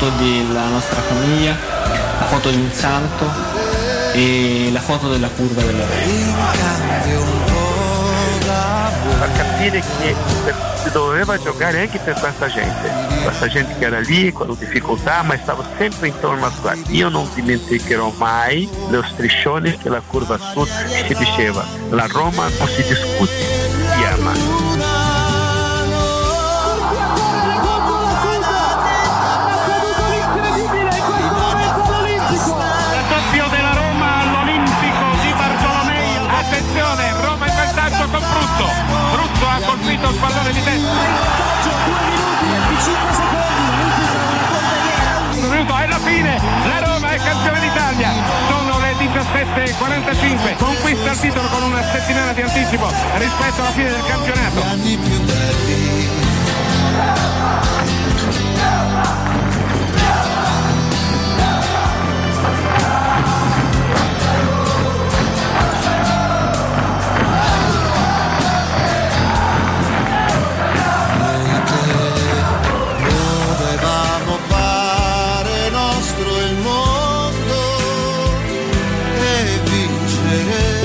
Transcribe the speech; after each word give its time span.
foto, 0.00 0.06
la 0.06 0.08
foto 0.08 0.10
della 0.16 0.68
nostra 0.68 1.00
famiglia, 1.02 1.56
la 2.18 2.26
foto 2.26 2.50
di 2.50 2.56
un 2.56 2.72
santo 2.72 3.30
e 4.14 4.70
la 4.72 4.80
foto 4.80 5.10
della 5.10 5.28
curva 5.28 5.62
della 5.62 5.84
a 9.22 9.26
capire 9.36 9.80
che 9.80 10.14
si 10.82 10.90
doveva 10.90 11.36
giocare 11.38 11.82
anche 11.82 11.98
per 11.98 12.18
questa 12.18 12.48
gente, 12.48 12.90
questa 13.22 13.48
gente 13.48 13.74
che 13.78 13.84
era 13.84 14.00
lì 14.00 14.32
con 14.32 14.56
difficoltà 14.58 15.22
ma 15.22 15.36
stava 15.36 15.62
sempre 15.76 16.08
intorno 16.08 16.46
a 16.46 16.50
squadra. 16.50 16.82
Io 16.88 17.10
non 17.10 17.28
dimenticherò 17.34 18.14
mai 18.16 18.68
lo 18.88 19.02
striscione 19.02 19.76
che 19.76 19.90
la 19.90 20.00
curva 20.06 20.38
sud 20.38 20.68
si 21.06 21.14
diceva, 21.14 21.66
la 21.90 22.06
Roma 22.06 22.48
non 22.58 22.68
si 22.68 22.82
discute, 22.82 23.79
ha 40.10 40.10
colpito 40.10 40.10
il 40.10 40.18
pallone 40.18 40.52
di 40.52 40.62
testa. 40.62 40.90
Minuto 45.40 45.76
è 45.76 45.86
la 45.86 45.98
fine, 45.98 46.40
la 46.66 46.80
Roma 46.84 47.10
è 47.10 47.16
campione 47.16 47.60
d'Italia. 47.60 48.10
Sono 48.48 48.78
le 48.78 48.92
17.45. 48.94 50.56
Conquista 50.56 51.12
il 51.12 51.18
titolo 51.18 51.48
con 51.48 51.62
una 51.62 51.82
settimana 51.82 52.32
di 52.32 52.42
anticipo 52.42 52.92
rispetto 53.16 53.60
alla 53.60 53.70
fine 53.70 53.90
del 53.90 54.04
campionato. 54.06 54.60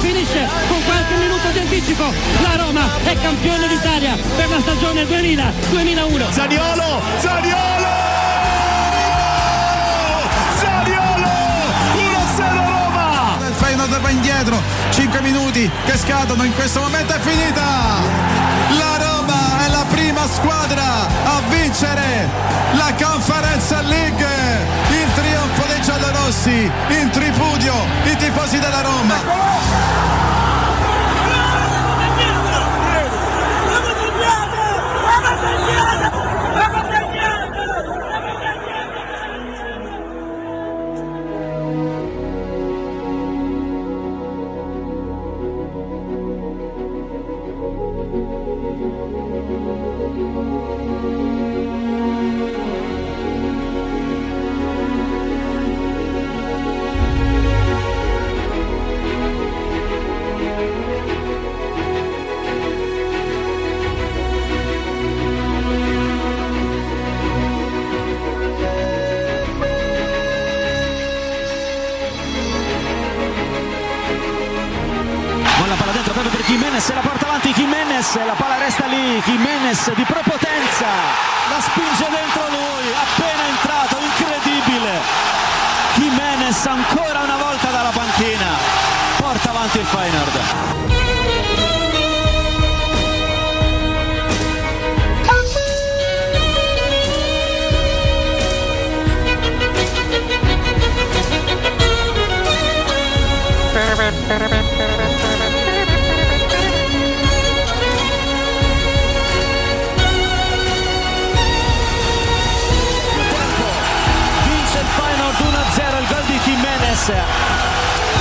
Finisce 0.00 0.48
con 0.68 0.82
qualche 0.84 1.14
minuto 1.16 1.48
di 1.52 1.58
anticipo. 1.58 2.12
La 2.42 2.56
Roma 2.56 2.88
è 3.04 3.16
campione 3.20 3.68
d'Italia 3.68 4.16
per 4.36 4.48
la 4.48 4.60
stagione 4.60 5.04
2000-2001. 5.04 6.32
Zaniolo! 6.32 7.02
Zaniolo! 7.18 7.88
Zaniolo! 10.58 11.28
1-0 11.94 12.38
Roma! 12.38 13.36
Il 13.46 13.54
Feyenoord 13.54 14.00
va 14.00 14.10
indietro, 14.10 14.60
5 14.90 15.20
minuti 15.20 15.70
che 15.84 15.96
scadono, 15.96 16.44
in 16.44 16.54
questo 16.54 16.80
momento 16.80 17.12
è 17.12 17.18
finita! 17.20 17.62
La 18.78 18.96
Roma 18.96 19.09
prima 19.90 20.26
squadra 20.26 21.06
a 21.24 21.40
vincere 21.48 22.28
la 22.72 22.92
Conference 22.98 23.82
League! 23.82 24.26
Il 24.90 25.12
trionfo 25.14 25.66
dei 25.66 25.82
giallorossi, 25.82 26.70
in 26.88 27.10
tripudio 27.10 27.74
i 28.04 28.16
tifosi 28.16 28.58
della 28.58 28.80
Roma! 28.80 29.58
Buona 35.70 35.99
Jimenez, 76.80 76.94
la 76.94 77.02
porta 77.02 77.26
avanti 77.26 77.52
Jimenez, 77.52 78.16
la 78.24 78.32
palla 78.32 78.56
resta 78.56 78.86
lì, 78.86 79.20
Jimenez 79.26 79.92
di 79.92 80.04
prepotenza, 80.04 80.86
la 81.50 81.60
spinge 81.60 82.08
dentro 82.08 82.48
lui, 82.48 82.94
appena 83.04 83.46
entrato, 83.48 83.98
incredibile. 83.98 85.00
Jimenez 85.96 86.64
ancora 86.64 87.20
una 87.20 87.36
volta 87.36 87.68
dalla 87.68 87.90
panchina, 87.90 88.56
porta 89.18 89.50
avanti 89.50 89.78
il 89.78 89.84
Feyenoord. 89.84 90.88
Vince 104.30 104.99
Jimenez. 117.06 117.24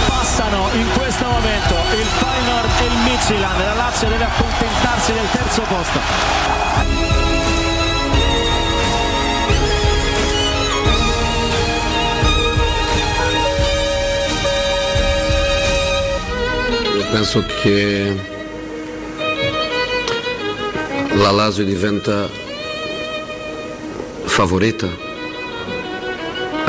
Passano 0.07 0.69
in 0.73 0.87
questo 0.93 1.25
momento 1.25 1.75
il 1.97 2.05
Feyenoord 2.05 2.69
e 2.79 2.85
il 2.85 2.97
Midtjylland. 3.03 3.59
La 3.63 3.73
Lazio 3.73 4.07
deve 4.07 4.23
accontentarsi 4.23 5.13
del 5.13 5.29
terzo 5.31 5.61
posto. 5.63 5.99
Penso 17.11 17.43
che 17.61 18.15
la 21.13 21.31
Lazio 21.31 21.65
diventa 21.65 22.29
favorita 24.25 25.08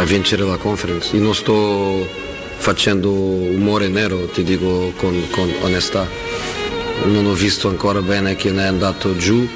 a 0.00 0.04
vincere 0.04 0.44
la 0.44 0.56
conference. 0.56 1.14
Io 1.14 1.22
non 1.22 1.34
sto 1.34 2.08
facendo 2.56 3.10
umore 3.10 3.88
nero, 3.88 4.26
ti 4.28 4.42
dico 4.42 4.92
con, 4.96 5.28
con 5.30 5.52
onestà. 5.60 6.08
Non 7.04 7.26
ho 7.26 7.34
visto 7.34 7.68
ancora 7.68 8.00
bene 8.00 8.34
chi 8.34 8.50
ne 8.50 8.64
è 8.64 8.66
andato 8.66 9.14
giù, 9.16 9.46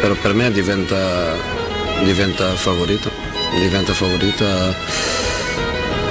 però 0.00 0.14
per 0.14 0.34
me 0.34 0.50
diventa, 0.50 1.34
diventa 2.02 2.48
favorito. 2.56 3.10
Diventa 3.60 3.92
favorita. 3.92 4.74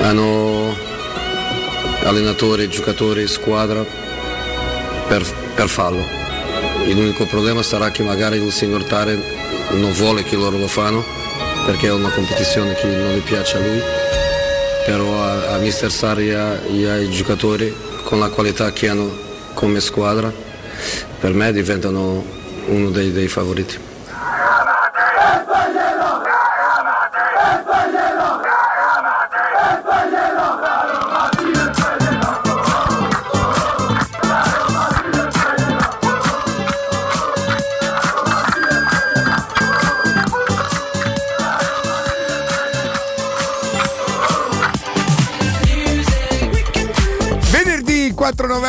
Hanno 0.01 0.73
allenatori, 2.03 2.69
giocatori, 2.69 3.27
squadra 3.27 3.85
per, 5.07 5.25
per 5.53 5.67
farlo. 5.67 6.05
L'unico 6.85 7.25
problema 7.25 7.61
sarà 7.61 7.91
che 7.91 8.03
magari 8.03 8.41
il 8.41 8.51
signor 8.53 8.85
Tare 8.85 9.37
non 9.71 9.91
vuole 9.91 10.23
che 10.23 10.37
loro 10.37 10.57
lo 10.57 10.67
fanno 10.67 11.18
perché 11.69 11.85
è 11.85 11.91
una 11.91 12.09
competizione 12.09 12.73
che 12.73 12.87
non 12.87 13.13
gli 13.13 13.21
piace 13.21 13.57
a 13.57 13.59
lui, 13.59 13.79
però 14.87 15.21
a, 15.21 15.53
a 15.53 15.57
Mister 15.59 15.91
Sari 15.91 16.29
e 16.29 16.35
ai 16.35 17.11
giocatori 17.11 17.71
con 18.05 18.17
la 18.17 18.29
qualità 18.29 18.73
che 18.73 18.89
hanno 18.89 19.15
come 19.53 19.79
squadra, 19.79 20.33
per 21.19 21.31
me 21.31 21.53
diventano 21.53 22.25
uno 22.69 22.89
dei, 22.89 23.11
dei 23.11 23.27
favoriti. 23.27 23.88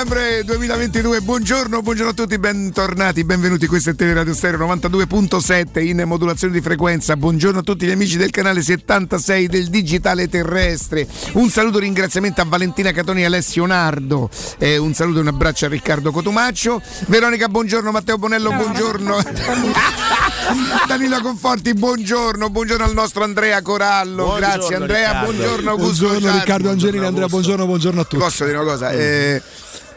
Novembre 0.02 0.43
2022, 0.44 1.20
buongiorno, 1.20 1.82
buongiorno 1.82 2.12
a 2.12 2.14
tutti, 2.14 2.38
bentornati, 2.38 3.23
benvenuti, 3.23 3.67
questo 3.67 3.91
è 3.91 3.94
Teleradio 3.94 4.32
Stereo 4.32 4.67
92.7 4.67 5.85
in 5.85 6.05
modulazione 6.06 6.55
di 6.55 6.62
frequenza, 6.62 7.17
buongiorno 7.17 7.58
a 7.58 7.62
tutti 7.62 7.85
gli 7.85 7.91
amici 7.91 8.17
del 8.17 8.31
canale 8.31 8.62
76 8.62 9.47
del 9.49 9.69
Digitale 9.69 10.26
Terrestre, 10.26 11.06
un 11.35 11.50
saluto 11.50 11.76
e 11.76 11.81
ringraziamento 11.82 12.41
a 12.41 12.47
Valentina 12.49 12.93
Catoni 12.93 13.20
e 13.20 13.25
Alessio 13.26 13.67
Nardo, 13.67 14.31
eh, 14.56 14.79
un 14.79 14.94
saluto 14.94 15.19
e 15.19 15.20
un 15.20 15.29
abbraccio 15.29 15.67
a 15.67 15.69
Riccardo 15.69 16.12
Cotumaccio, 16.12 16.81
Veronica 17.08 17.49
buongiorno, 17.49 17.91
Matteo 17.91 18.17
Bonello 18.17 18.53
buongiorno, 18.53 19.19
Danilo 20.88 21.20
Conforti 21.20 21.75
buongiorno, 21.75 22.49
buongiorno 22.49 22.85
al 22.85 22.94
nostro 22.94 23.23
Andrea 23.23 23.61
Corallo, 23.61 24.32
grazie 24.37 24.76
Andrea, 24.76 25.11
Riccardo. 25.11 25.32
buongiorno 25.32 25.70
Augusto 25.70 26.06
Buongiorno. 26.06 26.38
Riccardo 26.38 26.70
Angelini, 26.70 27.05
Andrea, 27.05 27.26
buongiorno, 27.26 27.67
buongiorno 27.67 28.00
a 28.00 28.05
tutti. 28.05 28.17
Posso 28.17 28.46
dire 28.46 28.56
una 28.56 28.70
cosa? 28.70 28.93
Eh, 28.93 29.43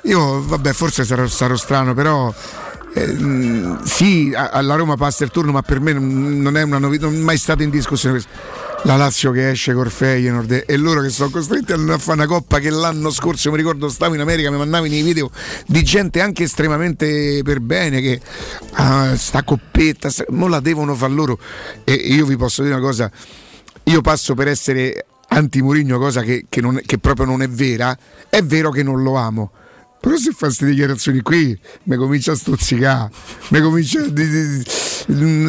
io, 0.03 0.44
vabbè, 0.45 0.73
forse 0.73 1.03
sarò, 1.05 1.27
sarò 1.27 1.55
strano, 1.55 1.94
però. 1.94 2.33
eh, 2.94 3.77
sì, 3.83 4.33
alla 4.35 4.75
Roma 4.75 4.95
passa 4.95 5.23
il 5.23 5.31
turno, 5.31 5.51
ma 5.51 5.61
per 5.61 5.79
me 5.79 5.94
non 5.94 6.55
è 6.57 6.61
una 6.61 6.77
novità, 6.77 7.05
non 7.05 7.15
è 7.15 7.19
mai 7.19 7.38
stata 7.38 7.63
in 7.63 7.69
discussione. 7.69 8.21
La 8.85 8.97
Lazio 8.97 9.31
che 9.31 9.50
esce 9.51 9.73
col 9.73 9.89
Feyenoord 9.89 10.65
e- 10.67 10.75
loro 10.75 11.00
che 11.00 11.07
sono 11.09 11.29
costretti 11.29 11.71
a 11.71 11.77
fare 11.97 12.17
una 12.17 12.25
coppa 12.27 12.59
che 12.59 12.69
l'anno 12.69 13.11
scorso, 13.11 13.50
mi 13.50 13.55
ricordo, 13.55 13.88
stavo 13.88 14.13
in 14.13 14.19
America, 14.19 14.51
mi 14.51 14.57
mandavano 14.57 14.94
i 14.94 15.01
video 15.01 15.31
di 15.65 15.81
gente 15.83 16.19
anche 16.19 16.44
estremamente 16.44 17.39
per 17.45 17.61
bene 17.61 18.01
che 18.01 18.19
ah, 18.73 19.15
sta 19.15 19.44
coppetta, 19.44 20.09
sta- 20.09 20.25
mo 20.31 20.47
la 20.49 20.59
devono 20.59 20.95
fare 20.95 21.13
loro. 21.13 21.39
E 21.85 21.94
io 21.94 22.25
vi 22.25 22.35
posso 22.35 22.61
dire 22.61 22.75
una 22.75 22.83
cosa, 22.83 23.09
io 23.83 24.01
passo 24.01 24.33
per 24.33 24.49
essere 24.49 25.06
anti-Murigno, 25.29 25.97
cosa 25.97 26.21
che, 26.21 26.45
che 26.49 26.59
non- 26.59 26.81
che 26.85 26.97
proprio 26.97 27.25
non 27.25 27.41
è 27.41 27.47
vera, 27.47 27.97
è 28.29 28.44
vero 28.44 28.69
che 28.69 28.83
non 28.83 29.01
lo 29.01 29.15
amo. 29.15 29.51
Però 30.03 30.17
se 30.17 30.31
fa 30.31 30.47
queste 30.47 30.65
dichiarazioni 30.65 31.21
qui 31.21 31.57
mi 31.83 31.95
comincia 31.95 32.33
a 32.33 32.35
stuzzicare, 32.35 33.09
mi 33.51 33.61
comincia 33.61 34.01
a... 34.01 34.07
Di, 34.09 34.27
di, 34.27 34.47
di- 34.57 34.63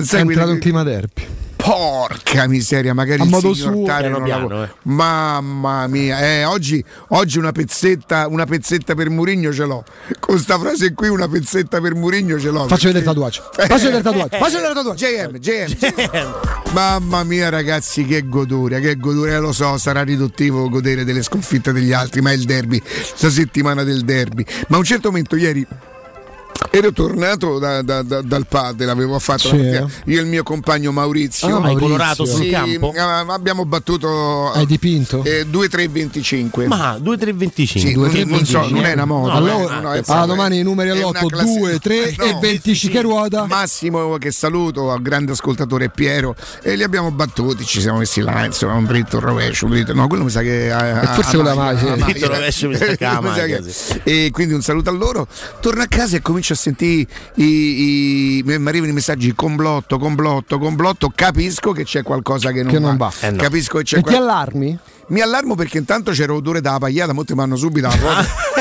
È 0.09 0.17
entrato 0.21 0.53
in 0.53 0.61
clima 0.61 0.85
derby. 0.85 1.27
Porca 1.65 2.47
miseria, 2.47 2.93
magari 2.93 3.23
A 3.23 3.25
il 3.25 3.31
modo 3.31 3.55
signor 3.55 3.73
suo, 3.73 3.85
Tare 3.87 4.01
piano 4.03 4.17
non 4.19 4.25
piano, 4.27 4.49
la- 4.49 4.65
eh. 4.65 4.71
Mamma 4.83 5.87
mia, 5.87 6.19
eh, 6.21 6.45
oggi, 6.45 6.85
oggi 7.09 7.39
una 7.39 7.53
pezzetta, 7.53 8.27
una 8.29 8.45
pezzetta 8.45 8.95
per 8.95 9.09
Murigno 9.09 9.51
ce 9.51 9.65
l'ho. 9.65 9.83
Con 10.21 10.39
sta 10.39 10.59
frase 10.59 10.93
qui 10.93 11.09
una 11.09 11.27
pezzetta 11.27 11.81
per 11.81 11.95
Murigno 11.95 12.39
ce 12.39 12.51
l'ho. 12.51 12.67
Faccio 12.67 12.91
perché- 12.91 13.01
vedere 13.01 13.05
il 13.05 13.07
tatuaggio. 13.15 13.43
Faccio 13.57 13.75
vedere 13.91 13.97
il 13.97 14.03
tatuaggio. 14.03 14.37
Faccio 14.37 14.61
vedere 14.61 14.69
il 14.69 14.77
tatuaggio. 14.77 15.07
JM, 15.07 15.39
JM. 15.39 16.73
Mamma 16.73 17.25
mia 17.25 17.49
ragazzi 17.49 18.05
che 18.05 18.29
goduria, 18.29 18.79
che 18.81 18.97
goduria, 18.97 19.39
lo 19.39 19.53
so, 19.53 19.79
sarà 19.79 20.03
riduttivo 20.03 20.69
godere 20.69 21.05
delle 21.05 21.23
sconfitte 21.23 21.73
degli 21.73 21.93
altri, 21.93 22.21
ma 22.21 22.31
è 22.31 22.35
il 22.35 22.45
derby, 22.45 22.83
la 23.21 23.31
settimana 23.31 23.83
del 23.85 24.05
derby. 24.05 24.45
Ma 24.69 24.77
a 24.77 24.79
un 24.81 24.85
certo 24.85 25.09
momento 25.09 25.35
ieri 25.37 25.67
ero 26.71 26.93
tornato 26.93 27.59
da- 27.59 27.83
da- 27.83 28.03
da- 28.03 28.23
dal 28.23 28.47
padel, 28.47 28.89
avevo 28.89 29.19
fatto 29.19 29.49
Sì. 29.49 29.57
io 29.57 29.89
e 30.07 30.13
il 30.15 30.27
mio 30.27 30.43
compagno 30.43 30.93
Maurizio. 30.93 31.47
Ah, 31.49 31.51
Hai 31.57 31.61
Maurizio. 31.61 31.81
colorato 31.87 32.25
sul 32.25 32.43
Sì, 32.45 32.51
campo? 32.51 32.93
eh, 32.95 32.99
abbiamo 33.01 33.65
battuto 33.65 34.51
Hai 34.53 34.67
dipinto? 34.67 35.23
eh, 35.25 35.47
2-3-25. 35.47 36.67
Ma 36.67 36.99
2-3-25. 36.99 37.79
Sì, 37.79 37.95
non, 37.95 38.11
non 38.27 38.45
so, 38.45 38.67
non 38.69 38.85
è 38.85 38.93
una 38.93 39.05
moda. 39.05 39.33
No, 39.33 39.39
Allora, 39.39 39.81
no, 39.81 39.93
è 39.93 39.99
ah, 39.99 40.03
proprio- 40.03 40.27
domani 40.27 40.59
i 40.59 40.63
numeri 40.63 40.91
all'otto 40.91 41.27
classifica. 41.27 41.59
2, 41.61 41.79
3 41.79 42.15
No, 42.19 42.25
e 42.25 42.39
25 42.41 42.91
che 43.01 43.03
ruota. 43.03 43.47
Massimo 43.47 44.17
che 44.19 44.31
saluto, 44.31 44.91
al 44.91 45.03
grande 45.03 45.33
ascoltatore 45.33 45.91
Piero 45.91 46.35
e 46.63 46.77
li 46.77 46.83
abbiamo 46.83 47.11
battuti, 47.11 47.65
ci 47.65 47.81
siamo 47.81 47.99
messi 47.99 48.21
là, 48.21 48.45
insomma, 48.45 48.75
un 48.75 48.85
dritto, 48.85 49.17
un 49.19 49.23
rovescio, 49.23 49.67
un 49.67 49.73
dritto. 49.73 49.93
No, 49.95 50.07
quello 50.09 50.25
mi 50.25 50.31
sa 50.31 50.41
che 50.41 50.71
a, 50.73 51.03
E 51.03 51.07
forse 51.15 51.37
con 51.37 51.45
la 51.45 51.51
a 51.53 51.77
sì. 51.77 51.85
maglia. 51.85 52.05
Dritto, 52.05 52.27
rovescio, 52.29 52.69
mi 52.69 52.77
sa 52.77 52.85
che 52.95 53.05
a. 53.05 53.23
E 54.05 54.31
quindi 54.33 54.55
un 54.55 54.63
saluto 54.63 54.91
a 54.91 54.93
loro. 54.93 55.27
Torno 55.61 55.83
a 55.83 55.87
casa 55.87 56.17
e 56.17 56.23
comincio 56.23 56.54
a 56.55 56.57
sentire 56.57 57.07
i, 57.37 57.45
i- 58.39 58.43
mi 58.45 58.55
arrivano 58.69 58.91
i 58.91 58.95
messaggi 58.95 59.35
complotto, 59.35 59.99
complotto, 59.99 60.59
complotto, 60.59 61.13
capisco 61.15 61.73
che 61.73 61.85
c'è 61.85 62.03
qualcosa 62.03 62.51
che 62.53 62.63
non, 62.63 62.73
Che 62.73 62.79
non 62.79 62.97
va. 62.97 63.13
Eh 63.21 63.31
no. 63.31 63.43
Capisco 63.43 63.79
che 63.79 63.85
c'è 63.85 63.99
E 63.99 64.03
ti 64.03 64.15
allarmi? 64.15 64.79
Mi 65.09 65.21
allarmo 65.21 65.55
perché 65.55 65.79
intanto 65.79 66.13
c'era 66.13 66.33
odore 66.33 66.61
da 66.61 66.79
pagliata, 66.79 67.13
molti 67.13 67.35
mi 67.35 67.41
hanno 67.41 67.57
subito 67.57 67.87
la 67.87 67.93
foto. 67.93 68.53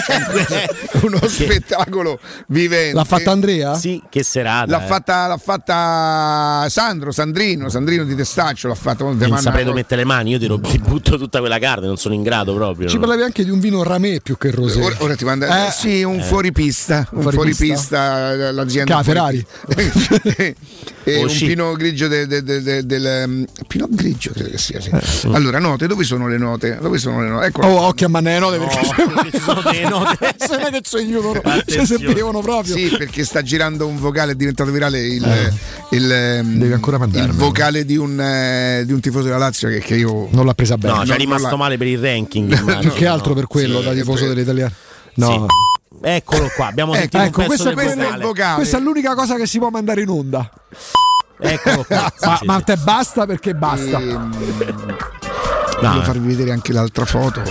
Uno 1.06 1.20
spettacolo 1.28 2.20
vivente. 2.48 2.94
L'ha 2.94 3.04
fatta 3.04 3.32
Andrea? 3.32 3.76
Sì, 3.76 4.02
che 4.10 4.24
serata. 4.24 4.70
L'ha 4.72 4.84
eh. 4.84 4.88
fatta, 4.88 5.28
l'ha 5.28 5.38
fatta 5.38 6.66
Sandro, 6.70 7.12
Sandrino, 7.12 7.70
Sandrino 7.70 8.04
di 8.04 8.16
Testaccio 8.16 8.68
l'ha 8.68 8.76
fatto. 8.76 9.14
Non 9.14 9.38
saprei 9.38 9.64
dove 9.64 9.78
mettere 9.78 10.02
le 10.02 10.08
mani, 10.08 10.32
io 10.32 10.40
ti, 10.40 10.46
ro- 10.48 10.60
ti 10.60 10.80
butto 10.80 11.18
tutta 11.18 11.40
quella 11.40 11.60
carne, 11.60 11.88
non 11.88 11.98
sono 11.98 12.14
in 12.14 12.24
grado 12.24 12.54
proprio. 12.54 12.88
Ci 12.88 12.96
no? 12.96 13.02
parlavi 13.02 13.24
anche 13.24 13.44
di 13.44 13.50
un 13.50 13.60
vino 13.60 13.84
ramè 13.84 14.22
più 14.22 14.38
che 14.38 14.52
rosé. 14.52 14.82
Ora, 14.82 14.96
ora 15.00 15.16
ti 15.16 15.26
manda 15.26 15.68
Eh. 15.68 15.72
sì, 15.72 16.04
un 16.04 16.22
fuoripista, 16.22 17.08
un 17.12 17.22
fuoripista? 17.22 17.36
fuoripista, 17.56 18.32
eh, 18.32 18.52
l'azienda 18.52 18.96
la 18.96 19.04
fuoripista. 19.04 19.74
e 21.06 21.18
Oh, 21.18 21.24
un 21.24 21.28
pino 21.38 21.74
grigio 21.74 22.08
de- 22.08 22.28
de- 22.28 22.44
de- 22.44 22.62
de- 22.62 22.86
del 22.86 23.24
um, 23.28 23.46
pino 23.68 23.88
grigio 23.90 24.32
credo 24.32 24.50
che 24.50 24.58
sia 24.58 24.80
sì. 24.80 24.90
Eh, 24.90 25.02
allora 25.34 25.60
note 25.60 25.86
dove 25.86 26.04
sono 26.06 26.28
le 26.30 26.33
note 26.38 26.78
dove 26.82 26.98
sono 26.98 27.22
le 27.22 27.30
note 27.30 27.46
ecco 27.48 27.62
Oh, 27.66 27.82
occhio 27.88 28.08
a 28.08 28.10
manne 28.10 28.40
note 28.40 28.58
perché 28.58 28.80
perché 28.96 29.32
ci 29.38 29.44
sono 29.44 29.62
delle 29.62 29.88
note. 29.90 30.36
se 30.38 30.58
è 30.58 30.70
che 30.72 30.82
ci 30.82 30.96
aiutano, 30.98 31.42
se 31.66 31.86
sapevano 31.86 32.42
proprio. 32.42 32.76
Sì, 32.76 32.96
perché 32.98 33.24
sta 33.26 33.42
girando 33.42 33.88
un 33.88 33.98
vocale, 34.00 34.34
è 34.34 34.36
diventato 34.36 34.72
virale 34.72 35.00
il, 35.00 35.54
il, 35.92 36.12
ehm, 36.12 36.58
Devi 36.58 36.74
ancora 36.74 36.96
il 36.98 37.02
mandarmelo. 37.04 37.38
vocale 37.46 37.86
di 37.86 37.98
un, 37.98 38.20
eh, 38.20 38.84
di 38.86 38.94
un 38.94 39.00
tifoso 39.00 39.24
della 39.26 39.38
Lazio 39.38 39.70
che, 39.70 39.80
che 39.80 39.96
io 39.96 40.28
Non 40.32 40.46
l'ha 40.46 40.54
presa 40.54 40.78
bene. 40.78 40.98
No, 40.98 41.06
ci 41.06 41.12
è 41.12 41.18
rimasto 41.18 41.50
la- 41.50 41.56
male 41.56 41.78
per 41.78 41.88
il 41.88 42.00
ranking. 42.00 42.80
Più 42.80 42.92
che 42.94 43.08
altro 43.08 43.30
no? 43.30 43.36
per 43.36 43.48
quello, 43.48 43.80
Sì. 43.80 43.86
da 43.86 43.94
tifoso 43.94 44.20
per- 44.20 44.28
delle 44.30 44.42
italiane. 44.42 44.74
No. 45.16 45.28
Sì. 45.48 45.72
Eccolo 46.06 46.50
qua, 46.56 46.68
abbiamo 46.68 46.94
Ecco, 46.96 47.02
sentito 47.18 47.24
Ecco, 47.24 47.42
un 47.42 47.48
pezzo 47.48 47.72
questo, 47.74 48.00
il 48.02 48.18
vocale. 48.22 48.56
questa 48.56 48.78
è 48.78 48.82
l'unica 48.82 49.16
cosa 49.16 49.36
che 49.36 49.46
si 49.46 49.58
può 49.60 49.70
mandare 49.70 50.02
in 50.02 50.10
onda. 50.10 50.50
Eccolo 51.40 51.84
qua. 51.88 52.12
Ma, 52.22 52.38
sì, 52.38 52.46
ma 52.46 52.58
sì. 52.58 52.64
te 52.66 52.76
basta 52.78 53.26
perché 53.26 53.54
basta. 53.54 54.00
Ehm, 54.00 54.32
No, 54.36 54.96
voglio 55.90 56.04
farvi 56.04 56.28
vedere 56.28 56.52
anche 56.52 56.72
l'altra 56.74 57.06
foto 57.06 57.42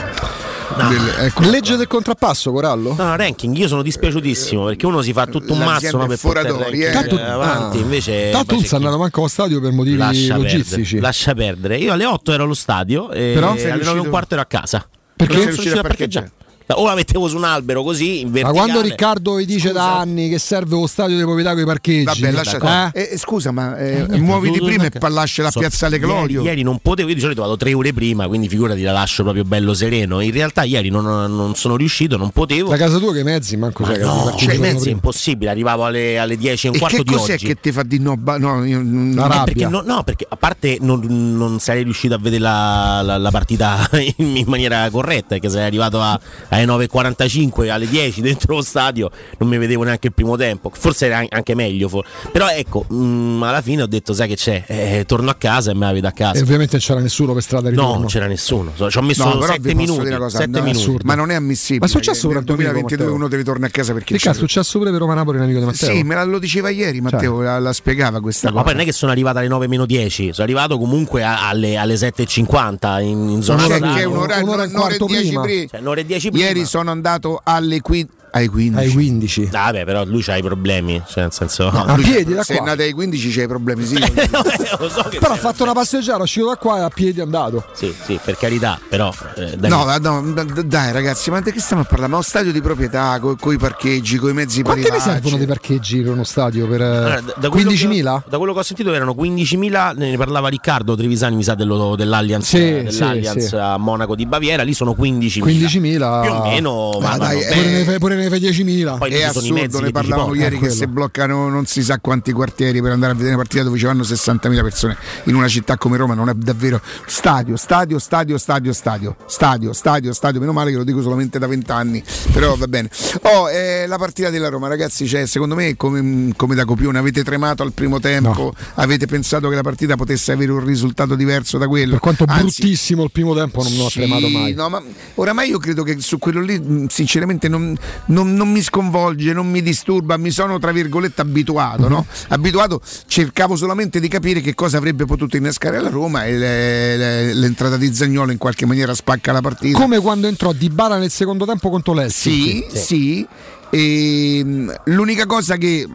No. 0.75 0.89
del- 0.89 1.15
ecco 1.27 1.43
Legge 1.51 1.77
del 1.77 1.87
contrappasso, 1.87 2.51
Corallo? 2.51 2.95
No, 2.97 3.05
no, 3.05 3.15
ranking, 3.17 3.55
io 3.57 3.69
sono 3.69 3.83
dispiaciutissimo 3.83 4.65
perché 4.65 4.87
uno 4.87 5.03
si 5.03 5.13
fa 5.13 5.27
tutto 5.27 5.53
un 5.53 5.59
mazzo 5.59 5.99
no, 5.99 6.07
per 6.07 6.17
Foratori, 6.17 6.81
eh. 6.83 6.91
Tanto- 6.93 7.17
avanti, 7.21 7.77
ah. 7.77 7.81
invece 7.81 8.31
Tanto 8.31 8.55
non 8.55 8.63
chi- 8.63 8.75
andando 8.75 8.97
manco 8.97 9.21
allo 9.21 9.29
stadio 9.29 9.61
per 9.61 9.73
motivi 9.73 9.99
lascia 9.99 10.37
logistici. 10.37 10.77
perdere, 10.77 11.01
lascia 11.03 11.35
perdere. 11.35 11.77
Io 11.77 11.93
alle 11.93 12.07
8 12.07 12.33
ero 12.33 12.45
allo 12.45 12.55
stadio 12.55 13.11
e 13.11 13.33
Però 13.35 13.51
alle 13.51 13.61
sei 13.61 13.79
9 13.85 13.99
e 13.99 14.01
un 14.01 14.09
quarto 14.09 14.33
ero 14.33 14.43
a 14.43 14.47
casa. 14.47 14.87
Perché? 15.15 15.35
Non 15.35 15.43
sono 15.43 15.55
riuscito 15.57 15.79
a 15.79 15.83
parcheggiare. 15.83 16.33
O 16.75 16.85
la 16.87 16.95
mettevo 16.95 17.29
su 17.29 17.37
un 17.37 17.45
albero 17.45 17.83
così 17.83 18.21
in 18.21 18.27
Ma 18.29 18.33
verticale. 18.35 18.57
quando 18.59 18.81
Riccardo 18.83 19.35
vi 19.35 19.45
dice 19.47 19.73
da 19.73 19.99
anni 20.01 20.29
che 20.29 20.39
serve 20.39 20.75
lo 20.77 20.87
stadio 20.87 21.17
di 21.17 21.23
proprietà 21.23 21.53
con 21.53 21.61
i 21.63 21.65
parcheggi, 21.65 22.05
Vabbè, 22.05 22.31
lascia 22.33 22.91
eh? 22.93 23.11
eh, 23.13 23.19
scusa, 23.19 23.51
ma 23.51 23.77
eh, 23.79 23.95
Niente, 23.95 24.19
muoviti 24.19 24.61
prima 24.61 24.85
e 24.85 24.91
lascia 25.09 25.43
la 25.43 25.51
So- 25.51 25.61
piazzale 25.61 25.97
ieri, 25.97 26.07
Clodio. 26.09 26.43
ieri 26.43 26.63
non 26.63 26.79
potevo, 26.81 27.09
io 27.09 27.15
di 27.15 27.21
solito 27.21 27.43
vado 27.43 27.57
tre 27.57 27.73
ore 27.75 27.93
prima, 27.93 28.27
quindi 28.27 28.49
figurati 28.49 28.83
la 28.83 28.93
lascio 28.93 29.23
proprio 29.23 29.45
bello 29.45 29.75
sereno. 29.75 30.21
In 30.21 30.33
realtà 30.33 30.63
ieri 30.65 30.89
non, 30.91 31.05
non 31.05 31.55
sono 31.55 31.77
riuscito, 31.77 32.17
non 32.17 32.31
potevo. 32.31 32.71
Da 32.71 32.77
casa 32.77 32.99
tua 32.99 33.13
che 33.13 33.21
i 33.21 33.25
mezzi, 33.25 33.57
manco 33.57 33.83
Ma 33.83 33.89
sai 33.89 33.97
che 33.99 34.03
i 34.03 34.07
no, 34.07 34.35
cioè, 34.37 34.55
sono 34.55 34.61
mezzo 34.61 34.89
è 34.89 34.91
impossibile, 34.93 35.51
arrivavo 35.51 35.85
alle, 35.85 36.19
alle 36.19 36.37
10 36.37 36.67
e 36.67 36.69
un 36.71 36.75
E 36.77 36.79
quarto 36.79 36.97
che 36.99 37.03
di 37.05 37.13
cos'è 37.13 37.33
oggi. 37.35 37.47
che 37.47 37.61
ti 37.61 37.73
fa 37.73 37.83
di 37.83 37.99
no? 37.99 38.19
no, 38.39 38.65
io, 38.65 38.79
La 38.79 39.25
Eh, 39.25 39.29
rabbia. 39.29 39.45
perché 39.45 39.67
no, 39.69 39.83
no, 39.85 40.03
perché 40.03 40.27
a 40.29 40.37
parte 40.37 40.79
non, 40.81 41.01
non 41.37 41.59
sarei 41.61 41.83
riuscito 41.85 42.15
a 42.15 42.19
vedere 42.19 42.43
la, 42.43 43.03
la- 43.03 43.19
la 43.19 43.31
partita 43.31 43.89
in, 44.17 44.37
in 44.37 44.45
maniera 44.47 44.89
corretta, 44.91 45.29
perché 45.29 45.49
sarei 45.49 45.67
arrivato 45.67 46.01
a- 46.01 46.19
alle 46.63 46.87
9.45, 46.87 47.71
alle 47.71 47.89
10 47.89 48.21
dentro 48.23 48.55
lo 48.57 48.63
stadio, 48.63 49.11
non 49.39 49.49
mi 49.49 49.59
vedevo 49.59 49.83
neanche 49.85 50.09
il 50.09 50.13
primo 50.13 50.37
tempo, 50.37 50.71
forse 50.75 51.07
era 51.07 51.19
an- 51.19 51.27
anche 51.31 51.55
meglio. 51.55 51.89
for- 51.89 52.05
Però 52.31 52.49
ecco, 52.49 52.85
mm, 52.93 53.43
alla 53.43 53.63
fine 53.63 53.83
ho 53.83 53.87
detto, 53.87 54.13
sai 54.13 54.29
che 54.29 54.37
c'è, 54.37 54.65
Eh, 54.67 55.05
torno 55.07 55.31
a 55.31 55.35
casa 55.35 55.71
e 55.71 55.75
me 55.75 55.87
la 55.87 55.93
vedo 55.93 56.07
a 56.07 56.11
E 56.11 56.15
casa. 56.15 56.41
ovviamente 56.43 56.73
non 56.77 56.81
c'era 56.81 57.01
nessuno 57.01 57.33
per 57.33 57.43
strada 57.43 57.69
di 57.69 57.75
No, 57.77 57.81
ritorno. 57.83 58.01
non 58.01 58.09
c'era 58.09 58.27
nessuno, 58.27 58.73
So- 58.75 58.91
ci 58.91 58.99
ho 58.99 59.03
messo 59.03 59.25
No, 59.25 59.39
però 59.39 59.53
7 59.53 59.61
vi 59.61 59.75
posso 59.87 59.99
minuti. 60.01 60.17
cosa, 60.17 60.39
sette 60.39 60.59
no, 60.59 60.65
minuti. 60.65 61.05
ma 61.05 61.15
non 61.15 61.31
è 61.31 61.35
ammissibile. 61.35 61.81
Ma 61.81 61.87
è 61.87 61.89
successo 61.89 62.29
che 62.29 62.35
nel 62.35 62.45
durante 62.45 62.53
il 62.53 62.57
2022 62.69 63.05
Matteo? 63.05 63.19
uno 63.19 63.29
deve 63.29 63.43
tornare 63.45 63.67
a 63.67 63.75
casa 63.75 63.93
perché 63.93 64.15
Che 64.15 64.19
cazzo, 64.19 64.29
è 64.29 64.33
c'è- 64.33 64.39
successo 64.39 64.79
pure 64.79 64.91
per 64.91 65.01
Roma 65.01 65.15
Napoli, 65.15 65.39
un 65.39 65.45
amico 65.45 65.59
di 65.59 65.65
Matteo? 65.65 65.91
Sì, 65.95 66.03
me 66.03 66.15
la, 66.15 66.25
lo 66.25 66.39
diceva 66.39 66.71
ieri 66.71 67.01
Matteo, 67.01 67.41
la, 67.41 67.59
la 67.59 67.73
spiegava 67.73 68.21
questa 68.21 68.49
No, 68.49 68.55
ma 68.55 68.61
cosa. 68.63 68.71
poi 68.73 68.81
non 68.81 68.83
è 68.89 68.91
che 68.93 68.97
sono 68.97 69.13
arrivato 69.13 69.39
alle 69.39 69.49
9 69.49 69.67
meno 69.69 69.87
10, 69.87 70.33
sono 70.33 70.45
arrivato 70.45 70.79
comunque 70.79 71.23
alle, 71.23 71.77
alle 71.77 71.95
7.50 71.97 73.01
in, 73.03 73.29
in 73.29 73.43
zona 73.43 73.63
Cioè, 73.67 73.81
che 73.81 74.01
è 74.01 74.05
un'ora 74.05 74.37
e 74.37 74.41
un 74.43 74.49
un'ora 74.49 74.65
e 74.65 74.71
quarto 74.71 75.07
dieci 75.07 75.27
prima. 75.29 75.43
prima. 75.43 75.67
Cioè, 75.69 75.81
un'ora 75.81 76.01
e 76.01 76.05
10 76.07 76.31
prima. 76.31 76.42
Ieri 76.43 76.65
sono 76.65 76.91
andato 76.91 77.41
alle, 77.43 77.81
qui- 77.81 78.07
ai 78.33 78.49
15. 78.49 78.85
Ai 78.87 78.93
15. 78.93 79.49
Ah, 79.53 79.65
Vabbè, 79.65 79.85
però 79.85 80.05
lui 80.05 80.23
c'ha 80.23 80.37
i 80.37 80.43
problemi, 80.43 81.01
cioè 81.09 81.23
nel 81.25 81.33
senso... 81.33 81.69
A 81.69 81.95
piedi 81.95 82.35
da 82.35 82.43
Se 82.43 82.55
qua. 82.55 82.63
andate 82.65 82.83
ai 82.85 82.93
15 82.93 83.31
c'hai 83.31 83.47
problemi, 83.47 83.85
sì. 83.85 83.99
lo 84.79 84.89
so 84.89 85.03
che 85.09 85.19
Però 85.19 85.33
ha 85.33 85.37
fatto 85.37 85.63
una 85.63 85.73
passeggiata, 85.73 86.19
è 86.19 86.23
uscito 86.23 86.47
da 86.49 86.57
qua 86.57 86.79
e 86.79 86.83
a 86.83 86.89
piedi 86.89 87.21
è 87.21 87.23
andato. 87.23 87.65
Sì, 87.73 87.95
sì, 88.05 88.19
per 88.23 88.37
carità, 88.37 88.79
però... 88.89 89.13
eh, 89.37 89.57
dai- 89.57 89.71
No, 89.71 89.85
no, 89.99 90.45
dai 90.65 90.93
ragazzi, 90.93 91.31
ma 91.31 91.41
di 91.41 91.53
che 91.53 91.61
stiamo 91.61 91.83
a 91.83 91.85
parlare? 91.85 92.09
Ma 92.11 92.17
uno 92.17 92.25
stadio 92.25 92.53
di 92.53 92.61
proprietà, 92.61 93.19
con 93.21 93.53
i 93.53 93.59
parcheggi, 93.59 94.17
con 94.17 94.31
i 94.31 94.35
mezzi 94.35 94.63
Quanti 94.63 94.83
ne 94.83 94.89
privati. 94.89 95.11
servono 95.11 95.37
dei 95.37 95.47
parcheggi 95.47 96.01
per 96.03 96.13
uno 96.13 96.25
stadio? 96.25 96.67
Per 96.67 96.81
eh, 96.81 96.85
Allora, 96.85 97.21
da- 97.21 97.35
da 97.39 97.49
quello 97.51 97.71
15.000? 97.71 98.21
che- 98.23 98.29
da 98.29 98.39
quello 98.39 98.53
che 98.53 98.59
ho 98.59 98.63
sentito 98.63 98.93
erano 98.95 99.15
15.000, 99.19 99.95
ne 99.97 100.17
parlava 100.17 100.49
Riccardo 100.49 100.97
Trevisani, 100.97 101.37
mi 101.37 101.43
sa, 101.43 101.55
dello- 101.55 101.97
dell'Allianz, 101.97 102.47
Sì, 102.47 102.59
dell'Allianz 102.59 103.41
sì, 103.43 103.47
sì. 103.49 103.57
a 103.57 103.77
Monaco 103.77 104.15
di 104.15 104.27
Baviera, 104.27 104.63
lì 104.63 104.73
sono 104.75 104.95
15.000. 104.99 105.43
15.000. 105.43 106.23
Più 106.23 106.31
o 106.33 106.43
meno, 106.43 106.99
ma, 107.01 107.17
dai, 107.19 107.41
eh, 107.43 107.53
Pure 107.53 107.69
ne 107.71 107.85
fai, 107.85 107.99
pure 107.99 108.15
ne 108.17 108.22
fai 108.29 108.41
10.000. 108.41 108.99
poi 108.99 109.11
È 109.13 109.23
assurdo, 109.23 109.81
ne 109.81 109.91
portano. 109.91 110.35
ieri 110.35 110.59
che 110.59 110.71
se 110.71 110.87
bloccano 110.89 111.49
non 111.49 111.67
si 111.67 111.83
sa 111.83 111.99
quanti 112.01 112.33
quartieri 112.33 112.81
per 112.81 112.93
andare 112.93 113.13
a 113.13 113.15
vedere 113.15 113.35
una 113.35 113.43
partita 113.43 113.63
dove 113.65 113.79
ci 113.79 113.85
vanno 113.85 114.03
60.000 114.03 114.63
persone 114.63 114.97
in 115.25 115.35
una 115.35 115.49
città 115.49 115.77
come 115.77 115.97
Roma 115.97 116.15
non 116.15 116.29
è 116.29 116.35
davvero 116.35 116.81
stadio, 117.07 117.57
stadio, 117.57 117.99
stadio, 117.99 118.39
stadio, 118.39 118.73
stadio, 118.73 119.17
stadio, 119.27 119.73
stadio, 119.73 120.13
stadio, 120.13 120.41
meno 120.41 120.53
male 120.53 120.71
che 120.71 120.77
lo 120.77 120.85
dico 120.85 121.03
solamente 121.03 121.39
da 121.39 121.47
vent'anni, 121.47 122.03
però 122.33 122.55
va 122.57 122.67
bene. 122.67 122.91
Oh, 123.23 123.51
eh, 123.51 123.87
la 123.87 123.99
partita 123.99 124.31
della 124.31 124.49
Roma, 124.49 124.69
ragazzi, 124.69 125.07
cioè, 125.07 125.27
secondo 125.27 125.55
me 125.55 125.77
come, 125.77 126.33
come 126.37 126.55
da 126.55 126.65
copione 126.65 126.99
avete 126.99 127.23
tremato 127.25 127.63
al 127.63 127.73
primo 127.73 128.01
tempo, 128.01 128.55
avete 128.75 129.07
pensato 129.07 129.49
che 129.49 129.55
la 129.55 129.63
partita 129.63 129.97
potesse 129.97 130.33
avere 130.33 130.53
un 130.53 130.65
risultato 130.65 131.15
diverso 131.15 131.59
da 131.59 131.67
quello. 131.67 131.93
Per 131.93 132.01
quanto 132.01 132.25
Anzi, 132.27 132.61
bruttissimo 132.61 133.05
il 133.05 133.11
primo 133.11 133.35
tempo, 133.35 133.63
non, 133.63 133.73
non 133.73 133.87
ho 133.87 133.89
sì, 133.89 133.99
tremato 134.01 134.29
mai. 134.29 134.55
no, 134.55 134.69
ma 134.69 134.83
oramai 135.15 135.49
io 135.49 135.59
credo 135.59 135.83
che 135.83 136.01
su 136.01 136.19
quello 136.19 136.41
lì, 136.41 136.87
sinceramente, 136.89 137.49
non, 137.49 137.77
non- 138.13 138.35
non 138.35 138.51
mi 138.51 138.63
sconvolge, 138.63 139.33
non 139.33 139.51
mi 139.51 139.63
disturba, 139.63 140.17
mi 140.17 140.31
sono 140.31 140.59
tra 140.59 140.73
virgolette 140.73 141.21
abituato. 141.21 141.89
no? 141.89 142.07
Abituato, 142.29 142.81
cercavo 143.07 143.57
solamente 143.57 143.99
di 144.01 144.09
capire 144.09 144.41
che 144.41 144.55
cosa 144.55 144.77
avrebbe 144.79 145.05
potuto 145.05 145.37
innescare 145.37 145.81
la 145.81 145.89
Roma 145.89 146.25
e 146.27 146.37
le- 146.37 146.97
le- 146.97 147.35
l'entrata 147.35 147.77
di 147.77 147.93
Zagnolo 147.95 148.31
in 148.33 148.39
qualche 148.39 148.67
maniera 148.67 148.95
spacca 148.95 149.33
la 149.33 149.41
partita. 149.41 149.79
Come 149.79 149.99
quando 150.01 150.27
entrò 150.27 150.53
Di 150.53 150.69
Bala 150.69 150.99
nel 150.99 151.11
secondo 151.11 151.45
tempo 151.47 151.71
contro 151.71 151.93
l'Helsinki. 151.95 152.67
Sì, 152.71 152.79
sì. 152.79 153.27
E, 153.75 154.45
mh, 154.45 154.75
l'unica 154.87 155.25
cosa 155.27 155.57
che 155.57 155.89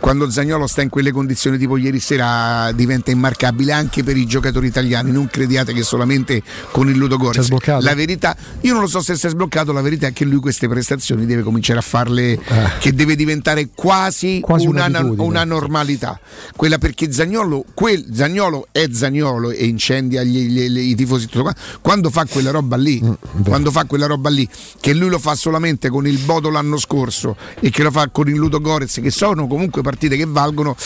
quando 0.00 0.28
Zagnolo 0.30 0.66
sta 0.66 0.82
in 0.82 0.88
quelle 0.88 1.12
condizioni 1.12 1.56
tipo 1.58 1.76
ieri 1.76 2.00
sera 2.00 2.70
diventa 2.72 3.10
immarcabile 3.10 3.72
anche 3.72 4.02
per 4.02 4.16
i 4.16 4.26
giocatori 4.26 4.66
italiani. 4.66 5.10
Non 5.12 5.28
crediate 5.28 5.72
che 5.72 5.82
solamente 5.82 6.42
con 6.70 6.88
il 6.88 6.96
Ludo 6.96 7.18
sbloccato? 7.40 7.84
la 7.84 7.94
verità 7.94 8.36
io 8.60 8.72
non 8.72 8.82
lo 8.82 8.88
so 8.88 9.00
se 9.00 9.14
si 9.16 9.26
è 9.26 9.30
sbloccato 9.30 9.72
la 9.72 9.80
verità 9.80 10.08
è 10.08 10.12
che 10.12 10.24
lui 10.24 10.40
queste 10.40 10.68
prestazioni 10.68 11.26
deve 11.26 11.42
cominciare 11.42 11.78
a 11.78 11.82
farle 11.82 12.38
che 12.78 12.92
deve 12.94 13.14
diventare 13.16 13.68
quasi, 13.74 14.38
Eh. 14.38 14.40
Quasi 14.40 14.66
una, 14.66 14.86
una 15.16 15.44
normalità. 15.44 16.18
Quella 16.56 16.78
perché 16.78 17.12
Zagnolo, 17.12 17.64
quel, 17.74 18.06
Zagnolo 18.12 18.68
è 18.72 18.86
Zagnolo 18.92 19.50
e 19.50 19.64
incendia 19.66 20.22
gli- 20.22 20.46
gli- 20.48 20.68
gli- 20.68 20.90
i 20.90 20.94
tifosi 20.94 21.26
tutto 21.26 21.42
qua, 21.42 21.54
quando 21.80 22.10
fa 22.10 22.24
quella 22.26 22.50
roba 22.50 22.76
lì 22.76 23.00
Mm, 23.02 23.42
quando 23.44 23.70
fa 23.70 23.84
quella 23.84 24.06
roba 24.06 24.28
lì 24.30 24.46
che 24.80 24.92
lui 24.92 25.08
lo 25.08 25.18
fa 25.18 25.34
solamente 25.34 25.88
con 25.88 26.06
il 26.06 26.18
Bodo 26.18 26.50
l'anno 26.50 26.76
scorso 26.78 27.36
e 27.60 27.70
che 27.70 27.82
lo 27.82 27.90
fa 27.90 28.08
con 28.08 28.28
il 28.28 28.34
Ludo 28.36 28.60
Gorez 28.60 29.00
che 29.02 29.10
sono 29.10 29.46
comunque 29.46 29.58
partite 29.68 30.16
che 30.16 30.24
valgono 30.26 30.76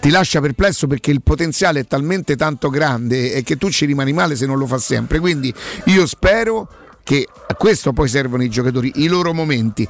ti 0.00 0.10
lascia 0.10 0.40
perplesso 0.40 0.86
perché 0.86 1.10
il 1.10 1.22
potenziale 1.22 1.80
è 1.80 1.86
talmente 1.86 2.36
tanto 2.36 2.68
grande 2.70 3.32
e 3.32 3.42
che 3.42 3.56
tu 3.56 3.70
ci 3.70 3.86
rimani 3.86 4.12
male 4.12 4.36
se 4.36 4.46
non 4.46 4.58
lo 4.58 4.66
fa 4.66 4.78
sempre. 4.78 5.18
Quindi 5.18 5.52
io 5.86 6.06
spero 6.06 6.68
che 7.06 7.28
a 7.48 7.54
questo 7.54 7.92
poi 7.92 8.08
servono 8.08 8.42
i 8.42 8.48
giocatori, 8.48 8.90
i 8.96 9.06
loro 9.06 9.32
momenti. 9.32 9.86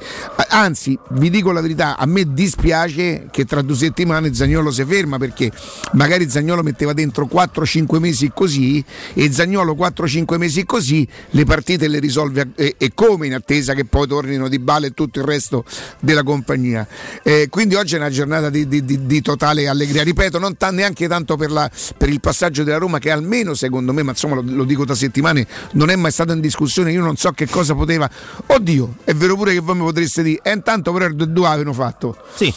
Anzi, 0.49 0.95
vi 1.13 1.31
dico 1.31 1.51
la 1.51 1.61
verità, 1.61 1.97
a 1.97 2.05
me 2.05 2.31
dispiace 2.31 3.27
che 3.31 3.43
tra 3.45 3.63
due 3.63 3.75
settimane 3.75 4.35
Zagnolo 4.35 4.69
si 4.69 4.85
ferma 4.85 5.17
perché 5.17 5.51
magari 5.93 6.29
Zagnolo 6.29 6.61
metteva 6.61 6.93
dentro 6.93 7.25
4-5 7.25 7.97
mesi 7.97 8.31
così 8.31 8.85
e 9.15 9.31
Zagnolo 9.31 9.73
4-5 9.73 10.37
mesi 10.37 10.63
così 10.63 11.07
le 11.31 11.43
partite 11.45 11.87
le 11.87 11.97
risolve 11.97 12.51
e, 12.53 12.75
e 12.77 12.91
come 12.93 13.25
in 13.25 13.33
attesa 13.33 13.73
che 13.73 13.85
poi 13.85 14.05
tornino 14.05 14.47
di 14.47 14.59
Bale 14.59 14.87
e 14.87 14.91
tutto 14.91 15.17
il 15.17 15.25
resto 15.25 15.65
della 15.99 16.21
compagnia. 16.21 16.87
Eh, 17.23 17.47
quindi 17.49 17.73
oggi 17.73 17.95
è 17.95 17.97
una 17.97 18.11
giornata 18.11 18.51
di, 18.51 18.67
di- 18.67 18.85
di- 18.85 19.07
di 19.07 19.21
totale 19.23 19.67
allegria, 19.67 20.03
ripeto, 20.03 20.37
non 20.37 20.55
ta- 20.55 20.69
neanche 20.69 21.07
tanto 21.07 21.35
per, 21.35 21.49
la- 21.49 21.69
per 21.97 22.09
il 22.09 22.19
passaggio 22.19 22.63
della 22.63 22.77
Roma 22.77 22.99
che 22.99 23.09
almeno 23.09 23.55
secondo 23.55 23.91
me, 23.91 24.03
ma 24.03 24.11
insomma 24.11 24.35
lo, 24.35 24.43
lo 24.45 24.63
dico 24.65 24.85
da 24.85 24.93
settimane, 24.93 25.47
non 25.71 25.89
è 25.89 25.95
mai 25.95 26.11
stato 26.11 26.31
in 26.31 26.41
discussione, 26.41 26.91
io 26.91 27.06
non 27.07 27.17
so 27.17 27.31
che 27.31 27.47
cosa 27.47 27.73
poteva. 27.73 28.09
Oddio, 28.47 28.95
è 29.03 29.13
vero 29.13 29.35
pure 29.35 29.53
che 29.53 29.59
voi 29.59 29.75
mi 29.75 29.83
potreste 29.83 30.23
dire, 30.23 30.39
e 30.43 30.51
intanto 30.51 30.91
però 30.91 31.07
2 31.09 31.47
avevano 31.47 31.73
fatto. 31.73 32.17
Sì. 32.35 32.53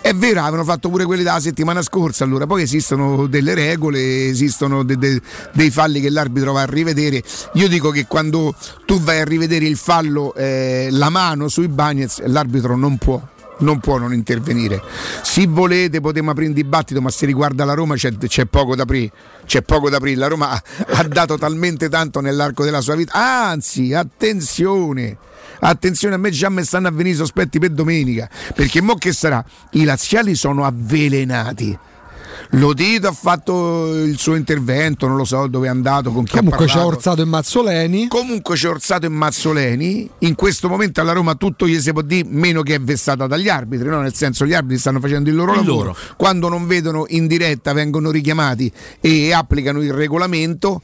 È 0.00 0.14
vero, 0.14 0.40
avevano 0.40 0.64
fatto 0.64 0.88
pure 0.88 1.04
quelli 1.04 1.22
della 1.22 1.40
settimana 1.40 1.82
scorsa, 1.82 2.24
allora 2.24 2.46
poi 2.46 2.62
esistono 2.62 3.26
delle 3.26 3.54
regole, 3.54 4.28
esistono 4.28 4.84
de- 4.84 4.96
de- 4.96 5.20
dei 5.52 5.70
falli 5.70 6.00
che 6.00 6.08
l'arbitro 6.08 6.52
va 6.52 6.62
a 6.62 6.66
rivedere. 6.66 7.22
Io 7.54 7.68
dico 7.68 7.90
che 7.90 8.06
quando 8.06 8.54
tu 8.86 9.00
vai 9.00 9.20
a 9.20 9.24
rivedere 9.24 9.66
il 9.66 9.76
fallo, 9.76 10.34
eh, 10.34 10.88
la 10.90 11.10
mano 11.10 11.48
sui 11.48 11.68
Bagnets, 11.68 12.22
l'arbitro 12.24 12.76
non 12.76 12.96
può. 12.96 13.20
Non 13.62 13.80
può 13.80 13.98
non 13.98 14.12
intervenire. 14.12 14.82
Se 15.22 15.46
volete 15.46 16.00
potete 16.00 16.26
aprire 16.28 16.48
un 16.48 16.54
dibattito, 16.54 17.00
ma 17.00 17.10
se 17.10 17.26
riguarda 17.26 17.64
la 17.64 17.74
Roma 17.74 17.94
c'è, 17.94 18.16
c'è 18.16 18.44
poco 18.46 18.74
da 18.74 18.82
aprire. 18.82 19.10
C'è 19.46 19.62
poco 19.62 19.88
da 19.88 19.96
aprire. 19.96 20.18
La 20.18 20.28
Roma 20.28 20.50
ha, 20.50 20.62
ha 20.86 21.02
dato 21.04 21.38
talmente 21.38 21.88
tanto 21.88 22.20
nell'arco 22.20 22.64
della 22.64 22.80
sua 22.80 22.96
vita. 22.96 23.12
Anzi, 23.14 23.94
attenzione! 23.94 25.16
Attenzione, 25.60 26.16
a 26.16 26.18
me 26.18 26.30
già 26.30 26.48
mi 26.48 26.64
stanno 26.64 26.88
a 26.88 26.90
venire 26.90 27.10
i 27.10 27.14
sospetti 27.14 27.58
per 27.58 27.70
domenica. 27.70 28.28
Perché 28.54 28.80
mo 28.80 28.94
che 28.94 29.12
sarà? 29.12 29.44
I 29.72 29.84
laziali 29.84 30.34
sono 30.34 30.64
avvelenati. 30.64 31.78
Lo 32.56 32.74
Tito 32.74 33.08
ha 33.08 33.12
fatto 33.12 33.94
il 34.04 34.18
suo 34.18 34.34
intervento, 34.34 35.06
non 35.06 35.16
lo 35.16 35.24
so 35.24 35.46
dove 35.46 35.68
è 35.68 35.70
andato, 35.70 36.12
con 36.12 36.24
chi 36.24 36.36
Comunque 36.36 36.64
ha 36.64 36.68
c'è 36.68 36.74
parlato. 36.74 36.96
Orzato 36.96 37.22
e 37.22 37.24
Mazzoleni. 37.24 38.08
Comunque 38.08 38.56
c'è 38.56 38.68
Orsato 38.68 39.06
e 39.06 39.08
Mazzoleni. 39.08 40.10
In 40.18 40.34
questo 40.34 40.68
momento 40.68 41.00
alla 41.00 41.12
Roma 41.12 41.34
tutto 41.34 41.66
gli 41.66 41.80
si 41.80 41.92
può 41.92 42.02
dire 42.02 42.28
meno 42.28 42.60
che 42.60 42.74
è 42.74 42.78
vessata 42.80 43.26
dagli 43.26 43.48
arbitri, 43.48 43.88
no? 43.88 44.02
nel 44.02 44.12
senso 44.12 44.44
gli 44.44 44.52
arbitri 44.52 44.76
stanno 44.76 45.00
facendo 45.00 45.30
il 45.30 45.34
loro 45.36 45.52
Il 45.52 45.58
lavoro. 45.60 45.76
loro. 45.76 45.96
Quando 46.16 46.50
non 46.50 46.66
vedono 46.66 47.06
in 47.08 47.26
diretta 47.26 47.72
vengono 47.72 48.10
richiamati 48.10 48.70
e 49.00 49.32
applicano 49.32 49.80
il 49.80 49.92
regolamento. 49.92 50.82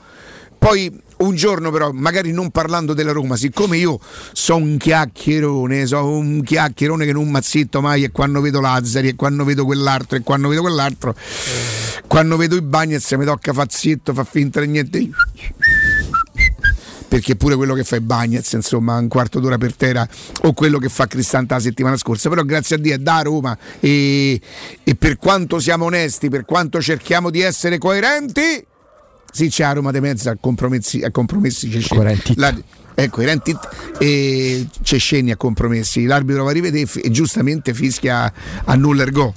Poi 0.58 1.02
un 1.18 1.34
giorno 1.34 1.70
però, 1.70 1.90
magari 1.92 2.32
non 2.32 2.50
parlando 2.50 2.94
della 2.94 3.12
Roma, 3.12 3.36
siccome 3.36 3.76
io 3.76 3.98
so 4.32 4.56
un 4.56 4.76
chiacchierone, 4.76 5.86
so 5.86 6.04
un 6.06 6.42
chiacchierone 6.42 7.04
che 7.04 7.12
non 7.12 7.28
mazzitto 7.30 7.80
mai 7.80 8.04
e 8.04 8.10
quando 8.10 8.40
vedo 8.40 8.60
Lazzari 8.60 9.08
e 9.08 9.14
quando 9.14 9.44
vedo 9.44 9.64
quell'altro 9.64 10.16
e 10.16 10.22
quando 10.22 10.48
vedo 10.48 10.60
quell'altro, 10.62 11.14
quando 12.06 12.36
vedo 12.36 12.56
i 12.56 12.62
Bagnets 12.62 13.12
mi 13.12 13.24
tocca 13.24 13.52
far 13.52 13.66
zitto, 13.70 14.12
fa 14.12 14.24
finta 14.24 14.60
di 14.60 14.66
niente 14.66 15.10
perché 17.08 17.36
pure 17.36 17.56
quello 17.56 17.74
che 17.74 17.84
fa 17.84 17.96
i 17.96 18.00
Bagnets, 18.00 18.52
insomma, 18.52 18.96
un 18.96 19.08
quarto 19.08 19.40
d'ora 19.40 19.56
per 19.56 19.74
terra, 19.74 20.06
o 20.42 20.52
quello 20.52 20.78
che 20.78 20.90
fa 20.90 21.06
Cristante 21.06 21.54
la 21.54 21.60
settimana 21.60 21.96
scorsa, 21.96 22.28
però 22.28 22.42
grazie 22.42 22.76
a 22.76 22.78
Dio 22.78 22.94
è 22.94 22.98
da 22.98 23.22
Roma 23.22 23.56
e, 23.80 24.38
e 24.84 24.94
per 24.94 25.16
quanto 25.16 25.58
siamo 25.58 25.86
onesti, 25.86 26.28
per 26.28 26.44
quanto 26.44 26.80
cerchiamo 26.82 27.30
di 27.30 27.40
essere 27.40 27.78
coerenti, 27.78 28.64
sì, 29.38 29.50
c'è 29.50 29.62
a 29.62 29.72
Roma 29.72 29.92
di 29.92 30.00
mezzo 30.00 30.30
a 30.30 30.36
compromessi, 30.40 31.00
a 31.02 31.12
compromessi 31.12 31.68
c'è 31.68 31.94
Coerenti. 31.94 32.34
La, 32.36 32.52
eh, 32.96 33.08
coerenti 33.08 33.56
e 34.00 34.66
c'è 34.82 34.98
Sceni 34.98 35.30
a 35.30 35.36
compromessi. 35.36 36.06
L'arbitro 36.06 36.42
va 36.42 36.50
a 36.50 36.52
rivedere 36.52 36.90
e, 36.92 37.02
e 37.04 37.10
giustamente 37.12 37.72
fischia 37.72 38.32
a 38.64 38.74
nulla 38.74 39.02
ergo. 39.02 39.32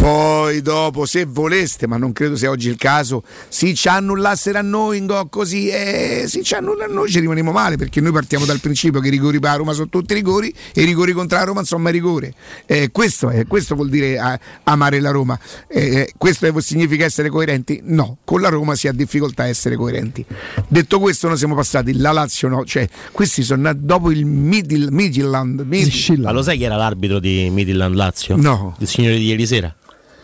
Poi 0.00 0.62
dopo, 0.62 1.04
se 1.04 1.26
voleste, 1.26 1.86
ma 1.86 1.98
non 1.98 2.12
credo 2.12 2.34
sia 2.34 2.48
oggi 2.48 2.70
il 2.70 2.76
caso, 2.76 3.22
si 3.48 3.74
ci 3.74 3.86
annullassero 3.86 4.56
a 4.56 4.62
noi 4.62 4.96
in 4.96 5.04
go 5.04 5.26
così, 5.28 5.68
e 5.68 6.24
si 6.26 6.42
ci 6.42 6.54
annulla 6.54 6.86
a 6.86 6.88
noi 6.88 7.10
ci 7.10 7.20
rimaniamo 7.20 7.52
male 7.52 7.76
perché 7.76 8.00
noi 8.00 8.10
partiamo 8.10 8.46
dal 8.46 8.60
principio 8.60 8.98
che 9.00 9.08
i 9.08 9.10
rigori 9.10 9.38
per 9.38 9.56
Roma 9.58 9.74
sono 9.74 9.90
tutti 9.90 10.14
rigori 10.14 10.54
e 10.72 10.80
i 10.80 10.84
rigori 10.86 11.12
contro 11.12 11.36
la 11.36 11.44
Roma 11.44 11.62
mai 11.76 11.92
rigori. 11.92 12.32
Eh, 12.64 12.88
questo, 12.90 13.28
è, 13.28 13.46
questo 13.46 13.74
vuol 13.74 13.90
dire 13.90 14.14
eh, 14.14 14.40
amare 14.62 15.00
la 15.00 15.10
Roma. 15.10 15.38
Eh, 15.68 16.10
questo 16.16 16.46
è- 16.46 16.60
significa 16.62 17.04
essere 17.04 17.28
coerenti? 17.28 17.82
No, 17.84 18.16
con 18.24 18.40
la 18.40 18.48
Roma 18.48 18.74
si 18.76 18.88
ha 18.88 18.92
difficoltà 18.92 19.42
a 19.42 19.48
essere 19.48 19.76
coerenti. 19.76 20.24
Detto 20.66 20.98
questo, 20.98 21.28
noi 21.28 21.36
siamo 21.36 21.54
passati, 21.54 21.94
la 21.98 22.12
Lazio 22.12 22.48
no, 22.48 22.64
cioè 22.64 22.88
questi 23.12 23.42
sono 23.42 23.60
nati 23.64 23.80
dopo 23.82 24.10
il 24.10 24.24
Midland. 24.24 25.60
Mid- 25.60 26.18
Ma 26.20 26.30
lo 26.32 26.40
sai 26.40 26.56
chi 26.56 26.64
era 26.64 26.76
l'arbitro 26.76 27.18
di 27.18 27.50
Midland 27.50 27.94
Lazio? 27.94 28.36
No. 28.36 28.76
Il 28.78 28.88
signore 28.88 29.18
di 29.18 29.26
ieri 29.26 29.46
sera? 29.46 29.74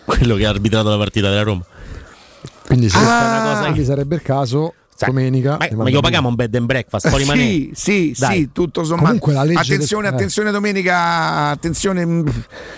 Quello 0.06 0.36
che 0.36 0.46
ha 0.46 0.50
arbitrato 0.50 0.88
la 0.88 0.96
partita 0.96 1.28
della 1.28 1.42
Roma. 1.42 1.64
Quindi, 2.66 2.88
se- 2.88 2.96
Questa 2.96 3.20
è 3.20 3.28
una 3.28 3.42
cosa 3.42 3.56
che- 3.58 3.62
quindi 3.70 3.84
sarebbe 3.84 4.14
il 4.14 4.22
caso 4.22 4.74
domenica. 5.04 5.56
Ma, 5.58 5.68
ma 5.72 5.88
glielo 5.88 6.00
paghiamo 6.00 6.28
un 6.28 6.34
bed 6.34 6.54
and 6.54 6.66
breakfast? 6.66 7.08
Può 7.08 7.18
rimanere? 7.18 7.46
Sì, 7.46 7.70
sì, 7.74 8.14
Dai. 8.16 8.36
sì, 8.38 8.48
tutto 8.52 8.82
sommato. 8.84 9.04
Comunque 9.04 9.32
la 9.34 9.42
legge 9.44 9.60
attenzione, 9.74 10.02
del- 10.04 10.12
eh. 10.12 10.14
attenzione 10.16 10.50
domenica, 10.50 11.48
attenzione, 11.50 12.04
mh, 12.06 12.32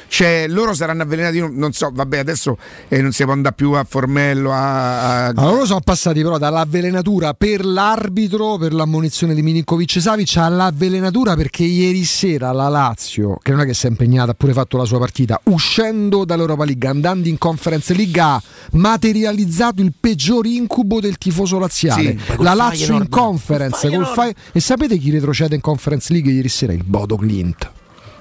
cioè 0.09 0.47
loro 0.49 0.75
saranno 0.75 1.03
avvelenati, 1.03 1.37
io 1.37 1.49
non 1.53 1.73
so, 1.73 1.91
vabbè 1.93 2.19
adesso 2.19 2.57
eh, 2.89 3.01
non 3.01 3.13
si 3.13 3.23
può 3.25 3.33
andare 3.33 3.55
più 3.55 3.73
a 3.73 3.85
Formello, 3.89 4.53
a... 4.53 4.57
a- 4.59 5.27
Allora 5.29 5.51
loro 5.53 5.67
sono 5.67 5.81
passati 5.81 6.23
però 6.23 6.39
dall'avvelenatura 6.39 7.35
per 7.35 7.65
l'arbitro, 7.65 8.57
per 8.57 8.73
l'ammonizione 8.73 9.35
di 9.35 9.43
Milinkovic 9.43 10.01
Savic 10.01 10.37
all'avvelenatura 10.37 11.37
perché 11.37 11.65
ieri 11.65 12.05
sera 12.05 12.53
la 12.53 12.69
Lazio, 12.69 13.39
che 13.43 13.51
non 13.53 13.61
è 13.61 13.67
che 13.67 13.75
si 13.75 13.87
è 13.87 13.89
impegnata, 13.91 14.31
ha 14.33 14.35
pure 14.35 14.53
fatto 14.53 14.77
la 14.77 14.85
sua 14.85 14.99
partita, 14.99 15.41
uscendo 15.45 16.25
dall'Europa 16.25 16.65
League, 16.65 16.89
andando 16.89 17.29
in 17.29 17.39
Conference 17.39 17.95
League 17.95 18.21
ha 18.21 18.41
materializzato 18.73 19.83
il 19.83 19.93
peggior 19.99 20.47
incubo 20.47 21.01
del 21.01 21.19
tifoso 21.19 21.59
laziale. 21.59 22.03
Sì, 22.03 22.08
col 22.17 22.45
la 22.45 22.55
Lazio 22.55 22.97
in. 22.97 23.09
Conference. 23.09 23.89
Fey- 24.15 24.35
e 24.53 24.61
sapete 24.61 24.97
chi 24.99 25.11
retrocede 25.11 25.55
in 25.55 25.61
Conference 25.61 26.13
League 26.13 26.31
ieri 26.31 26.49
sera? 26.49 26.73
Il 26.73 26.85
Bodo 26.85 27.17
Clint. 27.17 27.71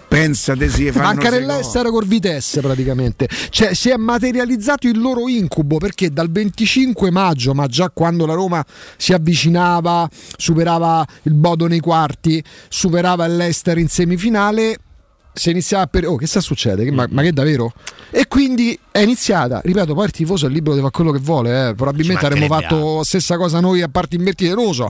Pensate 0.08 0.70
si 0.70 0.90
fanno 0.92 1.08
Anche 1.08 1.30
sei 1.30 1.40
nell'estero 1.42 1.92
col 1.92 2.06
Vitesse 2.06 2.62
praticamente. 2.62 3.28
Cioè 3.50 3.74
si 3.74 3.90
è 3.90 3.98
materializzato 3.98 4.88
il 4.88 5.00
loro 5.00 5.28
incubo 5.28 5.78
perché 5.78 6.12
dal 6.12 6.32
25 6.32 7.12
maggio, 7.12 7.54
ma 7.54 7.68
già 7.68 7.90
quando 7.94 8.26
la 8.26 8.34
Roma 8.34 8.66
si 8.96 9.12
avvicinava, 9.12 10.10
superava 10.38 11.06
il 11.24 11.34
Bodo 11.34 11.68
nei 11.68 11.82
quarti, 11.82 12.42
superava 12.70 13.28
l'Ester 13.28 13.78
in 13.78 13.90
semifinale, 13.90 14.78
si 15.38 15.52
iniziava 15.52 15.88
per... 15.88 16.08
Oh, 16.08 16.16
che 16.16 16.28
sta 16.28 16.42
succedendo? 16.42 16.84
Che- 16.84 16.92
Ma, 16.92 17.08
ma 17.10 17.22
che 17.22 17.32
davvero? 17.32 17.72
E 18.10 18.28
quindi 18.28 18.78
è 18.90 19.00
iniziata, 19.00 19.62
ripeto, 19.64 19.94
poi 19.94 20.06
il 20.06 20.12
tifoso 20.12 20.48
è 20.48 20.50
libero 20.50 20.74
di 20.74 20.80
fare 20.80 20.92
quello 20.92 21.12
che 21.12 21.20
vuole, 21.20 21.70
eh. 21.70 21.76
probabilmente 21.76 22.26
avremmo 22.26 22.48
fatto 22.48 23.04
stessa 23.04 23.38
cosa 23.38 23.60
noi 23.60 23.82
a 23.82 23.90
parte 23.90 24.16
invertite, 24.16 24.54
non 24.56 24.66
lo 24.66 24.74
so. 24.74 24.90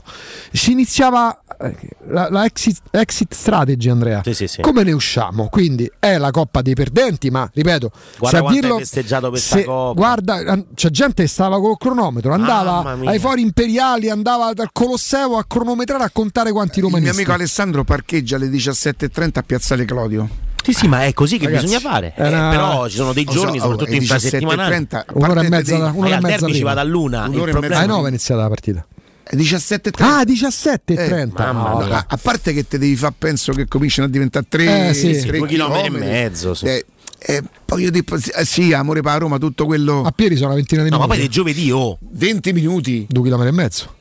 Si 0.52 0.70
iniziava 0.72 1.38
eh, 1.60 1.74
la, 2.08 2.28
la 2.30 2.44
exit, 2.44 2.78
exit 2.90 3.34
strategy, 3.34 3.90
Andrea. 3.90 4.22
Sì, 4.24 4.32
sì, 4.34 4.46
sì. 4.46 4.60
Come 4.62 4.82
ne 4.84 4.92
usciamo? 4.92 5.48
Quindi 5.48 5.90
è 5.98 6.16
la 6.16 6.30
coppa 6.30 6.62
dei 6.62 6.74
perdenti, 6.74 7.28
ma 7.30 7.50
ripeto, 7.52 7.90
Guarda 8.18 8.38
se 8.38 8.44
a 8.44 8.48
dirlo, 8.50 8.78
festeggiato 8.78 9.30
per 9.30 9.40
sta 9.40 9.56
se- 9.56 9.64
coppa. 9.64 10.00
guarda, 10.00 10.64
c'è 10.74 10.88
gente 10.90 11.22
che 11.24 11.28
stava 11.28 11.60
col 11.60 11.76
cronometro, 11.76 12.32
andava 12.32 12.94
mia. 12.94 13.10
ai 13.10 13.18
fori 13.18 13.42
imperiali, 13.42 14.08
andava 14.08 14.52
dal 14.54 14.70
Colosseo 14.72 15.36
a 15.36 15.44
cronometrare 15.46 16.04
a 16.04 16.10
contare 16.10 16.52
quanti 16.52 16.78
Il 16.78 16.86
mio 16.88 17.10
amico 17.10 17.32
Alessandro 17.32 17.84
parcheggia 17.84 18.36
alle 18.36 18.46
17.30 18.48 19.28
a 19.34 19.42
Piazzale 19.42 19.84
Claudio. 19.84 20.37
Sì, 20.62 20.72
sì, 20.72 20.86
ma 20.88 21.04
è 21.04 21.12
così 21.14 21.38
che 21.38 21.46
Ragazzi, 21.46 21.64
bisogna 21.64 21.80
fare. 21.80 22.12
Eh, 22.16 22.22
era- 22.26 22.50
però 22.50 22.88
ci 22.88 22.96
sono 22.96 23.12
dei 23.12 23.24
so, 23.26 23.32
giorni, 23.32 23.58
oh, 23.58 23.60
soprattutto 23.62 23.84
alle 23.90 23.96
infrasettimanali. 23.96 24.74
17.30, 24.74 24.96
a 24.98 25.04
Un'ora 25.14 25.40
e 25.42 25.48
mezza, 25.48 25.76
dei- 25.76 25.90
un'ora 25.94 26.16
e 26.16 26.20
mezza 26.20 26.46
ci 26.52 26.62
vado 26.62 26.80
a 26.80 26.84
luna. 26.84 27.24
Il 27.26 27.34
Un'ora 27.34 27.50
e 27.50 27.60
mezza 27.60 27.76
Alle 27.78 27.86
9 27.86 28.04
è 28.04 28.08
iniziata 28.08 28.40
la 28.42 28.48
partita. 28.48 28.86
È 29.22 29.36
17.30. 29.36 29.90
Ah, 30.18 30.24
17 30.24 30.92
e 30.94 31.06
30. 31.06 31.52
mamma 31.52 31.70
No, 31.80 31.86
mia. 31.86 32.04
a, 32.08 32.16
parte 32.16 32.52
che 32.54 32.66
te 32.66 32.78
devi 32.78 32.96
fare, 32.96 33.14
penso 33.18 33.52
che 33.52 33.66
cominciano 33.66 34.06
a 34.08 34.10
diventare 34.10 34.46
3, 34.48 34.88
Eh, 34.88 34.94
sì. 34.94 35.20
Due 35.30 35.46
chilometri 35.46 35.86
e 35.86 35.90
mezzo, 35.98 36.54
sì. 36.54 36.66
Eh, 36.66 36.86
eh, 37.18 37.42
poi 37.64 37.82
io 37.82 37.90
dico, 37.90 38.18
sì, 38.18 38.30
eh, 38.30 38.44
sì, 38.46 38.72
amore 38.72 39.00
per 39.02 39.18
Roma, 39.18 39.36
tutto 39.38 39.66
quello. 39.66 40.02
A 40.02 40.12
piedi 40.12 40.34
sono 40.34 40.46
una 40.48 40.56
ventina 40.56 40.82
di 40.82 40.88
No, 40.90 40.96
ma 40.98 41.02
minuti. 41.04 41.18
poi 41.20 41.28
di 41.28 41.34
giovedì, 41.34 41.70
oh. 41.70 41.98
20 42.12 42.52
minuti. 42.52 43.06
Due 43.08 43.22
chilometri 43.24 43.52
e 43.52 43.56
mezzo. 43.56 43.94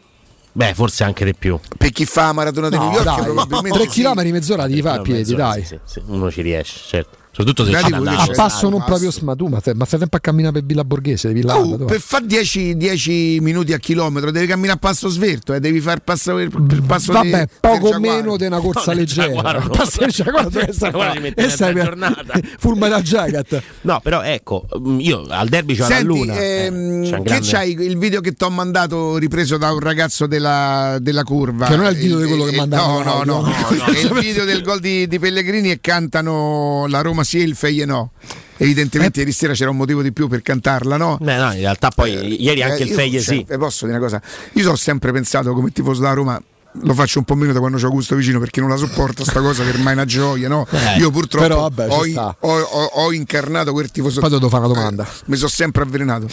Beh, 0.57 0.73
forse 0.73 1.03
anche 1.03 1.23
di 1.23 1.35
più. 1.35 1.59
Per 1.77 1.91
chi 1.91 2.05
fa 2.05 2.25
la 2.25 2.33
maratona 2.33 2.69
di 2.69 2.77
No, 2.77 2.85
New 2.85 2.93
York, 2.93 3.03
dai, 3.03 3.21
probabilmente. 3.21 3.77
3 3.77 3.89
sì. 3.91 4.01
km 4.01 4.29
mezz'ora 4.31 4.65
ti 4.65 4.81
fa 4.81 4.93
a 4.93 5.01
piedi, 5.01 5.19
Mezz'ora, 5.19 5.49
dai. 5.49 5.61
sì, 5.61 5.67
sì, 5.67 5.79
sì. 5.83 6.01
Uno 6.07 6.31
ci 6.31 6.41
riesce, 6.41 6.79
certo. 6.83 7.17
Soprattutto 7.37 7.65
se 7.65 7.75
andare. 7.77 8.15
A 8.17 8.27
passo 8.35 8.67
non 8.67 8.83
proprio 8.83 9.11
sma 9.11 9.35
tu, 9.35 9.45
ma, 9.45 9.61
te- 9.61 9.75
ma 9.75 9.85
fai 9.85 9.99
tempo 9.99 10.15
a 10.15 10.19
camminare 10.19 10.53
per 10.53 10.63
Villa 10.63 10.83
Borghese, 10.83 11.31
Villa 11.33 11.55
Oh, 11.57 11.77
per 11.85 11.99
fare 11.99 12.25
10, 12.25 12.75
10 12.75 13.37
minuti 13.41 13.73
a 13.73 13.77
chilometro 13.77 14.31
devi 14.31 14.47
camminare 14.47 14.77
a 14.77 14.79
passo 14.79 15.07
svelto, 15.07 15.53
eh, 15.53 15.59
devi 15.59 15.79
fare 15.79 15.99
passo 16.03 16.33
per, 16.33 16.49
per 16.49 16.81
passo 16.81 17.11
di- 17.11 17.17
Vabbè, 17.17 17.29
del 17.37 17.49
poco 17.59 17.99
meno 17.99 18.37
di 18.37 18.45
una 18.47 18.59
corsa 18.59 18.91
No, 18.93 18.97
leggera. 18.97 19.27
No. 19.27 19.33
Il 19.33 20.11
Giaguaro, 20.11 20.49
Del 20.49 20.71
Giaguaro 20.73 21.19
mette 21.19 21.33
Questa 21.43 21.65
mezza 21.67 21.79
è 21.81 21.83
giornata. 21.85 22.39
Full 22.57 22.77
metal 22.77 23.01
jacket. 23.03 23.61
No, 23.81 23.99
però 24.01 24.21
ecco, 24.23 24.65
mm, 24.79 24.99
io 24.99 25.25
al 25.29 25.47
derby 25.47 25.75
c'ho 25.75 25.81
la 25.81 25.87
Senti, 25.87 26.03
luna. 26.05 26.33
ehm, 26.35 27.03
Eh, 27.03 27.09
c'è 27.09 27.17
un 27.17 27.23
che 27.23 27.29
grande- 27.29 27.47
c'hai 27.47 27.71
il 27.79 27.97
video 27.99 28.19
che 28.21 28.31
ti 28.33 28.43
ho 28.43 28.49
mandato 28.49 29.17
ripreso 29.17 29.57
da 29.57 29.71
un 29.71 29.79
ragazzo 29.79 30.25
della, 30.25 30.97
della 30.99 31.23
curva? 31.23 31.67
Che 31.67 31.75
non 31.75 31.85
è 31.85 31.89
il 31.91 31.97
video 31.97 32.17
di 32.19 32.25
quello 32.27 32.45
che 32.45 32.55
eh, 32.55 32.57
mandavano 32.57 33.03
No, 33.03 33.23
no, 33.23 33.41
no, 33.41 33.41
no, 33.41 33.85
è 33.85 33.99
il 33.99 34.11
video 34.19 34.43
del 34.43 34.63
gol 34.63 34.79
di, 34.79 35.07
di 35.07 35.19
Pellegrini 35.19 35.69
e 35.69 35.79
cantano 35.79 36.85
la 36.87 37.01
Roma 37.01 37.25
sì 37.27 37.39
e 37.39 37.43
il 37.43 37.55
Feie 37.55 37.85
no. 37.85 38.11
Evidentemente 38.59 39.19
ieri 39.19 39.31
sera 39.33 39.53
c'era 39.53 39.69
un 39.69 39.77
motivo 39.77 40.01
di 40.01 40.11
più 40.11 40.27
per 40.27 40.41
cantarla, 40.41 40.97
no? 40.97 41.17
Beh, 41.21 41.37
no, 41.37 41.51
in 41.51 41.59
realtà 41.59 41.89
poi 41.91 42.41
ieri 42.41 42.63
anche 42.63 42.81
Eh, 42.81 42.85
il 42.85 42.89
io, 42.89 42.95
Feglie 42.95 43.21
cioè, 43.21 43.35
sì. 43.35 43.45
eh, 43.47 43.57
Posso 43.57 43.85
dire 43.85 43.97
una 43.97 44.05
cosa? 44.07 44.21
Io 44.53 44.63
so 44.63 44.75
sempre 44.75 45.11
pensato 45.11 45.53
come 45.53 45.69
tifoso 45.71 46.01
della 46.01 46.13
Roma. 46.13 46.41
Lo 46.81 46.93
faccio 46.93 47.17
un 47.17 47.25
po' 47.25 47.33
meno 47.33 47.53
da 47.53 47.59
quando 47.59 47.77
c'ho 47.79 47.87
Augusto 47.87 48.15
vicino 48.15 48.39
perché 48.39 48.59
non 48.59 48.69
la 48.69 48.75
sopporto 48.75 49.23
sta 49.23 49.41
cosa 49.41 49.63
che 49.63 49.69
ormai 49.69 49.93
è 49.93 49.95
una 49.95 50.05
gioia, 50.05 50.47
no? 50.47 50.67
Eh, 50.69 50.99
Io 50.99 51.09
purtroppo 51.09 51.47
però 51.47 51.61
vabbè, 51.61 51.87
ho, 51.89 52.35
ho- 52.39 52.59
ho- 52.61 52.89
ho 53.05 53.11
incarnato 53.13 53.71
quel 53.71 53.89
tifoso. 53.89 54.19
Poi 54.19 54.29
devo 54.29 54.47
fare 54.47 54.65
una 54.65 54.73
domanda. 54.75 55.03
Eh, 55.03 55.09
mi 55.25 55.37
sono 55.37 55.49
sempre 55.49 55.81
avvelenato. 55.81 56.27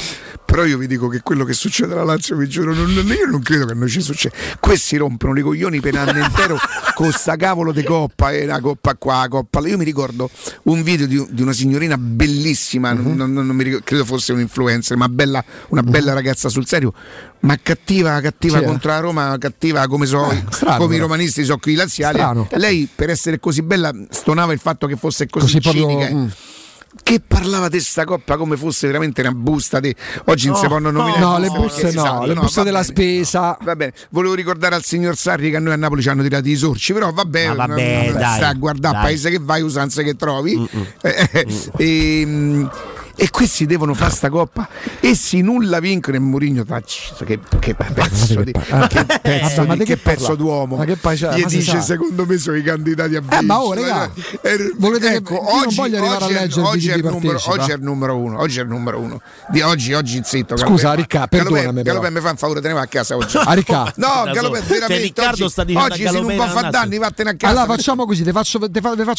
Però 0.44 0.64
io 0.66 0.76
vi 0.76 0.86
dico 0.86 1.08
che 1.08 1.20
quello 1.22 1.44
che 1.44 1.54
succede 1.54 1.94
alla 1.94 2.04
Lazio, 2.04 2.36
vi 2.36 2.46
giuro, 2.46 2.74
non- 2.74 2.92
non- 2.92 3.06
io 3.06 3.26
non 3.26 3.40
credo 3.40 3.64
che 3.64 3.72
a 3.72 3.74
noi 3.74 3.88
ci 3.88 4.02
succeda. 4.02 4.36
Questi 4.60 4.98
rompono 4.98 5.38
i 5.38 5.42
coglioni 5.42 5.80
per 5.80 5.96
anno 5.96 6.18
intero 6.22 6.58
con 6.94 7.10
sta 7.10 7.36
cavolo 7.36 7.72
di 7.72 7.82
coppa 7.82 8.30
e 8.32 8.44
una 8.44 8.60
coppa 8.60 8.94
qua, 8.96 9.16
una 9.20 9.28
coppa 9.28 9.60
là. 9.60 9.68
Io 9.68 9.78
mi 9.78 9.84
ricordo 9.84 10.28
un 10.64 10.82
video 10.82 11.06
di, 11.06 11.26
di 11.30 11.40
una 11.40 11.54
signorina 11.54 11.96
bellissima, 11.96 12.92
non- 12.92 13.14
non, 13.16 13.32
non 13.32 13.46
mi 13.56 13.62
ricordo, 13.64 13.84
credo 13.86 14.04
fosse 14.04 14.32
un 14.34 14.40
influencer, 14.40 14.96
ma 14.98 15.08
bella, 15.08 15.42
una 15.68 15.82
bella 15.82 16.12
ragazza 16.12 16.50
sul 16.50 16.66
serio, 16.66 16.92
ma 17.44 17.58
cattiva, 17.62 18.20
cattiva 18.20 18.58
Sì, 18.58 18.64
eh. 18.64 18.66
contro 18.66 18.90
la 18.90 19.00
Roma, 19.00 19.36
cattiva 19.38 19.86
come 19.86 20.06
so, 20.06 20.28
strano, 20.50 20.78
come 20.78 20.96
i 20.96 20.98
romanisti 20.98 21.44
so 21.44 21.56
qui 21.58 21.72
i 21.72 21.76
laziali. 21.76 22.16
Strano. 22.18 22.48
Lei 22.52 22.88
per 22.94 23.10
essere 23.10 23.38
così 23.38 23.62
bella 23.62 23.92
stonava 24.10 24.52
il 24.52 24.58
fatto 24.60 24.86
che 24.86 24.96
fosse 24.96 25.26
così, 25.28 25.44
Così 25.46 25.60
proprio, 25.60 25.88
cinica. 25.88 26.08
eh. 26.08 26.14
mm. 26.14 26.26
Che 27.02 27.20
parlava 27.26 27.68
di 27.68 27.80
sta 27.80 28.04
coppa 28.04 28.36
come 28.36 28.56
fosse 28.56 28.86
veramente 28.86 29.20
una 29.20 29.32
busta. 29.32 29.80
di- 29.80 29.92
Oggi 30.26 30.46
non 30.46 30.56
si 30.56 30.66
possono 30.68 30.92
nominare 30.92 31.20
No, 31.20 31.38
le 31.38 31.48
perché 31.50 31.60
buste 31.66 31.92
no, 31.92 32.02
sa. 32.04 32.24
le 32.24 32.34
buste 32.34 32.60
va 32.60 32.62
della 32.62 32.80
bene. 32.82 32.92
spesa. 32.94 33.58
Va 33.62 33.74
bene, 33.76 33.92
volevo 34.10 34.34
ricordare 34.34 34.76
al 34.76 34.84
signor 34.84 35.16
Sarri 35.16 35.50
che 35.50 35.56
a 35.56 35.58
noi 35.60 35.72
a 35.72 35.76
Napoli 35.76 36.02
ci 36.02 36.08
hanno 36.08 36.22
tirati 36.22 36.50
i 36.50 36.56
sorci, 36.56 36.92
però 36.92 37.12
vabbè, 37.12 37.48
Ma 37.48 37.54
vabbè, 37.66 38.04
non- 38.10 38.20
dai, 38.20 38.36
sta 38.36 38.46
a 38.48 38.52
guardare 38.54 38.94
dai. 38.94 39.02
paese 39.02 39.30
che 39.30 39.38
vai, 39.42 39.60
usanze 39.62 40.04
che 40.04 40.14
trovi. 40.14 40.66
Eh, 41.02 41.28
eh, 41.76 42.20
ehm, 42.20 42.70
e 43.16 43.30
questi 43.30 43.66
devono 43.66 43.94
fare 43.94 44.12
sta 44.12 44.28
coppa 44.28 44.68
e 45.00 45.14
si 45.14 45.40
nulla 45.40 45.78
vincono 45.80 46.16
e 46.16 46.20
Mourinho 46.20 46.64
che, 47.24 47.38
che 47.60 47.74
pezzo 47.74 48.42
di, 48.42 48.52
che 48.52 49.04
pezzo, 49.22 49.64
ma 49.64 49.72
di- 49.74 49.78
che 49.80 49.84
che 49.84 49.96
pezzo 49.96 50.22
parla? 50.28 50.36
d'uomo 50.36 50.76
Ma 50.76 50.84
che 50.84 50.96
poi 50.96 51.16
c'è? 51.16 51.34
gli 51.36 51.44
dice 51.44 51.70
sa. 51.72 51.80
secondo 51.80 52.26
me 52.26 52.38
sono 52.38 52.56
i 52.56 52.62
candidati 52.62 53.14
a 53.16 53.20
vincere 53.20 53.42
Eh, 53.42 53.44
ma 53.46 53.60
oh, 53.62 53.72
raga, 53.74 54.10
Eh, 54.42 54.72
volete 54.76 55.08
che- 55.08 55.14
ecco, 55.16 55.34
non 55.34 55.62
oggi, 55.64 55.74
voglio 55.76 55.96
arrivare 55.98 56.22
a 56.22 56.24
oggi 56.26 56.34
è- 56.34 56.40
leggere 56.40 56.60
il 56.60 56.66
oggi 56.66 56.88
è 56.88 56.96
numero, 56.96 57.40
oggi 57.46 57.70
è 57.70 57.74
il 57.74 57.82
numero 57.82 58.16
uno 58.18 58.40
oggi 58.40 58.58
è 58.58 58.62
il 58.62 58.68
numero 58.68 58.98
uno 58.98 59.20
di 59.50 59.60
oggi 59.60 59.92
oggi 59.92 60.20
zitto 60.24 60.56
Scusa. 60.56 60.92
Ricca, 60.94 61.26
perdonami. 61.26 61.82
Galopè 61.82 62.10
mi 62.10 62.20
fa 62.20 62.30
un 62.30 62.36
favore 62.36 62.60
te 62.60 62.68
ne 62.68 62.74
vai 62.74 62.82
a 62.84 62.86
casa 62.86 63.16
oggi 63.16 63.36
Ah, 63.36 63.52
Ricca. 63.52 63.92
no 63.96 64.24
Galopè 64.32 64.60
veramente 64.62 64.86
Cioè, 64.94 65.00
Riccardo 65.00 65.44
oggi, 65.44 65.74
a 65.76 65.82
oggi 65.84 66.02
se 66.06 66.10
non 66.20 66.34
può 66.36 66.46
fare 66.48 66.70
danni 66.70 66.98
vattene 66.98 67.30
a 67.30 67.34
casa 67.36 67.52
Allora 67.60 67.74
facciamo 67.74 68.06
così, 68.06 68.22
ti 68.24 68.32
faccio, 68.32 68.58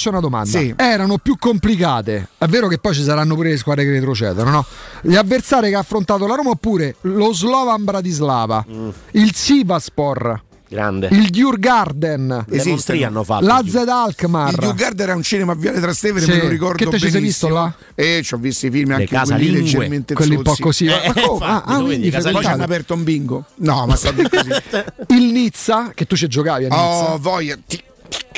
una 0.10 0.20
domanda. 0.20 0.60
Erano 0.78 1.18
più 1.18 1.38
complicate. 1.40 2.30
È 2.38 2.46
vero 2.48 2.68
che 2.68 2.78
poi 2.78 2.94
ci 2.94 3.04
saranno 3.04 3.36
pure 3.36 3.50
le 3.50 3.58
squadre 3.58 3.85
che 3.86 3.92
retrocedono, 3.92 4.50
no? 4.50 4.66
Gli 5.02 5.16
avversari 5.16 5.70
che 5.70 5.76
ha 5.76 5.80
affrontato 5.80 6.26
la 6.28 6.36
Roma 6.36 6.50
oppure 6.52 6.96
lo 7.02 7.32
Slovan 7.34 7.84
Bratislava, 7.84 8.66
Mm. 8.70 8.90
il 9.12 9.34
Sivaspor, 9.36 10.42
Grande. 10.68 11.08
il 11.12 11.30
Djurgarden. 11.30 12.46
Montri 12.66 13.04
hanno 13.04 13.24
fatto. 13.24 13.46
la 13.46 13.64
Zed 13.68 13.88
Alkmaar. 13.88 14.52
Il 14.54 14.58
Dugard 14.60 15.00
era 15.00 15.16
un 15.16 15.22
cinema 15.24 15.52
a 15.52 15.56
Viale 15.56 15.80
Trastevere, 15.80 16.26
Sì. 16.26 16.32
me 16.32 16.42
lo 16.42 16.48
ricordo 16.48 16.84
Che 16.84 16.90
te 16.90 17.00
ci 17.00 17.10
sei 17.10 17.22
visto 17.22 17.48
benissimo. 17.48 17.74
là? 17.76 17.76
E 17.96 18.22
ci 18.24 18.34
ho 18.34 18.38
visto 18.38 18.66
i 18.66 18.72
film 18.72 18.92
anche 18.92 19.08
quelli 19.24 19.52
leggermente 19.52 20.14
quelli 20.16 20.36
un 20.36 20.42
po' 20.44 20.56
così. 20.60 20.86
Eh, 20.88 20.90
Ma 21.08 21.14
come? 21.14 21.22
infatti, 21.34 21.44
ah, 21.44 21.64
ah, 21.66 21.78
vedi, 21.84 22.10
quindi. 22.10 22.32
Poi 22.32 22.42
ci 22.44 22.48
hanno 22.50 22.64
aperto 22.64 22.94
un 22.94 23.04
bingo. 23.04 23.46
No, 23.58 23.86
ma 23.86 23.96
sta 23.96 24.12
così. 24.14 24.50
il 25.10 25.32
Nizza, 25.32 25.92
che 25.94 26.06
tu 26.06 26.16
ci 26.16 26.28
giocavi 26.28 26.66
a 26.66 26.68
Nizza. 26.70 27.14
Oh, 27.14 27.18
voglia. 27.20 27.56
Ti- 27.66 27.84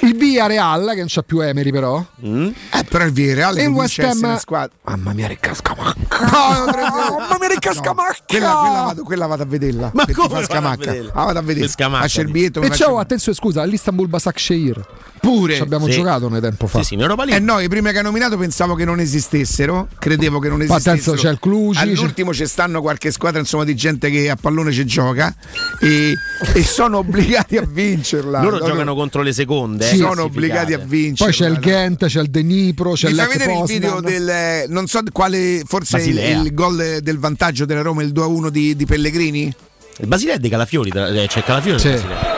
il 0.01 0.15
Via 0.15 0.45
Real, 0.47 0.89
che 0.91 0.97
non 0.97 1.05
c'ha 1.07 1.21
più 1.23 1.39
Emery 1.39 1.71
però. 1.71 2.03
Eh, 2.21 2.53
però 2.89 3.05
il 3.05 3.11
Villarreal 3.11 3.57
E 3.57 3.61
il 3.63 3.69
non 3.69 3.77
West 3.79 3.99
Ham- 3.99 4.17
una 4.23 4.37
squadra. 4.37 4.71
Mamma 4.83 5.13
mia, 5.13 5.27
che 5.27 5.37
cascamacca. 5.39 6.19
No. 6.19 6.65
Mamma 7.19 7.37
mia, 7.39 7.47
che 7.49 7.57
cascamacca. 7.59 8.23
Quella, 8.27 8.53
quella, 8.61 8.81
vado, 8.83 9.03
quella 9.03 9.25
vado 9.27 9.43
a 9.43 9.45
vederla. 9.45 9.91
Ma 9.93 10.03
come 10.05 10.13
fa 10.13 10.27
vado 10.27 10.35
a 10.39 10.43
scamacca. 10.43 10.85
vederla? 10.91 11.11
Ah, 11.13 11.23
vado 11.25 11.39
a 11.39 11.41
vedere. 11.41 11.67
Scamacca, 11.67 12.03
A 12.05 12.07
Cerbietto 12.07 12.61
E 12.61 12.69
ciao, 12.71 12.97
attenzione, 12.99 13.37
scusa, 13.37 13.61
all'Istanbul 13.61 14.07
Basaksehir. 14.07 14.85
pure. 15.19 15.55
Ci 15.55 15.61
abbiamo 15.61 15.85
Sì. 15.87 15.91
giocato 15.93 16.29
noi 16.29 16.39
tempo 16.41 16.67
fa. 16.67 16.79
Sì, 16.79 16.85
sì, 16.85 16.93
in 16.93 17.01
Europa 17.01 17.23
Eh 17.23 17.27
League. 17.27 17.45
no, 17.45 17.59
i 17.59 17.67
primi 17.67 17.91
che 17.91 17.99
ha 17.99 18.01
nominato 18.03 18.37
pensavo 18.37 18.75
che 18.75 18.85
non 18.85 18.99
esistessero, 18.99 19.87
credevo 19.99 20.39
che 20.39 20.47
non 20.49 20.57
Ma 20.59 20.63
esistessero. 20.65 20.93
adesso 21.13 21.13
c'è 21.13 21.31
il 21.31 21.39
Cluj, 21.39 21.77
All'ultimo 21.77 22.33
ci 22.33 22.45
stanno 22.45 22.81
qualche 22.81 23.11
squadra 23.11 23.39
insomma 23.39 23.63
di 23.63 23.75
gente 23.75 24.09
che 24.09 24.29
a 24.29 24.35
pallone 24.39 24.71
ci 24.71 24.85
gioca 24.85 25.33
e, 25.81 26.13
e 26.53 26.63
sono 26.63 26.99
obbligati 26.99 27.57
a 27.57 27.63
vincerla. 27.67 28.39
Loro 28.39 28.49
Proprio- 28.57 28.71
giocano 28.73 28.95
contro 28.95 29.21
le 29.21 29.33
seconde. 29.33 29.85
Eh, 29.93 29.97
sono 29.97 30.23
obbligati 30.23 30.73
a 30.73 30.77
vincere. 30.77 31.29
Poi 31.29 31.39
c'è 31.39 31.47
il 31.49 31.59
Ghent, 31.59 32.05
c'è 32.05 32.21
il 32.21 32.29
Dnipro, 32.29 32.91
c'è 32.93 33.09
Mi 33.09 33.13
fai 33.15 33.25
l'Ec 33.27 33.37
vedere 33.37 33.57
il 33.59 33.63
video 33.65 33.99
del 34.01 34.29
eh, 34.29 34.65
non 34.69 34.87
so 34.87 35.01
quale 35.11 35.61
forse 35.65 35.97
il, 35.97 36.03
Basilea. 36.15 36.41
il 36.41 36.53
gol 36.53 36.97
del 37.01 37.17
vantaggio 37.19 37.65
della 37.65 37.81
Roma 37.81 38.03
il 38.03 38.11
2-1 38.13 38.47
di, 38.49 38.75
di 38.75 38.85
Pellegrini? 38.85 39.53
Il 39.99 40.07
Basilea 40.07 40.35
è 40.35 40.39
dei 40.39 40.49
Calafiori. 40.49 40.89
eh, 40.93 41.25
C'è 41.27 41.43
Calafiori 41.43 41.79
Sì. 41.79 41.89
Basilea. 41.89 42.35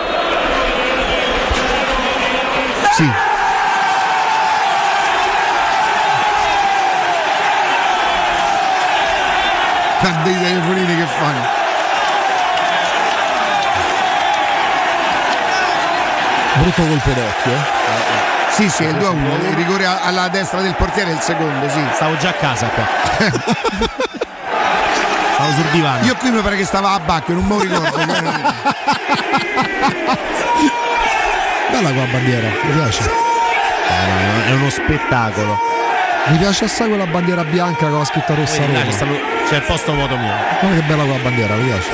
Sì. 2.96 3.06
Guarda 10.02 10.30
i 10.30 10.34
telefonini 10.40 10.96
che 10.96 11.06
fanno. 11.06 11.58
Brutto 16.54 16.82
colpo 16.86 17.10
d'occhio. 17.12 17.52
eh. 17.52 17.78
Sì, 18.52 18.68
sì, 18.70 18.84
è 18.84 18.88
il 18.88 18.96
2-1, 18.96 19.50
il 19.50 19.56
rigore 19.56 19.86
a- 19.86 20.00
alla 20.04 20.28
destra 20.28 20.60
del 20.62 20.74
portiere 20.76 21.12
è 21.12 21.14
il 21.14 21.20
secondo, 21.22 21.70
sì. 21.70 21.80
Stavo 21.94 22.18
già 22.18 22.30
a 22.30 22.34
casa 22.34 22.68
qua. 22.68 22.84
Stavo 25.34 25.52
sul 25.54 25.70
divano. 25.72 26.04
Io 26.06 26.16
qui 26.16 26.30
mi 26.32 26.42
pare 26.42 26.58
che 26.58 26.66
stava 26.66 26.92
a 26.92 27.00
Bacchio, 27.00 27.36
non 27.36 27.46
me 27.46 27.56
lo 27.56 27.62
ricordo. 27.62 27.96
Bella 31.72 31.92
qua 31.92 32.04
bandiera, 32.12 32.48
mi 32.64 32.72
piace. 32.74 33.04
Eh, 33.88 34.50
È 34.50 34.52
uno 34.54 34.70
spettacolo. 34.70 35.58
Mi 36.26 36.38
piace 36.38 36.66
assai 36.66 36.88
quella 36.90 37.06
bandiera 37.06 37.44
bianca 37.46 37.88
con 37.88 38.00
la 38.00 38.06
scritta 38.06 38.34
rossa 38.36 38.60
Vedi, 38.60 38.84
ci 38.86 38.92
stanno- 38.92 39.18
C'è 39.48 39.56
il 39.56 39.62
posto 39.64 39.94
moto 39.94 40.18
mio. 40.18 40.34
Guarda 40.60 40.80
che 40.80 40.86
bella 40.86 41.04
quella 41.04 41.20
bandiera, 41.24 41.54
mi 41.56 41.64
piace. 41.70 41.90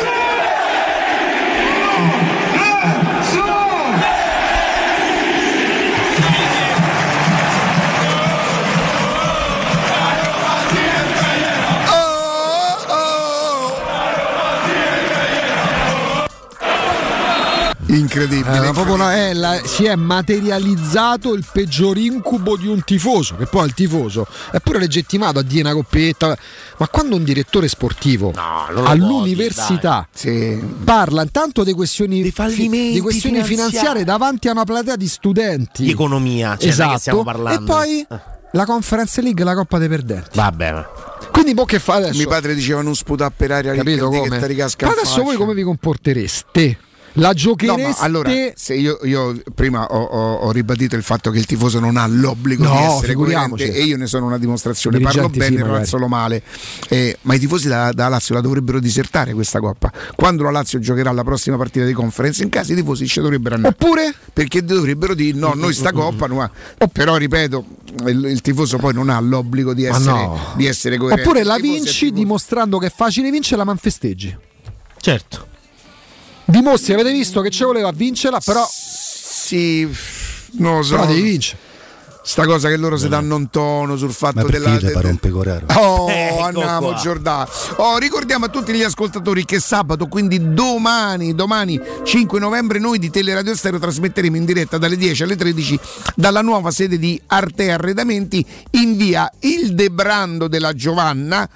Incredibile. 17.97 18.67
Eh, 18.67 18.71
proprio 18.71 18.93
una- 18.95 19.13
è 19.15 19.33
la- 19.33 19.61
si 19.63 19.85
è 19.85 19.95
materializzato 19.95 21.33
il 21.33 21.45
peggior 21.51 21.97
incubo 21.97 22.57
di 22.57 22.67
un 22.67 22.83
tifoso, 22.83 23.35
che 23.35 23.45
poi 23.45 23.65
il 23.67 23.73
tifoso 23.73 24.27
è 24.51 24.59
pure 24.59 24.79
legittimato 24.79 25.39
a 25.39 25.41
dire 25.41 25.61
una 25.61 25.73
coppetta, 25.73 26.37
ma 26.77 26.87
quando 26.87 27.15
un 27.15 27.23
direttore 27.23 27.67
sportivo 27.67 28.31
No, 28.35 28.65
all'università 28.85 30.07
Sì. 30.13 30.61
parla 30.83 31.21
intanto 31.23 31.63
di 31.63 31.73
questioni, 31.73 32.29
fallimenti 32.31 32.93
di 32.93 32.99
questioni 32.99 33.35
finanziari. 33.43 33.65
finanziarie 33.69 34.03
davanti 34.03 34.47
a 34.47 34.51
una 34.51 34.63
platea 34.63 34.95
di 34.95 35.07
studenti, 35.07 35.83
Di 35.83 35.91
economia, 35.91 36.57
cioè 36.57 36.67
che 36.67 36.71
stiamo 36.73 36.93
esatto, 36.93 37.23
parlando. 37.23 37.61
e 37.61 37.65
poi 37.65 38.07
la 38.51 38.65
Conference 38.65 39.21
League 39.21 39.41
e 39.41 39.45
la 39.45 39.53
Coppa 39.55 39.77
dei 39.77 39.87
Perdenti. 39.89 40.29
Vabbè, 40.33 40.71
ma. 40.71 40.87
Quindi 41.31 41.53
mo 41.53 41.65
che 41.65 41.79
fa 41.79 41.95
adesso? 41.95 42.17
Mio 42.17 42.29
padre 42.29 42.55
diceva 42.55 42.81
non 42.81 42.95
sputare 42.95 43.33
per 43.35 43.51
aria 43.51 43.73
Capito 43.73 44.07
come? 44.07 44.29
Ma 44.29 44.37
adesso 44.91 45.21
voi 45.23 45.35
come 45.35 45.53
vi 45.53 45.63
comportereste? 45.63 46.77
La 47.17 47.27
No, 47.29 47.33
giochereste? 47.33 47.81
ma 47.81 48.05
allora, 48.05 48.29
se 48.55 48.73
io, 48.75 48.99
io 49.03 49.41
prima 49.53 49.85
ho, 49.85 50.01
ho- 50.03 50.33
ho 50.47 50.51
ribadito 50.51 50.95
il 50.97 51.03
fatto 51.03 51.31
che 51.31 51.37
il 51.39 51.45
tifoso 51.45 51.79
non 51.79 51.95
ha 51.97 52.05
l'obbligo 52.07 52.63
No, 52.63 52.71
di 52.71 52.77
essere 52.77 53.07
figuriamoci. 53.07 53.63
coerente 53.63 53.79
e 53.79 53.83
io 53.85 53.97
ne 53.97 54.05
sono 54.07 54.25
una 54.25 54.37
dimostrazione. 54.37 54.99
Parlo 54.99 55.29
bene 55.29 55.55
sì, 55.57 55.61
e 55.61 55.65
razzolo 55.65 56.07
male. 56.07 56.41
Eh, 56.89 57.17
ma 57.21 57.33
i 57.35 57.39
tifosi 57.39 57.67
da, 57.69 57.91
da 57.93 58.09
Lazio 58.09 58.35
la 58.35 58.41
dovrebbero 58.41 58.79
disertare 58.79 59.33
questa 59.33 59.59
coppa. 59.59 59.91
Quando 60.15 60.43
la 60.43 60.51
Lazio 60.51 60.79
giocherà 60.79 61.11
la 61.13 61.23
prossima 61.23 61.55
partita 61.57 61.85
di 61.85 61.93
conference, 61.93 62.43
in 62.43 62.49
casa 62.49 62.73
i 62.73 62.75
tifosi 62.75 63.07
ci 63.07 63.21
dovrebbero 63.21 63.55
andare. 63.55 63.75
Oppure? 63.79 64.13
Perché 64.33 64.63
dovrebbero 64.63 65.13
dire 65.13 65.37
no, 65.37 65.53
noi 65.55 65.73
sta 65.73 65.91
coppa, 65.93 66.27
no, 66.27 66.49
però 66.91 67.15
ripeto, 67.15 67.65
il, 68.07 68.25
il 68.25 68.41
tifoso 68.41 68.77
poi 68.77 68.93
non 68.93 69.09
ha 69.09 69.19
l'obbligo 69.21 69.73
di 69.73 69.83
Ma 69.87 69.95
essere, 69.95 70.11
no. 70.11 70.39
di 70.57 70.65
essere 70.65 70.97
coerente. 70.97 71.21
Oppure 71.21 71.43
la 71.43 71.57
vinci 71.57 72.11
dimostrando 72.11 72.77
che 72.77 72.87
è 72.87 72.93
facile 72.93 73.31
vincere, 73.31 73.55
la 73.57 73.63
manfesteggi. 73.63 74.35
Certo. 74.99 75.47
Dimostri, 76.45 76.93
avete 76.93 77.11
visto 77.11 77.41
che 77.41 77.49
ci 77.49 77.63
voleva 77.63 77.91
vincerla, 77.91 78.39
però, 78.39 78.65
Sì, 78.69 79.87
non 80.53 80.77
lo 80.77 80.83
so. 80.83 80.95
però 80.95 81.07
devi 81.07 81.21
vincere. 81.21 81.63
Sta 82.27 82.43
cosa 82.47 82.69
che 82.69 82.77
loro 82.77 82.97
si 82.97 83.07
danno 83.07 83.35
un 83.35 83.51
tono 83.51 83.95
sul 83.97 84.11
fatto 84.11 84.37
Ma 84.41 84.43
della. 84.49 84.77
te 84.79 84.89
pare 84.89 85.09
un 85.09 85.17
pecoraro? 85.17 85.67
Oh, 85.75 86.09
Ecco 86.09 86.39
andiamo 86.39 86.87
qua. 86.87 86.95
Giordano. 86.99 87.47
Oh, 87.75 87.99
ricordiamo 87.99 88.45
a 88.45 88.47
tutti 88.47 88.73
gli 88.73 88.81
ascoltatori 88.81 89.45
che 89.45 89.59
sabato, 89.59 90.07
quindi 90.07 90.53
domani, 90.55 91.35
domani 91.35 91.79
5 92.03 92.39
novembre, 92.39 92.79
noi 92.79 92.97
di 92.97 93.11
Teleradio 93.11 93.55
Stereo 93.55 93.77
trasmetteremo 93.77 94.37
in 94.37 94.45
diretta 94.45 94.79
dalle 94.79 94.97
10 94.97 95.21
alle 95.21 95.35
13 95.35 95.79
dalla 96.15 96.41
nuova 96.41 96.71
sede 96.71 96.97
di 96.97 97.21
Arte 97.27 97.69
Arredamenti 97.69 98.43
in 98.71 98.97
via 98.97 99.31
Il 99.41 99.75
Debrando 99.75 100.47
della 100.47 100.73
Giovanna. 100.73 101.47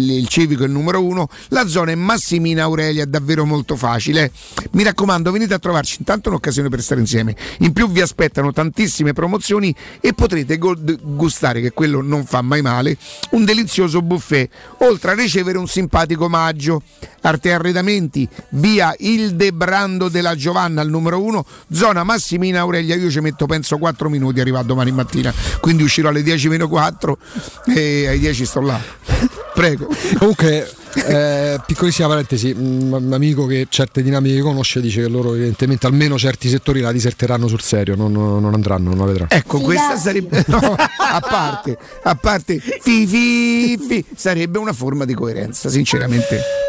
Il 0.00 0.28
civico 0.28 0.62
è 0.62 0.66
il 0.66 0.72
numero 0.72 1.04
uno, 1.04 1.28
la 1.48 1.66
zona 1.66 1.92
è 1.92 1.94
Massimina 1.94 2.62
Aurelia, 2.62 3.02
è 3.02 3.06
davvero 3.06 3.44
molto 3.44 3.76
facile. 3.76 4.30
Mi 4.72 4.82
raccomando, 4.82 5.30
venite 5.30 5.54
a 5.54 5.58
trovarci, 5.58 5.96
intanto 5.98 6.28
è 6.28 6.32
un'occasione 6.32 6.68
per 6.68 6.82
stare 6.82 7.00
insieme. 7.00 7.34
In 7.58 7.72
più 7.72 7.90
vi 7.90 8.00
aspettano 8.00 8.52
tantissime 8.52 9.12
promozioni 9.12 9.74
e 10.00 10.14
potrete 10.14 10.58
gustare, 10.58 11.60
che 11.60 11.72
quello 11.72 12.00
non 12.00 12.24
fa 12.24 12.42
mai 12.42 12.62
male, 12.62 12.96
un 13.30 13.44
delizioso 13.44 14.02
buffet, 14.02 14.50
oltre 14.78 15.12
a 15.12 15.14
ricevere 15.14 15.58
un 15.58 15.66
simpatico 15.66 16.24
omaggio. 16.24 16.82
Arte 17.20 17.52
Arredamenti, 17.52 18.28
via 18.50 18.94
Il 18.98 19.34
Debrando 19.34 20.08
della 20.08 20.36
Giovanna 20.36 20.80
al 20.80 20.88
numero 20.88 21.20
1, 21.20 21.44
zona 21.72 22.04
Massimina 22.04 22.60
Aurelia. 22.60 22.94
Io 22.94 23.10
ci 23.10 23.20
metto 23.20 23.46
penso 23.46 23.76
4 23.76 24.08
minuti, 24.08 24.40
arriva 24.40 24.62
domani 24.62 24.92
mattina, 24.92 25.34
quindi 25.60 25.82
uscirò 25.82 26.08
alle 26.10 26.22
10 26.22 26.48
meno 26.48 26.68
4 26.68 27.18
e 27.74 28.06
ai 28.06 28.18
10 28.18 28.44
sto 28.44 28.60
là. 28.60 29.46
Prego. 29.58 29.88
Comunque, 30.18 30.70
eh, 31.04 31.60
piccolissima 31.66 32.06
parentesi, 32.06 32.54
un 32.56 33.10
amico 33.12 33.44
che 33.46 33.66
certe 33.68 34.04
dinamiche 34.04 34.40
conosce 34.40 34.80
dice 34.80 35.02
che 35.02 35.08
loro 35.08 35.34
evidentemente 35.34 35.88
almeno 35.88 36.16
certi 36.16 36.48
settori 36.48 36.80
la 36.80 36.92
diserteranno 36.92 37.48
sul 37.48 37.60
serio, 37.60 37.96
non, 37.96 38.12
non 38.12 38.54
andranno, 38.54 38.90
non 38.90 38.98
la 38.98 39.04
vedranno. 39.06 39.30
Ecco, 39.30 39.58
questa 39.58 39.96
sarebbe 39.96 40.44
no, 40.46 40.76
a 40.76 41.20
parte, 41.20 41.76
a 42.04 42.14
parte 42.14 42.60
fi, 42.60 43.04
fi, 43.04 43.76
fi, 43.76 44.04
sarebbe 44.14 44.58
una 44.58 44.72
forma 44.72 45.04
di 45.04 45.14
coerenza, 45.14 45.68
sinceramente. 45.68 46.67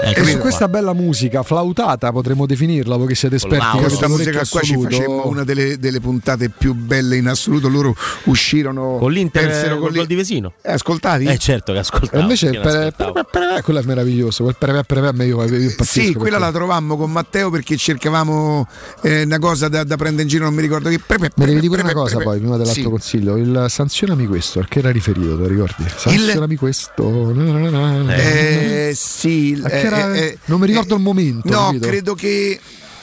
Eh, 0.00 0.10
E 0.10 0.24
su 0.24 0.32
qua. 0.32 0.40
questa 0.40 0.68
bella 0.68 0.92
musica 0.92 1.42
flautata 1.42 2.12
potremmo 2.12 2.46
definirla, 2.46 2.96
voi 2.96 3.08
che 3.08 3.14
siete 3.16 3.36
esperti 3.36 3.66
di 3.72 3.78
Questa 3.80 4.08
musica 4.08 4.44
qua 4.48 4.60
ci 4.60 4.72
assoluto. 4.74 4.90
facemmo 4.96 5.26
una 5.26 5.44
delle, 5.44 5.78
delle 5.78 6.00
puntate 6.00 6.50
più 6.50 6.72
belle 6.74 7.16
in 7.16 7.26
assoluto. 7.26 7.68
Loro 7.68 7.94
uscirono 8.24 8.96
Con 8.98 9.10
l'Inter 9.12 9.68
col 9.70 9.78
con 9.80 9.92
gol 9.92 10.06
di 10.06 10.14
Vesino. 10.14 10.52
Eh, 10.62 10.72
ascoltavi? 10.72 11.26
Eh 11.26 11.38
certo 11.38 11.72
che 11.72 11.78
ascoltavo. 11.80 12.16
E 12.16 12.20
invece 12.20 12.46
il 12.48 12.58
ascoltavo. 12.58 13.12
pere- 13.12 13.26
pere- 13.30 13.62
quello 13.62 13.80
è 13.80 13.82
meraviglioso, 13.84 14.44
quel 14.44 14.56
pere- 14.58 14.84
pere- 14.84 15.12
pere- 15.12 15.24
io, 15.26 15.42
io 15.44 15.70
Sì, 15.82 16.12
per 16.12 16.16
quella 16.16 16.38
la 16.38 16.52
trovammo 16.52 16.96
con 16.96 17.10
Matteo 17.10 17.50
perché 17.50 17.76
cercavamo 17.76 18.66
eh, 19.02 19.22
una 19.22 19.38
cosa 19.38 19.68
da, 19.68 19.82
da 19.84 19.96
prendere 19.96 20.22
in 20.22 20.28
giro, 20.28 20.44
non 20.44 20.54
mi 20.54 20.62
ricordo 20.62 20.88
che. 20.90 21.00
Me 21.18 21.30
devi 21.34 21.60
dire 21.68 21.82
una 21.82 21.92
cosa 21.92 22.18
poi, 22.18 22.38
prima 22.38 22.56
dell'altro 22.56 22.82
Sì. 22.82 22.88
consiglio, 22.88 23.36
il 23.36 23.66
sanzionami 23.68 24.26
questo, 24.26 24.60
perché 24.60 24.78
era 24.78 24.90
riferito, 24.90 25.30
te 25.36 25.42
lo 25.42 25.46
ricordi? 25.48 25.84
Sanzionami 25.94 26.56
questo. 26.56 27.32
na, 27.32 27.42
na, 27.42 27.70
na, 27.70 28.02
na. 28.02 28.14
Eh, 28.16 28.92
sì, 28.94 29.60
eh, 29.66 29.80
era- 29.96 30.14
eh, 30.14 30.38
non 30.46 30.60
mi 30.60 30.66
ricordo 30.66 30.94
il 30.94 31.00
momento. 31.02 31.48
No, 31.48 31.66
capito? 31.66 31.86
credo 31.86 32.14
che. 32.14 32.60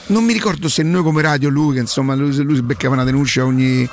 Non 0.08 0.24
mi 0.24 0.32
ricordo 0.32 0.68
se 0.68 0.82
noi 0.84 1.02
come 1.02 1.20
radio, 1.20 1.48
lui, 1.48 1.74
che 1.74 1.80
insomma 1.80 2.14
lui, 2.14 2.32
lui 2.44 2.54
si 2.54 2.62
beccava 2.62 2.94
una 2.94 3.04
denuncia 3.04 3.44
ogni. 3.44 3.88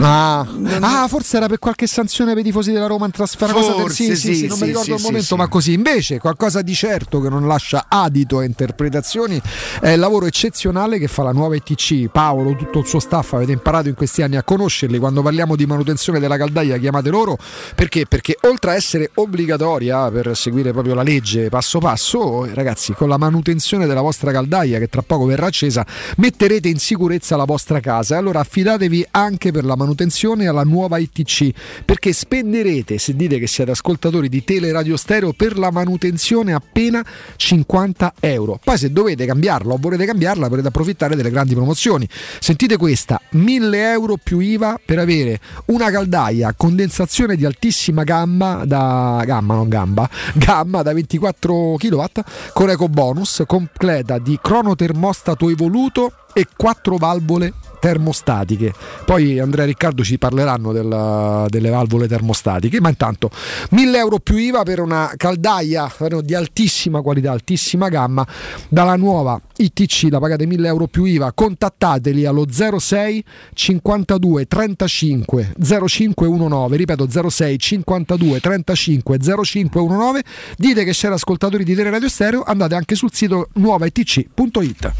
Ah, 0.00 0.46
ah, 0.80 1.08
forse 1.08 1.36
era 1.36 1.46
per 1.46 1.58
qualche 1.58 1.86
sanzione 1.86 2.32
per 2.32 2.40
i 2.40 2.44
tifosi 2.44 2.72
della 2.72 2.86
Roma 2.86 3.06
in 3.06 3.12
trasferta. 3.12 3.54
Del- 3.54 3.90
sì, 3.90 4.14
sì, 4.14 4.16
sì, 4.16 4.34
sì, 4.34 4.46
non 4.46 4.58
mi 4.58 4.66
ricordo 4.66 4.94
il 4.94 5.00
momento, 5.00 5.36
ma 5.36 5.48
così. 5.48 5.72
Invece, 5.72 6.18
qualcosa 6.18 6.62
di 6.62 6.74
certo 6.74 7.20
che 7.20 7.28
non 7.28 7.46
lascia 7.46 7.86
adito 7.88 8.38
a 8.38 8.44
interpretazioni 8.44 9.40
è 9.80 9.90
il 9.90 9.98
lavoro 9.98 10.26
eccezionale 10.26 10.98
che 10.98 11.08
fa 11.08 11.22
la 11.22 11.32
nuova 11.32 11.54
ETC. 11.54 12.08
Paolo, 12.10 12.54
tutto 12.54 12.80
il 12.80 12.86
suo 12.86 12.98
staff, 12.98 13.32
avete 13.34 13.52
imparato 13.52 13.88
in 13.88 13.94
questi 13.94 14.22
anni 14.22 14.36
a 14.36 14.42
conoscerli. 14.42 14.98
Quando 14.98 15.22
parliamo 15.22 15.56
di 15.56 15.66
manutenzione 15.66 16.18
della 16.18 16.36
caldaia, 16.36 16.76
chiamate 16.78 17.10
loro 17.10 17.38
perché? 17.74 18.06
Perché 18.06 18.36
oltre 18.42 18.72
a 18.72 18.74
essere 18.74 19.10
obbligatoria 19.14 20.10
per 20.10 20.36
seguire 20.36 20.72
proprio 20.72 20.94
la 20.94 21.02
legge 21.02 21.48
passo 21.48 21.78
passo, 21.78 22.46
ragazzi, 22.52 22.92
con 22.92 23.08
la 23.08 23.16
manutenzione 23.16 23.86
della 23.86 24.00
vostra 24.00 24.32
caldaia 24.32 24.78
che 24.78 24.88
tra 24.88 25.02
poco 25.02 25.24
verrà 25.24 25.46
accesa, 25.46 25.84
metterete 26.16 26.68
in 26.68 26.78
sicurezza 26.78 27.36
la 27.36 27.44
vostra 27.44 27.80
casa. 27.80 28.16
Allora 28.16 28.40
affidatevi 28.40 29.06
anche 29.12 29.50
per 29.50 29.61
la 29.64 29.76
manutenzione 29.76 30.46
alla 30.46 30.62
nuova 30.62 30.98
ITC 30.98 31.50
perché 31.84 32.12
spenderete, 32.12 32.98
se 32.98 33.14
dite 33.14 33.38
che 33.38 33.46
siete 33.46 33.70
ascoltatori 33.72 34.28
di 34.28 34.44
Teleradio 34.44 34.96
Stereo, 34.96 35.32
per 35.32 35.58
la 35.58 35.70
manutenzione 35.70 36.52
appena 36.52 37.04
50 37.36 38.14
euro. 38.20 38.58
Poi 38.62 38.78
se 38.78 38.90
dovete 38.92 39.26
cambiarla 39.26 39.74
o 39.74 39.78
volete 39.78 40.04
cambiarla 40.04 40.48
potete 40.48 40.68
approfittare 40.68 41.16
delle 41.16 41.30
grandi 41.30 41.54
promozioni. 41.54 42.08
Sentite 42.40 42.76
questa, 42.76 43.20
1000 43.30 43.90
euro 43.90 44.16
più 44.22 44.38
IVA 44.38 44.80
per 44.84 44.98
avere 44.98 45.40
una 45.66 45.90
caldaia 45.90 46.48
a 46.48 46.54
condensazione 46.56 47.36
di 47.36 47.44
altissima 47.44 48.04
gamma 48.04 48.64
da 48.64 49.22
gamma, 49.24 49.54
non 49.54 49.68
gamba, 49.68 50.08
gamma 50.34 50.82
da 50.82 50.92
24 50.92 51.76
kW 51.78 52.04
con 52.52 52.70
eco 52.70 52.88
bonus 52.88 53.42
completa 53.46 54.18
di 54.18 54.38
cronotermostato 54.40 55.48
evoluto 55.48 56.12
e 56.32 56.46
quattro 56.56 56.96
valvole 56.96 57.52
termostatiche. 57.82 58.72
Poi 59.04 59.40
Andrea 59.40 59.64
e 59.64 59.66
Riccardo 59.66 60.04
ci 60.04 60.16
parleranno 60.16 60.72
della- 60.72 61.46
delle 61.48 61.68
valvole 61.68 62.06
termostatiche, 62.06 62.80
ma 62.80 62.88
intanto 62.88 63.28
1000 63.70 63.98
euro 63.98 64.20
più 64.20 64.36
IVA 64.36 64.62
per 64.62 64.78
una 64.78 65.12
caldaia 65.16 65.92
di 66.22 66.34
altissima 66.34 67.00
qualità, 67.00 67.32
altissima 67.32 67.88
gamma, 67.88 68.24
dalla 68.68 68.94
nuova 68.94 69.40
ITC 69.56 70.06
la 70.10 70.20
pagate 70.20 70.46
1000 70.46 70.68
euro 70.68 70.86
più 70.86 71.04
IVA, 71.04 71.32
contattateli 71.32 72.24
allo 72.24 72.46
06 72.48 73.24
52 73.52 74.46
35 74.46 75.54
0519, 75.60 76.76
ripeto 76.76 77.28
06 77.28 77.58
52 77.58 78.40
35 78.40 79.18
0519, 79.18 80.22
dite 80.56 80.84
che 80.84 80.92
siete 80.92 81.16
ascoltatori 81.16 81.64
di 81.64 81.74
Teleradio 81.74 82.08
Stereo, 82.08 82.44
andate 82.44 82.76
anche 82.76 82.94
sul 82.94 83.12
sito 83.12 83.48
nuovaitc.it. 83.54 84.92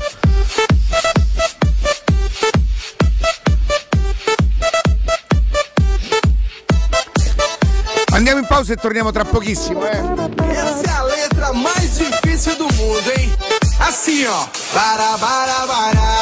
Andiamo 8.12 8.40
in 8.40 8.46
pausa 8.46 8.75
e 8.75 8.77
torniamo 8.77 9.11
tra 9.11 9.25
pochissimo, 9.25 9.87
eh. 9.87 10.03
Essa 10.51 10.87
é 10.87 10.90
a 10.90 11.03
letra 11.03 11.53
mais 11.55 11.96
difícil 11.96 12.55
do 12.57 12.64
mundo, 12.75 13.11
hein? 13.16 13.35
Assim, 13.81 14.27
ó. 14.27 14.46
Bara, 14.75 15.16
bara, 15.16 15.66
bara. 15.66 16.21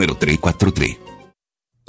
número 0.00 0.14
343. 0.14 1.09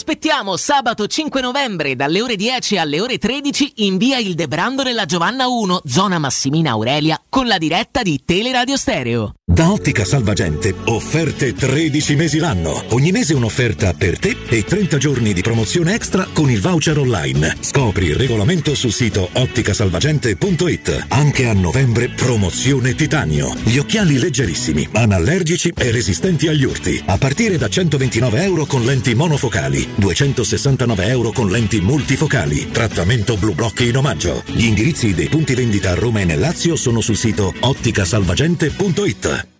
aspettiamo 0.00 0.56
sabato 0.56 1.06
5 1.06 1.42
novembre 1.42 1.94
dalle 1.94 2.22
ore 2.22 2.34
10 2.34 2.78
alle 2.78 3.00
ore 3.00 3.18
13 3.18 3.72
in 3.76 3.98
via 3.98 4.16
Il 4.16 4.34
Debrando 4.34 4.82
nella 4.82 5.04
Giovanna 5.04 5.46
1, 5.46 5.82
zona 5.84 6.18
Massimina 6.18 6.70
Aurelia, 6.70 7.20
con 7.28 7.46
la 7.46 7.58
diretta 7.58 8.00
di 8.00 8.22
Teleradio 8.24 8.78
Stereo. 8.78 9.34
Da 9.44 9.72
Ottica 9.72 10.04
Salvagente, 10.04 10.72
offerte 10.84 11.52
13 11.52 12.14
mesi 12.14 12.38
l'anno. 12.38 12.84
Ogni 12.90 13.10
mese 13.10 13.34
un'offerta 13.34 13.92
per 13.94 14.18
te 14.18 14.36
e 14.48 14.62
30 14.62 14.96
giorni 14.96 15.32
di 15.34 15.42
promozione 15.42 15.92
extra 15.92 16.28
con 16.32 16.48
il 16.50 16.60
voucher 16.60 16.96
online. 16.96 17.56
Scopri 17.58 18.06
il 18.06 18.14
regolamento 18.14 18.76
sul 18.76 18.92
sito 18.92 19.28
otticasalvagente.it. 19.32 21.06
Anche 21.08 21.46
a 21.48 21.52
novembre 21.52 22.10
promozione 22.10 22.94
titanio. 22.94 23.52
Gli 23.64 23.76
occhiali 23.76 24.18
leggerissimi, 24.18 24.88
anallergici 24.92 25.72
e 25.76 25.90
resistenti 25.90 26.46
agli 26.46 26.64
urti. 26.64 27.02
A 27.06 27.18
partire 27.18 27.58
da 27.58 27.68
129 27.68 28.42
euro 28.44 28.66
con 28.66 28.84
lenti 28.84 29.14
monofocali, 29.16 29.89
269 29.96 31.06
euro 31.06 31.32
con 31.32 31.50
lenti 31.50 31.80
multifocali. 31.80 32.70
Trattamento 32.70 33.36
Blue 33.36 33.54
Block 33.54 33.80
in 33.80 33.96
omaggio. 33.96 34.42
Gli 34.46 34.64
indirizzi 34.64 35.14
dei 35.14 35.28
punti 35.28 35.54
vendita 35.54 35.90
a 35.90 35.94
Roma 35.94 36.20
e 36.20 36.24
nel 36.24 36.40
Lazio 36.40 36.76
sono 36.76 37.00
sul 37.00 37.16
sito 37.16 37.52
otticasalvagente.it. 37.58 39.59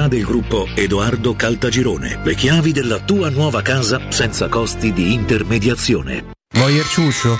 del 0.07 0.23
gruppo 0.23 0.67
Edoardo 0.75 1.35
Caltagirone. 1.35 2.19
Le 2.23 2.35
chiavi 2.35 2.71
della 2.71 2.99
tua 2.99 3.29
nuova 3.29 3.61
casa 3.61 3.99
senza 4.09 4.47
costi 4.47 4.93
di 4.93 5.13
intermediazione. 5.13 6.25
Il 6.53 6.85
ciuscio? 6.85 7.37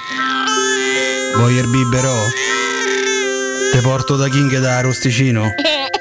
Il 1.50 1.67
biberò? 1.69 2.17
Te 3.71 3.80
porto 3.82 4.15
da 4.15 4.28
King 4.28 4.60
da 4.60 4.78
Arosticino? 4.78 5.54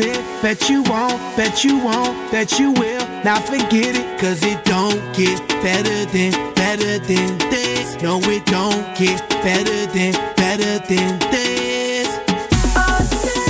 it. 0.00 0.20
Bet 0.42 0.68
you 0.68 0.82
won't, 0.82 1.18
bet 1.36 1.62
you 1.64 1.78
won't, 1.78 2.30
bet 2.32 2.58
you 2.58 2.72
will. 2.72 3.06
Now 3.24 3.38
forget 3.40 3.94
it, 3.96 4.20
cause 4.20 4.42
it 4.42 4.64
don't 4.64 5.00
get 5.14 5.38
better 5.62 6.04
than, 6.06 6.32
better 6.54 6.98
than 6.98 7.38
this. 7.50 7.96
No, 8.02 8.18
it 8.22 8.44
don't 8.46 8.96
get 8.96 9.20
better 9.42 9.86
than, 9.92 10.12
better 10.36 10.78
than 10.88 11.18
this. 11.30 12.08
No, 12.74 12.86
it 12.98 13.10
don't 13.26 13.40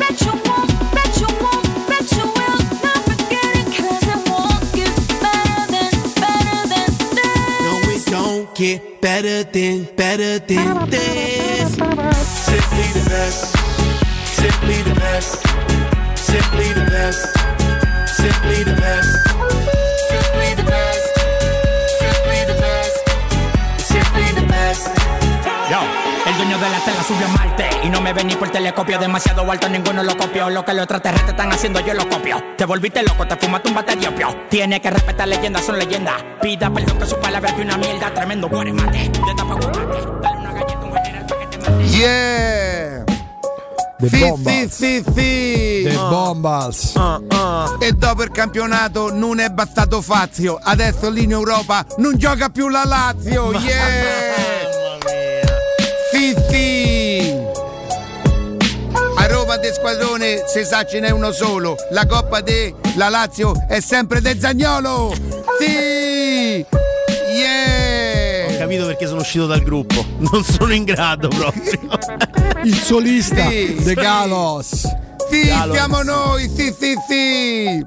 bet 0.00 0.20
you 0.24 0.32
won't 0.46 0.70
bet 1.88 2.06
you 2.16 2.24
will 2.24 2.58
Not 2.84 3.00
forget 3.08 3.50
it 3.56 3.66
Cause 3.76 4.06
I 4.08 4.10
won't 4.30 4.64
get 4.74 4.92
better 9.06 9.44
than, 9.44 9.84
better 9.96 10.38
than 10.38 10.90
this. 10.90 11.74
Simply 11.74 13.00
the 13.00 13.06
best. 13.08 13.65
Simply 14.46 14.80
the 14.82 14.94
best. 15.00 15.42
Simply 16.14 16.72
the 16.72 16.84
best. 16.88 17.34
Simply 18.06 18.62
the 18.62 18.74
best. 18.78 19.10
Simply 20.08 20.54
the 20.54 20.62
best. 20.62 21.06
Simply 21.98 22.40
the 22.46 22.54
best. 22.62 22.96
Simply 23.90 24.28
the 24.38 24.46
best. 24.46 24.86
Yo, 25.68 25.80
el 26.30 26.36
dueño 26.36 26.58
de 26.58 26.70
la 26.70 26.78
tela 26.78 27.02
subió 27.02 27.26
a 27.26 27.30
Marte 27.30 27.68
Y 27.82 27.88
no 27.90 28.00
me 28.00 28.12
ven 28.12 28.28
ni 28.28 28.36
por 28.36 28.48
telescopio 28.50 29.00
Demasiado 29.00 29.50
alto, 29.50 29.68
ninguno 29.68 30.04
lo 30.04 30.16
copió 30.16 30.48
Lo 30.48 30.64
que 30.64 30.74
los 30.74 30.82
extraterrestres 30.84 31.30
están 31.30 31.52
haciendo, 31.52 31.80
yo 31.80 31.94
lo 31.94 32.08
copio 32.08 32.40
Te 32.56 32.64
volviste 32.64 33.02
loco, 33.02 33.26
te 33.26 33.34
fumaste 33.34 33.68
un 33.68 33.74
bate 33.74 33.96
de 33.96 34.06
opio 34.06 34.28
Tiene 34.48 34.80
que 34.80 34.90
respetar 34.90 35.26
leyendas, 35.26 35.64
son 35.64 35.76
leyendas 35.76 36.22
Pida 36.40 36.70
perdón 36.70 37.00
que 37.00 37.06
su 37.06 37.18
palabra 37.18 37.50
es 37.50 37.58
una 37.58 37.76
mierda 37.76 38.14
Tremendo 38.14 38.48
guaremate 38.48 39.08
De 39.08 39.34
tapa 39.36 39.56
Dale 40.22 40.38
una 40.38 40.52
galleta, 40.52 40.80
un 40.84 40.94
general 40.94 41.26
pa' 41.26 41.40
que 41.40 41.46
te 41.46 41.58
mate 41.58 41.88
Yeah! 41.88 43.15
The 43.98 44.08
sì, 44.10 44.34
sì, 44.44 44.68
sì, 44.68 45.04
sì. 45.14 45.82
The 45.84 45.94
Bombas. 45.94 46.92
E 47.78 47.92
dopo 47.92 48.24
il 48.24 48.30
campionato 48.30 49.10
non 49.10 49.38
è 49.38 49.48
bastato 49.48 50.02
Fazio. 50.02 50.58
Adesso 50.62 51.08
lì 51.08 51.24
in 51.24 51.30
Europa 51.30 51.82
non 51.96 52.18
gioca 52.18 52.50
più 52.50 52.68
la 52.68 52.84
Lazio. 52.84 53.52
Yeah! 53.52 54.34
Sì, 56.12 56.36
sì. 56.50 57.34
A 59.16 59.26
Roma 59.28 59.56
de 59.56 59.72
squadrone 59.72 60.44
se 60.46 60.64
sa 60.64 60.84
ce 60.84 61.00
n'è 61.00 61.08
uno 61.08 61.32
solo. 61.32 61.76
La 61.90 62.04
coppa 62.06 62.42
de 62.42 62.74
la 62.96 63.08
Lazio 63.08 63.54
è 63.66 63.80
sempre 63.80 64.20
de 64.20 64.38
Zagnolo. 64.38 65.14
Sì! 65.58 66.66
Yeah! 67.32 68.15
Capito 68.66 68.86
perché 68.86 69.06
sono 69.06 69.20
uscito 69.20 69.46
dal 69.46 69.62
gruppo. 69.62 70.04
Non 70.18 70.42
sono 70.42 70.72
in 70.72 70.82
grado 70.82 71.28
proprio. 71.28 71.78
Il 72.64 72.74
solista 72.74 73.48
Sì, 73.48 73.74
De 73.76 73.82
sì. 73.84 73.94
Galos. 73.94 74.82
Sì, 75.30 75.46
Galo. 75.46 75.72
siamo 75.72 76.02
noi, 76.02 76.50
sì, 76.52 76.74
sì, 76.76 76.94
sì. 77.08 77.86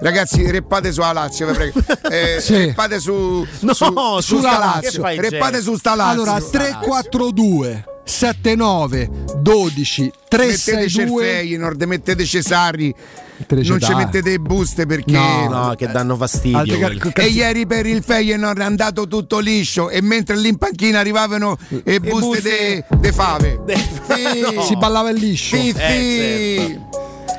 Ragazzi, 0.00 0.50
reppate 0.50 0.92
sulla 0.92 1.12
Lazio, 1.12 1.46
vi 1.46 1.52
prego. 1.54 1.80
Eh, 2.10 2.38
Sì. 2.42 2.66
Reppate 2.66 3.00
su, 3.00 3.46
No, 3.60 3.72
su, 3.72 3.84
su 3.86 4.20
sulla 4.20 4.50
sta 4.50 4.58
Lazio. 4.58 5.02
Reppate 5.06 5.62
su 5.62 5.74
sta 5.76 5.94
Lazio. 5.94 6.22
Allora 6.22 6.38
342 6.38 7.84
79 8.04 9.10
12 9.38 10.02
mettete 10.02 10.26
362 10.28 11.24
Feyenoord, 11.24 11.82
mettete 11.84 12.24
Cesari, 12.26 12.92
Te 12.92 12.98
le 12.98 13.23
non 13.48 13.80
ci 13.80 13.94
mettete 13.94 14.38
buste 14.38 14.86
perché... 14.86 15.12
No, 15.12 15.48
No, 15.48 15.74
che 15.76 15.86
danno 15.88 16.16
fastidio. 16.16 16.58
Altre 16.58 16.78
ca- 16.78 16.86
quelli. 16.86 16.98
ca- 17.12 17.22
E 17.22 17.26
ieri 17.26 17.66
per 17.66 17.86
il 17.86 18.02
Feyenoord 18.02 18.58
è 18.60 18.64
andato 18.64 19.06
tutto 19.08 19.38
liscio 19.38 19.90
e 19.90 20.00
mentre 20.02 20.36
lì 20.36 20.48
in 20.48 20.56
panchina 20.56 20.98
arrivavano 21.00 21.56
e 21.84 22.00
buste 22.00 22.20
buste. 22.26 22.42
de, 22.90 22.96
de 22.98 23.12
fave. 23.12 23.60
De- 23.64 23.76
Sì. 23.76 24.60
si 24.66 24.76
ballava 24.76 25.10
il 25.10 25.16
liscio. 25.18 25.56
Sì, 25.56 25.74
Eh, 25.76 26.56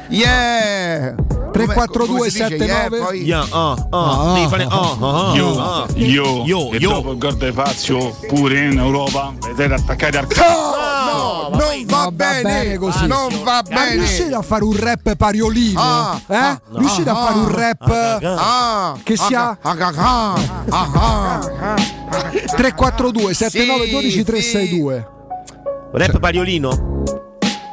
sì. 0.09 0.13
Yeah. 0.15 1.15
Come- 1.55 1.73
342 1.73 2.17
come 2.17 2.29
si 2.29 2.43
dice? 2.43 2.55
Yeah, 2.55 2.83
79? 2.89 2.99
poi- 2.99 3.21
Yeah, 3.23 3.45
oh, 3.49 3.87
oh, 3.89 3.97
Ah, 3.97 4.33
devi 4.33 4.47
fare. 4.47 4.63
Oh, 4.65 4.97
oh, 4.99 5.05
oh, 5.05 5.35
Io, 5.35 5.47
oh. 5.47 5.87
io, 5.95 6.43
Io, 6.45 6.71
e 6.71 6.77
io. 6.77 6.89
dopo 6.89 7.11
il 7.11 7.17
gol 7.17 7.35
di 7.37 7.51
Fazio 7.53 8.15
pure 8.27 8.59
in 8.65 8.77
Europa 8.77 9.33
vedete 9.53 9.73
attaccati 9.73 10.17
al 10.17 10.27
No, 10.35 11.49
no, 11.49 11.49
non 11.57 11.85
va, 11.85 11.97
va 12.03 12.11
bene, 12.11 12.41
bene 12.41 12.77
così. 12.77 13.07
Non 13.07 13.29
va 13.43 13.63
Ma 13.69 13.83
bene. 13.83 13.91
riuscite 13.95 14.33
a 14.33 14.41
fare 14.41 14.63
un 14.63 14.75
rap 14.77 15.15
pariolino? 15.15 15.79
Ah, 15.81 16.21
eh? 16.27 16.35
ah, 16.35 16.61
riuscite 16.73 17.09
a 17.09 17.13
ah, 17.13 17.25
fare 17.25 17.37
un 17.39 17.55
rap 17.55 17.89
Ah, 18.37 18.97
che 19.03 19.15
sia 19.15 19.57
ah, 19.61 19.75
ah, 19.77 19.93
ah, 19.95 20.35
ah, 20.69 21.39
ah. 21.59 21.75
342 22.55 23.33
79 23.33 23.85
Sì, 23.85 23.91
12 23.91 24.11
sì. 24.11 24.23
362? 24.23 25.07
Rap 25.93 26.19
pariolino? 26.19 27.14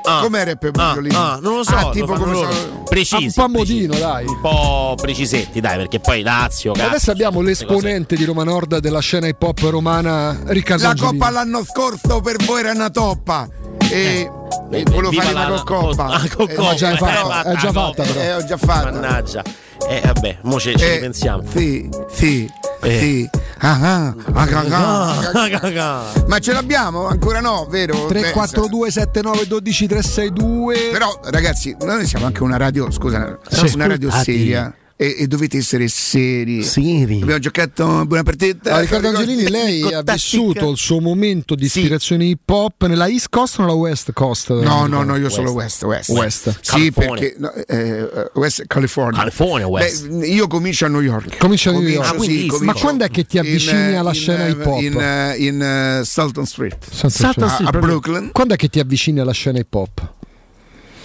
Ah. 0.05 0.21
Com'era 0.23 0.55
per 0.57 0.71
Ah, 0.75 0.79
Pariolino? 0.89 1.19
ah, 1.19 1.39
non 1.41 1.57
lo 1.57 1.65
so. 1.65 1.75
Ah, 1.77 1.83
lo 1.83 1.91
tipo 1.91 2.07
fanno 2.07 2.19
come 2.21 2.33
loro. 2.33 2.53
so- 2.53 2.83
Precisi. 2.89 3.25
un 3.25 3.33
po' 3.33 3.49
modino, 3.49 3.95
dai. 3.99 4.27
Un 4.27 4.41
po' 4.41 4.95
precisetti, 5.01 5.61
dai, 5.61 5.77
perché 5.77 6.01
poi 6.01 6.23
Lazio. 6.23 6.73
cazzo, 6.73 6.87
Adesso 6.89 7.11
abbiamo 7.13 7.37
cose. 7.39 7.49
l'esponente 7.49 8.17
di 8.17 8.25
Roma 8.25 8.43
Nord 8.45 8.79
della 8.79 9.01
scena 9.01 9.27
hip 9.29 9.41
hop 9.43 9.61
romana, 9.61 10.37
Riccardo 10.47 10.83
La 10.83 10.91
Angelini. 10.91 11.19
coppa 11.19 11.31
l'anno 11.31 11.65
scorso 11.65 12.21
per 12.21 12.37
voi 12.45 12.61
era 12.61 12.73
una 12.73 12.91
toppa. 12.91 13.49
E, 13.91 14.29
e 14.71 14.79
Eh, 14.79 14.83
volevo 14.91 15.13
fare 15.13 15.33
la- 15.33 15.41
una 15.47 15.49
la- 15.57 15.63
coppa. 15.63 16.05
Ah, 16.07 16.23
con 16.35 16.49
Eh, 16.51 16.55
coppa, 16.55 16.75
già 16.75 16.91
eh, 16.93 16.97
fatta, 16.97 17.25
fatta, 17.27 17.51
è 17.53 17.57
già 17.57 17.71
no, 17.71 17.73
fatta, 17.73 18.03
però. 18.03 18.21
Eh, 18.21 18.35
ho 18.35 18.45
già 18.45 18.57
fatto. 18.57 18.91
Mannaggia. 18.91 19.43
Eh, 19.89 20.01
vabbè, 20.05 20.39
mo 20.43 20.59
ci, 20.59 20.77
ci 20.77 20.85
Eh, 20.85 20.95
ripensiamo. 20.95 21.43
Sì, 21.51 21.89
sì, 22.11 22.51
Eh. 22.83 22.99
sì. 22.99 23.31
Ah, 23.59 23.79
ah, 23.81 24.15
ah, 24.35 24.49
ah, 24.51 24.65
ah. 24.71 25.53
Ah, 25.79 26.05
Ma 26.27 26.39
ce 26.41 26.53
l'abbiamo? 26.53 27.07
Ancora 27.07 27.41
no, 27.41 27.67
vero? 27.71 28.07
342 28.07 28.91
79 28.91 29.47
12 29.47 29.87
362 29.87 30.75
Però, 30.91 31.21
ragazzi, 31.25 31.77
noi 31.83 32.07
siamo 32.07 32.27
anche 32.27 32.43
una 32.43 32.57
radio, 32.57 32.91
scusa, 32.91 33.39
Sì. 33.49 33.71
una 33.75 33.87
radio 33.87 34.11
seria. 34.11 34.75
E, 35.03 35.17
e 35.19 35.27
dovete 35.27 35.59
essere 35.59 35.89
seri. 35.89 36.63
Seri. 36.63 37.21
Abbiamo 37.23 37.41
giocato 37.41 38.07
buona 38.07 38.23
partita. 38.23 38.75
Ah, 38.75 38.81
Riccardo 38.81 39.09
Angelini, 39.09 39.51
lei 39.51 39.83
ha 39.93 40.03
vissuto 40.03 40.71
il 40.71 40.77
suo 40.77 41.01
momento 41.01 41.57
di 41.57 41.65
ispirazione 41.65 42.25
hip 42.27 42.49
hop 42.49 42.87
nella 42.87 43.09
East 43.09 43.27
Coast 43.29 43.59
o 43.59 43.63
nella 43.63 43.75
West 43.75 44.13
Coast? 44.13 44.51
No, 44.61 44.87
no, 44.87 45.03
no, 45.03 45.17
io 45.17 45.29
solo 45.29 45.51
West. 45.51 45.83
West. 45.83 46.11
West. 46.11 46.59
Sì, 46.61 46.71
California. 46.71 47.15
perché 47.15 47.35
no, 47.39 47.53
eh, 47.53 48.31
West 48.35 48.65
California. 48.69 49.19
California, 49.19 49.67
West. 49.67 50.07
Beh, 50.07 50.27
io 50.27 50.47
comincio 50.47 50.87
a 50.87 50.89
New 50.89 51.01
York. 51.01 51.37
Comincia 51.39 51.71
a 51.71 51.73
New 51.73 51.83
York. 51.83 52.15
Comincio, 52.15 52.23
Ah, 52.23 52.23
sì, 52.23 52.47
comincio 52.47 52.65
Ma 52.65 52.75
quando 52.75 53.05
è 53.05 53.09
che 53.09 53.25
ti 53.25 53.39
avvicini 53.39 53.91
in, 53.91 53.97
alla 53.97 54.11
in, 54.11 54.15
scena 54.15 54.47
hip 54.47 54.67
hop? 54.67 54.81
In, 54.81 55.01
eh, 55.01 55.37
in 55.39 55.63
eh, 55.63 56.05
Sultan 56.05 56.47
Street. 56.47 56.77
Sultan 56.91 57.49
a, 57.49 57.61
a 57.65 57.71
Brooklyn. 57.71 58.31
Quando 58.33 58.55
è 58.55 58.57
che 58.57 58.69
ti 58.69 58.79
avvicini 58.79 59.19
alla 59.19 59.33
scena 59.33 59.59
hip 59.59 59.75
hop? 59.75 60.21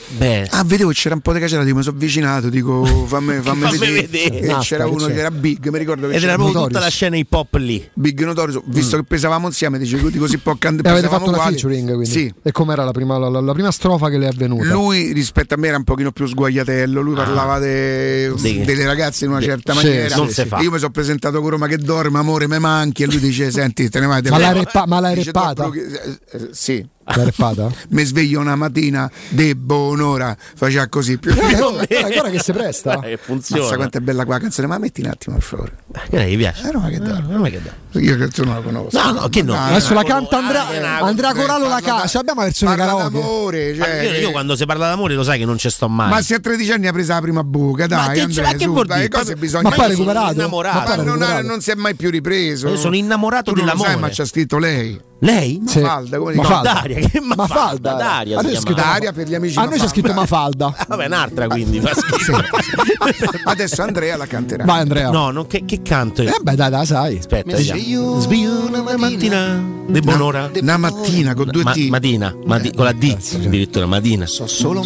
Beh. 0.09 0.47
Ah, 0.51 0.63
vedevo 0.63 0.89
che 0.91 0.95
c'era 0.95 1.15
un 1.15 1.21
po' 1.21 1.33
di 1.33 1.39
cacciata, 1.39 1.63
mi 1.63 1.83
sono 1.83 1.95
avvicinato, 1.95 2.49
dico 2.49 2.85
fammi, 2.85 3.39
fammi 3.41 3.61
Fammi 3.61 3.77
vedere. 3.77 4.07
vedere. 4.07 4.39
E 4.39 4.47
Basta, 4.47 4.61
c'era 4.63 4.83
che 4.85 4.89
uno 4.89 5.05
c'è. 5.07 5.13
che 5.13 5.19
era 5.19 5.31
big, 5.31 5.67
mi 5.69 5.77
ricordo 5.77 6.07
che 6.07 6.13
Ed 6.13 6.19
c'era 6.19 6.33
era 6.33 6.41
proprio 6.41 6.63
tutta 6.65 6.79
la 6.79 6.87
scena 6.87 7.17
hip 7.17 7.33
hop 7.33 7.55
lì. 7.55 7.89
Big 7.93 8.23
Notorious, 8.23 8.61
visto 8.67 8.95
che 8.97 9.03
pesavamo 9.03 9.47
insieme, 9.47 9.77
dice 9.77 9.97
di 10.09 10.17
così 10.17 10.37
po' 10.37 10.55
can- 10.57 10.79
E 10.81 10.89
avete 10.89 11.07
fatto 11.07 11.23
una 11.27 11.33
uguali. 11.37 11.53
featuring 11.55 11.87
quindi? 11.89 12.05
Sì. 12.09 12.33
E 12.41 12.51
com'era 12.51 12.83
la 12.85 12.91
prima, 12.91 13.17
la, 13.17 13.27
la- 13.29 13.53
prima 13.53 13.71
strofa 13.71 14.09
che 14.09 14.17
le 14.17 14.25
è 14.27 14.29
avvenuta? 14.29 14.63
Lui 14.71 15.11
rispetto 15.11 15.55
a 15.55 15.57
me 15.57 15.67
era 15.67 15.77
un 15.77 15.83
pochino 15.83 16.11
più 16.11 16.25
sguagliatello, 16.25 17.01
lui 17.01 17.15
parlava 17.15 17.59
de- 17.59 18.31
Sì. 18.37 18.61
delle 18.61 18.85
ragazze 18.85 19.25
in 19.25 19.31
una 19.31 19.41
certa 19.41 19.73
sì, 19.73 19.85
maniera. 19.85 20.15
non 20.15 20.29
si 20.29 20.45
fa. 20.45 20.59
Io 20.59 20.71
mi 20.71 20.77
sono 20.79 20.91
presentato 20.91 21.41
con 21.41 21.49
Roma 21.49 21.67
che 21.67 21.77
dorme, 21.77 22.17
amore, 22.19 22.47
me 22.47 22.59
manchi, 22.59 23.03
e 23.03 23.07
lui 23.07 23.19
dice: 23.19 23.51
Senti, 23.51 23.89
te 23.89 23.99
ne 23.99 24.05
vai. 24.05 24.21
te 24.21 24.29
Ma 24.29 24.37
l'hai 24.37 24.53
vai." 24.53 24.63
reppa- 24.63 24.85
ma 24.87 24.99
l'hai 25.01 25.15
Dice, 25.15 25.25
reppata? 25.25 25.53
"Troppo 25.53 25.71
che- 25.71 25.85
eh, 25.85 26.19
eh, 26.31 26.47
sì. 26.51 26.85
Reppata? 27.09 27.69
Mi 27.89 28.03
sveglio 28.03 28.39
una 28.39 28.55
mattina, 28.55 29.09
debbo 29.29 29.87
un'ora, 29.89 30.35
faceva 30.55 30.87
così 30.87 31.17
più. 31.17 31.31
Eh, 31.31 31.55
guarda, 31.55 31.85
guarda 31.87 32.29
che 32.29 32.39
si 32.39 32.51
presta. 32.51 32.99
Eh, 33.01 33.17
funziona. 33.17 33.61
Mazza 33.63 33.75
quanto 33.77 33.97
è 33.97 34.01
bella 34.01 34.25
qua 34.25 34.39
canzone, 34.39 34.67
ma 34.67 34.77
metti 34.77 35.01
un 35.01 35.07
attimo 35.07 35.35
per 35.37 35.43
favore. 35.45 35.71
Eh, 36.11 36.29
gli 36.31 36.37
piace. 36.37 36.67
Eh, 36.67 36.71
Roma 36.71 36.89
che. 36.89 36.97
Roma 36.99 37.49
che 37.49 37.61
dorme. 37.61 37.85
Io 38.05 38.15
che 38.17 38.27
tu 38.27 38.43
non 38.43 38.55
la 38.55 38.61
conosco. 38.61 39.01
No, 39.01 39.11
no, 39.21 39.29
che 39.29 39.41
no. 39.41 39.53
Ah, 39.53 39.67
Adesso 39.67 39.93
no. 39.93 40.01
la 40.01 40.03
canta 40.03 40.37
Andrea, 40.37 40.99
Andrea 41.01 41.33
Corallo 41.33 41.67
la 41.67 41.79
canta. 41.81 42.07
Cioè, 42.07 42.21
abbiamo 42.21 42.41
la 42.41 42.45
versione 42.45 42.75
parla 42.75 42.91
karaoke. 42.93 43.19
d'amore, 43.19 43.73
Ma 43.75 43.85
cioè, 43.85 44.01
io, 44.03 44.13
io 44.19 44.31
quando 44.31 44.55
si 44.55 44.65
parla 44.65 44.87
d'amore 44.89 45.13
lo 45.15 45.23
sai 45.23 45.39
che 45.39 45.45
non 45.45 45.57
ci 45.57 45.69
sto 45.69 45.87
mai. 45.89 46.09
Ma 46.09 46.21
se 46.21 46.35
a 46.35 46.39
13 46.39 46.71
anni 46.73 46.87
ha 46.87 46.91
preso 46.91 47.13
la 47.13 47.21
prima 47.21 47.43
buca, 47.43 47.87
dai, 47.87 48.13
che- 48.13 48.21
Andrea, 48.21 48.43
ma 48.45 48.51
che 48.53 48.63
su, 48.65 48.83
dai, 48.83 49.09
cose 49.09 49.35
bisogna 49.35 49.69
Ma 49.69 49.75
poi 49.75 49.87
recuperato? 49.89 50.35
Ma 50.35 50.47
Ma 50.47 50.49
non, 50.51 50.65
ha- 50.65 51.03
recuperato? 51.03 51.47
non 51.47 51.61
si 51.61 51.71
è 51.71 51.75
mai 51.75 51.95
più 51.95 52.09
ripreso. 52.11 52.67
Io 52.67 52.75
sono 52.75 52.95
innamorato 52.95 53.51
tu 53.53 53.57
non 53.57 53.65
lo 53.65 53.71
sai, 53.71 53.77
dell'amore. 53.79 54.01
ma 54.09 54.13
c'ha 54.13 54.25
scritto 54.25 54.57
lei. 54.57 54.99
Lei? 55.19 55.61
Sì. 55.65 55.79
Mafalda, 55.79 56.17
come 56.19 56.31
si 56.33 56.37
Ma 56.37 56.43
chiama? 56.45 56.61
falda. 56.63 56.73
Daria, 56.81 57.07
che 57.09 57.19
Ma 57.19 57.35
Mafalda, 57.35 57.59
falda. 57.89 57.93
Daria 57.93 58.37
A 58.37 58.39
si 58.41 58.45
noi 58.45 58.53
c'è 58.55 58.59
chiama. 58.59 58.59
scritto- 58.59 58.81
Daria 58.89 59.11
per 59.13 59.27
gli 59.27 59.35
amici 59.35 59.57
A 59.57 59.61
noi 59.61 59.69
c'è 59.71 59.75
Mafalda. 59.77 59.93
scritto 59.93 60.13
Mafalda. 60.13 60.75
Vabbè, 60.87 61.05
un'altra 61.07 61.47
quindi. 61.47 61.81
Adesso 63.45 63.81
Andrea 63.81 64.15
la 64.17 64.25
canterà. 64.27 64.63
Vai 64.63 64.79
Andrea. 64.81 65.09
No, 65.09 65.31
non, 65.31 65.47
che, 65.47 65.63
che 65.65 65.81
canto? 65.81 66.21
Eh 66.21 66.37
beh, 66.41 66.55
dai, 66.55 66.69
dai, 66.69 66.85
sai. 66.85 67.17
Aspetta. 67.17 67.55
Sveglio 67.57 68.65
una 68.67 68.97
mattina 68.97 69.63
di 69.87 69.99
buon'ora. 70.01 70.51
Una 70.61 70.77
mattina 70.77 71.33
con 71.33 71.47
due 71.49 71.63
Ma- 71.63 71.71
T. 71.73 71.87
Madina, 71.89 72.35
Madi- 72.45 72.73
con 72.73 72.85
la 72.85 72.91
D 72.91 73.15
addirittura, 73.35 73.85
Madina. 73.85 74.25
solo 74.27 74.83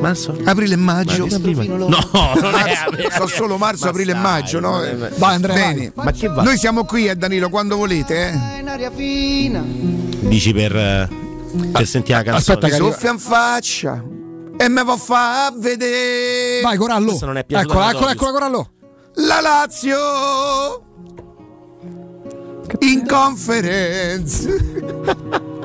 marzo. 0.00 0.36
Aprile 0.44 0.74
e 0.74 0.76
maggio. 0.76 1.26
No, 1.26 1.88
non 2.40 2.54
è 2.54 2.76
So 3.18 3.26
solo 3.26 3.58
marzo, 3.58 3.88
aprile 3.88 4.12
e 4.12 4.14
maggio, 4.14 4.60
no? 4.60 4.80
Vai 5.16 5.34
Andrea. 5.34 5.54
Bene. 5.54 5.92
Ma 5.94 6.10
che 6.12 6.28
va? 6.28 6.42
Noi 6.42 6.56
siamo 6.56 6.84
qui, 6.84 7.06
eh, 7.08 7.16
Danilo, 7.16 7.48
quando 7.50 7.76
volete, 7.76 8.28
eh. 8.28 8.66
Dici 9.62 10.52
per, 10.52 10.76
eh, 10.76 11.08
per 11.72 11.86
sentire 11.86 12.18
la 12.18 12.24
canzone. 12.24 12.58
Aspetta 12.58 12.68
che 12.68 12.74
soffia 12.74 13.10
in 13.10 13.18
faccia 13.18 14.04
e 14.56 14.68
me 14.68 14.82
va 14.82 14.92
a 14.92 14.96
fa 14.96 15.52
vedere 15.56 16.60
Vai 16.62 16.76
Corallo. 16.76 17.06
Questo 17.06 17.26
non 17.26 17.36
è 17.36 17.44
piaciuto 17.44 17.72
Eccola, 17.72 17.90
eccola, 17.90 18.10
eccola 18.10 18.30
Corallo. 18.32 18.70
la 19.14 19.40
Lazio 19.40 20.82
in 22.80 23.06
conferenza. 23.06 24.48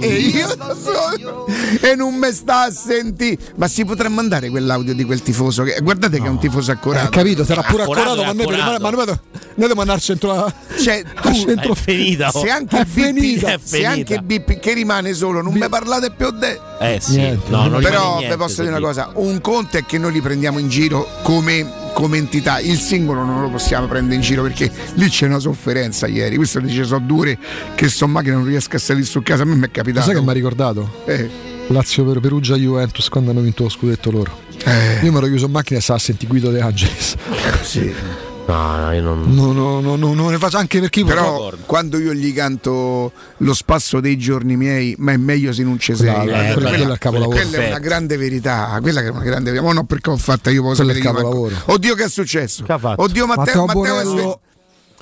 e 0.00 0.06
io 0.16 0.48
sono 0.48 1.46
e 1.80 1.94
non 1.96 2.14
mi 2.14 2.32
sta 2.32 2.62
a 2.64 2.70
sentire 2.70 3.36
ma 3.56 3.66
si 3.66 3.84
potrà 3.84 4.08
mandare 4.08 4.48
quell'audio 4.48 4.94
di 4.94 5.02
quel 5.04 5.22
tifoso 5.22 5.62
che, 5.64 5.78
guardate 5.82 6.20
che 6.20 6.26
è 6.26 6.28
un 6.28 6.38
tifoso 6.38 6.70
Eh, 6.70 6.74
accorato 6.74 7.08
capito, 7.10 7.44
sarà 7.44 7.62
pure 7.62 7.82
Accorato 7.82 8.10
accorato, 8.10 8.26
ma 8.26 8.32
noi 8.44 8.46
ma 8.46 8.90
noi 8.90 8.90
dobbiamo- 8.90 9.20
noi 9.56 9.68
dobbiamo 9.68 9.80
andare 9.80 9.98
al 9.98 10.04
centro. 10.04 10.32
la- 10.34 10.52
cioè 10.80 11.02
tu 11.02 11.28
al 11.28 11.34
centro- 11.34 11.72
È 11.72 11.76
finita. 11.76 12.30
oh. 12.32 12.40
se 12.40 12.50
anche 12.50 12.78
È 12.80 12.84
BP. 12.84 13.42
È 13.44 13.58
se 13.62 13.84
anche. 13.84 14.18
BP 14.20 14.58
che 14.60 14.72
rimane 14.74 15.12
solo 15.14 15.42
non 15.42 15.52
mi 15.52 15.68
parlate 15.68 16.10
più 16.12 16.30
de 16.30 16.60
Eh 16.80 16.98
sì, 17.00 17.16
Niente. 17.16 17.50
no, 17.50 17.66
non 17.68 17.82
però 17.82 18.18
vi 18.18 18.36
posso 18.36 18.62
dire 18.62 18.74
una 18.76 18.84
cosa 18.84 19.10
un 19.14 19.40
conto 19.40 19.76
è 19.78 19.84
che 19.84 19.98
noi 19.98 20.12
li 20.12 20.20
prendiamo 20.20 20.58
in 20.58 20.68
giro 20.68 21.06
come, 21.22 21.66
come 21.94 22.18
entità 22.18 22.58
il 22.58 22.78
singolo 22.78 23.24
non 23.24 23.40
lo 23.40 23.48
possiamo 23.48 23.86
prendere 23.86 24.16
in 24.16 24.20
giro 24.20 24.42
perché 24.42 24.70
lì 24.94 25.08
c'è 25.08 25.26
una 25.26 25.38
sofferenza 25.38 26.06
ieri 26.06 26.36
questo 26.36 26.60
dice 26.60 26.84
so 26.84 26.98
dure 26.98 27.38
che 27.74 27.88
sto 27.88 28.04
in 28.04 28.10
macchina 28.10 28.34
non 28.34 28.44
riesco 28.44 28.76
a 28.76 28.78
salire 28.78 29.06
su 29.06 29.22
casa 29.22 29.42
a 29.42 29.46
me 29.46 29.54
mi 29.54 29.66
è 29.66 29.70
capitato 29.70 30.06
sai 30.06 30.14
che 30.16 30.20
mi 30.20 30.28
ha 30.28 30.32
ricordato? 30.32 31.02
Eh, 31.06 31.30
Lazio 31.68 32.04
per 32.04 32.20
Perugia 32.20 32.56
Juventus 32.56 33.08
quando 33.08 33.30
hanno 33.30 33.40
vinto 33.40 33.62
lo 33.62 33.68
scudetto 33.70 34.10
loro. 34.10 34.38
eh, 34.64 34.98
Io 35.04 35.10
mi 35.12 35.16
ero 35.16 35.26
chiuso 35.28 35.46
in 35.46 35.52
macchina 35.52 35.78
e 35.78 35.82
stava 35.82 35.98
a 35.98 36.02
sentire 36.02 36.28
Guido 36.30 36.50
De 36.50 36.60
Angelis. 36.60 37.14
sì. 37.62 37.92
No, 38.46 38.76
no, 38.76 38.92
io 38.92 39.00
non... 39.00 39.22
No, 39.34 39.52
no, 39.52 39.80
no, 39.80 39.96
no, 39.96 40.12
non 40.12 40.30
ne 40.30 40.36
faccio 40.38 40.58
anche 40.58 40.78
perché 40.78 41.02
però 41.04 41.50
quando 41.64 41.98
io 41.98 42.12
gli 42.12 42.32
canto 42.34 43.10
lo 43.38 43.54
spasso 43.54 44.00
dei 44.00 44.18
giorni 44.18 44.54
miei 44.56 44.94
ma 44.98 45.12
è 45.12 45.16
meglio 45.16 45.50
se 45.52 45.62
non 45.62 45.78
ci 45.78 45.94
sei 45.94 46.12
Quella- 46.12 46.48
Eh, 46.48 46.52
quella- 46.52 46.68
quella 46.68 46.96
capolavoro. 46.98 47.36
quella 47.38 47.56
è 47.56 47.68
una 47.68 47.78
grande 47.78 48.16
verità 48.18 48.78
quella 48.82 49.00
che 49.00 49.06
è 49.06 49.10
una 49.10 49.22
grande 49.22 49.50
verità 49.50 49.66
ma 49.66 49.72
non 49.72 49.86
perché 49.86 50.10
ho 50.10 50.16
fatta 50.18 50.50
io 50.50 50.60
posso 50.62 50.82
il 50.82 50.88
sapere 50.88 51.04
capolavoro. 51.04 51.54
oddio 51.66 51.94
che 51.94 52.04
è 52.04 52.08
successo 52.10 52.64
Che 52.64 52.72
ha 52.72 52.78
fatto? 52.78 53.00
oddio 53.02 53.26
Matteo, 53.26 53.64
Matteo 53.64 53.80
Matteo, 53.82 53.98
è 54.00 54.04
sve- 54.04 54.38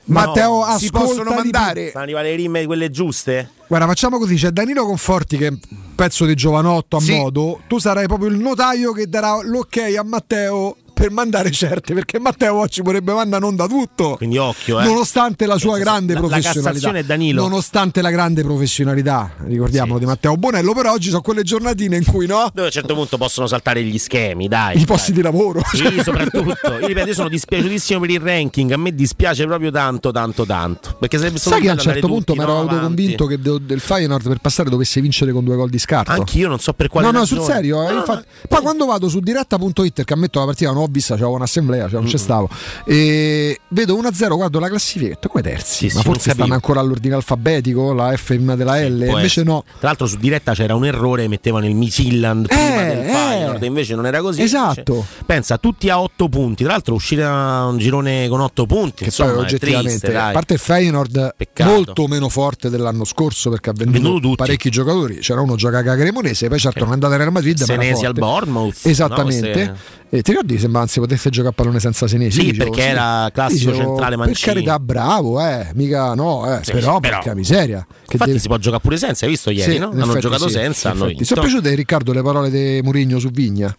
Matteo, 0.04 0.64
si 0.78 0.86
ascolta 0.86 0.98
possono 1.06 1.34
mandare 1.34 1.88
Stanno 1.90 2.20
le 2.22 2.34
rime 2.34 2.64
quelle 2.66 2.90
giuste? 2.90 3.50
Guarda, 3.68 3.86
facciamo 3.86 4.18
così: 4.18 4.34
c'è 4.34 4.50
Danilo 4.50 4.84
Conforti 4.84 5.36
che 5.38 5.46
è 5.46 5.50
un 5.50 5.58
pezzo 5.94 6.26
di 6.26 6.34
giovanotto 6.34 6.96
a 6.96 7.00
Sì. 7.00 7.14
modo. 7.16 7.60
Tu 7.68 7.78
sarai 7.78 8.06
proprio 8.06 8.28
il 8.28 8.36
notaio 8.36 8.92
che 8.92 9.06
darà 9.08 9.40
l'ok 9.42 9.76
a 9.96 10.02
Matteo 10.02 10.76
per 11.02 11.10
mandare 11.10 11.50
certe, 11.50 11.94
perché 11.94 12.20
Matteo 12.20 12.54
oggi 12.60 12.80
vorrebbe 12.80 13.12
mandare 13.12 13.42
non 13.42 13.56
da 13.56 13.66
tutto. 13.66 14.14
Quindi 14.16 14.36
occhio, 14.38 14.78
eh. 14.80 14.84
Nonostante 14.84 15.46
la 15.46 15.58
sua 15.58 15.76
grande 15.76 16.14
la- 16.14 16.20
la 16.20 16.26
professionalità, 16.28 16.92
è 16.92 17.02
Danilo. 17.02 17.42
nonostante 17.42 18.00
la 18.02 18.10
grande 18.10 18.42
professionalità, 18.44 19.32
ricordiamolo 19.46 19.98
di 19.98 20.04
Matteo 20.06 20.36
Bonello, 20.36 20.72
però 20.74 20.92
oggi 20.92 21.08
sono 21.08 21.20
quelle 21.20 21.42
giornatine 21.42 21.96
in 21.96 22.04
cui 22.04 22.26
no, 22.28 22.48
Dove 22.54 22.62
a 22.62 22.64
un 22.66 22.70
certo 22.70 22.94
punto 22.94 23.16
possono 23.18 23.48
saltare 23.48 23.82
gli 23.82 23.98
schemi, 23.98 24.46
dai. 24.46 24.74
i 24.74 24.76
dai. 24.76 24.84
posti 24.84 25.10
di 25.12 25.22
lavoro. 25.22 25.60
Sì, 25.72 25.82
soprattutto. 26.04 26.78
Io 26.78 26.86
ripeto, 26.86 27.08
io 27.08 27.14
sono 27.14 27.28
dispiaciutissimo 27.28 27.98
per 27.98 28.10
il 28.10 28.20
ranking. 28.20 28.70
A 28.70 28.76
me 28.76 28.94
dispiace 28.94 29.44
proprio 29.44 29.72
tanto, 29.72 30.12
tanto, 30.12 30.46
tanto. 30.46 30.96
Perché 31.00 31.18
sarebbe 31.18 31.38
stato 31.38 31.56
Sai 31.56 31.64
che 31.64 31.70
a 31.70 31.72
un 31.72 31.78
certo 31.80 32.06
punto 32.06 32.34
mi 32.34 32.42
ero 32.42 32.52
no, 32.52 32.58
autoconvinto 32.60 33.26
che 33.26 33.40
de- 33.40 33.58
del 33.66 33.80
Feyenoord 33.80 34.28
per 34.28 34.38
passare 34.38 34.70
dovesse 34.70 35.00
vincere 35.00 35.32
con 35.32 35.42
due 35.42 35.56
gol 35.56 35.68
di 35.68 35.78
scarto. 35.80 36.12
Anch'io 36.12 36.46
non 36.46 36.60
so 36.60 36.72
per 36.74 36.86
quale 36.86 37.06
No, 37.06 37.12
no, 37.12 37.18
ragione. 37.20 37.42
sul 37.42 37.52
serio. 37.52 37.88
eh, 37.88 37.92
infatti- 37.94 38.24
poi 38.48 38.60
quando 38.60 38.86
vado 38.86 39.08
su 39.08 39.18
diretta.it, 39.18 40.04
che 40.04 40.12
ammetto 40.12 40.38
la 40.38 40.44
partita 40.44 40.70
non 40.70 40.82
ho 40.82 40.88
vista, 40.92 41.14
c'avevo 41.14 41.34
un'assemblea, 41.34 41.88
cioè 41.88 41.98
non 42.00 42.08
ci 42.08 42.18
stavo. 42.18 42.48
E 42.84 43.60
vedo 43.68 43.96
1-0, 44.00 44.34
guardo 44.34 44.58
la 44.58 44.68
classifica 44.68 45.16
come 45.28 45.42
terzi? 45.42 45.88
Sì, 45.88 45.94
Ma 45.96 46.02
sì, 46.02 46.06
forse 46.06 46.30
stanno 46.32 46.54
ancora 46.54 46.80
all'ordine 46.80 47.14
alfabetico, 47.14 47.92
la 47.92 48.14
F 48.16 48.26
prima 48.26 48.54
della 48.56 48.78
L, 48.80 49.02
invece 49.02 49.24
essere. 49.24 49.44
no. 49.46 49.64
Tra 49.78 49.88
l'altro 49.88 50.06
su 50.06 50.16
diretta 50.18 50.52
c'era 50.52 50.74
un 50.74 50.84
errore, 50.84 51.26
mettevano 51.28 51.66
il 51.66 51.74
Midtjylland 51.74 52.46
prima 52.46 52.82
Eh, 52.82 52.86
del 52.94 52.98
eh. 52.98 53.12
Feyenoord, 53.12 53.62
invece 53.62 53.94
non 53.94 54.06
era 54.06 54.20
così. 54.20 54.42
Esatto. 54.42 54.94
Cioè, 54.94 55.24
pensa, 55.26 55.58
tutti 55.58 55.88
a 55.88 56.00
8 56.00 56.28
punti. 56.28 56.62
Tra 56.64 56.72
l'altro 56.72 56.94
uscire 56.94 57.22
da 57.22 57.66
un 57.68 57.78
girone 57.78 58.28
con 58.28 58.40
8 58.40 58.66
punti, 58.66 58.96
Che 58.98 59.04
insomma, 59.06 59.32
poi 59.32 59.42
oggettivamente, 59.42 59.98
triste, 59.98 60.16
a 60.16 60.30
parte 60.32 60.54
il 60.54 60.58
Feyenoord 60.60 61.34
Peccato. 61.36 61.70
molto 61.70 62.06
meno 62.06 62.28
forte 62.28 62.68
dell'anno 62.70 63.04
scorso 63.04 63.50
perché 63.50 63.70
ha 63.70 63.72
venduto, 63.74 64.12
Venduto 64.12 64.34
parecchi 64.36 64.70
giocatori, 64.70 65.16
c'era 65.18 65.40
uno 65.40 65.56
gioca 65.56 65.78
a 65.78 65.82
Cremonese, 65.96 66.48
poi 66.48 66.58
certo 66.58 66.80
non 66.80 66.90
è 66.90 66.92
andato 66.94 67.14
a 67.14 67.16
Real 67.16 67.32
Madrid, 67.32 67.58
ma 67.60 67.64
Senesi 67.66 67.92
forte. 67.92 68.06
al 68.06 68.12
Bournemouth. 68.14 68.78
Esattamente. 68.82 69.48
no? 69.48 69.52
Queste- 69.52 70.00
E 70.14 70.20
ti 70.20 70.30
ricordi 70.32 70.58
sembra 70.58 70.81
si 70.88 71.00
potesse 71.00 71.30
giocare 71.30 71.50
a 71.50 71.54
pallone 71.54 71.80
senza 71.80 72.06
Senesi? 72.06 72.40
Sì, 72.40 72.50
dicevo, 72.52 72.70
perché 72.70 72.88
era 72.88 73.30
classico 73.32 73.72
centrale 73.74 74.16
Per 74.16 74.26
mancino. 74.26 74.52
carità, 74.52 74.78
bravo, 74.78 75.40
eh, 75.40 75.70
mica 75.74 76.14
no, 76.14 76.44
eh, 76.58 76.64
Sì, 76.64 76.72
però, 76.72 76.94
sì, 76.94 77.00
però. 77.00 77.16
porca 77.18 77.34
miseria. 77.34 77.86
Che 78.06 78.18
deve- 78.18 78.38
si 78.38 78.48
può 78.48 78.56
giocare 78.58 78.82
pure 78.82 78.96
senza, 78.96 79.24
hai 79.24 79.30
visto 79.30 79.50
ieri, 79.50 79.72
Sì, 79.72 79.78
no? 79.78 79.90
Hanno 79.90 80.02
effetti 80.04 80.20
giocato 80.20 80.46
sì, 80.48 80.54
senza. 80.54 80.92
Ti 80.92 81.24
sono 81.24 81.40
piaciute 81.40 81.74
Riccardo 81.74 82.12
le 82.12 82.22
parole 82.22 82.50
di 82.50 82.80
Murigno 82.82 83.18
su 83.18 83.30
Vigna? 83.30 83.74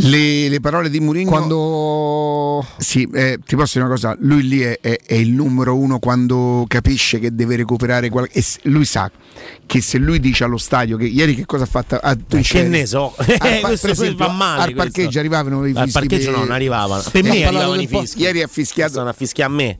Le, 0.00 0.48
le 0.48 0.60
parole 0.60 0.90
di 0.90 1.00
Mourinho 1.00 1.28
Quando 1.30 2.66
Sì, 2.78 3.08
eh, 3.12 3.38
ti 3.44 3.56
posso 3.56 3.72
dire 3.78 3.84
una 3.84 3.94
cosa, 3.94 4.16
lui 4.20 4.46
lì 4.46 4.60
è, 4.60 4.78
è- 4.80 4.98
è 5.04 5.14
il 5.14 5.30
numero 5.30 5.76
uno 5.76 5.98
quando 5.98 6.64
capisce 6.68 7.18
che 7.18 7.34
deve 7.34 7.56
recuperare 7.56 8.08
qualche... 8.08 8.38
e 8.38 8.42
s- 8.42 8.58
lui 8.62 8.84
sa 8.84 9.10
che 9.66 9.80
se 9.80 9.98
lui 9.98 10.20
dice 10.20 10.44
allo 10.44 10.56
stadio 10.58 10.96
che 10.96 11.04
ieri 11.04 11.34
che 11.34 11.46
cosa 11.46 11.64
ha 11.64 11.66
fatto? 11.66 11.96
Ah, 11.96 12.14
tu 12.16 12.36
Eh, 12.36 12.42
che 12.42 12.62
ne 12.64 12.86
so, 12.86 13.14
Al 13.18 13.36
pa- 13.38 13.58
questo 13.68 13.86
per 13.86 13.90
esempio, 13.96 14.24
fa 14.26 14.32
male. 14.32 14.62
Al 14.62 14.72
questo. 14.74 14.82
parcheggio 14.92 15.18
arrivavano 15.18 15.66
i 15.66 15.70
Al 15.74 15.84
fischi 15.84 15.92
parcheggio 15.92 16.24
per- 16.30 16.34
no, 16.34 16.38
non 16.44 16.50
arrivavano. 16.52 17.02
Per 17.10 17.24
Eh, 17.24 17.28
me 17.28 17.28
ha 17.28 17.32
parlato 17.44 17.56
arrivavano 17.72 17.80
i 17.82 17.86
fischi. 17.86 18.20
Ieri 18.22 18.42
ha 18.42 18.46
fischiato 18.46 18.92
Sono 18.94 19.08
a 19.08 19.12
fischiare 19.12 19.78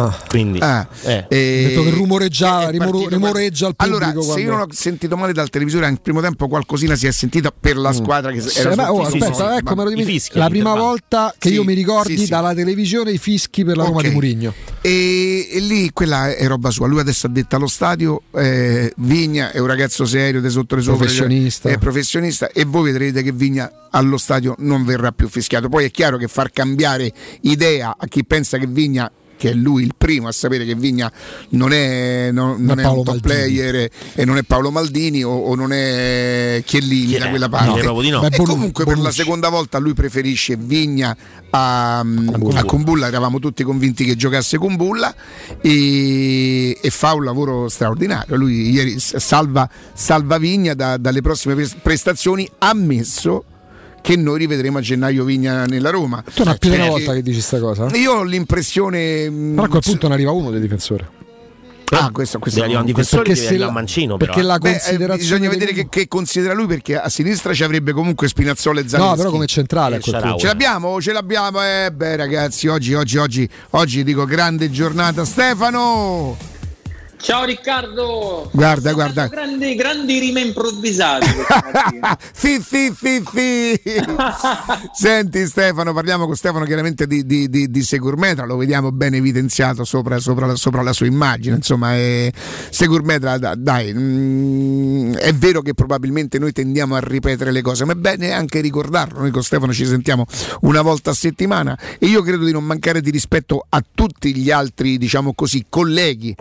a 0.00 0.06
me. 0.08 0.14
Quindi, 0.28 0.58
Ah, 0.60 0.86
eh. 1.02 1.26
eh, 1.28 1.64
detto 1.68 1.82
che 1.84 1.90
rumoreggia, 1.90 2.68
è 2.68 2.70
rimor- 2.70 2.90
partito- 2.90 3.08
rimoreggia 3.10 3.66
al 3.66 3.76
pubblico. 3.76 3.96
Allora, 4.04 4.20
se 4.20 4.26
quando- 4.26 4.42
io 4.42 4.50
non 4.50 4.60
ho 4.60 4.66
sentito 4.70 5.16
male 5.16 5.32
dal 5.32 5.50
televisore, 5.50 5.86
al 5.86 6.00
primo 6.00 6.20
tempo 6.20 6.48
qualcosina 6.48 6.94
si 6.96 7.06
è 7.06 7.12
sentita 7.12 7.52
per 7.58 7.76
la 7.76 7.92
squadra 7.92 8.30
che 8.32 8.40
Sì, 8.40 8.58
era 8.58 8.74
beh, 8.74 8.82
oh, 8.84 9.04
sottile, 9.04 9.26
aspetta, 9.26 9.44
ma- 9.44 9.56
ecco, 9.58 9.74
dimentico. 9.74 10.04
fischi 10.08 10.38
la 10.38 10.48
prima 10.48 10.74
volta 10.74 11.34
che 11.38 11.48
Sì, 11.48 11.54
io 11.54 11.64
mi 11.64 11.74
ricordi 11.74 12.16
sì, 12.16 12.24
sì. 12.24 12.30
dalla 12.30 12.54
televisione 12.54 13.12
i 13.12 13.18
fischi 13.18 13.64
per 13.64 13.76
la 13.76 13.84
Roma 13.84 13.98
Ok. 13.98 14.04
di 14.08 14.10
Murigno. 14.10 14.52
E, 14.80 15.48
e 15.50 15.60
lì 15.60 15.90
quella 15.92 16.34
è 16.34 16.46
roba 16.46 16.70
sua. 16.70 16.86
Lui 16.86 17.00
adesso 17.00 17.26
ha 17.26 17.30
detto 17.30 17.56
allo 17.56 17.66
stadio: 17.68 18.22
eh, 18.34 18.92
Vigna 18.96 19.50
è 19.52 19.58
un 19.58 19.66
ragazzo 19.66 20.04
serio, 20.04 20.40
di 20.40 20.50
sotto 20.50 20.74
le 20.76 20.82
sopra, 20.82 20.98
Professionista. 20.98 21.68
è 21.68 21.78
professionista. 21.78 22.48
E 22.50 22.64
voi 22.64 22.84
vedrete 22.92 23.22
che 23.22 23.32
Vigna 23.32 23.70
allo 23.90 24.16
stadio 24.18 24.54
non 24.58 24.84
verrà 24.84 25.12
più 25.12 25.28
fischiato. 25.28 25.68
Poi 25.68 25.84
è 25.84 25.90
chiaro 25.90 26.16
che 26.16 26.28
far 26.28 26.50
cambiare 26.50 27.12
idea 27.42 27.94
a 27.98 28.06
chi 28.06 28.24
pensa 28.24 28.58
che 28.58 28.66
Vigna. 28.66 29.10
Che 29.36 29.50
è 29.50 29.52
lui 29.54 29.82
il 29.82 29.94
primo 29.98 30.28
a 30.28 30.32
sapere 30.32 30.64
che 30.64 30.74
Vigna 30.74 31.10
non 31.50 31.72
è, 31.72 32.30
non, 32.32 32.62
non 32.62 32.78
è 32.78 32.84
un 32.86 33.02
top 33.04 33.06
Maldini. 33.06 33.20
player 33.20 33.90
e 34.14 34.24
non 34.24 34.36
è 34.36 34.42
Paolo 34.42 34.70
Maldini 34.70 35.22
o, 35.24 35.30
o 35.30 35.54
non 35.54 35.72
è 35.72 36.62
Chiellini 36.64 37.18
da 37.18 37.28
quella 37.28 37.48
parte. 37.48 37.66
no. 38.10 38.24
E 38.24 38.28
Beh, 38.30 38.36
Bonu- 38.36 38.50
comunque 38.50 38.84
per 38.84 38.98
la 38.98 39.10
seconda 39.10 39.48
volta 39.48 39.78
lui 39.78 39.92
preferisce 39.94 40.56
Vigna 40.56 41.16
a, 41.50 41.98
a 42.00 42.64
Kumbulla, 42.64 43.06
eravamo 43.08 43.38
tutti 43.38 43.62
convinti 43.64 44.04
che 44.04 44.16
giocasse 44.16 44.56
Kumbulla 44.58 45.14
e, 45.60 46.78
e 46.80 46.90
fa 46.90 47.14
un 47.14 47.24
lavoro 47.24 47.68
straordinario. 47.68 48.36
Lui 48.36 48.70
ieri 48.70 48.98
salva, 48.98 49.68
salva 49.92 50.38
Vigna 50.38 50.74
da- 50.74 50.96
dalle 50.96 51.20
prossime 51.20 51.54
pres- 51.54 51.76
prestazioni, 51.82 52.48
ammesso 52.58 53.44
che 54.04 54.16
noi 54.16 54.38
rivedremo 54.40 54.76
a 54.76 54.80
gennaio 54.82 55.24
Vigna 55.24 55.64
nella 55.64 55.88
Roma. 55.88 56.22
Tu 56.34 56.44
non 56.44 56.52
è 56.52 56.58
più 56.58 56.68
di 56.68 56.76
una 56.76 56.84
Perché 56.84 56.98
volta 57.04 57.14
che 57.14 57.22
dici 57.22 57.40
sta 57.40 57.58
cosa? 57.58 57.88
Io 57.96 58.12
ho 58.12 58.22
l'impressione. 58.22 59.30
mm, 59.30 59.50
Però 59.54 59.64
a 59.64 59.68
quel 59.68 59.82
punto 59.82 60.08
ne 60.08 60.14
arriva 60.14 60.30
uno 60.30 60.50
dei 60.50 60.60
difensori. 60.60 61.04
Ah, 61.90 62.10
questo, 62.10 62.38
questo 62.38 62.60
arrivare 62.62 62.84
un 62.86 62.92
questo- 62.92 63.16
difensore, 63.16 63.40
perché 63.40 63.54
se 63.54 63.56
la- 63.64 63.70
Mancino. 63.70 64.16
perché 64.16 64.34
però. 64.36 64.46
la 64.48 64.58
Beh, 64.58 64.68
eh, 64.68 64.72
considerazione 64.72 65.16
bisogna 65.18 65.48
del- 65.48 65.58
vedere 65.58 65.72
che, 65.72 65.86
che 65.88 66.08
considera 66.08 66.52
lui 66.52 66.66
perché 66.66 66.98
a 66.98 67.08
sinistra 67.08 67.54
ci 67.54 67.62
avrebbe 67.62 67.92
comunque 67.92 68.26
Spinazzola 68.28 68.80
e 68.80 68.88
Zaleschi. 68.88 69.10
No, 69.10 69.16
però 69.16 69.30
come 69.30 69.46
centrale 69.46 69.98
punto. 70.00 70.36
Ce 70.38 70.46
l'abbiamo, 70.46 71.00
ce 71.00 71.12
l'abbiamo. 71.12 71.62
Eh 71.62 71.90
beh 71.94 72.16
ragazzi, 72.16 72.66
oggi, 72.68 72.92
oggi, 72.94 73.16
oggi, 73.16 73.48
oggi 73.70 74.02
dico 74.04 74.24
grande 74.26 74.70
giornata. 74.70 75.24
Stefano! 75.24 76.36
Ciao 77.16 77.44
Riccardo! 77.44 78.50
Guarda, 78.52 78.92
guarda. 78.92 79.26
Grandi, 79.28 79.74
grandi 79.74 80.18
rime 80.18 80.40
improvvisate. 80.40 81.26
Fi, 82.34 82.60
fi, 82.60 82.92
fi, 82.94 83.22
fi. 83.24 83.80
Senti 84.92 85.46
Stefano, 85.46 85.94
parliamo 85.94 86.26
con 86.26 86.36
Stefano 86.36 86.64
chiaramente 86.64 87.06
di, 87.06 87.24
di, 87.24 87.48
di, 87.48 87.70
di 87.70 87.82
Segurmetra, 87.82 88.44
lo 88.44 88.56
vediamo 88.56 88.92
ben 88.92 89.14
evidenziato 89.14 89.84
sopra, 89.84 90.18
sopra 90.18 90.46
la, 90.46 90.56
sopra 90.56 90.82
la 90.82 90.92
sua 90.92 91.06
immagine, 91.06 91.56
insomma 91.56 91.94
è, 91.94 92.30
Segurmetra 92.70 93.38
da- 93.38 93.54
dai, 93.54 93.92
mm, 93.94 95.14
è 95.14 95.32
vero 95.32 95.62
che 95.62 95.72
probabilmente 95.72 96.38
noi 96.38 96.52
tendiamo 96.52 96.96
a 96.96 97.00
ripetere 97.00 97.50
le 97.50 97.62
cose, 97.62 97.84
ma 97.84 97.92
è 97.92 97.96
bene 97.96 98.32
anche 98.32 98.60
ricordarlo, 98.60 99.20
noi 99.20 99.30
con 99.30 99.42
Stefano 99.42 99.72
ci 99.72 99.86
sentiamo 99.86 100.26
una 100.62 100.82
volta 100.82 101.10
a 101.10 101.14
settimana 101.14 101.78
e 101.98 102.06
io 102.06 102.22
credo 102.22 102.44
di 102.44 102.52
non 102.52 102.64
mancare 102.64 103.00
di 103.00 103.10
rispetto 103.10 103.64
a 103.66 103.82
tutti 103.94 104.36
gli 104.36 104.50
altri, 104.50 104.98
diciamo 104.98 105.32
così, 105.32 105.64
colleghi 105.68 106.34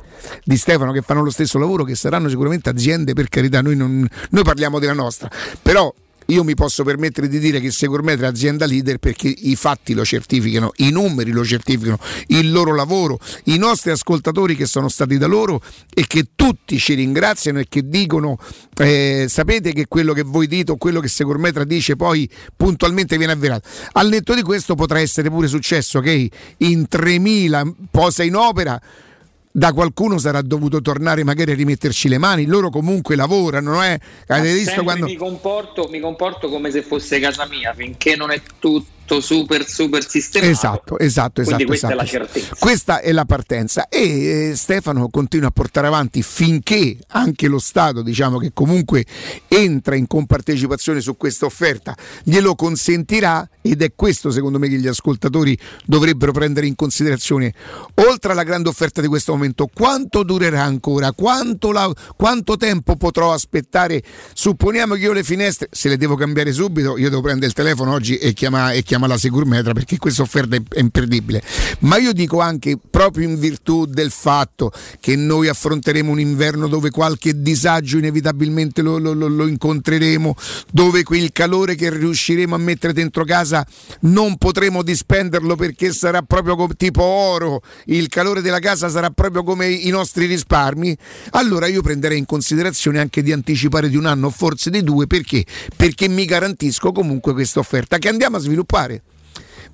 di 0.43 0.57
Stefano 0.63 0.93
che 0.93 1.01
fanno 1.01 1.21
lo 1.21 1.29
stesso 1.29 1.59
lavoro, 1.59 1.83
che 1.83 1.93
saranno 1.93 2.29
sicuramente 2.29 2.69
aziende, 2.69 3.11
per 3.11 3.27
carità, 3.27 3.61
noi, 3.61 3.75
non- 3.75 4.07
noi 4.29 4.43
parliamo 4.43 4.79
della 4.79 4.93
nostra, 4.93 5.29
però 5.61 5.93
io 6.27 6.45
mi 6.45 6.55
posso 6.55 6.85
permettere 6.85 7.27
di 7.27 7.37
dire 7.37 7.59
che 7.59 7.69
Segurmetra 7.69 8.27
è 8.27 8.29
azienda 8.29 8.65
leader 8.65 8.97
perché 8.97 9.27
i 9.27 9.57
fatti 9.57 9.93
lo 9.93 10.05
certificano, 10.05 10.71
i 10.77 10.89
numeri 10.89 11.31
lo 11.31 11.43
certificano, 11.43 11.99
il 12.27 12.49
loro 12.49 12.73
lavoro, 12.73 13.19
i 13.45 13.57
nostri 13.57 13.91
ascoltatori 13.91 14.55
che 14.55 14.65
sono 14.65 14.87
stati 14.87 15.17
da 15.17 15.27
loro 15.27 15.59
e 15.93 16.07
che 16.07 16.27
tutti 16.33 16.77
ci 16.77 16.93
ringraziano 16.93 17.59
e 17.59 17.65
che 17.67 17.89
dicono 17.89 18.37
eh, 18.77 19.25
sapete 19.27 19.73
che 19.73 19.87
quello 19.89 20.13
che 20.13 20.23
voi 20.23 20.47
dite 20.47 20.71
o 20.71 20.77
quello 20.77 21.01
che 21.01 21.09
Segurmetra 21.09 21.65
dice 21.65 21.97
poi 21.97 22.29
puntualmente 22.55 23.17
viene 23.17 23.33
avverato. 23.33 23.67
Al 23.91 24.07
netto 24.07 24.33
di 24.33 24.43
questo 24.43 24.75
potrà 24.75 25.01
essere 25.01 25.29
pure 25.29 25.47
successo 25.47 25.99
che 25.99 26.31
in 26.55 26.87
3000 26.87 27.63
posa 27.91 28.23
in 28.23 28.37
opera 28.37 28.81
da 29.55 29.71
qualcuno 29.71 30.17
sarà 30.17 30.41
dovuto 30.41 30.81
tornare 30.81 31.23
magari 31.23 31.51
a 31.51 31.55
rimetterci 31.55 32.09
le 32.09 32.17
mani, 32.17 32.45
loro 32.45 32.71
comunque 32.71 33.15
lavorano, 33.15 33.83
eh? 33.83 33.99
avete 34.27 34.53
visto 34.55 34.81
quando... 34.81 35.05
mi, 35.05 35.15
comporto, 35.15 35.87
mi 35.91 35.99
comporto 35.99 36.49
come 36.49 36.71
se 36.71 36.81
fosse 36.81 37.19
casa 37.19 37.45
mia 37.45 37.71
finché 37.75 38.15
non 38.15 38.31
è 38.31 38.41
tutto 38.57 38.91
super 39.19 39.67
super 39.67 40.07
sistemato. 40.07 40.51
Esatto, 40.51 40.99
esatto, 40.99 41.41
esatto. 41.41 41.65
Questa 41.65 41.87
esatto. 41.87 41.93
è 41.93 41.95
la 41.95 42.05
certezza. 42.05 42.55
Questa 42.57 42.99
è 43.01 43.11
la 43.11 43.25
partenza 43.25 43.87
e 43.89 44.49
eh, 44.49 44.55
Stefano 44.55 45.09
continua 45.09 45.49
a 45.49 45.51
portare 45.51 45.87
avanti 45.87 46.21
finché 46.21 46.97
anche 47.07 47.47
lo 47.47 47.59
Stato, 47.59 48.01
diciamo 48.01 48.37
che 48.37 48.51
comunque 48.53 49.05
entra 49.47 49.95
in 49.95 50.07
compartecipazione 50.07 51.01
su 51.01 51.15
questa 51.17 51.45
offerta, 51.45 51.95
glielo 52.23 52.55
consentirà 52.55 53.47
ed 53.61 53.81
è 53.81 53.93
questo 53.95 54.31
secondo 54.31 54.59
me 54.59 54.67
che 54.67 54.77
gli 54.77 54.87
ascoltatori 54.87 55.57
dovrebbero 55.85 56.31
prendere 56.31 56.67
in 56.67 56.75
considerazione. 56.75 57.53
Oltre 57.95 58.31
alla 58.31 58.43
grande 58.43 58.69
offerta 58.69 59.01
di 59.01 59.07
questo 59.07 59.31
momento, 59.33 59.69
quanto 59.73 60.23
durerà 60.23 60.63
ancora? 60.63 61.11
Quanto, 61.13 61.71
la- 61.71 61.91
quanto 62.15 62.57
tempo 62.57 62.95
potrò 62.95 63.31
aspettare? 63.33 64.01
Supponiamo 64.33 64.95
che 64.95 65.01
io 65.01 65.13
le 65.13 65.23
finestre, 65.23 65.69
se 65.71 65.89
le 65.89 65.97
devo 65.97 66.15
cambiare 66.15 66.51
subito, 66.51 66.97
io 66.97 67.09
devo 67.09 67.21
prendere 67.21 67.47
il 67.47 67.53
telefono 67.53 67.93
oggi 67.93 68.17
e 68.17 68.33
chiamare 68.33 68.81
chiama 68.93 69.07
la 69.07 69.17
Securmetra 69.17 69.73
perché 69.73 69.97
questa 69.97 70.21
offerta 70.21 70.55
è, 70.55 70.61
imperdibile. 70.79 71.41
Ma 71.79 71.97
io 71.97 72.13
dico 72.13 72.41
anche 72.41 72.77
proprio 72.77 73.27
in 73.27 73.39
virtù 73.39 73.85
del 73.87 74.11
fatto 74.11 74.71
che 74.99 75.15
noi 75.15 75.47
affronteremo 75.47 76.11
un 76.11 76.19
inverno 76.19 76.67
dove 76.67 76.91
qualche 76.91 77.41
disagio 77.41 77.97
inevitabilmente 77.97 78.83
lo, 78.83 78.99
lo- 78.99 79.13
lo- 79.13 79.27
lo 79.27 79.47
incontreremo, 79.47 80.35
dove 80.71 81.01
quel 81.01 81.31
calore 81.31 81.73
che 81.73 81.89
riusciremo 81.89 82.53
a 82.53 82.59
mettere 82.59 82.93
dentro 82.93 83.23
casa 83.23 83.65
non 84.01 84.37
potremo 84.37 84.83
dispenderlo 84.83 85.55
perché 85.55 85.91
sarà 85.91 86.21
proprio 86.21 86.55
co- 86.55 86.69
tipo 86.77 87.01
oro, 87.01 87.63
il 87.85 88.09
calore 88.09 88.41
della 88.41 88.59
casa 88.59 88.89
sarà 88.89 89.09
proprio 89.09 89.41
come 89.43 89.69
i 89.69 89.89
nostri 89.89 90.27
risparmi, 90.27 90.95
allora 91.31 91.65
io 91.65 91.81
prenderei 91.81 92.19
in 92.19 92.27
considerazione 92.27 92.99
anche 92.99 93.23
di 93.23 93.31
anticipare 93.31 93.89
di 93.89 93.95
un 93.95 94.05
anno, 94.05 94.29
forse 94.29 94.69
di 94.69 94.83
due, 94.83 95.07
perché? 95.07 95.43
Perché 95.75 96.07
mi 96.07 96.25
garantisco 96.25 96.91
comunque 96.91 97.33
questa 97.33 97.59
offerta 97.59 97.97
che 97.97 98.09
andiamo 98.09 98.37
a 98.37 98.39
sviluppare. 98.39 98.81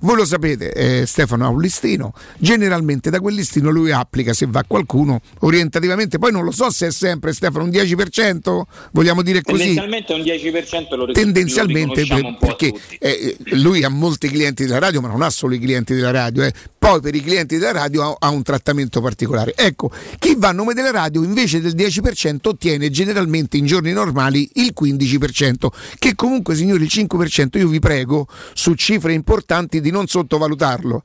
Voi 0.02 0.16
lo 0.16 0.24
sapete, 0.24 0.72
eh, 0.72 1.04
Stefano 1.04 1.44
ha 1.44 1.48
un 1.48 1.60
listino, 1.60 2.14
generalmente 2.38 3.10
da 3.10 3.20
quel 3.20 3.34
listino 3.34 3.68
lui 3.68 3.92
applica 3.92 4.32
se 4.32 4.46
va 4.48 4.64
qualcuno 4.66 5.20
orientativamente, 5.40 6.18
poi 6.18 6.32
non 6.32 6.42
lo 6.42 6.52
so 6.52 6.70
se 6.70 6.86
è 6.86 6.90
sempre 6.90 7.34
Stefano 7.34 7.64
un 7.64 7.70
10%, 7.70 8.62
vogliamo 8.92 9.20
dire 9.20 9.42
così? 9.42 9.74
Tendenzialmente 9.74 10.12
un 10.14 10.20
10% 10.20 10.96
lo, 10.96 11.04
ric- 11.04 11.18
tendenzialmente 11.18 12.06
lo 12.06 12.14
a 12.14 12.36
perché 12.38 12.72
eh, 12.98 13.36
lui 13.50 13.84
ha 13.84 13.90
molti 13.90 14.28
clienti 14.28 14.64
della 14.64 14.78
radio 14.78 15.02
ma 15.02 15.08
non 15.08 15.20
ha 15.20 15.28
solo 15.28 15.54
i 15.54 15.58
clienti 15.58 15.92
della 15.94 16.10
radio 16.10 16.44
eh. 16.44 16.54
Poi 16.80 16.98
per 17.02 17.14
i 17.14 17.20
clienti 17.20 17.58
della 17.58 17.72
radio 17.72 18.16
ha, 18.18 18.30
un 18.30 18.42
trattamento 18.42 19.02
particolare. 19.02 19.52
Ecco 19.54 19.92
chi 20.18 20.34
va 20.38 20.48
a 20.48 20.52
nome 20.52 20.72
della 20.72 20.90
radio 20.90 21.22
invece 21.22 21.60
del 21.60 21.74
10% 21.74 22.38
ottiene 22.44 22.88
generalmente 22.88 23.58
in 23.58 23.66
giorni 23.66 23.92
normali 23.92 24.48
il 24.54 24.72
15% 24.74 25.66
che 25.98 26.14
comunque 26.14 26.54
signori 26.54 26.84
il 26.84 26.90
5% 26.90 27.58
io 27.58 27.68
vi 27.68 27.80
prego 27.80 28.26
su 28.54 28.72
cifre 28.72 29.12
importanti 29.12 29.82
di 29.82 29.90
non 29.90 30.06
sottovalutarlo. 30.06 31.02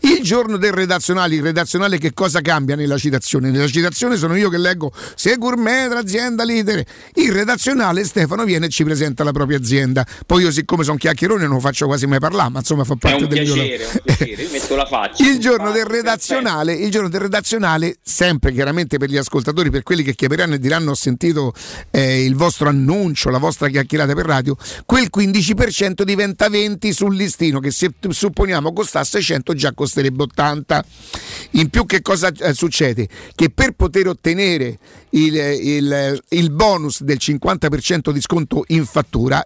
Il 0.00 0.20
giorno 0.22 0.56
del 0.56 0.72
redazionale 0.72 1.36
il 1.36 1.42
redazionale 1.42 1.98
che 1.98 2.12
cosa 2.12 2.40
cambia 2.40 2.74
nella 2.74 2.98
citazione? 2.98 3.50
Nella 3.50 3.68
citazione 3.68 4.16
sono 4.16 4.34
io 4.34 4.48
che 4.48 4.58
leggo 4.58 4.90
Segurmetra 5.14 6.00
azienda 6.00 6.42
leader 6.42 6.84
il 7.14 7.30
redazionale 7.30 8.02
Stefano 8.02 8.42
viene 8.42 8.66
e 8.66 8.68
ci 8.68 8.82
presenta 8.82 9.22
la 9.22 9.30
propria 9.30 9.58
azienda. 9.58 10.04
Poi 10.26 10.42
io 10.42 10.50
siccome 10.50 10.82
sono 10.82 10.96
chiacchierone 10.96 11.44
non 11.44 11.54
lo 11.54 11.60
faccio 11.60 11.86
quasi 11.86 12.08
mai 12.08 12.18
parlare 12.18 12.50
ma 12.50 12.58
insomma 12.58 12.82
fa 12.82 12.96
parte 12.96 13.28
del 13.28 13.42
mio 13.44 13.54
piacere, 13.54 13.84
è 13.84 13.86
un 13.86 14.00
piacere, 14.02 14.48
metto 14.50 14.74
la 14.74 14.86
faccia. 14.86 15.02
il 15.18 15.38
giorno 15.38 15.70
del 15.70 15.84
redazionale, 15.84 16.74
il 16.74 16.90
giorno 16.90 17.08
del 17.08 17.20
redazionale, 17.20 17.96
sempre 18.02 18.52
chiaramente 18.52 18.98
per 18.98 19.08
gli 19.08 19.16
ascoltatori, 19.16 19.70
per 19.70 19.82
quelli 19.82 20.02
che 20.02 20.14
chiameranno 20.14 20.54
e 20.54 20.58
diranno 20.58 20.92
ho 20.92 20.94
sentito 20.94 21.52
eh, 21.90 22.24
il 22.24 22.34
vostro 22.34 22.68
annuncio, 22.68 23.30
la 23.30 23.38
vostra 23.38 23.68
chiacchierata 23.68 24.14
per 24.14 24.26
radio, 24.26 24.56
quel 24.86 25.08
15% 25.14 26.02
diventa 26.02 26.48
20 26.48 26.92
sul 26.92 27.14
listino 27.14 27.60
che 27.60 27.70
se 27.70 27.90
supponiamo 28.08 28.72
costasse 28.72 29.20
100 29.20 29.54
già 29.54 29.72
costerebbe 29.72 30.22
80. 30.24 30.84
In 31.52 31.68
più 31.70 31.86
che 31.86 32.02
cosa 32.02 32.28
eh, 32.28 32.54
succede? 32.54 33.08
Che 33.34 33.50
per 33.50 33.72
poter 33.72 34.08
ottenere 34.08 34.78
il, 35.10 35.34
il- 35.34 36.22
il 36.28 36.50
bonus 36.50 37.02
del 37.02 37.18
50% 37.20 38.10
di 38.10 38.20
sconto 38.20 38.64
in 38.68 38.84
fattura 38.84 39.44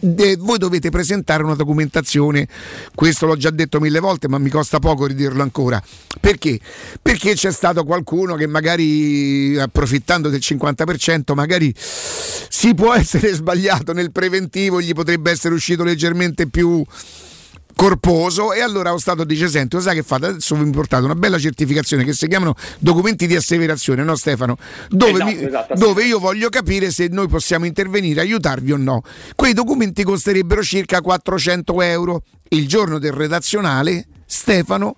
de- 0.00 0.36
voi 0.36 0.58
dovete 0.58 0.90
presentare 0.90 1.42
una 1.42 1.54
documentazione, 1.54 2.46
questo 2.94 3.26
l'ho 3.26 3.36
già 3.36 3.50
detto 3.50 3.80
mille 3.80 3.98
volte, 3.98 4.28
ma 4.28 4.38
mi 4.38 4.50
costa 4.50 4.78
poco 4.78 5.06
ridirlo 5.06 5.42
ancora. 5.42 5.82
Perché? 6.20 6.58
Perché 7.02 7.34
c'è 7.34 7.50
stato 7.50 7.84
qualcuno 7.84 8.34
che 8.36 8.46
magari 8.46 9.58
approfittando 9.58 10.28
del 10.28 10.40
50%, 10.42 11.34
magari 11.34 11.74
si 11.76 12.74
può 12.74 12.94
essere 12.96 13.32
sbagliato 13.32 13.92
nel 13.92 14.12
preventivo, 14.12 14.80
gli 14.80 14.92
potrebbe 14.92 15.30
essere 15.30 15.54
uscito 15.54 15.82
leggermente 15.82 16.48
più 16.48 16.84
corposo. 17.78 18.52
E 18.52 18.60
allora 18.60 18.90
lo 18.90 18.98
Stato 18.98 19.22
dice 19.22 19.46
senti 19.46 19.76
lo 19.76 19.82
sai 19.82 19.94
che 19.94 20.02
fate 20.02 20.26
adesso 20.26 20.56
vi 20.56 20.68
portate 20.70 21.04
una 21.04 21.14
bella 21.14 21.38
certificazione 21.38 22.02
che 22.02 22.12
si 22.12 22.26
chiamano 22.26 22.56
documenti 22.80 23.28
di 23.28 23.36
asseverazione 23.36 24.02
no 24.02 24.16
Stefano? 24.16 24.56
Dove, 24.88 25.12
Esatto, 25.12 25.24
mi- 25.24 25.44
esatto, 25.44 25.74
dove 25.74 26.04
io 26.04 26.18
voglio 26.18 26.48
capire 26.48 26.90
se 26.90 27.06
noi 27.08 27.28
possiamo 27.28 27.66
intervenire 27.66 28.20
aiutarvi 28.20 28.72
o 28.72 28.76
no. 28.76 29.02
Quei 29.36 29.52
documenti 29.52 30.02
costerebbero 30.02 30.60
circa 30.64 31.00
400 31.00 31.80
euro. 31.82 32.22
Il 32.48 32.66
giorno 32.66 32.98
del 32.98 33.12
redazionale 33.12 34.06
Stefano 34.26 34.96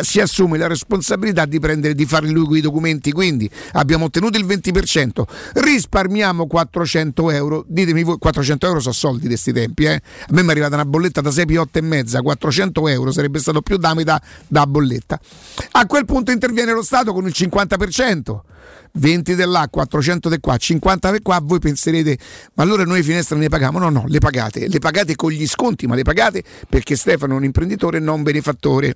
si 0.00 0.20
assume 0.20 0.58
la 0.58 0.66
responsabilità 0.66 1.44
di 1.44 1.58
prendere 1.60 1.94
di 1.94 2.06
fare 2.06 2.28
lui 2.28 2.46
quei 2.46 2.60
documenti. 2.60 3.12
Quindi 3.12 3.50
abbiamo 3.72 4.06
ottenuto 4.06 4.38
il 4.38 4.46
20% 4.46 5.22
risparmiamo 5.54 6.46
400 6.46 7.30
euro. 7.30 7.64
Ditemi 7.66 8.02
voi 8.02 8.18
400 8.18 8.66
euro 8.66 8.80
sono 8.80 8.94
soldi 8.94 9.22
di 9.22 9.28
questi 9.28 9.52
tempi 9.52 9.84
eh? 9.84 9.94
a 9.94 10.00
me 10.30 10.42
mi 10.42 10.48
è 10.48 10.50
arrivata 10.52 10.74
una 10.74 10.84
bolletta 10.84 11.20
da 11.20 11.30
6 11.30 11.56
8 11.56 11.78
e 11.78 11.82
mezza. 11.82 12.20
400 12.22 12.88
euro 12.88 13.12
sarebbe 13.12 13.38
stato 13.38 13.60
più 13.62 13.76
da 13.76 13.94
metà 13.94 14.20
da 14.46 14.66
bolletta. 14.66 15.20
A 15.72 15.86
quel 15.86 16.04
punto 16.04 16.30
interviene 16.30 16.72
lo 16.72 16.82
Stato 16.82 17.12
con 17.12 17.26
il 17.26 17.32
50% 17.34 18.40
20 18.94 19.34
di 19.34 19.44
là, 19.44 19.68
400 19.70 20.28
di 20.28 20.38
qua, 20.40 20.56
50 20.56 21.12
di 21.12 21.20
qua, 21.22 21.40
voi 21.42 21.58
penserete, 21.58 22.18
ma 22.54 22.62
allora 22.62 22.84
noi 22.84 23.02
finestre 23.02 23.36
ne 23.38 23.48
paghiamo? 23.48 23.78
No, 23.78 23.88
no, 23.88 24.04
le 24.06 24.18
pagate, 24.18 24.68
le 24.68 24.78
pagate 24.78 25.16
con 25.16 25.30
gli 25.30 25.46
sconti, 25.46 25.86
ma 25.86 25.94
le 25.94 26.02
pagate 26.02 26.42
perché 26.68 26.96
Stefano 26.96 27.34
è 27.34 27.36
un 27.36 27.44
imprenditore 27.44 27.96
e 27.96 28.00
non 28.00 28.16
un 28.16 28.22
benefattore. 28.22 28.94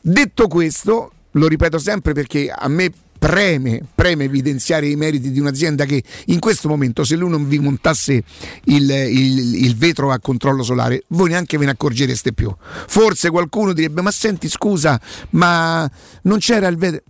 Detto 0.00 0.48
questo, 0.48 1.12
lo 1.32 1.46
ripeto 1.48 1.78
sempre 1.78 2.12
perché 2.12 2.50
a 2.50 2.68
me 2.68 2.90
preme, 3.18 3.80
preme 3.94 4.24
evidenziare 4.24 4.86
i 4.86 4.96
meriti 4.96 5.30
di 5.30 5.40
un'azienda 5.40 5.86
che 5.86 6.02
in 6.26 6.40
questo 6.40 6.68
momento 6.68 7.04
se 7.04 7.16
lui 7.16 7.30
non 7.30 7.48
vi 7.48 7.58
montasse 7.58 8.22
il, 8.64 8.90
il- 8.90 9.64
il 9.64 9.76
vetro 9.76 10.10
a 10.10 10.18
controllo 10.18 10.62
solare 10.62 11.04
voi 11.08 11.30
neanche 11.30 11.56
ve 11.56 11.64
ne 11.64 11.70
accorgereste 11.70 12.34
più 12.34 12.54
forse 12.86 13.30
qualcuno 13.30 13.72
direbbe 13.72 14.02
ma 14.02 14.10
senti 14.10 14.46
scusa 14.46 15.00
ma 15.30 15.90
non 16.24 16.38
c'era 16.38 16.66
il 16.66 16.76
vetro 16.76 17.00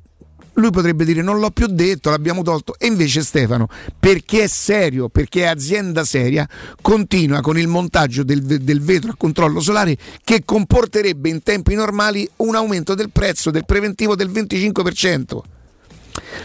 lui 0.54 0.70
potrebbe 0.70 1.04
dire 1.04 1.22
non 1.22 1.38
l'ho 1.38 1.50
più 1.50 1.66
detto, 1.66 2.10
l'abbiamo 2.10 2.42
tolto. 2.42 2.74
E 2.78 2.86
invece 2.86 3.22
Stefano, 3.22 3.68
perché 3.98 4.44
è 4.44 4.46
serio, 4.46 5.08
perché 5.08 5.42
è 5.42 5.46
azienda 5.46 6.04
seria, 6.04 6.48
continua 6.80 7.40
con 7.40 7.58
il 7.58 7.68
montaggio 7.68 8.22
del, 8.22 8.42
del 8.42 8.80
vetro 8.80 9.12
a 9.12 9.16
controllo 9.16 9.60
solare 9.60 9.96
che 10.22 10.42
comporterebbe 10.44 11.28
in 11.28 11.42
tempi 11.42 11.74
normali 11.74 12.28
un 12.36 12.54
aumento 12.54 12.94
del 12.94 13.10
prezzo 13.10 13.50
del 13.50 13.64
preventivo 13.64 14.14
del 14.14 14.30
25%. 14.30 15.38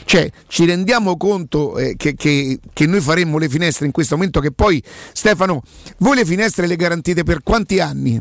Cioè, 0.03 0.31
ci 0.47 0.65
rendiamo 0.65 1.15
conto 1.15 1.77
eh, 1.77 1.95
che, 1.95 2.15
che- 2.15 2.59
che 2.73 2.85
noi 2.87 3.01
faremmo 3.01 3.37
le 3.37 3.47
finestre 3.47 3.85
in 3.85 3.91
questo 3.91 4.15
momento 4.15 4.39
che 4.39 4.51
poi, 4.51 4.81
Stefano, 5.13 5.61
voi 5.97 6.15
le 6.15 6.25
finestre 6.25 6.65
le 6.65 6.75
garantite 6.75 7.23
per 7.23 7.43
quanti 7.43 7.79
anni? 7.79 8.19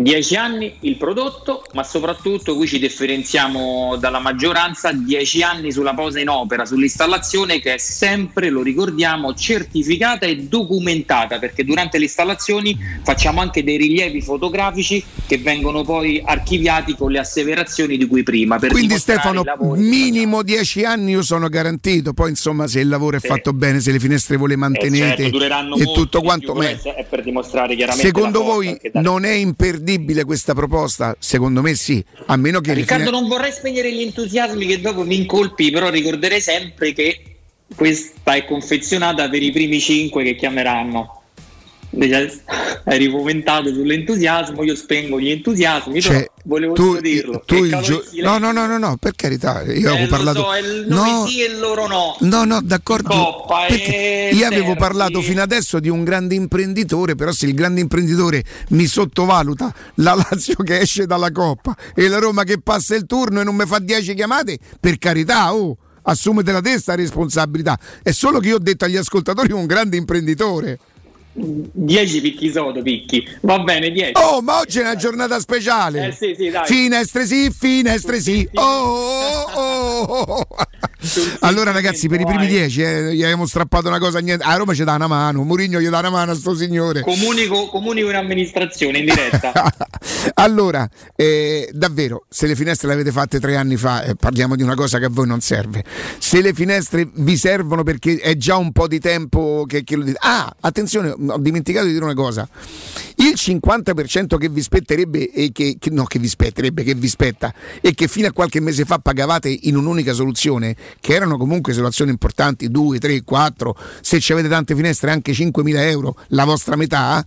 10 0.00 0.36
anni 0.36 0.74
il 0.82 0.96
prodotto, 0.96 1.64
ma 1.72 1.82
soprattutto 1.82 2.54
qui 2.54 2.68
ci 2.68 2.78
differenziamo 2.78 3.96
dalla 3.98 4.20
maggioranza, 4.20 4.92
10 4.92 5.42
anni 5.42 5.72
sulla 5.72 5.92
posa 5.92 6.20
in 6.20 6.28
opera, 6.28 6.64
sull'installazione 6.64 7.58
che 7.58 7.74
è 7.74 7.78
sempre, 7.78 8.48
lo 8.48 8.62
ricordiamo, 8.62 9.34
certificata 9.34 10.24
e 10.24 10.36
documentata, 10.44 11.40
perché 11.40 11.64
durante 11.64 11.98
le 11.98 12.04
installazioni 12.04 12.78
facciamo 13.02 13.40
anche 13.40 13.64
dei 13.64 13.76
rilievi 13.76 14.22
fotografici 14.22 15.02
che 15.26 15.38
vengono 15.38 15.82
poi 15.82 16.22
archiviati 16.24 16.94
con 16.94 17.10
le 17.10 17.18
asseverazioni 17.18 17.96
di 17.96 18.06
cui 18.06 18.22
prima. 18.22 18.56
Per 18.60 18.70
Quindi 18.70 18.98
Stefano, 18.98 19.42
minimo 19.74 20.44
10 20.44 20.84
anni 20.84 21.10
io 21.10 21.22
sono 21.22 21.48
garantito, 21.48 22.12
poi 22.12 22.30
insomma 22.30 22.68
se 22.68 22.78
il 22.78 22.88
lavoro 22.88 23.16
è 23.16 23.20
Sì. 23.20 23.26
fatto 23.26 23.52
bene, 23.52 23.80
se 23.80 23.90
le 23.90 23.98
finestre 23.98 24.36
voi 24.36 24.46
le 24.46 24.54
Eh, 24.54 24.58
mantenete 24.58 25.16
certo, 25.16 25.30
dureranno 25.30 25.74
e 25.74 25.92
tutto 25.92 26.20
quanto... 26.20 26.52
più, 26.52 26.62
ma- 26.62 26.68
però 26.68 26.94
è 26.94 27.04
per 27.04 27.24
dimostrare 27.24 27.74
chiaramente 27.74 28.06
Secondo 28.06 28.44
voi 28.44 28.78
non 28.92 29.24
è 29.24 29.32
imperdibile 29.32 29.86
questa 30.24 30.54
proposta? 30.54 31.16
Secondo 31.18 31.62
me 31.62 31.74
sì, 31.74 32.04
a 32.26 32.36
meno 32.36 32.60
che... 32.60 32.74
Riccardo, 32.74 33.06
fine- 33.06 33.18
non 33.18 33.28
vorrei 33.28 33.52
spegnere 33.52 33.92
gli 33.92 34.02
entusiasmi 34.02 34.66
che 34.66 34.80
dopo 34.80 35.04
mi 35.04 35.16
incolpi, 35.16 35.70
però 35.70 35.88
ricorderei 35.90 36.40
sempre 36.40 36.92
che 36.92 37.20
questa 37.74 38.34
è 38.34 38.44
confezionata 38.44 39.28
per 39.28 39.42
i 39.42 39.50
primi 39.50 39.80
cinque 39.80 40.24
che 40.24 40.34
chiameranno. 40.34 41.17
Hai 41.90 42.98
rifomentato 42.98 43.72
sull'entusiasmo, 43.72 44.62
io 44.62 44.76
spengo 44.76 45.18
gli 45.18 45.30
entusiasmi, 45.30 46.00
Cioè, 46.02 46.30
volevo 46.44 46.74
tu, 46.74 47.00
dirlo. 47.00 47.42
tu 47.46 47.64
il 47.64 47.78
gio- 47.82 48.04
no, 48.22 48.36
no, 48.38 48.52
no, 48.52 48.66
no, 48.66 48.76
no, 48.78 48.96
per 48.98 49.14
carità, 49.16 49.62
io 49.62 49.88
Eh, 49.88 49.94
avevo 49.94 50.06
parlato... 50.08 50.42
so, 50.42 50.54
il 50.56 50.84
no, 50.88 51.26
sì 51.26 51.42
e 51.42 51.56
loro 51.56 51.86
no. 51.86 52.16
No, 52.20 52.44
no, 52.44 52.60
d'accordo. 52.62 53.08
Coppa 53.08 53.64
perché 53.68 54.30
io 54.32 54.46
avevo 54.46 54.64
Derby. 54.64 54.78
parlato 54.78 55.22
fino 55.22 55.40
adesso 55.40 55.80
di 55.80 55.88
un 55.88 56.04
grande 56.04 56.34
imprenditore, 56.34 57.14
però 57.14 57.32
se 57.32 57.46
il 57.46 57.54
grande 57.54 57.80
imprenditore 57.80 58.44
mi 58.70 58.86
sottovaluta 58.86 59.72
la 59.96 60.14
Lazio 60.14 60.56
che 60.56 60.80
esce 60.80 61.06
dalla 61.06 61.32
Coppa 61.32 61.74
e 61.94 62.06
la 62.08 62.18
Roma 62.18 62.44
che 62.44 62.60
passa 62.60 62.94
il 62.96 63.06
turno 63.06 63.40
e 63.40 63.44
non 63.44 63.54
mi 63.56 63.64
fa 63.64 63.78
10 63.78 64.14
chiamate, 64.14 64.58
per 64.78 64.98
carità, 64.98 65.54
oh, 65.54 65.76
assumete 66.02 66.52
la 66.52 66.60
testa 66.60 66.94
responsabilità. 66.94 67.78
È 68.02 68.10
solo 68.10 68.40
che 68.40 68.48
io 68.48 68.56
ho 68.56 68.60
detto 68.60 68.84
agli 68.84 68.96
ascoltatori 68.96 69.52
un 69.52 69.66
grande 69.66 69.96
imprenditore. 69.96 70.78
10 71.38 72.20
picchi 72.20 72.50
sodo, 72.50 72.82
picchi. 72.82 73.26
Va 73.40 73.58
bene, 73.60 73.90
10. 73.90 74.12
Oh, 74.14 74.40
ma 74.42 74.58
oggi 74.58 74.78
è 74.78 74.82
una 74.82 74.96
giornata 74.96 75.38
speciale. 75.38 76.08
Eh 76.08 76.12
sì, 76.12 76.34
sì, 76.36 76.50
dai. 76.50 76.66
Finestre 76.66 77.26
sì, 77.26 77.50
finestre 77.50 78.20
sì. 78.20 78.48
Oh, 78.54 79.44
oh, 79.54 80.00
oh, 80.02 80.22
oh. 80.22 80.46
Allora 81.40 81.70
ragazzi, 81.70 82.08
per 82.08 82.20
i 82.20 82.24
primi 82.24 82.46
10 82.46 82.82
eh, 82.82 83.14
gli 83.14 83.22
abbiamo 83.22 83.46
strappato 83.46 83.88
una 83.88 83.98
cosa, 83.98 84.18
niente. 84.18 84.44
A 84.44 84.56
Roma 84.56 84.74
ci 84.74 84.82
dà 84.84 84.94
una 84.94 85.06
mano, 85.06 85.44
Murigno 85.44 85.80
gli 85.80 85.88
dà 85.88 86.00
una 86.00 86.10
mano 86.10 86.32
a 86.32 86.34
sto 86.34 86.54
signore. 86.54 87.02
Comunico, 87.02 87.68
comunico 87.68 88.08
in 88.08 88.16
amministrazione 88.16 88.98
in 88.98 89.04
diretta. 89.04 89.52
Allora, 90.34 90.88
eh, 91.16 91.68
davvero, 91.72 92.24
se 92.28 92.46
le 92.46 92.54
finestre 92.54 92.88
le 92.88 92.94
avete 92.94 93.10
fatte 93.10 93.40
tre 93.40 93.56
anni 93.56 93.76
fa, 93.76 94.02
eh, 94.02 94.14
parliamo 94.14 94.56
di 94.56 94.62
una 94.62 94.74
cosa 94.74 94.98
che 94.98 95.06
a 95.06 95.08
voi 95.10 95.26
non 95.26 95.40
serve. 95.40 95.84
Se 96.18 96.40
le 96.40 96.52
finestre 96.52 97.08
vi 97.12 97.36
servono 97.36 97.82
perché 97.82 98.18
è 98.18 98.36
già 98.36 98.56
un 98.56 98.72
po' 98.72 98.86
di 98.86 99.00
tempo 99.00 99.64
che, 99.66 99.84
che 99.84 99.96
lo 99.96 100.04
dite. 100.04 100.18
Ah, 100.20 100.54
attenzione, 100.60 101.14
ho 101.28 101.38
dimenticato 101.38 101.86
di 101.86 101.92
dire 101.92 102.04
una 102.04 102.14
cosa. 102.14 102.48
Il 103.16 103.34
50% 103.34 104.36
che 104.36 104.48
vi 104.48 104.62
spetterebbe 104.62 105.30
e 105.32 105.50
che, 105.52 105.76
che- 105.78 105.90
no, 105.90 106.04
che 106.04 106.18
vi 106.18 106.28
spetterebbe, 106.28 106.82
che 106.82 106.94
vi 106.94 107.08
spetta 107.08 107.52
e 107.80 107.94
che 107.94 108.08
fino 108.08 108.28
a 108.28 108.32
qualche 108.32 108.60
mese 108.60 108.84
fa 108.84 108.98
pagavate 108.98 109.48
in 109.62 109.76
un'unica 109.76 110.12
soluzione, 110.12 110.76
che 111.00 111.14
erano 111.14 111.36
comunque 111.36 111.72
soluzioni 111.72 112.10
importanti, 112.10 112.70
2, 112.70 112.98
3, 112.98 113.22
4, 113.22 113.76
se 114.00 114.20
ci 114.20 114.32
avete 114.32 114.48
tante 114.48 114.74
finestre 114.74 115.10
anche 115.10 115.32
5.000 115.32 115.76
euro, 115.88 116.16
la 116.28 116.44
vostra 116.44 116.76
metà, 116.76 117.24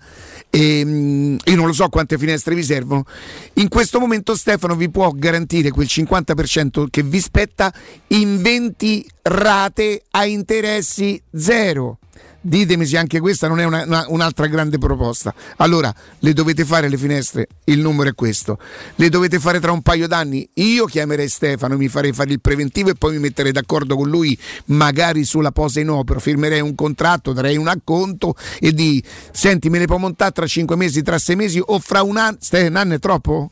ehm, 0.49 1.37
io 1.43 1.55
non 1.55 1.67
lo 1.67 1.73
so 1.73 1.89
quante 1.89 2.17
finestre 2.17 2.55
vi 2.55 2.63
servono, 2.63 3.05
in 3.53 3.67
questo 3.67 3.99
momento 3.99 4.35
Stefano 4.35 4.75
vi 4.75 4.89
può 4.89 5.11
garantire 5.11 5.71
quel 5.71 5.87
50% 5.87 6.85
che 6.89 7.03
vi 7.03 7.19
spetta 7.19 7.73
in 8.07 8.41
20 8.41 9.05
rate 9.23 10.03
a 10.11 10.25
interessi 10.25 11.21
zero. 11.33 11.99
Ditemi 12.43 12.87
se 12.87 12.97
anche 12.97 13.19
questa 13.19 13.47
non 13.47 13.59
è 13.59 13.65
una- 13.65 13.83
una- 13.85 14.05
un'altra 14.07 14.47
grande 14.47 14.79
proposta. 14.79 15.33
Allora, 15.57 15.93
le 16.19 16.33
dovete 16.33 16.65
fare 16.65 16.89
le 16.89 16.97
finestre, 16.97 17.47
il 17.65 17.79
numero 17.79 18.09
è 18.09 18.15
questo. 18.15 18.57
Le 18.95 19.09
dovete 19.09 19.39
fare 19.39 19.59
tra 19.59 19.71
un 19.71 19.83
paio 19.83 20.07
d'anni. 20.07 20.49
Io 20.55 20.85
chiamerei 20.85 21.29
Stefano, 21.29 21.77
mi 21.77 21.87
farei 21.87 22.13
fare 22.13 22.31
il 22.31 22.41
preventivo 22.41 22.89
e 22.89 22.95
poi 22.95 23.13
mi 23.13 23.19
metterei 23.19 23.51
d'accordo 23.51 23.95
con 23.95 24.09
lui, 24.09 24.37
magari 24.65 25.23
sulla 25.23 25.51
posa 25.51 25.79
in 25.81 25.89
opera. 25.89 26.19
Firmerei 26.19 26.61
un 26.61 26.73
contratto, 26.73 27.31
darei 27.31 27.57
un 27.57 27.67
acconto 27.67 28.35
e 28.59 28.73
di 28.73 29.03
senti, 29.31 29.69
me 29.69 29.77
le 29.77 29.85
può 29.85 29.97
montare 29.97 30.31
tra 30.31 30.47
5 30.47 30.75
mesi, 30.75 31.03
tra 31.03 31.19
6 31.19 31.35
mesi 31.35 31.61
o 31.63 31.79
fra 31.79 32.01
un 32.01 32.17
anno. 32.17 32.37
Ste- 32.39 32.67
Un 32.67 32.75
anno 32.75 32.93
è 32.95 32.99
troppo? 32.99 33.51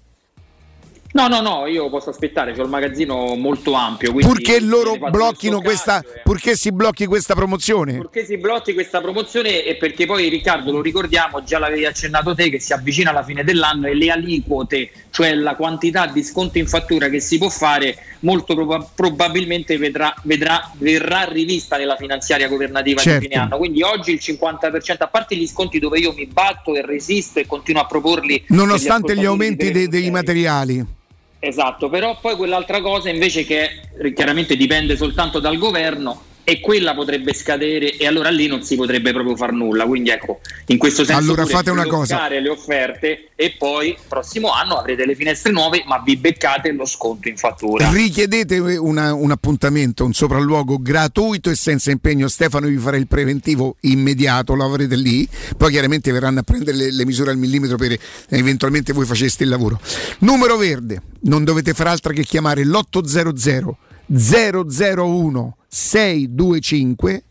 No, 1.12 1.28
no, 1.28 1.42
no, 1.42 1.66
io 1.66 1.90
posso 1.90 2.12
aspettare, 2.12 2.54
c'ho 2.54 2.62
il 2.62 2.70
magazzino 2.70 3.34
molto 3.36 3.74
ampio. 3.74 4.14
Purché 4.14 4.60
loro 4.60 4.96
blocchino 4.96 5.60
questa, 5.60 6.04
purché 6.24 6.56
si 6.56 6.72
blocchi 6.72 7.08
questa 7.08 7.34
promozione. 7.34 7.98
Perché 7.98 8.26
si 8.26 8.38
blocchi 8.38 8.74
questa 8.74 9.02
promozione 9.02 9.64
e 9.64 9.76
perché 9.76 10.06
poi 10.06 10.30
Riccardo 10.30 10.72
lo 10.72 10.82
ricordiamo, 10.82 11.44
già 11.44 11.58
l'avevi 11.58 11.86
accennato 11.86 12.36
te 12.36 12.52
che 12.52 12.60
si 12.60 12.74
avvicina 12.74 13.10
alla 13.10 13.24
fine 13.24 13.44
dell'anno 13.44 13.88
e 13.88 13.96
le 13.96 14.12
aliquote, 14.12 14.92
cioè 15.10 15.34
la 15.34 15.56
quantità 15.56 16.06
di 16.06 16.24
sconto 16.24 16.60
in 16.60 16.68
fattura 16.68 17.10
che 17.10 17.20
si 17.20 17.40
può 17.40 17.50
fare, 17.50 17.98
molto 18.20 18.54
proba- 18.54 18.88
probabilmente 18.94 19.78
vedrà, 19.80 20.14
vedrà- 20.24 20.72
verrà 20.78 21.24
rivista 21.24 21.78
nella 21.78 21.96
finanziaria 21.96 22.48
governativa 22.48 23.02
Certo. 23.02 23.20
di 23.20 23.28
fine 23.28 23.42
anno. 23.42 23.58
Quindi 23.58 23.82
oggi 23.82 24.12
il 24.12 24.20
50%, 24.22 24.98
a 25.00 25.08
parte 25.08 25.36
gli 25.36 25.48
sconti 25.48 25.80
dove 25.80 25.98
io 25.98 26.14
mi 26.14 26.28
batto 26.28 26.76
e 26.76 26.86
resisto 26.86 27.40
e 27.40 27.48
continuo 27.48 27.82
a 27.82 27.88
proporli. 27.88 28.46
Nonostante 28.50 29.18
gli 29.18 29.26
aumenti 29.26 29.72
dei, 29.72 29.88
dei 29.88 30.12
materiali. 30.12 30.98
Esatto, 31.40 31.90
però 31.90 32.18
poi 32.20 32.36
quell'altra 32.36 32.82
cosa 32.82 33.10
invece 33.10 33.46
che 33.46 33.70
chiaramente 34.14 34.58
dipende 34.58 34.98
soltanto 34.98 35.40
dal 35.40 35.58
governo 35.58 36.28
e 36.50 36.60
quella 36.62 36.96
potrebbe 36.96 37.32
scadere 37.36 37.96
e 37.96 38.08
allora 38.08 38.32
lì 38.32 38.48
non 38.48 38.64
si 38.64 38.76
potrebbe 38.76 39.14
proprio 39.14 39.36
far 39.36 39.52
nulla. 39.52 39.86
Quindi 39.86 40.10
ecco, 40.10 40.40
in 40.68 40.80
questo 40.80 41.06
senso 41.06 41.22
Allora 41.22 41.46
fate 41.46 41.70
una 41.70 41.86
cosa. 41.86 42.28
le 42.28 42.50
offerte 42.50 43.30
e 43.36 43.54
poi 43.56 43.96
prossimo 44.08 44.52
anno 44.52 44.76
avrete 44.76 45.06
le 45.06 45.14
finestre 45.14 45.52
nuove, 45.52 45.84
ma 45.86 46.02
vi 46.04 46.18
beccate 46.18 46.72
lo 46.72 46.86
sconto 46.86 47.28
in 47.30 47.38
fattura. 47.38 47.92
Richiedete 47.92 48.58
una- 48.58 49.14
un 49.14 49.30
appuntamento, 49.30 50.04
un 50.04 50.14
sopralluogo 50.14 50.82
gratuito 50.82 51.52
e 51.52 51.56
senza 51.56 51.92
impegno. 51.92 52.28
Stefano 52.28 52.66
vi 52.66 52.78
farà 52.78 52.98
il 52.98 53.06
preventivo 53.06 53.76
immediato, 53.82 54.56
lo 54.56 54.66
avrete 54.66 54.96
lì. 54.96 55.28
Poi 55.56 55.70
chiaramente 55.70 56.12
verranno 56.12 56.40
a 56.40 56.44
prendere 56.44 56.76
le, 56.78 56.92
le 56.92 57.06
misure 57.06 57.30
al 57.30 57.38
millimetro 57.38 57.78
per 57.78 57.96
eventualmente 58.30 58.92
voi 58.92 59.06
faceste 59.06 59.44
il 59.44 59.50
lavoro. 59.50 59.80
Numero 60.20 60.58
verde, 60.58 61.00
non 61.22 61.44
dovete 61.44 61.76
fare 61.76 61.90
altro 61.90 62.12
che 62.12 62.24
chiamare 62.24 62.66
l'800 62.66 63.72
001 64.12 65.58
625 65.68 67.24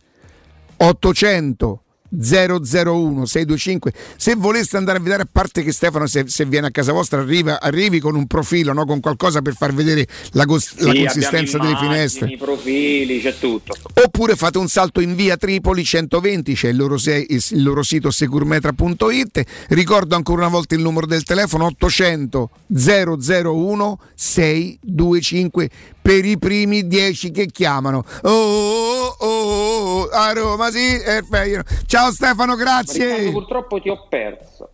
800 0.77 1.83
001 2.11 3.27
625 3.27 3.93
se 4.17 4.35
voleste 4.35 4.79
andare 4.79 4.97
a 4.97 5.01
vedere 5.03 5.23
a 5.25 5.29
parte 5.31 5.63
che 5.63 5.73
Stefano 5.73 6.07
se, 6.07 6.25
se 6.29 6.47
viene 6.47 6.69
a 6.69 6.71
casa 6.71 6.93
vostra 6.93 7.21
arriva, 7.21 7.61
arrivi 7.61 7.99
con 8.01 8.15
un 8.15 8.27
profilo 8.27 8.73
no? 8.73 8.87
con 8.87 9.01
qualcosa 9.01 9.43
per 9.43 9.55
far 9.55 9.75
vedere 9.75 10.07
la, 10.31 10.47
cos- 10.47 10.79
la 10.79 10.93
Sì, 10.93 11.01
consistenza 11.01 11.59
abbiamo 11.59 11.79
delle 11.79 11.93
finestre 11.93 12.27
immagini, 12.29 12.43
I 12.43 12.45
profili, 12.45 13.21
c'è 13.21 13.39
tutto. 13.39 13.75
Oppure 14.03 14.37
fate 14.37 14.57
un 14.57 14.69
salto 14.69 15.01
in 15.03 15.15
via 15.15 15.37
Tripoli 15.37 15.85
120, 15.85 16.55
c'è 16.55 16.69
il 16.69 16.77
loro, 16.77 16.97
se- 16.97 17.27
il 17.29 17.63
loro 17.63 17.83
sito 17.83 18.11
securmetra.it. 18.11 19.43
Ricordo 19.69 20.15
ancora 20.17 20.41
una 20.47 20.51
volta 20.51 20.75
il 20.75 20.81
numero 20.81 21.05
del 21.05 21.25
telefono 21.25 21.67
800 21.67 22.51
001 22.69 24.01
625 24.15 25.71
per 26.09 26.25
i 26.25 26.39
primi 26.39 26.87
10 26.87 27.31
che 27.31 27.45
chiamano. 27.49 28.03
Oh, 28.23 28.31
oh, 28.31 29.17
oh, 29.19 29.27
oh, 29.27 30.09
a 30.09 30.33
Roma, 30.33 30.71
sì, 30.71 30.97
meglio. 31.29 31.63
Ciao 31.85 32.11
Stefano, 32.11 32.55
Riccardo, 32.55 32.83
grazie. 32.95 33.31
purtroppo 33.31 33.79
ti 33.79 33.91
ho 33.91 34.07
perso. 34.09 34.71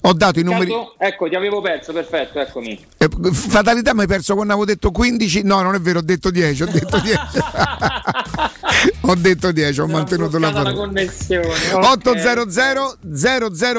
Ho 0.00 0.12
dato 0.12 0.40
i 0.40 0.42
numeri. 0.42 0.64
Riccardo, 0.64 0.94
ecco, 0.98 1.28
ti 1.28 1.36
avevo 1.36 1.60
perso, 1.60 1.92
perfetto, 1.92 2.40
eccomi. 2.40 2.84
Eh, 2.98 3.08
Fatalità 3.30 3.94
mi 3.94 4.00
hai 4.00 4.06
perso 4.08 4.34
quando 4.34 4.54
avevo 4.54 4.66
detto 4.66 4.90
15. 4.90 5.42
No, 5.44 5.62
non 5.62 5.76
è 5.76 5.80
vero, 5.80 6.00
ho 6.00 6.02
detto 6.02 6.32
10. 6.32 6.62
Ho 6.64 6.66
detto 6.66 6.98
10. 6.98 7.18
ho 9.06 9.14
detto 9.14 9.52
10, 9.52 9.80
ho 9.82 9.86
mantenuto 9.86 10.40
la 10.40 10.50
Bloccata 10.50 10.68
la 10.68 10.74
parola. 10.74 10.88
connessione. 10.88 11.72
ok. 11.74 11.90
800 11.90 12.98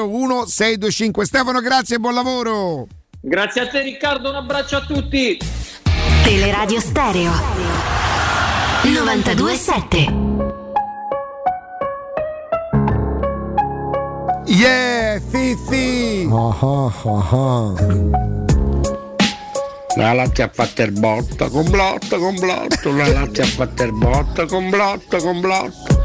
001 0.06 0.46
625 0.46 1.26
Stefano 1.26 1.60
grazie 1.60 1.96
e 1.96 1.98
buon 1.98 2.14
lavoro 2.14 2.86
Grazie 3.26 3.62
a 3.62 3.68
te 3.68 3.80
Riccardo, 3.80 4.28
un 4.28 4.36
abbraccio 4.36 4.76
a 4.76 4.80
tutti. 4.82 5.38
Teleradio 6.24 6.80
Stereo 6.80 7.32
927 8.82 9.98
yeah 14.46 15.20
Fifi. 15.20 16.26
La 19.96 20.14
latte 20.14 20.42
ha 20.42 20.50
fatto 20.50 20.80
il 20.80 20.92
botto, 20.92 21.50
con 21.50 21.68
blotto, 21.68 22.18
con 22.18 22.34
blotto, 22.36 22.90
la 22.96 23.06
latte 23.06 23.42
ha 23.42 23.46
fatto 23.46 23.82
il 23.82 23.92
botto, 23.92 24.46
con 24.46 24.70
blotto, 24.70 25.18
con 25.18 25.40
blotto. 25.40 26.03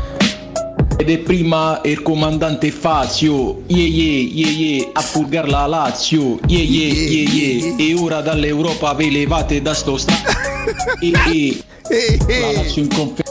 Ed 1.02 1.10
è 1.10 1.18
prima 1.20 1.80
il 1.86 2.02
comandante 2.02 2.72
Fazio, 2.72 3.62
ye 3.68 3.84
ye 3.84 4.20
ye 4.20 4.47
ye, 4.50 4.89
a 4.91 5.02
purgar 5.02 5.47
la 5.47 5.66
Lazio, 5.66 6.39
ye 6.45 6.60
ye 6.60 6.88
ye 6.89 7.24
ye, 7.24 7.76
e 7.78 7.93
ora 7.93 8.20
dall'Europa 8.20 8.93
ve 8.95 9.10
levate 9.10 9.62
da 9.62 9.74
sto 9.74 9.95
sta... 9.95 10.12
e, 11.00 11.64
e, 11.88 12.18
la 12.28 12.52
Lazio 12.52 12.82
in 12.82 12.89
conferenza. 12.89 13.29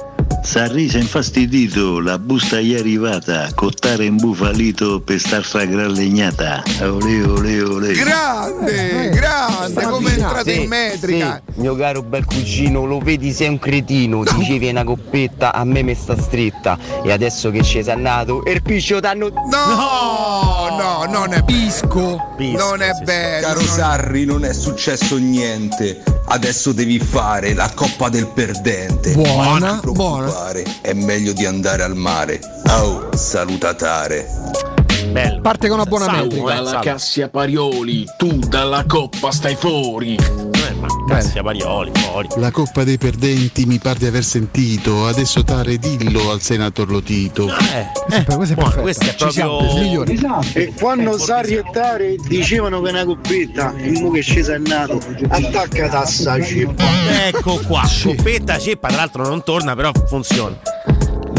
Sarrisa 0.48 0.96
infastidito, 0.96 2.00
la 2.00 2.18
busta 2.18 2.58
è 2.58 2.74
arrivata, 2.74 3.50
cottare 3.54 4.06
imbufalito 4.06 4.98
per 4.98 5.20
star 5.20 5.44
fra 5.44 5.66
gran 5.66 5.90
legnata. 5.90 6.62
Ole 6.80 7.22
ole 7.22 7.62
ole. 7.62 7.92
grande 7.92 9.10
grande 9.10 9.82
come 9.82 10.08
è 10.08 10.18
entrato 10.18 10.50
in 10.50 10.66
metrica 10.68 11.42
Sì, 11.52 11.60
mio 11.60 11.76
caro 11.76 12.02
bel 12.02 12.24
cugino, 12.24 12.86
lo 12.86 12.98
vedi 12.98 13.30
sei 13.30 13.48
un 13.48 13.58
cretino, 13.58 14.22
dicevi 14.24 14.70
una 14.70 14.84
coppetta, 14.84 15.52
a 15.52 15.64
me 15.64 15.82
mi 15.82 15.94
sta 15.94 16.18
stretta 16.18 16.78
e 17.04 17.12
adesso 17.12 17.50
che 17.50 17.62
ci 17.62 17.82
sei 17.82 18.00
nato, 18.00 18.42
il 18.46 18.62
piscio 18.62 19.00
t'hanno... 19.00 19.28
No, 19.28 20.76
no, 20.78 21.04
non 21.10 21.34
è 21.34 21.44
Pisco. 21.44 22.16
non 22.38 22.80
è 22.80 22.92
bello 23.04 23.46
Caro 23.48 23.60
non- 23.60 23.68
Sarri, 23.68 24.24
non 24.24 24.44
è 24.46 24.54
successo 24.54 25.18
niente. 25.18 26.02
Adesso 26.30 26.72
devi 26.72 26.98
fare 26.98 27.54
la 27.54 27.70
coppa 27.74 28.10
del 28.10 28.26
perdente. 28.26 29.12
Buona, 29.12 29.80
Non 29.82 29.90
preoccupare, 30.38 30.64
È 30.80 30.92
meglio 30.92 31.32
di 31.32 31.44
andare 31.44 31.82
al 31.82 31.96
mare. 31.96 32.40
Oh, 32.68 33.08
salutatare. 33.14 34.26
Bello. 35.10 35.40
Parte 35.40 35.68
con 35.68 35.78
una 35.78 35.88
buona 35.88 36.04
Salvo, 36.04 36.50
eh, 36.50 36.54
Dalla 36.54 36.68
salvo. 36.68 36.84
Cassia 36.84 37.28
Parioli, 37.28 38.04
tu 38.16 38.38
dalla 38.38 38.84
coppa 38.86 39.30
stai 39.30 39.54
fuori. 39.56 40.47
Eh, 40.68 40.74
ma 40.74 40.86
Cassia 41.08 41.42
Parioli, 41.42 41.90
fuori. 41.94 42.28
La 42.36 42.50
Coppa 42.50 42.84
dei 42.84 42.98
Perdenti 42.98 43.64
mi 43.66 43.78
pare 43.78 43.98
di 43.98 44.06
aver 44.06 44.24
sentito, 44.24 45.06
adesso 45.06 45.42
tare 45.44 45.76
dillo 45.78 46.30
al 46.30 46.40
senator 46.42 46.90
Lotito. 46.90 47.48
Eh, 47.48 47.86
Questa 48.06 48.32
è- 48.32 48.36
questa 48.36 48.54
è 48.54 48.56
buono, 48.56 48.70
perfetta. 48.74 48.80
questo 48.82 49.04
è 49.04 49.14
Ci 49.14 49.30
siamo, 49.30 49.56
proprio 49.58 49.76
il 49.76 49.82
migliore. 49.84 50.12
E 50.54 50.72
quando 50.78 51.18
Sarri 51.18 51.54
e 51.54 51.62
Tare 51.72 52.16
dicevano 52.26 52.80
che 52.82 52.88
è 52.88 52.92
una 52.92 53.04
coppetta, 53.04 53.74
il 53.78 53.92
mu 54.00 54.12
che 54.12 54.20
scesa 54.20 54.54
è 54.54 54.58
nato, 54.58 55.00
attacca 55.28 55.88
tassa 55.88 56.42
ceppa. 56.42 56.84
Ecco 57.26 57.60
qua, 57.66 57.84
scoppetta 57.86 58.58
ceppa, 58.58 58.88
tra 58.88 58.96
l'altro 58.98 59.26
non 59.26 59.42
torna, 59.42 59.74
però 59.74 59.90
funziona. 60.06 60.56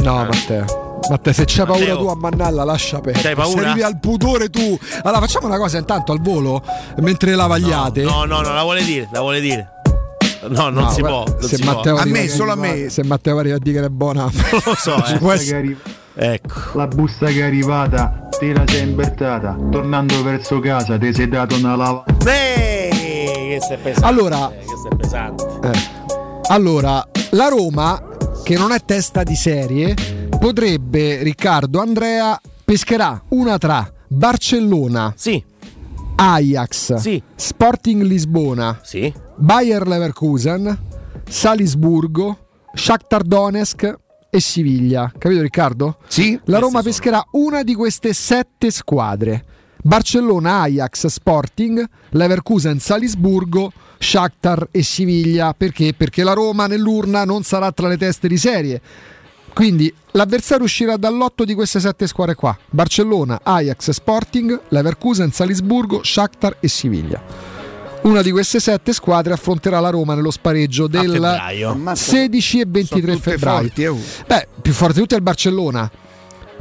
No, 0.02 0.26
Matteo. 0.26 0.88
Matteo, 1.10 1.34
se 1.34 1.44
c'hai 1.46 1.66
paura 1.66 1.80
Matteo. 1.80 1.98
tu 1.98 2.08
a 2.08 2.16
Mannalla, 2.16 2.64
lascia 2.64 3.00
perdere. 3.00 3.24
C'hai 3.24 3.36
paura? 3.36 3.62
Se 3.62 3.66
arrivi 3.68 3.82
al 3.84 4.00
pudore 4.00 4.50
tu. 4.50 4.78
Allora, 5.04 5.20
facciamo 5.22 5.48
una 5.48 5.58
cosa 5.58 5.78
intanto 5.78 6.12
al 6.12 6.22
volo, 6.22 6.62
mentre 6.98 7.36
lavagliate. 7.36 8.02
No, 8.04 8.26
no, 8.26 8.42
no, 8.42 8.54
la 8.54 8.64
vuole 8.64 8.84
dire, 8.84 9.08
la 9.12 9.22
vuole 9.22 9.40
dire. 9.40 9.70
No, 10.48 10.70
non 10.70 10.84
No, 10.84 10.90
si 10.92 11.02
può. 11.02 11.24
non 11.28 11.42
se 11.42 11.58
si 11.58 11.64
Matteo 11.64 11.94
può. 11.96 12.02
arriva 12.02 12.18
che 12.20 12.42
arriva- 12.70 12.90
Se 12.90 13.04
Matteo 13.04 13.38
arriva 13.38 13.56
a 13.56 13.60
dire 13.60 13.80
che 13.82 13.86
è 13.86 13.90
buona, 13.90 14.24
Non 14.52 14.62
lo 14.66 14.76
so, 14.76 15.04
eh. 15.06 15.18
può 15.18 15.32
essere- 15.32 15.76
Ecco. 16.22 16.78
La 16.78 16.88
busta 16.88 17.28
che 17.28 17.40
è 17.40 17.44
arrivata, 17.44 18.28
te 18.38 18.54
la 18.54 18.64
sei 18.68 18.84
invertata. 18.84 19.58
Tornando 19.72 20.22
verso 20.24 20.60
casa, 20.60 20.98
ti 20.98 21.14
sei 21.14 21.28
dato 21.30 21.56
una 21.56 21.76
lava. 21.76 22.04
Eh, 22.26 23.56
questo 23.58 23.74
è 23.74 23.78
pesante. 23.78 24.06
Allora- 24.08 24.52
eh, 24.52 24.64
questo 24.66 24.90
è 24.90 24.96
pesante. 24.96 25.46
Eh. 25.64 25.98
Allora, 26.50 27.06
la 27.32 27.48
Roma, 27.48 28.02
che 28.44 28.58
non 28.58 28.72
è 28.72 28.80
testa 28.84 29.24
di 29.24 29.36
serie, 29.36 29.94
potrebbe, 30.40 31.22
Riccardo 31.22 31.82
Andrea, 31.82 32.40
pescherà 32.64 33.22
una 33.30 33.58
tra 33.58 33.92
Barcellona, 34.08 35.14
Sì, 35.16 35.44
Ajax, 36.16 36.96
Sì. 36.96 37.22
Sporting 37.36 38.02
Lisbona, 38.02 38.80
sì. 38.84 39.12
Bayer 39.36 39.88
Leverkusen, 39.88 40.78
Salisburgo, 41.28 42.48
Shakhtar 42.74 43.24
Donetsk 43.24 43.96
e 44.30 44.40
Siviglia. 44.40 45.12
Capito 45.18 45.42
Riccardo? 45.42 45.98
Sì. 46.08 46.40
La 46.46 46.60
Roma 46.60 46.82
pescherà 46.82 47.24
una 47.32 47.64
di 47.64 47.74
queste 47.76 48.14
sette 48.14 48.72
squadre. 48.72 49.46
Barcellona, 49.82 50.62
Ajax, 50.64 51.06
Sporting, 51.08 51.84
Leverkusen, 52.10 52.80
Salisburgo, 52.80 53.72
Shakhtar 53.98 54.68
e 54.72 54.84
Siviglia. 54.84 55.54
Perché? 55.54 55.94
Perché 55.96 56.24
la 56.24 56.34
Roma 56.34 56.68
nell'urna 56.68 57.24
non 57.24 57.44
sarà 57.44 57.72
tra 57.72 57.88
le 57.88 57.98
teste 57.98 58.28
di 58.28 58.38
serie. 58.38 58.82
Quindi 59.60 59.94
l'avversario 60.12 60.64
uscirà 60.64 60.96
dall'otto 60.96 61.44
di 61.44 61.54
queste 61.54 61.82
sette 61.82 62.08
squadre 62.08 62.34
qua. 62.34 62.58
Barcellona, 62.70 63.42
Ajax, 63.44 63.90
Sporting, 63.90 64.58
Leverkusen, 64.70 65.34
Salisburgo, 65.34 66.02
Shakhtar 66.02 66.56
e 66.62 66.70
Siviglia. 66.70 67.22
Una 68.04 68.22
di 68.22 68.32
queste 68.32 68.62
sette 68.62 68.94
squadre 68.94 69.34
affronterà 69.34 69.82
la 69.82 69.90
Roma 69.90 70.14
nello 70.14 70.32
spareggio 70.32 70.88
del 70.88 71.12
febbraio. 71.12 71.78
16 71.94 72.60
e 72.62 72.66
23 72.70 73.02
tutte 73.16 73.32
febbraio. 73.32 73.58
forti, 73.64 73.86
oh. 73.86 73.98
Beh, 74.28 74.48
più 74.62 74.72
forte 74.72 74.94
di 74.94 75.00
tutte 75.02 75.16
è 75.16 75.18
il 75.18 75.24
Barcellona. 75.24 75.92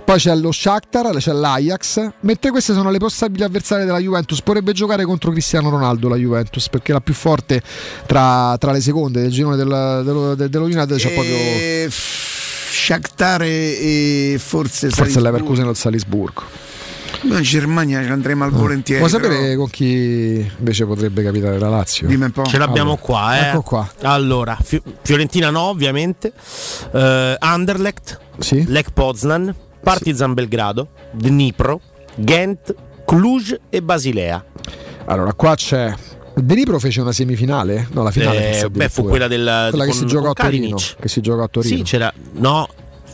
Poi 0.05 0.18
c'è 0.18 0.34
lo 0.34 0.51
Shakhtar, 0.51 1.14
c'è 1.18 1.32
l'Ajax, 1.32 2.11
mentre 2.22 2.51
queste 2.51 2.72
sono 2.72 2.90
le 2.90 2.99
possibili 2.99 3.44
avversarie 3.44 3.84
della 3.84 3.99
Juventus. 3.99 4.40
Potrebbe 4.42 4.72
giocare 4.72 5.05
contro 5.05 5.30
Cristiano 5.30 5.68
Ronaldo 5.68 6.09
la 6.09 6.16
Juventus, 6.16 6.68
perché 6.68 6.92
la 6.94 7.01
più 7.01 7.14
forte 7.14 7.62
tra, 8.07 8.57
tra 8.59 8.72
le 8.72 8.80
seconde 8.80 9.20
del 9.20 9.30
girone 9.30 9.55
del- 9.55 10.03
dello, 10.05 10.34
de- 10.34 10.49
dello 10.49 10.64
United 10.64 10.96
c'è 10.96 11.12
proprio 11.12 11.34
Eh, 11.36 11.90
Shakhtar 12.89 13.43
e, 13.43 14.36
forse 14.39 14.89
forse. 14.89 15.20
Leverkusen 15.20 15.66
o 15.66 15.70
il 15.70 15.76
Salisburgo. 15.76 16.43
Noi 17.24 17.36
in 17.39 17.43
Germania 17.43 18.03
ci 18.03 18.09
andremo 18.11 18.45
al 18.45 18.51
volentieri. 18.51 19.01
Vuoi 19.07 19.12
però- 19.20 19.30
sapere 19.34 19.57
con 19.57 19.68
chi 19.68 20.51
invece 20.59 20.86
potrebbe 20.86 21.22
capitare 21.22 21.59
la 21.59 21.68
Lazio? 21.68 22.07
Dimmi 22.07 22.24
un 22.24 22.30
po'. 22.30 22.45
Ce 22.47 22.57
l'abbiamo 22.57 22.93
Allora, 22.93 23.03
qua, 23.05 23.39
eh. 23.39 23.49
Ecco 23.51 23.61
qua. 23.61 23.91
Allora, 24.03 24.57
Fi- 24.62 24.80
Fiorentina 25.03 25.51
no, 25.51 25.62
ovviamente. 25.64 26.32
Eh, 26.93 27.36
Anderlecht, 27.39 28.18
Sì. 28.39 28.64
Lech 28.68 28.93
Poznan, 28.93 29.55
Partizan 29.82 30.32
Belgrado, 30.32 30.89
Dnipro, 31.12 31.80
Ghent, 32.14 32.74
Cluj 33.05 33.55
e 33.68 33.82
Basilea. 33.82 34.43
Allora, 35.07 35.34
qua 35.34 35.55
c'è 35.57 35.93
Denipro 36.43 36.78
fece 36.78 37.01
una 37.01 37.12
semifinale? 37.12 37.89
No, 37.93 38.03
la 38.03 38.11
finale. 38.11 38.61
Eh, 38.61 38.70
beh, 38.70 38.89
fu 38.89 39.05
quella 39.05 39.28
del 39.28 39.66
Quella 39.70 39.84
che 39.84 39.91
con- 39.91 39.99
si 39.99 40.07
giocò 40.07 40.30
a 40.30 40.34
con 40.34 40.45
Torino. 40.45 40.76
Che 41.01 41.09
si 41.09 41.20
giocò 41.20 41.43
a 41.43 41.49
Torino. 41.49 41.76
Sì, 41.76 41.82
c'era. 41.82 42.12
No, 42.32 42.68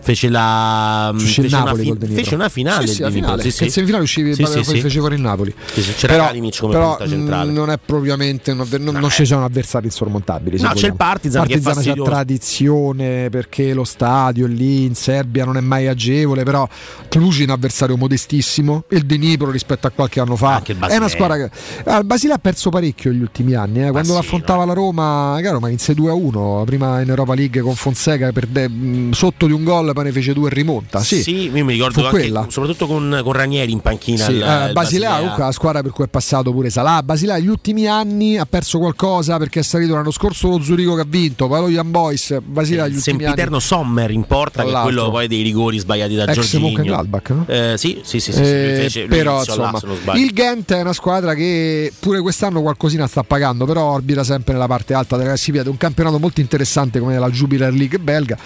fece 0.05 0.29
la. 0.29 1.13
Fece, 1.17 1.41
una 1.41 1.59
Napoli 1.65 1.83
fi- 1.83 1.89
col 1.89 1.99
Dnipro. 1.99 2.17
fece 2.23 2.35
una 2.35 2.49
finale. 2.49 2.87
Sì, 2.87 2.95
sì, 2.95 3.01
la 3.03 3.11
finale. 3.11 3.43
sì, 3.43 3.49
Che 3.49 3.55
sì. 3.55 3.65
in 3.65 3.71
semifinale 3.71 4.03
uscì, 4.05 4.35
Sì, 4.35 4.43
poi 4.43 4.53
sì, 4.53 4.65
sì. 4.65 4.81
fece 4.81 4.99
il 4.99 5.21
Napoli. 5.21 5.55
Sì, 5.73 5.83
sì, 5.83 5.95
c'era 5.95 6.13
però, 6.13 6.27
Kalinic 6.27 6.59
come 6.61 6.73
però, 6.73 6.99
centrale. 7.07 7.51
non 7.51 7.71
è 7.71 7.79
propriamente 7.85 8.51
avver- 8.53 8.81
non, 8.83 8.95
non 8.97 9.11
ci 9.11 9.25
sono 9.25 9.45
avversari 9.45 9.87
insormontabili. 9.87 10.61
No, 10.61 10.73
c'è 10.75 10.87
il 10.89 10.95
Partizan 10.95 11.47
che 11.47 11.55
è 11.55 11.61
Partizan 11.61 11.73
c'ha 11.73 11.81
fastidioso. 11.81 12.11
tradizione 12.11 13.29
perché 13.31 13.75
lo 13.75 13.85
stadio 13.85 14.47
lì 14.47 14.85
in 14.85 14.95
Serbia 14.95 15.45
non 15.45 15.57
è 15.57 15.61
mai 15.61 15.87
agevole, 15.89 16.43
però 16.45 16.69
Cluj 17.09 17.41
è 17.41 17.45
un 17.45 17.51
avversario 17.51 17.97
modestissimo. 17.97 18.85
Il 18.91 19.05
Dnipro 19.07 19.51
rispetto 19.51 19.87
a 19.87 19.91
qualche 19.91 20.21
anno 20.21 20.37
fa 20.37 20.57
Anche 20.57 20.73
il 20.73 20.79
è 20.79 20.97
una 20.97 21.09
squadra 21.09 21.37
che 21.37 21.51
ah, 21.85 21.99
il 21.99 22.05
Basilea 22.05 22.37
ha 22.37 22.39
perso 22.39 22.71
parecchio 22.71 23.11
negli 23.11 23.23
ultimi 23.23 23.55
anni. 23.55 23.85
eh. 23.87 23.91
Quando 23.91 24.13
sì, 24.13 24.19
affrontava 24.19 24.65
la 24.65 24.73
Roma, 24.73 25.37
chiaro, 25.41 25.61
ma 25.61 25.69
vinse 25.69 25.95
2-1. 25.95 26.65
Prima 26.65 27.01
in 27.01 27.09
Europa 27.09 27.35
League 27.35 27.61
con 27.61 27.75
Fonseca 27.75 28.31
perde, 28.33 28.71
sotto 29.13 29.47
di 29.47 29.53
un 29.53 29.65
gol, 29.65 29.93
poi 29.95 30.05
ne 30.05 30.13
fece 30.13 30.35
due 30.35 30.51
e 30.51 30.53
rimonta. 30.53 31.01
Sì, 31.01 31.23
Sì, 31.23 31.51
io 31.51 31.65
mi 31.65 31.73
ricordo 31.73 32.05
anche, 32.05 32.19
quella. 32.21 32.47
soprattutto 32.51 32.87
con, 32.87 33.19
con 33.25 33.33
Ranieri 33.33 33.73
in 33.73 33.81
panchina. 33.81 34.25
Sì, 34.27 34.33
il- 34.33 34.43
eh, 34.43 34.67
il 34.67 34.73
Basilea, 34.75 35.17
comunque, 35.17 35.43
la 35.45 35.53
squadra 35.53 35.81
per 35.83 35.93
cui 35.93 36.05
è 36.05 36.09
passato 36.09 36.53
pure 36.53 36.69
Salah. 36.69 37.03
Basilea, 37.03 37.37
negli 37.37 37.49
ultimi 37.49 37.87
anni 37.87 38.37
ha 38.37 38.45
perso 38.45 38.79
qualcosa 38.79 39.39
perché 39.39 39.61
è 39.61 39.63
salito 39.63 39.95
l'anno 39.95 40.11
scorso 40.11 40.49
lo 40.49 40.61
Zurigo 40.61 40.95
che 40.95 41.01
ha 41.01 41.07
vinto, 41.09 41.47
poi 41.49 41.61
lo 41.61 41.69
Young 41.71 41.89
Boys. 41.91 42.37
Basilea, 42.45 42.85
il 42.87 42.95
ultimi 42.97 43.25
anni. 43.25 43.61
Sommer 43.61 44.11
in 44.11 44.25
porta, 44.25 44.63
che 44.65 44.71
è 44.71 44.83
quello 44.83 45.11
poi 45.11 45.29
dei 45.29 45.41
rigori 45.43 45.79
sbagliati 45.79 46.15
da 46.15 46.25
Ex 46.25 46.35
Giorginio. 46.35 46.67
Mönchengladbach, 46.69 47.31
no? 47.31 47.45
Eh, 47.49 47.75
sì, 47.79 48.01
sì, 48.03 48.19
sì, 48.21 48.33
sì, 48.33 48.45
sì, 48.45 48.51
Eh, 48.51 48.89
lui 49.07 49.07
però 49.09 49.35
là, 49.35 49.39
insomma, 49.41 49.79
sbaglio. 49.79 50.25
il 50.25 50.33
Ghent 50.33 50.73
è 50.73 50.81
una 50.81 50.93
squadra 50.93 51.35
che 51.35 51.93
pure 51.99 52.21
quest'anno 52.21 52.61
qualcosina 52.61 53.07
sta 53.07 53.23
pagando, 53.23 53.65
però 53.65 53.93
orbita 53.93 54.25
sempre 54.25 54.53
nella 54.55 54.67
parte 54.67 54.93
alta 54.95 55.17
della 55.17 55.29
classifica. 55.31 55.63
È 55.63 55.69
un 55.69 55.77
campionato 55.77 56.19
molto 56.19 56.41
interessante 56.41 56.99
come 56.99 57.17
la 57.19 57.31
Jupiler 57.31 57.73
League 57.73 57.99
belga. 57.99 58.37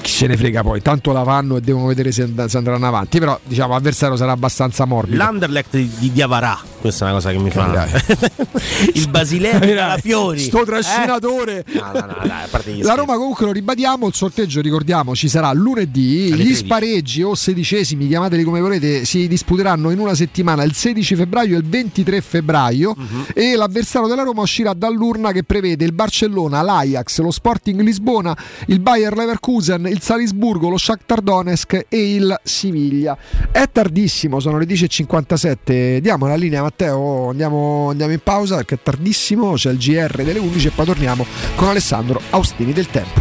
Chi 0.00 0.10
se 0.12 0.26
ne 0.26 0.36
frega 0.36 0.62
poi, 0.62 0.80
tanto 0.80 1.12
la 1.12 1.22
vanno 1.22 1.56
e 1.56 1.60
devono 1.60 1.86
vedere 1.86 2.12
se, 2.12 2.22
and- 2.22 2.44
se 2.46 2.56
andranno 2.56 2.86
avanti. 2.86 3.18
Però 3.18 3.38
diciamo 3.44 3.72
l'avversario 3.74 4.16
sarà 4.16 4.32
abbastanza 4.32 4.84
morbido. 4.84 5.16
L'Anderlecht 5.16 5.76
di, 5.76 5.90
di 5.98 6.12
Diavarà, 6.12 6.58
questa 6.80 7.06
è 7.06 7.08
una 7.10 7.16
cosa 7.18 7.30
che 7.30 7.38
mi 7.38 7.50
fa. 7.50 7.70
Capirai. 7.70 8.92
il 8.94 9.08
Basilea 9.08 9.58
di 9.58 9.66
Calafiori. 9.74 10.38
Sto 10.40 10.64
trascinatore. 10.64 11.64
Eh? 11.66 11.78
No, 11.78 11.90
no, 11.92 12.06
no, 12.06 12.26
dai, 12.26 12.80
La. 12.82 12.94
Roma 12.94 13.14
comunque 13.16 13.46
lo 13.46 13.52
ribadiamo, 13.52 14.06
il 14.06 14.14
sorteggio 14.14 14.60
ricordiamo 14.60 15.14
ci 15.14 15.28
sarà 15.28 15.52
lunedì, 15.52 16.26
Alle 16.32 16.42
gli 16.42 16.46
13. 16.52 16.54
spareggi 16.54 17.22
o 17.22 17.34
sedicesimi, 17.34 18.06
chiamateli 18.08 18.42
come 18.44 18.60
volete, 18.60 19.04
si 19.04 19.26
disputeranno 19.28 19.90
in 19.90 19.98
una 19.98 20.14
settimana, 20.14 20.62
il 20.62 20.74
16 20.74 21.14
febbraio 21.16 21.54
e 21.56 21.58
il 21.58 21.64
23 21.68 22.20
febbraio 22.20 22.94
Mhm. 22.96 23.26
e 23.34 23.56
l'avversario 23.56 24.08
della 24.08 24.22
Roma 24.22 24.42
uscirà 24.42 24.72
dall'urna 24.74 25.32
che 25.32 25.42
prevede 25.44 25.84
il 25.84 25.92
Barcellona, 25.92 26.62
l'Ajax, 26.62 27.20
lo 27.20 27.30
Sporting 27.30 27.80
Lisbona, 27.80 28.36
il 28.66 28.80
Bayer 28.80 29.16
Leverkusen, 29.16 29.86
il 29.88 30.00
Salisburgo, 30.00 30.68
lo 30.68 30.78
Shakhtar 30.78 31.20
Donetsk 31.20 31.86
e 31.88 32.14
il 32.14 32.40
Siviglia. 32.42 33.16
È 33.50 33.68
tardissimo, 33.70 34.40
sono 34.40 34.58
le 34.58 34.66
10.57, 34.66 35.98
diamo 35.98 36.26
la 36.26 36.36
linea 36.36 36.62
Matteo, 36.62 37.30
andiamo, 37.30 37.88
andiamo 37.90 38.12
in 38.12 38.20
pausa 38.22 38.56
perché 38.56 38.76
è 38.76 38.78
tardissimo, 38.82 39.54
c'è 39.54 39.70
il 39.70 39.78
GR 39.78 40.22
delle 40.22 40.38
11 40.38 40.66
e 40.66 40.70
poi 40.70 40.86
torniamo 40.86 41.26
con 41.56 41.68
Alessandro 41.68 42.20
Austini 42.30 42.72
del 42.72 42.88
Tempo. 42.88 43.20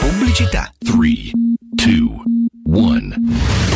Pubblicità. 0.00 0.70
3, 0.78 1.30
2, 1.70 2.22
1. 2.66 3.75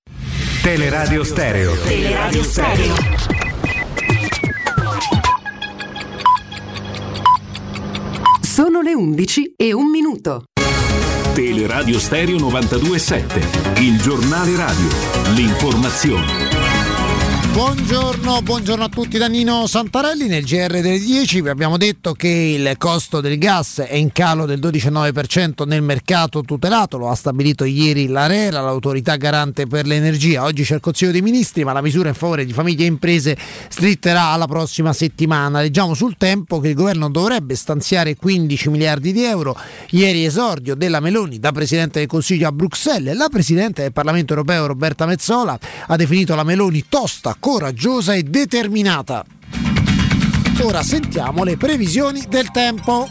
Teleradio 0.61 1.23
Stereo. 1.23 1.73
Teleradio 1.73 2.43
Stereo. 2.43 2.93
Sono 8.43 8.81
le 8.81 8.93
11 8.93 9.53
e 9.57 9.73
un 9.73 9.89
minuto. 9.89 10.43
Teleradio 11.33 11.97
Stereo 11.97 12.37
927, 12.37 13.81
il 13.81 13.99
giornale 13.99 14.55
radio, 14.55 14.87
l'informazione. 15.33 16.80
Buongiorno, 17.53 18.41
buongiorno 18.43 18.85
a 18.85 18.87
tutti 18.87 19.17
da 19.17 19.27
Nino 19.27 19.67
Santarelli. 19.67 20.27
Nel 20.27 20.45
GR 20.45 20.79
delle 20.79 20.97
10 20.97 21.41
vi 21.41 21.49
abbiamo 21.49 21.75
detto 21.75 22.13
che 22.13 22.29
il 22.29 22.77
costo 22.77 23.19
del 23.19 23.37
gas 23.37 23.79
è 23.79 23.95
in 23.95 24.13
calo 24.13 24.45
del 24.45 24.57
12,9% 24.57 25.67
nel 25.67 25.81
mercato 25.81 26.43
tutelato, 26.43 26.97
lo 26.97 27.09
ha 27.09 27.15
stabilito 27.15 27.65
ieri 27.65 28.07
l'ARERA, 28.07 28.61
l'autorità 28.61 29.17
garante 29.17 29.67
per 29.67 29.85
l'energia. 29.85 30.43
Oggi 30.43 30.63
c'è 30.63 30.75
il 30.75 30.79
Consiglio 30.79 31.11
dei 31.11 31.21
Ministri, 31.21 31.65
ma 31.65 31.73
la 31.73 31.81
misura 31.81 32.07
in 32.07 32.15
favore 32.15 32.45
di 32.45 32.53
famiglie 32.53 32.85
e 32.85 32.87
imprese 32.87 33.37
slitterà 33.69 34.27
alla 34.27 34.47
prossima 34.47 34.93
settimana. 34.93 35.59
Leggiamo 35.59 35.93
sul 35.93 36.15
tempo 36.17 36.61
che 36.61 36.69
il 36.69 36.75
governo 36.75 37.09
dovrebbe 37.09 37.55
stanziare 37.55 38.15
15 38.15 38.69
miliardi 38.69 39.11
di 39.11 39.25
euro. 39.25 39.57
Ieri 39.89 40.23
esordio 40.23 40.73
della 40.73 41.01
Meloni 41.01 41.37
da 41.37 41.51
Presidente 41.51 41.99
del 41.99 42.07
Consiglio 42.07 42.47
a 42.47 42.53
Bruxelles. 42.53 43.13
La 43.13 43.27
Presidente 43.27 43.81
del 43.81 43.91
Parlamento 43.91 44.31
europeo 44.31 44.67
Roberta 44.67 45.05
Mezzola 45.05 45.59
ha 45.87 45.95
definito 45.97 46.33
la 46.33 46.43
Meloni 46.43 46.85
tosta, 46.87 47.35
coraggiosa 47.41 48.13
e 48.13 48.21
determinata. 48.21 49.25
Ora 50.61 50.83
sentiamo 50.83 51.43
le 51.43 51.57
previsioni 51.57 52.23
del 52.29 52.51
tempo. 52.51 53.09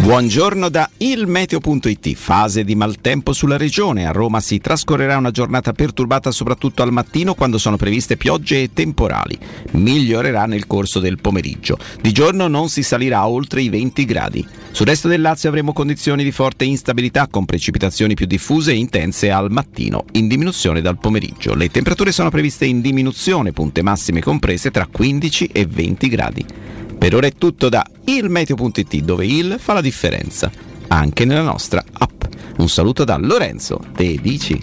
Buongiorno 0.00 0.70
da 0.70 0.88
ilmeteo.it. 0.96 2.14
Fase 2.14 2.64
di 2.64 2.74
maltempo 2.74 3.34
sulla 3.34 3.58
regione. 3.58 4.06
A 4.06 4.12
Roma 4.12 4.40
si 4.40 4.58
trascorrerà 4.58 5.18
una 5.18 5.30
giornata 5.30 5.74
perturbata 5.74 6.32
soprattutto 6.32 6.82
al 6.82 6.90
mattino 6.90 7.34
quando 7.34 7.58
sono 7.58 7.76
previste 7.76 8.16
piogge 8.16 8.62
e 8.62 8.70
temporali. 8.72 9.38
Migliorerà 9.72 10.46
nel 10.46 10.66
corso 10.66 11.00
del 11.00 11.20
pomeriggio. 11.20 11.78
Di 12.00 12.12
giorno 12.12 12.48
non 12.48 12.70
si 12.70 12.82
salirà 12.82 13.26
oltre 13.26 13.60
i 13.60 13.68
20 13.68 14.04
gradi. 14.06 14.44
Sul 14.70 14.86
resto 14.86 15.06
del 15.06 15.20
Lazio 15.20 15.50
avremo 15.50 15.74
condizioni 15.74 16.24
di 16.24 16.32
forte 16.32 16.64
instabilità 16.64 17.28
con 17.28 17.44
precipitazioni 17.44 18.14
più 18.14 18.24
diffuse 18.24 18.72
e 18.72 18.76
intense 18.76 19.30
al 19.30 19.50
mattino, 19.50 20.06
in 20.12 20.28
diminuzione 20.28 20.80
dal 20.80 20.98
pomeriggio. 20.98 21.54
Le 21.54 21.70
temperature 21.70 22.10
sono 22.10 22.30
previste 22.30 22.64
in 22.64 22.80
diminuzione, 22.80 23.52
punte 23.52 23.82
massime 23.82 24.22
comprese 24.22 24.70
tra 24.70 24.86
15 24.86 25.50
e 25.52 25.66
20 25.66 26.08
gradi. 26.08 26.46
Per 27.00 27.14
ora 27.14 27.28
è 27.28 27.32
tutto 27.32 27.70
da 27.70 27.82
ilmeteo.it 28.04 28.96
dove 28.98 29.24
il 29.24 29.56
fa 29.58 29.72
la 29.72 29.80
differenza, 29.80 30.52
anche 30.88 31.24
nella 31.24 31.40
nostra 31.40 31.82
app. 31.90 32.24
Un 32.58 32.68
saluto 32.68 33.04
da 33.04 33.16
Lorenzo, 33.16 33.80
te 33.94 34.18
dici? 34.20 34.60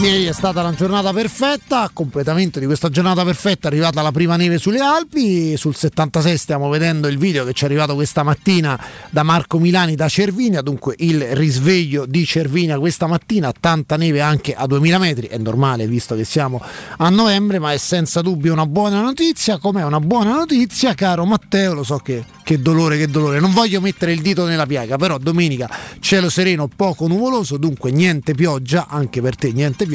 Ieri 0.00 0.24
è 0.24 0.32
stata 0.32 0.60
una 0.60 0.72
giornata 0.72 1.12
perfetta, 1.12 1.82
a 1.82 1.90
completamento 1.92 2.58
di 2.58 2.64
questa 2.64 2.88
giornata 2.88 3.22
perfetta 3.22 3.68
è 3.68 3.70
arrivata 3.70 4.00
la 4.00 4.10
prima 4.10 4.36
neve 4.36 4.56
sulle 4.56 4.80
Alpi, 4.80 5.58
sul 5.58 5.76
76 5.76 6.38
stiamo 6.38 6.70
vedendo 6.70 7.06
il 7.06 7.18
video 7.18 7.44
che 7.44 7.52
ci 7.52 7.64
è 7.64 7.66
arrivato 7.66 7.94
questa 7.94 8.22
mattina 8.22 8.82
da 9.10 9.22
Marco 9.22 9.58
Milani 9.58 9.96
da 9.96 10.08
Cervinia, 10.08 10.62
dunque 10.62 10.94
il 11.00 11.36
risveglio 11.36 12.06
di 12.06 12.24
Cervinia 12.24 12.78
questa 12.78 13.06
mattina, 13.06 13.52
tanta 13.52 13.98
neve 13.98 14.22
anche 14.22 14.54
a 14.54 14.66
2000 14.66 14.98
metri, 14.98 15.26
è 15.26 15.36
normale 15.36 15.86
visto 15.86 16.16
che 16.16 16.24
siamo 16.24 16.62
a 16.96 17.10
novembre, 17.10 17.58
ma 17.58 17.74
è 17.74 17.76
senza 17.76 18.22
dubbio 18.22 18.54
una 18.54 18.64
buona 18.64 19.02
notizia, 19.02 19.58
com'è 19.58 19.84
una 19.84 20.00
buona 20.00 20.32
notizia 20.32 20.94
caro 20.94 21.26
Matteo, 21.26 21.74
lo 21.74 21.82
so 21.82 21.98
che, 21.98 22.24
che 22.42 22.58
dolore, 22.58 22.96
che 22.96 23.08
dolore, 23.08 23.38
non 23.38 23.52
voglio 23.52 23.82
mettere 23.82 24.12
il 24.12 24.22
dito 24.22 24.46
nella 24.46 24.64
piaga, 24.64 24.96
però 24.96 25.18
domenica 25.18 25.68
cielo 26.00 26.30
sereno, 26.30 26.70
poco 26.74 27.06
nuvoloso, 27.06 27.58
dunque 27.58 27.90
niente 27.90 28.32
pioggia, 28.32 28.86
anche 28.88 29.20
per 29.20 29.36
te 29.36 29.52
niente 29.52 29.84
pioggia, 29.84 29.88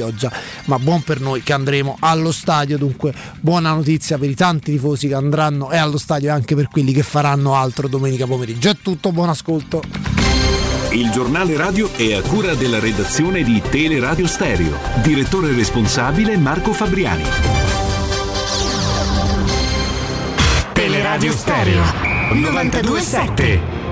ma 0.66 0.80
buon 0.80 1.02
per 1.04 1.20
noi 1.20 1.44
che 1.44 1.54
andremo 1.54 1.98
allo 2.00 2.32
stadio. 2.32 2.78
Dunque, 2.78 3.14
buona 3.40 3.74
notizia 3.74 4.18
per 4.18 4.30
i 4.30 4.36
tanti 4.36 4.72
tifosi 4.72 5.08
che 5.08 5.14
andranno 5.14 5.72
e 5.72 5.78
allo 5.78 5.98
stadio 5.98 6.30
e 6.30 6.32
anche 6.32 6.56
per 6.56 6.68
quelli 6.70 6.94
che 6.94 7.04
faranno 7.04 7.56
altro 7.56 7.88
domenica 7.88 8.26
pomeriggio. 8.26 8.70
È 8.70 8.78
tutto, 8.82 9.12
buon 9.12 9.30
ascolto. 9.30 9.82
Il 10.92 11.10
giornale 11.12 11.58
radio 11.58 11.92
è 11.94 12.14
a 12.14 12.22
cura 12.22 12.54
della 12.54 12.80
redazione 12.80 13.44
di 13.44 13.62
Teleradio 13.70 14.28
Stereo. 14.28 14.78
Direttore 15.02 15.54
responsabile 15.54 16.38
Marco 16.38 16.72
Fabriani. 16.72 17.24
Teleradio 20.74 21.32
Stereo 21.32 21.84
927. 22.34 23.85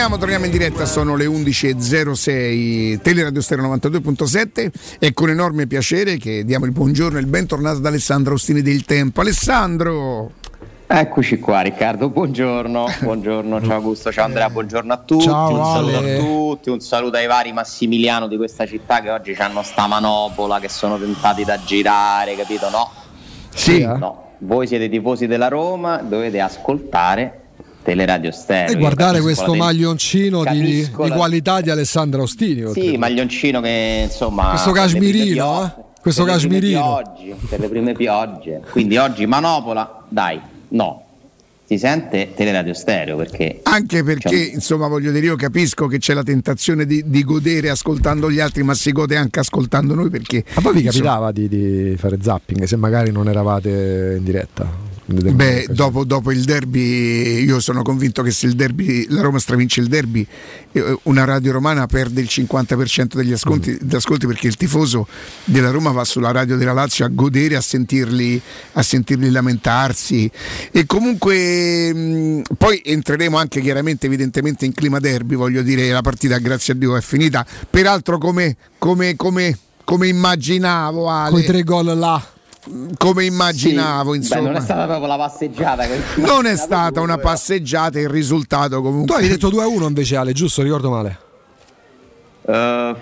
Torniamo, 0.00 0.18
torniamo 0.18 0.46
in 0.46 0.50
diretta, 0.50 0.86
sono 0.86 1.14
le 1.14 1.26
11.06, 1.26 3.02
Teleradio 3.02 3.42
Stereo 3.42 3.66
92.7 3.74 4.70
e 4.98 5.12
con 5.12 5.28
enorme 5.28 5.66
piacere 5.66 6.16
che 6.16 6.42
diamo 6.42 6.64
il 6.64 6.72
buongiorno 6.72 7.18
e 7.18 7.20
il 7.20 7.26
bentornato 7.26 7.76
ad 7.76 7.84
Alessandro 7.84 8.32
Ostini 8.32 8.62
del 8.62 8.86
Tempo. 8.86 9.20
Alessandro! 9.20 10.30
Eccoci 10.86 11.38
qua 11.38 11.60
Riccardo, 11.60 12.08
buongiorno, 12.08 12.86
buongiorno, 13.02 13.60
ciao 13.60 13.74
Augusto, 13.74 14.10
ciao 14.10 14.24
Andrea, 14.24 14.48
buongiorno 14.48 14.90
a 14.90 14.96
tutti, 14.96 15.24
Ciao, 15.24 15.58
un 15.58 15.64
saluto 15.66 15.98
Ale. 15.98 16.16
a 16.16 16.18
tutti, 16.20 16.70
un 16.70 16.80
saluto 16.80 17.16
ai 17.18 17.26
vari 17.26 17.52
Massimiliano 17.52 18.26
di 18.26 18.38
questa 18.38 18.64
città 18.64 19.02
che 19.02 19.10
oggi 19.10 19.32
hanno 19.32 19.62
sta 19.62 19.86
manopola, 19.86 20.60
che 20.60 20.70
sono 20.70 20.98
tentati 20.98 21.44
da 21.44 21.58
girare, 21.62 22.36
capito? 22.36 22.70
No, 22.70 22.90
Sì. 23.52 23.82
no, 23.84 24.30
voi 24.38 24.66
siete 24.66 24.88
tifosi 24.88 25.26
della 25.26 25.48
Roma, 25.48 25.98
dovete 25.98 26.40
ascoltare 26.40 27.39
Teleradio 27.82 28.30
Stereo. 28.30 28.74
E 28.74 28.78
guardare 28.78 29.20
questo 29.20 29.54
maglioncino 29.54 30.44
di, 30.44 30.60
di 30.60 30.90
qualità 30.90 31.60
di 31.60 31.70
Alessandro 31.70 32.22
Ostini. 32.22 32.70
Sì, 32.72 32.96
maglioncino 32.96 33.60
che 33.60 34.02
insomma... 34.04 34.50
Questo 34.50 34.72
cashmirino, 34.72 35.64
eh? 35.64 35.88
Questo 36.00 36.24
per 36.24 36.34
le 36.34 36.38
prime 36.38 36.60
cashmirino. 36.60 37.02
piogge, 37.14 37.36
per 37.48 37.60
le 37.60 37.68
prime 37.68 37.92
piogge. 37.92 38.62
Quindi 38.70 38.96
oggi 38.96 39.26
manopola, 39.26 40.04
dai, 40.08 40.40
no. 40.68 41.04
Si 41.66 41.78
sente 41.78 42.32
Teleradio 42.34 42.74
Stereo 42.74 43.16
perché... 43.16 43.60
Anche 43.62 44.02
perché, 44.02 44.28
Cioè- 44.28 44.54
insomma, 44.54 44.88
voglio 44.88 45.12
dire, 45.12 45.26
io 45.26 45.36
capisco 45.36 45.86
che 45.86 45.98
c'è 45.98 46.14
la 46.14 46.24
tentazione 46.24 46.84
di, 46.84 47.04
di 47.06 47.22
godere 47.22 47.70
ascoltando 47.70 48.28
gli 48.28 48.40
altri, 48.40 48.64
ma 48.64 48.74
si 48.74 48.90
gode 48.90 49.14
anche 49.16 49.38
ascoltando 49.38 49.94
noi 49.94 50.10
perché... 50.10 50.42
Ma 50.54 50.62
poi 50.62 50.72
vi 50.72 50.84
insomma, 50.84 51.04
capitava 51.04 51.32
di, 51.32 51.48
di 51.48 51.94
fare 51.96 52.18
zapping 52.20 52.64
se 52.64 52.74
magari 52.74 53.12
non 53.12 53.28
eravate 53.28 54.16
in 54.18 54.24
diretta? 54.24 54.88
Beh, 55.12 55.66
dopo, 55.70 56.04
dopo 56.04 56.30
il 56.30 56.44
derby, 56.44 57.42
io 57.42 57.58
sono 57.58 57.82
convinto 57.82 58.22
che 58.22 58.30
se 58.30 58.46
il 58.46 58.54
derby, 58.54 59.06
la 59.08 59.22
Roma 59.22 59.40
stravince 59.40 59.80
il 59.80 59.88
derby, 59.88 60.24
eh, 60.70 60.98
una 61.04 61.24
radio 61.24 61.50
romana 61.50 61.86
perde 61.86 62.20
il 62.20 62.28
50% 62.30 63.14
degli 63.14 63.32
ascolti, 63.32 63.76
degli 63.80 63.96
ascolti 63.96 64.26
perché 64.26 64.46
il 64.46 64.56
tifoso 64.56 65.08
della 65.44 65.70
Roma 65.70 65.90
va 65.90 66.04
sulla 66.04 66.30
radio 66.30 66.56
della 66.56 66.72
Lazio 66.72 67.04
a 67.04 67.08
godere, 67.08 67.56
a 67.56 67.60
sentirli, 67.60 68.40
a 68.74 68.82
sentirli 68.82 69.30
lamentarsi. 69.30 70.30
E 70.70 70.86
comunque 70.86 71.92
mh, 71.92 72.42
poi 72.56 72.80
entreremo 72.84 73.36
anche 73.36 73.60
chiaramente, 73.60 74.06
evidentemente, 74.06 74.64
in 74.64 74.72
clima 74.72 75.00
derby, 75.00 75.34
voglio 75.34 75.62
dire, 75.62 75.90
la 75.90 76.02
partita, 76.02 76.38
grazie 76.38 76.74
a 76.74 76.76
Dio, 76.76 76.96
è 76.96 77.00
finita. 77.00 77.44
Peraltro, 77.68 78.18
come, 78.18 78.56
come, 78.78 79.16
come, 79.16 79.58
come 79.84 80.06
immaginavo, 80.06 81.08
Ale, 81.08 81.30
Con 81.30 81.40
i 81.40 81.44
tre 81.44 81.62
gol 81.64 81.98
là. 81.98 82.24
Come 82.98 83.24
immaginavo, 83.24 84.10
Beh, 84.10 84.16
insomma. 84.16 84.40
non 84.48 84.56
è 84.56 84.60
stata 84.60 84.86
proprio 84.86 85.06
la 85.06 85.16
passeggiata. 85.16 85.84
Non 86.16 86.46
è 86.46 86.56
stata 86.56 87.00
una 87.00 87.18
passeggiata, 87.18 87.98
il 87.98 88.08
risultato 88.08 88.76
Tu 88.76 88.82
comunque. 88.82 89.16
hai 89.16 89.28
detto 89.28 89.48
2-1 89.48 89.82
invece 89.86 90.16
Ale, 90.16 90.32
giusto? 90.32 90.62
Ricordo 90.62 90.90
male. 90.90 91.18
Eh, 92.42 92.94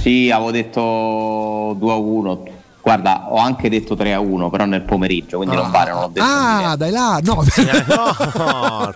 sì, 0.00 0.30
avevo 0.30 0.50
detto 0.50 1.74
2 1.78 1.92
a 1.92 1.96
1. 1.96 2.44
Guarda, 2.86 3.26
ho 3.32 3.38
anche 3.38 3.68
detto 3.68 3.96
3 3.96 4.12
a 4.12 4.20
1, 4.20 4.48
però 4.48 4.64
nel 4.64 4.82
pomeriggio, 4.82 5.38
quindi 5.38 5.56
non 5.56 5.72
vale, 5.72 5.90
non 5.90 6.04
ho 6.04 6.08
detto 6.08 6.24
Ah, 6.24 6.76
dai 6.76 6.92
là, 6.92 7.18
no. 7.20 7.42
No, 7.88 8.92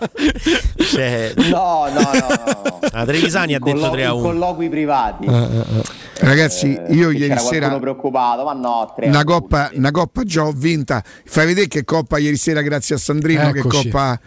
cioè, 0.77 1.33
No, 1.49 1.87
no, 1.93 1.99
no. 1.99 2.79
la 2.89 3.03
Trevisani 3.05 3.53
ha 3.53 3.59
detto 3.59 3.77
Collo- 3.79 3.91
3 3.91 4.05
a 4.05 4.07
in 4.07 4.13
1. 4.13 4.21
colloqui 4.21 4.69
privati. 4.69 5.27
Ragazzi, 6.19 6.67
io 6.91 7.09
Che 7.09 7.17
ieri 7.17 7.37
sera 7.37 7.67
qualcuno 7.67 7.79
preoccupato, 7.79 8.43
ma 8.45 8.53
no, 8.53 8.93
3 8.95 9.05
a 9.07 9.09
una 9.09 9.17
1. 9.19 9.25
coppa, 9.25 9.69
una 9.73 9.91
coppa 9.91 10.23
già 10.23 10.45
ho 10.45 10.53
vinta. 10.55 11.03
Fai 11.25 11.45
vedere 11.45 11.67
che 11.67 11.83
coppa 11.83 12.17
ieri 12.17 12.37
sera 12.37 12.61
grazie 12.61 12.95
a 12.95 12.97
Sandrino, 12.97 13.51
che 13.51 13.59
Eccoci. 13.59 13.89
coppa 13.89 14.17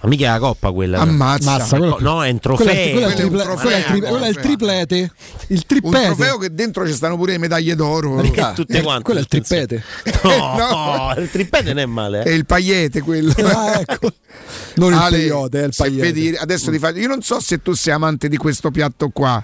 Ma 0.00 0.08
mica 0.10 0.26
è 0.26 0.30
la 0.30 0.38
coppa 0.38 0.70
quella. 0.70 1.00
ammazza. 1.00 1.50
Mazza, 1.58 1.76
quello- 1.76 1.96
No, 2.00 2.22
è 2.24 2.30
un 2.30 2.38
Quello 2.38 2.56
è, 2.60 2.64
trofeo. 2.64 2.64
quello 2.64 2.78
è 2.78 2.92
il 2.92 2.92
Quello 2.92 3.08
è 3.08 3.08
un 3.08 3.14
triple- 3.16 3.42
trofeo, 3.42 3.58
quello 3.60 4.24
è 4.24 4.28
il 4.28 4.34
no, 4.34 4.40
è 4.40 4.42
triplete. 4.42 5.12
Il 5.48 5.64
Un 5.82 5.90
trofeo 5.90 6.38
che 6.38 6.54
dentro 6.54 6.86
ci 6.86 6.92
stanno 6.92 7.16
pure 7.16 7.32
le 7.32 7.38
medaglie 7.38 7.74
d'oro. 7.74 8.20
Ricca, 8.20 8.52
tutte 8.52 8.78
eh, 8.78 8.82
quante, 8.82 9.02
quello 9.02 9.18
è 9.18 9.22
il 9.22 9.28
trippete. 9.28 9.82
No, 10.22 11.14
il 11.16 11.30
trippete 11.30 11.68
non 11.72 11.78
è 11.78 11.86
male. 11.86 12.22
È 12.22 12.28
eh. 12.28 12.34
il 12.34 12.46
pagliete 12.46 13.00
quello. 13.00 13.32
Ah, 13.42 13.80
ecco. 13.80 14.12
Non 14.74 14.92
il 14.92 14.98
Ale, 14.98 15.18
peyote, 15.18 15.62
è 15.62 15.64
il 15.66 15.74
pagliete. 15.76 16.02
vedi- 16.12 16.36
adesso 16.36 16.70
ti 16.70 16.78
faccio. 16.78 16.98
Io 16.98 17.08
non 17.08 17.22
so 17.22 17.40
se 17.40 17.60
tu 17.60 17.72
sei 17.72 17.92
amante 17.94 18.28
di 18.28 18.36
questo 18.36 18.70
piatto 18.70 19.08
qua. 19.08 19.42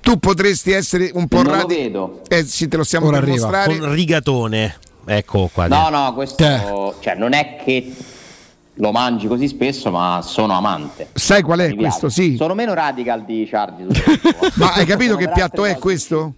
Tu 0.00 0.18
potresti 0.18 0.72
essere 0.72 1.10
un 1.14 1.28
po' 1.28 1.42
Non 1.42 1.46
lo 1.46 1.52
radi- 1.60 1.74
vedo. 1.76 2.22
Eh 2.28 2.44
sì, 2.44 2.66
te 2.68 2.76
lo 2.76 2.84
stiamo 2.84 3.06
Ora 3.06 3.20
per 3.20 3.28
arriva. 3.28 3.46
mostrare. 3.46 3.78
Con 3.78 3.92
rigatone. 3.92 4.78
Ecco 5.04 5.48
qua. 5.52 5.68
No, 5.68 5.88
no, 5.90 6.12
questo 6.14 6.96
cioè, 7.00 7.14
non 7.16 7.32
è 7.32 7.56
che 7.64 7.92
lo 8.78 8.92
mangi 8.92 9.26
così 9.26 9.48
spesso, 9.48 9.90
ma 9.90 10.20
sono 10.22 10.52
amante. 10.54 11.08
Sai 11.14 11.42
qual 11.42 11.60
è 11.60 11.68
Mi 11.68 11.76
piace. 11.76 11.98
questo? 12.00 12.08
Sì. 12.08 12.36
Sono 12.36 12.54
meno 12.54 12.74
radical 12.74 13.24
di 13.24 13.46
Charlie. 13.50 13.86
Ma 14.56 14.72
hai 14.74 14.84
capito 14.84 15.16
che 15.16 15.24
Sono 15.24 15.34
per 15.34 15.34
piatto 15.34 15.64
è 15.64 15.76
questo? 15.78 16.34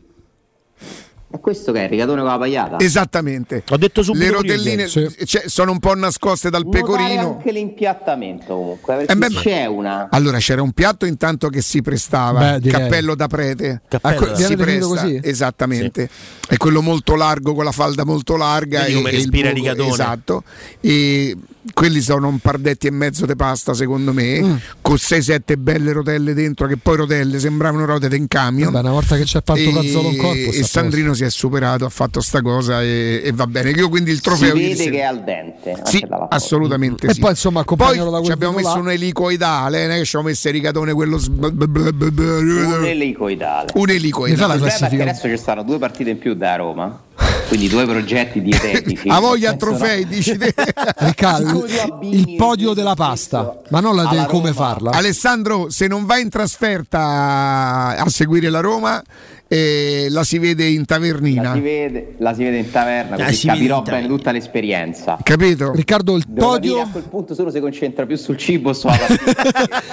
E 1.30 1.40
questo 1.40 1.72
che 1.72 1.80
è? 1.80 1.82
Il 1.82 1.88
rigatone 1.90 2.22
con 2.22 2.30
la 2.30 2.38
pagliata? 2.38 2.78
Esattamente. 2.78 3.62
Ho 3.68 3.76
detto 3.76 4.02
subito 4.02 4.24
Le 4.24 4.30
rotelline 4.30 4.86
sì. 4.88 5.06
cioè, 5.26 5.42
sono 5.46 5.72
un 5.72 5.78
po' 5.78 5.94
nascoste 5.94 6.48
dal 6.48 6.62
Notare 6.64 6.82
pecorino. 6.84 7.32
anche 7.32 7.52
l'impiattamento 7.52 8.54
comunque, 8.54 9.04
Eh 9.06 9.14
beh, 9.14 9.26
c'è 9.28 9.66
una... 9.66 10.08
Allora 10.10 10.38
c'era 10.38 10.62
un 10.62 10.72
piatto 10.72 11.04
intanto 11.04 11.48
che 11.50 11.60
si 11.60 11.82
prestava, 11.82 12.58
Beh, 12.58 12.70
cappello 12.70 13.14
da 13.14 13.26
prete. 13.26 13.82
Cappello 13.88 14.16
que- 14.20 14.28
da- 14.28 14.36
si 14.36 14.56
presta, 14.56 14.86
così? 14.86 15.20
esattamente. 15.22 16.08
È 16.48 16.56
quello 16.56 16.80
molto 16.80 17.14
largo 17.14 17.52
con 17.52 17.64
la 17.64 17.72
falda 17.72 18.06
molto 18.06 18.36
larga 18.36 18.80
Vedi 18.84 18.92
e, 18.92 18.94
come 18.94 19.08
e 19.10 19.12
il 19.12 19.18
respira 19.18 19.48
buco- 19.50 19.60
rigatone. 19.60 19.90
Esatto. 19.90 20.42
E 20.80 21.36
quelli 21.72 22.00
sono 22.00 22.28
un 22.28 22.38
pardetti 22.38 22.86
e 22.86 22.90
mezzo 22.90 23.26
di 23.26 23.34
pasta 23.36 23.74
secondo 23.74 24.12
me, 24.12 24.40
Mm. 24.42 24.56
con 24.80 24.96
6-7 24.96 25.56
belle 25.58 25.92
rotelle 25.92 26.34
dentro 26.34 26.66
che 26.66 26.76
poi 26.76 26.96
rotelle 26.96 27.38
sembravano 27.38 27.84
rote 27.84 28.08
di 28.08 28.16
un 28.18 28.28
camion. 28.28 28.70
Vabbè, 28.72 28.84
una 28.84 28.94
volta 28.94 29.16
che 29.16 29.24
c'è 29.24 29.40
fatto 29.44 29.58
e, 29.60 29.72
Cazzolo 29.72 30.08
in 30.10 30.16
corpo, 30.18 30.50
e 30.52 30.62
Sandrino 30.64 31.14
si 31.14 31.24
è 31.24 31.30
superato, 31.30 31.84
ha 31.84 31.88
fatto 31.88 32.20
sta 32.20 32.40
cosa 32.42 32.82
e, 32.82 33.20
e 33.24 33.32
va 33.32 33.46
bene. 33.46 33.70
Io 33.70 33.88
quindi 33.88 34.10
il 34.10 34.16
Si 34.16 34.22
trofeo 34.22 34.54
ieri 34.56 34.74
vede 34.76 34.90
che 34.90 34.98
è 34.98 35.02
al 35.02 35.22
dente. 35.24 35.80
sì, 35.84 36.04
assolutamente 36.28 37.06
E 37.08 37.14
sì. 37.14 37.20
poi, 37.20 37.30
insomma, 37.30 37.62
Poi 37.64 38.00
ci 38.24 38.30
abbiamo 38.32 38.56
messo 38.56 38.74
là. 38.74 38.80
un 38.80 38.90
elicoidale, 38.90 39.82
non 39.86 39.96
è 39.96 39.98
che 39.98 40.04
ci 40.04 40.16
abbiamo 40.16 40.28
messo 40.28 40.48
il 40.48 40.54
rigatone 40.54 40.92
quello 40.92 41.18
Un 41.18 42.84
elicoidale. 42.84 43.70
un 43.74 43.90
elicoidale. 43.90 44.54
adesso 45.02 45.28
ci 45.28 45.36
stanno 45.36 45.62
due 45.62 45.78
partite 45.78 46.10
in 46.10 46.18
più 46.18 46.34
da 46.34 46.56
Roma, 46.56 47.00
quindi 47.48 47.68
due 47.68 47.84
progetti 47.86 48.40
dietetici. 48.42 49.08
A 49.10 49.18
voglia 49.18 49.54
trofei, 49.54 50.02
no? 50.04 50.08
dici 50.10 50.36
te. 50.36 50.54
Riccardo, 50.98 51.66
il 52.02 52.36
podio 52.36 52.74
della 52.74 52.94
pasta, 52.94 53.60
ma 53.70 53.80
non 53.80 53.96
la 53.96 54.06
del 54.06 54.26
come 54.26 54.52
farla. 54.52 54.90
Alessandro, 54.90 55.70
se 55.70 55.86
non 55.86 56.04
vai 56.04 56.22
in 56.22 56.28
trasferta 56.28 57.96
a 57.96 58.08
seguire 58.08 58.50
la 58.50 58.60
Roma, 58.60 59.02
eh, 59.48 60.06
la 60.10 60.24
si 60.24 60.38
vede 60.38 60.66
in 60.66 60.80
La 60.80 60.84
tavernina. 60.84 61.54
si, 61.54 61.60
vede, 61.60 62.14
la 62.18 62.34
si 62.34 62.44
vede 62.44 62.58
in 62.58 62.70
taverna, 62.70 63.16
La 63.16 63.24
così 63.24 63.46
capirò 63.46 63.80
bene 63.82 64.06
tutta 64.06 64.30
l'esperienza. 64.30 65.18
Capito? 65.22 65.72
Riccardo, 65.72 66.16
il 66.16 66.24
Devo 66.28 66.52
capire 66.52 66.72
podio. 66.72 66.86
a 66.86 66.88
quel 66.90 67.02
punto 67.04 67.34
uno 67.38 67.50
si 67.50 67.60
concentra 67.60 68.04
più 68.06 68.16
sul 68.16 68.36
cibo 68.36 68.72
sulla 68.74 68.96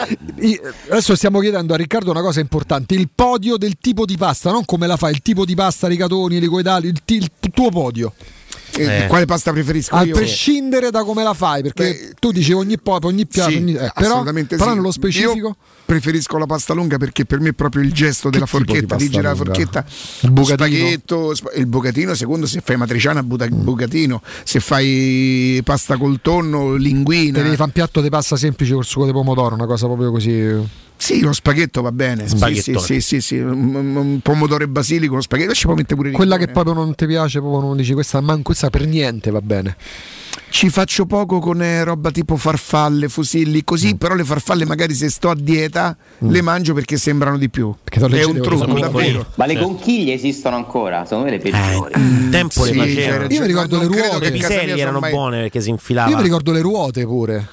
Adesso 0.89 1.16
stiamo 1.16 1.39
chiedendo 1.39 1.74
a 1.74 1.78
Riccardo 1.78 2.12
una 2.12 2.22
cosa 2.22 2.39
importante: 2.39 2.93
il 2.95 3.10
podio 3.14 3.58
del 3.58 3.78
tipo 3.80 4.06
di 4.06 4.18
pasta, 4.18 4.51
non 4.51 4.66
come 4.66 4.88
la 4.88 4.97
fai, 4.97 5.12
il 5.14 5.22
tipo 5.22 5.45
di 5.45 5.56
pasta, 5.56 5.88
rigatoni, 5.88 6.39
licoidali, 6.39 6.88
il, 6.88 7.01
ti- 7.03 7.16
il 7.16 7.32
tuo 7.51 7.70
podio. 7.70 8.14
Eh, 8.78 9.04
Eh. 9.04 9.08
Quale 9.08 9.26
pasta 9.26 9.52
preferisco 9.52 9.96
A 9.96 10.04
io? 10.04 10.14
prescindere 10.14 10.90
da 10.92 11.04
come 11.04 11.24
la 11.24 11.34
fai, 11.34 11.62
perché 11.62 11.84
Beh, 11.84 12.14
tu 12.20 12.32
dici 12.32 12.52
ogni 12.52 12.78
po', 12.78 12.98
ogni 13.04 13.26
piatto, 13.26 13.52
Sì, 13.52 13.58
ogni- 13.58 13.74
eh, 13.76 13.92
però, 13.96 14.24
però 14.24 14.70
sì. 14.70 14.76
nello 14.76 14.92
specifico. 14.92 15.48
Io 15.48 15.56
preferisco 15.86 16.38
la 16.38 16.46
pasta 16.46 16.74
lunga 16.74 16.98
perché 16.98 17.26
per 17.26 17.40
me 17.40 17.50
è 17.50 17.54
proprio 17.54 17.84
il 17.84 17.94
gesto 17.94 18.30
della 18.30 18.46
di 18.46 18.50
forchetta, 18.50 18.80
di, 18.80 18.86
pasta 18.86 19.06
girare 19.06 19.28
la 19.28 19.36
forchetta. 19.36 19.86
Il 20.22 20.32
bucatino? 20.32 21.32
Il 21.56 21.68
bucatino, 21.68 22.14
secondo 22.16 22.46
se 22.48 22.62
fai 22.64 22.76
matriciana, 22.78 23.24
buta- 23.24 23.48
bucatino, 23.48 24.22
se 24.44 24.60
fai 24.60 25.62
pasta 25.64 25.98
col 25.98 26.20
tonno, 26.22 26.76
linguina. 26.76 27.38
Te 27.38 27.44
devi 27.44 27.56
fare 27.56 27.68
un 27.70 27.74
piatto 27.74 28.02
di 28.02 28.10
pasta 28.10 28.36
semplice 28.36 28.74
col 28.74 28.86
sugo 28.86 29.06
di 29.06 29.12
pomodoro, 29.12 29.56
una 29.56 29.66
cosa 29.68 29.86
proprio 29.86 30.12
così. 30.12 30.84
Sì, 30.98 31.20
lo 31.22 31.34
spaghetto 31.34 31.82
va 31.82 31.91
bene. 31.91 32.28
Sì, 32.28 32.38
sì, 32.62 32.74
sì, 32.78 33.02
sì, 33.02 33.22
sì, 33.22 33.38
Un, 33.38 34.20
pomodoro 34.24 34.64
e 34.64 34.68
basilico, 34.68 35.14
uno 35.14 35.22
spaghetto, 35.22 35.54
ci 35.54 35.66
può 35.66 35.76
mettere 35.76 35.96
pure 35.96 36.12
Quella 36.12 36.36
che 36.38 36.46
rigatone. 36.46 36.64
proprio 36.64 36.84
non 36.86 36.96
ti 36.96 37.06
piace, 37.06 37.39
proprio 37.39 37.62
non 37.62 37.78
dici 37.78 37.93
questa, 37.93 38.22
man 38.22 38.41
questa 38.41 38.70
per 38.70 38.88
niente 38.88 39.30
va 39.30 39.41
bene. 39.41 39.76
Ci 40.50 40.70
faccio 40.70 41.06
poco 41.06 41.39
con 41.39 41.62
eh, 41.62 41.84
roba 41.84 42.12
tipo 42.12 42.38
farfalle, 42.38 43.10
fusilli, 43.10 43.64
così, 43.66 43.93
Mm. 43.93 43.98
però 43.98 44.16
le 44.16 44.24
farfalle 44.24 44.66
magari 44.66 44.93
se 44.93 45.10
sto 45.10 45.30
a 45.30 45.36
dieta 45.36 45.96
le 46.20 46.41
mangio 46.41 46.74
perché 46.74 46.97
sembrano 46.97 47.38
di 47.38 47.50
più. 47.50 47.74
sono 47.93 48.16
È 48.16 48.24
un 48.24 48.42
trucco, 48.42 48.80
davvero. 48.80 49.26
Ma 49.36 49.46
le 49.47 49.58
conchiglie 49.59 50.13
esistono 50.13 50.55
ancora? 50.55 51.04
Secondo 51.04 51.26
me 51.26 51.32
le 51.32 51.39
peggiori. 51.39 51.92
Un 51.96 52.30
tempo 52.32 52.63
Sì, 52.63 52.74
le 52.74 52.78
facevano. 52.88 53.28
Io 53.30 53.42
mi 53.42 53.47
ricordo 53.47 53.78
non 53.82 53.89
le 53.89 53.97
ruote. 54.01 54.32
mia 54.32 54.47
piselli 54.47 54.80
erano 54.80 55.00
mai- 55.00 55.12
buone 55.12 55.42
perché 55.42 55.59
si 55.59 55.70
infilava. 55.70 56.09
Io 56.09 56.16
mi 56.17 56.24
ricordo 56.24 56.51
le 56.54 56.62
ruote 56.62 57.04
pure. 57.05 57.47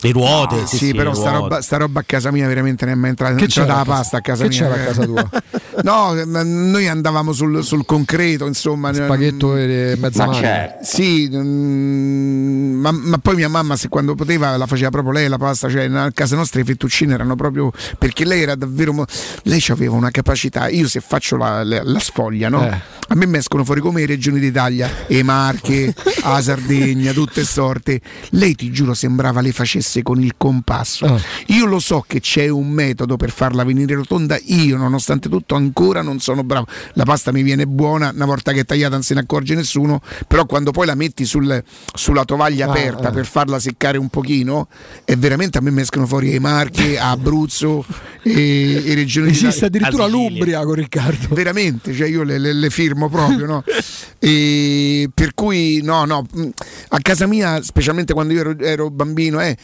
Le 0.00 0.12
ruote, 0.12 0.60
Ah, 0.60 0.66
sì, 0.66 0.76
sì, 0.76 0.84
sì, 0.86 0.94
però 0.94 1.12
sta 1.12 1.32
roba, 1.32 1.60
sta 1.60 1.76
roba 1.76 2.00
a 2.00 2.02
casa 2.06 2.30
mia 2.30 2.46
veramente 2.46 2.84
non 2.84 2.94
è 2.94 2.96
mai 2.96 3.10
entrata. 3.10 3.34
Che 3.34 3.46
c'era 3.46 3.66
la 3.66 3.80
a 3.80 3.84
pasta 3.84 4.18
a 4.18 4.20
casa 4.20 4.44
che 4.44 4.48
mia. 4.50 4.58
c'era 4.58 4.74
a 4.74 4.84
casa 4.86 5.04
tua? 5.04 5.28
no, 5.82 6.12
noi 6.44 6.86
andavamo 6.86 7.32
sul, 7.32 7.64
sul 7.64 7.84
concreto, 7.84 8.46
insomma. 8.46 8.92
Spaghetto 8.94 9.56
e 9.56 9.96
mezza 9.98 10.24
Ma 10.24 10.30
maglia. 10.32 10.40
certo. 10.40 10.84
Sì, 10.84 11.28
mm, 11.32 12.80
ma, 12.80 12.92
ma 12.92 13.18
poi 13.18 13.34
mia 13.34 13.48
mamma, 13.48 13.76
se 13.76 13.88
quando 13.88 14.14
poteva, 14.14 14.56
la 14.56 14.66
faceva 14.66 14.90
proprio 14.90 15.12
lei 15.12 15.28
la 15.28 15.38
pasta. 15.38 15.68
Cioè, 15.68 15.86
a 15.92 16.12
casa 16.12 16.36
nostra 16.36 16.60
i 16.60 16.64
fettuccini 16.64 17.12
erano 17.12 17.34
proprio 17.34 17.72
perché 17.98 18.24
lei 18.24 18.42
era 18.42 18.54
davvero. 18.54 18.92
mo- 18.92 19.04
Lei 19.42 19.62
aveva 19.70 19.94
una 19.96 20.10
capacità. 20.12 20.68
Io, 20.68 20.86
se 20.88 21.00
faccio 21.00 21.36
la, 21.36 21.64
la- 21.64 21.82
la 21.82 21.98
sfoglia, 21.98 22.48
no? 22.48 22.64
Eh. 22.64 22.80
A 23.10 23.14
me 23.14 23.26
mi 23.26 23.38
escono 23.38 23.64
fuori 23.64 23.80
come 23.80 24.00
le 24.00 24.06
regioni 24.06 24.38
d'Italia, 24.38 24.88
e 25.06 25.22
Marche, 25.22 25.94
la 26.22 26.40
Sardegna, 26.42 27.12
tutte 27.12 27.42
sorte. 27.42 28.00
Lei 28.30 28.54
ti 28.54 28.70
giuro 28.70 28.94
sembrava 28.94 29.40
le 29.40 29.50
facesse 29.52 29.86
con 30.02 30.20
il 30.22 30.34
compasso. 30.36 31.06
Ah. 31.06 31.20
Io 31.46 31.64
lo 31.66 31.78
so 31.80 32.04
che 32.06 32.20
c'è 32.20 32.48
un 32.48 32.68
metodo 32.68 33.16
per 33.16 33.30
farla 33.30 33.64
venire 33.64 33.94
rotonda, 33.94 34.38
io 34.44 34.76
nonostante 34.76 35.28
tutto 35.28 35.54
ancora 35.54 36.02
non 36.02 36.20
sono 36.20 36.44
bravo. 36.44 36.66
La 36.94 37.04
pasta 37.04 37.32
mi 37.32 37.42
viene 37.42 37.66
buona 37.66 38.10
una 38.14 38.24
volta 38.26 38.52
che 38.52 38.60
è 38.60 38.64
tagliata 38.64 38.94
non 38.94 39.02
se 39.02 39.14
ne 39.14 39.20
accorge 39.20 39.54
nessuno, 39.54 40.00
però 40.26 40.46
quando 40.46 40.70
poi 40.70 40.86
la 40.86 40.94
metti 40.94 41.24
sul- 41.24 41.62
sulla 41.94 42.24
tovaglia 42.24 42.66
Ah, 42.66 42.70
aperta 42.70 43.08
eh. 43.08 43.12
per 43.12 43.26
farla 43.26 43.58
seccare 43.58 43.98
un 43.98 44.08
pochino, 44.08 44.68
e 45.04 45.16
veramente 45.16 45.58
a 45.58 45.60
me 45.60 45.70
mi 45.70 45.80
escono 45.80 46.06
fuori 46.06 46.30
le 46.30 46.38
Marche, 46.40 46.98
Abruzzo 47.00 47.84
e, 48.22 48.82
e 48.84 48.94
regioni 48.94 49.30
Esiste 49.30 49.66
addirittura 49.66 50.06
l'Umbria 50.06 50.62
con 50.64 50.74
Riccardo. 50.74 51.34
Veramente, 51.34 51.92
cioè 51.94 52.08
io 52.08 52.22
le, 52.22 52.38
le- 52.38 52.52
le 52.52 52.70
firmo 52.70 53.08
proprio, 53.08 53.46
no? 53.46 53.64
E 54.20 55.08
per 55.14 55.32
cui, 55.34 55.80
no, 55.82 56.04
no, 56.04 56.26
mh, 56.32 56.48
a 56.88 56.98
casa 57.00 57.26
mia, 57.28 57.62
specialmente 57.62 58.12
quando 58.12 58.32
io 58.32 58.40
ero, 58.40 58.58
ero 58.58 58.90
bambino, 58.90 59.40
eh, 59.40 59.56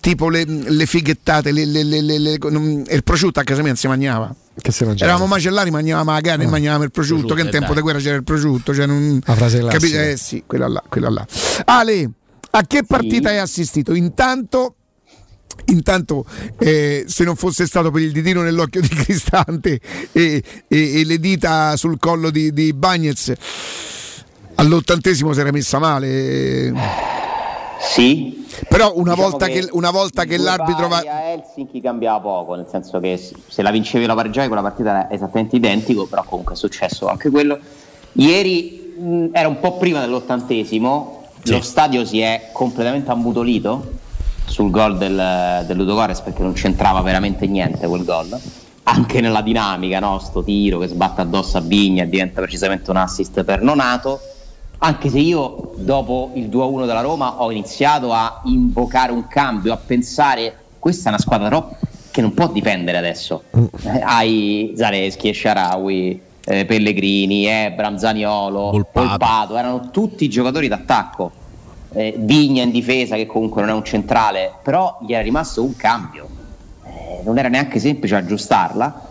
tipo 0.00 0.28
le, 0.28 0.44
le 0.44 0.86
fighettate, 0.86 1.52
le- 1.52 1.64
le- 1.64 1.82
le- 1.84 2.00
le- 2.00 2.18
le- 2.18 2.38
non- 2.50 2.84
il 2.88 3.02
prosciutto 3.04 3.40
a 3.40 3.42
casa 3.44 3.60
mia 3.60 3.68
non 3.68 3.76
si 3.76 3.86
mangiava. 3.88 4.34
Che 4.54 4.70
si 4.72 4.84
mangiava? 4.84 5.10
Eravamo 5.10 5.28
macellari, 5.32 5.70
mangiavamo 5.70 6.12
la 6.12 6.20
carne 6.20 6.44
e 6.44 6.46
mangiavamo 6.46 6.84
il 6.84 6.90
prosciutto, 6.90 7.26
Prosciutto, 7.26 7.34
che 7.34 7.40
in 7.42 7.46
eh, 7.48 7.50
tempo 7.50 7.66
dai. 7.68 7.76
di 7.76 7.80
guerra 7.82 7.98
c'era 7.98 8.16
il 8.16 8.24
prosciutto. 8.24 8.74
Cioè 8.74 8.86
non, 8.86 9.20
La 9.24 9.34
frase 9.34 9.58
classica. 9.60 9.78
capite? 9.80 10.10
Eh 10.12 10.16
sì, 10.16 10.42
quella 10.46 10.68
là, 10.68 10.82
quella 10.88 11.08
là. 11.10 11.26
Ale, 11.64 12.10
a 12.50 12.62
che 12.66 12.82
partita 12.84 13.30
hai 13.30 13.38
assistito? 13.38 13.94
Intanto... 13.94 14.76
Intanto, 15.66 16.24
eh, 16.58 17.04
se 17.06 17.24
non 17.24 17.36
fosse 17.36 17.66
stato 17.66 17.90
per 17.90 18.00
il 18.02 18.10
ditino 18.10 18.40
nell'occhio 18.42 18.80
di 18.80 18.88
Cristante 18.88 19.78
e, 20.10 20.42
e- 20.66 21.00
e 21.00 21.04
le 21.04 21.18
dita 21.20 21.76
sul 21.76 21.98
collo 21.98 22.30
di, 22.30 22.52
di 22.52 22.72
Bagnez, 22.72 23.32
all'ottantesimo 24.56 25.32
si 25.34 25.40
era 25.40 25.52
messa 25.52 25.78
male. 25.78 26.72
Sì. 27.82 28.46
Però 28.68 28.92
una 28.94 29.14
Diciamo 29.14 29.30
volta 29.30 29.46
che, 29.48 29.68
una 29.72 29.90
volta 29.90 30.24
che 30.24 30.36
l'arbitro 30.36 30.88
va. 30.88 30.98
a 30.98 31.30
Helsinki 31.30 31.80
cambiava 31.80 32.20
poco, 32.20 32.54
nel 32.54 32.66
senso 32.70 33.00
che 33.00 33.18
se 33.18 33.62
la 33.62 33.70
vincevi 33.70 34.06
la 34.06 34.14
pareggiavi 34.14 34.46
quella 34.46 34.62
partita 34.62 34.90
era 34.90 35.10
esattamente 35.10 35.56
identico, 35.56 36.06
però 36.06 36.22
comunque 36.24 36.54
è 36.54 36.56
successo 36.56 37.08
anche 37.08 37.28
quello. 37.30 37.58
Ieri 38.12 38.94
mh, 38.98 39.26
era 39.32 39.48
un 39.48 39.58
po' 39.58 39.76
prima 39.78 40.00
dell'ottantesimo, 40.00 41.24
lo 41.44 41.60
stadio 41.60 42.04
si 42.04 42.20
è 42.20 42.50
completamente 42.52 43.10
ammutolito 43.10 44.00
sul 44.46 44.70
gol 44.70 44.96
del, 44.98 45.64
del 45.66 45.76
Ludogorets 45.76 46.20
perché 46.20 46.42
non 46.42 46.52
c'entrava 46.52 47.00
veramente 47.00 47.46
niente 47.46 47.86
quel 47.88 48.04
gol. 48.04 48.38
Anche 48.84 49.20
nella 49.20 49.42
dinamica, 49.42 49.98
no? 49.98 50.18
sto 50.18 50.42
tiro 50.42 50.78
che 50.78 50.88
sbatte 50.88 51.20
addosso 51.20 51.56
a 51.56 51.60
Vigna 51.60 52.04
e 52.04 52.08
diventa 52.08 52.40
precisamente 52.40 52.90
un 52.90 52.96
assist 52.96 53.42
per 53.44 53.62
Nonato. 53.62 54.20
Anche 54.84 55.10
se 55.10 55.20
io 55.20 55.74
dopo 55.76 56.32
il 56.34 56.48
2-1 56.48 56.86
della 56.86 57.02
Roma 57.02 57.40
ho 57.40 57.52
iniziato 57.52 58.12
a 58.12 58.40
invocare 58.46 59.12
un 59.12 59.28
cambio, 59.28 59.72
a 59.72 59.76
pensare 59.76 60.56
questa 60.80 61.04
è 61.04 61.08
una 61.12 61.20
squadra 61.20 61.48
però 61.48 61.70
che 62.10 62.20
non 62.20 62.34
può 62.34 62.48
dipendere 62.48 62.98
adesso. 62.98 63.44
Eh, 63.84 64.00
hai 64.02 64.74
Zaleschi, 64.76 65.28
Esciarawi, 65.28 66.20
eh, 66.44 66.64
Pellegrini, 66.64 67.46
Ebram, 67.46 67.96
Zaniolo, 67.96 68.70
Volpato. 68.92 69.56
erano 69.56 69.90
tutti 69.90 70.28
giocatori 70.28 70.66
d'attacco. 70.66 71.30
Eh, 71.92 72.16
Vigna 72.18 72.64
in 72.64 72.72
difesa 72.72 73.14
che 73.14 73.26
comunque 73.26 73.60
non 73.60 73.70
è 73.70 73.74
un 73.74 73.84
centrale, 73.84 74.52
però 74.64 74.98
gli 75.06 75.12
era 75.12 75.22
rimasto 75.22 75.62
un 75.62 75.76
cambio. 75.76 76.26
Eh, 76.84 77.20
non 77.22 77.38
era 77.38 77.46
neanche 77.48 77.78
semplice 77.78 78.16
aggiustarla 78.16 79.10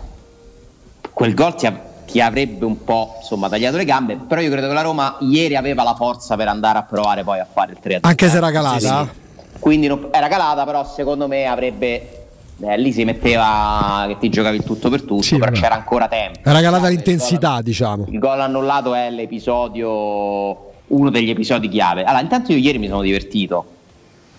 quel 1.13 1.33
gol 1.33 1.55
ti, 1.55 1.67
av- 1.67 1.79
ti 2.11 2.19
avrebbe 2.19 2.65
un 2.65 2.83
po' 2.83 3.15
insomma, 3.19 3.47
tagliato 3.49 3.77
le 3.77 3.85
gambe, 3.85 4.15
però 4.27 4.41
io 4.41 4.51
credo 4.51 4.67
che 4.67 4.73
la 4.73 4.81
Roma 4.81 5.15
ieri 5.21 5.55
aveva 5.55 5.83
la 5.83 5.95
forza 5.95 6.35
per 6.35 6.47
andare 6.49 6.77
a 6.77 6.83
provare 6.83 7.23
poi 7.23 7.39
a 7.39 7.47
fare 7.51 7.71
il 7.71 7.79
3 7.79 7.99
Anche 8.01 8.29
se 8.29 8.37
era 8.37 8.51
calata. 8.51 8.79
Sì, 8.79 9.09
sì. 9.09 9.19
Quindi 9.59 9.87
non- 9.87 10.07
era 10.11 10.27
calata, 10.27 10.65
però 10.65 10.85
secondo 10.85 11.27
me 11.27 11.45
avrebbe. 11.45 12.17
eh, 12.63 12.77
lì 12.77 12.91
si 12.91 13.03
metteva 13.05 14.05
che 14.07 14.17
ti 14.19 14.29
giocavi 14.29 14.57
il 14.57 14.63
tutto 14.63 14.89
per 14.89 15.01
tutto, 15.01 15.25
però 15.29 15.45
vabbè. 15.45 15.59
c'era 15.59 15.73
ancora 15.75 16.07
tempo. 16.07 16.47
Era 16.47 16.61
calata 16.61 16.87
l'intensità, 16.89 17.61
diciamo. 17.61 18.05
Il 18.09 18.19
gol 18.19 18.39
annullato 18.39 18.93
è 18.93 19.09
l'episodio, 19.09 20.71
uno 20.87 21.09
degli 21.09 21.29
episodi 21.29 21.67
chiave. 21.69 22.03
Allora, 22.03 22.21
intanto 22.21 22.51
io 22.51 22.57
ieri 22.59 22.77
mi 22.77 22.87
sono 22.87 23.01
divertito, 23.01 23.65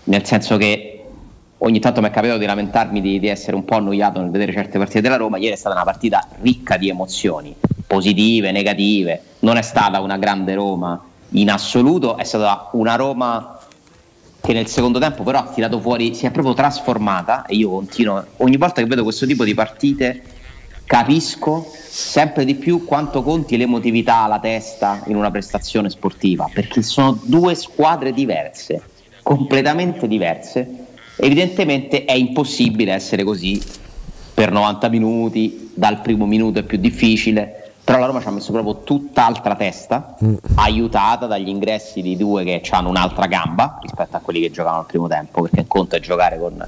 nel 0.04 0.24
senso 0.24 0.56
che 0.56 1.01
ogni 1.64 1.80
tanto 1.80 2.00
mi 2.00 2.08
è 2.08 2.10
capitato 2.10 2.38
di 2.38 2.46
lamentarmi 2.46 3.00
di, 3.00 3.18
di 3.18 3.28
essere 3.28 3.56
un 3.56 3.64
po' 3.64 3.76
annoiato 3.76 4.20
nel 4.20 4.30
vedere 4.30 4.52
certe 4.52 4.78
partite 4.78 5.00
della 5.00 5.16
Roma. 5.16 5.38
Ieri 5.38 5.54
è 5.54 5.58
stata 5.58 5.74
una 5.74 5.84
partita 5.84 6.26
ricca 6.40 6.76
di 6.76 6.88
emozioni, 6.88 7.54
positive, 7.86 8.50
negative. 8.52 9.20
Non 9.40 9.56
è 9.56 9.62
stata 9.62 10.00
una 10.00 10.18
grande 10.18 10.54
Roma 10.54 11.00
in 11.30 11.50
assoluto, 11.50 12.16
è 12.16 12.24
stata 12.24 12.70
una 12.72 12.96
Roma 12.96 13.58
che 14.40 14.52
nel 14.52 14.66
secondo 14.66 14.98
tempo 14.98 15.22
però 15.22 15.38
ha 15.38 15.52
tirato 15.52 15.78
fuori, 15.80 16.14
si 16.14 16.26
è 16.26 16.32
proprio 16.32 16.52
trasformata 16.52 17.46
e 17.46 17.54
io 17.54 17.70
continuo, 17.70 18.24
ogni 18.38 18.56
volta 18.56 18.82
che 18.82 18.88
vedo 18.88 19.04
questo 19.04 19.24
tipo 19.24 19.44
di 19.44 19.54
partite 19.54 20.20
capisco 20.84 21.70
sempre 21.72 22.44
di 22.44 22.56
più 22.56 22.84
quanto 22.84 23.22
conti 23.22 23.56
l'emotività, 23.56 24.26
la 24.26 24.40
testa 24.40 25.02
in 25.06 25.14
una 25.14 25.30
prestazione 25.30 25.88
sportiva, 25.90 26.50
perché 26.52 26.82
sono 26.82 27.16
due 27.22 27.54
squadre 27.54 28.12
diverse, 28.12 28.82
completamente 29.22 30.08
diverse. 30.08 30.81
Evidentemente 31.16 32.04
è 32.04 32.12
impossibile 32.12 32.92
essere 32.92 33.22
così 33.24 33.62
per 34.34 34.50
90 34.50 34.88
minuti, 34.88 35.70
dal 35.74 36.00
primo 36.00 36.26
minuto 36.26 36.58
è 36.58 36.62
più 36.62 36.78
difficile, 36.78 37.72
però 37.84 37.98
la 37.98 38.06
Roma 38.06 38.20
ci 38.20 38.28
ha 38.28 38.30
messo 38.30 38.52
proprio 38.52 38.82
tutt'altra 38.82 39.54
testa, 39.54 40.16
aiutata 40.54 41.26
dagli 41.26 41.48
ingressi 41.48 42.00
di 42.00 42.16
due 42.16 42.44
che 42.44 42.62
hanno 42.70 42.88
un'altra 42.88 43.26
gamba 43.26 43.78
rispetto 43.82 44.16
a 44.16 44.20
quelli 44.20 44.40
che 44.40 44.50
giocavano 44.50 44.80
al 44.80 44.86
primo 44.86 45.08
tempo, 45.08 45.42
perché 45.42 45.60
un 45.60 45.66
conto 45.66 45.96
è 45.96 46.00
giocare 46.00 46.38
con 46.38 46.66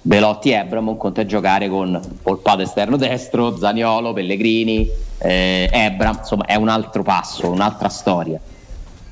Belotti 0.00 0.50
e 0.50 0.54
Ebram, 0.54 0.88
un 0.88 0.96
conto 0.96 1.20
è 1.20 1.26
giocare 1.26 1.68
con 1.68 2.00
Polpato 2.22 2.62
esterno 2.62 2.96
destro, 2.96 3.56
Zaniolo, 3.56 4.12
Pellegrini, 4.12 4.88
eh, 5.18 5.68
Ebram, 5.72 6.16
insomma 6.18 6.44
è 6.44 6.56
un 6.56 6.68
altro 6.68 7.02
passo, 7.02 7.48
un'altra 7.50 7.88
storia. 7.88 8.40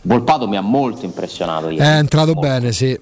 Volpato 0.03 0.49
mi 0.49 0.57
ha 0.57 0.61
molto 0.61 1.05
impressionato 1.05 1.71
ieri. 1.71 1.85
È 1.85 1.97
entrato 1.97 2.35
bene, 2.35 2.73
sì. 2.73 2.99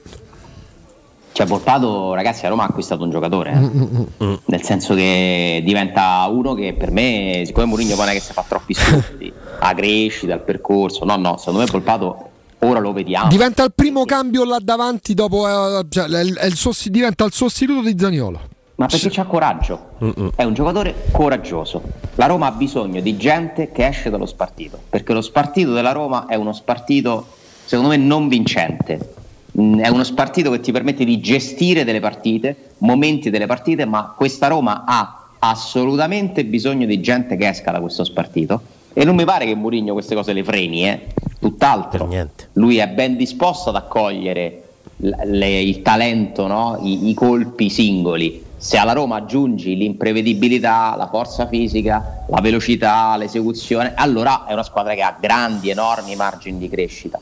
Cioè, 1.32 1.46
Volpato, 1.46 2.12
ragazzi, 2.14 2.44
a 2.44 2.48
Roma 2.48 2.64
ha 2.64 2.66
acquistato 2.66 3.04
un 3.04 3.10
giocatore. 3.10 3.52
eh. 3.52 3.56
Mm, 3.56 3.66
mm, 3.82 4.02
mm. 4.24 4.34
Nel 4.46 4.62
senso 4.62 4.94
che 4.94 5.62
diventa 5.64 6.26
uno 6.30 6.54
che 6.54 6.74
per 6.74 6.90
me, 6.90 7.42
siccome 7.46 7.66
Mourinho 7.66 7.94
poi 7.94 8.04
non 8.06 8.14
è 8.14 8.18
che 8.18 8.20
si 8.24 8.32
fa 8.32 8.44
troppi 8.46 8.74
studi, 8.74 9.32
la 9.60 9.72
crescita, 9.74 10.34
il 10.34 10.40
percorso, 10.40 11.04
no, 11.04 11.16
no, 11.16 11.36
secondo 11.38 11.60
me 11.60 11.66
Volpato 11.66 12.28
ora 12.62 12.80
lo 12.80 12.92
vediamo. 12.92 13.28
Diventa 13.28 13.62
il 13.64 13.72
primo 13.74 14.04
cambio 14.04 14.44
là 14.44 14.58
davanti 14.60 15.14
dopo. 15.14 15.46
eh, 15.48 15.86
cioè, 15.88 16.06
è 16.08 16.20
il- 16.20 16.36
è 16.36 16.46
il 16.46 16.56
sosti- 16.56 16.90
diventa 16.90 17.24
il 17.24 17.32
sostituto 17.32 17.80
di 17.88 17.96
Zaniolo. 17.98 18.40
Ma 18.74 18.86
perché 18.86 19.08
c'ha 19.10 19.24
coraggio? 19.24 19.90
È 20.34 20.42
un 20.42 20.54
giocatore 20.54 20.94
coraggioso. 21.12 21.82
La 22.14 22.26
Roma 22.26 22.46
ha 22.46 22.52
bisogno 22.52 23.00
di 23.02 23.16
gente 23.18 23.70
che 23.72 23.86
esce 23.86 24.08
dallo 24.10 24.24
spartito, 24.26 24.78
perché 24.88 25.12
lo 25.12 25.20
spartito 25.20 25.72
della 25.72 25.92
Roma 25.92 26.24
è 26.26 26.34
uno 26.34 26.52
spartito, 26.54 27.26
secondo 27.64 27.90
me, 27.90 27.98
non 27.98 28.28
vincente. 28.28 29.14
È 29.52 29.88
uno 29.88 30.04
spartito 30.04 30.50
che 30.50 30.60
ti 30.60 30.72
permette 30.72 31.04
di 31.04 31.20
gestire 31.20 31.84
delle 31.84 32.00
partite, 32.00 32.70
momenti 32.78 33.30
delle 33.30 33.46
partite, 33.46 33.84
ma 33.84 34.14
questa 34.16 34.46
Roma 34.46 34.84
ha 34.86 35.28
assolutamente 35.40 36.44
bisogno 36.44 36.86
di 36.86 37.00
gente 37.00 37.36
che 37.36 37.48
esca 37.48 37.70
da 37.72 37.80
questo 37.80 38.04
spartito. 38.04 38.60
E 38.92 39.04
non 39.04 39.14
mi 39.14 39.24
pare 39.24 39.46
che 39.46 39.54
Mourinho 39.54 39.92
queste 39.92 40.14
cose 40.14 40.32
le 40.32 40.44
freni, 40.44 40.88
eh? 40.88 41.06
tutt'altro. 41.40 42.08
Lui 42.54 42.76
è 42.76 42.88
ben 42.88 43.16
disposto 43.16 43.70
ad 43.70 43.76
accogliere 43.76 44.62
le- 44.96 45.60
il 45.60 45.82
talento, 45.82 46.46
no? 46.46 46.78
I, 46.82 47.08
i 47.08 47.14
colpi 47.14 47.70
singoli. 47.70 48.44
Se 48.56 48.76
alla 48.76 48.92
Roma 48.92 49.16
aggiungi 49.16 49.74
l'imprevedibilità, 49.74 50.94
la 50.96 51.08
forza 51.08 51.46
fisica, 51.46 52.24
la 52.28 52.40
velocità, 52.40 53.16
l'esecuzione, 53.16 53.94
allora 53.94 54.44
è 54.44 54.52
una 54.52 54.62
squadra 54.62 54.92
che 54.94 55.00
ha 55.00 55.16
grandi, 55.18 55.70
enormi 55.70 56.14
margini 56.14 56.58
di 56.58 56.68
crescita. 56.68 57.18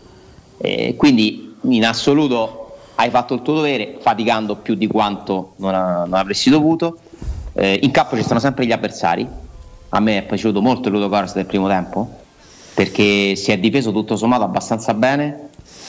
Eh, 0.56 0.96
quindi 0.96 1.47
in 1.62 1.84
assoluto 1.84 2.64
hai 2.96 3.10
fatto 3.10 3.34
il 3.34 3.42
tuo 3.42 3.54
dovere, 3.54 3.96
faticando 4.00 4.56
più 4.56 4.74
di 4.74 4.86
quanto 4.86 5.52
non, 5.56 5.74
a- 5.74 6.04
non 6.04 6.14
avresti 6.14 6.50
dovuto. 6.50 6.98
Eh, 7.52 7.80
in 7.82 7.90
campo 7.90 8.16
ci 8.16 8.22
stanno 8.22 8.40
sempre 8.40 8.66
gli 8.66 8.72
avversari. 8.72 9.26
A 9.90 10.00
me 10.00 10.18
è 10.18 10.22
piaciuto 10.22 10.60
molto 10.60 10.88
il 10.88 10.94
Ludogorets 10.94 11.34
del 11.34 11.46
primo 11.46 11.68
tempo 11.68 12.16
perché 12.74 13.34
si 13.34 13.50
è 13.50 13.58
difeso 13.58 13.90
tutto 13.90 14.16
sommato 14.16 14.44
abbastanza 14.44 14.94
bene, 14.94 15.47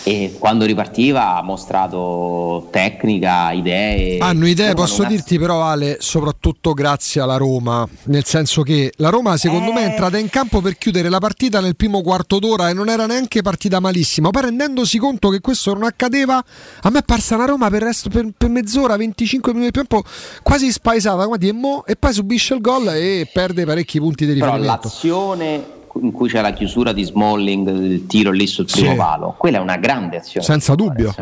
e 0.09 0.35
quando 0.39 0.65
ripartiva 0.65 1.35
ha 1.37 1.43
mostrato 1.43 2.67
tecnica, 2.71 3.51
idee. 3.51 4.17
Hanno 4.17 4.47
idee, 4.47 4.73
posso 4.73 5.03
ha- 5.03 5.05
dirti 5.07 5.37
però 5.37 5.61
Ale, 5.63 5.97
soprattutto 5.99 6.73
grazie 6.73 7.21
alla 7.21 7.37
Roma, 7.37 7.87
nel 8.05 8.25
senso 8.25 8.63
che 8.63 8.91
la 8.97 9.09
Roma 9.09 9.37
secondo 9.37 9.69
Eh. 9.69 9.73
me 9.75 9.81
è 9.81 9.89
entrata 9.89 10.17
in 10.17 10.27
campo 10.29 10.61
per 10.61 10.79
chiudere 10.79 11.09
la 11.09 11.19
partita 11.19 11.59
nel 11.61 11.75
primo 11.75 12.01
quarto 12.01 12.39
d'ora 12.39 12.69
e 12.69 12.73
non 12.73 12.89
era 12.89 13.05
neanche 13.05 13.43
partita 13.43 13.79
malissima, 13.79 14.31
poi 14.31 14.41
rendendosi 14.43 14.97
conto 14.97 15.29
che 15.29 15.41
questo 15.41 15.73
non 15.73 15.83
accadeva, 15.83 16.43
a 16.81 16.89
me 16.89 16.99
è 16.99 17.03
parsa 17.03 17.35
una 17.35 17.45
Roma 17.45 17.69
per, 17.69 17.83
resto, 17.83 18.09
per, 18.09 18.29
per 18.35 18.49
mezz'ora, 18.49 18.95
25 18.97 19.51
minuti 19.53 19.71
di 19.71 19.77
tempo, 19.77 20.01
quasi 20.41 20.71
spaesata, 20.71 21.23
guardi, 21.25 21.49
e, 21.49 21.53
mo- 21.53 21.85
e 21.85 21.95
poi 21.95 22.13
subisce 22.13 22.55
il 22.55 22.61
gol 22.61 22.87
e 22.95 23.29
perde 23.31 23.63
parecchi 23.63 23.99
punti 23.99 24.25
di 24.25 24.33
Però 24.33 24.55
riferimento. 24.55 24.81
l'azione 24.87 25.77
in 26.01 26.11
cui 26.11 26.29
c'è 26.29 26.41
la 26.41 26.51
chiusura 26.53 26.91
di 26.93 27.03
Smalling, 27.03 27.67
il 27.69 28.05
tiro 28.07 28.31
lì 28.31 28.47
sul 28.47 28.65
primo 28.65 28.91
Sì. 28.91 28.95
palo, 28.97 29.35
quella 29.37 29.57
è 29.57 29.61
una 29.61 29.77
grande 29.77 30.17
azione. 30.17 30.45
Senza 30.45 30.75
dubbio. 30.75 31.13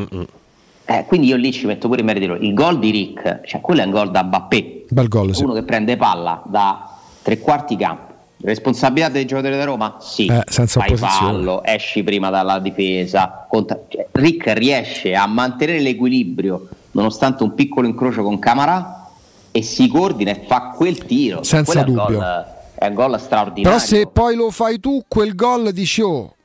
Eh, 0.89 1.03
quindi 1.05 1.27
io 1.27 1.35
lì 1.35 1.51
ci 1.51 1.65
metto 1.65 1.87
pure 1.87 1.99
in 1.99 2.05
merito. 2.05 2.33
Il 2.35 2.53
gol 2.53 2.79
di 2.79 2.91
Rick, 2.91 3.41
cioè 3.45 3.59
quello 3.59 3.81
è 3.81 3.85
un 3.85 3.91
gol 3.91 4.09
da 4.11 4.23
Bappé, 4.23 4.85
Bel 4.89 5.07
gol, 5.09 5.35
sì. 5.35 5.43
uno 5.43 5.53
che 5.53 5.63
prende 5.63 5.97
palla 5.97 6.41
da 6.45 6.97
tre 7.21 7.39
quarti 7.39 7.75
campo. 7.75 8.05
Responsabilità 8.39 9.09
dei 9.09 9.25
giocatori 9.25 9.57
da 9.57 9.63
Roma? 9.65 9.97
Sì. 9.99 10.27
Eh, 10.27 10.43
senza 10.45 10.79
Fai 10.79 10.95
fallo, 10.95 11.63
esci 11.63 12.03
prima 12.03 12.29
dalla 12.29 12.59
difesa. 12.59 13.45
conta- 13.49 13.79
cioè, 13.87 14.07
Rick 14.11 14.53
riesce 14.57 15.13
a 15.15 15.25
mantenere 15.25 15.79
l'equilibrio 15.81 16.67
nonostante 16.91 17.43
un 17.43 17.53
piccolo 17.53 17.87
incrocio 17.87 18.23
con 18.23 18.39
Camarà 18.39 19.09
e 19.51 19.61
si 19.63 19.87
coordina 19.87 20.31
e 20.31 20.43
fa 20.47 20.69
quel 20.75 20.99
tiro. 21.05 21.43
Senza 21.43 21.83
Quello 21.83 21.87
è 21.87 21.89
un 21.89 22.05
dubbio. 22.05 22.17
gol- 22.19 22.45
È 22.77 22.87
un 22.87 22.93
gol 22.93 23.19
straordinario. 23.19 23.77
Però 23.77 23.83
se 23.83 24.07
poi 24.07 24.35
lo 24.35 24.51
fai 24.51 24.79
tu 24.79 25.03
quel 25.07 25.35
gol 25.35 25.71
dici 25.71 26.01
oh 26.01 26.35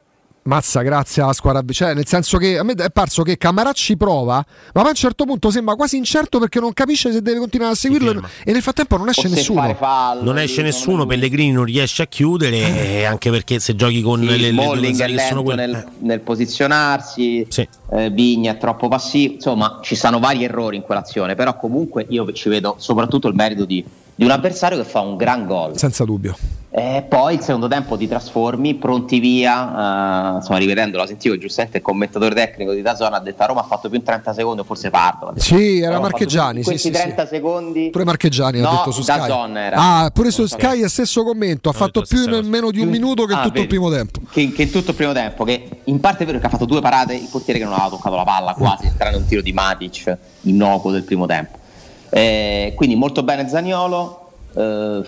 Mazza, 0.44 0.82
grazie 0.82 1.22
alla 1.22 1.32
squadra. 1.32 1.62
Cioè, 1.64 1.94
nel 1.94 2.06
senso 2.06 2.36
che 2.36 2.58
a 2.58 2.64
me 2.64 2.72
è 2.72 2.90
parso 2.90 3.22
che 3.22 3.38
Camarà 3.38 3.72
ci 3.72 3.96
prova, 3.96 4.34
ma 4.36 4.72
poi 4.72 4.86
a 4.86 4.88
un 4.88 4.94
certo 4.94 5.24
punto 5.24 5.50
sembra 5.50 5.76
quasi 5.76 5.96
incerto 5.96 6.40
perché 6.40 6.58
non 6.58 6.72
capisce 6.72 7.12
se 7.12 7.22
deve 7.22 7.38
continuare 7.38 7.72
a 7.72 7.76
seguirlo. 7.76 8.28
E, 8.44 8.52
nel 8.52 8.62
frattempo 8.62 8.96
non 8.96 9.08
esce 9.08 9.28
nessuno. 9.28 9.76
non 10.22 10.38
esce 10.38 10.62
nessuno, 10.62 11.06
Pellegrini 11.06 11.52
non 11.52 11.64
riesce 11.64 12.02
a 12.02 12.06
chiudere, 12.06 13.00
e 13.00 13.04
anche 13.04 13.30
perché 13.30 13.60
se 13.60 13.76
giochi 13.76 14.02
con 14.02 14.20
Sì, 14.20 14.26
le, 14.26 14.36
le 14.36 14.50
due 14.50 14.62
Smalling 14.64 14.84
è 14.84 14.88
mezzali 14.88 15.14
che 15.14 15.20
sono 15.20 15.42
quelle. 15.44 15.66
nel, 15.66 15.86
nel 15.98 16.20
posizionarsi, 16.20 17.46
eh, 17.90 18.10
Vigna 18.10 18.52
è 18.52 18.58
troppo 18.58 18.88
passivo, 18.88 19.34
insomma 19.34 19.78
ci 19.80 19.94
sono 19.94 20.18
vari 20.18 20.42
errori 20.42 20.76
in 20.76 20.82
quell'azione, 20.82 21.36
però 21.36 21.56
comunque 21.56 22.04
io 22.08 22.32
ci 22.32 22.48
vedo 22.48 22.74
soprattutto 22.78 23.28
il 23.28 23.34
merito 23.34 23.64
di, 23.64 23.84
di 24.14 24.24
un 24.24 24.30
avversario 24.30 24.78
che 24.78 24.84
fa 24.84 25.00
un 25.00 25.16
gran 25.16 25.46
gol. 25.46 25.76
Senza 25.78 26.04
dubbio. 26.04 26.36
E 26.74 27.04
poi 27.06 27.34
il 27.34 27.40
secondo 27.42 27.68
tempo 27.68 27.98
ti 27.98 28.08
trasformi, 28.08 28.76
pronti 28.76 29.18
via, 29.18 30.32
eh, 30.32 30.36
insomma 30.36 30.56
rivedendo, 30.58 30.96
la 30.96 31.06
sentivo 31.06 31.36
giustamente 31.36 31.76
il 31.78 31.82
commentatore 31.82 32.34
tecnico 32.34 32.72
di 32.72 32.80
Dazon 32.80 33.12
ha 33.12 33.18
detto 33.20 33.42
a 33.42 33.46
Roma 33.46 33.60
ha 33.60 33.64
fatto 33.64 33.90
più 33.90 33.98
in 33.98 34.04
30 34.04 34.32
secondi 34.32 34.62
forse 34.64 34.88
parlo. 34.88 35.34
Sì, 35.36 35.80
era 35.80 35.96
Roma 35.96 36.08
Marcheggiani. 36.08 36.62
Sì, 36.62 36.70
Questi 36.70 36.88
sì, 36.88 36.94
sì. 36.94 37.02
30 37.02 37.26
secondi... 37.26 37.90
Pure 37.90 38.04
Marcheggiani 38.04 38.60
No, 38.60 38.68
ha 38.68 38.76
detto 38.76 38.90
su 38.90 39.02
Sky. 39.02 39.18
Dazon 39.18 39.56
era. 39.58 39.76
Ah, 39.76 40.10
pure 40.14 40.30
su 40.30 40.40
Non 40.40 40.48
Sky 40.48 40.80
è 40.82 40.88
stesso 40.88 41.24
commento. 41.24 41.68
Ha 41.68 41.72
fatto 41.74 42.02
più 42.08 42.22
in 42.34 42.46
meno 42.48 42.70
di 42.70 42.80
un 42.80 42.88
minuto 42.88 43.26
che 43.26 43.34
Ah, 43.34 43.42
tutto 43.42 43.48
il 43.48 43.52
vedi. 43.52 43.66
primo 43.66 43.90
tempo. 43.90 44.20
che, 44.30 44.50
che 44.52 44.62
in 44.62 44.70
tutto 44.70 44.90
il 44.92 44.96
primo 44.96 45.12
tempo, 45.12 45.44
che 45.44 45.68
in 45.84 46.00
parte 46.00 46.22
è 46.22 46.26
vero 46.26 46.38
che 46.38 46.46
ha 46.46 46.48
fatto 46.48 46.64
due 46.64 46.80
parate, 46.80 47.12
il 47.14 47.28
portiere 47.30 47.58
che 47.58 47.66
non 47.66 47.74
aveva 47.74 47.90
toccato 47.90 48.16
la 48.16 48.24
palla 48.24 48.54
quasi, 48.54 48.90
tranne 48.96 49.16
un 49.18 49.26
tiro 49.26 49.42
di 49.42 49.52
Matic 49.52 50.16
innocuo 50.42 50.90
del 50.90 51.02
primo 51.02 51.26
tempo. 51.26 51.58
Eh, 52.14 52.74
quindi 52.76 52.94
molto 52.94 53.22
bene 53.22 53.48
Zaniolo, 53.48 54.32
eh, 54.54 55.00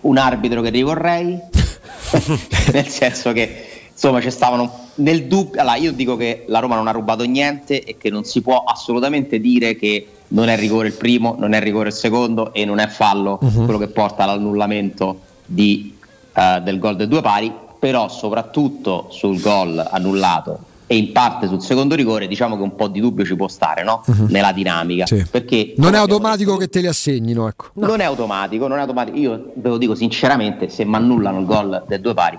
un 0.00 0.16
arbitro 0.18 0.60
che 0.62 0.70
rivorrei, 0.70 1.38
nel 2.72 2.88
senso 2.88 3.32
che 3.32 3.66
insomma 3.92 4.20
ci 4.20 4.30
stavano 4.32 4.88
nel 4.96 5.26
dubbio. 5.26 5.60
Allora, 5.60 5.76
io 5.76 5.92
dico 5.92 6.16
che 6.16 6.44
la 6.48 6.58
Roma 6.58 6.74
non 6.74 6.88
ha 6.88 6.90
rubato 6.90 7.22
niente 7.24 7.84
e 7.84 7.96
che 7.96 8.10
non 8.10 8.24
si 8.24 8.40
può 8.42 8.64
assolutamente 8.64 9.38
dire 9.38 9.76
che 9.76 10.06
non 10.28 10.48
è 10.48 10.56
rigore 10.56 10.88
il 10.88 10.94
primo, 10.94 11.36
non 11.38 11.52
è 11.52 11.60
rigore 11.60 11.88
il 11.90 11.94
secondo 11.94 12.52
e 12.52 12.64
non 12.64 12.80
è 12.80 12.88
fallo 12.88 13.38
Mhm. 13.42 13.64
quello 13.64 13.78
che 13.78 13.88
porta 13.88 14.24
all'annullamento 14.24 15.20
di, 15.46 15.96
eh, 16.34 16.60
del 16.64 16.78
gol 16.80 16.96
dei 16.96 17.06
due 17.08 17.20
pari, 17.20 17.52
però 17.78 18.08
soprattutto 18.08 19.06
sul 19.10 19.40
gol 19.40 19.78
annullato 19.90 20.58
e 20.92 20.96
in 20.96 21.12
parte 21.12 21.46
sul 21.46 21.62
secondo 21.62 21.94
rigore 21.94 22.26
diciamo 22.26 22.56
che 22.56 22.62
un 22.64 22.74
po' 22.74 22.88
di 22.88 22.98
dubbio 22.98 23.24
ci 23.24 23.36
può 23.36 23.46
stare 23.46 23.84
no? 23.84 24.02
Mhm. 24.06 24.26
nella 24.30 24.50
dinamica 24.50 25.06
Sì. 25.06 25.24
perché 25.30 25.74
Non 25.76 25.94
è 25.94 25.98
automatico 25.98 26.56
che 26.56 26.66
te 26.66 26.80
li 26.80 26.88
assegnino, 26.88 27.46
ecco. 27.46 27.66
non 27.74 28.00
è 28.00 28.04
automatico, 28.04 28.66
non 28.66 28.78
è 28.78 28.80
automatico. 28.80 29.16
Io 29.16 29.52
ve 29.54 29.68
lo 29.68 29.78
dico 29.78 29.94
sinceramente, 29.94 30.68
se 30.68 30.84
mi 30.84 30.96
annullano 30.96 31.38
il 31.38 31.46
gol 31.46 31.84
dei 31.86 32.00
due 32.00 32.12
pari, 32.14 32.36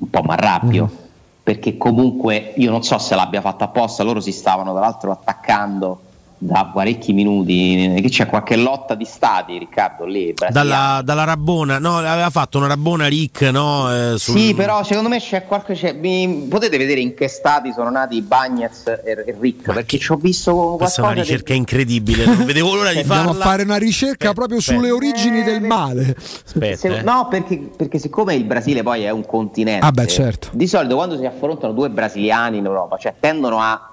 un 0.00 0.10
po' 0.10 0.22
mi 0.22 0.30
arrabbio. 0.32 0.90
Perché 1.44 1.76
comunque 1.76 2.54
io 2.56 2.72
non 2.72 2.82
so 2.82 2.98
se 2.98 3.14
l'abbia 3.14 3.40
fatto 3.40 3.62
apposta, 3.62 4.02
loro 4.02 4.18
si 4.18 4.32
stavano 4.32 4.72
tra 4.72 4.80
l'altro 4.80 5.12
attaccando 5.12 6.00
da 6.38 6.70
parecchi 6.72 7.12
minuti. 7.12 7.94
Che 8.00 8.08
c'è 8.08 8.26
qualche 8.26 8.56
lotta 8.56 8.94
di 8.94 9.04
stati, 9.04 9.56
Riccardo, 9.58 10.04
lì. 10.04 10.34
Dalla, 10.50 11.00
dalla 11.02 11.24
Rabbona, 11.24 11.78
no, 11.78 11.96
aveva 11.98 12.28
fatto 12.30 12.58
una 12.58 12.66
Rabbona 12.66 13.06
Rick, 13.06 13.42
no? 13.50 13.90
eh, 14.12 14.18
sul- 14.18 14.38
Sì, 14.38 14.54
però 14.54 14.82
secondo 14.84 15.08
me 15.08 15.18
c'è 15.18 15.44
qualche. 15.46 15.74
c'è- 15.74 15.92
mi- 15.94 16.46
potete 16.48 16.76
vedere 16.76 17.00
in 17.00 17.14
che 17.14 17.28
stati 17.28 17.72
sono 17.72 17.88
nati 17.90 18.20
Bagnets 18.20 18.86
e, 18.86 19.24
e 19.26 19.36
Rick? 19.38 19.72
Perché 19.72 19.98
ci 19.98 20.12
ho 20.12 20.16
visto 20.16 20.74
Questa 20.76 21.00
qualcosa 21.00 21.00
è 21.00 21.04
una 21.04 21.14
di- 21.14 21.20
ricerca 21.20 21.54
incredibile, 21.54 22.24
non 22.26 22.44
vedevo 22.44 22.74
l'ora 22.74 22.92
di 22.92 23.02
farla. 23.04 23.30
a 23.30 23.34
fare 23.34 23.62
una 23.62 23.76
ricerca 23.78 24.32
proprio 24.32 24.60
sulle 24.60 24.90
origini 24.90 25.42
del 25.42 25.62
male. 25.62 26.14
Aspetta, 26.44 26.76
Se- 26.76 26.98
eh. 26.98 27.02
no, 27.02 27.28
perché, 27.30 27.56
perché 27.76 27.98
siccome 27.98 28.34
il 28.34 28.44
Brasile 28.44 28.82
poi 28.82 29.04
è 29.04 29.10
un 29.10 29.24
continente, 29.24 29.84
Ah, 29.86 29.90
beh, 29.90 30.06
certo. 30.06 30.48
di 30.52 30.66
solito 30.66 30.94
quando 30.96 31.16
si 31.16 31.24
affrontano 31.24 31.72
due 31.72 31.88
brasiliani 31.90 32.58
in 32.58 32.64
Europa, 32.66 32.98
cioè 32.98 33.14
tendono 33.18 33.58
a 33.60 33.90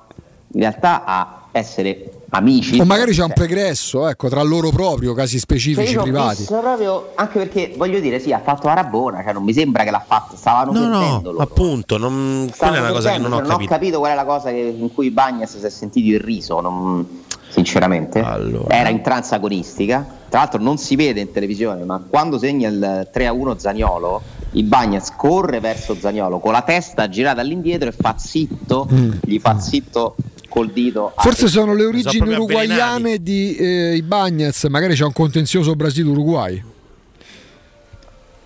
in 0.55 0.59
realtà 0.59 1.03
a 1.03 1.37
essere 1.51 2.12
amici. 2.35 2.79
O 2.79 2.85
magari 2.85 3.13
c'è 3.13 3.23
un 3.23 3.31
pregresso, 3.33 4.07
ecco, 4.07 4.27
tra 4.29 4.41
loro 4.41 4.69
proprio, 4.71 5.13
casi 5.13 5.37
specifici 5.39 5.95
privati. 5.97 6.43
proprio 6.45 7.11
anche 7.15 7.37
perché 7.39 7.73
voglio 7.77 7.99
dire, 7.99 8.19
sì, 8.19 8.31
ha 8.33 8.39
fatto 8.43 8.67
la 8.67 8.73
Rabona, 8.73 9.21
cioè 9.23 9.33
non 9.33 9.43
mi 9.43 9.53
sembra 9.53 9.83
che 9.83 9.91
l'ha 9.91 10.03
fatto, 10.05 10.35
stavano 10.35 10.71
No, 10.71 10.87
no, 10.87 11.21
loro. 11.23 11.37
appunto, 11.39 11.97
non, 11.97 12.51
quella 12.57 12.77
è 12.77 12.79
una 12.79 12.91
cosa 12.91 13.11
che 13.11 13.17
non 13.19 13.31
ho 13.33 13.35
cioè, 13.37 13.41
non 13.43 13.51
ho 13.51 13.53
capito. 13.53 13.71
capito 13.73 13.99
qual 13.99 14.11
è 14.11 14.15
la 14.15 14.25
cosa 14.25 14.49
che- 14.49 14.75
in 14.77 14.93
cui 14.93 15.11
Bagnas 15.11 15.57
si 15.57 15.65
è 15.65 15.69
sentito 15.69 16.09
il 16.09 16.19
riso, 16.19 16.59
non- 16.59 17.21
sinceramente. 17.49 18.19
Era 18.67 18.89
in 18.89 19.01
trans 19.01 19.31
agonistica. 19.31 20.03
Tra 20.27 20.39
l'altro 20.39 20.59
non 20.59 20.77
si 20.79 20.95
vede 20.95 21.19
in 21.21 21.31
televisione, 21.31 21.83
ma 21.83 22.01
quando 22.09 22.39
segna 22.39 22.67
il 22.67 23.07
3-1 23.13 23.55
Zagnolo, 23.59 24.21
il 24.53 24.63
Bagnas 24.63 25.15
corre 25.15 25.59
verso 25.59 25.95
Zagnolo 25.99 26.39
con 26.39 26.51
la 26.51 26.63
testa 26.63 27.07
girata 27.09 27.41
all'indietro 27.41 27.89
e 27.89 27.91
fa 27.91 28.15
zitto, 28.17 28.87
gli 29.21 29.37
fa 29.39 29.59
zitto 29.59 30.15
col 30.53 30.69
dito. 30.71 31.13
Forse 31.17 31.47
sono 31.47 31.73
le 31.73 31.79
Sono 31.79 31.89
origini 31.89 32.17
proprio 32.17 32.37
uruguaiane 32.43 33.17
di 33.23 33.55
eh, 33.55 33.95
Ibagnez, 33.95 34.65
magari 34.65 34.93
c'è 34.93 35.03
un 35.03 35.11
contenzioso 35.11 35.73
Brasile-Uruguay. 35.73 36.63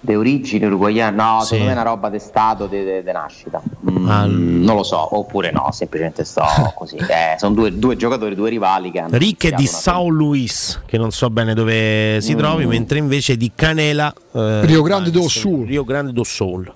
Le 0.02 0.16
origini 0.16 0.64
uruguaiane, 0.66 1.16
no, 1.18 1.40
Sì. 1.42 1.48
secondo 1.48 1.64
me 1.66 1.70
è 1.72 1.74
una 1.74 1.84
roba 1.90 2.10
di 2.10 2.20
stato 2.20 2.68
di 2.68 2.78
nascita. 3.12 3.62
Mm, 3.90 4.08
Ah, 4.08 4.26
non 4.26 4.76
lo 4.78 4.84
so, 4.84 5.18
oppure 5.18 5.52
no, 5.52 5.70
semplicemente 5.74 6.24
sto 6.24 6.44
così. 6.76 6.96
Eh, 6.96 7.36
sono 7.38 7.54
due, 7.56 7.78
due 7.78 7.98
giocatori, 7.98 8.34
due 8.36 8.50
rivali 8.50 8.92
che 8.92 9.00
hanno. 9.00 9.18
Rick 9.18 9.48
è 9.48 9.52
di 9.52 9.66
São 9.66 10.08
Luis, 10.08 10.80
che 10.86 10.98
non 10.98 11.12
so 11.12 11.30
bene 11.30 11.54
dove 11.54 12.20
si 12.22 12.36
Mm. 12.36 12.38
trovi, 12.38 12.66
mentre 12.68 13.00
invece 13.00 13.36
di 13.36 13.52
Canela 13.54 14.14
eh, 14.34 14.66
Rio 14.66 14.82
Grande 14.82 15.10
do 15.12 15.28
Sul. 15.28 15.66
Rio 15.66 15.84
Grande 15.84 16.14
do 16.14 16.24
Sul. 16.24 16.72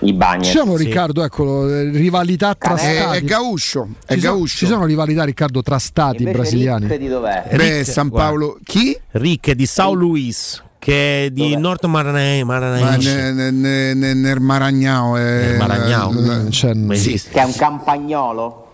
I 0.00 0.12
bagni. 0.12 0.44
Ci 0.44 0.56
sono 0.58 0.76
Riccardo, 0.76 1.24
ecco, 1.24 1.68
eh, 1.68 1.90
rivalità 1.90 2.54
tra 2.54 2.74
È, 2.76 2.78
stati. 2.78 3.16
è 3.16 3.22
Gauscio, 3.22 3.88
è 4.06 4.14
ci, 4.14 4.20
sono, 4.20 4.34
Gauscio. 4.36 4.56
ci 4.58 4.66
sono 4.66 4.84
rivalità 4.84 5.24
Riccardo 5.24 5.60
tra 5.62 5.78
stati 5.78 6.18
Invece 6.22 6.36
brasiliani. 6.38 6.86
Rick 6.86 6.98
di 7.00 7.08
dov'è? 7.08 7.48
Beh, 7.54 7.84
San 7.84 8.10
Paolo, 8.10 8.58
chi? 8.62 8.96
Rick 9.12 9.48
è 9.50 9.54
di 9.56 9.64
São 9.64 9.92
Luis, 9.94 10.62
che 10.78 11.24
è 11.26 11.30
di 11.30 11.56
Nord 11.56 11.84
Maranhão. 11.86 12.44
Ma 12.44 12.58
Maranhão. 12.60 12.96
ne- 13.02 13.32
ne- 13.32 13.50
ne- 13.50 13.94
ne- 13.94 14.14
nel 14.14 14.40
Maragnao. 14.40 15.16
eh, 15.16 15.20
Nel 15.22 15.56
Maragnao. 15.56 16.12
l- 16.12 16.48
Ma 16.76 16.94
esiste. 16.94 17.30
Che 17.30 17.40
è 17.40 17.44
un 17.44 17.54
campagnolo. 17.56 18.67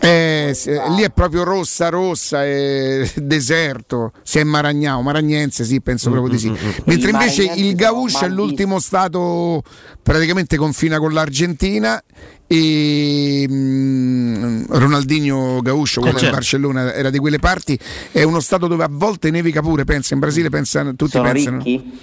Eh, 0.00 0.52
se- 0.54 0.80
lì 0.90 1.02
è 1.02 1.10
proprio 1.10 1.42
rossa, 1.44 1.88
rossa, 1.88 2.44
è 2.44 3.10
deserto. 3.16 4.12
Se 4.22 4.40
è 4.40 4.44
Maragnao, 4.44 5.02
Maragnense, 5.02 5.64
sì, 5.64 5.80
penso 5.80 6.10
proprio 6.10 6.32
di 6.32 6.38
sì. 6.38 6.48
Mentre 6.84 7.10
I 7.10 7.12
invece 7.12 7.42
maragnensi 7.44 7.66
il 7.66 7.74
Gauscio 7.74 8.24
è 8.24 8.28
l'ultimo 8.28 8.78
stato, 8.80 9.62
praticamente 10.02 10.56
confina 10.56 10.98
con 10.98 11.12
l'Argentina. 11.12 12.02
E 12.48 13.44
mm, 13.50 14.64
Ronaldinho 14.68 15.60
Gauscio, 15.62 16.00
quello 16.00 16.16
Eh, 16.16 16.20
del 16.20 16.28
certo. 16.30 16.36
Barcellona, 16.36 16.94
era 16.94 17.10
di 17.10 17.18
quelle 17.18 17.38
parti. 17.38 17.78
È 18.12 18.22
uno 18.22 18.40
stato 18.40 18.66
dove 18.68 18.84
a 18.84 18.88
volte 18.90 19.30
nevica 19.30 19.60
pure. 19.60 19.84
Pensa 19.84 20.14
in 20.14 20.20
Brasile, 20.20 20.48
pensano, 20.48 20.94
tutti 20.94 21.12
Sono 21.12 21.30
pensano. 21.32 21.56
ricchi? 21.62 21.98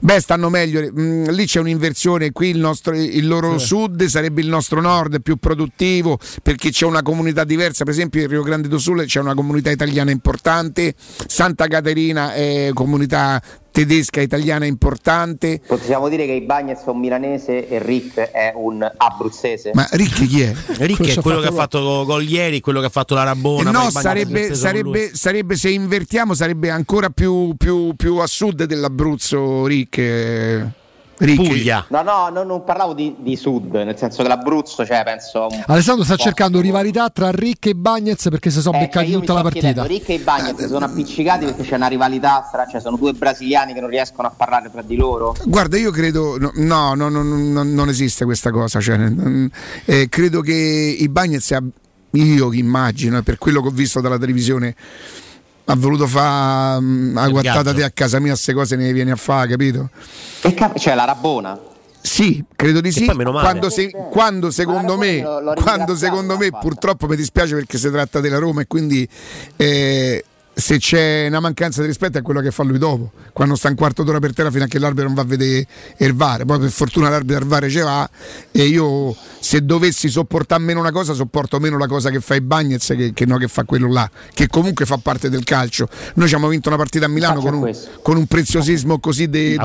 Beh, 0.00 0.20
stanno 0.20 0.48
meglio. 0.48 0.80
Mm, 0.90 1.28
lì 1.30 1.46
c'è 1.46 1.60
un'inversione. 1.60 2.32
Qui 2.32 2.48
il, 2.48 2.58
nostro, 2.58 2.94
il 2.94 3.26
loro 3.26 3.58
sud 3.58 4.04
sarebbe 4.04 4.40
il 4.40 4.48
nostro 4.48 4.80
nord, 4.80 5.20
più 5.22 5.36
produttivo 5.36 6.18
perché 6.42 6.70
c'è 6.70 6.86
una 6.86 7.02
comunità 7.02 7.44
diversa. 7.44 7.84
Per 7.84 7.92
esempio, 7.92 8.22
in 8.22 8.28
Rio 8.28 8.42
Grande 8.42 8.68
do 8.68 8.78
Sul 8.78 9.04
c'è 9.04 9.20
una 9.20 9.34
comunità 9.34 9.70
italiana 9.70 10.10
importante. 10.10 10.94
Santa 11.26 11.66
Caterina 11.66 12.34
è 12.34 12.70
comunità 12.72 13.42
tedesca 13.74 14.20
italiana 14.20 14.66
importante. 14.66 15.60
Possiamo 15.66 16.08
dire 16.08 16.26
che 16.26 16.32
i 16.32 16.42
Bagnets 16.42 16.84
è 16.84 16.90
un 16.90 17.00
milanese 17.00 17.68
e 17.68 17.80
Rick 17.80 18.20
è 18.20 18.52
un 18.54 18.88
abruzzese. 18.96 19.72
Ma 19.74 19.84
Rick 19.90 20.28
chi 20.28 20.42
è? 20.42 20.54
Rick 20.78 21.04
è 21.16 21.20
quello 21.20 21.40
che 21.40 21.48
ha 21.48 21.52
fatto 21.52 22.04
gol 22.06 22.22
ieri, 22.22 22.60
quello 22.60 22.78
che 22.78 22.86
ha 22.86 22.90
fatto 22.90 23.14
la 23.14 23.24
Rabona. 23.24 23.70
Eh 23.70 23.72
no, 23.72 23.90
sarebbe, 23.90 24.44
sono 24.44 24.54
sarebbe, 24.54 25.10
sarebbe 25.12 25.56
se 25.56 25.70
invertiamo, 25.70 26.34
sarebbe 26.34 26.70
ancora 26.70 27.10
più, 27.10 27.56
più- 27.56 27.94
più 27.96 28.18
a 28.18 28.28
sud 28.28 28.62
dell'Abruzzo, 28.62 29.66
Rick. 29.66 30.82
Eh. 31.18 31.24
Rick. 31.24 31.90
No, 31.90 32.02
no, 32.02 32.28
no, 32.28 32.42
non 32.42 32.64
parlavo 32.64 32.92
di, 32.92 33.14
di 33.18 33.36
sud, 33.36 33.72
nel 33.74 33.96
senso 33.96 34.22
che 34.22 34.28
l'Abruzzo, 34.28 34.84
cioè, 34.84 35.02
penso. 35.04 35.46
Alessandro 35.66 36.04
sta 36.04 36.16
cercando 36.16 36.60
rivalità 36.60 37.08
tra 37.10 37.30
Rick 37.30 37.66
e 37.66 37.74
Bagnez 37.74 38.28
perché 38.30 38.50
si 38.50 38.60
sono 38.60 38.76
Eh, 38.78 38.80
beccati 38.80 39.10
cioè, 39.10 39.20
tutta 39.20 39.32
la 39.34 39.42
partita. 39.42 39.84
Rick 39.84 40.08
e 40.08 40.14
i 40.14 40.18
Bagnets 40.18 40.66
sono 40.66 40.84
appiccicati 40.84 41.44
perché 41.46 41.62
c'è 41.62 41.76
una 41.76 41.86
rivalità 41.86 42.48
tra, 42.50 42.66
cioè 42.66 42.80
sono 42.80 42.96
due 42.96 43.12
brasiliani 43.12 43.72
che 43.72 43.80
non 43.80 43.90
riescono 43.90 44.28
a 44.28 44.32
parlare 44.36 44.70
tra 44.70 44.82
di 44.82 44.96
loro. 44.96 45.34
Guarda, 45.44 45.76
io 45.78 45.90
credo, 45.90 46.36
no, 46.38 46.50
no, 46.54 46.94
no, 46.94 47.08
no, 47.08 47.22
no, 47.22 47.62
non 47.62 47.88
esiste 47.88 48.24
questa 48.24 48.50
cosa. 48.50 48.80
Cioè, 48.80 48.98
eh, 49.84 50.08
credo 50.08 50.40
che 50.40 50.52
i 50.52 51.08
Bagnets, 51.08 51.50
ab- 51.52 51.70
io 52.12 52.52
immagino, 52.52 53.22
per 53.22 53.38
quello 53.38 53.60
che 53.60 53.68
ho 53.68 53.72
visto 53.72 54.00
dalla 54.00 54.18
televisione, 54.18 54.74
ha 55.66 55.74
voluto 55.76 56.06
fare 56.06 56.78
una 56.84 57.24
Il 57.26 57.30
guattata 57.32 57.72
di 57.72 57.82
a 57.82 57.90
casa 57.90 58.18
mia, 58.18 58.32
queste 58.32 58.52
cose 58.52 58.76
ne 58.76 58.92
viene 58.92 59.10
a 59.12 59.16
fare, 59.16 59.48
capito? 59.48 59.88
E 60.42 60.52
cap- 60.54 60.78
cioè 60.78 60.94
la 60.94 61.04
Rabona. 61.04 61.58
Sì, 62.00 62.44
credo 62.54 62.82
di 62.82 62.92
sì. 62.92 63.06
Quando, 63.06 63.70
se- 63.70 63.90
quando 64.10 64.50
secondo 64.50 64.98
me, 64.98 65.22
lo- 65.22 65.54
quando 65.54 65.96
secondo 65.96 66.36
me 66.36 66.50
purtroppo 66.50 67.06
mi 67.06 67.16
dispiace 67.16 67.54
perché 67.54 67.78
si 67.78 67.90
tratta 67.90 68.20
della 68.20 68.36
Roma 68.36 68.60
e 68.60 68.66
quindi 68.66 69.08
eh, 69.56 70.22
se 70.54 70.78
c'è 70.78 71.26
una 71.26 71.40
mancanza 71.40 71.80
di 71.80 71.88
rispetto 71.88 72.18
è 72.18 72.22
quello 72.22 72.40
che 72.40 72.52
fa 72.52 72.62
lui 72.62 72.78
dopo, 72.78 73.10
quando 73.32 73.56
sta 73.56 73.68
un 73.68 73.74
quarto 73.74 74.04
d'ora 74.04 74.20
per 74.20 74.32
terra 74.32 74.50
fino 74.50 74.64
a 74.64 74.66
che 74.66 74.78
l'arbitro 74.78 75.06
non 75.06 75.14
va 75.14 75.22
a 75.22 75.24
vedere 75.24 75.66
il 75.98 76.14
VAR. 76.14 76.44
Poi 76.44 76.58
per 76.60 76.70
fortuna 76.70 77.08
l'arbitro 77.08 77.42
al 77.42 77.48
VAR 77.48 77.68
ce 77.68 77.80
va 77.82 78.08
e 78.52 78.62
io 78.62 79.14
se 79.40 79.64
dovessi 79.64 80.08
sopportare 80.08 80.62
meno 80.62 80.80
una 80.80 80.92
cosa 80.92 81.12
sopporto 81.12 81.58
meno 81.58 81.76
la 81.76 81.88
cosa 81.88 82.10
che 82.10 82.20
fa 82.20 82.34
i 82.36 82.40
Bagnets 82.40 82.94
che, 82.96 83.12
che 83.12 83.26
no 83.26 83.36
che 83.36 83.48
fa 83.48 83.64
quello 83.64 83.90
là, 83.90 84.08
che 84.32 84.46
comunque 84.46 84.86
fa 84.86 84.98
parte 84.98 85.28
del 85.28 85.42
calcio. 85.44 85.88
Noi 86.14 86.28
ci 86.28 86.34
abbiamo 86.34 86.52
vinto 86.52 86.68
una 86.68 86.78
partita 86.78 87.06
a 87.06 87.08
Milano 87.08 87.40
con 87.40 87.54
un, 87.54 87.76
con 88.02 88.16
un 88.16 88.26
preziosismo 88.26 89.00
così 89.00 89.24
Il 89.24 89.30
di 89.30 89.56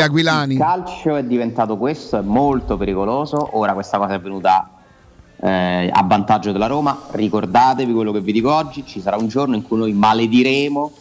Aquilani. 0.00 0.54
Il 0.54 0.60
calcio 0.60 1.16
è 1.16 1.24
diventato 1.24 1.78
questo, 1.78 2.18
è 2.18 2.22
molto 2.22 2.76
pericoloso. 2.76 3.56
Ora 3.56 3.72
questa 3.72 3.98
cosa 3.98 4.14
è 4.14 4.20
venuta 4.20 4.73
eh, 5.40 5.90
a 5.92 6.02
vantaggio 6.04 6.52
della 6.52 6.66
Roma. 6.66 7.06
Ricordatevi 7.10 7.92
quello 7.92 8.12
che 8.12 8.20
vi 8.20 8.32
dico 8.32 8.52
oggi: 8.52 8.84
ci 8.86 9.00
sarà 9.00 9.16
un 9.16 9.28
giorno 9.28 9.54
in 9.54 9.62
cui 9.62 9.78
noi 9.78 9.92
malediremo 9.92 10.92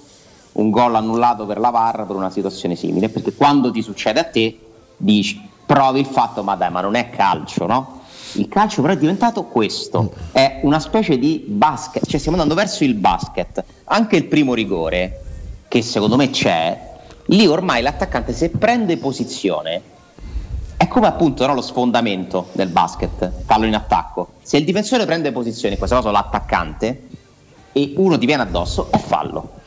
un 0.54 0.70
gol 0.70 0.96
annullato 0.96 1.46
per 1.46 1.60
la 1.60 1.70
VAR 1.70 2.06
per 2.06 2.16
una 2.16 2.30
situazione 2.30 2.76
simile. 2.76 3.10
Perché 3.10 3.34
quando 3.34 3.72
ti 3.72 3.82
succede 3.82 4.20
a 4.20 4.26
te, 4.26 4.60
dici, 4.98 5.50
provi 5.66 6.00
il 6.00 6.06
fatto, 6.06 6.44
ma 6.44 6.56
dai, 6.56 6.72
ma 6.72 6.82
non 6.82 6.96
è 6.96 7.10
calcio, 7.10 7.66
no? 7.66 8.02
Il 8.34 8.48
calcio 8.48 8.82
però 8.82 8.94
è 8.94 8.98
diventato 8.98 9.44
questo, 9.44 10.12
è 10.32 10.60
una 10.64 10.80
specie 10.80 11.20
di 11.20 11.44
basket, 11.46 12.08
cioè 12.08 12.20
stiamo 12.20 12.38
andando 12.38 12.60
verso 12.60 12.84
il 12.84 12.96
basket. 12.96 13.64
Anche 13.86 14.16
il 14.16 14.26
primo 14.26 14.56
rigore, 14.56 15.22
che 15.68 15.84
secondo 15.84 16.16
me 16.16 16.32
c'è, 16.32 16.92
lì 17.28 17.46
ormai 17.46 17.84
l'attaccante 17.84 18.34
se 18.34 18.50
prende 18.50 18.98
posizione 18.98 19.82
è 20.78 20.88
come 20.88 21.08
appunto 21.08 21.46
no, 21.46 21.54
lo 21.54 21.62
sfondamento 21.62 22.50
del 22.54 22.70
basket, 22.70 23.32
fallo 23.46 23.66
in 23.66 23.76
attacco. 23.76 24.34
Se 24.42 24.58
il 24.58 24.66
difensore 24.66 25.06
prende 25.06 25.32
posizione, 25.32 25.74
in 25.74 25.78
questo 25.78 25.96
caso 25.96 26.12
l'attaccante, 26.12 27.08
e 27.72 27.94
uno 27.98 28.18
ti 28.18 28.26
viene 28.26 28.44
addosso, 28.44 28.92
è 28.92 28.98
fallo. 28.98 29.62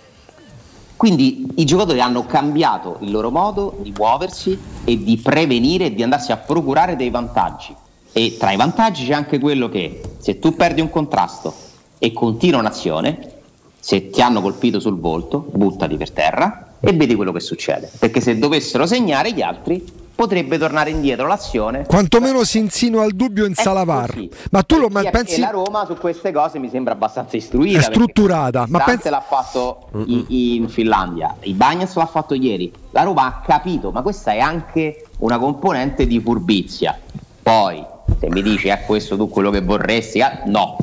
Quindi 0.96 1.46
i 1.56 1.64
giocatori 1.66 2.00
hanno 2.00 2.24
cambiato 2.24 2.96
il 3.00 3.10
loro 3.10 3.30
modo 3.30 3.76
di 3.80 3.92
muoversi 3.94 4.58
e 4.84 5.02
di 5.02 5.18
prevenire 5.18 5.86
e 5.86 5.94
di 5.94 6.02
andarsi 6.02 6.32
a 6.32 6.38
procurare 6.38 6.96
dei 6.96 7.10
vantaggi. 7.10 7.74
E 8.12 8.36
tra 8.38 8.50
i 8.52 8.56
vantaggi 8.56 9.04
c'è 9.04 9.12
anche 9.12 9.38
quello 9.38 9.68
che 9.68 10.00
se 10.18 10.38
tu 10.38 10.56
perdi 10.56 10.80
un 10.80 10.88
contrasto 10.88 11.54
e 11.98 12.12
continua 12.12 12.60
un'azione, 12.60 13.34
se 13.78 14.08
ti 14.08 14.22
hanno 14.22 14.40
colpito 14.40 14.80
sul 14.80 14.98
volto, 14.98 15.46
buttati 15.52 15.96
per 15.96 16.10
terra 16.12 16.74
e 16.80 16.92
vedi 16.92 17.14
quello 17.14 17.32
che 17.32 17.40
succede. 17.40 17.90
Perché 17.98 18.22
se 18.22 18.38
dovessero 18.38 18.86
segnare 18.86 19.32
gli 19.32 19.42
altri, 19.42 19.84
potrebbe 20.16 20.58
tornare 20.58 20.90
indietro 20.90 21.26
l'azione. 21.28 21.84
Quantomeno 21.86 22.42
si 22.42 22.58
insinua 22.58 23.04
il 23.04 23.14
dubbio 23.14 23.44
in 23.46 23.54
sala 23.54 23.84
VAR. 23.84 24.26
Ma 24.50 24.62
tu 24.62 24.78
lo 24.78 24.88
ma 24.88 25.04
pensi 25.04 25.38
la 25.38 25.50
Roma 25.50 25.84
su 25.84 25.94
queste 25.96 26.32
cose 26.32 26.58
mi 26.58 26.68
sembra 26.70 26.94
abbastanza 26.94 27.36
istruita. 27.36 27.78
è 27.78 27.82
strutturata? 27.82 28.64
Ma 28.68 28.80
pensi 28.80 29.08
l'ha 29.10 29.20
fatto 29.20 29.88
i- 30.06 30.56
in 30.56 30.68
Finlandia, 30.68 31.36
i 31.42 31.52
Bagnets 31.52 31.94
l'ha 31.94 32.06
fatto 32.06 32.34
ieri. 32.34 32.72
La 32.90 33.02
Roma 33.02 33.26
ha 33.26 33.42
capito, 33.44 33.90
ma 33.92 34.00
questa 34.02 34.32
è 34.32 34.38
anche 34.40 35.04
una 35.18 35.38
componente 35.38 36.06
di 36.06 36.18
furbizia. 36.18 36.98
Poi, 37.42 37.84
se 38.18 38.28
mi 38.30 38.42
dici 38.42 38.68
è 38.68 38.82
questo 38.86 39.16
tu 39.16 39.28
quello 39.28 39.50
che 39.50 39.60
vorresti, 39.60 40.20
ah, 40.20 40.42
no. 40.46 40.76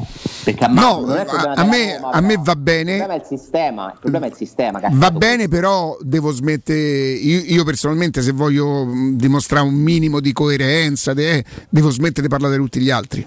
Perché 0.43 0.65
a, 0.65 0.67
No, 0.67 1.05
a- 1.05 1.53
a 1.55 1.63
me- 1.63 1.95
Roma, 1.95 2.11
a 2.11 2.19
me 2.21 2.35
va 2.37 2.55
bene. 2.57 2.91
Il 2.91 2.97
problema 2.97 3.13
è 3.13 3.17
il 3.17 3.39
sistema, 3.39 3.91
il 3.93 3.99
problema 3.99 4.25
è 4.25 4.29
il 4.29 4.35
sistema. 4.35 4.79
Va 4.91 5.11
bene, 5.11 5.47
però 5.47 5.97
devo 6.01 6.31
smettere. 6.31 6.79
Io, 7.13 7.41
io 7.45 7.63
personalmente, 7.63 8.21
se 8.21 8.31
voglio 8.33 8.83
mh, 8.85 9.15
dimostrare 9.15 9.65
un 9.65 9.73
minimo 9.73 10.19
di 10.19 10.33
coerenza, 10.33 11.13
de- 11.13 11.43
devo 11.69 11.89
smettere 11.91 12.23
di 12.23 12.27
parlare 12.27 12.55
di 12.57 12.61
tutti 12.61 12.79
gli 12.81 12.89
altri. 12.89 13.25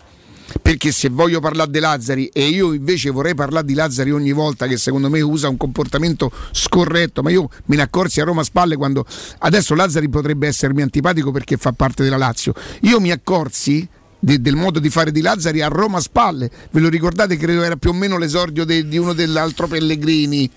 Perché 0.62 0.92
se 0.92 1.08
voglio 1.08 1.40
parlare 1.40 1.70
di 1.70 1.80
Lazzari 1.80 2.26
e 2.32 2.46
io 2.48 2.72
invece 2.72 3.10
vorrei 3.10 3.34
parlare 3.34 3.66
di 3.66 3.74
Lazzari 3.74 4.12
ogni 4.12 4.30
volta 4.32 4.66
che 4.66 4.76
secondo 4.76 5.10
me 5.10 5.20
usa 5.20 5.48
un 5.48 5.56
comportamento 5.56 6.30
scorretto, 6.52 7.20
ma 7.22 7.30
io 7.30 7.48
me 7.66 7.76
ne 7.76 7.82
accorsi 7.82 8.20
a 8.20 8.24
Roma 8.24 8.42
a 8.42 8.44
spalle 8.44 8.76
quando 8.76 9.04
adesso 9.38 9.74
Lazzari 9.74 10.08
potrebbe 10.08 10.46
essermi 10.46 10.82
antipatico 10.82 11.30
perché 11.32 11.56
fa 11.56 11.72
parte 11.72 12.04
della 12.04 12.16
Lazio. 12.16 12.52
Io 12.82 13.00
mi 13.00 13.10
accorsi 13.10 13.86
de- 14.18 14.40
del 14.40 14.55
modo 14.56 14.78
di 14.78 14.90
fare 14.90 15.12
di 15.12 15.20
Lazzari 15.20 15.62
a 15.62 15.68
Roma 15.68 15.98
a 15.98 16.01
spalle. 16.01 16.51
Ve 16.70 16.80
lo 16.80 16.88
ricordate? 16.88 17.36
Credo 17.36 17.62
era 17.62 17.76
più 17.76 17.90
o 17.90 17.93
meno 17.93 18.18
l'esordio 18.18 18.64
de- 18.64 18.86
di 18.88 18.98
uno 18.98 19.12
dell'altro 19.12 19.66
Pellegrini. 19.66 20.51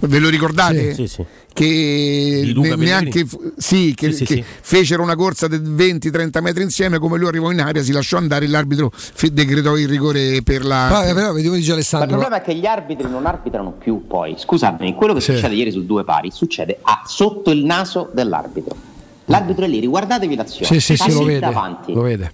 Ve 0.00 0.18
lo 0.18 0.28
ricordate? 0.28 0.94
Sì, 0.94 1.06
sì, 1.06 1.14
sì. 1.14 1.24
Che 1.58 2.52
ne- 2.54 2.76
neanche 2.76 3.24
che, 3.24 3.26
Sì, 3.56 3.88
sì, 3.88 3.94
che 3.94 4.12
sì. 4.12 4.44
fecero 4.60 5.02
una 5.02 5.16
corsa 5.16 5.48
di 5.48 5.56
20-30 5.58 6.40
metri 6.40 6.62
insieme. 6.62 6.98
Come 7.00 7.18
lui 7.18 7.26
arrivò 7.26 7.50
in 7.50 7.60
aria, 7.60 7.82
si 7.82 7.90
lasciò 7.90 8.16
andare. 8.16 8.46
L'arbitro 8.46 8.92
fe- 8.94 9.32
decretò 9.32 9.76
il 9.76 9.88
rigore 9.88 10.40
per 10.44 10.64
la. 10.64 10.86
Vabbè, 10.88 11.14
però 11.14 11.32
vediamo 11.32 11.56
dice 11.56 11.72
Ma 11.72 11.78
il 11.80 12.06
problema 12.06 12.36
è 12.36 12.42
che 12.42 12.54
gli 12.54 12.64
arbitri 12.66 13.08
non 13.10 13.26
arbitrano 13.26 13.72
più 13.72 14.06
poi. 14.06 14.36
Scusami, 14.38 14.94
quello 14.94 15.14
che 15.14 15.20
succede 15.20 15.54
ieri 15.54 15.72
su 15.72 15.84
due 15.84 16.04
pari 16.04 16.30
succede 16.30 16.78
a- 16.80 17.02
sotto 17.04 17.50
il 17.50 17.64
naso 17.64 18.08
dell'arbitro. 18.12 18.76
L'arbitro 19.24 19.64
è 19.64 19.68
lì, 19.68 19.80
riguardatevi 19.80 20.36
l'azione. 20.36 20.66
Sì, 20.66 20.78
sì, 20.80 20.96
sì, 20.96 21.12
lo 21.12 21.24
vede. 21.24 21.40
davanti. 21.40 21.92
Lo 21.92 22.02
vede. 22.02 22.32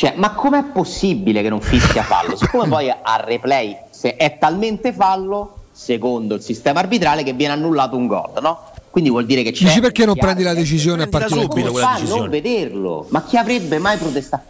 Cioè, 0.00 0.14
ma 0.16 0.30
com'è 0.30 0.64
possibile 0.64 1.42
che 1.42 1.50
non 1.50 1.60
fischia 1.60 2.02
fallo? 2.02 2.34
Siccome 2.34 2.66
poi 2.68 2.88
al 2.88 3.20
replay 3.22 3.76
se 3.90 4.16
è 4.16 4.38
talmente 4.38 4.94
fallo, 4.94 5.56
secondo 5.72 6.36
il 6.36 6.40
sistema 6.40 6.80
arbitrale, 6.80 7.22
che 7.22 7.34
viene 7.34 7.52
annullato 7.52 7.98
un 7.98 8.06
gol, 8.06 8.30
no? 8.40 8.70
Quindi 8.88 9.10
vuol 9.10 9.26
dire 9.26 9.42
che 9.42 9.52
c'è. 9.52 9.64
Dici 9.64 9.80
perché 9.80 10.06
non 10.06 10.16
prendi 10.16 10.42
la 10.42 10.54
decisione 10.54 11.02
a 11.02 11.06
partire 11.06 11.46
da 11.46 11.70
fa 11.72 11.92
a 11.96 11.98
non 11.98 12.30
vederlo? 12.30 13.08
Ma 13.10 13.22
chi 13.24 13.36
avrebbe 13.36 13.76
mai 13.76 13.98
protestato? 13.98 14.44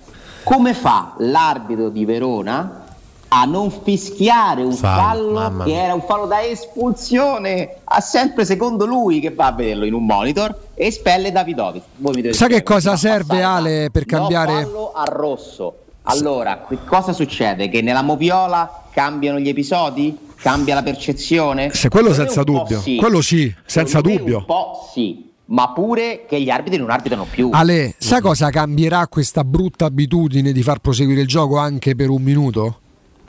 Come 0.44 0.72
fa 0.72 1.14
l'arbitro 1.18 1.88
di 1.88 2.04
Verona 2.04 2.79
a 3.32 3.44
non 3.44 3.70
fischiare 3.70 4.62
un 4.62 4.72
Fallo, 4.72 5.38
fallo, 5.38 5.64
che 5.64 5.80
era 5.80 5.94
un 5.94 6.02
fallo 6.02 6.26
da 6.26 6.42
espulsione? 6.42 7.76
Ha 7.84 8.00
sempre 8.00 8.44
secondo 8.44 8.86
lui 8.86 9.20
che 9.20 9.30
va 9.30 9.46
a 9.46 9.52
vederlo 9.52 9.84
in 9.84 9.94
un 9.94 10.04
monitor 10.04 10.70
e 10.74 10.86
espelle 10.86 11.30
Davidovic. 11.30 12.34
Sai 12.34 12.48
che 12.48 12.62
cosa 12.64 12.96
serve 12.96 13.38
passare 13.38 13.42
da 13.42 13.54
Ale 13.56 13.90
per 13.92 14.04
no 14.06 14.18
cambiare 14.18 14.62
fallo 14.62 14.92
a 14.92 15.04
rosso. 15.04 15.74
Allora, 16.04 16.64
che 16.68 16.78
cosa 16.84 17.12
succede? 17.12 17.68
Che 17.68 17.82
nella 17.82 18.02
moviola 18.02 18.84
cambiano 18.90 19.38
gli 19.38 19.48
episodi? 19.48 20.18
Cambia 20.36 20.74
la 20.74 20.82
percezione? 20.82 21.70
Se 21.72 21.88
quello 21.88 22.08
Secondo 22.12 22.30
senza 22.32 22.42
dubbio. 22.42 22.80
sì. 22.80 22.96
Quello 22.96 23.20
sì, 23.20 23.54
senza 23.64 23.98
Secondo 23.98 24.18
dubbio. 24.18 24.38
Un 24.38 24.44
po' 24.46 24.88
sì, 24.92 25.30
ma 25.46 25.70
pure 25.72 26.24
che 26.26 26.40
gli 26.40 26.50
arbitri 26.50 26.78
non 26.78 26.90
arbitrano 26.90 27.26
più. 27.30 27.50
Ale, 27.52 27.94
sai 27.98 28.20
cosa 28.20 28.50
cambierà 28.50 29.06
questa 29.06 29.44
brutta 29.44 29.84
abitudine 29.84 30.50
di 30.50 30.62
far 30.62 30.78
proseguire 30.78 31.20
il 31.20 31.28
gioco 31.28 31.58
anche 31.58 31.94
per 31.94 32.08
un 32.08 32.22
minuto? 32.22 32.78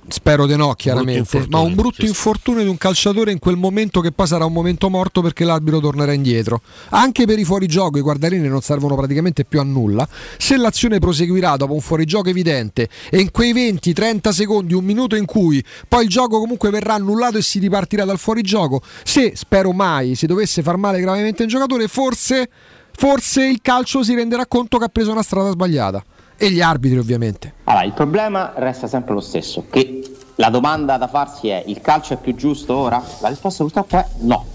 Spero 0.07 0.47
di 0.47 0.55
no, 0.55 0.73
chiaramente. 0.73 1.45
Ma 1.49 1.59
un 1.59 1.75
brutto 1.75 2.05
infortunio 2.05 2.63
di 2.63 2.69
un 2.69 2.77
calciatore 2.77 3.31
in 3.31 3.39
quel 3.39 3.55
momento 3.55 4.01
che 4.01 4.11
poi 4.11 4.25
sarà 4.25 4.45
un 4.45 4.53
momento 4.53 4.89
morto 4.89 5.21
perché 5.21 5.43
l'arbitro 5.43 5.79
tornerà 5.79 6.11
indietro. 6.11 6.61
Anche 6.89 7.25
per 7.25 7.37
i 7.37 7.45
fuorigioco 7.45 7.97
i 7.97 8.01
guardarini 8.01 8.47
non 8.47 8.61
servono 8.61 8.95
praticamente 8.95 9.45
più 9.45 9.59
a 9.59 9.63
nulla. 9.63 10.07
Se 10.37 10.57
l'azione 10.57 10.99
proseguirà 10.99 11.55
dopo 11.55 11.73
un 11.73 11.81
fuorigioco 11.81 12.29
evidente 12.29 12.89
e 13.09 13.19
in 13.19 13.31
quei 13.31 13.53
20-30 13.53 14.29
secondi, 14.29 14.73
un 14.73 14.83
minuto 14.83 15.15
in 15.15 15.25
cui 15.25 15.63
poi 15.87 16.03
il 16.03 16.09
gioco 16.09 16.39
comunque 16.39 16.71
verrà 16.71 16.95
annullato 16.95 17.37
e 17.37 17.41
si 17.41 17.59
ripartirà 17.59 18.03
dal 18.03 18.17
fuorigioco, 18.17 18.81
se 19.03 19.33
spero 19.35 19.71
mai 19.71 20.15
si 20.15 20.25
dovesse 20.25 20.63
far 20.63 20.77
male 20.77 20.99
gravemente 20.99 21.43
un 21.43 21.49
giocatore, 21.49 21.87
forse, 21.87 22.49
forse 22.91 23.45
il 23.45 23.59
calcio 23.61 24.03
si 24.03 24.15
renderà 24.15 24.47
conto 24.47 24.77
che 24.77 24.85
ha 24.85 24.89
preso 24.89 25.11
una 25.11 25.23
strada 25.23 25.51
sbagliata. 25.51 26.03
E 26.43 26.49
gli 26.49 26.59
arbitri 26.59 26.97
ovviamente. 26.97 27.53
Allora, 27.65 27.83
il 27.83 27.91
problema 27.91 28.53
resta 28.55 28.87
sempre 28.87 29.13
lo 29.13 29.19
stesso, 29.19 29.65
che 29.69 30.01
la 30.37 30.49
domanda 30.49 30.97
da 30.97 31.05
farsi 31.07 31.49
è 31.49 31.61
il 31.67 31.81
calcio 31.81 32.15
è 32.15 32.17
più 32.17 32.33
giusto 32.33 32.75
ora? 32.75 32.99
La 33.19 33.27
risposta 33.27 33.63
purtroppo 33.63 33.97
è 33.97 34.05
no. 34.21 34.45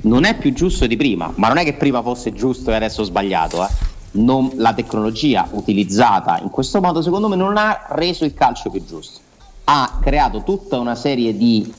non 0.00 0.24
è 0.24 0.36
più 0.36 0.52
giusto 0.52 0.88
di 0.88 0.96
prima, 0.96 1.30
ma 1.36 1.46
non 1.46 1.58
è 1.58 1.62
che 1.62 1.74
prima 1.74 2.02
fosse 2.02 2.32
giusto 2.32 2.72
e 2.72 2.74
adesso 2.74 3.04
sbagliato. 3.04 3.62
eh. 3.62 3.68
Non- 4.12 4.54
la 4.56 4.74
tecnologia 4.74 5.46
utilizzata 5.52 6.40
in 6.42 6.50
questo 6.50 6.80
modo, 6.80 7.00
secondo 7.00 7.28
me, 7.28 7.36
non 7.36 7.56
ha 7.58 7.86
reso 7.90 8.24
il 8.24 8.34
calcio 8.34 8.68
più 8.70 8.84
giusto. 8.84 9.20
Ha 9.66 10.00
creato 10.02 10.42
tutta 10.42 10.80
una 10.80 10.96
serie 10.96 11.36
di 11.36 11.72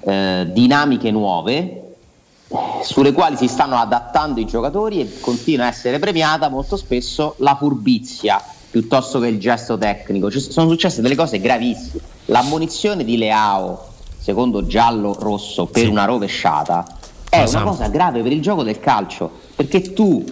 eh, 0.00 0.48
dinamiche 0.50 1.10
nuove 1.10 1.56
eh, 1.58 2.56
sulle 2.80 3.12
quali 3.12 3.36
si 3.36 3.46
stanno 3.46 3.76
adattando 3.76 4.40
i 4.40 4.46
giocatori 4.46 5.02
e 5.02 5.20
continua 5.20 5.66
a 5.66 5.68
essere 5.68 5.98
premiata 5.98 6.48
molto 6.48 6.78
spesso 6.78 7.34
la 7.40 7.54
furbizia 7.56 8.42
piuttosto 8.70 9.18
che 9.18 9.26
il 9.28 9.38
gesto 9.38 9.76
tecnico. 9.76 10.30
Ci 10.30 10.40
sono 10.40 10.68
successe 10.70 11.02
delle 11.02 11.16
cose 11.16 11.40
gravissime. 11.40 12.00
L'ammonizione 12.26 13.04
di 13.04 13.16
Leao, 13.16 13.88
secondo 14.18 14.66
giallo 14.66 15.16
rosso, 15.18 15.66
per 15.66 15.88
una 15.88 16.04
rovesciata 16.04 16.84
è 17.28 17.36
una 17.36 17.44
Esatto. 17.44 17.64
cosa 17.66 17.88
grave 17.88 18.22
per 18.22 18.32
il 18.32 18.40
gioco 18.42 18.62
del 18.62 18.80
calcio, 18.80 19.30
perché 19.54 19.92
tu 19.92 20.24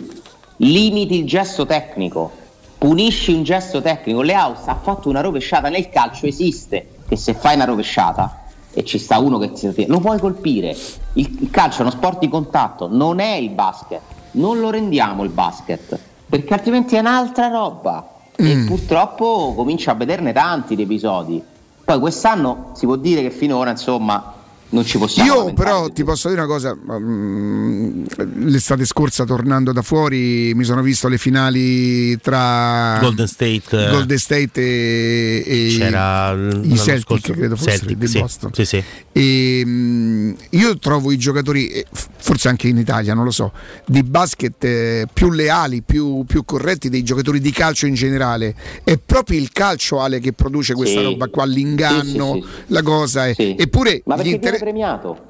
limiti 0.58 1.18
il 1.18 1.26
gesto 1.26 1.64
tecnico, 1.64 2.30
punisci 2.76 3.32
un 3.32 3.42
gesto 3.44 3.80
tecnico. 3.80 4.20
Leao 4.22 4.54
ha 4.64 4.74
fatto 4.82 5.08
una 5.08 5.20
rovesciata 5.20 5.68
nel 5.68 5.88
calcio, 5.88 6.26
esiste 6.26 6.88
che 7.08 7.16
se 7.16 7.34
fai 7.34 7.54
una 7.54 7.64
rovesciata 7.64 8.42
e 8.72 8.84
ci 8.84 8.98
sta 8.98 9.18
uno 9.18 9.38
che 9.38 9.52
ti 9.52 9.86
lo 9.86 9.98
puoi 10.00 10.18
colpire. 10.18 10.76
Il, 11.14 11.38
il 11.40 11.50
calcio 11.50 11.78
è 11.78 11.82
uno 11.82 11.90
sport 11.90 12.18
di 12.18 12.28
contatto, 12.28 12.88
non 12.88 13.18
è 13.18 13.34
il 13.34 13.50
basket. 13.50 14.00
Non 14.32 14.60
lo 14.60 14.70
rendiamo 14.70 15.24
il 15.24 15.30
basket, 15.30 15.98
perché 16.28 16.52
altrimenti 16.52 16.94
è 16.96 17.00
un'altra 17.00 17.48
roba. 17.48 18.12
E 18.40 18.64
purtroppo 18.66 19.52
comincio 19.56 19.90
a 19.90 19.94
vederne 19.94 20.32
tanti 20.32 20.76
di 20.76 20.82
episodi. 20.82 21.42
Poi 21.84 21.98
quest'anno 21.98 22.70
si 22.74 22.86
può 22.86 22.94
dire 22.94 23.20
che 23.20 23.30
finora, 23.30 23.70
insomma, 23.70 24.34
non 24.70 24.84
ci 24.84 24.98
possiamo 24.98 25.32
Io 25.46 25.52
però 25.54 25.88
ti 25.88 26.04
posso 26.04 26.28
dire 26.28 26.40
una 26.42 26.50
cosa, 26.50 26.76
mm, 26.76 28.04
l'estate 28.44 28.84
scorsa 28.84 29.24
tornando 29.24 29.72
da 29.72 29.82
fuori 29.82 30.52
mi 30.54 30.64
sono 30.64 30.82
visto 30.82 31.08
le 31.08 31.16
finali 31.18 32.18
tra 32.20 32.98
Golden 33.00 33.26
State. 33.26 33.88
Golden 33.90 34.18
State 34.18 34.60
e, 34.60 35.42
e 35.46 35.74
C'era 35.78 36.32
i 36.62 36.76
Celtic, 36.76 37.00
scorso. 37.02 37.32
credo 37.32 37.56
fossero 37.56 37.76
Celtic, 37.78 37.96
di 37.96 38.06
sì. 38.06 38.18
Boston. 38.20 38.52
Sì, 38.52 38.64
sì. 38.64 38.82
E, 39.12 39.62
mm, 39.64 40.32
io 40.50 40.78
trovo 40.78 41.12
i 41.12 41.16
giocatori, 41.18 41.68
eh, 41.68 41.86
forse 41.90 42.48
anche 42.48 42.68
in 42.68 42.76
Italia, 42.76 43.14
non 43.14 43.24
lo 43.24 43.30
so, 43.30 43.52
di 43.86 44.02
basket 44.02 44.62
eh, 44.64 45.06
più 45.12 45.30
leali, 45.30 45.82
più, 45.82 46.24
più 46.26 46.44
corretti 46.44 46.88
dei 46.88 47.02
giocatori 47.02 47.40
di 47.40 47.50
calcio 47.52 47.86
in 47.86 47.94
generale. 47.94 48.54
È 48.84 48.98
proprio 48.98 49.38
il 49.38 49.50
calcio, 49.50 50.00
Ale, 50.00 50.20
che 50.20 50.32
produce 50.32 50.74
questa 50.74 50.98
Sì. 50.98 51.04
roba 51.04 51.28
qua, 51.28 51.44
l'inganno, 51.46 52.34
Sì, 52.34 52.40
sì, 52.40 52.46
sì. 52.46 52.62
la 52.66 52.82
cosa. 52.82 53.26
è- 53.28 53.34
Eppure 53.38 54.02
Ma 54.04 54.16
gli 54.22 54.38
perché 54.38 54.57
premiato? 54.58 55.26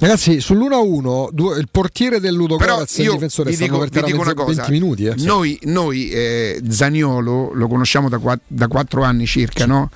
Ragazzi, 0.00 0.36
sull'1-1, 0.38 1.28
due- 1.32 1.58
il 1.58 1.68
portiere 1.70 2.20
del 2.20 2.34
Ludo 2.34 2.56
Però 2.56 2.74
Coraz 2.74 2.98
e 2.98 3.02
il 3.04 3.10
difensore 3.12 3.50
vi 3.50 3.56
stanno 3.56 3.70
dico, 3.70 3.80
per 3.80 3.88
vi 3.88 3.94
terra 3.94 4.06
dico 4.06 4.20
una 4.20 4.28
mezzo- 4.28 4.44
cosa, 4.44 4.62
20 4.66 4.72
minuti. 4.72 5.04
Eh. 5.06 5.14
noi, 5.24 5.58
noi, 5.62 6.10
eh, 6.10 6.62
Zaniolo 6.68 7.52
lo 7.54 7.68
conosciamo 7.68 8.08
da, 8.08 8.38
da 8.46 8.68
quattro 8.68 9.02
anni 9.02 9.26
circa, 9.26 9.64
no? 9.66 9.90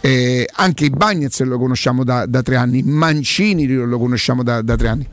Eh, 0.00 0.48
anche 0.54 0.84
i 0.84 0.90
Bagnets 0.90 1.40
lo 1.42 1.58
conosciamo 1.58 2.04
da, 2.04 2.24
da 2.26 2.42
tre 2.42 2.56
anni, 2.56 2.82
Mancini 2.82 3.66
lo 3.66 3.98
conosciamo 3.98 4.42
da, 4.42 4.62
da 4.62 4.76
tre 4.76 4.88
anni. 4.88 5.06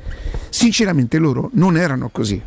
Sinceramente 0.50 1.18
loro 1.18 1.50
non 1.54 1.76
erano 1.76 2.10
così. 2.12 2.42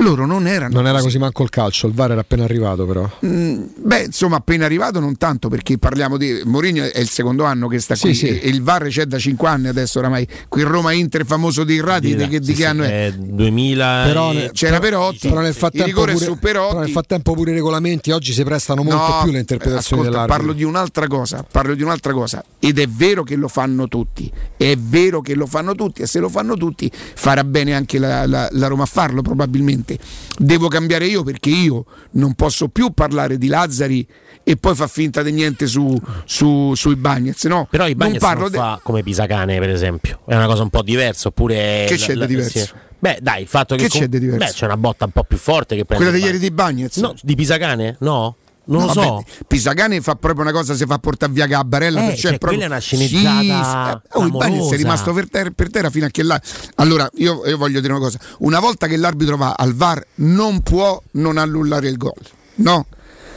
Loro 0.00 0.26
non 0.26 0.46
erano 0.46 0.74
Non 0.74 0.86
era 0.86 1.00
così 1.00 1.18
manco 1.18 1.42
il 1.42 1.48
calcio, 1.50 1.86
il 1.88 1.92
VAR 1.92 2.12
era 2.12 2.20
appena 2.20 2.44
arrivato 2.44 2.86
però. 2.86 3.08
Mm, 3.26 3.62
Beh, 3.82 4.02
insomma, 4.04 4.36
appena 4.36 4.64
arrivato 4.64 5.00
non 5.00 5.16
tanto 5.16 5.48
perché 5.48 5.76
parliamo 5.78 6.16
di 6.16 6.40
Mourinho 6.44 6.84
è 6.84 6.98
il 7.00 7.08
secondo 7.08 7.44
anno 7.44 7.66
che 7.68 7.80
sta 7.80 7.94
Sì, 7.96 8.02
qui 8.02 8.14
sì. 8.14 8.26
e 8.38 8.48
il 8.48 8.62
VAR 8.62 8.86
c'è 8.88 9.06
da 9.06 9.18
5 9.18 9.48
anni 9.48 9.66
adesso 9.68 9.98
oramai. 9.98 10.26
Qui 10.48 10.62
Roma 10.62 10.92
Inter 10.92 11.26
famoso 11.26 11.64
di 11.64 11.74
Irrati 11.74 12.14
di, 12.14 12.28
che, 12.28 12.38
di 12.40 12.52
che 12.54 12.64
anno 12.66 12.84
è? 12.84 13.06
Eh, 13.06 13.12
2000 13.18 14.02
Però 14.06 14.32
e- 14.32 14.50
C'era 14.52 14.78
Perotti, 14.78 15.28
Però 15.28 15.40
nel 15.40 15.48
il 15.48 15.54
frattempo, 15.54 15.86
rigore 15.86 16.12
pure, 16.12 16.24
su 16.24 16.38
Perotti. 16.38 16.68
però 16.68 16.80
nel 16.80 16.90
frattempo 16.90 17.32
pure 17.34 17.50
i 17.50 17.54
regolamenti 17.54 18.10
oggi 18.12 18.32
si 18.32 18.44
prestano 18.44 18.82
molto 18.84 18.98
No, 18.98 19.20
più 19.24 19.32
le 19.32 19.38
interpretazioni 19.40 20.02
ascolta, 20.02 20.10
dell'arbitro. 20.10 20.36
parlo 20.36 20.52
di 20.52 20.62
un'altra 20.64 21.06
cosa, 21.08 21.44
parlo 21.50 21.74
di 21.74 21.82
un'altra 21.82 22.12
cosa 22.12 22.44
ed 22.60 22.78
è 22.78 22.86
vero 22.86 23.24
che 23.24 23.34
lo 23.36 23.48
fanno 23.48 23.88
tutti, 23.88 24.30
è 24.56 24.76
vero 24.76 25.20
che 25.20 25.34
lo 25.34 25.46
fanno 25.46 25.74
tutti 25.74 26.02
e 26.02 26.06
se 26.06 26.18
lo 26.20 26.28
fanno 26.28 26.56
tutti 26.56 26.88
farà 26.92 27.42
bene 27.44 27.74
anche 27.74 27.98
la, 27.98 28.26
la- 28.26 28.48
la 28.52 28.66
Roma 28.68 28.84
a 28.84 28.86
farlo 28.86 29.22
probabilmente. 29.22 29.86
Devo 30.36 30.68
cambiare 30.68 31.06
io 31.06 31.22
perché 31.22 31.50
io 31.50 31.84
non 32.12 32.34
posso 32.34 32.68
più 32.68 32.90
parlare 32.92 33.38
di 33.38 33.46
Lazzari 33.46 34.06
e 34.42 34.56
poi 34.56 34.74
fa 34.74 34.86
finta 34.86 35.22
di 35.22 35.30
niente 35.32 35.66
su, 35.66 35.96
su, 36.24 36.74
sui 36.74 36.96
Bagnets, 36.96 37.44
no? 37.44 37.66
Però 37.70 37.84
i 37.86 37.90
non 37.90 37.98
Bagnets 37.98 38.22
non 38.24 38.50
de- 38.50 38.56
fa 38.56 38.80
come 38.82 39.02
Pisacane, 39.02 39.58
per 39.58 39.70
esempio. 39.70 40.20
È 40.26 40.34
una 40.34 40.46
cosa 40.46 40.62
un 40.62 40.70
po' 40.70 40.82
diversa. 40.82 41.28
Oppure 41.28 41.84
Che 41.86 41.96
la- 41.98 42.04
c'è 42.06 42.12
di 42.12 42.18
la- 42.18 42.26
diverso? 42.26 42.58
sì. 42.58 42.70
Beh, 43.00 43.18
dai, 43.20 43.42
il 43.42 43.46
fatto 43.48 43.76
che, 43.76 43.82
Che 43.84 43.88
c'è 43.90 44.06
di 44.08 44.18
diverso? 44.18 44.44
Beh, 44.44 44.50
c'è 44.52 44.64
una 44.64 44.76
botta 44.76 45.04
un 45.04 45.12
po' 45.12 45.22
più 45.22 45.36
forte 45.36 45.76
che 45.76 45.84
prende 45.84 46.06
quella 46.06 46.18
di 46.18 46.24
ieri 46.24 46.38
di 46.40 46.50
Bagnets. 46.50 46.96
No, 46.96 47.14
di 47.22 47.34
Pisacane? 47.36 47.96
No? 48.00 48.34
Non 48.68 48.80
No, 48.80 48.86
lo 48.86 48.92
so. 48.92 49.00
vabbè, 49.00 49.24
Pisacane 49.46 50.00
fa 50.02 50.14
proprio 50.14 50.42
una 50.42 50.52
cosa 50.52 50.74
se 50.74 50.84
fa 50.84 50.98
portare 50.98 51.32
via 51.32 51.46
Gabbarella. 51.46 52.00
Eh, 52.00 52.04
perché 52.06 52.20
cioè, 52.20 52.38
proprio- 52.38 52.50
quella 52.58 52.64
è 52.64 52.68
una 52.68 52.78
sceneggiata 52.78 54.02
Sì, 54.04 54.10
sì. 54.12 54.18
Oh, 54.18 54.24
il 54.26 54.30
clamorosa. 54.32 54.74
è 54.74 54.76
rimasto 54.76 55.12
per 55.14 55.28
terra, 55.30 55.50
per 55.54 55.70
terra 55.70 55.90
fino 55.90 56.04
a 56.06 56.08
che 56.10 56.22
là. 56.22 56.40
Allora, 56.76 57.08
io, 57.14 57.46
io 57.46 57.56
voglio 57.56 57.80
dire 57.80 57.92
una 57.94 58.02
cosa: 58.02 58.18
una 58.40 58.60
volta 58.60 58.86
che 58.86 58.96
l'arbitro 58.98 59.36
va 59.38 59.54
al 59.56 59.74
VAR, 59.74 60.04
non 60.16 60.60
può 60.62 61.00
non 61.12 61.38
annullare 61.38 61.88
il 61.88 61.96
gol. 61.96 62.12
No? 62.56 62.86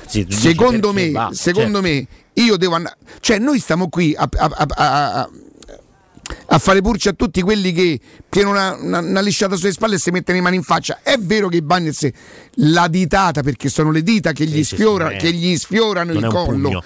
Sì, 0.06 0.26
secondo 0.30 0.91
me, 0.91 1.12
va, 1.12 1.30
secondo 1.32 1.82
certo. 1.82 2.08
me, 2.36 2.44
io 2.44 2.58
devo 2.58 2.76
andare. 2.76 2.98
Cioè, 3.22 3.40
noi 3.40 3.60
stiamo 3.60 3.88
qui 3.88 4.14
a, 4.14 4.28
a- 4.30 4.52
a- 4.53 4.66
a- 4.68 5.30
a- 6.48 6.60
fare 6.60 6.82
purce 6.82 7.10
a 7.10 7.14
tutti 7.14 7.41
quelli 7.41 7.72
che 7.72 7.99
pieno 8.30 8.49
una, 8.52 8.76
una, 8.76 8.99
una 8.99 9.22
lisciata 9.22 9.56
sulle 9.56 9.72
spalle 9.72 9.95
e 9.95 9.99
si 9.99 10.12
mettono 10.12 10.38
le 10.38 10.44
mani 10.44 10.56
in 10.58 10.64
faccia. 10.64 10.99
È 11.03 11.18
vero 11.18 11.48
che 11.48 11.62
Bagnets 11.62 12.10
la 12.56 12.88
ditata, 12.88 13.41
perché 13.41 13.70
sono 13.70 13.91
le 13.91 14.03
dita 14.03 14.32
che, 14.32 14.45
gli, 14.45 14.64
sì, 14.64 14.76
sfiora- 14.76 15.08
sì, 15.08 15.14
non 15.14 15.20
è- 15.20 15.22
che 15.22 15.34
gli 15.34 15.58
sfiorano 15.58 16.14
non 16.14 16.24
il 16.24 16.30
collo, 16.30 16.68
pugno. 16.70 16.84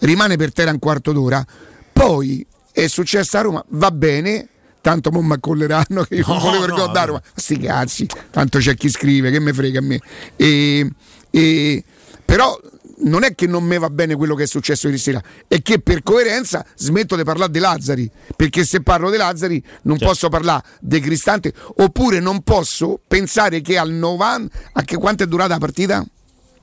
rimane 0.00 0.36
per 0.36 0.52
terra 0.52 0.70
un 0.70 0.78
quarto 0.78 1.12
d'ora. 1.12 1.44
Poi 1.92 2.44
è 2.72 2.86
successo 2.88 3.36
a 3.38 3.40
Roma, 3.42 3.64
va 3.68 3.90
bene. 3.90 4.48
Tanto 4.80 5.10
mo 5.10 5.22
mi 5.22 5.32
accolleranno 5.32 6.02
che 6.04 6.16
io 6.16 6.24
non 6.26 6.36
No, 6.36 6.42
volevo 6.42 6.66
no, 6.76 6.86
da 6.88 7.00
no. 7.00 7.06
Roma. 7.06 7.22
Sti 7.34 7.58
cazzi, 7.58 8.06
tanto 8.30 8.58
c'è 8.58 8.74
chi 8.74 8.90
scrive, 8.90 9.30
che 9.30 9.38
me 9.40 9.54
frega 9.54 9.78
a 9.78 9.82
me. 9.82 9.98
E, 10.36 10.90
e- 11.30 11.84
però 12.22 12.60
non 12.98 13.24
è 13.24 13.34
che 13.34 13.46
non 13.46 13.64
mi 13.64 13.78
va 13.78 13.90
bene 13.90 14.14
quello 14.14 14.34
che 14.34 14.44
è 14.44 14.46
successo 14.46 14.86
ieri 14.86 14.98
sera, 14.98 15.22
è 15.48 15.60
che 15.62 15.80
per 15.80 16.02
coerenza 16.02 16.64
smetto 16.76 17.16
di 17.16 17.24
parlare 17.24 17.50
di 17.50 17.58
Lazzari, 17.58 18.10
perché 18.36 18.64
se 18.64 18.82
parlo 18.82 19.10
di 19.10 19.16
Lazzari 19.16 19.62
non 19.82 19.96
Certo. 19.98 20.12
posso 20.12 20.28
parlare 20.28 20.62
di 20.80 21.00
Cristante, 21.00 21.52
oppure 21.76 22.20
non 22.20 22.42
posso 22.42 23.00
pensare 23.06 23.60
che 23.60 23.78
al 23.78 23.90
90, 23.90 24.56
a 24.72 24.82
che 24.82 24.96
quanto 24.96 25.24
è 25.24 25.26
durata 25.26 25.54
la 25.54 25.58
partita? 25.58 26.06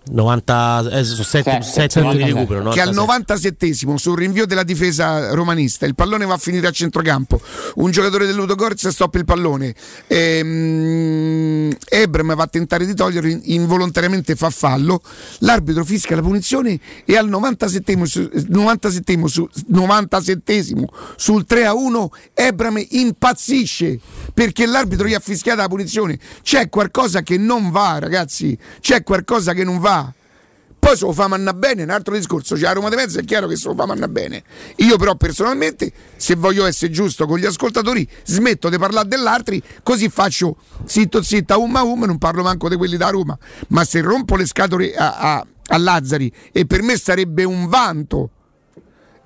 90, 0.03 0.89
eh, 0.91 1.03
sono 1.03 1.23
7, 1.23 1.61
Sette, 1.61 1.99
minuti 2.01 2.17
di 2.17 2.23
recupero. 2.33 2.69
che 2.71 2.81
al 2.81 2.91
97. 2.93 3.67
97esimo 3.67 3.95
sul 3.95 4.17
rinvio 4.17 4.45
della 4.47 4.63
difesa 4.63 5.31
romanista 5.33 5.85
il 5.85 5.93
pallone 5.95 6.25
va 6.25 6.33
a 6.33 6.37
finire 6.37 6.65
a 6.67 6.71
centrocampo. 6.71 7.39
Un 7.75 7.91
giocatore 7.91 8.25
del 8.25 8.33
Ludo 8.35 8.55
Gorz 8.55 8.87
stoppa 8.87 9.19
il 9.19 9.25
pallone. 9.25 9.75
Ehm, 10.07 11.75
Ebram 11.87 12.33
va 12.35 12.43
a 12.43 12.47
tentare 12.47 12.85
di 12.85 12.95
toglierlo 12.95 13.29
in- 13.29 13.41
involontariamente 13.43 14.35
fa 14.35 14.49
fallo. 14.49 15.01
L'arbitro 15.39 15.83
fischia 15.85 16.15
la 16.15 16.21
punizione 16.23 16.79
e 17.05 17.15
al 17.15 17.29
97esimo, 17.29 18.03
su- 18.03 18.29
97esimo 18.49 19.25
su- 19.27 19.47
97esimo 19.71 20.85
sul 21.15 21.45
3 21.45 21.65
a 21.65 21.73
1 21.73 22.11
Ebram 22.33 22.83
impazzisce 22.89 23.99
perché 24.33 24.65
l'arbitro 24.65 25.07
gli 25.07 25.13
ha 25.13 25.19
fischiato 25.19 25.61
la 25.61 25.67
punizione. 25.67 26.17
C'è 26.41 26.69
qualcosa 26.69 27.21
che 27.21 27.37
non 27.37 27.69
va 27.69 27.99
ragazzi. 27.99 28.57
C'è 28.79 29.03
qualcosa 29.03 29.53
che 29.53 29.63
non 29.63 29.77
va 29.79 29.89
poi 30.81 30.97
se 30.97 31.05
lo 31.05 31.13
fa 31.13 31.27
manna 31.27 31.53
bene, 31.53 31.83
un 31.83 31.91
altro 31.91 32.15
discorso. 32.15 32.55
C'è 32.55 32.61
la 32.63 32.71
Roma 32.71 32.89
di 32.89 32.95
mezzo, 32.95 33.19
è 33.19 33.23
chiaro 33.23 33.45
che 33.45 33.55
se 33.55 33.67
lo 33.67 33.75
fa 33.75 33.85
manna 33.85 34.07
bene. 34.07 34.41
Io, 34.77 34.97
però, 34.97 35.13
personalmente, 35.13 35.91
se 36.15 36.33
voglio 36.33 36.65
essere 36.65 36.91
giusto 36.91 37.27
con 37.27 37.37
gli 37.37 37.45
ascoltatori, 37.45 38.05
smetto 38.25 38.67
di 38.67 38.79
parlare 38.79 39.07
dell'altri, 39.07 39.61
così 39.83 40.09
faccio 40.09 40.57
zitto 40.85 41.21
zitto 41.21 41.53
a 41.53 41.57
um 41.57 41.75
a 41.75 41.83
um, 41.83 42.05
non 42.05 42.17
parlo 42.17 42.41
manco 42.41 42.67
di 42.67 42.77
quelli 42.77 42.97
da 42.97 43.09
Roma. 43.09 43.37
Ma 43.67 43.83
se 43.83 44.01
rompo 44.01 44.35
le 44.35 44.47
scatole 44.47 44.95
a, 44.95 45.17
a- 45.17 45.47
a 45.67 45.77
Lazzari, 45.77 46.33
e 46.51 46.65
per 46.65 46.81
me 46.81 46.97
sarebbe 46.97 47.43
un 47.43 47.67
vanto 47.67 48.31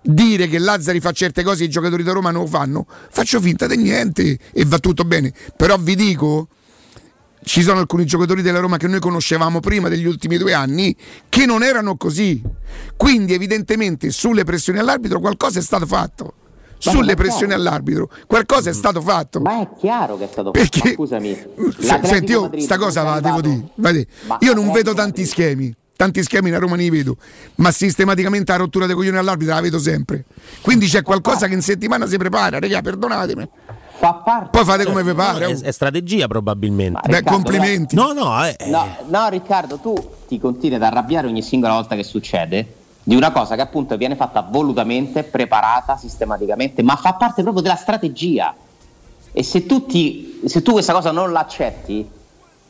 dire 0.01 0.49
che 0.49 0.59
Lazzari 0.59 0.99
fa 0.99 1.13
certe 1.13 1.41
cose 1.41 1.63
e 1.63 1.67
i 1.67 1.69
giocatori 1.69 2.03
da 2.03 2.11
Roma 2.11 2.31
non 2.31 2.41
lo 2.41 2.47
fanno, 2.47 2.85
faccio 3.09 3.39
finta 3.39 3.65
di 3.65 3.77
niente 3.77 4.37
e 4.51 4.65
va 4.65 4.77
tutto 4.79 5.05
bene. 5.05 5.33
Però 5.55 5.77
vi 5.77 5.95
dico 5.95 6.49
ci 7.45 7.61
sono 7.61 7.79
alcuni 7.79 8.05
giocatori 8.05 8.41
della 8.41 8.59
Roma 8.59 8.77
che 8.77 8.87
noi 8.87 8.99
conoscevamo 8.99 9.59
prima 9.59 9.87
degli 9.87 10.05
ultimi 10.05 10.37
due 10.37 10.53
anni 10.53 10.95
che 11.29 11.45
non 11.45 11.63
erano 11.63 11.95
così. 11.95 12.41
Quindi, 12.97 13.33
evidentemente, 13.33 14.09
sulle 14.09 14.43
pressioni 14.43 14.79
all'arbitro 14.79 15.19
qualcosa 15.19 15.59
è 15.59 15.61
stato 15.61 15.85
fatto. 15.85 16.33
Ma 16.85 16.91
Sulle 16.91 17.15
pressioni 17.15 17.53
all'arbitro 17.53 18.09
qualcosa 18.27 18.69
è 18.69 18.73
stato 18.73 18.99
fatto. 19.01 19.39
Ma 19.39 19.61
è 19.61 19.69
chiaro 19.79 20.17
che 20.17 20.25
è 20.25 20.27
stato 20.29 20.51
Perché- 20.51 20.79
fatto. 20.79 20.93
Scusami, 20.93 21.37
Se- 21.79 21.99
Senti, 22.03 22.31
io 22.31 22.41
Madrid 22.41 22.63
sta 22.63 22.77
cosa 22.77 23.03
va, 23.03 23.19
devo 23.19 23.41
dire. 23.41 23.63
Ma 23.75 24.37
Io 24.41 24.53
non 24.53 24.71
vedo 24.71 24.93
tanti 24.93 25.21
Madrid- 25.21 25.27
schemi. 25.27 25.75
Tanti 25.95 26.21
schemi 26.23 26.51
a 26.51 26.59
Roma 26.59 26.75
ne 26.75 26.89
vedo, 26.89 27.15
ma 27.55 27.71
sistematicamente 27.71 28.51
la 28.51 28.57
rottura 28.57 28.85
dei 28.85 28.95
coglioni 28.95 29.15
all'arbitro 29.17 29.53
la 29.55 29.61
vedo 29.61 29.79
sempre. 29.79 30.25
Quindi 30.61 30.87
c'è 30.87 31.01
qualcosa 31.03 31.47
che 31.47 31.53
in 31.53 31.61
settimana 31.61 32.05
si 32.05 32.17
prepara, 32.17 32.59
raga, 32.59 32.81
perdonatemi. 32.81 33.49
Fa 33.97 34.13
parte. 34.13 34.49
Poi 34.51 34.63
fate 34.63 34.85
come 34.85 35.03
vi 35.03 35.13
pare. 35.13 35.45
È, 35.47 35.59
è 35.59 35.71
strategia 35.71 36.27
probabilmente. 36.27 36.99
Beh, 37.03 37.17
Riccardo, 37.17 37.31
complimenti. 37.31 37.95
No, 37.95 38.13
no, 38.13 38.45
eh, 38.45 38.55
No, 38.67 38.85
no, 39.07 39.27
Riccardo, 39.29 39.77
tu 39.77 39.93
ti 40.27 40.39
continui 40.39 40.75
ad 40.75 40.83
arrabbiare 40.83 41.27
ogni 41.27 41.41
singola 41.41 41.73
volta 41.73 41.95
che 41.95 42.03
succede 42.03 42.75
di 43.03 43.15
una 43.15 43.31
cosa 43.31 43.55
che 43.55 43.61
appunto 43.61 43.97
viene 43.97 44.15
fatta 44.15 44.41
volutamente, 44.41 45.23
preparata 45.23 45.95
sistematicamente, 45.95 46.81
ma 46.81 46.95
fa 46.95 47.13
parte 47.13 47.41
proprio 47.43 47.61
della 47.61 47.75
strategia. 47.75 48.53
E 49.31 49.43
se 49.43 49.65
tu, 49.65 49.85
ti- 49.85 50.41
se 50.45 50.61
tu 50.61 50.71
questa 50.73 50.93
cosa 50.93 51.11
non 51.11 51.31
l'accetti, 51.31 52.09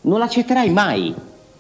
non 0.02 0.20
l'accetterai 0.20 0.70
mai. 0.70 1.14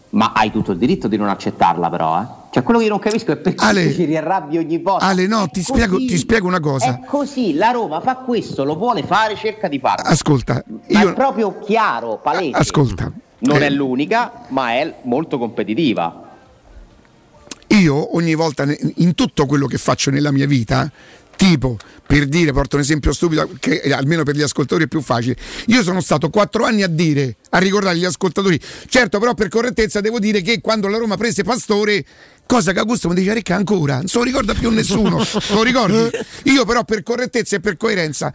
Ma 0.09 0.31
hai 0.33 0.51
tutto 0.51 0.71
il 0.71 0.77
diritto 0.77 1.07
di 1.07 1.17
non 1.17 1.29
accettarla, 1.29 1.89
però. 1.89 2.21
Eh? 2.21 2.25
Cioè, 2.55 2.63
quello 2.63 2.79
che 2.79 2.85
io 2.85 2.91
non 2.91 3.01
capisco 3.01 3.33
è 3.33 3.35
perché 3.35 3.65
Ale- 3.65 3.93
ci 3.93 4.05
riarrabbi 4.05 4.57
ogni 4.57 4.77
volta. 4.77 5.03
Ale, 5.05 5.27
no, 5.27 5.49
ti 5.49 5.61
così. 5.61 5.73
spiego, 5.73 5.97
ti 5.97 6.17
spiego 6.17 6.47
una 6.47 6.61
cosa. 6.61 7.01
È 7.01 7.05
così, 7.05 7.53
la 7.53 7.71
Roma 7.71 7.99
fa 7.99 8.15
questo, 8.15 8.63
lo 8.63 8.77
vuole 8.77 9.03
fare, 9.03 9.35
cerca 9.35 9.67
di 9.67 9.77
farlo. 9.77 10.07
Ascolta, 10.07 10.63
Ma 10.91 11.01
io. 11.01 11.09
è 11.09 11.13
proprio 11.13 11.59
chiaro, 11.59 12.17
palese. 12.23 12.55
Ascolta. 12.55 13.11
Non 13.39 13.61
eh, 13.61 13.65
è 13.65 13.69
l'unica, 13.69 14.45
ma 14.51 14.71
è 14.71 14.99
molto 15.01 15.37
competitiva. 15.37 16.29
Io 17.67 18.15
ogni 18.15 18.35
volta 18.35 18.65
in 18.95 19.15
tutto 19.15 19.45
quello 19.47 19.67
che 19.67 19.77
faccio 19.77 20.09
nella 20.09 20.31
mia 20.31 20.47
vita, 20.47 20.89
tipo 21.35 21.75
per 22.07 22.27
dire, 22.27 22.53
porto 22.53 22.75
un 22.75 22.83
esempio 22.83 23.11
stupido 23.11 23.49
che 23.59 23.81
eh, 23.83 23.91
almeno 23.91 24.23
per 24.23 24.35
gli 24.35 24.41
ascoltatori 24.41 24.83
è 24.83 24.87
più 24.87 25.01
facile. 25.01 25.35
Io 25.67 25.81
sono 25.81 26.01
stato 26.01 26.29
quattro 26.29 26.63
anni 26.63 26.83
a 26.83 26.87
dire, 26.87 27.37
a 27.49 27.57
ricordare 27.57 27.95
agli 27.95 28.05
ascoltatori, 28.05 28.59
certo 28.87 29.19
però 29.19 29.33
per 29.33 29.49
correttezza 29.49 30.01
devo 30.01 30.19
dire 30.19 30.41
che 30.41 30.61
quando 30.61 30.87
la 30.87 30.97
Roma 30.97 31.17
prese 31.17 31.43
Pastore, 31.43 32.05
cosa 32.45 32.71
che 32.71 32.79
Augusto 32.79 33.09
mi 33.09 33.15
dice 33.15 33.33
Recca 33.33 33.55
ancora, 33.55 33.97
non 33.97 34.07
se 34.07 34.17
lo 34.17 34.23
ricorda 34.23 34.53
più 34.53 34.69
nessuno, 34.69 35.23
lo 35.49 35.63
ricordi? 35.63 36.17
Io 36.51 36.65
però 36.65 36.83
per 36.83 37.03
correttezza 37.03 37.55
e 37.55 37.59
per 37.59 37.77
coerenza 37.77 38.33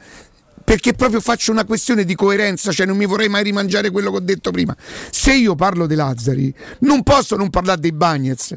perché 0.70 0.92
proprio 0.92 1.20
faccio 1.20 1.50
una 1.50 1.64
questione 1.64 2.04
di 2.04 2.14
coerenza, 2.14 2.70
cioè 2.70 2.86
non 2.86 2.96
mi 2.96 3.04
vorrei 3.04 3.28
mai 3.28 3.42
rimangiare 3.42 3.90
quello 3.90 4.12
che 4.12 4.16
ho 4.18 4.20
detto 4.20 4.52
prima. 4.52 4.76
Se 5.10 5.34
io 5.34 5.56
parlo 5.56 5.86
dei 5.86 5.96
Lazzari, 5.96 6.54
non 6.80 7.02
posso 7.02 7.34
non 7.34 7.50
parlare 7.50 7.80
dei 7.80 7.90
Bagnets. 7.90 8.56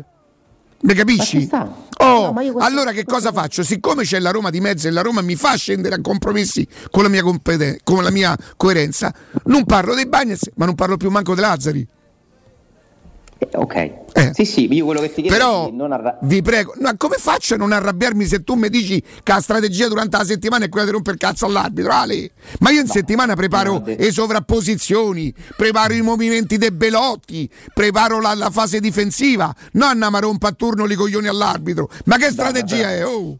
Mi 0.81 0.93
capisci? 0.93 1.49
Oh, 1.97 2.35
allora 2.59 2.91
che 2.91 3.03
cosa 3.03 3.31
faccio? 3.31 3.63
Siccome 3.63 4.03
c'è 4.03 4.19
la 4.19 4.29
Roma 4.29 4.51
di 4.51 4.59
mezzo 4.59 4.87
e 4.87 4.91
la 4.91 5.01
Roma 5.01 5.21
mi 5.21 5.35
fa 5.35 5.55
scendere 5.55 5.95
a 5.95 6.01
compromessi 6.01 6.67
con 6.91 7.01
la 7.01 7.09
mia, 7.09 7.23
competen- 7.23 7.77
con 7.83 8.03
la 8.03 8.11
mia 8.11 8.37
coerenza, 8.57 9.11
non 9.45 9.65
parlo 9.65 9.95
dei 9.95 10.05
Bagnets, 10.05 10.51
ma 10.55 10.65
non 10.65 10.75
parlo 10.75 10.97
più 10.97 11.09
manco 11.09 11.33
dei 11.33 11.43
Lazzari. 11.43 11.87
Ok. 13.53 14.01
Sì, 14.33 14.45
sì, 14.45 14.73
io 14.73 14.85
quello 14.85 15.01
che 15.01 15.13
ti 15.13 15.21
chiedo 15.21 15.35
Eh. 15.35 15.37
Però 15.37 15.69
non 15.71 15.91
arra- 15.91 16.17
vi 16.21 16.41
prego, 16.41 16.73
ma 16.79 16.95
come 16.97 17.17
faccio 17.17 17.55
a 17.55 17.57
non 17.57 17.71
arrabbiarmi 17.71 18.25
se 18.25 18.43
tu 18.43 18.55
mi 18.55 18.69
dici 18.69 19.01
che 19.01 19.31
la 19.31 19.41
strategia 19.41 19.87
durante 19.87 20.17
la 20.17 20.23
settimana 20.23 20.65
è 20.65 20.69
quella 20.69 20.85
di 20.85 20.91
rompere 20.91 21.15
il 21.15 21.21
cazzo 21.21 21.45
all'arbitro? 21.45 21.91
Ale? 21.91 22.31
Ma 22.59 22.71
io 22.71 22.81
in 22.81 22.87
settimana 22.87 23.35
preparo 23.35 23.81
le 23.85 24.11
sovrapposizioni, 24.11 25.33
preparo 25.55 25.93
i 25.93 26.01
movimenti 26.01 26.57
dei 26.57 26.71
belotti, 26.71 27.49
preparo 27.73 28.19
la, 28.19 28.33
la 28.33 28.49
fase 28.49 28.79
difensiva, 28.79 29.53
non 29.73 30.01
a 30.01 30.19
rompere 30.19 30.51
a 30.53 30.55
turno 30.55 30.85
i 30.85 30.95
coglioni 30.95 31.27
all'arbitro. 31.27 31.89
Ma 32.05 32.17
che 32.17 32.29
strategia 32.29 32.91
è? 32.91 33.05
Oh! 33.05 33.37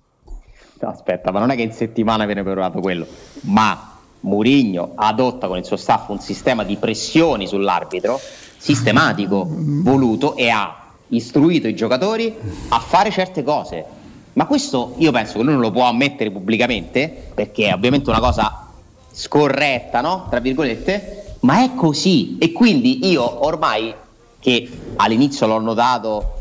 No, 0.79 0.89
aspetta, 0.89 1.31
ma 1.31 1.39
non 1.39 1.49
è 1.51 1.55
che 1.55 1.61
in 1.61 1.71
settimana 1.71 2.25
viene 2.25 2.43
preparato 2.43 2.79
quello, 2.81 3.07
ma 3.41 3.93
Murigno 4.21 4.93
adotta 4.95 5.47
con 5.47 5.57
il 5.57 5.65
suo 5.65 5.75
staff 5.75 6.09
un 6.09 6.19
sistema 6.19 6.63
di 6.63 6.77
pressioni 6.77 7.45
sull'arbitro 7.47 8.19
sistematico, 8.63 9.45
voluto 9.45 10.37
e 10.37 10.47
ha 10.47 10.73
istruito 11.09 11.67
i 11.67 11.75
giocatori 11.75 12.33
a 12.69 12.79
fare 12.79 13.11
certe 13.11 13.43
cose. 13.43 13.83
Ma 14.33 14.45
questo 14.45 14.93
io 14.99 15.11
penso 15.11 15.33
che 15.33 15.43
lui 15.43 15.51
non 15.51 15.61
lo 15.61 15.71
può 15.71 15.83
ammettere 15.83 16.31
pubblicamente, 16.31 17.31
perché 17.33 17.67
è 17.67 17.73
ovviamente 17.73 18.09
una 18.09 18.21
cosa 18.21 18.69
scorretta, 19.11 19.99
no? 19.99 20.27
Tra 20.29 20.39
virgolette, 20.39 21.35
ma 21.41 21.61
è 21.61 21.75
così. 21.75 22.37
E 22.39 22.53
quindi 22.53 23.05
io 23.09 23.45
ormai, 23.45 23.93
che 24.39 24.69
all'inizio 24.95 25.45
l'ho 25.45 25.59
notato, 25.59 26.39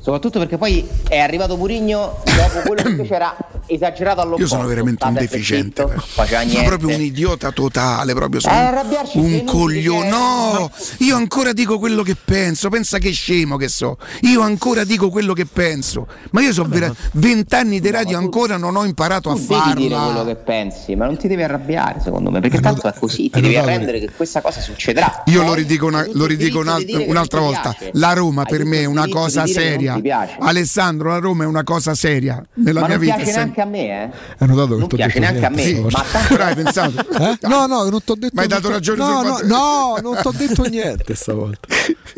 soprattutto 0.00 0.38
perché 0.38 0.56
poi 0.56 0.88
è 1.10 1.18
arrivato 1.18 1.58
Murigno 1.58 2.16
dopo 2.24 2.66
quello 2.66 2.82
che 2.82 2.88
invece 2.96 3.14
era 3.14 3.36
esagerato 3.70 4.20
all'opposto. 4.20 4.42
Io 4.42 4.48
sono 4.48 4.66
veramente 4.66 5.04
un 5.04 5.14
deficiente. 5.14 5.86
Sono 6.14 6.64
proprio 6.64 6.94
un 6.94 7.00
idiota 7.02 7.50
totale, 7.52 8.14
proprio 8.14 8.40
sono 8.40 8.54
Eh, 8.54 8.70
è 8.70 9.18
un 9.18 9.44
coglione. 9.44 10.10
cioè, 10.10 10.10
No, 10.10 10.70
io 10.98 11.16
ancora 11.16 11.52
dico 11.52 11.78
quello 11.78 12.02
che 12.02 12.16
penso. 12.22 12.68
Pensa 12.68 12.98
che 12.98 13.10
scemo 13.10 13.56
che 13.56 13.68
so. 13.68 13.96
Io 14.22 14.40
ancora 14.42 14.84
dico 14.84 15.08
quello 15.10 15.32
che 15.32 15.46
penso. 15.46 16.06
Ma 16.30 16.40
io 16.42 16.52
so 16.52 16.64
vera- 16.64 16.92
vent'anni 17.12 17.80
di 17.80 17.90
radio 17.90 18.18
ancora 18.18 18.56
non 18.56 18.76
ho 18.76 18.84
imparato 18.84 19.30
a 19.30 19.34
Tu 19.34 19.46
devi 19.46 19.62
dire 19.74 19.88
quello 19.94 19.96
farla. 19.96 20.24
che 20.24 20.36
pensi, 20.36 20.94
ma 20.96 21.06
non 21.06 21.16
ti 21.16 21.28
devi 21.28 21.42
arrabbiare, 21.42 22.00
secondo 22.02 22.30
me, 22.30 22.40
perché 22.40 22.60
tanto 22.60 22.86
è 22.88 22.94
così, 22.98 23.30
ti 23.30 23.40
devi 23.40 23.56
arrendere 23.56 23.98
che 24.00 24.10
questa 24.10 24.40
cosa 24.40 24.60
succederà. 24.60 25.22
Io 25.26 25.42
lo 25.42 25.54
ridico, 25.54 25.86
una- 25.86 26.06
lo 26.12 26.26
ridico 26.26 26.38
diritto 26.40 26.58
un 26.58 26.64
di 26.64 26.70
alt- 26.70 26.84
dire 26.84 27.04
che 27.04 27.10
un'altra 27.10 27.40
volta. 27.40 27.74
piace. 27.78 27.90
La 27.94 28.12
Roma 28.12 28.44
per 28.44 28.64
me 28.64 28.80
è 28.80 28.84
una 28.86 29.06
cosa 29.08 29.46
seria. 29.46 30.00
Alessandro, 30.38 31.10
la 31.10 31.18
Roma 31.18 31.44
è 31.44 31.46
una 31.46 31.64
cosa 31.64 31.94
seria 31.94 32.42
nella 32.54 32.80
ma 32.80 32.86
mia 32.86 32.96
non 32.96 33.04
vita. 33.04 33.16
Neanche 33.60 33.62
a 33.62 33.64
me, 33.64 34.02
eh. 34.04 34.10
Hai 34.38 34.48
notato 34.48 34.74
che 34.74 34.78
Non 34.78 34.88
piace 34.88 35.18
neanche 35.18 35.44
a 35.46 35.48
me, 35.50 35.64
niente? 35.64 35.80
ma 35.80 36.04
tanto- 36.10 36.28
Però 36.28 36.44
hai 36.44 36.54
pensato? 36.54 37.00
Eh? 37.00 37.38
No, 37.48 37.66
no, 37.66 37.88
non 37.88 38.02
ti 38.04 38.10
ho 38.10 38.14
detto 38.14 38.32
Ma 38.34 38.42
hai 38.42 38.48
dato 38.48 38.68
non 38.68 38.80
t'ho- 38.80 38.94
ragione 38.94 38.98
no, 38.98 39.22
no, 39.22 39.38
no, 39.44 39.96
non 40.02 40.18
ti 40.20 40.26
ho 40.26 40.32
detto 40.36 40.64
niente 40.68 41.14
stavolta. 41.14 41.68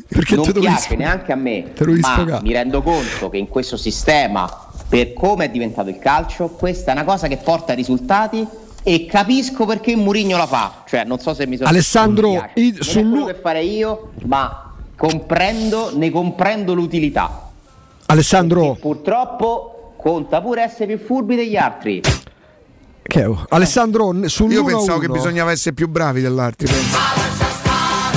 Perché 0.09 0.35
non 0.37 0.53
piace 0.53 0.97
neanche 0.97 1.33
a 1.33 1.37
me, 1.37 1.73
Te 1.75 1.85
dovevi 1.85 2.01
ma 2.01 2.41
mi 2.43 2.53
rendo 2.53 2.83
conto 2.83 3.29
che 3.31 3.39
in 3.39 3.49
questo 3.49 3.77
sistema, 3.77 4.49
per 4.89 5.13
come 5.15 5.47
è 5.47 5.49
diventato 5.49 5.89
il 5.89 5.99
calcio, 5.99 6.49
questa 6.49 6.91
è 6.91 6.95
una 6.95 7.05
cosa 7.05 7.27
che 7.29 7.39
porta 7.39 7.73
risultati 7.73 8.47
e 8.85 9.07
capisco 9.07 9.65
perché 9.65 9.95
Murigno 9.97 10.37
la 10.37 10.47
fa. 10.47 10.83
Cioè, 10.87 11.05
non 11.05 11.19
so 11.19 11.35
se 11.35 11.47
mi 11.47 11.57
sono 11.57 11.69
Alessandro, 11.69 12.31
mi 12.31 12.39
piace. 12.39 12.53
il- 12.61 12.73
non 12.75 12.83
sul- 12.83 13.01
è 13.03 13.09
quello 13.09 13.25
che 13.27 13.35
farei 13.41 13.77
io, 13.77 14.11
ma 14.25 14.73
comprendo, 14.97 15.91
ne 15.97 16.11
comprendo 16.11 16.75
l'utilità. 16.75 17.49
Alessandro, 18.07 18.77
Purtroppo 18.81 19.82
conta 20.03 20.43
pure 20.43 20.63
essere 20.63 20.97
più 20.97 21.07
furbi 21.07 21.37
degli 21.37 21.57
altri. 21.57 22.01
che 23.03 23.23
è? 23.23 23.31
Alessandro 23.51 24.13
sul 24.29 24.51
Io 24.51 24.65
pensavo 24.65 24.99
che 24.99 25.09
bisognava 25.09 25.53
essere 25.53 25.75
più 25.75 25.89
bravi 25.89 26.21
dell'altro. 26.21 26.67
penso. 26.67 26.97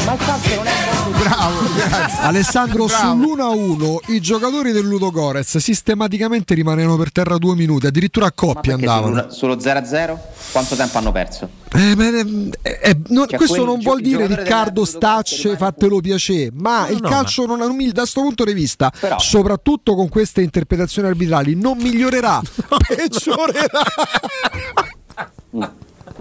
Ma 0.05 0.13
il 0.13 0.19
calcio 0.19 0.55
non 0.55 0.65
è 0.67 0.84
Bravo, 1.17 1.59
grazie. 1.75 2.19
Alessandro 2.23 2.85
Bravo. 2.85 3.23
sull'1-1 3.23 3.97
i 4.13 4.19
giocatori 4.21 4.71
del 4.71 4.85
Ludogorez 4.85 5.57
sistematicamente 5.57 6.53
rimanevano 6.53 6.97
per 6.97 7.11
terra 7.11 7.37
due 7.37 7.55
minuti, 7.55 7.87
addirittura 7.87 8.27
a 8.27 8.31
coppia 8.31 8.75
Perché 8.75 8.85
andavano. 8.89 9.31
solo- 9.31 9.59
Solo 9.59 9.79
0-0? 9.79 10.17
Quanto 10.51 10.75
tempo 10.75 10.97
hanno 10.97 11.11
perso? 11.11 11.49
Eh, 11.73 11.95
ma, 11.95 12.07
eh, 12.07 12.45
eh, 12.61 12.97
non- 13.07 13.27
Cioè, 13.27 13.37
questo 13.37 13.65
non 13.65 13.79
vuol 13.79 14.01
dire 14.01 14.27
Riccardo 14.27 14.85
Stacce, 14.85 15.55
fatelo 15.57 15.99
piacere, 15.99 16.49
ma 16.53 16.87
il 16.89 16.99
no, 17.01 17.09
calcio 17.09 17.45
non, 17.45 17.57
non 17.59 17.75
mi- 17.75 17.87
da 17.91 18.01
questo 18.01 18.21
punto 18.21 18.43
di 18.43 18.53
vista, 18.53 18.91
Però- 18.97 19.19
soprattutto 19.19 19.95
con 19.95 20.09
queste 20.09 20.41
interpretazioni 20.41 21.07
arbitrali, 21.07 21.55
non 21.55 21.77
migliorerà, 21.77 22.41
peggiorerà. 22.87 23.83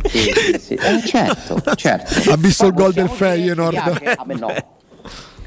Sì, 0.07 0.33
sì, 0.35 0.59
sì. 0.61 0.75
Eh, 0.75 1.03
certo, 1.07 1.62
certo. 1.77 2.31
Ha 2.31 2.37
visto 2.37 2.66
il 2.66 2.75
Poi 2.75 2.83
gol 2.83 2.93
del 2.93 3.09
Feyenoord. 3.09 3.73
piace, 4.01 4.12
A 4.16 4.25
me 4.27 4.35
no. 4.35 4.49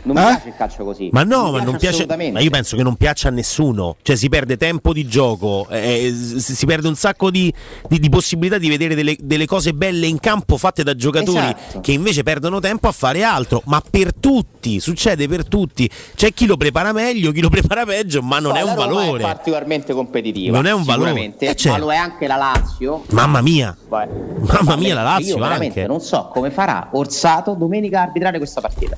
Non 0.07 0.15
mi 0.15 0.21
Eh? 0.21 0.25
piace 0.35 0.47
il 0.47 0.53
calcio 0.55 0.83
così. 0.85 1.09
Ma 1.11 1.23
no, 1.23 1.51
ma 1.51 1.61
non 1.61 1.75
piace. 1.77 2.05
Ma 2.05 2.39
io 2.39 2.49
penso 2.49 2.75
che 2.77 2.83
non 2.83 2.95
piaccia 2.95 3.27
a 3.27 3.31
nessuno. 3.31 3.97
Cioè, 4.01 4.15
si 4.15 4.29
perde 4.29 4.55
tempo 4.55 4.93
di 4.93 5.05
gioco, 5.07 5.67
eh, 5.69 6.13
si 6.15 6.55
si 6.55 6.65
perde 6.65 6.87
un 6.87 6.95
sacco 6.95 7.29
di, 7.29 7.53
di- 7.89 7.99
di 7.99 8.09
possibilità 8.09 8.57
di 8.57 8.69
vedere 8.69 8.95
delle, 8.95 9.15
delle 9.19 9.45
cose 9.45 9.73
belle 9.73 10.07
in 10.07 10.19
campo 10.19 10.55
fatte 10.57 10.83
da 10.83 10.95
giocatori 10.95 11.37
Esatto. 11.39 11.81
che 11.81 11.91
invece 11.91 12.23
perdono 12.23 12.59
tempo 12.59 12.87
a 12.87 12.91
fare 12.93 13.23
altro. 13.23 13.61
Ma 13.65 13.81
per 13.87 14.13
tutti, 14.13 14.79
succede 14.79 15.27
per 15.27 15.45
tutti. 15.45 15.89
C'è 16.15 16.33
chi 16.33 16.45
lo 16.45 16.55
prepara 16.57 16.93
meglio, 16.93 17.31
chi 17.33 17.41
lo 17.41 17.49
prepara 17.51 17.85
peggio, 17.85 18.21
ma 18.21 18.39
non 18.39 18.53
Poi 18.53 18.61
è 18.61 18.63
un 18.63 18.75
valore. 18.75 19.19
È 19.19 19.25
particolarmente 19.25 19.93
competitiva. 19.93 20.55
Non 20.55 20.65
è 20.67 20.71
un 20.73 20.83
valore. 20.83 21.33
Eh, 21.37 21.55
certo. 21.55 21.69
Ma 21.71 21.77
lo 21.77 21.91
è 21.91 21.95
anche 21.97 22.27
la 22.27 22.37
Lazio. 22.37 23.03
Mamma 23.09 23.41
mia. 23.41 23.75
Beh, 23.89 24.07
Mamma 24.39 24.75
mia, 24.77 24.93
la 24.95 25.03
Lazio 25.03 25.35
Io 25.35 25.41
veramente 25.41 25.81
anche. 25.81 25.91
non 25.91 25.99
so 26.01 26.29
come 26.31 26.49
farà 26.51 26.89
Orsato 26.93 27.53
domenica 27.53 27.99
a 27.99 28.03
arbitrare 28.03 28.37
questa 28.37 28.61
partita. 28.61 28.95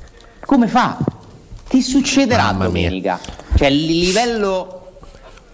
Come 0.49 0.65
fa? 0.67 0.97
Che 1.67 1.79
succederà 1.83 2.45
Mamma 2.45 2.69
mia. 2.69 2.85
domenica? 2.87 3.19
Cioè, 3.55 3.67
il 3.67 3.85
livello 3.85 4.93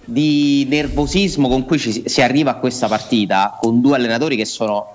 di 0.06 0.66
nervosismo 0.70 1.50
con 1.50 1.66
cui 1.66 1.78
ci- 1.78 2.04
si 2.06 2.22
arriva 2.22 2.52
a 2.52 2.56
questa 2.56 2.88
partita, 2.88 3.58
con 3.60 3.82
due 3.82 3.98
allenatori 3.98 4.38
che 4.38 4.46
sono 4.46 4.95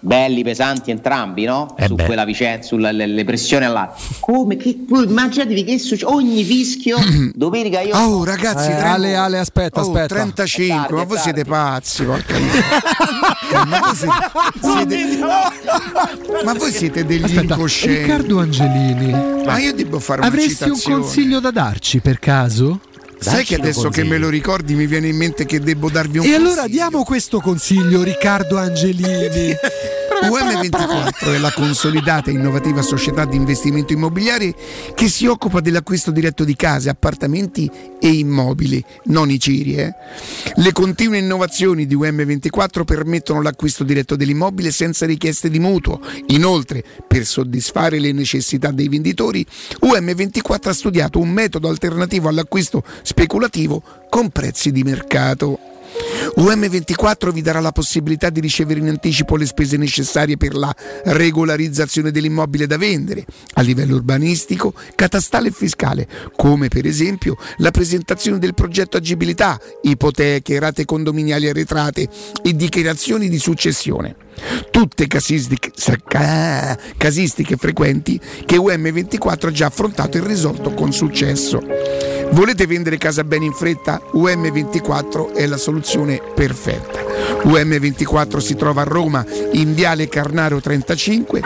belli, 0.00 0.42
pesanti 0.42 0.90
entrambi, 0.90 1.44
no? 1.44 1.74
Eh 1.76 1.86
Su 1.86 1.94
beh. 1.94 2.04
quella 2.04 2.24
vicenda, 2.24 2.62
sulle 2.64 2.92
le, 2.92 3.06
le 3.06 3.24
pressioni 3.24 3.64
all'aria. 3.64 3.92
Come? 4.20 4.56
Che, 4.56 4.76
immaginatevi 4.88 5.64
che 5.64 5.78
succede 5.78 6.12
ogni 6.12 6.44
fischio 6.44 6.98
domenica 7.34 7.80
io... 7.80 7.96
Oh 7.96 8.24
ragazzi, 8.24 8.70
Eh, 8.70 8.76
tre- 8.76 8.88
Ale, 8.88 9.16
Ale, 9.16 9.38
aspetta, 9.38 9.80
oh, 9.80 9.82
aspetta. 9.82 10.14
35, 10.14 10.64
È 10.64 10.78
tardi, 10.78 10.94
ma 10.94 11.04
voi 11.04 11.18
siete 11.18 11.44
pazzi, 11.44 12.04
porca 12.04 12.34
miseria. 12.38 13.64
ma, 13.64 13.80
voi 13.80 13.94
siete, 13.96 15.08
siete- 15.08 15.18
ma 16.44 16.52
voi 16.54 16.70
siete 16.72 17.04
degli 17.04 17.24
Aspetta, 17.24 17.54
incoscienti. 17.54 18.00
Riccardo 18.00 18.38
Angelini, 18.40 19.10
Ma 19.44 19.58
io 19.58 19.72
devo 19.74 19.98
fare 19.98 20.20
una 20.20 20.28
avresti 20.28 20.62
un 20.64 20.74
citazione. 20.74 21.00
consiglio 21.00 21.40
da 21.40 21.50
darci 21.50 22.00
per 22.00 22.18
caso? 22.18 22.80
Sai 23.20 23.44
che 23.44 23.56
adesso 23.56 23.80
che 23.80 23.84
consiglio. 24.02 24.08
me 24.08 24.18
lo 24.18 24.28
ricordi 24.28 24.74
mi 24.74 24.86
viene 24.86 25.08
in 25.08 25.16
mente 25.16 25.44
che 25.44 25.60
devo 25.60 25.90
darvi 25.90 26.18
un 26.18 26.24
E 26.26 26.34
allora 26.34 26.60
consiglio. 26.62 26.68
diamo 26.68 27.04
questo 27.04 27.40
consiglio, 27.40 28.02
Riccardo 28.02 28.56
Angelini. 28.58 29.54
UM24 30.22 31.32
è 31.32 31.38
la 31.38 31.52
consolidata 31.52 32.30
e 32.30 32.34
innovativa 32.34 32.82
società 32.82 33.24
di 33.24 33.36
investimento 33.36 33.92
immobiliare 33.92 34.54
che 34.94 35.08
si 35.08 35.26
occupa 35.26 35.60
dell'acquisto 35.60 36.10
diretto 36.10 36.44
di 36.44 36.56
case, 36.56 36.88
appartamenti 36.88 37.70
e 38.00 38.08
immobili, 38.08 38.84
non 39.04 39.30
i 39.30 39.38
ciri. 39.38 39.76
eh. 39.76 39.94
Le 40.56 40.72
continue 40.72 41.18
innovazioni 41.18 41.86
di 41.86 41.96
UM24 41.96 42.84
permettono 42.84 43.42
l'acquisto 43.42 43.84
diretto 43.84 44.16
dell'immobile 44.16 44.70
senza 44.72 45.06
richieste 45.06 45.50
di 45.50 45.58
mutuo. 45.58 46.00
Inoltre, 46.28 46.82
per 47.06 47.24
soddisfare 47.24 47.98
le 47.98 48.12
necessità 48.12 48.70
dei 48.70 48.88
venditori, 48.88 49.46
UM24 49.82 50.68
ha 50.68 50.72
studiato 50.72 51.20
un 51.20 51.30
metodo 51.30 51.68
alternativo 51.68 52.28
all'acquisto 52.28 52.82
speculativo 53.02 53.82
con 54.08 54.30
prezzi 54.30 54.72
di 54.72 54.82
mercato. 54.82 55.77
UM24 56.36 57.32
vi 57.32 57.42
darà 57.42 57.60
la 57.60 57.72
possibilità 57.72 58.30
di 58.30 58.40
ricevere 58.40 58.80
in 58.80 58.88
anticipo 58.88 59.36
le 59.36 59.46
spese 59.46 59.76
necessarie 59.76 60.36
per 60.36 60.54
la 60.54 60.74
regolarizzazione 61.04 62.10
dell'immobile 62.10 62.66
da 62.66 62.76
vendere 62.76 63.24
a 63.54 63.62
livello 63.62 63.96
urbanistico, 63.96 64.74
catastale 64.94 65.48
e 65.48 65.52
fiscale, 65.52 66.06
come 66.36 66.68
per 66.68 66.86
esempio 66.86 67.36
la 67.58 67.70
presentazione 67.70 68.38
del 68.38 68.54
progetto 68.54 68.96
agibilità, 68.96 69.60
ipoteche, 69.82 70.58
rate 70.58 70.84
condominiali 70.84 71.48
arretrate 71.48 72.08
e 72.42 72.54
dichiarazioni 72.54 73.28
di 73.28 73.38
successione. 73.38 74.27
Tutte 74.70 75.06
casistiche, 75.06 75.72
casistiche 76.96 77.56
frequenti 77.56 78.20
che 78.44 78.56
UM24 78.56 79.46
ha 79.46 79.50
già 79.50 79.66
affrontato 79.66 80.18
e 80.18 80.26
risolto 80.26 80.74
con 80.74 80.92
successo. 80.92 81.60
Volete 82.30 82.66
vendere 82.66 82.98
casa 82.98 83.24
bene 83.24 83.46
in 83.46 83.52
fretta? 83.52 84.00
UM24 84.14 85.34
è 85.34 85.46
la 85.46 85.56
soluzione 85.56 86.20
perfetta. 86.34 87.00
UM24 87.44 88.36
si 88.38 88.54
trova 88.54 88.82
a 88.82 88.84
Roma 88.84 89.24
in 89.52 89.74
Viale 89.74 90.08
Carnaro 90.08 90.60
35, 90.60 91.40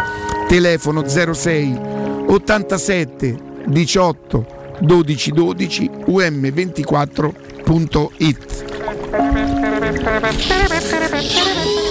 telefono 0.49 1.07
06 1.07 1.79
87 2.27 3.37
18 3.67 4.47
12 4.81 5.31
12 5.31 5.91
um24.it. 6.07 8.65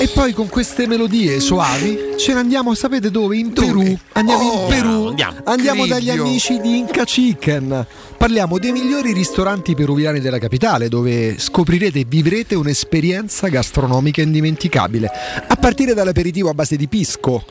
E 0.01 0.07
poi 0.07 0.33
con 0.33 0.49
queste 0.49 0.87
melodie 0.87 1.39
soavi 1.39 2.15
ce 2.17 2.33
ne 2.33 2.39
andiamo, 2.39 2.73
sapete 2.73 3.11
dove? 3.11 3.37
In 3.37 3.53
Perù. 3.53 3.95
Andiamo 4.13 4.49
Oh, 4.49 4.63
in 4.63 4.67
Perù. 4.67 5.07
andiamo. 5.09 5.37
Andiamo 5.43 5.85
dagli 5.85 6.09
amici 6.09 6.59
di 6.59 6.79
Inca 6.79 7.03
Chicken. 7.03 7.85
Parliamo 8.17 8.57
dei 8.57 8.71
migliori 8.71 9.13
ristoranti 9.13 9.75
peruviani 9.75 10.19
della 10.19 10.39
capitale, 10.39 10.89
dove 10.89 11.37
scoprirete 11.37 11.99
e 11.99 12.05
vivrete 12.07 12.55
un'esperienza 12.55 13.47
gastronomica 13.49 14.23
indimenticabile. 14.23 15.07
A 15.47 15.55
partire 15.55 15.93
dall'aperitivo 15.93 16.49
a 16.49 16.55
base 16.55 16.77
di 16.77 16.87
pisco. 16.87 17.43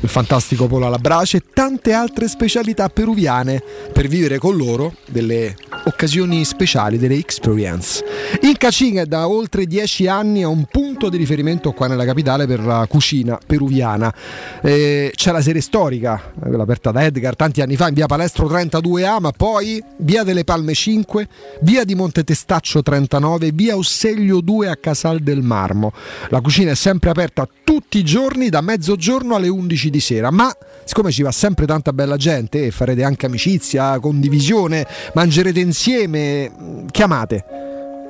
Il 0.00 0.08
fantastico 0.08 0.68
pollo 0.68 0.86
alla 0.86 0.98
brace 0.98 1.38
e 1.38 1.42
tante 1.52 1.92
altre 1.92 2.28
specialità 2.28 2.88
peruviane 2.88 3.60
per 3.92 4.06
vivere 4.06 4.38
con 4.38 4.56
loro 4.56 4.94
delle 5.10 5.56
occasioni 5.84 6.44
speciali, 6.44 6.98
delle 6.98 7.16
experience. 7.16 8.04
Inca 8.42 8.68
Chicken 8.68 9.08
da 9.08 9.28
oltre 9.28 9.66
dieci 9.66 10.06
anni 10.06 10.40
è 10.40 10.46
un 10.46 10.66
punto 10.70 11.08
di 11.08 11.16
riferimento 11.16 11.72
qua 11.72 11.88
nella 11.88 12.04
capitale 12.04 12.46
per 12.46 12.60
la 12.60 12.86
cucina 12.88 13.38
peruviana. 13.44 14.14
Eh, 14.62 15.12
c'è 15.14 15.32
la 15.32 15.40
serie 15.40 15.60
storica, 15.60 16.32
quella 16.38 16.62
aperta 16.62 16.92
da 16.92 17.04
Edgar 17.04 17.34
tanti 17.34 17.60
anni 17.60 17.74
fa 17.74 17.88
in 17.88 17.94
via 17.94 18.06
Palestro 18.06 18.46
32A, 18.48 19.18
ma 19.18 19.32
poi 19.32 19.82
via 19.98 20.22
delle 20.22 20.44
Palme 20.44 20.74
5, 20.74 21.28
via 21.62 21.84
di 21.84 21.94
Monte 21.96 22.22
Testaccio 22.22 22.82
39, 22.82 23.50
via 23.52 23.76
Osseglio 23.76 24.40
2 24.40 24.68
a 24.68 24.76
Casal 24.76 25.20
del 25.20 25.42
Marmo. 25.42 25.92
La 26.28 26.40
cucina 26.40 26.70
è 26.70 26.76
sempre 26.76 27.10
aperta 27.10 27.48
tutti 27.64 27.98
i 27.98 28.04
giorni 28.04 28.48
da 28.48 28.60
mezzogiorno 28.60 29.34
alle 29.34 29.48
11 29.48 29.87
di 29.90 30.00
sera, 30.00 30.30
ma 30.30 30.54
siccome 30.84 31.10
ci 31.10 31.22
va 31.22 31.32
sempre 31.32 31.66
tanta 31.66 31.92
bella 31.92 32.16
gente 32.16 32.64
e 32.64 32.70
farete 32.70 33.02
anche 33.04 33.26
amicizia, 33.26 33.98
condivisione, 34.00 34.86
mangerete 35.14 35.60
insieme, 35.60 36.50
chiamate 36.90 37.44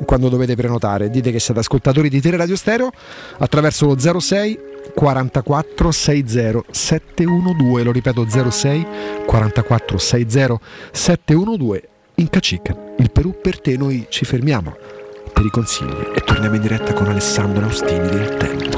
quando 0.04 0.28
dovete 0.28 0.54
prenotare. 0.54 1.10
Dite 1.10 1.30
che 1.30 1.40
siete 1.40 1.60
ascoltatori 1.60 2.08
di 2.08 2.20
Tele 2.20 2.36
Radio 2.36 2.56
Stereo 2.56 2.90
attraverso 3.38 3.86
lo 3.86 4.20
06 4.20 4.58
44 4.94 5.90
60 5.90 6.60
712, 6.70 7.84
lo 7.84 7.92
ripeto 7.92 8.26
06 8.28 8.86
44 9.26 9.98
60 9.98 10.60
712 10.92 11.82
in 12.16 12.28
Cacica. 12.30 12.76
Il 12.98 13.10
Perù 13.10 13.36
per 13.40 13.60
te, 13.60 13.76
noi 13.76 14.06
ci 14.08 14.24
fermiamo 14.24 14.76
per 15.32 15.44
i 15.44 15.50
consigli 15.50 16.10
e 16.14 16.20
torniamo 16.24 16.56
in 16.56 16.62
diretta 16.62 16.92
con 16.92 17.06
Alessandro 17.06 17.64
Austini 17.64 18.08
del 18.08 18.36
Tempo. 18.36 18.77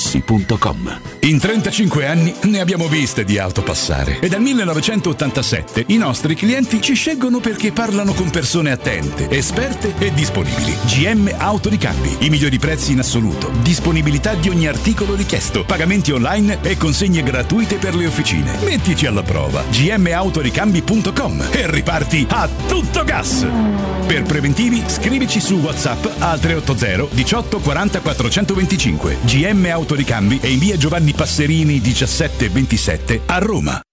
artigianamaterassi.com. 0.00 1.00
In 1.20 1.38
35 1.38 2.06
anni 2.06 2.34
ne 2.44 2.60
abbiamo 2.60 2.88
viste 2.88 3.24
di 3.24 3.38
auto 3.38 3.62
passare 3.62 4.18
e 4.20 4.28
dal 4.28 4.40
1987 4.40 5.84
i 5.88 5.96
nostri 5.96 6.34
clienti 6.34 6.80
ci 6.80 6.94
scelgono 6.94 7.40
perché 7.40 7.72
parlano 7.72 8.14
con 8.14 8.30
persone 8.30 8.70
attente, 8.70 9.28
esperte 9.28 9.94
e 9.98 10.12
disponibili. 10.12 10.76
GM 10.86 11.32
Autoricambi, 11.36 12.16
i 12.20 12.30
migliori 12.30 12.58
prezzi 12.58 12.92
in 12.92 13.00
assoluto, 13.00 13.50
disponibilità 13.62 14.34
di 14.34 14.48
ogni 14.48 14.66
articolo 14.66 15.14
richiesto, 15.14 15.64
pagamenti 15.64 16.10
online 16.10 16.58
e 16.62 16.76
consegne 16.76 17.22
gratuite 17.22 17.76
per 17.76 17.94
le 17.94 18.06
officine. 18.06 18.56
Mettici 18.64 19.06
alla 19.06 19.22
prova 19.22 19.62
gmautoricambi.com 19.70 21.48
e 21.52 21.70
riparti 21.70 22.26
a 22.30 22.48
tutto 22.66 23.04
gas. 23.04 23.99
Per 24.10 24.24
preventivi 24.24 24.82
scrivici 24.88 25.38
su 25.38 25.58
WhatsApp 25.58 26.04
al 26.18 26.40
380 26.40 27.14
18 27.14 27.60
40 27.60 28.00
425 28.00 29.18
GM 29.22 29.68
Autoricambi 29.70 30.40
e 30.42 30.50
in 30.50 30.58
via 30.58 30.76
Giovanni 30.76 31.12
Passerini 31.12 31.78
1727 31.78 33.20
a 33.26 33.38
Roma. 33.38 33.80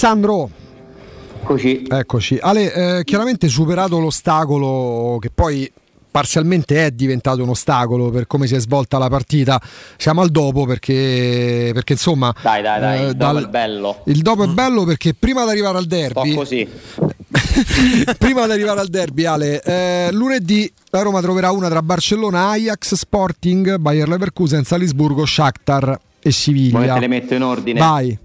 Alessandro, 0.00 0.48
Eccoci. 1.42 1.84
Eccoci. 1.86 2.38
Ale, 2.40 2.72
eh, 2.72 3.04
chiaramente 3.04 3.48
superato 3.48 3.98
l'ostacolo 3.98 5.18
che 5.20 5.28
poi 5.28 5.70
parzialmente 6.10 6.86
è 6.86 6.90
diventato 6.90 7.42
un 7.42 7.50
ostacolo 7.50 8.08
per 8.08 8.26
come 8.26 8.46
si 8.46 8.54
è 8.54 8.60
svolta 8.60 8.96
la 8.96 9.08
partita, 9.08 9.60
siamo 9.98 10.22
al 10.22 10.30
dopo 10.30 10.64
perché, 10.64 11.70
perché 11.74 11.92
insomma... 11.92 12.34
Dai, 12.40 12.62
dai, 12.62 12.80
dai, 12.80 12.98
eh, 12.98 13.06
il 13.08 13.14
dopo 13.14 13.32
dal- 13.34 13.44
è 13.44 13.48
bello. 13.48 14.02
il 14.06 14.22
dopo 14.22 14.44
è 14.44 14.46
bello 14.46 14.84
perché 14.84 15.12
prima 15.12 15.44
di 15.44 15.50
arrivare 15.50 15.76
al 15.76 15.84
derby, 15.84 16.34
così. 16.34 16.66
prima 18.16 18.46
di 18.46 18.52
arrivare 18.52 18.80
al 18.80 18.88
derby, 18.88 19.24
Ale, 19.26 19.62
eh, 19.62 20.08
lunedì 20.12 20.72
la 20.88 21.02
Roma 21.02 21.20
troverà 21.20 21.50
una 21.50 21.68
tra 21.68 21.82
Barcellona, 21.82 22.48
Ajax, 22.48 22.94
Sporting, 22.94 23.76
Bayer 23.76 24.08
Leverkusen, 24.08 24.64
Salisburgo, 24.64 25.26
Shakhtar 25.26 26.00
e 26.20 26.30
Siviglia. 26.30 26.78
Poi 26.78 26.88
te 26.88 27.00
le 27.00 27.08
metto 27.08 27.34
in 27.34 27.42
ordine. 27.42 27.78
Vai, 27.78 28.18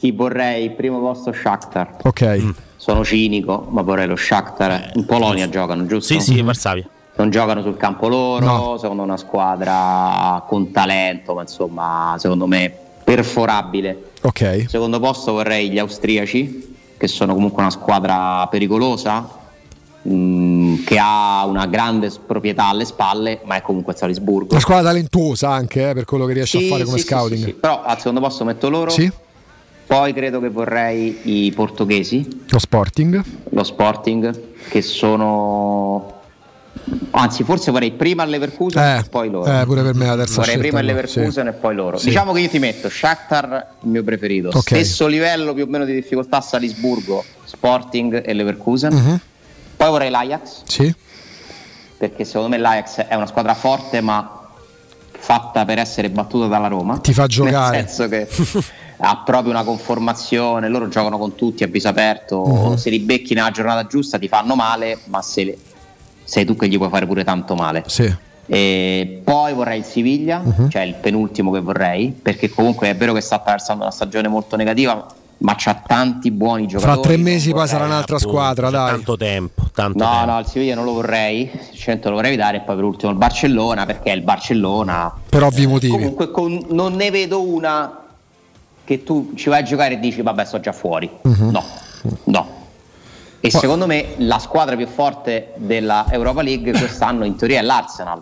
Chi 0.00 0.12
vorrei? 0.12 0.70
Primo 0.70 0.98
posto 0.98 1.30
Shakhtar. 1.30 1.96
ok. 2.04 2.54
Sono 2.76 3.04
cinico, 3.04 3.66
ma 3.68 3.82
vorrei 3.82 4.06
lo 4.06 4.16
Shakhtar. 4.16 4.92
In 4.94 5.04
Polonia 5.04 5.46
giocano, 5.50 5.84
giusto? 5.84 6.14
Sì, 6.14 6.20
sì, 6.20 6.40
Varsavia. 6.40 6.88
Non 7.16 7.28
giocano 7.28 7.60
sul 7.60 7.76
campo 7.76 8.08
loro, 8.08 8.46
No. 8.46 8.78
secondo 8.78 9.02
una 9.02 9.18
squadra 9.18 10.42
con 10.48 10.70
talento, 10.70 11.34
ma 11.34 11.42
insomma, 11.42 12.14
secondo 12.18 12.46
me 12.46 12.72
perforabile. 13.04 14.12
Ok. 14.22 14.64
Secondo 14.68 14.98
posto 15.00 15.32
vorrei 15.32 15.68
gli 15.68 15.78
austriaci, 15.78 16.76
che 16.96 17.06
sono 17.06 17.34
comunque 17.34 17.60
una 17.60 17.70
squadra 17.70 18.46
pericolosa, 18.50 19.28
mh, 20.00 20.84
che 20.84 20.96
ha 20.98 21.44
una 21.44 21.66
grande 21.66 22.10
proprietà 22.26 22.68
alle 22.68 22.86
spalle, 22.86 23.40
ma 23.44 23.56
è 23.56 23.60
comunque 23.60 23.94
Salisburgo. 23.94 24.52
Una 24.52 24.60
squadra 24.60 24.84
talentuosa 24.88 25.50
anche 25.50 25.90
eh, 25.90 25.92
per 25.92 26.06
quello 26.06 26.24
che 26.24 26.32
riesce 26.32 26.58
Sì, 26.58 26.64
a 26.64 26.68
fare 26.70 26.84
come 26.84 26.96
sì, 26.96 27.02
sì, 27.02 27.08
scouting. 27.08 27.38
sì, 27.40 27.44
sì. 27.44 27.52
Però 27.52 27.82
al 27.82 27.98
secondo 27.98 28.20
posto 28.20 28.44
metto 28.46 28.70
loro. 28.70 28.88
Sì. 28.88 29.12
Poi 29.90 30.12
credo 30.12 30.38
che 30.40 30.50
vorrei 30.50 31.18
i 31.46 31.50
portoghesi, 31.50 32.44
Lo 32.50 32.60
Sporting. 32.60 33.24
lo 33.48 33.64
Sporting, 33.64 34.40
che 34.68 34.82
sono. 34.82 36.18
Anzi, 37.10 37.42
forse 37.42 37.72
vorrei 37.72 37.90
prima 37.90 38.22
il 38.22 38.30
Leverkusen 38.30 38.80
Eh, 38.80 38.98
e 38.98 39.02
poi 39.10 39.28
loro. 39.30 39.50
eh, 39.50 39.64
pure 39.64 39.82
per 39.82 39.94
me 39.96 40.06
la 40.06 40.14
terza 40.14 40.36
Vorrei 40.36 40.54
scelta, 40.54 40.60
prima 40.68 40.78
il? 40.78 40.86
Leverkusen 40.86 41.42
Sì. 41.44 41.48
e 41.50 41.52
poi 41.54 41.74
loro. 41.74 41.98
Sì. 41.98 42.06
Diciamo 42.06 42.32
che 42.32 42.38
io 42.40 42.48
ti 42.48 42.60
metto 42.60 42.88
Shakhtar, 42.88 43.66
il 43.82 43.88
mio 43.88 44.04
preferito. 44.04 44.50
Ok. 44.50 44.60
Stesso 44.60 45.08
livello 45.08 45.52
più 45.54 45.64
o 45.64 45.66
meno 45.66 45.84
di 45.84 45.92
difficoltà 45.92 46.40
Salisburgo, 46.40 47.24
Sporting 47.42 48.22
e 48.24 48.32
Leverkusen. 48.32 48.92
Mhm. 48.94 49.20
Poi 49.76 49.88
vorrei 49.90 50.10
l'Ajax, 50.10 50.62
Sì. 50.66 50.94
perché 51.96 52.24
secondo 52.24 52.48
me 52.50 52.58
l'Ajax 52.58 52.98
è 53.00 53.14
una 53.16 53.26
squadra 53.26 53.54
forte, 53.54 54.00
ma 54.00 54.38
fatta 55.18 55.64
per 55.64 55.78
essere 55.78 56.10
battuta 56.10 56.46
dalla 56.46 56.68
Roma. 56.68 56.98
Ti 56.98 57.12
fa 57.12 57.26
giocare. 57.26 57.76
Nel 57.78 57.88
senso 57.88 58.08
che 58.08 58.28
ha 59.02 59.22
proprio 59.24 59.50
una 59.52 59.64
conformazione, 59.64 60.68
loro 60.68 60.88
giocano 60.88 61.16
con 61.18 61.34
tutti 61.34 61.62
a 61.64 61.66
viso 61.66 61.88
aperto, 61.88 62.44
Mhm. 62.44 62.74
se 62.76 62.90
li 62.90 62.98
becchi 63.00 63.34
nella 63.34 63.50
giornata 63.50 63.86
giusta 63.86 64.18
ti 64.18 64.28
fanno 64.28 64.54
male, 64.54 64.98
ma 65.06 65.22
se 65.22 65.56
sei 66.24 66.44
tu 66.44 66.54
che 66.54 66.68
gli 66.68 66.76
puoi 66.76 66.90
fare 66.90 67.06
pure 67.06 67.24
tanto 67.24 67.54
male. 67.54 67.84
Sì. 67.86 68.12
E 68.46 69.20
poi 69.24 69.52
vorrei 69.54 69.78
il 69.78 69.84
Siviglia, 69.84 70.42
Mhm. 70.44 70.68
cioè 70.70 70.82
il 70.82 70.94
penultimo 70.94 71.50
che 71.50 71.60
vorrei, 71.60 72.10
perché 72.10 72.50
comunque 72.50 72.88
è 72.90 72.96
vero 72.96 73.12
che 73.12 73.20
sta 73.20 73.36
attraversando 73.36 73.82
una 73.84 73.92
stagione 73.92 74.28
molto 74.28 74.56
negativa, 74.56 75.06
ma 75.38 75.54
c'ha 75.56 75.82
tanti 75.86 76.30
buoni 76.30 76.66
giocatori. 76.66 76.92
Fra 77.00 77.02
tre 77.02 77.16
mesi 77.16 77.52
poi 77.52 77.66
sarà 77.66 77.84
un'altra 77.86 78.18
squadra, 78.18 78.68
dai. 78.68 78.90
Tanto 78.90 79.16
tempo, 79.16 79.62
tanto 79.72 80.02
No, 80.04 80.10
tempo. 80.10 80.30
no, 80.32 80.38
il 80.40 80.46
Siviglia 80.46 80.74
non 80.74 80.84
lo 80.84 80.92
vorrei, 80.92 81.50
Cento 81.74 82.10
lo 82.10 82.16
vorrei 82.16 82.36
dare 82.36 82.58
e 82.58 82.60
poi 82.60 82.74
per 82.74 82.84
ultimo 82.84 83.12
il 83.12 83.16
Barcellona, 83.18 83.86
perché 83.86 84.10
il 84.10 84.22
Barcellona 84.22 85.14
Per 85.28 85.42
ovvi 85.42 85.66
motivi. 85.66 85.92
comunque 85.92 86.30
con- 86.30 86.66
non 86.70 86.94
ne 86.94 87.10
vedo 87.10 87.40
una 87.42 87.99
che 88.90 89.04
tu 89.04 89.34
ci 89.36 89.48
vai 89.48 89.60
a 89.60 89.62
giocare 89.62 89.94
e 89.94 90.00
dici 90.00 90.20
vabbè 90.20 90.44
sto 90.44 90.58
già 90.58 90.72
fuori. 90.72 91.08
Mhm. 91.22 91.50
No, 91.50 91.64
no. 92.24 92.48
E 93.38 93.48
secondo 93.48 93.86
me 93.86 94.14
la 94.16 94.40
squadra 94.40 94.74
più 94.74 94.88
forte 94.88 95.52
della 95.58 96.06
Europa 96.10 96.42
League 96.42 96.72
quest'anno 96.72 97.24
in 97.24 97.36
teoria 97.36 97.60
è 97.60 97.62
l'Arsenal. 97.62 98.20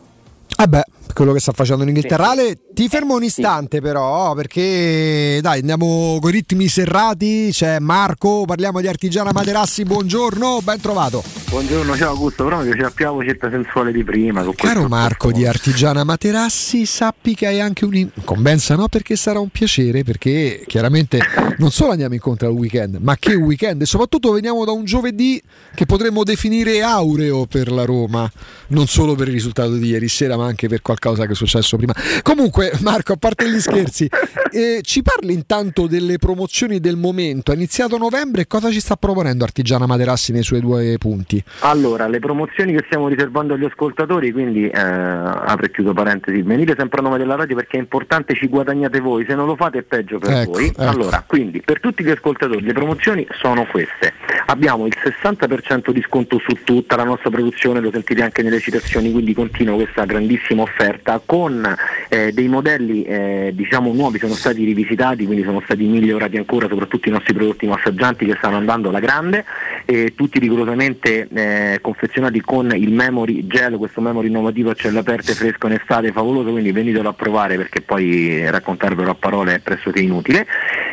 Vabbè, 0.57 0.82
quello 1.19 1.32
che 1.32 1.40
sta 1.40 1.51
facendo 1.51 1.82
in 1.82 1.89
Inghilterra. 1.89 2.27
Sì. 2.27 2.31
Ale, 2.31 2.59
ti 2.73 2.89
fermo 2.89 3.16
un 3.16 3.24
istante 3.24 3.81
però, 3.81 4.35
perché 4.35 5.40
dai, 5.43 5.59
andiamo 5.59 6.19
con 6.20 6.31
i 6.31 6.32
ritmi 6.32 6.69
serrati. 6.69 7.49
C'è 7.51 7.81
Marco, 7.81 8.45
parliamo 8.47 8.81
di 8.81 8.86
Artigiana 8.86 9.32
Materassi, 9.32 9.82
buongiorno, 9.82 10.61
ben 10.62 10.81
trovato. 10.81 11.24
Buongiorno, 11.51 11.97
ciao 11.97 12.11
Augusto, 12.11 12.45
però 12.45 12.59
mi 12.59 12.66
piaceva 12.66 12.93
più 12.95 13.05
la 13.07 13.11
vocetta 13.11 13.51
sensuale 13.51 13.90
di 13.90 14.05
prima. 14.05 14.45
Con 14.45 14.55
Caro 14.55 14.86
Marco 14.86 15.32
di 15.32 15.45
Artigiana 15.45 16.05
Materassi, 16.05 16.86
sappi 16.86 17.35
che 17.35 17.49
hai 17.49 17.61
anche 17.61 17.85
un 17.85 17.97
incombenza, 17.97 18.77
no? 18.77 18.86
Perché 18.86 19.16
sarà 19.16 19.40
un 19.40 19.49
piacere, 19.49 20.05
perché 20.05 20.62
chiaramente 20.69 21.19
non 21.57 21.73
solo 21.73 21.90
andiamo 21.90 22.15
incontro 22.15 22.47
al 22.47 22.55
weekend, 22.55 22.99
ma 23.01 23.16
che 23.16 23.35
weekend, 23.35 23.82
e 23.82 23.86
soprattutto 23.86 24.31
veniamo 24.31 24.65
da 24.65 24.70
un 24.70 24.85
giovedì 24.85 25.43
che 25.74 25.85
potremmo 25.85 26.23
definire 26.23 26.81
aureo 26.81 27.47
per 27.47 27.73
la 27.73 27.85
Roma, 27.85 28.31
non 28.69 28.86
solo 28.86 29.16
per 29.16 29.27
il 29.27 29.35
risultato 29.35 29.73
di 29.73 29.89
ieri 29.89 30.07
sera, 30.07 30.36
ma 30.36 30.47
anche 30.47 30.69
per 30.69 30.81
qualcosa 30.81 31.07
che 31.14 31.32
è 31.32 31.35
successo 31.35 31.76
prima. 31.76 31.94
Comunque, 32.22 32.72
Marco, 32.82 33.12
a 33.12 33.16
parte 33.16 33.48
gli 33.51 33.60
scherzi, 33.60 34.09
eh, 34.51 34.80
ci 34.82 35.02
parli 35.02 35.32
intanto 35.32 35.86
delle 35.86 36.18
promozioni 36.18 36.80
del 36.80 36.97
momento. 36.97 37.51
Ha 37.51 37.55
iniziato 37.55 37.97
novembre, 37.97 38.47
cosa 38.47 38.70
ci 38.70 38.80
sta 38.80 38.97
proponendo 38.97 39.44
Artigiana 39.44 39.86
Materassi 39.86 40.32
nei 40.32 40.43
suoi 40.43 40.60
due 40.60 40.97
punti? 40.98 41.43
Allora, 41.60 42.09
le 42.09 42.18
promozioni 42.18 42.72
che 42.72 42.82
stiamo 42.86 43.09
riservando 43.09 43.55
agli 43.55 43.64
ascoltatori, 43.64 44.32
quindi 44.32 44.68
eh, 44.68 44.78
apre 44.78 45.66
e 45.66 45.70
chiuso 45.70 45.93
parentesi, 45.93 46.43
venite 46.43 46.74
sempre 46.76 47.01
a 47.01 47.02
nome 47.02 47.18
della 47.18 47.35
radio 47.35 47.56
perché 47.56 47.76
è 47.76 47.80
importante, 47.80 48.35
ci 48.35 48.48
guadagnate 48.48 49.01
voi, 49.01 49.24
se 49.28 49.35
non 49.35 49.47
lo 49.47 49.56
fate 49.56 49.78
è 49.78 49.82
peggio 49.82 50.18
per 50.18 50.30
Ecco, 50.30 50.52
voi. 50.52 50.66
ecco. 50.66 50.82
Allora, 50.82 51.24
quindi 51.26 51.60
per 51.60 51.80
tutti 51.80 52.02
gli 52.02 52.10
ascoltatori 52.10 52.62
le 52.62 52.72
promozioni 52.72 53.26
sono 53.40 53.66
queste. 53.66 54.14
Abbiamo 54.47 54.86
il 54.86 54.94
60% 55.02 55.90
di 55.90 56.02
sconto 56.02 56.39
su 56.39 56.56
tutta 56.64 56.97
la 56.97 57.05
nostra 57.05 57.30
produzione, 57.30 57.80
lo 57.80 57.90
sentite 57.90 58.22
anche 58.22 58.43
nelle 58.43 58.60
citazioni, 58.60 59.10
quindi 59.12 59.35
continua 59.35 59.74
questa 59.74 60.05
grandissima 60.05 60.62
offerta 60.62 60.88
con 61.24 61.77
eh, 62.09 62.32
dei 62.32 62.48
modelli 62.48 63.02
eh, 63.02 63.52
diciamo 63.55 63.93
nuovi 63.93 64.19
sono 64.19 64.35
stati 64.35 64.65
rivisitati, 64.65 65.24
quindi 65.24 65.44
sono 65.44 65.60
stati 65.65 65.85
migliorati 65.85 66.36
ancora, 66.36 66.69
soprattutto 66.69 67.09
i 67.09 67.12
nostri 67.12 67.35
prodotti 67.35 67.66
massaggianti 67.66 68.27
che 68.27 68.35
stanno 68.39 68.56
andando 68.56 68.89
alla 68.89 69.01
grande, 69.01 69.44
e 69.85 70.15
tutti 70.15 70.39
rigorosamente 70.39 71.28
eh, 71.32 71.78
confezionati 71.81 72.40
con 72.40 72.70
il 72.74 72.93
memory 72.93 73.47
gel, 73.47 73.77
questo 73.77 74.01
memory 74.01 74.28
innovativo 74.28 74.70
a 74.70 74.74
celle 74.74 74.98
aperte 74.98 75.35
fresco 75.35 75.66
in 75.66 75.74
estate, 75.74 76.12
favoloso, 76.12 76.51
quindi 76.51 76.73
venitelo 76.73 77.09
a 77.09 77.12
provare 77.12 77.56
perché 77.56 77.81
poi 77.81 78.48
raccontarvelo 78.51 79.10
a 79.10 79.15
parole 79.15 79.55
è 79.55 79.59
pressoché 79.60 80.01
inutile. 80.01 80.47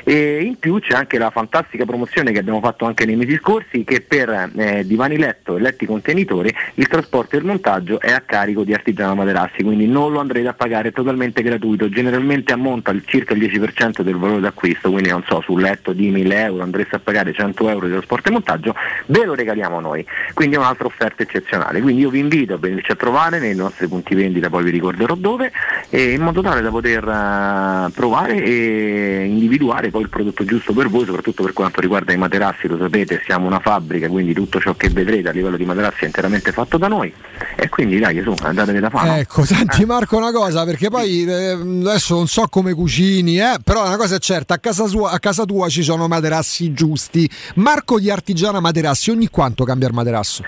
E 0.04 0.44
in 0.44 0.60
più 0.60 0.80
c'è 0.80 0.94
anche 0.94 1.18
la 1.18 1.32
fantastica 1.32 1.86
promozione 1.86 2.32
che 2.32 2.40
abbiamo 2.40 2.60
fatto 2.60 2.86
anche 2.86 3.06
nei 3.06 3.16
mesi 3.16 3.38
scorsi 3.38 3.84
che 3.84 4.02
per 4.02 4.52
eh, 4.56 4.86
divani 4.86 5.18
letto 5.18 5.58
e 5.58 5.62
letti 5.62 5.86
contenitori 5.86 6.54
il 6.76 6.88
trasporto 6.88 7.36
e 7.36 7.40
il 7.40 7.46
montaggio 7.46 8.00
è 8.00 8.12
a 8.12 8.22
carico 8.22 8.64
di 8.64 8.74
Artigiano 8.74 9.16
Materassi, 9.16 9.64
quindi 9.64 9.85
non 9.86 10.12
lo 10.12 10.20
andrete 10.20 10.48
a 10.48 10.54
pagare, 10.54 10.90
è 10.90 10.92
totalmente 10.92 11.42
gratuito, 11.42 11.90
generalmente 11.90 12.54
ammonta 12.54 12.94
circa 13.06 13.34
il 13.34 13.42
10% 13.42 14.02
del 14.02 14.16
valore 14.16 14.42
d'acquisto, 14.42 14.92
quindi 14.92 15.10
non 15.10 15.24
so, 15.28 15.42
sul 15.42 15.62
letto 15.62 15.94
di 15.94 16.10
1000 16.10 16.44
euro 16.44 16.64
andreste 16.64 16.96
a 16.96 17.00
pagare 17.00 17.34
100 17.34 17.70
euro 17.70 17.86
di 17.88 17.94
trasporto 17.94 18.30
e 18.30 18.32
montaggio, 18.32 18.76
ve 19.08 19.26
lo 19.26 19.34
regaliamo 19.34 19.80
noi, 19.80 20.06
quindi 20.34 20.56
è 20.56 20.60
un'altra 20.60 20.86
offerta 20.86 21.24
eccezionale, 21.24 21.82
quindi 21.82 22.02
io 22.02 22.10
vi 22.10 22.20
invito 22.20 22.54
a 22.54 22.58
venirci 22.58 22.92
a 22.92 22.96
trovare 22.96 23.40
nei 23.40 23.56
nostri 23.56 23.88
punti 23.88 24.16
vendita, 24.16 24.50
poi 24.50 24.64
vi 24.64 24.72
ricorderò 24.72 25.16
dove, 25.16 25.52
in 25.90 26.22
modo 26.22 26.42
tale 26.42 26.62
da 26.62 26.70
poter 26.70 27.04
eh, 27.08 27.92
provare 27.92 28.44
e 28.44 29.26
individuare 29.26 29.90
poi 29.90 30.02
il 30.02 30.10
prodotto 30.10 30.44
giusto 30.44 30.74
per 30.74 30.90
voi, 30.90 31.06
soprattutto 31.06 31.44
per 31.44 31.54
quanto 31.54 31.82
riguarda 31.82 32.14
i 32.14 32.18
materassi, 32.18 32.68
lo 32.68 32.78
sapete, 32.78 33.22
siamo 33.26 33.46
una 33.48 33.60
fabbrica, 33.60 34.08
quindi 34.08 34.34
tutto 34.34 34.60
ciò 34.60 34.74
che 34.76 34.90
vedrete 34.90 35.30
a 35.30 35.32
livello 35.32 35.58
di 35.58 35.66
materassi 35.66 36.04
è 36.04 36.06
interamente 36.06 36.52
fatto 36.52 36.78
da 36.78 36.88
noi. 36.88 37.14
E 37.56 37.70
quindi 37.70 38.00
dai, 38.00 38.22
su, 38.22 38.34
andatevi 38.42 38.80
da 38.80 38.90
fare. 38.90 39.20
Ecco, 39.20 39.44
senti 39.76 39.86
Marco 39.86 40.18
una 40.18 40.32
cosa, 40.32 40.64
perché 40.64 40.90
poi 40.90 41.26
eh, 41.26 41.52
adesso 41.52 42.16
non 42.16 42.28
so 42.28 42.48
come 42.50 42.74
cucini, 42.74 43.38
eh, 43.40 43.58
però 43.64 43.86
una 43.86 43.98
cosa 43.98 44.16
è 44.16 44.20
certa, 44.20 44.56
a 44.56 44.58
casa, 44.58 44.88
sua- 44.88 45.12
a 45.12 45.20
casa 45.20 45.44
tua 45.44 45.68
ci 45.68 45.84
sono 45.84 46.08
materassi 46.08 46.74
giusti. 46.74 47.30
Marco 47.56 48.00
di 48.00 48.10
Artigiana 48.10 48.60
Materassi, 48.60 49.12
ogni 49.12 49.30
quanto 49.30 49.64
cambia 49.66 49.88
il 49.88 49.94
materasso? 49.94 50.44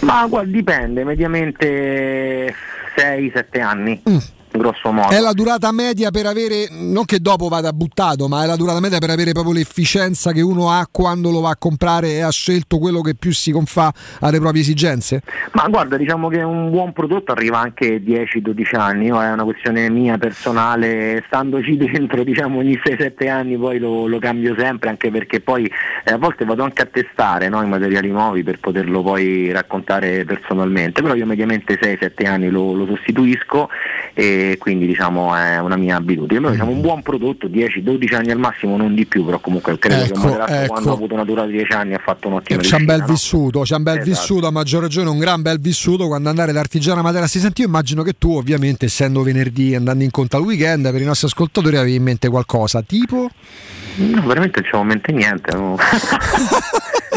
Ma 0.00 0.26
guarda, 0.28 0.50
dipende, 0.50 1.04
mediamente 1.04 2.54
6-7 2.96 3.60
anni, 3.60 4.00
grosso 4.58 4.92
modo. 4.92 5.08
È 5.08 5.20
la 5.20 5.32
durata 5.32 5.72
media 5.72 6.10
per 6.10 6.26
avere, 6.26 6.68
non 6.70 7.04
che 7.04 7.20
dopo 7.20 7.48
vada 7.48 7.72
buttato, 7.72 8.28
ma 8.28 8.44
è 8.44 8.46
la 8.46 8.56
durata 8.56 8.80
media 8.80 8.98
per 8.98 9.10
avere 9.10 9.32
proprio 9.32 9.54
l'efficienza 9.54 10.32
che 10.32 10.40
uno 10.40 10.70
ha 10.70 10.86
quando 10.90 11.30
lo 11.30 11.40
va 11.40 11.50
a 11.50 11.56
comprare 11.56 12.10
e 12.10 12.20
ha 12.20 12.30
scelto 12.30 12.78
quello 12.78 13.00
che 13.00 13.14
più 13.14 13.32
si 13.32 13.50
confà 13.50 13.92
alle 14.20 14.38
proprie 14.38 14.62
esigenze? 14.62 15.22
Ma 15.52 15.66
guarda, 15.68 15.96
diciamo 15.96 16.28
che 16.28 16.42
un 16.42 16.70
buon 16.70 16.92
prodotto 16.92 17.32
arriva 17.32 17.58
anche 17.58 18.02
10-12 18.02 18.76
anni, 18.76 19.06
è 19.06 19.10
una 19.10 19.44
questione 19.44 19.88
mia 19.90 20.18
personale, 20.18 21.22
standoci 21.26 21.76
dentro 21.76 22.24
diciamo 22.24 22.58
ogni 22.58 22.78
6-7 22.82 23.28
anni 23.28 23.56
poi 23.56 23.78
lo, 23.78 24.06
lo 24.06 24.18
cambio 24.18 24.54
sempre, 24.58 24.88
anche 24.88 25.10
perché 25.10 25.40
poi 25.40 25.70
eh, 26.04 26.12
a 26.12 26.18
volte 26.18 26.44
vado 26.44 26.62
anche 26.62 26.82
a 26.82 26.86
testare 26.86 27.48
no, 27.48 27.62
i 27.62 27.68
materiali 27.68 28.10
nuovi 28.10 28.42
per 28.42 28.58
poterlo 28.58 29.02
poi 29.02 29.50
raccontare 29.52 30.24
personalmente, 30.24 31.02
però 31.02 31.14
io 31.14 31.26
mediamente 31.26 31.78
6-7 31.78 32.26
anni 32.26 32.48
lo, 32.50 32.72
lo 32.72 32.86
sostituisco 32.86 33.68
e 34.14 34.47
quindi 34.56 34.86
diciamo 34.86 35.34
è 35.34 35.58
una 35.60 35.76
mia 35.76 35.96
abitudine. 35.96 36.40
Noi 36.40 36.52
diciamo 36.52 36.70
un 36.70 36.80
buon 36.80 37.02
prodotto, 37.02 37.46
10-12 37.48 38.14
anni 38.14 38.30
al 38.30 38.38
massimo, 38.38 38.76
non 38.76 38.94
di 38.94 39.04
più, 39.04 39.24
però 39.24 39.38
comunque 39.40 39.78
credo 39.78 40.04
che 40.04 40.08
Ecco, 40.08 40.18
Materasso 40.20 40.52
ecco. 40.54 40.72
quando 40.72 40.90
ha 40.90 40.92
avuto 40.94 41.14
una 41.14 41.24
durata 41.24 41.46
di 41.48 41.52
10 41.54 41.72
anni 41.72 41.94
ha 41.94 41.98
fatto 42.02 42.28
un'ottima 42.28 42.60
C'è 42.62 42.76
un 42.76 42.84
bel 42.86 43.00
no? 43.00 43.06
vissuto, 43.06 43.60
c'è 43.60 43.76
un 43.76 43.82
bel 43.82 43.96
Esatto. 43.98 44.10
vissuto, 44.10 44.46
a 44.46 44.50
maggior 44.50 44.82
ragione 44.82 45.10
un 45.10 45.18
gran 45.18 45.42
bel 45.42 45.60
vissuto 45.60 46.06
quando 46.06 46.28
andare 46.30 46.52
da 46.52 46.60
Artigiana 46.60 47.02
Materassi. 47.02 47.38
Senti, 47.40 47.60
io 47.62 47.66
immagino 47.66 48.02
che 48.02 48.14
tu, 48.16 48.34
ovviamente, 48.36 48.86
essendo 48.86 49.22
venerdì, 49.22 49.74
andando 49.74 50.04
incontro 50.04 50.38
al 50.38 50.44
weekend, 50.44 50.90
per 50.90 51.00
i 51.00 51.04
nostri 51.04 51.26
ascoltatori 51.26 51.76
avevi 51.76 51.96
in 51.96 52.02
mente 52.04 52.28
qualcosa, 52.28 52.80
tipo 52.82 53.28
No, 53.96 54.22
veramente 54.26 54.60
non 54.60 54.70
c'è 54.70 54.78
in 54.78 54.86
mente 54.86 55.12
niente. 55.12 55.56
no. 55.56 55.76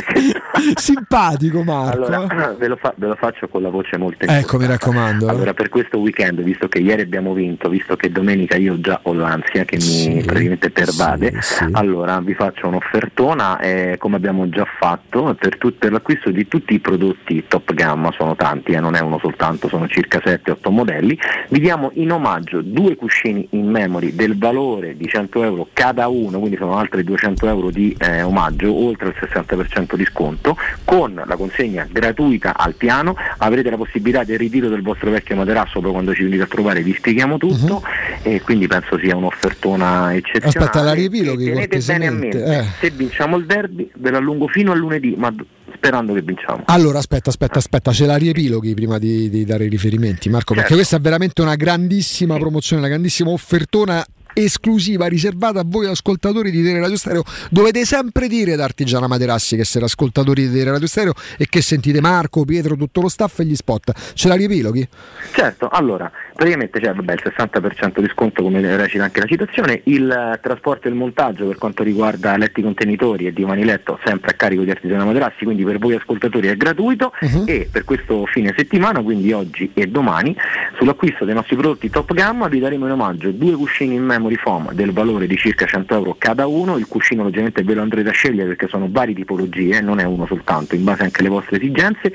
simpatico 0.76 1.64
Marco. 1.64 2.06
Allora, 2.06 2.56
ve 2.58 2.68
lo, 2.68 2.76
fa- 2.76 2.94
ve 2.96 3.08
lo 3.08 3.16
faccio 3.16 3.48
con 3.48 3.62
la 3.62 3.70
voce 3.70 3.98
molto 3.98 4.26
Ecco, 4.26 4.58
mi 4.58 4.66
raccomando. 4.66 5.28
Allora, 5.28 5.54
per 5.54 5.70
questo 5.70 5.98
weekend, 6.00 6.42
visto 6.42 6.68
che 6.68 6.80
ieri 6.80 7.02
abbiamo 7.02 7.34
vinto, 7.34 7.70
visto 7.70 7.96
che 7.96 8.12
domenica 8.12 8.58
io 8.58 8.80
già 8.80 9.00
ho 9.04 9.14
l'ansia 9.14 9.64
che 9.66 9.78
mi 9.78 10.24
praticamente 10.24 10.70
pervade, 10.70 11.34
allora 11.72 12.20
vi 12.20 12.34
faccio 12.34 12.68
un'offertona, 12.68 13.60
eh, 13.60 13.96
come 13.98 14.18
abbiamo 14.18 14.50
già 14.50 14.66
fatto, 14.80 15.36
per, 15.40 15.58
tut- 15.58 15.78
per 15.78 15.92
l'acquisto 15.92 16.30
di 16.30 16.48
tutti 16.48 16.74
i 16.74 16.80
prodotti 16.80 17.46
top 17.48 17.74
gamma, 17.74 18.12
sono 18.12 18.36
tanti, 18.36 18.74
eh, 18.74 18.80
non 18.80 18.96
è 18.96 19.00
uno 19.00 19.18
soltanto, 19.20 19.68
sono 19.68 19.88
circa 19.88 20.20
7-8 20.20 20.70
modelli, 20.70 21.18
vi 21.50 21.60
diamo 21.60 21.92
in 21.96 22.12
omaggio 22.12 22.62
due 22.62 22.96
cuscini 22.96 23.48
in 23.52 23.70
memory 23.70 24.14
del 24.14 24.38
valore 24.38 24.96
di 24.96 25.08
100 25.08 25.44
euro 25.44 25.68
cada 25.74 26.08
uno, 26.08 26.40
quindi 26.40 26.58
sono 26.58 26.78
altri 26.78 27.04
200 27.04 27.48
euro 27.48 27.72
di 27.72 27.96
eh, 28.00 28.22
omaggio, 28.22 28.74
oltre 28.74 29.10
il 29.10 29.16
60% 29.20 29.96
di 29.96 30.01
sconto, 30.06 30.58
con 30.84 31.22
la 31.26 31.36
consegna 31.36 31.88
gratuita 31.90 32.56
al 32.56 32.76
piano, 32.76 33.16
avrete 33.38 33.70
la 33.70 33.78
possibilità 33.78 34.24
del 34.24 34.38
ritiro 34.38 34.70
del 34.70 34.82
vostro 34.82 35.12
vecchio 35.12 35.36
materasso, 35.36 35.80
poi 35.80 35.92
quando 35.92 36.14
ci 36.14 36.24
venite 36.24 36.44
a 36.44 36.48
trovare 36.48 36.82
vi 36.82 36.94
spieghiamo 36.94 37.38
tutto 37.38 37.84
e 38.24 38.42
quindi 38.42 38.68
penso 38.68 38.98
sia 38.98 39.16
un'offertona 39.16 40.14
eccezionale. 40.14 40.58
Aspetta, 40.58 40.82
la 40.82 40.94
riepiloghi 40.94 41.46
tenete 41.46 41.80
bene 41.80 42.08
a 42.08 42.12
mente, 42.12 42.44
eh. 42.44 42.66
se 42.80 42.90
vinciamo 42.92 43.38
il 43.38 43.46
derby 43.46 43.90
ve 43.96 44.12
l'allungo 44.12 44.48
fino 44.48 44.72
a 44.72 44.76
lunedì, 44.76 45.16
ma 45.18 45.34
sperando 45.76 46.14
che 46.14 46.22
vinciamo. 46.22 46.64
Allora, 46.66 47.00
aspetta, 47.00 47.30
aspetta, 47.30 47.58
aspetta, 47.58 47.92
ce 47.92 48.06
la 48.06 48.16
riepiloghi 48.16 48.74
prima 48.74 49.00
di, 49.00 49.30
di 49.30 49.46
dare 49.46 49.66
i 49.66 49.70
riferimenti, 49.70 50.30
Marco, 50.30 50.54
perché 50.54 50.70
Certo. 50.70 50.76
questa 50.76 50.98
è 50.98 51.00
veramente 51.00 51.42
una 51.42 51.56
grandissima 51.56 52.38
promozione, 52.38 52.82
una 52.82 52.92
grandissima 52.92 53.32
offertona 53.32 54.06
esclusiva 54.34 55.08
riservata 55.08 55.60
a 55.60 55.64
voi 55.66 55.88
ascoltatori 55.88 56.52
di 56.52 56.64
Tele 56.64 56.80
Radio 56.80 56.98
Stereo 56.98 57.24
dovete 57.50 57.86
sempre 57.86 58.28
dire 58.28 58.56
da 58.56 58.64
Artigiana 58.64 59.08
Materassi 59.08 59.56
che 59.56 59.66
siete 59.66 59.86
ascoltatori 59.86 60.48
di 60.48 60.58
Tele 60.58 60.72
Radio 60.72 60.88
Stereo 60.88 61.14
e 61.38 61.48
che 61.50 61.62
sentite 61.62 62.02
Marco, 62.02 62.46
Pietro, 62.46 62.76
tutto 62.76 63.02
lo 63.02 63.10
staff 63.10 63.40
e 63.40 63.46
gli 63.46 63.56
spot 63.56 63.92
ce 64.14 64.28
la 64.28 64.36
riepiloghi? 64.36 64.88
Certo, 65.34 65.68
allora, 65.70 66.12
praticamente 66.34 66.80
c'è 66.80 66.94
vabbè, 66.94 67.14
il 67.14 67.22
60% 67.24 68.00
di 68.00 68.08
sconto 68.10 68.42
come 68.42 68.60
recita 68.78 69.04
anche 69.04 69.20
la 69.20 69.26
citazione, 69.26 69.82
il 69.86 70.40
trasporto 70.42 70.88
e 70.88 70.92
il 70.92 70.96
montaggio 70.96 71.46
per 71.48 71.58
quanto 71.58 71.84
riguarda 71.84 72.38
letti 72.38 72.62
contenitori 72.62 73.28
e 73.28 73.34
divani 73.34 73.64
letto 73.64 74.00
sempre 74.04 74.32
a 74.32 74.34
carico 74.34 74.64
di 74.64 74.72
Artigiana 74.72 75.06
Materassi, 75.06 75.44
quindi 75.44 75.64
per 75.64 75.78
voi 75.78 75.96
ascoltatori 75.96 76.48
è 76.48 76.58
gratuito 76.58 77.14
e 77.46 77.70
per 77.72 77.84
questo 77.84 78.26
fine 78.26 78.54
settimana, 78.56 79.02
quindi 79.02 79.32
oggi 79.32 79.72
e 79.74 79.88
domani, 79.88 80.36
sull'acquisto 80.78 81.26
dei 81.26 81.34
nostri 81.34 81.56
prodotti 81.56 81.90
top 81.90 82.14
gamma 82.14 82.48
vi 82.48 82.60
daremo 82.60 82.86
in 82.86 82.92
omaggio 82.92 83.32
due 83.32 83.54
cuscini 83.54 83.96
in 83.96 84.04
memory 84.22 84.36
foam 84.36 84.72
del 84.74 84.94
valore 84.94 85.26
di 85.26 85.36
circa 85.36 85.66
100 85.66 85.96
euro 85.96 86.16
cada 86.18 86.46
uno, 86.46 86.78
il 86.78 86.88
cuscino 86.88 87.24
logicamente 87.24 87.64
ve 87.64 87.74
lo 87.74 87.82
andrete 87.82 88.10
a 88.10 88.14
scegliere 88.14 88.50
perché 88.50 88.68
sono 88.68 88.88
varie 88.90 89.16
tipologie, 89.16 89.82
non 89.82 90.00
è 90.00 90.04
uno 90.04 90.26
soltanto, 90.28 90.76
in 90.76 90.84
base 90.84 91.04
anche 91.04 91.22
alle 91.22 91.30
vostre 91.30 91.58
esigenze, 91.58 92.14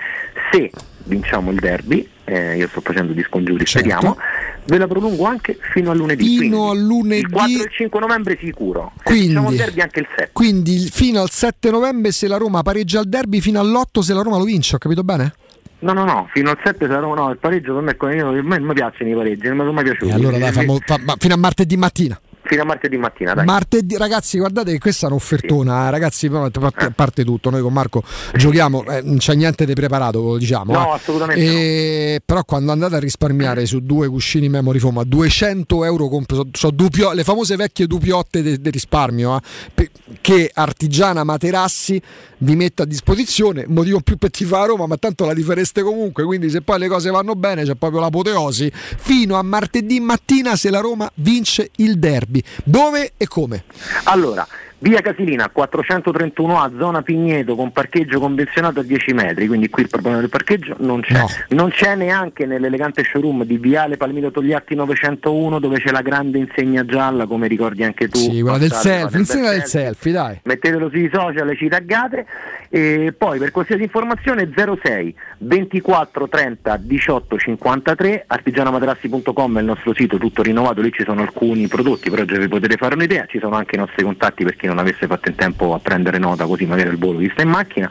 se 0.53 0.71
vinciamo 1.05 1.51
il 1.51 1.59
derby, 1.59 2.09
eh, 2.25 2.57
io 2.57 2.69
sto 2.69 2.81
facendo 2.81 3.13
di 3.13 3.23
scongiuri, 3.23 3.65
speriamo, 3.65 4.17
ve 4.65 4.79
la 4.79 4.87
prolungo 4.87 5.25
anche 5.25 5.59
fino 5.73 5.91
a 5.91 5.95
lunedì. 5.95 6.25
Certo. 6.27 6.43
Fino 6.43 6.71
a 6.71 6.75
lunedì. 6.75 7.21
Il 7.21 7.31
4 7.31 7.53
e 7.53 7.63
il 7.63 7.71
5 7.71 8.01
novembre 8.01 8.39
sicuro. 8.41 8.93
Quindi- 9.03 9.27
vinciamo 9.27 9.51
il 9.51 9.57
derby 9.57 9.81
anche 9.81 10.01
il 10.01 10.09
7. 10.17 10.31
Quindi 10.33 10.89
fino 10.91 11.21
al 11.21 11.31
7 11.31 11.71
novembre 11.71 12.13
se 12.13 12.27
la 12.27 12.37
Roma 12.37 12.63
pareggia 12.63 13.01
il 13.01 13.09
derby, 13.09 13.41
fino 13.41 13.61
all'8 13.61 14.01
se 14.01 14.13
la 14.15 14.23
Roma 14.23 14.39
lo 14.39 14.45
vince, 14.45 14.77
ho 14.77 14.79
capito 14.79 15.03
bene? 15.03 15.35
No, 15.79 15.93
no, 15.93 16.05
no, 16.05 16.29
fino 16.33 16.51
al 16.51 16.59
7 16.65 16.87
sarò 16.87 17.15
no, 17.15 17.31
il 17.31 17.39
pareggio 17.39 17.75
per 17.75 17.83
me, 17.83 18.15
io- 18.17 18.29
a 18.29 18.33
me 18.33 18.59
non 18.59 18.67
mi 18.69 18.73
piacciono 18.75 19.11
i 19.11 19.15
pareggi, 19.15 19.47
non 19.47 19.53
mi 19.57 19.61
sono 19.61 19.73
mai 19.73 19.85
piaciuti. 19.85 20.11
E 20.11 20.15
allora 20.15 20.39
dai, 20.39 20.53
famo- 20.53 20.79
fa- 20.85 20.99
ma- 21.05 21.17
fino 21.19 21.35
a 21.35 21.37
martedì 21.37 21.77
mattina. 21.77 22.19
Fino 22.47 22.63
a 22.63 22.65
martedì 22.65 22.97
mattina, 22.97 23.35
dai. 23.35 23.45
Martedì, 23.45 23.97
ragazzi, 23.97 24.39
guardate 24.39 24.73
che 24.73 24.79
questa 24.79 25.07
è 25.07 25.11
un'offertona, 25.11 25.87
eh, 25.87 25.91
ragazzi, 25.91 26.29
però, 26.29 26.45
a 26.45 26.51
parte, 26.51 26.85
a 26.85 26.91
parte 26.91 27.25
tutto, 27.25 27.51
noi 27.51 27.61
con 27.63 27.73
Marco 27.73 28.03
giochiamo, 28.35 28.85
eh, 28.87 29.01
non 29.03 29.17
c'è 29.19 29.35
niente 29.35 29.67
di 29.67 29.75
preparato, 29.75 30.37
diciamo. 30.39 30.73
No, 30.73 30.93
eh. 30.93 30.95
assolutamente 30.95 31.41
E- 31.45 32.21
Però 32.25 32.45
quando 32.45 32.73
andate 32.73 32.97
a 32.97 32.99
risparmiare 32.99 33.67
su 33.67 33.81
due 33.81 34.09
cuscini 34.09 34.49
memory 34.49 34.79
foam 34.79 34.99
a 34.99 35.05
200 35.05 35.85
euro, 35.85 36.09
comp- 36.09 36.33
so, 36.35 36.47
so 36.53 36.71
dupio- 36.71 37.13
le 37.13 37.25
famose 37.25 37.57
vecchie 37.57 37.87
dupiotte 37.87 38.43
di 38.43 38.71
risparmio, 38.71 39.37
eh, 39.37 39.41
pe- 39.75 39.91
che 40.21 40.51
Artigiana 40.55 41.25
Materassi 41.25 42.01
vi 42.39 42.55
mette 42.57 42.83
a 42.83 42.85
disposizione, 42.85 43.65
motivo 43.69 44.01
più 44.01 44.17
per 44.19 44.31
tifare 44.31 44.65
a 44.65 44.67
Roma, 44.67 44.87
ma 44.87 44.97
tanto 44.97 45.25
la 45.25 45.33
tifereste 45.35 45.83
comunque, 45.83 46.25
quindi 46.25 46.51
se 46.51 46.61
poi 46.63 46.79
le 46.79 46.89
cose 46.89 47.11
vanno 47.11 47.35
bene 47.35 47.65
c'è 47.65 47.75
proprio 47.75 48.01
l'apoteosi, 48.01 48.71
fino 48.73 49.37
a 49.37 49.43
martedì 49.43 50.01
mattina 50.01 50.55
se 50.57 50.71
la 50.71 50.81
Roma 50.81 51.11
vince 51.17 51.71
il 51.77 51.99
derby. 51.99 52.36
Dove 52.65 53.13
e 53.17 53.27
come? 53.27 53.65
Allora, 54.05 54.47
via 54.79 55.01
Casilina 55.01 55.51
431A, 55.55 56.79
zona 56.79 57.03
Pigneto 57.03 57.55
con 57.55 57.73
parcheggio 57.73 58.21
convenzionato 58.21 58.81
a 58.81 58.83
10 58.83 59.13
metri, 59.15 59.47
quindi 59.47 59.69
qui 59.71 59.83
il 59.83 59.89
problema 59.89 60.19
del 60.19 60.29
parcheggio 60.29 60.77
non 60.79 61.01
c'è. 61.01 61.25
Non 61.49 61.71
c'è 61.71 61.95
neanche 61.95 62.47
nell'elegante 62.47 63.03
showroom 63.05 63.45
di 63.45 63.57
Viale 63.59 63.97
Palmiro 63.97 64.31
Togliatti 64.31 64.75
901 64.75 65.59
dove 65.59 65.79
c'è 65.79 65.91
la 65.91 66.03
grande 66.03 66.39
insegna 66.39 66.85
gialla, 66.85 67.27
come 67.27 67.47
ricordi 67.47 67.85
anche 67.85 68.09
tu. 68.09 68.19
Sì, 68.19 68.41
quella 68.41 68.59
del 68.59 68.73
selfie, 68.73 69.17
l'insegna 69.17 69.51
del 69.51 69.65
selfie. 69.65 70.13
dai. 70.13 70.41
Mettetelo 70.43 70.89
sui 70.91 71.11
social, 71.13 71.57
ci 71.57 71.69
taggate 71.69 72.27
e 72.69 73.15
poi 73.17 73.39
per 73.39 73.53
qualsiasi 73.53 73.83
informazione 73.83 74.51
06 74.53 75.15
24 75.39 76.29
30 76.29 76.77
18 76.79 77.39
53 77.39 78.25
artigianamaterassi.com 78.27 79.57
è 79.57 79.61
il 79.61 79.67
nostro 79.67 79.95
sito 79.95 80.19
tutto 80.19 80.43
rinnovato, 80.43 80.81
lì 80.81 80.91
ci 80.93 81.05
sono 81.05 81.23
alcuni 81.23 81.69
prodotti, 81.69 82.11
però 82.11 82.25
già 82.25 82.39
vi 82.39 82.49
potete 82.49 82.77
fare 82.77 82.95
un'idea, 82.95 83.27
ci 83.27 83.39
sono 83.39 83.57
anche 83.57 83.77
i 83.77 83.79
nostri 83.79 84.03
contatti 84.03 84.45
per 84.45 84.57
chi 84.67 84.73
non 84.73 84.79
avesse 84.79 85.07
fatto 85.07 85.29
in 85.29 85.37
tempo 85.37 85.75
a 85.75 85.79
prendere 85.79 86.19
nota 86.19 86.45
così 86.45 86.67
magari 86.67 86.91
il 86.91 86.99
volo 86.99 87.19
vi 87.19 87.31
sta 87.33 87.43
in 87.43 87.49
macchina. 87.49 87.89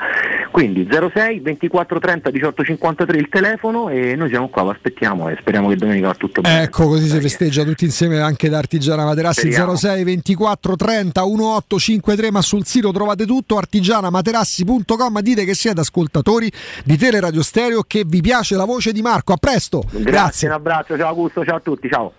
Quindi 0.52 0.88
06 0.88 1.40
24 1.40 2.00
30 2.00 2.30
18 2.30 2.64
53 2.64 3.18
il 3.18 3.30
telefono 3.30 3.90
e 3.90 4.16
noi 4.16 4.30
siamo 4.30 4.48
qua, 4.50 4.64
vi 4.64 4.70
aspettiamo 4.70 5.30
e 5.30 5.38
speriamo 5.40 5.70
che 5.70 5.76
domenica 5.76 6.08
va 6.08 6.14
tutto 6.14 6.42
bene. 6.42 6.64
Ecco, 6.64 6.88
così 6.88 7.08
si 7.08 7.20
festeggia 7.20 7.64
tutti 7.64 7.86
insieme 7.86 8.20
anche 8.20 8.50
da 8.50 8.58
Artigiana 8.60 9.06
Materassi 9.06 9.52
Speriamo. 9.52 9.76
06 9.76 10.04
24 10.04 10.76
30 10.76 11.26
1853, 11.26 12.32
ma 12.32 12.42
sul 12.42 12.66
sito 12.66 12.92
trovate 12.92 13.26
tutto 13.26 13.58
artigianamaterassi.com, 13.58 15.20
dite 15.20 15.46
che 15.46 15.54
siete 15.56 15.82
ascoltatori 15.82 16.52
di 16.84 16.98
Teleradio 16.98 17.42
Stereo 17.42 17.84
che 17.84 18.04
vi 18.06 18.22
piace 18.22 18.56
la 18.56 18.66
voce 18.66 18.92
di 18.92 19.02
Marco. 19.02 19.34
A 19.34 19.38
presto. 19.38 19.84
Grazie, 19.92 20.48
un 20.48 20.54
abbraccio, 20.54 20.98
ciao 20.98 21.08
Augusto, 21.08 21.44
ciao 21.44 21.58
a 21.58 21.62
tutti, 21.62 21.90
ciao. 21.90 22.14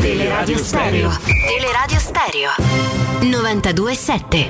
Teleradio 0.00 0.58
Stereo. 0.58 1.10
Teleradio 1.46 2.00
Stereo. 2.00 2.50
927. 3.20 4.48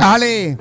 Ale! 0.00 0.56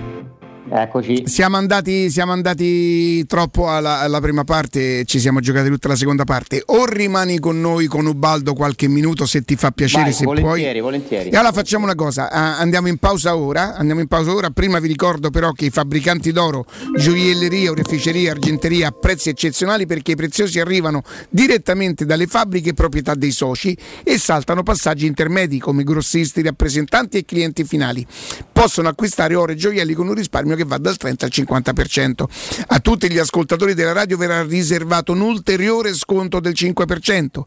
Eccoci. 0.74 1.24
Siamo 1.28 1.58
andati, 1.58 2.10
siamo 2.10 2.32
andati 2.32 3.26
troppo 3.26 3.70
alla, 3.70 4.00
alla 4.00 4.22
prima 4.22 4.46
parte 4.46 5.00
e 5.00 5.06
ci 5.06 5.20
siamo 5.20 5.42
giocati 5.42 5.68
tutta 5.68 5.90
la 5.90 5.98
seconda 5.98 6.24
parte. 6.24 6.64
O 6.68 6.86
rimani 6.86 7.40
con 7.40 7.60
noi 7.60 7.88
con 7.88 8.06
Ubaldo 8.06 8.54
qualche 8.54 8.88
minuto 8.88 9.26
se 9.26 9.42
ti 9.42 9.58
fa 9.58 9.72
piacere, 9.72 10.04
Vai, 10.04 10.14
se 10.14 10.24
volentieri, 10.24 10.80
puoi. 10.80 10.82
volentieri. 10.82 11.30
E 11.30 11.36
allora 11.36 11.52
facciamo 11.52 11.84
una 11.84 11.96
cosa, 11.96 12.30
andiamo 12.32 12.88
in 12.88 12.98
pausa 12.98 13.36
ora, 13.36 13.76
andiamo 13.76 14.00
in 14.00 14.08
pausa 14.08 14.34
ora. 14.34 14.50
Prima 14.50 14.80
vi 14.80 14.88
ricordo 14.88 15.30
però 15.30 15.52
che 15.52 15.66
i 15.66 15.70
fabbricanti 15.70 16.32
d'oro, 16.32 16.66
gioielleria, 16.98 17.72
oreficeria, 17.72 18.32
argenteria 18.32 18.88
a 18.88 18.92
prezzi 18.92 19.28
eccezionali 19.28 19.86
perché 19.86 20.12
i 20.14 20.16
preziosi 20.16 20.62
arrivano 20.62 21.04
direttamente 21.30 22.06
dalle 22.06 22.28
fabbriche 22.28 22.74
proprietà 22.74 23.14
dei 23.14 23.32
soci 23.32 23.78
e 24.04 24.18
saltano 24.18 24.64
passaggi 24.64 25.06
intermedi 25.06 25.60
come 25.60 25.84
grossisti, 25.84 26.42
rappresentanti 26.42 27.18
e 27.18 27.26
clienti 27.26 27.66
finali. 27.66 28.08
Possono 28.54 28.88
acquistare 28.88 29.36
oro 29.36 29.52
e 29.52 29.56
gioielli 29.56 29.94
con 29.94 30.08
un 30.08 30.14
risparmio 30.14 30.60
che 30.62 30.68
va 30.68 30.78
dal 30.78 30.98
30 30.98 31.26
al 31.26 31.32
50%. 31.34 32.24
A 32.68 32.80
tutti 32.80 33.12
gli 33.12 33.18
ascoltatori 33.18 33.74
della 33.74 33.94
radio 33.94 34.18
verrà 34.18 34.44
riservato 34.44 35.12
un 35.12 35.22
ulteriore 35.22 35.94
sconto 35.94 36.40
del 36.40 36.54
5%. 36.56 37.42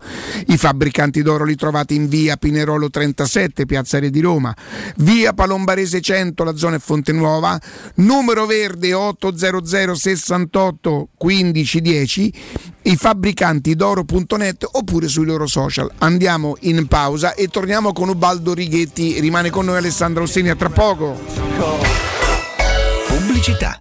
I 0.49 0.57
fabbricanti 0.57 1.23
d'oro 1.23 1.45
li 1.45 1.55
trovate 1.55 1.95
in 1.95 2.09
via 2.09 2.37
Pinerolo 2.37 2.91
37, 2.91 3.67
Piazza 3.67 3.99
Re 3.99 4.11
di 4.11 4.21
Roma, 4.21 4.55
via 4.97 5.33
Palombarese 5.33 6.01
100, 6.01 6.45
la 6.45 6.57
zona 6.57 6.77
è 6.77 6.79
Fonte 6.81 7.13
Nuova, 7.13 7.61
numero 7.97 8.47
verde 8.47 8.93
800 8.93 9.95
68 9.95 11.09
15 11.17 11.81
10, 11.81 12.35
i 12.83 12.97
fabbricanti 12.97 13.75
d'oro.net 13.75 14.69
oppure 14.73 15.09
sui 15.09 15.25
loro 15.25 15.47
social. 15.47 15.91
Andiamo 15.99 16.57
in 16.61 16.87
pausa 16.87 17.35
e 17.35 17.49
torniamo 17.49 17.93
con 17.93 18.09
Ubaldo 18.09 18.53
Righetti. 18.53 19.21
Rimane 19.21 19.51
con 19.51 19.65
noi 19.65 19.77
Alessandro 19.77 20.25
Ossini 20.25 20.51
a 20.51 20.57
tra 20.57 20.71
poco. 20.71 22.04
Pubblicità. 23.27 23.81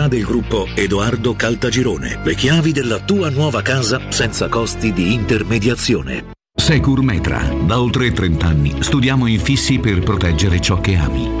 del 0.07 0.23
gruppo 0.23 0.67
Edoardo 0.75 1.33
Caltagirone. 1.33 2.19
Le 2.23 2.35
chiavi 2.35 2.71
della 2.71 2.99
tua 2.99 3.29
nuova 3.29 3.61
casa 3.61 3.99
senza 4.09 4.47
costi 4.47 4.93
di 4.93 5.13
intermediazione. 5.13 6.31
Secur 6.53 7.01
Metra. 7.01 7.41
Da 7.65 7.81
oltre 7.81 8.11
30 8.11 8.45
anni 8.45 8.75
studiamo 8.79 9.27
infissi 9.27 9.79
per 9.79 9.99
proteggere 9.99 10.59
ciò 10.59 10.79
che 10.79 10.95
ami. 10.95 11.40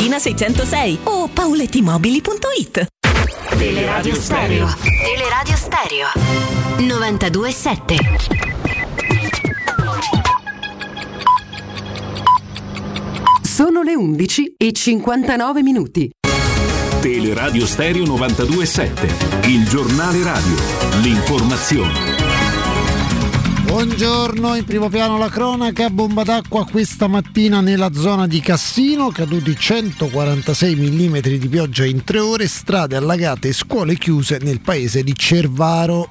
606 0.09 0.99
o 1.03 1.29
paolettimobili.it. 1.33 2.87
Teleradio 3.57 4.15
Stereo. 4.15 4.67
Teleradio 5.03 5.55
Stereo. 5.55 6.07
92.7. 6.77 8.41
Sono 13.43 13.83
le 13.83 13.95
11 13.95 14.55
e 14.57 14.71
59 14.71 15.61
minuti. 15.61 16.09
Teleradio 17.01 17.65
Stereo 17.65 18.05
927, 18.05 19.47
il 19.47 19.67
giornale 19.67 20.23
radio, 20.23 20.55
l'informazione. 21.01 22.10
Buongiorno, 23.71 24.55
in 24.55 24.65
primo 24.65 24.89
piano 24.89 25.17
la 25.17 25.29
cronaca, 25.29 25.89
bomba 25.89 26.23
d'acqua 26.23 26.65
questa 26.65 27.07
mattina 27.07 27.61
nella 27.61 27.93
zona 27.93 28.27
di 28.27 28.41
Cassino, 28.41 29.11
caduti 29.11 29.55
146 29.57 30.75
mm 30.75 31.19
di 31.19 31.47
pioggia 31.47 31.85
in 31.85 32.03
tre 32.03 32.19
ore, 32.19 32.49
strade 32.49 32.97
allagate 32.97 33.47
e 33.47 33.53
scuole 33.53 33.95
chiuse 33.95 34.39
nel 34.41 34.59
paese 34.59 35.03
di 35.03 35.15
Cervaro. 35.15 36.09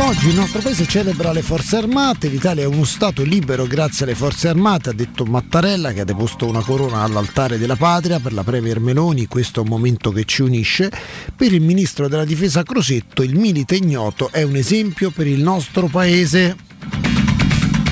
Oggi 0.00 0.28
il 0.28 0.36
nostro 0.36 0.60
paese 0.60 0.86
celebra 0.86 1.32
le 1.32 1.42
forze 1.42 1.76
armate, 1.76 2.28
l'Italia 2.28 2.62
è 2.62 2.66
uno 2.66 2.84
Stato 2.84 3.24
libero 3.24 3.66
grazie 3.66 4.04
alle 4.04 4.14
forze 4.14 4.46
armate, 4.46 4.90
ha 4.90 4.92
detto 4.92 5.24
Mattarella 5.24 5.92
che 5.92 6.00
ha 6.00 6.04
deposto 6.04 6.46
una 6.46 6.62
corona 6.62 7.02
all'altare 7.02 7.58
della 7.58 7.74
patria 7.74 8.20
per 8.20 8.32
la 8.32 8.44
Premier 8.44 8.78
Meloni, 8.78 9.26
questo 9.26 9.60
è 9.60 9.62
un 9.64 9.68
momento 9.68 10.12
che 10.12 10.24
ci 10.24 10.42
unisce. 10.42 10.90
Per 11.34 11.52
il 11.52 11.62
ministro 11.62 12.08
della 12.08 12.24
difesa 12.24 12.62
Crosetto 12.62 13.22
il 13.22 13.36
milite 13.36 13.74
ignoto 13.74 14.30
è 14.30 14.42
un 14.42 14.54
esempio 14.54 15.10
per 15.10 15.26
il 15.26 15.42
nostro 15.42 15.88
paese. 15.88 16.67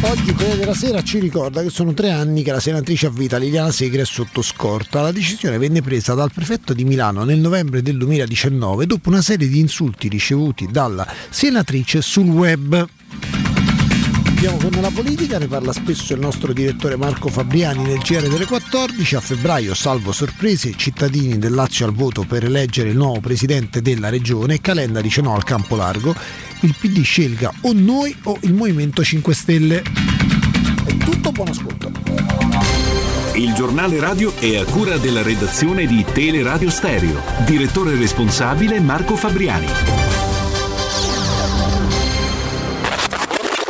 Oggi 0.03 0.35
Corriere 0.35 0.59
della 0.59 0.75
Sera 0.75 1.03
ci 1.03 1.19
ricorda 1.19 1.63
che 1.63 1.71
sono 1.71 1.95
tre 1.95 2.11
anni 2.11 2.43
che 2.43 2.53
la 2.53 2.61
senatrice 2.61 3.07
a 3.07 3.11
vita 3.11 3.39
Liliana 3.39 3.71
Segre 3.71 4.03
è 4.03 4.05
sotto 4.05 4.43
scorta. 4.43 5.01
La 5.01 5.11
decisione 5.11 5.59
venne 5.59 5.81
presa 5.81 6.15
dal 6.15 6.31
prefetto 6.33 6.75
di 6.75 6.85
Milano 6.85 7.25
nel 7.25 7.39
novembre 7.39 7.83
del 7.83 7.97
2019 7.97 8.87
dopo 8.87 9.09
una 9.09 9.23
serie 9.23 9.49
di 9.49 9.59
insulti 9.59 10.09
ricevuti 10.09 10.69
dalla 10.71 11.07
senatrice 11.31 12.03
sul 12.03 12.29
web. 12.29 12.89
Andiamo 14.37 14.59
con 14.59 14.83
la 14.83 14.91
politica, 14.91 15.39
ne 15.39 15.47
parla 15.47 15.73
spesso 15.73 16.13
il 16.13 16.21
nostro 16.21 16.53
direttore 16.53 16.97
Marco 16.97 17.29
Fabriani 17.29 17.83
nel 17.83 17.99
GR 17.99 18.29
delle 18.29 18.45
14. 18.45 19.17
A 19.17 19.21
febbraio, 19.21 19.75
salvo 19.75 20.13
sorprese, 20.13 20.75
cittadini 20.77 21.39
del 21.39 21.55
Lazio 21.55 21.87
al 21.87 21.95
voto 21.95 22.23
per 22.25 22.45
eleggere 22.45 22.91
il 22.91 22.97
nuovo 22.97 23.21
presidente 23.21 23.81
della 23.81 24.11
regione. 24.11 24.61
Calenda 24.61 25.01
dice 25.01 25.23
no 25.23 25.35
al 25.35 25.43
campo 25.43 25.75
largo. 25.75 26.15
Il 26.61 26.75
PD 26.79 27.03
scelga 27.03 27.53
o 27.63 27.73
noi 27.75 28.15
o 28.25 28.37
il 28.43 28.53
Movimento 28.55 29.03
5 29.05 29.35
Stelle. 29.35 29.83
È 30.85 30.97
tutto, 30.99 31.33
buon 31.33 31.49
ascolto. 31.49 31.91
Il 33.35 33.53
giornale 33.53 34.01
radio 34.01 34.35
è 34.39 34.57
a 34.57 34.65
cura 34.65 34.97
della 34.97 35.21
redazione 35.23 35.85
di 35.87 36.03
Teleradio 36.11 36.71
Stereo. 36.71 37.21
Direttore 37.45 37.95
responsabile 37.97 38.81
Marco 38.81 39.15
Fabriani. 39.15 39.67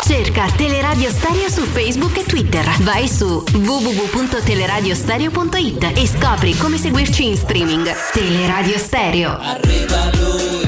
Cerca 0.06 0.46
Teleradio 0.56 1.10
Stereo 1.10 1.48
su 1.48 1.62
Facebook 1.62 2.18
e 2.18 2.24
Twitter. 2.24 2.64
Vai 2.82 3.08
su 3.08 3.42
www.teleradiostereo.it 3.52 5.92
e 5.96 6.06
scopri 6.06 6.56
come 6.56 6.78
seguirci 6.78 7.26
in 7.26 7.36
streaming. 7.36 7.92
Teleradio 8.12 8.78
Stereo. 8.78 9.36
Arriva 9.36 10.08
lui, 10.14 10.65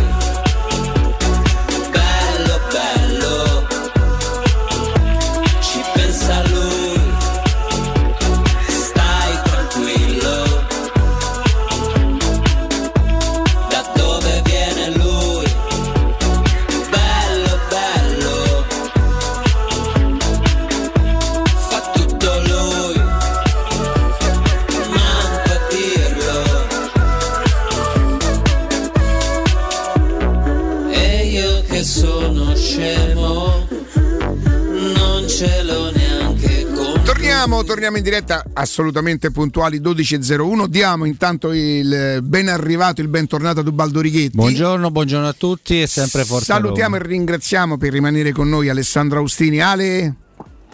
Torniamo, 37.39 37.63
torniamo 37.63 37.97
in 37.99 38.03
diretta 38.03 38.43
assolutamente 38.53 39.31
puntuali 39.31 39.81
12.01. 39.81 40.67
Diamo 40.67 41.05
intanto 41.05 41.53
il 41.53 42.19
ben 42.21 42.49
arrivato, 42.49 43.01
il 43.01 43.07
bentornato 43.07 43.61
a 43.61 43.63
Dubaldo 43.63 44.01
Righetti. 44.01 44.35
Buongiorno, 44.35 44.91
buongiorno 44.91 45.29
a 45.29 45.33
tutti 45.35 45.81
e 45.81 45.87
sempre 45.87 46.25
forza 46.25 46.55
Salutiamo 46.55 46.97
e 46.97 47.03
ringraziamo 47.05 47.77
per 47.77 47.93
rimanere 47.93 48.33
con 48.33 48.49
noi 48.49 48.69
Alessandro 48.69 49.21
Austini. 49.21 49.61
Ale. 49.61 50.15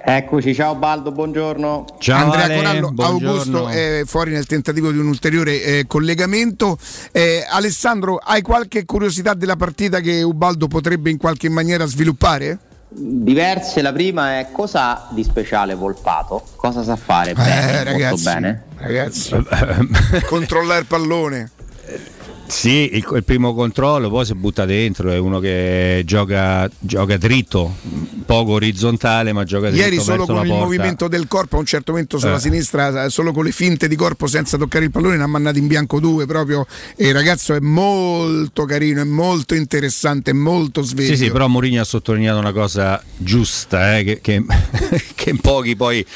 Eccoci, 0.03 0.55
ciao 0.55 0.75
Baldo, 0.75 1.13
buongiorno. 1.13 1.85
Andrea 2.07 2.57
Corallo, 2.57 2.95
Augusto 2.97 3.69
è 3.69 4.01
fuori 4.07 4.31
nel 4.31 4.47
tentativo 4.47 4.91
di 4.91 4.97
un 4.97 5.09
ulteriore 5.09 5.63
eh, 5.63 5.85
collegamento. 5.87 6.79
Eh, 7.13 7.45
Alessandro, 7.47 8.17
hai 8.17 8.41
qualche 8.41 8.87
curiosità 8.87 9.35
della 9.35 9.57
partita 9.57 10.01
che 10.01 10.23
Ubaldo 10.23 10.67
potrebbe 10.67 11.11
in 11.11 11.19
qualche 11.19 11.51
maniera 11.51 11.85
sviluppare? 11.85 12.59
Diverse, 12.97 13.83
la 13.83 13.93
prima 13.93 14.39
è 14.39 14.49
cosa 14.53 15.09
di 15.11 15.25
speciale 15.25 15.75
Volpato? 15.75 16.45
Cosa 16.55 16.83
sa 16.85 16.95
fare? 16.95 17.33
Bene, 17.35 17.73
Eh, 17.73 17.83
ragazzi, 17.85 18.25
molto 18.25 18.41
bene. 18.41 18.63
ragazzi, 18.79 19.31
controllare 20.27 20.81
il 20.81 20.87
pallone. 20.87 21.51
Sì, 22.55 22.91
il, 22.95 23.05
il 23.15 23.25
primo 23.25 23.53
controllo, 23.53 24.09
poi 24.09 24.25
si 24.25 24.33
butta 24.35 24.65
dentro, 24.65 25.11
è 25.11 25.19
uno 25.19 25.41
che 25.41 26.03
gioca, 26.07 26.71
gioca 26.79 27.17
dritto, 27.17 27.75
poco 28.25 28.53
orizzontale, 28.53 29.33
ma 29.33 29.43
gioca 29.43 29.71
dritto 29.71 29.83
Ieri 29.83 29.99
solo 30.01 30.25
con 30.25 30.37
il 30.43 30.47
porta. 30.49 30.65
movimento 30.65 31.09
del 31.09 31.27
corpo, 31.27 31.57
a 31.57 31.59
un 31.59 31.67
certo 31.67 31.91
momento 31.93 32.17
sulla 32.19 32.37
Eh. 32.37 32.41
sinistra, 32.41 33.09
solo 33.09 33.33
con 33.33 33.45
le 33.45 33.51
finte 33.51 33.89
di 33.89 33.97
corpo 33.97 34.29
senza 34.29 34.57
toccare 34.57 34.85
il 34.85 34.91
pallone, 34.93 35.17
ne 35.17 35.25
ha 35.25 35.27
mandato 35.27 35.59
in 35.59 35.67
bianco 35.67 35.99
due 35.99 36.27
proprio. 36.27 36.65
E 36.97 37.09
il 37.09 37.13
ragazzo 37.13 37.55
è 37.55 37.61
molto 37.61 38.65
carino, 38.67 39.01
è 39.01 39.05
molto 39.05 39.55
interessante, 39.55 40.31
è 40.31 40.35
molto 40.35 40.83
sveglio. 40.83 41.17
Sì, 41.17 41.25
sì, 41.25 41.31
però 41.33 41.49
Mourinho 41.49 41.81
ha 41.81 41.85
sottolineato 41.85 42.39
una 42.39 42.53
cosa 42.53 43.03
giusta, 43.17 43.99
eh, 43.99 44.05
che, 44.05 44.21
che- 44.21 44.45
che 45.15 45.35
pochi 45.41 45.75
poi 45.77 46.07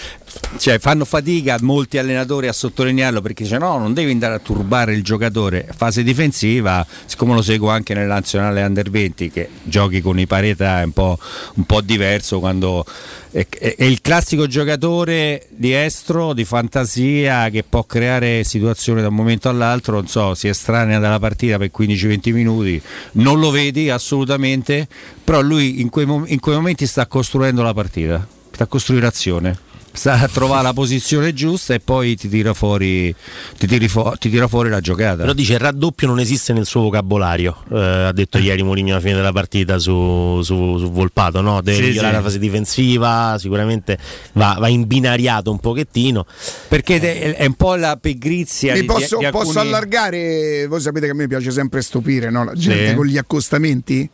cioè, 0.58 0.78
fanno 0.78 1.04
fatica 1.04 1.56
molti 1.60 1.98
allenatori 1.98 2.48
a 2.48 2.52
sottolinearlo 2.52 3.20
perché 3.20 3.44
dice 3.44 3.58
no, 3.58 3.78
non 3.78 3.94
devi 3.94 4.10
andare 4.10 4.34
a 4.34 4.38
turbare 4.38 4.94
il 4.94 5.02
giocatore. 5.02 5.68
Fase 5.74 6.02
difensiva, 6.02 6.86
siccome 7.06 7.34
lo 7.34 7.42
seguo 7.42 7.70
anche 7.70 7.94
nella 7.94 8.14
nazionale 8.14 8.62
under 8.62 8.90
20 8.90 9.30
che 9.30 9.48
giochi 9.62 10.00
con 10.00 10.18
i 10.18 10.26
pari 10.26 10.50
età 10.50 10.80
è 10.80 10.84
un 10.84 10.92
po', 10.92 11.18
un 11.54 11.64
po' 11.64 11.80
diverso 11.80 12.40
quando 12.40 12.84
è, 13.30 13.46
è- 13.48 13.76
è 13.76 13.84
il 13.84 14.00
classico 14.00 14.46
giocatore 14.46 15.46
di 15.50 15.72
estro, 15.74 16.32
di 16.32 16.44
fantasia 16.44 17.50
che 17.50 17.62
può 17.62 17.84
creare 17.84 18.42
situazioni 18.44 19.00
da 19.00 19.08
un 19.08 19.14
momento 19.14 19.48
all'altro, 19.48 19.94
non 19.94 20.08
so, 20.08 20.34
si 20.34 20.48
estranea 20.48 20.98
dalla 20.98 21.18
partita 21.18 21.58
per 21.58 21.70
15-20 21.76 22.32
minuti, 22.32 22.80
non 23.12 23.38
lo 23.38 23.50
vedi 23.50 23.90
assolutamente, 23.90 24.88
però 25.22 25.40
lui 25.40 25.80
in 25.80 25.90
quei, 25.90 26.06
in 26.26 26.40
quei 26.40 26.56
momenti 26.56 26.86
sta 26.86 27.06
costruendo 27.06 27.62
la 27.62 27.74
partita, 27.74 28.26
sta 28.50 28.64
a 28.64 28.66
costruire 28.66 29.06
azione. 29.06 29.66
Sta 29.98 30.12
a 30.20 30.28
trovare 30.28 30.62
la 30.62 30.72
posizione 30.72 31.34
giusta 31.34 31.74
e 31.74 31.80
poi 31.80 32.14
ti 32.14 32.28
tira 32.28 32.54
fuori, 32.54 33.12
ti 33.58 33.66
tiri 33.66 33.88
fu- 33.88 34.12
ti 34.16 34.30
tira 34.30 34.46
fuori 34.46 34.68
la 34.70 34.80
giocata. 34.80 35.16
Però 35.22 35.32
dice 35.32 35.54
il 35.54 35.58
raddoppio 35.58 36.06
non 36.06 36.20
esiste 36.20 36.52
nel 36.52 36.66
suo 36.66 36.82
vocabolario, 36.82 37.64
eh, 37.72 37.78
ha 38.06 38.12
detto 38.12 38.38
ieri 38.38 38.62
Mourinho 38.62 38.92
alla 38.92 39.00
fine 39.00 39.14
della 39.16 39.32
partita 39.32 39.78
su, 39.80 40.40
su- 40.44 40.78
su 40.78 40.90
Volpato, 40.92 41.40
no? 41.40 41.60
deve 41.62 41.78
Sì, 41.78 41.82
migliorare 41.88 42.12
sì. 42.14 42.18
la 42.20 42.22
fase 42.22 42.38
difensiva, 42.38 43.36
sicuramente 43.40 43.98
va, 44.34 44.56
va 44.60 44.68
imbinariato 44.68 45.50
un 45.50 45.58
pochettino. 45.58 46.24
Perché 46.68 47.00
è, 47.00 47.34
è 47.34 47.46
un 47.46 47.54
po' 47.54 47.74
la 47.74 47.96
pigrizia 48.00 48.74
Mi 48.74 48.80
di, 48.82 48.86
posso, 48.86 49.18
di 49.18 49.24
alcuni- 49.24 49.44
posso 49.46 49.58
allargare? 49.58 50.66
Voi 50.68 50.80
sapete 50.80 51.06
che 51.06 51.12
a 51.12 51.16
me 51.16 51.26
piace 51.26 51.50
sempre 51.50 51.82
stupire 51.82 52.30
no? 52.30 52.44
la 52.44 52.52
gente 52.54 52.90
Sì. 52.90 52.94
con 52.94 53.04
gli 53.04 53.18
accostamenti. 53.18 54.08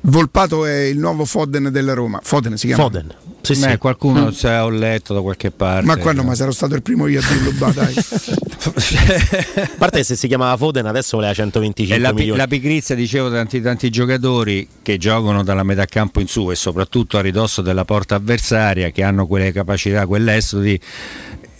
Volpato 0.00 0.64
è 0.64 0.82
il 0.84 0.98
nuovo 0.98 1.24
Foden 1.24 1.70
della 1.70 1.92
Roma. 1.94 2.20
Foden 2.22 2.56
si 2.56 2.66
chiama. 2.66 2.82
Foden. 2.82 3.14
Beh, 3.58 3.78
qualcuno 3.78 4.30
se 4.30 4.48
ho 4.48 4.68
letto 4.68 5.14
da 5.14 5.20
qualche 5.20 5.50
parte. 5.50 5.86
Ma 5.86 5.96
qua 5.96 6.12
no, 6.12 6.22
ma 6.22 6.34
sarò 6.34 6.50
stato 6.50 6.74
il 6.74 6.82
primo 6.82 7.06
io 7.06 7.20
a 7.20 7.24
dirlo. 7.26 7.52
bah, 7.52 7.72
dai. 7.72 7.94
A 8.68 9.70
parte 9.78 9.98
che 9.98 10.04
se 10.04 10.16
si 10.16 10.26
chiamava 10.28 10.56
Foden 10.56 10.84
adesso 10.86 11.16
voleva 11.16 11.32
125 11.32 11.96
E 11.96 12.00
la, 12.00 12.12
milioni. 12.12 12.38
la 12.38 12.46
pigrizia, 12.46 12.94
dicevo, 12.94 13.30
tanti, 13.30 13.60
tanti 13.62 13.88
giocatori 13.90 14.68
che 14.82 14.98
giocano 14.98 15.42
dalla 15.44 15.62
metà 15.62 15.86
campo 15.86 16.20
in 16.20 16.26
su 16.26 16.50
e 16.50 16.54
soprattutto 16.56 17.16
a 17.16 17.20
ridosso 17.20 17.62
della 17.62 17.84
porta 17.84 18.16
avversaria, 18.16 18.90
che 18.90 19.02
hanno 19.02 19.26
quelle 19.26 19.52
capacità, 19.52 20.06
quell'estro 20.06 20.58
di, 20.60 20.78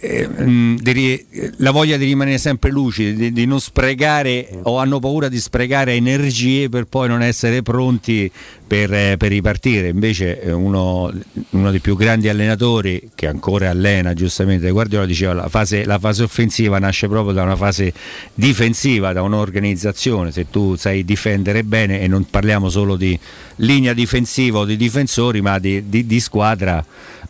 eh, 0.01 0.29
mm, 0.29 0.77
di 0.77 1.27
la 1.57 1.73
voglia 1.73 1.97
di 1.97 2.05
rimanere 2.05 2.39
sempre 2.39 2.71
lucidi, 2.71 3.15
di, 3.15 3.33
di 3.33 3.47
non 3.47 3.61
sprecare 3.61 4.49
o 4.63 4.79
hanno 4.79 5.01
paura 5.01 5.29
di 5.29 5.41
sprecare 5.41 5.95
energie 5.95 6.69
per 6.69 6.85
poi 6.85 7.09
non 7.09 7.23
essere 7.23 7.63
pronti 7.63 8.31
per, 8.67 8.93
eh, 8.93 9.17
per 9.17 9.31
ripartire. 9.31 9.89
Invece 9.89 10.41
eh, 10.41 10.53
uno, 10.53 11.13
uno 11.51 11.71
dei 11.71 11.81
più 11.81 11.97
grandi 11.97 12.29
allenatori 12.29 13.11
che 13.15 13.27
ancora 13.27 13.71
allena, 13.71 14.15
giustamente 14.15 14.71
Guardiola 14.71 15.07
diceva 15.07 15.33
la 15.33 15.49
fase, 15.49 15.85
la 15.85 15.99
fase 15.99 16.23
offensiva 16.23 16.79
nasce 16.79 17.09
proprio 17.09 17.35
da 17.35 17.43
una 17.43 17.57
fase 17.57 17.93
difensiva, 18.35 19.13
da 19.13 19.23
un'organizzazione. 19.23 20.31
Se 20.31 20.49
tu 20.49 20.77
sai 20.77 21.05
difendere 21.05 21.65
bene 21.65 22.01
e 22.01 22.07
non 22.07 22.25
parliamo 22.29 22.69
solo 22.69 22.95
di 22.95 23.19
linea 23.57 23.95
difensiva 23.95 24.61
o 24.61 24.65
di 24.65 24.77
difensori, 24.77 25.41
ma 25.41 25.59
di, 25.59 25.89
di- 25.89 26.07
di 26.07 26.21
squadra 26.21 26.85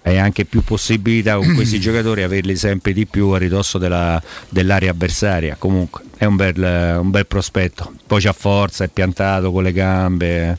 hai 0.09 0.19
anche 0.19 0.45
più 0.45 0.63
possibilità 0.63 1.37
con 1.37 1.55
questi 1.55 1.79
giocatori 1.81 2.23
averli 2.23 2.57
sempre 2.57 2.93
di 2.93 3.07
più 3.07 3.29
a 3.29 3.39
ridosso 3.39 3.79
della- 3.79 4.21
dell'area 4.49 4.91
avversaria. 4.91 5.57
Comunque 5.59 6.03
è 6.17 6.25
un 6.25 6.37
bel, 6.37 6.99
un 7.01 7.11
bel 7.11 7.27
prospetto. 7.27 7.93
Poi 8.07 8.21
c'ha 8.21 8.33
forza, 8.33 8.85
è 8.85 8.89
piantato 8.89 9.51
con 9.53 9.63
le 9.63 9.73
gambe. 9.73 10.59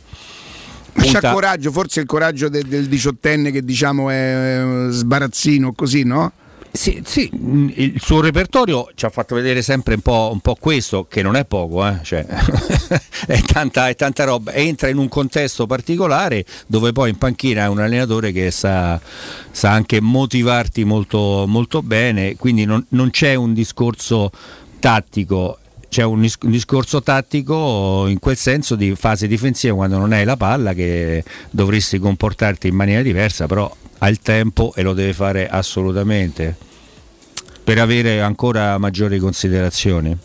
Ma 0.94 1.04
c'ha 1.04 1.12
Punta- 1.12 1.34
coraggio, 1.34 1.72
forse 1.72 2.00
il 2.02 2.06
coraggio 2.06 2.50
de- 2.50 2.64
del 2.68 2.88
diciottenne 2.88 3.52
che 3.52 3.64
diciamo 3.64 4.10
è 4.10 4.16
eh, 4.16 4.88
sbarazzino, 4.92 5.74
così, 5.74 6.04
no? 6.04 6.32
Sì, 6.72 7.02
sì, 7.04 7.30
mh, 7.34 7.72
il 7.76 8.00
suo 8.00 8.22
repertorio 8.22 8.92
ci 8.94 9.06
ha 9.06 9.10
fatto 9.10 9.34
vedere 9.34 9.62
sempre 9.64 9.96
un 9.96 10.02
po', 10.02 10.30
un 10.32 10.40
po' 10.40 10.56
questo, 10.60 11.06
che 11.10 11.24
non 11.24 11.36
è 11.36 11.44
poco, 11.46 11.86
eh, 11.88 12.00
cioè, 12.04 12.24
è, 13.26 13.42
tanta, 13.42 13.90
è 13.90 13.96
tanta 13.96 14.24
roba. 14.24 14.54
Entra 14.54 14.88
in 14.88 14.98
un 14.98 15.10
contesto 15.10 15.66
particolare 15.66 16.46
dove 16.68 16.92
poi 16.92 17.10
in 17.10 17.18
panchina 17.18 17.64
è 17.64 17.68
un 17.68 17.80
allenatore 17.80 18.32
che 18.32 18.52
sa, 18.52 19.00
sa 19.52 19.72
anche 19.72 20.00
motivarti 20.00 20.84
molto, 20.84 21.46
molto 21.48 21.82
bene, 21.82 22.36
quindi 22.36 22.66
non, 22.66 22.86
non 22.90 23.10
c'è 23.10 23.34
un 23.34 23.54
discorso 23.54 24.32
tattico. 24.80 25.58
C'è 25.90 26.04
un 26.04 26.24
discorso 26.42 27.02
tattico 27.02 28.06
in 28.06 28.20
quel 28.20 28.38
senso 28.38 28.76
di 28.76 28.94
fase 28.96 29.26
difensiva 29.26 29.74
quando 29.74 29.98
non 29.98 30.14
hai 30.14 30.24
la 30.24 30.38
palla 30.38 30.74
che 30.76 31.24
dovresti 31.50 31.98
comportarti 31.98 32.68
in 32.68 32.76
maniera 32.76 33.02
diversa, 33.02 33.48
però 33.48 33.76
ha 34.00 34.10
il 34.10 34.20
tempo 34.20 34.74
e 34.76 34.82
lo 34.82 34.94
deve 34.94 35.14
fare 35.14 35.48
assolutamente 35.48 36.56
per 37.64 37.78
avere 37.78 38.22
ancora 38.22 38.78
maggiori 38.78 39.20
considerazioni. 39.20 40.16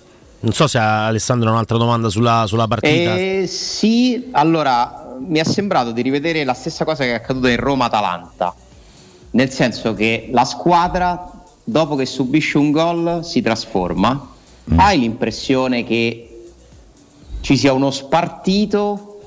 Non 0.40 0.52
so 0.52 0.66
se 0.66 0.78
Alessandro 0.78 1.48
ha 1.48 1.52
un'altra 1.52 1.76
domanda 1.76 2.08
sulla, 2.08 2.44
sulla 2.46 2.66
partita. 2.66 3.16
Eh, 3.16 3.46
sì, 3.46 4.28
allora 4.32 5.16
mi 5.18 5.38
è 5.38 5.44
sembrato 5.44 5.90
di 5.90 6.02
rivedere 6.02 6.44
la 6.44 6.54
stessa 6.54 6.84
cosa 6.84 7.04
che 7.04 7.10
è 7.10 7.14
accaduta 7.14 7.50
in 7.50 7.56
Roma-Atalanta, 7.56 8.54
nel 9.30 9.50
senso 9.50 9.94
che 9.94 10.28
la 10.32 10.44
squadra, 10.44 11.30
dopo 11.64 11.96
che 11.96 12.06
subisce 12.06 12.58
un 12.58 12.70
gol, 12.70 13.24
si 13.24 13.42
trasforma. 13.42 14.32
Hai 14.76 15.00
l'impressione 15.00 15.84
che 15.84 16.50
ci 17.40 17.56
sia 17.56 17.74
uno 17.74 17.90
spartito 17.90 19.20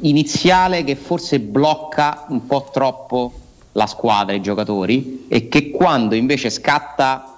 iniziale 0.00 0.84
che 0.84 0.96
forse 0.96 1.40
blocca 1.40 2.24
un 2.28 2.46
po' 2.46 2.68
troppo 2.70 3.40
la 3.74 3.86
squadra, 3.86 4.34
i 4.34 4.42
giocatori, 4.42 5.26
e 5.28 5.48
che 5.48 5.70
quando 5.70 6.14
invece 6.14 6.50
scatta 6.50 7.36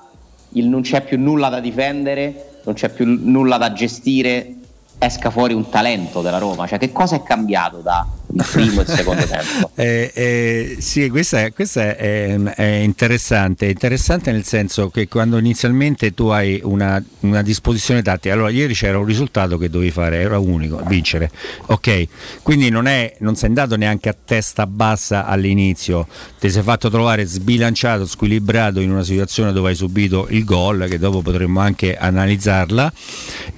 il 0.51 0.67
non 0.69 0.83
c'è 0.83 1.03
più 1.03 1.19
nulla 1.19 1.49
da 1.49 1.61
difendere, 1.61 2.61
non 2.65 2.75
c'è 2.75 2.89
più 2.89 3.07
nulla 3.07 3.59
da 3.59 3.73
gestire, 3.73 4.55
esca 4.99 5.31
fuori 5.31 5.55
un 5.55 5.69
talento 5.69 6.23
della 6.23 6.39
Roma. 6.39 6.67
Cioè, 6.67 6.79
che 6.79 6.93
cosa 6.93 7.17
è 7.17 7.23
cambiato 7.23 7.79
da 7.79 8.07
il 8.35 8.47
primo 8.51 8.81
e 8.81 8.85
il 8.85 8.89
secondo 8.89 9.25
tempo? 9.27 9.71
Eh, 9.75 10.11
eh, 10.15 10.77
sì, 10.81 11.09
questa, 11.09 11.43
è, 11.43 11.53
questa 11.53 11.97
è, 11.97 12.37
è 12.37 12.65
interessante, 12.65 13.67
è 13.67 13.71
interessante 13.71 14.33
nel 14.33 14.45
senso 14.45 14.89
che 14.91 15.09
quando 15.09 15.39
inizialmente 15.39 16.15
tu 16.15 16.29
hai 16.29 16.61
una, 16.63 17.03
una 17.21 17.43
disposizione 17.43 18.03
tattica, 18.03 18.35
allora 18.35 18.51
ieri 18.51 18.75
c'era 18.75 18.99
un 18.99 19.05
risultato 19.05 19.59
che 19.59 19.69
dovevi 19.69 19.91
fare, 19.91 20.19
era 20.19 20.39
unico, 20.39 20.81
vincere, 20.87 21.31
ok, 21.67 22.09
quindi 22.43 22.69
non, 22.69 22.87
è, 22.87 23.15
non 23.21 23.37
sei 23.37 23.49
andato 23.49 23.77
neanche 23.77 24.09
a 24.09 24.17
testa 24.25 24.67
bassa 24.67 25.27
all'inizio, 25.27 26.07
ti 26.39 26.51
sei 26.51 26.63
fatto 26.63 26.91
trovare 26.91 27.25
sbilanciato, 27.25 28.07
squilibrato 28.07 28.81
in 28.81 28.91
una 28.91 29.05
situazione 29.05 29.53
dove 29.53 29.71
hai 29.71 29.77
subito 29.77 30.27
il 30.31 30.45
gol, 30.45 30.87
che 30.89 30.99
dopo 30.99 31.23
potremmo 31.23 31.61
anche 31.61 31.97
analizzarla, 31.97 32.93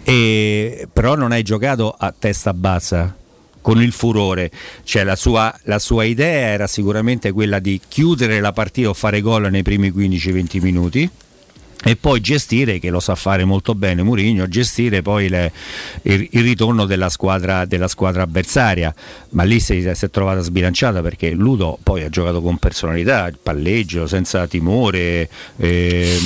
e, 0.02 0.88
però 0.92 1.14
non 1.14 1.32
hai 1.32 1.42
giocato 1.42 1.94
a 1.96 2.14
testa 2.16 2.52
bassa 2.52 3.14
con 3.68 3.82
il 3.82 3.92
furore, 3.92 4.50
cioè 4.82 5.04
la 5.04 5.14
sua, 5.14 5.54
la 5.64 5.78
sua 5.78 6.04
idea 6.04 6.48
era 6.48 6.66
sicuramente 6.66 7.32
quella 7.32 7.58
di 7.58 7.78
chiudere 7.86 8.40
la 8.40 8.52
partita 8.52 8.88
o 8.88 8.94
fare 8.94 9.20
gol 9.20 9.50
nei 9.50 9.62
primi 9.62 9.90
15-20 9.90 10.62
minuti 10.62 11.10
e 11.84 11.94
poi 11.94 12.20
gestire, 12.20 12.78
che 12.78 12.88
lo 12.88 12.98
sa 12.98 13.14
fare 13.14 13.44
molto 13.44 13.74
bene 13.74 14.02
Mourinho, 14.02 14.48
gestire 14.48 15.02
poi 15.02 15.28
le- 15.28 15.52
il, 16.04 16.28
il 16.30 16.42
ritorno 16.42 16.86
della 16.86 17.10
squadra, 17.10 17.66
della 17.66 17.88
squadra 17.88 18.22
avversaria, 18.22 18.92
ma 19.32 19.42
lì 19.42 19.60
si, 19.60 19.86
si 19.92 20.04
è 20.04 20.10
trovata 20.10 20.40
sbilanciata 20.40 21.02
perché 21.02 21.30
Ludo 21.32 21.78
poi 21.82 22.04
ha 22.04 22.08
giocato 22.08 22.40
con 22.40 22.56
personalità, 22.56 23.30
palleggio, 23.42 24.06
senza 24.06 24.46
timore, 24.46 25.28
ave- 25.58 26.18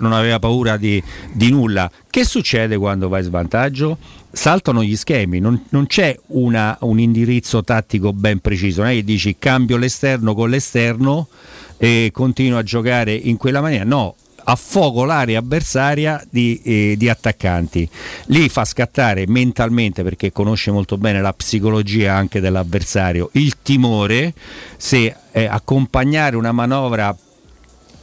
non 0.00 0.12
aveva 0.12 0.38
paura 0.38 0.78
di, 0.78 1.02
di 1.32 1.50
nulla. 1.50 1.90
Che 2.08 2.24
succede 2.24 2.78
quando 2.78 3.08
vai 3.08 3.20
in 3.20 3.26
svantaggio? 3.26 3.98
Saltano 4.36 4.84
gli 4.84 4.96
schemi, 4.96 5.40
non, 5.40 5.64
non 5.70 5.86
c'è 5.86 6.14
una- 6.26 6.76
un 6.82 7.00
indirizzo 7.00 7.64
tattico 7.64 8.12
ben 8.12 8.40
preciso, 8.40 8.82
non 8.82 8.90
è 8.90 8.94
che 8.94 9.02
dici 9.02 9.36
cambio 9.38 9.78
l'esterno 9.78 10.34
con 10.34 10.50
l'esterno 10.50 11.28
e 11.78 12.10
continuo 12.12 12.58
a 12.58 12.62
giocare 12.62 13.14
in 13.14 13.38
quella 13.38 13.62
maniera, 13.62 13.84
no, 13.84 14.14
affogo 14.44 15.04
l'area 15.04 15.38
avversaria 15.38 16.22
di, 16.28 16.60
eh, 16.62 16.94
di 16.98 17.08
attaccanti. 17.08 17.88
Lì 18.26 18.50
fa 18.50 18.66
scattare 18.66 19.24
mentalmente, 19.26 20.02
perché 20.02 20.30
conosce 20.32 20.70
molto 20.70 20.98
bene 20.98 21.22
la 21.22 21.32
psicologia 21.32 22.14
anche 22.14 22.38
dell'avversario, 22.38 23.30
il 23.32 23.54
timore 23.62 24.34
se 24.76 25.16
eh, 25.32 25.46
accompagnare 25.46 26.36
una 26.36 26.52
manovra 26.52 27.16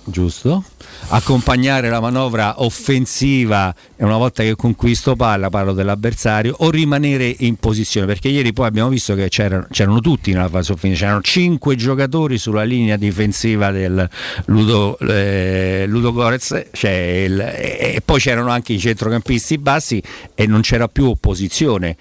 giusto? 0.05 0.63
Accompagnare 1.09 1.89
la 1.89 1.99
manovra 1.99 2.61
offensiva 2.63 3.73
e 3.95 4.03
una 4.03 4.17
volta 4.17 4.43
che 4.43 4.55
conquisto 4.55 5.15
palla, 5.15 5.49
parlo 5.49 5.73
dell'avversario, 5.73 6.55
o 6.59 6.69
rimanere 6.69 7.33
in 7.39 7.55
posizione, 7.55 8.05
perché 8.05 8.29
ieri 8.29 8.53
poi 8.53 8.67
abbiamo 8.67 8.89
visto 8.89 9.15
che 9.15 9.29
c'erano, 9.29 9.67
c'erano 9.69 9.99
tutti 9.99 10.31
nella 10.31 10.49
fase 10.49 10.71
offensiva, 10.73 11.05
c'erano 11.05 11.21
cinque 11.21 11.75
giocatori 11.75 12.37
sulla 12.37 12.63
linea 12.63 12.95
difensiva 12.95 13.71
del 13.71 14.09
Ludo, 14.45 14.97
eh, 14.99 15.85
Ludo 15.87 16.13
Gorez, 16.13 16.67
cioè 16.71 16.91
il- 17.25 17.39
e, 17.39 17.93
e 17.95 18.01
poi 18.03 18.19
c'erano 18.19 18.49
anche 18.49 18.73
i 18.73 18.79
centrocampisti 18.79 19.57
bassi 19.57 20.01
e 20.35 20.45
non 20.47 20.61
c'era 20.61 20.87
più 20.87 21.05
opposizione. 21.05 21.95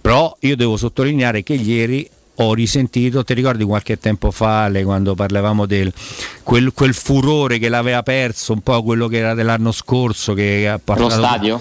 Però 0.00 0.36
io 0.40 0.56
devo 0.56 0.76
sottolineare 0.76 1.42
che 1.42 1.54
ieri 1.54 2.08
ho 2.36 2.54
risentito, 2.54 3.22
ti 3.24 3.34
ricordi 3.34 3.64
qualche 3.64 3.98
tempo 3.98 4.30
fa 4.30 4.64
Ale, 4.64 4.82
quando 4.82 5.14
parlavamo 5.14 5.66
del 5.66 5.92
quel, 6.42 6.72
quel 6.72 6.94
furore 6.94 7.58
che 7.58 7.68
l'aveva 7.68 8.02
perso, 8.02 8.52
un 8.52 8.60
po' 8.60 8.82
quello 8.82 9.06
che 9.08 9.18
era 9.18 9.34
dell'anno 9.34 9.72
scorso 9.72 10.34
che 10.34 10.68
ha 10.68 10.72
Lo 10.72 10.80
parlato 10.82 11.10
stadio? 11.14 11.60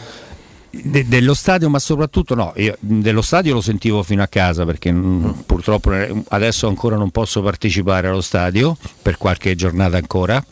de- 0.72 1.08
dello 1.08 1.34
stadio, 1.36 1.70
ma 1.70 1.78
soprattutto 1.80 2.34
no, 2.34 2.54
io 2.56 2.76
dello 2.80 3.22
stadio 3.22 3.54
lo 3.54 3.62
sentivo 3.62 4.02
fino 4.02 4.24
a 4.24 4.28
casa 4.28 4.66
perché 4.66 4.92
mm, 4.92 5.30
purtroppo 5.46 5.92
adesso 6.30 6.68
ancora 6.68 6.96
non 6.96 7.12
posso 7.12 7.42
partecipare 7.44 8.08
allo 8.08 8.22
stadio 8.22 8.76
per 9.02 9.18
qualche 9.18 9.56
giornata 9.56 9.98
ancora. 9.98 10.44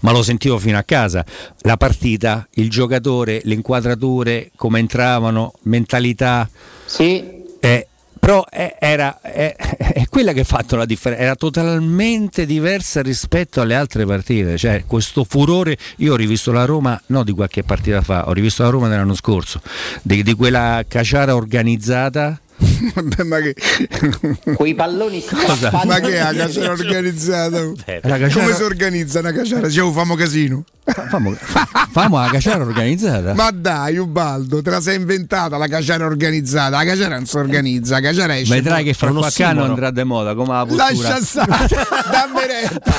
Ma 0.00 0.10
lo 0.10 0.24
sentivo 0.24 0.58
fino 0.58 0.76
a 0.78 0.82
casa, 0.82 1.24
la 1.58 1.76
partita, 1.76 2.48
il 2.54 2.68
giocatore, 2.68 3.40
le 3.44 3.54
inquadrature, 3.54 4.50
come 4.56 4.80
entravano, 4.80 5.52
mentalità. 5.62 6.48
Sì. 6.86 7.22
Eh, 7.60 7.86
però 8.26 8.44
è, 8.44 8.74
era, 8.80 9.20
è, 9.20 9.54
è 9.54 10.08
quella 10.08 10.32
che 10.32 10.40
ha 10.40 10.44
fatto 10.44 10.74
la 10.74 10.84
differenza, 10.84 11.22
era 11.22 11.36
totalmente 11.36 12.44
diversa 12.44 13.00
rispetto 13.00 13.60
alle 13.60 13.76
altre 13.76 14.04
partite, 14.04 14.58
cioè 14.58 14.82
questo 14.84 15.22
furore, 15.22 15.78
io 15.98 16.14
ho 16.14 16.16
rivisto 16.16 16.50
la 16.50 16.64
Roma, 16.64 17.00
no 17.06 17.22
di 17.22 17.30
qualche 17.30 17.62
partita 17.62 18.00
fa, 18.02 18.26
ho 18.26 18.32
rivisto 18.32 18.64
la 18.64 18.70
Roma 18.70 18.88
dell'anno 18.88 19.14
scorso, 19.14 19.60
di, 20.02 20.24
di 20.24 20.32
quella 20.34 20.84
caciara 20.88 21.36
organizzata. 21.36 22.40
Vabbè, 22.94 23.22
ma 23.24 23.38
che... 23.40 23.54
Quei 24.54 24.74
palloni 24.74 25.20
strappati. 25.24 25.86
Ma 25.86 26.00
che 26.00 26.16
è 26.18 26.22
la 26.22 26.32
caciara 26.34 26.72
organizzata? 26.72 27.60
La 28.02 28.18
caciara- 28.18 28.28
Come 28.32 28.54
si 28.54 28.62
organizza 28.62 29.18
una 29.20 29.32
caciara? 29.32 29.68
Cioè, 29.68 29.92
famo 29.92 30.14
casino. 30.14 30.64
Famo, 31.08 31.34
famo 31.90 32.20
la 32.20 32.28
caciara 32.28 32.62
organizzata. 32.62 33.34
Ma 33.34 33.50
dai, 33.50 33.96
Ubaldo, 33.98 34.62
te 34.62 34.70
la 34.70 34.80
sei 34.80 34.96
inventata 34.96 35.56
la 35.56 35.66
caciara 35.66 36.06
organizzata. 36.06 36.76
La 36.76 36.84
caciara 36.84 37.16
non 37.16 37.26
si 37.26 37.36
organizza, 37.36 37.94
la 37.94 38.00
caciara 38.00 38.38
esce. 38.38 38.54
Vedrai 38.54 38.84
che 38.84 38.94
fra 38.94 39.10
qualche 39.10 39.42
anno 39.42 39.64
andrà 39.64 39.90
de 39.90 40.04
moda 40.04 40.34
come 40.34 40.52
la 40.52 40.64
postura. 40.64 41.08
Lascia 41.08 41.20
stare, 41.24 41.66
dammi 42.10 42.46
retta. 42.46 42.92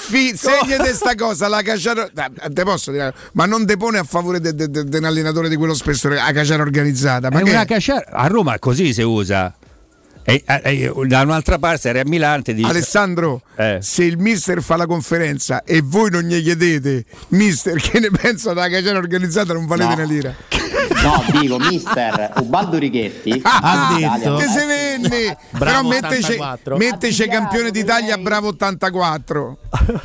Fi, 0.00 0.34
segnate 0.36 0.94
sta 0.94 1.14
cosa, 1.14 1.48
la 1.48 1.60
caciara. 1.62 2.08
da- 2.12 2.30
Te 2.52 2.62
posso 2.62 2.90
dire, 2.92 3.12
ma 3.32 3.44
non 3.44 3.64
depone 3.66 3.98
a 3.98 4.04
favore 4.04 4.40
de- 4.40 4.54
de- 4.54 4.70
de- 4.70 4.84
dell'allenatore 4.84 5.50
di 5.50 5.56
quello 5.56 5.74
spessore, 5.74 6.14
la 6.14 6.32
caciara 6.32 6.62
organizzata. 6.62 7.28
Ma 7.30 7.40
È 7.40 7.42
che 7.42 7.50
una 7.50 7.62
è? 7.62 7.66
caciara, 7.66 8.06
a 8.10 8.26
Roma 8.26 8.58
così 8.58 8.87
si 8.92 9.02
usa. 9.02 9.54
E, 10.24 10.42
e- 10.44 10.92
da 11.06 11.22
un'altra 11.22 11.58
parte 11.58 11.88
eri 11.88 12.00
a 12.00 12.04
Milano 12.04 12.42
ti 12.42 12.52
dice- 12.52 12.68
Alessandro, 12.68 13.40
Eh. 13.56 13.78
se 13.80 14.04
il 14.04 14.18
mister 14.18 14.60
fa 14.60 14.76
la 14.76 14.86
conferenza 14.86 15.62
e 15.64 15.80
voi 15.82 16.10
non 16.10 16.20
gli 16.22 16.42
chiedete, 16.42 17.04
mister, 17.28 17.80
che 17.80 17.98
ne 17.98 18.10
pensa 18.10 18.52
della 18.52 18.68
caciara 18.68 18.98
organizzata, 18.98 19.54
non 19.54 19.64
valete 19.64 19.88
No. 19.88 19.94
una 19.94 20.04
lira. 20.04 20.34
No, 21.00 21.22
dico, 21.40 21.58
mister 21.58 22.32
Ubaldo 22.40 22.76
Righetti 22.76 23.40
Ah, 23.44 23.94
Italia, 23.96 24.18
che 24.18 24.28
no? 24.28 24.38
se 24.40 24.66
venne, 24.66 25.36
però 25.52 25.64
Bravo 25.82 25.88
metteci, 25.88 26.32
84. 26.32 26.76
metteci 26.76 27.28
campione 27.28 27.70
d'Italia 27.70 28.14
lei- 28.16 28.24
bravo 28.24 28.48
84. 28.48 29.58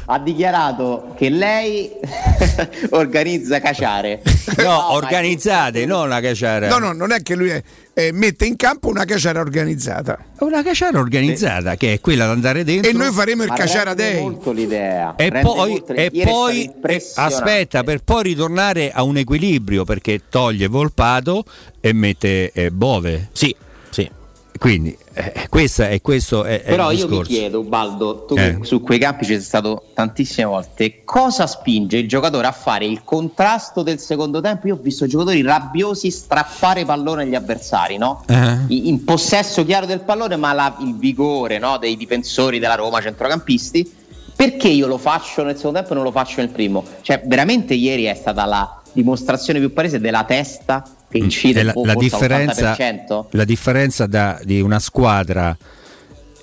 ha 0.06 0.20
dichiarato 0.20 1.14
che 1.18 1.30
lei 1.30 1.90
organizza 2.92 3.60
caciare. 3.60 4.22
No, 4.58 4.94
organizzate, 4.94 5.86
non 5.88 6.06
una 6.06 6.20
caciara. 6.20 6.68
No, 6.68 6.78
no, 6.78 6.92
non 6.94 7.12
è 7.12 7.22
che 7.24 7.36
lui 7.36 7.50
è- 7.50 7.64
eh, 7.94 8.12
mette 8.12 8.46
in 8.46 8.56
campo 8.56 8.90
una 8.90 9.06
caciara 9.06 9.40
organizzata. 9.40 10.18
Una 10.40 10.64
caciara 10.64 11.00
organizzata 11.00 11.76
che 11.76 11.94
è 11.94 12.00
quella 12.00 12.26
di 12.26 12.32
andare 12.32 12.64
dentro. 12.64 12.90
E 12.90 12.94
noi 12.94 13.12
faremo 13.12 13.44
il 13.44 13.50
Ma 13.50 13.56
caciara 13.56 13.94
day. 13.94 14.20
molto 14.20 14.52
l'idea. 14.52 15.16
E 15.16 15.30
rende 15.30 15.42
poi, 15.42 15.84
e 15.88 16.12
poi 16.24 16.64
impressionante. 16.66 17.36
aspetta, 17.36 17.84
per 17.84 18.04
poi 18.04 18.24
ritornare 18.24 18.92
a 18.92 19.04
un 19.04 19.18
equilibrio 19.18 19.84
perché 19.84 20.22
toglie 20.30 20.68
Volpato 20.68 21.46
e 21.80 21.94
mette 21.94 22.52
eh, 22.52 22.72
Bove. 22.72 23.30
Sì, 23.32 23.56
sì. 23.90 24.10
Quindi 24.60 24.96
eh, 25.14 25.48
questa 25.50 25.90
è, 25.90 26.00
questo 26.02 26.44
è, 26.44 26.62
è 26.62 26.70
Però 26.70 26.92
il 26.92 27.00
io 27.00 27.08
mi 27.08 27.24
chiedo, 27.24 27.60
Ubaldo, 27.60 28.26
tu 28.26 28.36
Eh. 28.38 28.60
su 28.62 28.82
quei 28.82 29.00
campi 29.00 29.26
ci 29.26 29.34
sei 29.34 29.42
stato 29.42 29.88
tantissime 29.94 30.46
volte, 30.46 31.02
cosa 31.04 31.48
spinge 31.48 31.98
il 31.98 32.08
giocatore 32.08 32.48
a 32.48 32.52
fare 32.52 32.86
il 32.86 33.04
contrasto 33.04 33.82
del 33.84 34.00
secondo 34.00 34.40
tempo? 34.42 34.68
Io 34.68 34.76
ho 34.76 34.80
visto 34.82 35.06
giocatori 35.06 35.42
rabbiosi 35.42 36.10
strappare 36.12 36.86
pallone 36.86 37.24
agli 37.24 37.36
avversari, 37.36 37.98
no? 37.98 38.24
Eh. 38.28 38.58
In 38.70 39.04
possesso 39.04 39.66
chiaro 39.66 39.86
del 39.86 40.02
pallone, 40.02 40.36
ma 40.38 40.54
la- 40.54 40.78
il 40.80 40.96
vigore 40.96 41.58
no, 41.60 41.78
dei 41.78 41.98
difensori 41.98 42.60
della 42.60 42.76
Roma, 42.76 43.02
centrocampisti. 43.02 44.02
Perché 44.36 44.68
io 44.68 44.88
lo 44.88 44.98
faccio 44.98 45.44
nel 45.44 45.56
secondo 45.58 45.78
tempo 45.78 45.94
e 45.94 45.96
non 45.96 46.04
lo 46.06 46.12
faccio 46.12 46.42
nel 46.42 46.50
primo? 46.50 46.84
Cioè, 47.02 47.22
veramente 47.26 47.76
ieri 47.76 48.06
è 48.06 48.16
stata 48.16 48.46
la 48.46 48.82
dimostrazione 48.92 49.60
più 49.60 49.72
palese 49.74 50.00
della 50.00 50.24
testa 50.24 50.84
che 51.14 51.18
incide 51.20 51.60
E 51.60 51.64
la, 51.64 51.74
la 51.76 51.94
differenza, 51.96 52.76
all'80%? 52.76 53.26
la 53.32 53.46
differenza 53.46 54.06
da- 54.08 54.40
di 54.44 54.60
una 54.62 54.80
squadra 54.80 55.56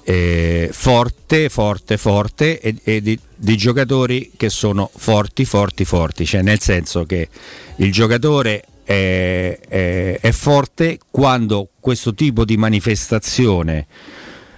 eh, 0.05 0.71
forte, 0.73 1.49
forte, 1.49 1.97
forte 1.97 2.61
e, 2.61 2.75
e 2.83 3.01
di, 3.03 3.19
di 3.37 3.57
giocatori 3.57 4.33
che 4.37 4.49
sono 4.49 4.91
forti, 4.95 5.45
forti, 5.45 5.85
forti, 5.85 6.25
cioè 6.25 6.43
nel 6.43 6.61
senso 6.61 7.05
che 7.05 7.29
il 7.77 7.93
giocatore 7.93 8.63
è, 8.85 9.59
è- 9.69 10.19
è 10.21 10.31
forte 10.33 10.99
quando 11.11 11.69
questo 11.81 12.15
tipo 12.15 12.45
di 12.45 12.57
manifestazione 12.57 13.87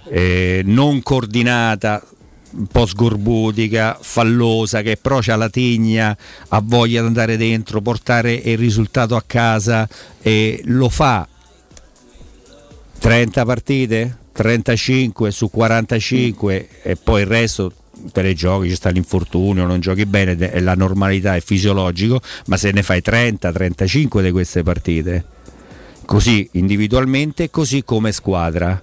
eh, 0.09 0.61
non 0.65 1.01
coordinata, 1.01 2.03
un 2.55 2.67
po' 2.67 2.85
sgorbutica, 2.85 3.97
fallosa, 3.99 4.81
che 4.81 4.97
però 4.97 5.19
ha 5.25 5.35
la 5.35 5.49
tegna, 5.49 6.15
ha 6.49 6.61
voglia 6.63 7.01
di 7.01 7.07
andare 7.07 7.37
dentro, 7.37 7.81
portare 7.81 8.33
il 8.33 8.57
risultato 8.57 9.15
a 9.15 9.23
casa 9.25 9.87
e 10.21 10.61
lo 10.65 10.89
fa. 10.89 11.27
30 12.99 13.45
partite, 13.45 14.17
35 14.31 15.31
su 15.31 15.49
45 15.49 16.67
e 16.81 16.95
poi 16.95 17.21
il 17.21 17.27
resto 17.27 17.73
te 18.11 18.21
le 18.21 18.33
giochi, 18.33 18.69
ci 18.69 18.75
sta 18.75 18.89
l'infortunio, 18.89 19.65
non 19.65 19.79
giochi 19.79 20.05
bene, 20.05 20.35
è 20.37 20.59
la 20.59 20.75
normalità, 20.75 21.35
è 21.35 21.41
fisiologico, 21.41 22.21
ma 22.47 22.57
se 22.57 22.71
ne 22.71 22.83
fai 22.83 23.01
30-35 23.03 24.21
di 24.21 24.31
queste 24.31 24.63
partite, 24.63 25.25
così 26.05 26.47
individualmente, 26.53 27.49
così 27.49 27.83
come 27.83 28.11
squadra. 28.11 28.81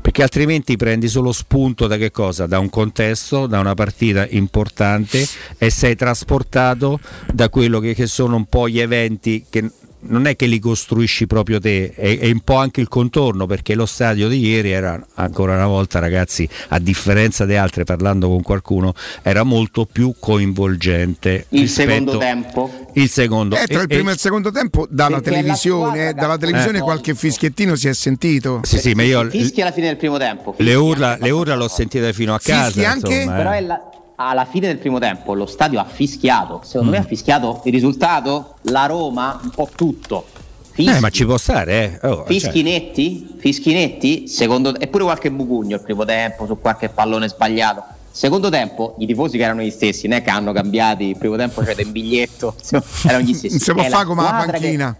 Perché 0.00 0.22
altrimenti 0.22 0.76
prendi 0.76 1.08
solo 1.08 1.32
spunto 1.32 1.86
da 1.86 1.96
che 1.96 2.10
cosa? 2.10 2.46
Da 2.46 2.58
un 2.58 2.70
contesto, 2.70 3.46
da 3.46 3.60
una 3.60 3.74
partita 3.74 4.26
importante 4.28 5.26
e 5.58 5.70
sei 5.70 5.96
trasportato 5.96 6.98
da 7.32 7.48
quello 7.48 7.78
che, 7.80 7.94
che 7.94 8.06
sono 8.06 8.36
un 8.36 8.46
po' 8.46 8.68
gli 8.68 8.80
eventi 8.80 9.44
che 9.48 9.70
non 10.04 10.26
è 10.26 10.36
che 10.36 10.46
li 10.46 10.58
costruisci 10.58 11.26
proprio 11.26 11.60
te, 11.60 11.92
è, 11.94 12.18
è 12.18 12.30
un 12.30 12.40
po' 12.40 12.56
anche 12.56 12.80
il 12.80 12.88
contorno, 12.88 13.46
perché 13.46 13.74
lo 13.74 13.86
stadio 13.86 14.28
di 14.28 14.38
ieri 14.38 14.70
era 14.70 15.00
ancora 15.14 15.54
una 15.54 15.66
volta, 15.66 15.98
ragazzi, 15.98 16.48
a 16.68 16.78
differenza 16.78 17.44
di 17.44 17.54
altre, 17.56 17.84
parlando 17.84 18.28
con 18.28 18.42
qualcuno, 18.42 18.94
era 19.22 19.42
molto 19.42 19.86
più 19.86 20.14
coinvolgente. 20.18 21.46
Il 21.50 21.68
secondo 21.68 22.18
tempo. 22.18 22.70
Il 22.94 23.08
secondo. 23.08 23.56
Eh, 23.56 23.66
tra 23.66 23.80
il 23.82 23.88
primo 23.88 24.08
e 24.08 24.10
e- 24.10 24.14
il 24.14 24.18
secondo 24.20 24.50
tempo 24.50 24.86
dalla 24.90 25.20
televisione, 25.20 26.08
squadra 26.08 26.12
dalla 26.12 26.38
televisione 26.38 26.78
Eh. 26.78 26.82
qualche 26.82 27.14
fischiettino 27.14 27.74
si 27.76 27.88
è 27.88 27.94
sentito. 27.94 28.60
Sì, 28.64 28.78
sì, 28.78 28.92
ma 28.94 29.02
io 29.02 29.28
Fischi 29.30 29.60
alla 29.60 29.72
fine 29.72 29.86
del 29.86 29.96
primo 29.96 30.18
tempo. 30.18 30.54
le 30.58 30.74
urla, 30.74 31.16
le 31.20 31.30
urla 31.30 31.54
l'ho 31.54 31.68
sentite 31.68 32.12
fino 32.12 32.34
a 32.34 32.40
casa. 32.40 32.64
Fischi 32.70 32.84
anche? 32.84 33.14
insomma, 33.14 33.34
eh. 33.34 33.36
Però 33.38 33.50
è 33.52 33.60
la- 33.60 33.80
alla 34.16 34.44
fine 34.44 34.66
del 34.68 34.78
primo 34.78 34.98
tempo 34.98 35.34
lo 35.34 35.46
stadio 35.46 35.80
ha 35.80 35.84
fischiato. 35.84 36.60
Secondo 36.64 36.90
Mm. 36.90 36.94
me 36.94 36.98
ha 37.00 37.04
fischiato 37.06 37.60
il 37.64 37.72
risultato, 37.72 38.54
la 38.62 38.86
Roma, 38.86 39.38
un 39.42 39.50
po' 39.50 39.68
tutto. 39.74 40.26
Fischi, 40.70 40.96
Eh, 40.96 41.00
ma 41.00 41.10
ci 41.10 41.24
può 41.26 41.36
stare, 41.36 42.00
eh. 42.02 42.08
Oh, 42.08 42.24
fischi 42.24 42.62
cioè. 42.62 42.62
netti, 42.62 43.34
fischi 43.38 43.72
netti, 43.74 44.26
secondo, 44.28 44.74
e 44.78 44.86
pure 44.86 45.04
qualche 45.04 45.30
bucugno 45.30 45.76
il 45.76 45.82
primo 45.82 46.04
tempo 46.04 46.46
su 46.46 46.58
qualche 46.60 46.88
pallone 46.88 47.28
sbagliato. 47.28 47.82
Secondo 48.10 48.48
tempo 48.48 48.94
i 48.98 49.06
tifosi 49.06 49.36
che 49.36 49.44
erano 49.44 49.62
gli 49.62 49.70
stessi, 49.70 50.06
non 50.08 50.18
è 50.18 50.22
che 50.22 50.30
hanno 50.30 50.52
cambiati, 50.52 51.04
il 51.08 51.18
primo 51.18 51.36
tempo 51.36 51.60
c'era 51.62 51.82
un 51.84 51.92
biglietto, 51.92 52.54
erano 53.06 53.24
gli 53.24 53.34
stessi. 53.34 53.54
Non 53.56 53.60
si 53.60 53.72
può 53.72 53.82
È 53.82 53.88
fare 53.88 54.02
la 54.02 54.08
come 54.08 54.22
la 54.22 54.28
squadra 54.28 54.52
che- 54.52 54.60
panchina. 54.60 54.96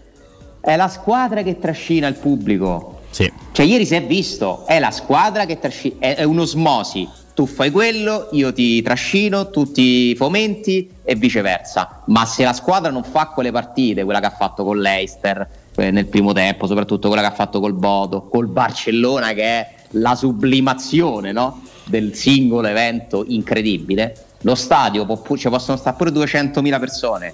è 0.61 0.75
la 0.75 0.87
squadra 0.87 1.41
che 1.43 1.59
trascina 1.59 2.07
il 2.07 2.15
pubblico. 2.15 2.99
Sì. 3.09 3.31
Cioè, 3.51 3.65
ieri 3.65 3.85
si 3.85 3.95
è 3.95 4.03
visto, 4.03 4.65
è 4.65 4.79
la 4.79 4.89
squadra 4.91 5.45
che 5.45 5.59
trascina, 5.59 5.95
è, 5.99 6.15
è 6.17 6.23
un'osmosi. 6.23 7.07
Tu 7.33 7.47
fai 7.47 7.71
quello, 7.71 8.29
io 8.33 8.53
ti 8.53 8.81
trascino, 8.83 9.49
tu 9.49 9.71
ti 9.71 10.15
fomenti 10.15 10.89
e 11.03 11.15
viceversa. 11.15 12.03
Ma 12.05 12.25
se 12.25 12.43
la 12.43 12.53
squadra 12.53 12.91
non 12.91 13.03
fa 13.03 13.27
quelle 13.27 13.51
partite, 13.51 14.03
quella 14.03 14.19
che 14.19 14.27
ha 14.27 14.35
fatto 14.37 14.63
con 14.63 14.77
l'Eister 14.79 15.47
eh, 15.75 15.89
nel 15.89 16.05
primo 16.05 16.31
tempo, 16.31 16.67
soprattutto 16.67 17.07
quella 17.07 17.23
che 17.23 17.29
ha 17.29 17.35
fatto 17.35 17.59
col 17.59 17.73
Bodo, 17.73 18.27
col 18.29 18.47
Barcellona, 18.47 19.33
che 19.33 19.43
è 19.43 19.69
la 19.91 20.13
sublimazione 20.13 21.31
no? 21.31 21.61
del 21.85 22.13
singolo 22.13 22.67
evento 22.67 23.25
incredibile, 23.27 24.15
lo 24.41 24.53
stadio 24.55 25.05
può 25.05 25.17
pu- 25.17 25.37
ci 25.37 25.49
possono 25.49 25.77
stare 25.77 25.95
pure 25.95 26.11
200.000 26.11 26.79
persone, 26.79 27.33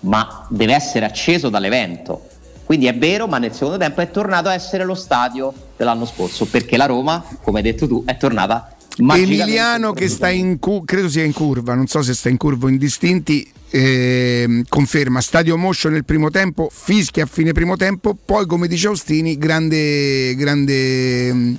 ma 0.00 0.46
deve 0.50 0.74
essere 0.74 1.06
acceso 1.06 1.48
dall'evento. 1.48 2.26
Quindi 2.64 2.86
è 2.86 2.94
vero, 2.94 3.26
ma 3.26 3.38
nel 3.38 3.54
secondo 3.54 3.78
tempo 3.78 4.02
è 4.02 4.10
tornato 4.10 4.48
a 4.48 4.52
essere 4.52 4.84
lo 4.84 4.94
stadio 4.94 5.54
dell'anno 5.74 6.04
scorso, 6.04 6.44
perché 6.44 6.76
la 6.76 6.84
Roma, 6.84 7.24
come 7.42 7.58
hai 7.58 7.64
detto 7.64 7.88
tu, 7.88 8.04
è 8.04 8.18
tornata 8.18 8.74
Emiliano 8.96 9.92
che 9.92 10.08
sta 10.08 10.28
in 10.28 10.58
cu- 10.58 10.84
credo 10.84 11.08
sia 11.08 11.22
in 11.22 11.32
curva, 11.32 11.74
non 11.74 11.86
so 11.86 12.02
se 12.02 12.14
sta 12.14 12.28
in 12.28 12.36
curva 12.36 12.66
o 12.66 12.68
indistinti, 12.68 13.48
ehm, 13.70 14.64
conferma 14.68 15.20
stadio 15.20 15.56
motion 15.56 15.92
nel 15.92 16.04
primo 16.04 16.30
tempo, 16.30 16.68
fischia 16.72 17.24
a 17.24 17.26
fine 17.26 17.52
primo 17.52 17.76
tempo, 17.76 18.16
poi 18.22 18.46
come 18.46 18.66
dice 18.66 18.88
Austini, 18.88 19.38
grande 19.38 20.34
grande 20.34 21.56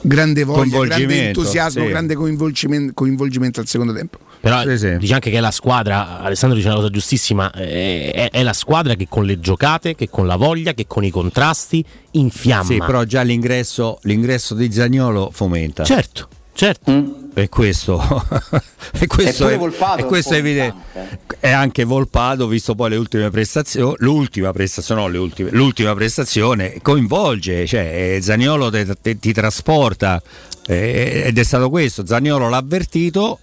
grande 0.00 0.44
voglia, 0.44 0.84
grande 0.84 1.26
entusiasmo, 1.28 1.84
sì. 1.84 1.88
grande 1.88 2.14
coinvolgimento, 2.14 2.92
coinvolgimento 2.94 3.60
al 3.60 3.66
secondo 3.66 3.92
tempo. 3.92 4.18
Però 4.40 4.60
Sì, 4.62 4.76
sì. 4.76 4.96
dice 4.98 5.14
anche 5.14 5.30
che 5.30 5.38
è 5.38 5.40
la 5.40 5.50
squadra, 5.50 6.20
Alessandro 6.20 6.56
dice 6.58 6.68
una 6.68 6.76
cosa 6.76 6.90
giustissima, 6.90 7.50
eh, 7.52 8.10
è, 8.10 8.30
è 8.30 8.42
la 8.42 8.52
squadra 8.52 8.94
che 8.94 9.06
con 9.08 9.24
le 9.24 9.40
giocate, 9.40 9.94
che 9.94 10.10
con 10.10 10.26
la 10.26 10.36
voglia, 10.36 10.74
che 10.74 10.86
con 10.86 11.02
i 11.02 11.08
contrasti 11.08 11.82
infiamma. 12.10 12.64
Sì, 12.64 12.76
però 12.76 13.04
già 13.04 13.22
l'ingresso, 13.22 13.98
l'ingresso 14.02 14.54
di 14.54 14.70
Zagnolo 14.70 15.30
fomenta. 15.32 15.82
Certo, 15.84 16.28
certo. 16.54 17.22
E 17.36 17.48
questo, 17.48 18.00
e 18.98 19.06
questo, 19.08 19.48
è, 19.48 19.58
Volpato 19.58 19.98
e 19.98 20.04
è 20.04 20.06
questo 20.06 20.34
è 20.34 20.36
evidente. 20.38 20.76
distante. 20.92 21.36
È 21.40 21.50
anche 21.50 21.82
Volpato, 21.82 22.46
visto 22.46 22.76
poi 22.76 22.90
le 22.90 22.96
ultime 22.96 23.28
prestazioni, 23.30 23.96
l'ultima 23.98 24.52
prestazione, 24.52 25.00
no, 25.00 25.08
le 25.08 25.18
ultime, 25.18 25.50
l'ultima 25.50 25.92
prestazione 25.94 26.76
coinvolge, 26.80 27.66
cioè 27.66 28.14
eh, 28.16 28.22
Zaniolo 28.22 28.70
te- 28.70 28.94
te- 29.02 29.18
ti 29.18 29.32
trasporta 29.32 30.22
eh, 30.66 31.24
ed 31.26 31.36
è 31.36 31.42
stato 31.42 31.70
questo, 31.70 32.06
Zaniolo 32.06 32.48
l'ha 32.48 32.56
avvertito, 32.58 33.40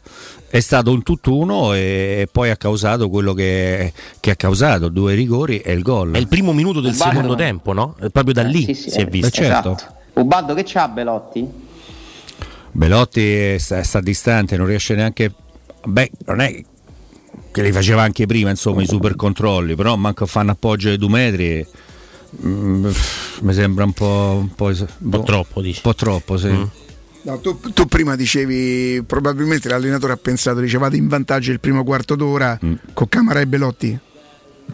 è 0.47 0.61
stato 0.61 0.91
un 0.91 1.03
tutt'uno 1.03 1.73
e 1.73 2.29
poi 2.31 2.49
ha 2.49 2.55
causato 2.55 3.09
quello 3.09 3.33
che, 3.33 3.91
che 4.21 4.31
ha 4.31 4.35
causato, 4.37 4.87
due 4.87 5.15
rigori 5.15 5.59
e 5.59 5.73
il 5.73 5.81
gol. 5.81 6.13
È 6.13 6.17
il 6.17 6.29
primo 6.29 6.53
minuto 6.53 6.79
del 6.79 6.93
Ubaldo 6.93 7.13
secondo 7.13 7.33
no. 7.33 7.37
tempo, 7.37 7.73
no? 7.73 7.95
Eh, 8.01 8.09
Proprio 8.09 8.33
da 8.33 8.43
Eh, 8.43 8.47
lì 8.47 8.63
sì, 8.63 8.73
sì, 8.73 8.89
si 8.89 8.97
è 8.99 9.01
eh, 9.01 9.05
visto. 9.05 9.29
Certo. 9.31 9.71
Esatto. 9.73 9.95
Ubaldo 10.13 10.53
che 10.53 10.63
c'ha 10.65 10.87
Belotti? 10.87 11.69
Belotti 12.71 13.57
sta, 13.59 13.83
sta 13.83 13.99
distante, 13.99 14.57
non 14.57 14.65
riesce 14.65 14.95
neanche. 14.95 15.33
Beh, 15.83 16.11
non 16.25 16.39
è 16.41 16.63
che 17.51 17.61
li 17.61 17.71
faceva 17.71 18.01
anche 18.03 18.25
prima, 18.25 18.49
insomma, 18.49 18.81
i 18.81 18.87
super 18.87 19.15
controlli, 19.15 19.75
però 19.75 19.95
manco 19.95 20.27
un 20.33 20.49
appoggio 20.49 20.89
di 20.89 20.97
due 20.97 21.09
metri. 21.09 21.67
mm, 22.45 22.89
mi 23.41 23.53
sembra 23.53 23.83
un 23.83 23.93
po', 23.93 24.37
un 24.39 24.55
po', 24.55 24.67
un 24.67 25.09
po' 25.09 25.23
troppo, 25.23 25.61
dici. 25.61 25.81
Un 25.83 25.91
po' 25.91 25.95
troppo, 25.95 26.37
sì. 26.37 26.69
No, 27.23 27.39
tu, 27.39 27.59
tu 27.59 27.85
prima 27.85 28.15
dicevi, 28.15 29.03
probabilmente 29.05 29.69
l'allenatore 29.69 30.13
ha 30.13 30.17
pensato, 30.17 30.59
dice 30.59 30.79
vado 30.79 30.95
in 30.95 31.07
vantaggio 31.07 31.51
il 31.51 31.59
primo 31.59 31.83
quarto 31.83 32.15
d'ora 32.15 32.57
con 32.93 33.09
Camara 33.09 33.41
e 33.41 33.47
Belotti. 33.47 33.99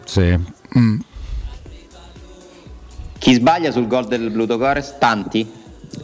Sì. 0.04 0.38
Mm. 0.78 0.98
Chi 3.18 3.34
sbaglia 3.34 3.70
sul 3.70 3.86
gol 3.86 4.06
del 4.06 4.30
Blutogores? 4.30 4.96
Tanti? 4.98 5.46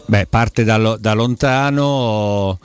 Beh, 0.06 0.26
parte 0.26 0.64
da, 0.64 0.96
da 0.98 1.12
lontano, 1.12 2.58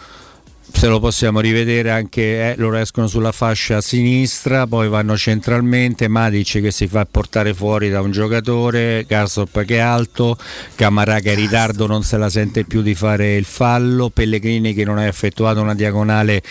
se 0.71 0.87
lo 0.87 0.99
possiamo 0.99 1.39
rivedere 1.39 1.91
anche, 1.91 2.51
eh, 2.51 2.55
loro 2.57 2.77
escono 2.77 3.07
sulla 3.07 3.31
fascia 3.31 3.81
sinistra, 3.81 4.67
poi 4.67 4.87
vanno 4.87 5.17
centralmente, 5.17 6.07
Matic 6.07 6.61
che 6.61 6.71
si 6.71 6.87
fa 6.87 7.05
portare 7.05 7.53
fuori 7.53 7.89
da 7.89 8.01
un 8.01 8.11
giocatore, 8.11 9.05
Garsop 9.07 9.65
che 9.65 9.75
è 9.75 9.79
alto, 9.79 10.37
Camarà 10.75 11.19
che 11.19 11.31
è 11.31 11.33
in 11.33 11.39
ritardo 11.39 11.85
non 11.87 12.03
se 12.03 12.17
la 12.17 12.29
sente 12.29 12.63
più 12.63 12.81
di 12.81 12.95
fare 12.95 13.35
il 13.35 13.45
fallo, 13.45 14.09
Pellegrini 14.09 14.73
che 14.73 14.85
non 14.85 14.97
ha 14.97 15.05
effettuato 15.05 15.59
una 15.59 15.75
diagonale 15.75 16.41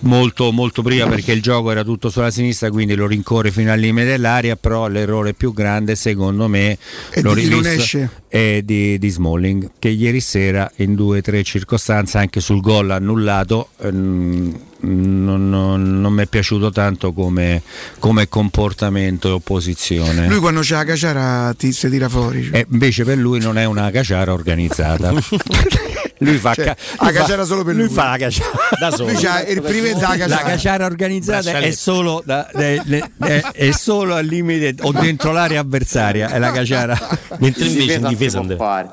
molto, 0.00 0.52
molto 0.52 0.82
prima 0.82 1.06
perché 1.06 1.32
il 1.32 1.42
gioco 1.42 1.70
era 1.70 1.84
tutto 1.84 2.10
sulla 2.10 2.30
sinistra, 2.30 2.70
quindi 2.70 2.94
lo 2.94 3.06
rincorre 3.06 3.50
fino 3.50 3.72
al 3.72 3.78
limite 3.78 4.06
dell'aria, 4.06 4.56
però 4.56 4.88
l'errore 4.88 5.34
più 5.34 5.52
grande 5.52 5.94
secondo 5.94 6.48
me 6.48 6.78
E 7.10 7.20
l'ho 7.20 7.32
rivisto, 7.32 8.08
è 8.28 8.60
di, 8.62 8.98
di 8.98 9.08
Smalling 9.08 9.70
che 9.78 9.88
ieri 9.88 10.20
sera 10.20 10.70
in 10.76 10.94
due 10.94 11.18
o 11.18 11.20
tre 11.22 11.42
circostanze 11.42 12.18
anche 12.18 12.40
sul 12.40 12.60
gol 12.60 12.90
annullato 12.90 13.70
ehm, 13.80 14.60
non, 14.82 15.48
non- 15.48 16.00
non 16.00 16.12
mi 16.12 16.22
è 16.22 16.26
piaciuto 16.26 16.70
tanto 16.70 17.12
come, 17.12 17.62
come 17.98 18.28
comportamento 18.28 19.28
e 19.28 19.32
opposizione 19.32 20.26
Lui 20.28 20.38
quando 20.38 20.60
c'è 20.60 20.74
la 20.76 20.84
caciara 20.84 21.54
ti 21.56 21.72
si 21.72 21.88
tira 21.90 22.08
fuori. 22.08 22.44
cioè. 22.44 22.58
e 22.58 22.66
invece 22.70 23.04
per 23.04 23.18
lui 23.18 23.40
non 23.40 23.58
è 23.58 23.64
una 23.64 23.90
caciara 23.90 24.32
organizzata 24.32 25.12
lui 26.22 26.36
fa, 26.36 26.52
Cioè, 26.54 26.64
ca- 26.64 26.76
la 27.00 27.12
caciara 27.12 27.44
solo 27.44 27.64
per 27.64 27.74
lui 27.74 27.84
lui. 27.86 27.92
fa 27.94 28.10
la 28.10 28.16
caciara 28.18 28.50
da 28.78 28.90
solo 28.90 29.10
Lui 29.12 29.20
c'ha 29.22 29.42
il 29.44 29.62
privé 29.62 29.92
da 29.94 30.00
la 30.08 30.16
caciara. 30.16 30.42
caciara 30.42 30.84
organizzata 30.84 31.50
è 31.58 31.70
solo, 31.70 32.22
da- 32.24 32.48
de- 32.54 32.82
de- 32.84 33.10
è, 33.18 33.40
è 33.52 33.70
solo 33.72 34.14
al 34.14 34.26
limite 34.26 34.74
o 34.82 34.92
dentro 34.92 35.32
l'area 35.32 35.60
avversaria 35.60 36.28
è 36.30 36.38
la 36.38 36.50
caciara 36.52 36.98
Mentre 37.38 37.64
In 37.64 37.70
invece 37.72 37.94
in 37.94 38.06
difesa. 38.08 38.42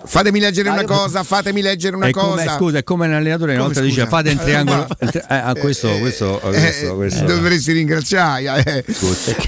Fatemi 0.06 0.40
leggere 0.40 0.70
una 0.70 0.84
cosa, 0.84 1.24
fatemi 1.24 1.62
leggere 1.62 1.96
una 1.96 2.08
È 2.08 2.12
come, 2.12 2.44
cosa. 2.46 2.56
scusa, 2.58 2.78
è 2.78 2.84
come 2.84 3.08
l'allenatore 3.08 3.54
una 3.56 3.62
Come 3.64 3.74
volta 3.74 3.88
dice 3.88 4.06
fate 4.08 4.30
il 4.30 4.40
Eh, 4.40 4.44
triangolo. 4.44 4.88
il 5.02 5.10
tri- 5.10 5.20
eh, 5.20 5.36
ah, 5.36 5.54
questo, 5.78 5.98
questo, 6.00 6.42
Eh, 6.42 6.60
questo, 6.60 6.96
questo. 6.96 7.24
Dovresti 7.26 7.72
ringraziare. 7.74 8.64
eh. 8.66 8.84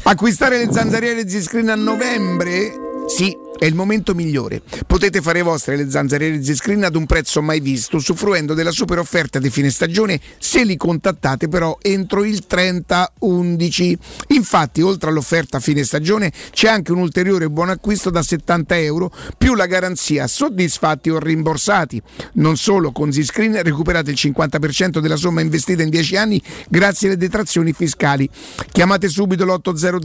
Acquistare 0.04 0.58
le 0.66 0.72
zanzariere 0.72 1.28
Ziscreen 1.28 1.70
a 1.70 1.76
novembre? 1.76 2.74
Sì, 3.08 3.36
è 3.60 3.66
il 3.66 3.76
momento 3.76 4.16
migliore. 4.16 4.62
Potete 4.88 5.22
fare 5.22 5.42
vostre 5.42 5.76
le 5.76 5.92
zanzariere 5.92 6.42
Z-Screen 6.42 6.86
ad 6.86 6.96
un 6.96 7.06
prezzo 7.06 7.42
mai 7.42 7.60
visto, 7.60 7.98
usufruendo 7.98 8.54
della 8.54 8.72
super 8.72 8.98
offerta 9.00 9.38
di 9.38 9.50
fine 9.50 9.70
stagione 9.70 10.20
se 10.40 10.64
li 10.64 10.78
contattate 10.78 11.50
però 11.50 11.78
entro 11.82 12.24
il 12.24 12.46
30-11. 12.50 13.98
Infatti, 14.30 14.82
oltre 14.82 15.10
all'offerta 15.10 15.60
fine 15.60 15.84
stagione, 15.84 16.32
c'è 16.52 16.70
anche 16.70 16.94
un 16.94 17.00
ulteriore 17.00 17.50
buon 17.50 17.70
acquisto 17.70 18.10
da 18.10 18.24
70 18.24 18.78
euro 18.78 19.12
più 19.38 19.56
la 19.56 19.66
garanzia 19.66 20.26
soddisfatti 20.28 21.10
o 21.10 21.20
rimborsati. 21.20 22.02
Non 22.36 22.56
solo, 22.56 22.94
con 22.94 23.12
Z-Screen 23.12 23.62
recuperate 23.62 24.12
il 24.12 24.18
50% 24.18 25.00
della 25.00 25.18
somma 25.18 25.42
investita 25.42 25.84
in 25.84 25.90
10 25.90 26.16
anni 26.16 26.42
grazie 26.70 27.10
alle 27.10 27.18
detrazioni 27.18 27.74
fiscali. 27.74 28.30
Chiamate 28.72 29.10
subito 29.10 29.44
l'800 29.44 29.98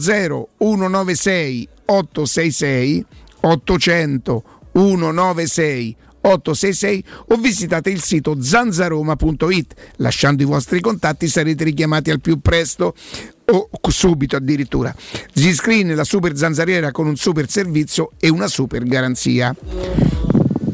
196 0.59 1.68
866 1.86 3.06
800 3.44 4.44
196 4.72 5.96
866 6.24 7.04
o 7.28 7.36
visitate 7.36 7.90
il 7.90 8.02
sito 8.02 8.40
zanzaroma.it. 8.40 9.74
Lasciando 9.96 10.42
i 10.42 10.46
vostri 10.46 10.80
contatti 10.80 11.28
sarete 11.28 11.64
richiamati 11.64 12.10
al 12.10 12.20
più 12.20 12.40
presto 12.40 12.94
o 13.46 13.68
subito 13.90 14.36
addirittura. 14.36 14.94
Z-Screen, 15.34 15.94
la 15.94 16.04
super 16.04 16.34
zanzariera 16.34 16.92
con 16.92 17.06
un 17.06 17.16
super 17.16 17.48
servizio 17.50 18.12
e 18.18 18.30
una 18.30 18.48
super 18.48 18.84
garanzia. 18.84 19.54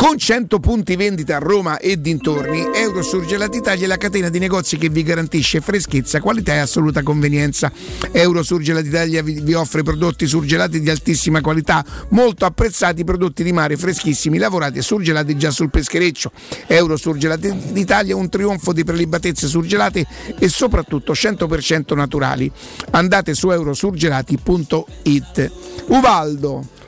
Con 0.01 0.17
100 0.17 0.61
punti 0.61 0.97
vendita 0.97 1.37
a 1.37 1.41
Roma 1.41 1.77
e 1.77 2.01
dintorni, 2.01 2.71
Eurosurgelati 2.73 3.59
Italia 3.59 3.85
è 3.85 3.87
la 3.87 3.99
catena 3.99 4.31
di 4.31 4.39
negozi 4.39 4.79
che 4.79 4.89
vi 4.89 5.03
garantisce 5.03 5.61
freschezza, 5.61 6.23
qualità 6.23 6.55
e 6.55 6.61
assoluta 6.61 7.03
convenienza. 7.03 7.71
Eurosurgelati 8.11 8.89
Italia 8.89 9.23
vi, 9.23 9.53
offre 9.53 9.83
prodotti 9.83 10.27
surgelati 10.27 10.81
di 10.81 10.89
altissima 10.89 11.43
qualità, 11.43 11.85
molto 12.09 12.47
apprezzati 12.47 13.05
prodotti 13.05 13.45
di 13.45 13.53
mare 13.53 13.77
freschissimi, 13.77 14.39
lavorati 14.39 14.79
e 14.79 14.83
surgelati 14.83 15.37
già 15.37 15.51
sul 15.51 15.69
peschereccio. 15.69 16.33
Eurosurgelati 16.67 17.55
d'Italia 17.73 18.15
è 18.15 18.17
un 18.17 18.31
trionfo 18.31 18.73
di 18.73 18.85
prelibatezze 18.85 19.49
surgelate 19.49 20.07
e 20.39 20.49
soprattutto 20.49 21.13
100% 21.13 21.95
naturali. 21.95 22.51
Andate 22.93 23.35
su 23.35 23.51
eurosurgelati.it. 23.51 25.53
Ubaldo. 25.89 26.79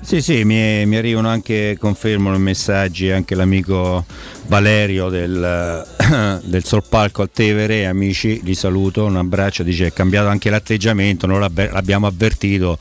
Sì, 0.00 0.20
sì, 0.22 0.44
mi, 0.44 0.86
mi 0.86 0.96
arrivano 0.96 1.28
anche, 1.28 1.76
confermano 1.78 2.36
i 2.36 2.40
messaggi, 2.40 3.10
anche 3.10 3.34
l'amico 3.34 4.04
Valerio 4.46 5.08
del, 5.08 5.86
del 6.44 6.64
Solpalco 6.64 7.22
a 7.22 7.28
Tevere, 7.32 7.86
amici, 7.86 8.40
li 8.42 8.54
saluto, 8.54 9.04
un 9.04 9.16
abbraccio, 9.16 9.62
dice 9.62 9.86
è 9.86 9.92
cambiato 9.92 10.28
anche 10.28 10.50
l'atteggiamento, 10.50 11.26
noi 11.26 11.40
l'abbiamo 11.40 12.06
avvertito, 12.06 12.78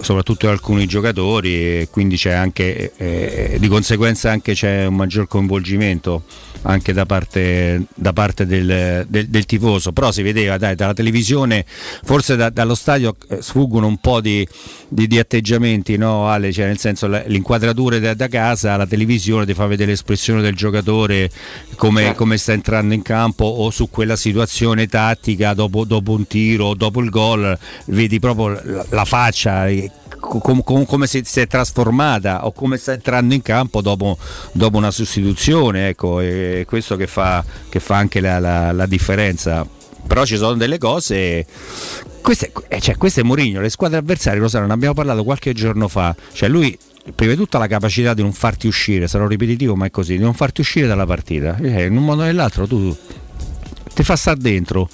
soprattutto 0.00 0.46
da 0.46 0.52
alcuni 0.52 0.86
giocatori 0.86 1.54
e 1.54 1.88
quindi 1.90 2.16
c'è 2.16 2.32
anche, 2.32 2.92
eh, 2.96 3.56
di 3.60 3.68
conseguenza 3.68 4.30
anche 4.30 4.54
c'è 4.54 4.86
un 4.86 4.94
maggior 4.96 5.28
coinvolgimento 5.28 6.24
anche 6.62 6.92
da 6.92 7.06
parte, 7.06 7.84
da 7.94 8.12
parte 8.12 8.44
del, 8.44 9.06
del- 9.08 9.28
del 9.28 9.46
tifoso, 9.46 9.92
però 9.92 10.10
si 10.10 10.22
vedeva 10.22 10.58
dai, 10.58 10.74
dalla 10.74 10.92
televisione, 10.92 11.64
forse 11.68 12.34
da- 12.34 12.50
dallo 12.50 12.74
stadio 12.74 13.14
eh, 13.28 13.40
sfuggono 13.40 13.86
un 13.86 13.98
po' 13.98 14.20
di, 14.20 14.46
di- 14.88 15.06
di 15.06 15.18
atteggiamenti, 15.20 15.96
no 15.96 16.26
Ale? 16.28 16.52
Cioè, 16.52 16.66
nel 16.66 16.78
senso 16.78 17.06
la- 17.06 17.22
l'inquadratura 17.26 18.00
da, 18.00 18.14
da 18.14 18.26
casa, 18.26 18.76
la 18.76 18.86
televisione 18.88 19.46
ti 19.46 19.54
fa 19.54 19.66
vedere 19.66 19.90
l'espressione 19.92 20.42
del 20.42 20.56
giocatore, 20.56 20.76
come, 21.76 22.14
come 22.14 22.36
sta 22.36 22.52
entrando 22.52 22.94
in 22.94 23.02
campo 23.02 23.44
o 23.44 23.70
su 23.70 23.88
quella 23.90 24.16
situazione 24.16 24.86
tattica 24.86 25.54
dopo, 25.54 25.84
dopo 25.84 26.12
un 26.12 26.26
tiro, 26.26 26.74
dopo 26.74 27.00
il 27.00 27.10
gol, 27.10 27.56
vedi 27.86 28.18
proprio 28.18 28.48
la, 28.62 28.86
la 28.90 29.04
faccia. 29.04 29.68
eh, 29.68 29.90
com- 30.20 30.62
com- 30.62 30.84
come 30.84 31.06
si, 31.06 31.22
si 31.24 31.40
è 31.40 31.46
trasformata 31.46 32.44
o 32.46 32.52
come 32.52 32.76
sta 32.76 32.92
entrando 32.92 33.34
in 33.34 33.42
campo 33.42 33.80
dopo, 33.80 34.18
dopo 34.52 34.76
una 34.76 34.90
sostituzione, 34.90 35.88
ecco, 35.88 36.20
è 36.20 36.64
questo 36.66 36.96
che 36.96 37.06
fa, 37.06 37.44
che 37.68 37.80
fa 37.80 37.96
anche 37.96 38.20
la, 38.20 38.38
la- 38.38 38.72
la 38.72 38.86
differenza. 38.86 39.66
Però 40.06 40.24
ci 40.24 40.36
sono 40.36 40.54
delle 40.54 40.78
cose. 40.78 41.44
Questo 42.22 42.46
è, 42.46 42.76
eh, 42.76 42.80
cioè, 42.80 42.96
questo 42.96 43.20
è 43.20 43.22
Mourinho, 43.22 43.60
le 43.60 43.68
squadre 43.68 43.98
avversarie 43.98 44.40
lo 44.40 44.48
sanno, 44.48 44.66
ne 44.66 44.72
abbiamo 44.72 44.94
parlato 44.94 45.22
qualche 45.22 45.52
giorno 45.52 45.86
fa. 45.86 46.14
Cioè 46.32 46.48
lui 46.48 46.76
prima 47.14 47.32
di 47.32 47.38
tutto 47.38 47.58
la 47.58 47.66
capacità 47.66 48.14
di 48.14 48.22
non 48.22 48.32
farti 48.32 48.66
uscire, 48.66 49.08
sarò 49.08 49.26
ripetitivo 49.26 49.74
ma 49.76 49.86
è 49.86 49.90
così, 49.90 50.16
di 50.16 50.22
non 50.22 50.34
farti 50.34 50.60
uscire 50.60 50.86
dalla 50.86 51.06
partita. 51.06 51.56
Eh, 51.56 51.84
in 51.84 51.96
un 51.96 52.04
modo 52.04 52.22
o 52.22 52.24
nell'altro 52.24 52.66
tu 52.66 52.96
ti 53.94 54.02
fa 54.02 54.16
stare 54.16 54.38
dentro. 54.38 54.88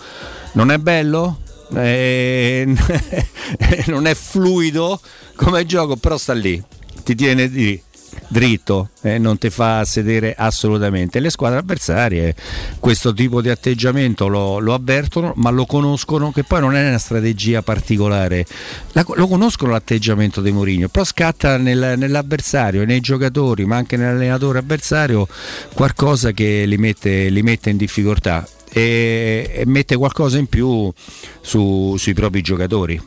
Non 0.52 0.70
è 0.70 0.78
bello? 0.78 1.40
Eh, 1.74 2.66
non 3.86 4.06
è 4.06 4.14
fluido 4.14 5.00
come 5.34 5.66
gioco, 5.66 5.96
però 5.96 6.16
sta 6.16 6.32
lì, 6.32 6.62
ti 7.02 7.14
tiene 7.14 7.46
lì 7.46 7.82
dritto 8.28 8.90
e 9.02 9.18
non 9.18 9.38
ti 9.38 9.50
fa 9.50 9.84
sedere 9.84 10.34
assolutamente. 10.36 11.20
Le 11.20 11.30
squadre 11.30 11.58
avversarie 11.58 12.34
questo 12.80 13.12
tipo 13.12 13.40
di 13.40 13.48
atteggiamento 13.48 14.26
lo, 14.26 14.58
lo 14.58 14.74
avvertono, 14.74 15.32
ma 15.36 15.50
lo 15.50 15.66
conoscono, 15.66 16.32
che 16.32 16.44
poi 16.44 16.60
non 16.60 16.74
è 16.74 16.88
una 16.88 16.98
strategia 16.98 17.62
particolare. 17.62 18.44
La- 18.92 19.04
lo 19.14 19.28
conoscono 19.28 19.72
l'atteggiamento 19.72 20.40
di 20.40 20.52
Mourinho, 20.52 20.88
però 20.88 21.04
scatta 21.04 21.56
nel- 21.56 21.94
nell'avversario, 21.96 22.84
nei 22.84 23.00
giocatori, 23.00 23.64
ma 23.64 23.76
anche 23.76 23.96
nell'allenatore 23.96 24.58
avversario 24.58 25.26
qualcosa 25.72 26.32
che 26.32 26.64
li 26.66 26.76
mette, 26.76 27.28
li 27.28 27.42
mette 27.42 27.70
in 27.70 27.76
difficoltà 27.76 28.46
e, 28.70 29.50
e 29.54 29.62
mette 29.66 29.96
qualcosa 29.96 30.38
in 30.38 30.46
più 30.46 30.92
su- 31.40 31.96
sui 31.96 32.14
propri 32.14 32.40
giocatori. 32.40 33.00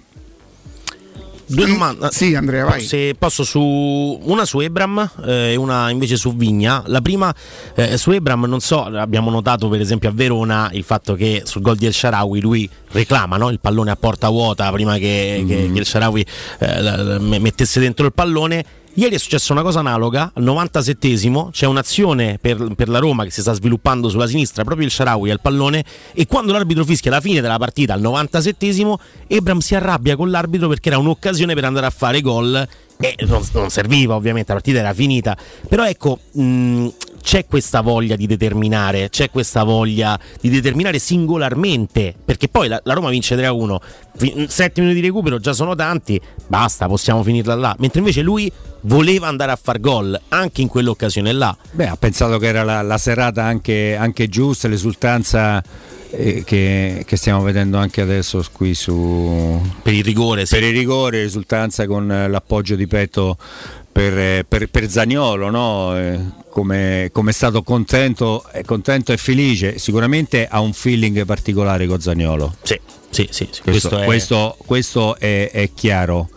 Due 1.49 1.65
domande. 1.65 2.10
Sì, 2.11 2.36
Andrea, 2.36 2.65
vai. 2.65 2.82
Se 2.82 3.15
posso 3.18 3.44
su 3.44 3.61
una 3.61 4.44
su 4.45 4.60
Ebram 4.60 5.10
eh, 5.26 5.52
e 5.52 5.56
una 5.56 5.90
invece 5.90 6.18
su 6.18 6.36
Vigna. 6.36 6.84
La 6.88 7.02
prima 7.02 7.34
eh, 7.76 7.98
su 7.98 8.11
Ebram, 8.11 8.45
non 8.45 8.60
so, 8.60 8.84
abbiamo 8.84 9.30
notato 9.32 9.69
per 9.69 9.80
esempio 9.80 10.10
a 10.10 10.11
Verona 10.14 10.69
il 10.74 10.84
fatto 10.84 11.15
che 11.15 11.44
sul 11.45 11.61
gol 11.61 11.78
di 11.78 11.86
El 11.86 11.94
Sharawi 11.94 12.41
lui 12.41 12.69
reclama 12.91 13.38
no? 13.38 13.49
il 13.49 13.60
pallone 13.60 13.91
a 13.91 13.95
porta 13.95 14.30
vuota 14.30 14.72
prima 14.72 14.94
che, 14.98 15.44
che- 15.48 15.56
Mm-hmm. 15.57 15.74
che 15.74 15.80
El 15.80 15.86
Sharawi 15.86 16.26
eh, 16.60 17.19
mettesse 17.19 17.80
dentro 17.80 18.06
il 18.06 18.14
pallone. 18.14 18.65
Ieri 18.99 19.14
è 19.14 19.19
successa 19.19 19.53
una 19.53 19.61
cosa 19.61 19.78
analoga, 19.78 20.32
al 20.34 20.44
97esimo 20.44 21.52
c'è 21.52 21.68
un'azione 21.68 22.40
per, 22.41 22.74
per 22.76 22.90
la 22.90 22.98
Roma 22.98 23.26
che 23.26 23.30
si 23.30 23.41
sta 23.41 23.53
sviluppando 23.53 24.10
sulla 24.10 24.26
sinistra, 24.26 24.64
proprio 24.64 24.88
il 24.88 24.91
Sharawi 24.91 25.30
al 25.30 25.40
pallone 25.40 25.86
e 26.14 26.26
quando 26.26 26.52
l'arbitro 26.52 26.84
fischia 26.84 27.11
la 27.11 27.22
fine 27.22 27.40
della 27.40 27.60
partita 27.60 27.94
al 27.94 28.02
97esimo 28.02 28.95
Ebram 29.28 29.60
si 29.60 29.76
arrabbia 29.76 30.15
con 30.15 30.32
l'arbitro 30.32 30.68
perché 30.68 30.90
era 30.90 30.98
un'occasione 30.98 31.53
per 31.53 31.65
andare 31.65 31.86
a 31.86 31.91
fare 31.91 32.22
gol 32.22 32.68
e 32.99 33.15
non, 33.28 33.44
non 33.53 33.69
serviva 33.69 34.15
ovviamente, 34.15 34.48
la 34.52 34.56
partita 34.56 34.80
era 34.80 34.94
finita, 34.95 35.38
però 35.69 35.86
ecco... 35.86 36.18
mh, 36.32 36.88
c'è 37.22 37.45
questa 37.45 37.81
voglia 37.81 38.15
di 38.15 38.27
determinare, 38.27 39.10
c'è 39.10 39.30
questa 39.30 39.64
voglia 39.64 40.19
di 40.39 40.49
determinare 40.49 40.99
singolarmente, 40.99 42.14
perché 42.23 42.48
poi 42.48 42.68
la, 42.68 42.80
la 42.84 42.94
Roma 42.94 43.10
vince 43.10 43.35
3-1, 43.35 44.48
7 44.48 44.81
minuti 44.81 44.99
di 44.99 45.06
recupero 45.07 45.39
già 45.39 45.53
sono 45.53 45.76
tanti, 45.76 46.19
basta, 46.48 46.88
possiamo 46.88 47.23
finirla 47.23 47.56
là, 47.56 47.76
mentre 47.80 47.99
invece 47.99 48.22
lui 48.22 48.52
voleva 48.81 49.27
andare 49.27 49.52
a 49.52 49.60
far 49.61 49.80
gol 49.80 50.19
anche 50.30 50.61
in 50.61 50.68
quell'occasione 50.68 51.31
là. 51.31 51.56
Beh, 51.72 51.88
ha 51.88 51.98
pensato 51.98 52.38
che 52.38 52.48
era 52.48 52.64
la, 52.64 52.81
la 52.81 52.98
serata 52.98 53.44
anche, 53.44 53.95
anche 53.95 54.30
giusta, 54.30 54.68
l'esultanza 54.68 55.64
eh, 56.10 56.44
che, 56.44 57.03
che 57.06 57.15
stiamo 57.18 57.41
vedendo 57.41 57.77
anche 57.77 58.02
adesso 58.02 58.44
qui 58.52 58.73
su... 58.73 59.61
Per 59.81 59.94
il 59.94 60.03
rigore, 60.03 60.45
Per 60.45 60.64
il 60.64 60.73
rigore, 60.73 61.23
esultanza 61.23 61.85
con 61.85 62.11
eh, 62.11 62.27
l'appoggio 62.27 62.76
di 62.76 62.88
petto 62.88 63.38
per, 63.91 64.18
eh, 64.18 64.45
per, 64.48 64.69
per 64.69 64.89
Zagnolo, 64.89 65.49
no? 65.49 65.95
Eh, 66.58 66.62
come, 66.62 67.10
come 67.12 67.30
è 67.30 67.34
stato 67.34 67.62
contento, 67.62 68.44
è 68.52 68.64
contento 68.64 69.12
e 69.12 69.18
felice, 69.18 69.78
sicuramente 69.78 70.48
ha 70.50 70.60
un 70.60 70.74
feeling 70.74 71.24
particolare 71.26 71.86
con 71.86 72.00
Zagnolo. 72.02 72.56
Sì, 72.64 72.80
sì, 73.12 73.28
sì, 73.30 73.48
sì, 73.52 73.62
Questo, 73.62 73.90
questo 73.90 74.00
è- 74.02 74.06
questo- 74.06 74.58
questo 74.66 75.16
è, 75.18 75.50
è 75.52 75.70
chiaro, 75.74 76.30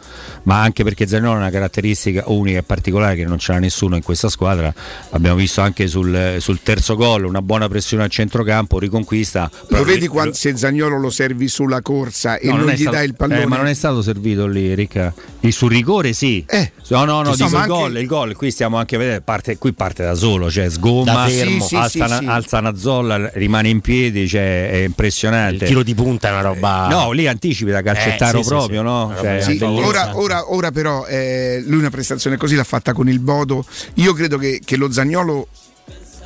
ma 0.44 0.60
anche 0.62 0.84
perché 0.84 1.06
Zagnolo 1.06 1.32
ha 1.34 1.36
una 1.36 1.50
caratteristica 1.50 2.24
unica 2.26 2.58
e 2.58 2.62
particolare 2.62 3.16
che 3.16 3.24
non 3.24 3.38
c'era 3.38 3.58
nessuno 3.58 3.96
in 3.96 4.02
questa 4.02 4.28
squadra. 4.28 4.72
Abbiamo 5.10 5.36
visto 5.36 5.60
anche 5.62 5.86
sul, 5.88 6.36
sul 6.38 6.60
terzo 6.62 6.96
gol 6.96 7.24
una 7.24 7.42
buona 7.42 7.68
pressione 7.68 8.02
al 8.04 8.10
centrocampo, 8.10 8.78
riconquista. 8.78 9.50
Lo 9.52 9.66
Però- 9.68 9.84
vedi 9.84 10.06
quando 10.06 10.34
se 10.34 10.56
Zagnolo 10.56 10.98
lo 10.98 11.10
servi 11.10 11.48
sulla 11.48 11.80
corsa 11.82 12.36
e 12.38 12.48
No, 12.48 12.56
non, 12.56 12.70
è 12.70 12.74
gli 12.74 12.80
stato- 12.82 12.96
dai 12.96 13.06
il 13.06 13.14
pallone? 13.14 13.42
eh, 13.42 13.46
ma 13.46 13.56
non 13.56 13.66
è 13.66 13.74
stato 13.74 14.02
servito 14.02 14.46
lì, 14.46 14.74
Ricca. 14.74 15.12
Il 15.40 15.52
sul 15.54 15.70
rigore 15.70 16.12
sì. 16.12 16.44
no, 16.88 17.04
no, 17.04 17.22
no, 17.22 17.30
ci 17.30 17.36
dico 17.36 17.48
sono 17.48 17.48
il 17.48 17.54
anche- 17.56 17.66
gol, 17.68 17.96
il 17.98 18.06
gol. 18.06 18.36
Qui 18.36 18.50
stiamo 18.50 18.76
anche 18.76 18.94
a 18.96 18.98
vedere, 18.98 19.20
parte, 19.22 19.56
qui 19.58 19.72
parte 19.72 20.04
da 20.04 20.09
solo, 20.14 20.50
cioè 20.50 20.68
sgomma, 20.70 21.12
Da 21.12 21.26
fermo. 21.26 21.60
Sì, 21.62 21.68
sì, 21.68 21.76
alza, 21.76 22.08
sì, 22.08 22.16
sì. 22.18 22.24
alza 22.26 22.58
una 22.58 22.76
zolla, 22.76 23.30
rimane 23.34 23.68
in 23.68 23.80
piedi, 23.80 24.28
cioè, 24.28 24.70
è 24.70 24.84
impressionante. 24.84 25.64
Il 25.64 25.70
tiro 25.70 25.82
di 25.82 25.94
punta 25.94 26.28
è 26.28 26.30
una 26.32 26.40
roba... 26.40 26.86
Eh, 26.86 26.88
No, 26.90 27.12
lì 27.12 27.26
anticipi 27.26 27.70
da 27.70 27.82
calcettaro 27.82 28.40
Eh, 28.40 28.44
proprio, 28.44 28.80
sì. 28.80 28.84
no? 28.86 29.04
Una 29.06 29.40
Cioè, 29.40 29.62
ora, 29.62 30.16
ora- 30.16 30.52
ora 30.52 30.70
però 30.70 31.06
eh, 31.06 31.62
lui 31.66 31.78
una 31.78 31.90
prestazione 31.90 32.36
così 32.36 32.54
l'ha 32.54 32.64
fatta 32.64 32.92
con 32.92 33.08
il 33.08 33.18
Bodo. 33.20 33.64
Io 33.94 34.12
credo 34.12 34.38
che, 34.38 34.60
che 34.64 34.76
lo 34.76 34.90
Zagnolo, 34.90 35.48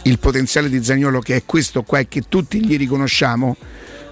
il 0.05 0.19
potenziale 0.19 0.69
di 0.69 0.83
Zagnolo 0.85 1.21
che 1.21 1.37
è 1.37 1.43
questo 1.47 1.83
qua 1.83 1.99
e 1.99 2.09
che 2.09 2.23
tutti 2.29 2.65
gli 2.65 2.77
riconosciamo, 2.77 3.57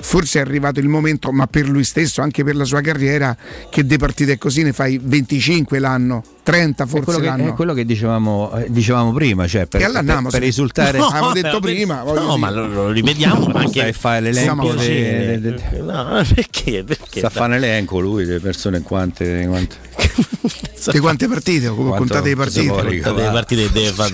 forse 0.03 0.39
è 0.39 0.43
arrivato 0.43 0.81
il 0.81 0.89
momento, 0.89 1.31
ma 1.33 1.47
per 1.47 1.69
lui 1.69 1.85
stesso, 1.85 2.21
anche 2.21 2.45
per 2.45 2.57
la 2.57 2.65
sua 2.65 2.81
carriera, 2.81 3.35
che 3.71 3.87
dei 3.87 3.99
partite 3.99 4.37
così 4.37 4.63
ne 4.63 4.73
fai 4.73 4.99
25 5.03 5.79
l'anno, 5.79 6.23
30 6.43 6.85
È 6.85 6.87
quello, 6.89 7.05
forse 7.05 7.21
che, 7.21 7.27
l'anno. 7.27 7.49
è 7.49 7.53
quello 7.55 7.73
che 7.73 7.85
dicevamo, 7.85 8.53
eh, 8.59 8.67
dicevamo 8.69 9.13
prima, 9.13 9.47
cioè 9.47 9.67
per, 9.67 9.81
per, 9.91 10.25
per 10.31 10.41
risultare. 10.41 10.99
No, 10.99 11.07
Avevo 11.07 11.33
detto 11.33 11.61
prima, 11.61 12.03
No, 12.03 12.13
dire. 12.15 12.37
ma 12.37 12.51
lo, 12.51 12.67
lo 12.67 12.91
rivediamo 12.91 13.47
Ma 13.47 13.61
anche 13.61 13.89
a 13.89 13.93
fare 13.93 14.21
l'elenco 14.21 14.73
de- 14.75 15.39
de- 15.41 15.55
de- 15.55 15.81
No, 15.81 16.23
perché? 16.35 16.83
perché? 16.85 17.19
Sta 17.19 17.29
a 17.29 17.31
fare 17.31 17.47
un 17.47 17.55
elenco 17.55 18.01
lui 18.01 18.25
delle 18.25 18.41
persone 18.41 18.81
quante. 18.83 19.47
quante- 19.47 19.77
Di 20.91 20.99
quante 20.99 21.29
partite? 21.29 21.69
Come 21.69 21.97
contate 21.97 22.31
le 22.31 22.37
partite? 22.37 22.83
ricavare? 22.89 23.01
Delle 23.23 23.33
partite 23.33 23.71
deve 23.73 23.93
far 23.93 24.11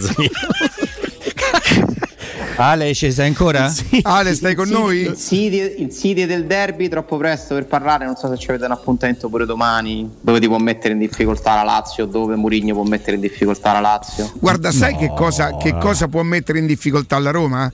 Ale, 2.61 2.93
ci 2.93 3.13
sei 3.13 3.29
ancora? 3.29 3.73
Ale, 4.03 4.35
stai 4.35 4.55
con 4.57 4.67
Il 4.67 4.73
noi? 4.73 5.01
Il 5.03 5.17
City 5.17 6.27
del 6.27 6.45
derby 6.45 6.89
troppo 6.89 7.17
presto 7.17 7.55
per 7.55 7.67
parlare, 7.67 8.05
non 8.05 8.17
so 8.17 8.29
se 8.29 8.37
ci 8.37 8.51
avete 8.51 8.65
un 8.65 8.73
appuntamento 8.73 9.29
pure 9.29 9.47
domani 9.47 10.11
dove 10.21 10.41
ti 10.41 10.49
può 10.49 10.59
mettere 10.59 10.93
in 10.95 10.99
difficoltà 10.99 11.55
la 11.55 11.63
Lazio, 11.63 12.07
dove 12.07 12.35
Murigno 12.35 12.75
può 12.75 12.83
mettere 12.83 13.15
in 13.15 13.21
difficoltà 13.23 13.73
la 13.73 13.81
Lazio. 13.81 14.33
Guarda, 14.41 14.73
sai 14.73 14.97
che, 14.97 15.13
cosa, 15.15 15.57
che 15.57 15.77
cosa 15.79 16.09
può 16.09 16.23
mettere 16.23 16.59
in 16.59 16.67
difficoltà 16.67 17.17
la 17.21 17.31
Roma? 17.31 17.71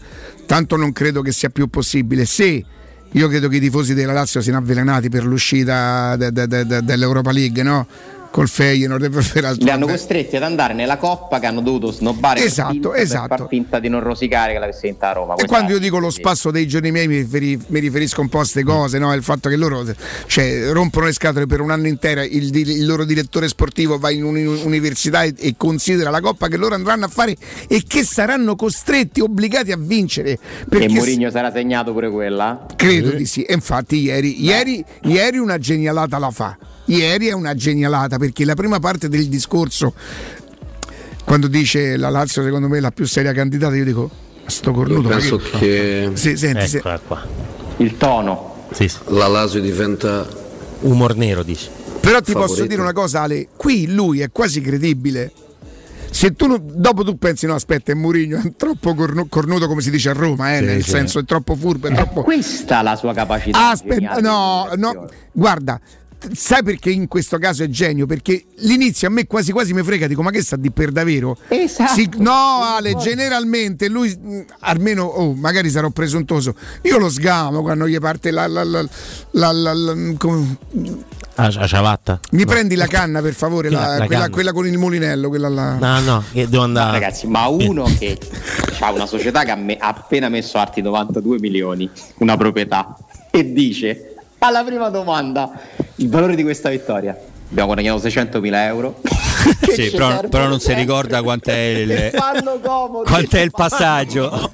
Tanto 0.46 0.76
non 0.76 0.92
credo 0.92 1.22
che 1.22 1.32
sia 1.32 1.48
più 1.48 1.68
possibile. 1.68 2.26
Se 2.26 2.64
io 3.10 3.28
credo 3.28 3.48
che 3.48 3.56
i 3.56 3.60
tifosi 3.60 3.94
della 3.94 4.12
Lazio 4.12 4.42
siano 4.42 4.58
avvelenati 4.58 5.08
per 5.08 5.24
l'uscita 5.24 6.14
de- 6.16 6.30
de- 6.30 6.46
de- 6.46 6.66
de- 6.66 6.82
dell'Europa 6.84 7.30
League, 7.32 7.62
no? 7.62 7.86
Col 8.34 8.48
Feyenoord 8.48 9.04
e 9.04 9.10
per. 9.10 9.54
Li 9.58 9.70
hanno 9.70 9.86
costretti 9.86 10.34
ad 10.34 10.42
andare 10.42 10.74
nella 10.74 10.96
coppa 10.96 11.38
che 11.38 11.46
hanno 11.46 11.60
dovuto 11.60 11.92
snobbare 11.92 12.42
Esatto, 12.42 12.72
finta- 12.72 12.88
per 12.88 13.00
esatto. 13.00 13.36
far 13.36 13.46
finta 13.46 13.78
di 13.78 13.88
non 13.88 14.00
rosicare 14.00 14.54
che 14.54 14.58
l'avesse 14.58 14.88
vinta 14.88 15.10
a 15.10 15.12
Roma. 15.12 15.36
E 15.36 15.46
quando 15.46 15.70
io 15.70 15.78
dico 15.78 15.98
lo 16.00 16.10
spasso 16.10 16.50
dei 16.50 16.66
giorni 16.66 16.90
miei 16.90 17.06
mi, 17.06 17.18
riferi- 17.18 17.60
mi 17.68 17.78
riferisco 17.78 18.20
un 18.20 18.28
po' 18.28 18.38
a 18.38 18.40
queste 18.40 18.64
cose, 18.64 18.98
no? 18.98 19.14
Il 19.14 19.22
fatto 19.22 19.48
che 19.48 19.54
loro 19.54 19.84
cioè, 20.26 20.72
rompono 20.72 21.06
le 21.06 21.12
scatole 21.12 21.46
per 21.46 21.60
un 21.60 21.70
anno 21.70 21.86
intero, 21.86 22.22
il, 22.22 22.52
il 22.52 22.84
loro 22.84 23.04
direttore 23.04 23.46
sportivo 23.46 23.98
va 23.98 24.10
in 24.10 24.24
un'università 24.24 25.22
e, 25.22 25.32
e 25.38 25.54
considera 25.56 26.10
la 26.10 26.20
coppa 26.20 26.48
che 26.48 26.56
loro 26.56 26.74
andranno 26.74 27.04
a 27.04 27.08
fare 27.08 27.36
e 27.68 27.84
che 27.86 28.02
saranno 28.02 28.56
costretti, 28.56 29.20
obbligati 29.20 29.70
a 29.70 29.76
vincere. 29.78 30.30
E 30.32 30.38
Perché 30.68 30.88
Mourinho 30.88 31.30
sarà 31.30 31.52
segnato 31.52 31.92
pure 31.92 32.10
quella? 32.10 32.66
Credo 32.74 33.12
di 33.12 33.26
sì, 33.26 33.44
e 33.44 33.54
infatti 33.54 34.00
ieri, 34.00 34.42
ieri, 34.44 34.84
ieri 35.02 35.38
una 35.38 35.56
genialata 35.56 36.18
la 36.18 36.32
fa. 36.32 36.58
Ieri 36.86 37.28
è 37.28 37.32
una 37.32 37.54
genialata 37.54 38.18
perché 38.18 38.44
la 38.44 38.54
prima 38.54 38.78
parte 38.78 39.08
del 39.08 39.26
discorso, 39.28 39.94
quando 41.24 41.48
dice 41.48 41.96
la 41.96 42.10
Lazio 42.10 42.42
secondo 42.42 42.68
me 42.68 42.78
è 42.78 42.80
la 42.80 42.90
più 42.90 43.06
seria 43.06 43.32
candidata, 43.32 43.74
io 43.74 43.84
dico, 43.84 44.10
sto 44.46 44.72
cornuto. 44.72 45.08
ma 45.08 45.16
penso 45.16 45.36
che 45.38 46.10
Sì, 46.14 46.36
senti, 46.36 46.66
se- 46.68 46.80
qua. 46.80 47.26
Il 47.78 47.96
tono. 47.96 48.66
Sì, 48.72 48.88
sì. 48.88 48.98
la 49.08 49.26
Lazio 49.28 49.60
diventa 49.60 50.26
Umor 50.80 51.16
nero, 51.16 51.42
dici. 51.42 51.68
Però 52.00 52.20
ti 52.20 52.32
posso 52.32 52.48
Favorito. 52.48 52.66
dire 52.66 52.80
una 52.82 52.92
cosa, 52.92 53.22
Ale, 53.22 53.48
qui 53.56 53.86
lui 53.90 54.20
è 54.20 54.30
quasi 54.30 54.60
credibile. 54.60 55.32
Se 56.10 56.32
tu 56.34 56.46
non- 56.46 56.62
dopo 56.74 57.02
tu 57.02 57.16
pensi, 57.16 57.46
no, 57.46 57.54
aspetta, 57.54 57.90
è 57.92 57.94
Mourinho, 57.94 58.36
è 58.44 58.52
troppo 58.56 58.94
cornu- 58.94 59.28
cornuto 59.28 59.66
come 59.66 59.80
si 59.80 59.90
dice 59.90 60.10
a 60.10 60.12
Roma, 60.12 60.54
eh, 60.54 60.58
Sì, 60.58 60.64
nel 60.64 60.84
sì. 60.84 60.90
senso 60.90 61.18
è 61.20 61.24
troppo 61.24 61.56
furbo, 61.56 61.88
è 61.88 61.94
troppo... 61.94 62.22
Questa 62.22 62.80
è 62.80 62.82
la 62.82 62.94
sua 62.94 63.14
capacità. 63.14 63.70
Aspetta, 63.70 64.18
no, 64.20 64.68
no, 64.76 65.08
guarda, 65.32 65.80
sai 66.32 66.62
perché 66.62 66.90
in 66.90 67.08
questo 67.08 67.38
caso 67.38 67.62
è 67.62 67.68
genio? 67.68 68.06
Perché 68.06 68.44
l'inizio 68.58 69.08
a 69.08 69.10
me 69.10 69.26
quasi 69.26 69.52
quasi 69.52 69.72
mi 69.74 69.82
frega, 69.82 70.06
dico 70.06 70.22
ma 70.22 70.30
che 70.30 70.42
sta 70.42 70.56
di 70.56 70.70
per 70.70 70.90
davvero? 70.92 71.36
Esatto. 71.48 71.92
Sì, 71.94 72.08
no 72.18 72.62
Ale, 72.62 72.94
generalmente 72.96 73.88
lui, 73.88 74.08
mh, 74.16 74.44
almeno, 74.60 75.04
oh, 75.04 75.34
magari 75.34 75.70
sarò 75.70 75.90
presuntuoso, 75.90 76.54
io 76.82 76.98
lo 76.98 77.08
sgamo 77.08 77.62
quando 77.62 77.86
gli 77.88 77.98
parte 77.98 78.30
la... 78.30 78.46
la, 78.46 78.64
la, 78.64 78.82
la- 79.32 79.52
la- 79.52 79.72
la- 79.74 79.94
come- 80.16 80.56
Ah, 81.36 81.50
la 81.52 81.66
ciabatta? 81.66 82.20
mi 82.32 82.44
prendi 82.46 82.76
la 82.76 82.86
canna 82.86 83.20
per 83.20 83.34
favore, 83.34 83.68
la- 83.68 83.80
la- 83.80 83.86
la 83.98 84.06
quella, 84.06 84.20
canna? 84.22 84.30
quella 84.32 84.52
con 84.52 84.66
il 84.68 84.78
mulinello, 84.78 85.28
quella 85.28 85.48
là. 85.48 85.74
No, 85.78 86.00
no, 86.00 86.24
che 86.32 86.48
devo 86.48 86.62
andare. 86.62 86.92
Ragazzi, 86.92 87.26
ma 87.26 87.48
uno 87.48 87.84
che 87.98 88.16
ha 88.78 88.92
una 88.92 89.06
società 89.06 89.42
che 89.42 89.50
ha, 89.50 89.56
me- 89.56 89.76
ha 89.76 89.88
appena 89.88 90.28
messo 90.28 90.58
arti 90.58 90.80
92 90.80 91.38
milioni, 91.40 91.90
una 92.18 92.36
proprietà, 92.36 92.96
e 93.32 93.52
dice 93.52 94.13
alla 94.47 94.62
prima 94.62 94.90
domanda 94.90 95.50
il 95.97 96.08
valore 96.08 96.34
di 96.36 96.42
questa 96.42 96.68
vittoria. 96.68 97.18
Abbiamo 97.48 97.68
guadagnato 97.73 97.98
600 98.00 98.40
mila 98.40 98.64
euro. 98.66 99.00
Sì, 99.70 99.90
però, 99.90 100.20
però 100.28 100.47
non 100.48 100.60
si 100.60 100.73
ricorda 100.74 101.23
quant'è 101.23 101.56
il, 101.56 102.10
Fanno 102.12 102.58
comodo. 102.60 103.05
quant'è 103.05 103.40
il 103.40 103.50
passaggio. 103.50 104.52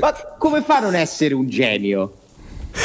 Ma 0.00 0.14
come 0.38 0.62
fa 0.62 0.76
a 0.76 0.80
non 0.80 0.94
essere 0.94 1.34
un 1.34 1.48
genio? 1.48 2.12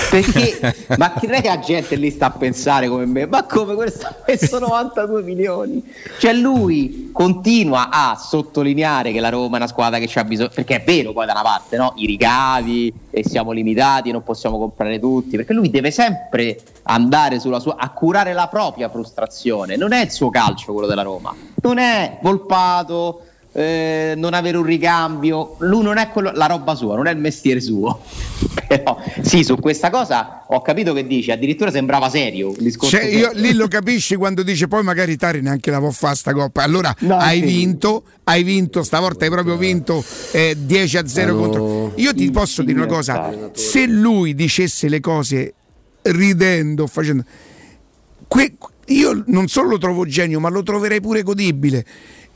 Perché, 0.09 0.75
ma 0.97 1.13
non 1.21 1.33
è 1.33 1.41
che 1.41 1.47
la 1.47 1.59
gente 1.59 1.95
lì 1.95 2.09
sta 2.11 2.27
a 2.27 2.31
pensare 2.31 2.87
come 2.87 3.05
me, 3.05 3.25
ma 3.25 3.43
come 3.43 3.75
questo 3.75 4.07
ha 4.07 4.15
messo 4.25 4.59
92 4.59 5.21
milioni? 5.21 5.83
Cioè 6.17 6.33
lui 6.33 7.09
continua 7.11 7.89
a 7.89 8.15
sottolineare 8.15 9.11
che 9.11 9.19
la 9.19 9.29
Roma 9.29 9.55
è 9.55 9.59
una 9.59 9.67
squadra 9.67 9.99
che 9.99 10.07
c'ha 10.07 10.23
bisogno, 10.23 10.49
perché 10.53 10.77
è 10.77 10.83
vero 10.83 11.11
poi 11.11 11.25
da 11.25 11.33
una 11.33 11.41
parte, 11.41 11.77
no? 11.77 11.93
I 11.97 12.05
ricavi 12.05 12.93
e 13.09 13.27
siamo 13.27 13.51
limitati, 13.51 14.11
non 14.11 14.23
possiamo 14.23 14.57
comprare 14.57 14.99
tutti, 14.99 15.35
perché 15.35 15.53
lui 15.53 15.69
deve 15.69 15.91
sempre 15.91 16.59
andare 16.83 17.39
sulla 17.39 17.59
sua, 17.59 17.75
a 17.77 17.89
curare 17.89 18.33
la 18.33 18.47
propria 18.47 18.89
frustrazione, 18.89 19.75
non 19.75 19.91
è 19.91 20.03
il 20.03 20.11
suo 20.11 20.29
calcio 20.29 20.71
quello 20.71 20.87
della 20.87 21.03
Roma, 21.03 21.35
non 21.61 21.77
è 21.77 22.17
volpato. 22.21 23.25
Eh, 23.53 24.13
non 24.15 24.33
avere 24.33 24.57
un 24.57 24.63
ricambio, 24.63 25.55
lui 25.59 25.83
non 25.83 25.97
è 25.97 26.09
quello, 26.09 26.31
la 26.33 26.45
roba 26.45 26.73
sua, 26.75 26.95
non 26.95 27.07
è 27.07 27.11
il 27.11 27.17
mestiere 27.17 27.59
suo. 27.59 28.01
Però 28.67 28.97
sì, 29.21 29.43
su 29.43 29.57
questa 29.57 29.89
cosa 29.89 30.45
ho 30.47 30.61
capito 30.61 30.93
che 30.93 31.05
dici, 31.05 31.31
addirittura 31.31 31.69
sembrava 31.71 32.09
serio 32.09 32.51
il 32.51 32.63
discorso. 32.63 32.95
Cioè, 32.95 33.05
io, 33.05 33.31
lì 33.33 33.53
lo 33.53 33.67
capisci 33.67 34.15
quando 34.15 34.43
dice 34.43 34.67
poi 34.67 34.83
magari 34.83 35.17
Tari 35.17 35.41
neanche 35.41 35.69
la 35.71 35.79
può 35.79 35.91
fare 35.91 36.15
sta 36.15 36.33
coppa. 36.33 36.63
Allora 36.63 36.95
No, 36.99 37.17
hai 37.17 37.39
sì. 37.39 37.45
vinto, 37.45 38.03
hai 38.23 38.43
vinto, 38.43 38.83
stavolta 38.83 39.25
hai 39.25 39.31
proprio 39.31 39.57
vinto 39.57 40.03
eh, 40.31 40.55
10 40.57 40.97
a 40.97 41.07
0 41.07 41.31
Allora, 41.31 41.47
contro. 41.47 41.93
Io 41.95 42.13
ti 42.13 42.31
posso 42.31 42.63
dire 42.63 42.77
una 42.77 42.87
cosa, 42.87 43.51
se 43.53 43.85
lui 43.85 44.33
dicesse 44.33 44.87
le 44.87 44.99
cose 45.01 45.53
ridendo, 46.03 46.87
facendo... 46.87 47.23
que- 48.27 48.55
io 48.87 49.23
non 49.27 49.47
solo 49.47 49.69
lo 49.69 49.77
trovo 49.77 50.05
genio, 50.05 50.39
ma 50.39 50.49
lo 50.49 50.63
troverei 50.63 50.99
pure 50.99 51.23
godibile. 51.23 51.85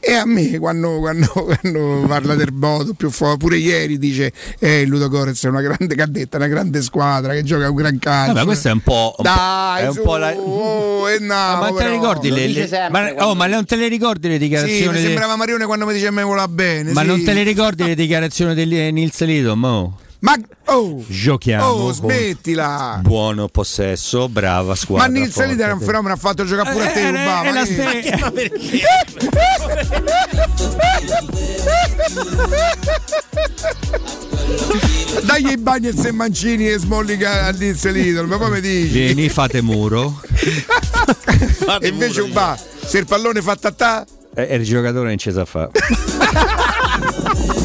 E 0.08 0.14
a 0.14 0.26
me 0.26 0.60
quando, 0.60 1.00
quando- 1.00 1.28
quando 1.62 2.06
parla 2.08 2.36
del 2.36 2.52
Bodo, 2.52 2.94
più 2.94 3.10
fuori, 3.10 3.38
pure 3.38 3.58
ieri 3.58 3.98
dice 3.98 4.32
eh, 4.60 4.82
il 4.82 4.88
Ludo 4.90 5.10
Gorez 5.10 5.44
è 5.44 5.48
una 5.50 5.62
grande 5.62 5.96
cadetta, 5.96 6.38
una 6.38 6.48
grande 6.48 6.82
squadra 6.84 7.34
che 7.34 7.42
gioca 7.44 7.68
un 7.70 7.76
gran 7.76 7.98
calcio. 7.98 8.34
Vabbè, 8.34 8.46
questo 8.46 8.68
è 8.68 8.72
un 8.72 8.82
po'. 8.82 9.16
un 9.18 9.24
Dai, 9.24 9.84
è 9.84 9.88
un 9.88 9.94
su, 9.94 10.02
po' 10.04 10.18
la- 10.18 10.32
oh, 10.36 11.10
e 11.10 11.16
Ah, 11.28 11.58
ma 11.60 11.72
te 11.76 11.84
le 11.86 11.90
ricordi 11.92 12.30
le, 12.30 12.48
le- 12.48 12.88
ma, 12.92 13.14
oh, 13.28 13.34
ma 13.34 13.48
non 13.48 13.66
te 13.66 13.76
le 13.78 13.88
ricordi 13.88 14.28
le 14.28 14.34
Sì, 14.36 14.40
dichiarazioni? 14.40 14.88
mi 14.88 14.94
de- 15.02 15.08
sembrava 15.08 15.36
Marione 15.36 15.66
quando 15.66 15.86
mi 15.88 15.94
dice 15.94 16.08
a 16.08 16.12
me 16.12 16.22
vola 16.24 16.48
bene. 16.48 16.92
ma 16.92 17.02
sì. 17.02 17.08
non 17.08 17.24
te 17.24 17.34
le 17.34 17.42
ricordi 17.44 17.84
le 17.84 17.96
dichiarazioni 17.96 18.54
di 18.54 18.92
Nils 18.92 19.20
Lido? 19.22 19.56
Mo? 19.56 19.98
Ma 20.26 20.34
oh, 20.74 21.04
Giochiamo. 21.08 21.66
oh, 21.66 21.78
con 21.84 21.94
smettila. 21.94 23.00
Buono 23.04 23.48
possesso, 23.48 24.28
brava 24.28 24.74
squadra. 24.74 25.08
Ma 25.08 25.14
Nils. 25.20 25.46
Lider 25.46 25.70
è 25.70 25.74
un 25.74 25.82
fenomeno, 25.82 26.16
ha 26.16 26.18
fatto 26.18 26.44
giocare 26.46 26.72
pure 26.72 26.88
a 26.88 26.92
te, 26.92 27.00
Eh, 27.00 27.04
eh, 27.04 27.10
rubava. 27.12 27.44
è 27.48 27.52
la 27.52 27.62
eh. 27.62 27.66
ste- 27.68 28.18
Ma 28.20 28.32
perché? 28.32 28.82
Dagli 35.24 35.52
i 35.52 35.58
Bagnets 35.58 36.04
e 36.06 36.12
Mancini 36.12 36.70
e 36.70 36.78
Smolli 36.78 37.22
a 37.24 37.50
Nils 37.52 37.90
Lidl, 37.90 38.26
ma 38.26 38.38
poi 38.38 38.52
mi 38.52 38.62
dici? 38.62 38.94
Vieni, 38.94 39.30
fate 39.30 39.62
muro. 39.62 40.22
e 41.82 41.88
invece 41.88 42.22
un 42.22 42.32
va, 42.32 42.58
se 42.86 43.00
il 43.00 43.06
pallone 43.06 43.42
fa 43.42 43.56
tatà, 43.56 44.06
E 44.34 44.48
e 44.50 44.56
il 44.56 44.64
giocatore 44.64 45.08
non 45.10 45.18
ci 45.18 45.32
sa 45.32 45.46
fa. 45.46 45.70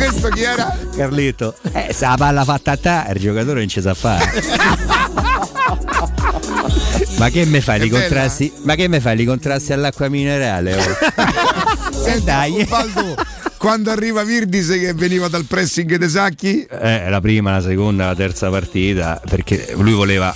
questo 0.01 0.29
chi 0.31 0.43
era? 0.43 0.75
Carlito. 0.97 1.55
Eh, 1.73 1.93
se 1.93 2.07
la 2.07 2.15
palla 2.17 2.45
fatta 2.45 2.73
a 2.73 2.77
te, 2.79 3.13
il 3.13 3.21
giocatore 3.21 3.59
non 3.61 3.69
ci 3.69 3.83
sa 3.83 3.93
fare. 3.93 4.33
Ma 7.19 7.29
che 7.29 7.45
me 7.45 7.61
fai 7.61 7.85
i 7.85 7.89
contrasti? 7.91 8.51
Ma 8.63 8.75
che 8.77 8.89
me 8.89 8.99
fai 9.01 9.21
i 9.21 9.25
contrasti 9.27 9.75
all'acqua 9.75 10.09
minerale? 10.09 10.75
oh? 10.77 11.93
Senti, 12.03 12.25
dai. 12.25 12.63
Osvaldo, 12.63 13.15
quando 13.59 13.91
arriva 13.91 14.23
Virdis 14.25 14.69
che 14.69 14.95
veniva 14.95 15.29
dal 15.29 15.45
pressing 15.45 15.97
dei 15.97 16.09
sacchi, 16.09 16.65
Eh, 16.65 17.11
la 17.11 17.21
prima, 17.21 17.53
la 17.53 17.61
seconda, 17.61 18.07
la 18.07 18.15
terza 18.15 18.49
partita, 18.49 19.21
perché 19.29 19.75
lui 19.77 19.93
voleva. 19.93 20.35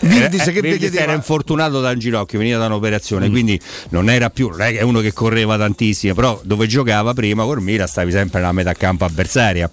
Virdis 0.00 0.46
eh, 0.46 0.52
che 0.52 0.60
Virdis 0.60 0.80
vedeva- 0.90 1.02
era 1.04 1.12
infortunato 1.12 1.80
da 1.80 1.90
un 1.90 1.98
ginocchio, 1.98 2.38
veniva 2.38 2.58
da 2.58 2.66
un'operazione, 2.66 3.28
Mm. 3.28 3.30
quindi 3.30 3.60
non 3.90 4.10
era 4.10 4.30
più, 4.30 4.48
non 4.48 4.60
è 4.62 4.72
che 4.72 4.78
è 4.78 4.82
uno 4.82 5.00
che 5.00 5.12
correva 5.12 5.56
tantissimo, 5.56 6.14
però 6.14 6.40
dove 6.42 6.66
giocava 6.66 7.14
prima 7.14 7.44
col 7.44 7.60
Mira 7.62 7.86
stavi 7.86 8.10
sempre 8.10 8.40
nella 8.40 8.52
metà 8.52 8.72
campo 8.74 9.04
avversaria. 9.04 9.70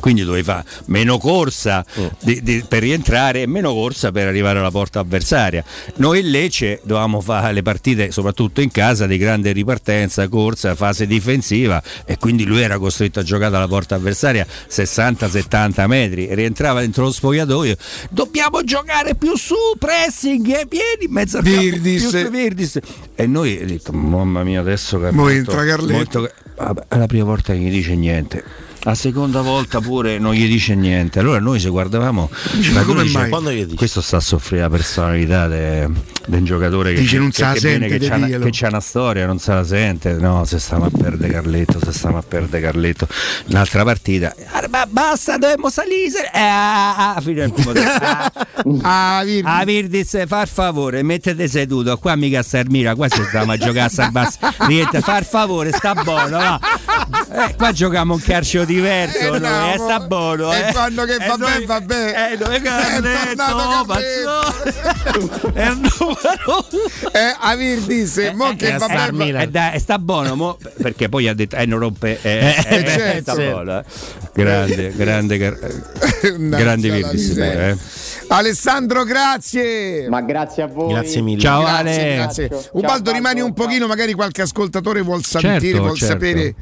Quindi 0.00 0.22
dovevi 0.24 0.44
fare 0.44 0.64
meno 0.86 1.18
corsa 1.18 1.84
Mm. 1.98 2.06
di- 2.22 2.42
di- 2.42 2.64
per 2.66 2.82
rientrare 2.82 3.42
e 3.42 3.46
meno 3.46 3.72
corsa 3.72 4.10
per 4.12 4.26
arrivare 4.26 4.58
alla 4.58 4.70
porta 4.70 5.00
avversaria. 5.00 5.64
Noi 5.96 6.20
in 6.20 6.30
Lecce 6.30 6.80
dovevamo 6.82 7.20
fare 7.20 7.52
le 7.52 7.62
partite, 7.62 8.10
soprattutto 8.10 8.60
in 8.60 8.70
casa, 8.70 9.06
di 9.06 9.16
grande 9.18 9.52
ripartenza, 9.52 10.28
corsa, 10.28 10.74
fase 10.74 11.06
difensiva 11.06 11.82
e 12.04 12.16
quindi 12.18 12.44
lui 12.44 12.60
era 12.60 12.78
costretto 12.78 13.20
a 13.20 13.22
giocare 13.22 13.50
dalla 13.50 13.68
porta 13.68 13.94
avversaria 13.96 14.46
60-70 14.68 15.86
metri, 15.86 16.34
rientrava 16.34 16.80
dentro 16.80 17.04
lo 17.04 17.12
spogliatoio, 17.12 17.76
dobbiamo 18.10 18.62
giocare 18.64 19.14
più 19.14 19.36
su, 19.36 19.54
pressing, 19.78 20.46
e 20.48 20.66
piedi 20.66 21.04
in 21.06 21.12
mezzo 21.12 21.40
Virdis. 21.40 22.08
più 22.10 22.30
Virdis. 22.30 22.78
E 23.14 23.26
noi 23.26 23.58
ho 23.62 23.66
detto, 23.66 23.92
mamma 23.92 24.42
mia, 24.42 24.60
adesso 24.60 24.98
che 25.00 25.10
Mo 25.12 25.28
entra 25.28 25.64
Carletto. 25.64 26.30
Vabbè, 26.56 26.82
è 26.88 26.96
la 26.96 27.06
prima 27.06 27.24
volta 27.24 27.52
che 27.52 27.58
gli 27.58 27.70
dice 27.70 27.94
niente. 27.94 28.42
La 28.88 28.94
seconda 28.94 29.42
volta 29.42 29.82
pure 29.82 30.18
non 30.18 30.32
gli 30.32 30.48
dice 30.48 30.74
niente. 30.74 31.18
Allora 31.18 31.38
noi 31.40 31.60
se 31.60 31.68
guardavamo, 31.68 32.30
Dice, 32.54 32.70
ma 32.72 32.84
come 32.84 33.02
dice, 33.02 33.18
mai? 33.18 33.28
Quando 33.28 33.52
gli 33.52 33.62
dice? 33.64 33.76
questo 33.76 34.00
sta 34.00 34.16
a 34.16 34.20
soffrire 34.20 34.62
la 34.62 34.70
personalità 34.70 35.46
de- 35.46 35.90
del 36.26 36.42
giocatore 36.42 36.94
che, 36.94 37.00
Dice, 37.00 37.16
c'è- 37.16 37.20
non 37.20 37.30
che, 37.30 37.52
che 37.52 37.58
sente, 37.60 37.86
che 37.98 37.98
c'ha, 38.08 38.16
una, 38.16 38.26
che 38.28 38.48
c'ha 38.50 38.68
una 38.68 38.80
storia, 38.80 39.26
non 39.26 39.38
se 39.38 39.52
la 39.52 39.64
sente. 39.64 40.12
No, 40.14 40.46
se 40.46 40.58
stiamo 40.58 40.86
a 40.86 40.90
perdere 40.90 41.32
Carletto, 41.34 41.78
se 41.84 41.92
stiamo 41.92 42.16
a 42.16 42.22
perdere 42.22 42.62
Carletto. 42.62 43.06
Un'altra 43.50 43.84
partita. 43.84 44.34
"Ah, 44.52 44.66
Ma 44.70 44.86
basta, 44.88 45.36
dobbiamo 45.36 45.68
salire. 45.68 46.30
Eh, 46.32 46.38
ah, 46.40 47.14
ah, 47.14 47.20
fino 47.20 47.42
al 47.42 47.52
primo 47.52 47.72
tempo. 47.72 47.96
Ah, 48.82 49.18
Ah, 49.18 49.22
Virdis. 49.24 49.42
Ah, 49.44 49.64
Virdis, 49.64 50.26
far 50.26 50.48
favore, 50.48 51.02
mettete 51.02 51.46
seduto. 51.46 51.96
Qua 51.98 52.16
mica 52.16 52.42
sta 52.42 52.58
Ermira, 52.58 52.94
qua 52.94 53.08
si 53.08 53.22
stiamo 53.22 53.52
a 53.52 53.56
giocare 53.56 53.88
a. 53.90 54.38
Rientra, 54.66 55.00
far 55.00 55.24
favore, 55.24 55.72
sta 55.72 55.94
buono. 55.94 56.36
va. 56.38 56.60
Eh, 57.48 57.54
qua 57.54 57.72
giochiamo 57.72 58.14
un 58.14 58.20
calcio 58.20 58.64
diverso. 58.80 59.34
Eh, 59.34 59.38
no, 59.38 59.72
eh, 59.74 59.78
sta 59.78 60.00
buono. 60.00 60.52
E 60.52 60.58
eh. 60.68 60.72
quando 60.72 61.04
che 61.04 61.14
Eh, 61.14 61.26
va 61.26 61.36
bene, 61.36 61.66
va 61.66 61.80
bene. 61.80 62.32
Eh, 62.32 62.38
tornato 62.38 63.84
Pazzò. 63.86 65.52
È 65.52 65.66
un 65.68 65.80
numero 65.98 66.66
Eh, 67.12 67.36
a 67.40 67.54
Virdis, 67.56 68.30
mo 68.34 68.54
che 68.56 68.76
va 68.76 68.86
sta, 68.86 69.10
bene. 69.12 69.50
eh, 69.72 69.78
sta 69.78 69.98
buono 69.98 70.34
mo, 70.36 70.58
perché 70.82 71.08
poi 71.08 71.28
ha 71.28 71.34
detto 71.34 71.56
eh 71.56 71.66
non 71.66 71.78
rompe 71.80 72.18
eh, 72.22 72.54
Eh, 72.68 72.76
eh, 72.76 72.84
certo. 72.86 73.32
sta 73.32 73.34
buono, 73.34 73.78
eh. 73.78 73.84
grande 74.32 74.92
grande 74.94 75.36
grande 76.38 76.88
pure, 77.00 77.68
eh. 77.70 77.76
Alessandro, 78.28 79.04
grazie. 79.04 80.06
Ma 80.08 80.20
grazie 80.20 80.62
a 80.62 80.66
voi. 80.66 80.92
Grazie 80.92 81.22
mille. 81.22 81.40
Ciao 81.40 81.60
Grazie, 81.62 82.00
Ale 82.00 82.14
grazie. 82.14 82.48
Ciao, 82.48 82.58
Ubaldo, 82.72 82.86
Baldo, 82.86 83.12
rimani 83.12 83.40
un 83.40 83.54
pochino, 83.54 83.86
magari 83.86 84.12
qualche 84.12 84.42
ascoltatore 84.42 85.00
vuol 85.00 85.24
sentire, 85.24 85.60
Certo, 85.60 85.78
vuol 85.78 85.96
certo. 85.96 86.12
sapere. 86.14 86.54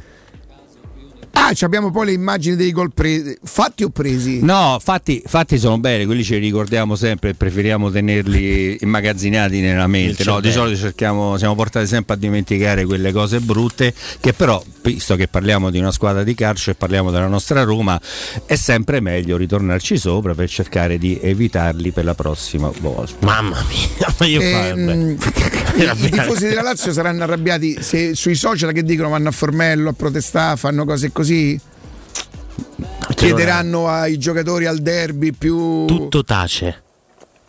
Ah, 1.39 1.53
ci 1.53 1.65
abbiamo 1.65 1.91
poi 1.91 2.07
le 2.07 2.13
immagini 2.13 2.57
dei 2.57 2.73
gol 2.73 2.93
presi. 2.93 3.37
Fatti 3.45 3.85
o 3.85 3.91
presi? 3.91 4.41
No, 4.43 4.79
fatti, 4.83 5.23
fatti 5.25 5.59
sono 5.59 5.79
belli, 5.79 6.07
quelli 6.07 6.25
ce 6.25 6.39
li 6.39 6.47
ricordiamo 6.47 6.97
sempre 6.97 7.31
e 7.31 7.35
preferiamo 7.35 7.91
tenerli 7.91 8.79
immagazzinati 8.81 9.61
nella 9.61 9.87
mente. 9.87 10.25
No, 10.25 10.41
di 10.41 10.49
cervello. 10.49 10.53
solito 10.53 10.81
cerchiamo, 10.81 11.37
siamo 11.37 11.55
portati 11.55 11.87
sempre 11.87 12.15
a 12.15 12.17
dimenticare 12.17 12.87
quelle 12.87 13.13
cose 13.13 13.41
brutte 13.41 13.93
che 14.19 14.33
però, 14.33 14.61
visto 14.83 15.15
che 15.15 15.29
parliamo 15.29 15.71
di 15.71 15.79
una 15.79 15.93
squadra 15.93 16.25
di 16.25 16.35
calcio 16.35 16.71
e 16.71 16.75
parliamo 16.75 17.11
della 17.11 17.29
nostra 17.29 17.63
Roma, 17.65 18.01
è 18.47 18.57
sempre 18.57 19.01
meglio 19.01 19.37
ritornarci 19.37 19.99
sopra 19.99 20.35
per 20.35 20.49
cercare 20.49 20.97
di 20.97 21.19
evitarli 21.21 21.91
per 21.91 22.05
la 22.05 22.15
prossima 22.15 22.73
volta. 22.81 23.25
Mamma 23.27 23.63
mia, 23.69 24.15
ma 24.19 24.27
io 24.27 24.41
Ehm. 24.41 25.17
I 25.77 26.11
tifosi 26.11 26.49
della 26.49 26.63
Lazio 26.63 26.93
saranno 26.93 27.25
arrabbiati 27.25 27.77
se 27.83 28.15
sui 28.15 28.35
social 28.35 28.73
che 28.73 28.83
dicono 28.83 29.11
vanno 29.11 29.29
a 29.29 29.33
Formello 29.33 29.91
a 29.91 29.93
protestare, 29.93 30.57
fanno 30.57 30.87
cose 30.87 31.13
così. 31.13 31.26
Chiederanno 33.15 33.89
ai 33.89 34.19
giocatori 34.19 34.67
al 34.67 34.79
derby 34.79 35.33
più. 35.33 35.85
Tutto 35.87 36.25
tace. 36.25 36.83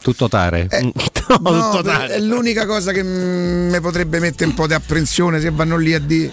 Tutto 0.01 0.27
tare. 0.29 0.67
Eh, 0.69 0.91
No, 1.27 1.39
no, 1.51 1.69
tutto 1.71 1.83
tace. 1.83 2.13
è 2.13 2.19
l'unica 2.19 2.65
cosa 2.65 2.91
che 2.93 3.03
mi 3.03 3.79
potrebbe 3.81 4.19
mettere 4.19 4.49
un 4.49 4.55
po' 4.55 4.65
di 4.67 4.73
apprensione 4.73 5.39
se 5.41 5.49
vanno 5.51 5.75
lì 5.77 5.93
a 5.93 5.99
dire. 5.99 6.31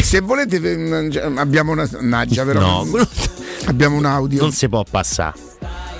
Se 0.00 0.20
volete, 0.20 0.58
mm, 0.60 1.36
abbiamo 1.36 1.72
una. 1.72 1.86
Naggia, 2.00 2.44
però. 2.44 2.84
No, 2.84 3.06
Abbiamo 3.66 3.96
un 3.96 4.04
audio. 4.06 4.40
Non 4.40 4.52
si 4.52 4.68
può 4.68 4.82
passare. 4.88 5.38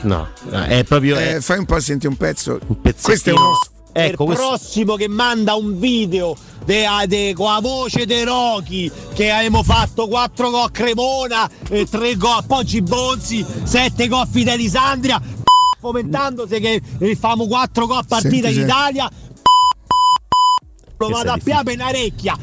No, 0.03 0.29
è 0.51 0.85
proprio. 0.85 1.17
Eh, 1.19 1.37
è 1.37 1.41
fai 1.41 1.59
un 1.59 1.65
po' 1.67 1.79
senti 1.81 2.07
un 2.07 2.17
pezzo. 2.17 2.59
pezzettino. 2.59 3.03
Questo 3.03 3.31
è 3.31 3.33
uno. 3.33 3.59
Ecco, 3.97 4.23
il 4.25 4.29
questo- 4.29 4.49
prossimo 4.49 4.97
che 4.97 5.07
manda 5.09 5.55
un 5.55 5.79
video 5.79 6.35
de, 6.65 6.85
de- 7.07 7.33
con 7.37 7.53
la 7.53 7.61
voce 7.61 8.07
dei 8.07 8.25
Rocky 8.25 8.91
che 9.15 9.31
abbiamo 9.31 9.63
fatto 9.63 10.09
4 10.09 10.51
gol 10.51 10.65
a 10.65 10.71
Cremona, 10.71 11.49
3 11.69 12.17
gol 12.17 12.39
a 12.39 12.43
Poggi 12.45 12.83
Bonzi, 12.83 13.45
7 13.63 14.09
gol 14.09 14.21
a 14.23 14.27
Fidelisandria, 14.29 15.23
fomentandosi 15.79 16.59
che 16.59 16.83
eh, 16.99 17.15
famo 17.17 17.47
4 17.47 17.87
gol 17.87 17.99
a 17.99 18.05
partita 18.07 18.47
Senti, 18.49 18.61
in. 18.61 18.65
Italia. 18.67 19.09
Lo 20.99 21.09
vado 21.09 21.31
a 21.33 21.39
piape 21.43 21.73
in 21.73 21.83
orecchia. 21.83 22.37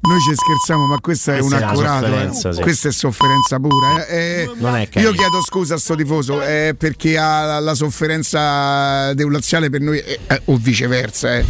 Noi 0.00 0.20
ci 0.20 0.32
scherziamo, 0.34 0.86
ma 0.86 0.98
questa 1.00 1.34
è 1.34 1.38
Questa 1.40 1.56
un 1.56 1.62
è 1.62 1.64
una 1.64 1.72
accurato. 1.96 2.48
eh. 2.48 2.52
sì. 2.54 2.60
Questa 2.62 2.88
è 2.88 2.92
sofferenza 2.92 3.58
pura. 3.58 4.06
eh. 4.06 4.16
Eh, 4.18 4.50
Non 4.58 4.76
è 4.76 4.88
io 4.94 5.12
chiedo 5.12 5.42
scusa 5.42 5.74
a 5.74 5.78
sto 5.78 5.94
tifoso 5.96 6.40
eh, 6.40 6.74
perché 6.78 7.18
ha 7.18 7.58
la 7.58 7.74
sofferenza 7.74 9.12
deulaziale 9.14 9.70
per 9.70 9.80
noi, 9.80 9.98
eh, 9.98 10.18
eh, 10.26 10.42
o 10.46 10.56
viceversa, 10.56 11.36
eh, 11.36 11.44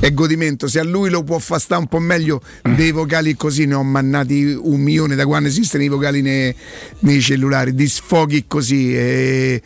è 0.00 0.12
godimento. 0.12 0.68
Se 0.68 0.78
a 0.78 0.84
lui 0.84 1.08
lo 1.10 1.22
può 1.24 1.38
far 1.38 1.60
stare 1.60 1.80
un 1.80 1.88
po' 1.88 1.98
meglio 1.98 2.40
dei 2.62 2.90
vocali 2.92 3.34
così, 3.36 3.64
ne 3.64 3.74
ho 3.74 3.82
mannati 3.82 4.56
un 4.60 4.80
milione 4.80 5.14
da 5.14 5.24
quando 5.26 5.48
esistono 5.48 5.82
i 5.82 5.88
vocali 5.88 6.20
nei, 6.20 6.54
nei 7.00 7.20
cellulari, 7.20 7.74
di 7.74 7.88
sfoghi 7.88 8.44
così. 8.46 9.60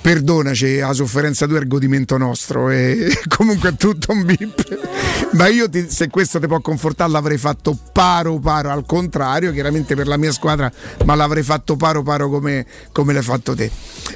Perdonaci, 0.00 0.78
la 0.78 0.92
sofferenza 0.92 1.46
tua 1.46 1.58
è 1.58 1.60
il 1.60 1.68
godimento 1.68 2.16
nostro. 2.16 2.70
E 2.70 3.18
comunque 3.28 3.70
è 3.70 3.74
tutto 3.74 4.12
un 4.12 4.24
bip. 4.24 4.78
Ma 5.32 5.46
io 5.48 5.68
ti- 5.68 5.88
se 5.88 6.08
questo 6.08 6.40
ti 6.40 6.46
può 6.46 6.60
confortare 6.60 7.10
l'avrei 7.10 7.38
fatto 7.38 7.78
paro 7.92 8.38
paro, 8.38 8.70
al 8.70 8.84
contrario, 8.86 9.52
chiaramente 9.52 9.94
per 9.94 10.06
la 10.06 10.16
mia 10.16 10.32
squadra, 10.32 10.70
ma 11.04 11.14
l'avrei 11.14 11.42
fatto 11.42 11.76
paro 11.76 12.02
paro 12.02 12.28
come, 12.28 12.66
come 12.92 13.12
l'hai 13.12 13.22
fatto 13.22 13.54
te. 13.54 13.70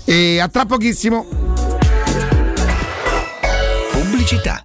E 0.04 0.40
a 0.40 0.48
tra 0.48 0.64
pochissimo. 0.64 1.26
Pubblicità. 3.92 4.64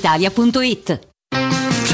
brispalitalia.it. 0.00 1.09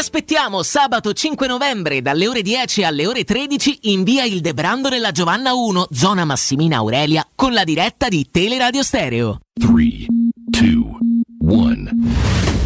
Aspettiamo 0.00 0.62
sabato 0.62 1.12
5 1.12 1.46
novembre 1.46 2.00
dalle 2.00 2.26
ore 2.26 2.40
10 2.40 2.84
alle 2.84 3.06
ore 3.06 3.22
13 3.22 3.80
in 3.82 4.02
via 4.02 4.24
Il 4.24 4.40
Debrando 4.40 4.88
nella 4.88 5.10
Giovanna 5.10 5.52
1, 5.52 5.88
zona 5.90 6.24
Massimina 6.24 6.78
Aurelia, 6.78 7.28
con 7.34 7.52
la 7.52 7.64
diretta 7.64 8.08
di 8.08 8.26
Teleradio 8.30 8.82
Stereo. 8.82 9.40
3, 9.60 10.06
2, 10.08 10.84
1. 11.38 12.49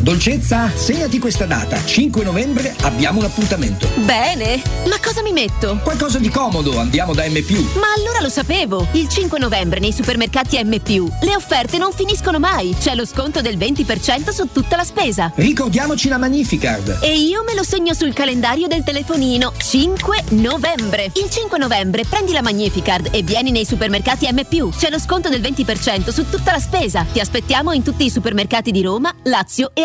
Dolcezza, 0.00 0.70
segnati 0.74 1.18
questa 1.18 1.46
data. 1.46 1.82
5 1.82 2.22
novembre 2.22 2.74
abbiamo 2.82 3.18
un 3.18 3.24
appuntamento. 3.24 3.88
Bene, 4.04 4.62
ma 4.86 4.98
cosa 5.02 5.22
mi 5.22 5.32
metto? 5.32 5.80
Qualcosa 5.82 6.18
di 6.18 6.28
comodo, 6.28 6.78
andiamo 6.78 7.14
da 7.14 7.24
M. 7.26 7.32
Ma 7.74 7.92
allora 7.96 8.20
lo 8.20 8.28
sapevo! 8.28 8.86
Il 8.92 9.08
5 9.08 9.38
novembre 9.38 9.80
nei 9.80 9.92
supermercati 9.92 10.62
M, 10.62 10.70
le 11.22 11.34
offerte 11.34 11.78
non 11.78 11.92
finiscono 11.92 12.38
mai. 12.38 12.76
C'è 12.78 12.94
lo 12.94 13.06
sconto 13.06 13.40
del 13.40 13.56
20% 13.56 14.30
su 14.30 14.48
tutta 14.52 14.76
la 14.76 14.84
spesa. 14.84 15.32
Ricordiamoci 15.34 16.08
la 16.08 16.18
Magnificard. 16.18 16.98
E 17.00 17.16
io 17.16 17.42
me 17.42 17.54
lo 17.54 17.64
segno 17.64 17.94
sul 17.94 18.12
calendario 18.12 18.68
del 18.68 18.84
telefonino. 18.84 19.54
5 19.56 20.24
novembre. 20.30 21.10
Il 21.14 21.30
5 21.30 21.58
novembre 21.58 22.04
prendi 22.04 22.32
la 22.32 22.42
Magnificard 22.42 23.08
e 23.10 23.22
vieni 23.22 23.50
nei 23.50 23.64
supermercati 23.64 24.28
M. 24.30 24.70
C'è 24.76 24.90
lo 24.90 25.00
sconto 25.00 25.30
del 25.30 25.40
20% 25.40 26.10
su 26.10 26.28
tutta 26.28 26.52
la 26.52 26.60
spesa. 26.60 27.06
Ti 27.10 27.18
aspettiamo 27.18 27.72
in 27.72 27.82
tutti 27.82 28.04
i 28.04 28.10
supermercati 28.10 28.70
di 28.70 28.82
Roma, 28.82 29.12
Lazio 29.24 29.70
e 29.74 29.84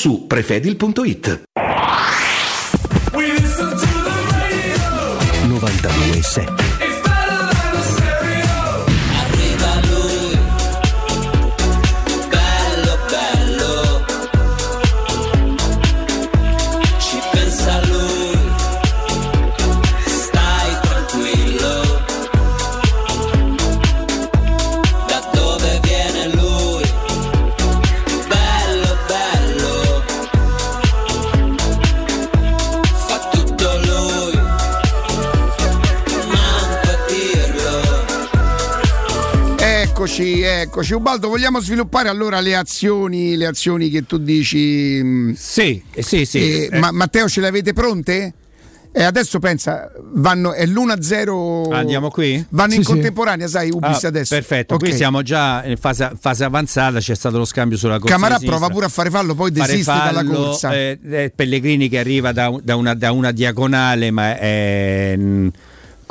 su 0.01 0.27
prefedil.it. 0.27 1.27
92.7 5.47 6.70
Eccoci, 40.13 40.41
eccoci. 40.41 40.93
Ubaldo, 40.93 41.29
vogliamo 41.29 41.61
sviluppare 41.61 42.09
allora 42.09 42.41
le 42.41 42.53
azioni, 42.53 43.37
le 43.37 43.45
azioni 43.45 43.89
che 43.89 44.05
tu 44.05 44.17
dici? 44.17 45.33
Sì, 45.37 45.81
sì, 45.99 46.25
sì. 46.25 46.67
ma, 46.73 46.91
Matteo, 46.91 47.29
ce 47.29 47.39
le 47.39 47.47
avete 47.47 47.71
pronte? 47.71 48.33
E 48.91 49.03
adesso 49.03 49.39
pensa, 49.39 49.89
vanno, 50.15 50.51
è 50.51 50.65
l'1-0. 50.65 51.71
Andiamo 51.73 52.09
qui? 52.09 52.45
Vanno 52.49 52.71
Sì, 52.71 52.77
in 52.79 52.83
sì. 52.83 52.91
contemporanea, 52.91 53.47
sai, 53.47 53.69
Ubis 53.71 54.03
Ah, 54.03 54.07
adesso. 54.09 54.35
Perfetto, 54.35 54.73
Ok. 54.73 54.81
qui 54.81 54.91
siamo 54.93 55.21
già 55.21 55.63
in 55.63 55.77
fase, 55.77 56.11
fase 56.19 56.43
avanzata, 56.43 56.99
c'è 56.99 57.15
stato 57.15 57.37
lo 57.37 57.45
scambio 57.45 57.77
sulla 57.77 57.97
corsa. 57.97 58.13
Camarà 58.13 58.37
prova 58.37 58.67
pure 58.67 58.87
a 58.87 58.89
fare 58.89 59.09
fallo, 59.09 59.33
poi 59.33 59.53
Fare 59.53 59.71
desiste 59.71 59.93
dalla 59.93 60.11
fallo, 60.25 60.41
corsa. 60.43 60.73
eh, 60.75 60.99
eh, 61.09 61.31
Pellegrini 61.33 61.87
che 61.87 61.99
arriva 61.99 62.33
da, 62.33 62.53
da 62.61 62.75
una, 62.75 62.93
da 62.95 63.13
una 63.13 63.31
diagonale, 63.31 64.11
ma 64.11 64.37
è. 64.37 65.13
mm, 65.17 65.47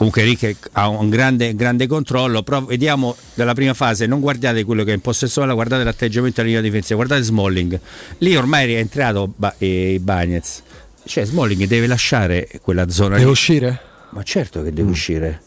Comunque 0.01 0.35
che 0.35 0.57
ha 0.73 0.89
un 0.89 1.11
grande, 1.11 1.55
grande 1.55 1.87
controllo, 1.87 2.43
però 2.43 2.65
vediamo 2.65 3.15
dalla 3.35 3.53
prima 3.53 3.75
fase, 3.75 4.07
non 4.07 4.21
guardate 4.21 4.65
quello 4.65 4.83
che 4.83 4.93
è 4.93 4.95
in 4.95 5.03
possesso 5.03 5.45
guardate 5.53 5.85
l'atteggiamento 5.85 6.37
della 6.37 6.47
linea 6.55 6.63
difensiva, 6.63 6.95
guardate 6.95 7.23
Smalling, 7.23 7.79
lì 8.17 8.35
ormai 8.35 8.73
è 8.73 8.79
entrato 8.79 9.31
ba- 9.37 9.55
eh, 9.59 9.99
Bagnez, 10.01 10.63
cioè 11.05 11.27
Smalling 11.27 11.67
deve 11.67 11.87
lasciare 11.87 12.49
quella 12.63 12.89
zona 12.89 13.17
Deve 13.17 13.27
lì. 13.27 13.31
uscire? 13.31 13.79
Ma 14.13 14.23
certo 14.23 14.63
che 14.63 14.73
deve 14.73 14.89
uscire. 14.89 15.43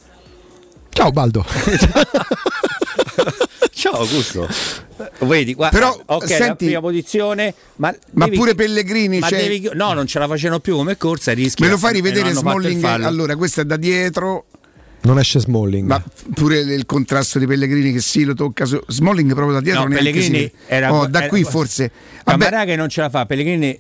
Ciao 0.90 1.10
Baldo. 1.10 1.44
Ciao 3.84 3.95
Augusto. 4.00 4.48
Vedi, 5.26 5.53
guarda, 5.53 5.78
Però, 5.78 6.00
ok, 6.06 6.22
la 6.30 6.36
senti- 6.38 6.66
prima 6.68 6.80
posizione, 6.80 7.53
ma, 7.76 7.94
Ma 8.12 8.24
devi- 8.24 8.38
pure 8.38 8.56
Pellegrini, 8.56 9.20
ma 9.20 9.28
cioè- 9.28 9.42
devi- 9.42 9.70
no, 9.74 9.92
non 9.92 10.08
ce 10.08 10.20
la 10.20 10.28
facevano 10.30 10.62
più 10.62 10.78
come 10.78 10.95
corsa, 10.95 11.34
rischia. 11.34 11.66
Me 11.66 11.72
lo 11.74 11.78
fai 11.78 11.92
rivedere 11.92 12.32
Smalling? 12.32 12.82
Allora, 13.03 13.36
questo 13.36 13.60
è 13.60 13.66
da 13.66 13.76
dietro. 13.76 14.45
Non 15.02 15.20
esce 15.20 15.42
Smalling. 15.42 15.86
Ma 15.86 16.02
pure 16.34 16.60
il 16.60 16.86
contrasto 16.86 17.40
di 17.40 17.45
Pellegrini 17.45 17.92
che 17.92 18.00
sì 18.00 18.24
lo 18.24 18.34
tocca 18.36 18.64
su 18.64 18.82
Smalling 18.88 19.34
proprio 19.34 19.56
da 19.56 19.60
dietro 19.60 19.84
No, 19.84 19.90
Pellegrini 19.90 20.38
si 20.38 20.52
era, 20.68 20.94
Oh, 20.94 21.06
da 21.08 21.20
era- 21.20 21.28
qui 21.28 21.44
forse 21.44 21.92
Camarà 22.24 22.64
che 22.64 22.78
non 22.78 22.88
ce 22.88 23.02
la 23.02 23.10
fa, 23.10 23.26
Pellegrini 23.26 23.78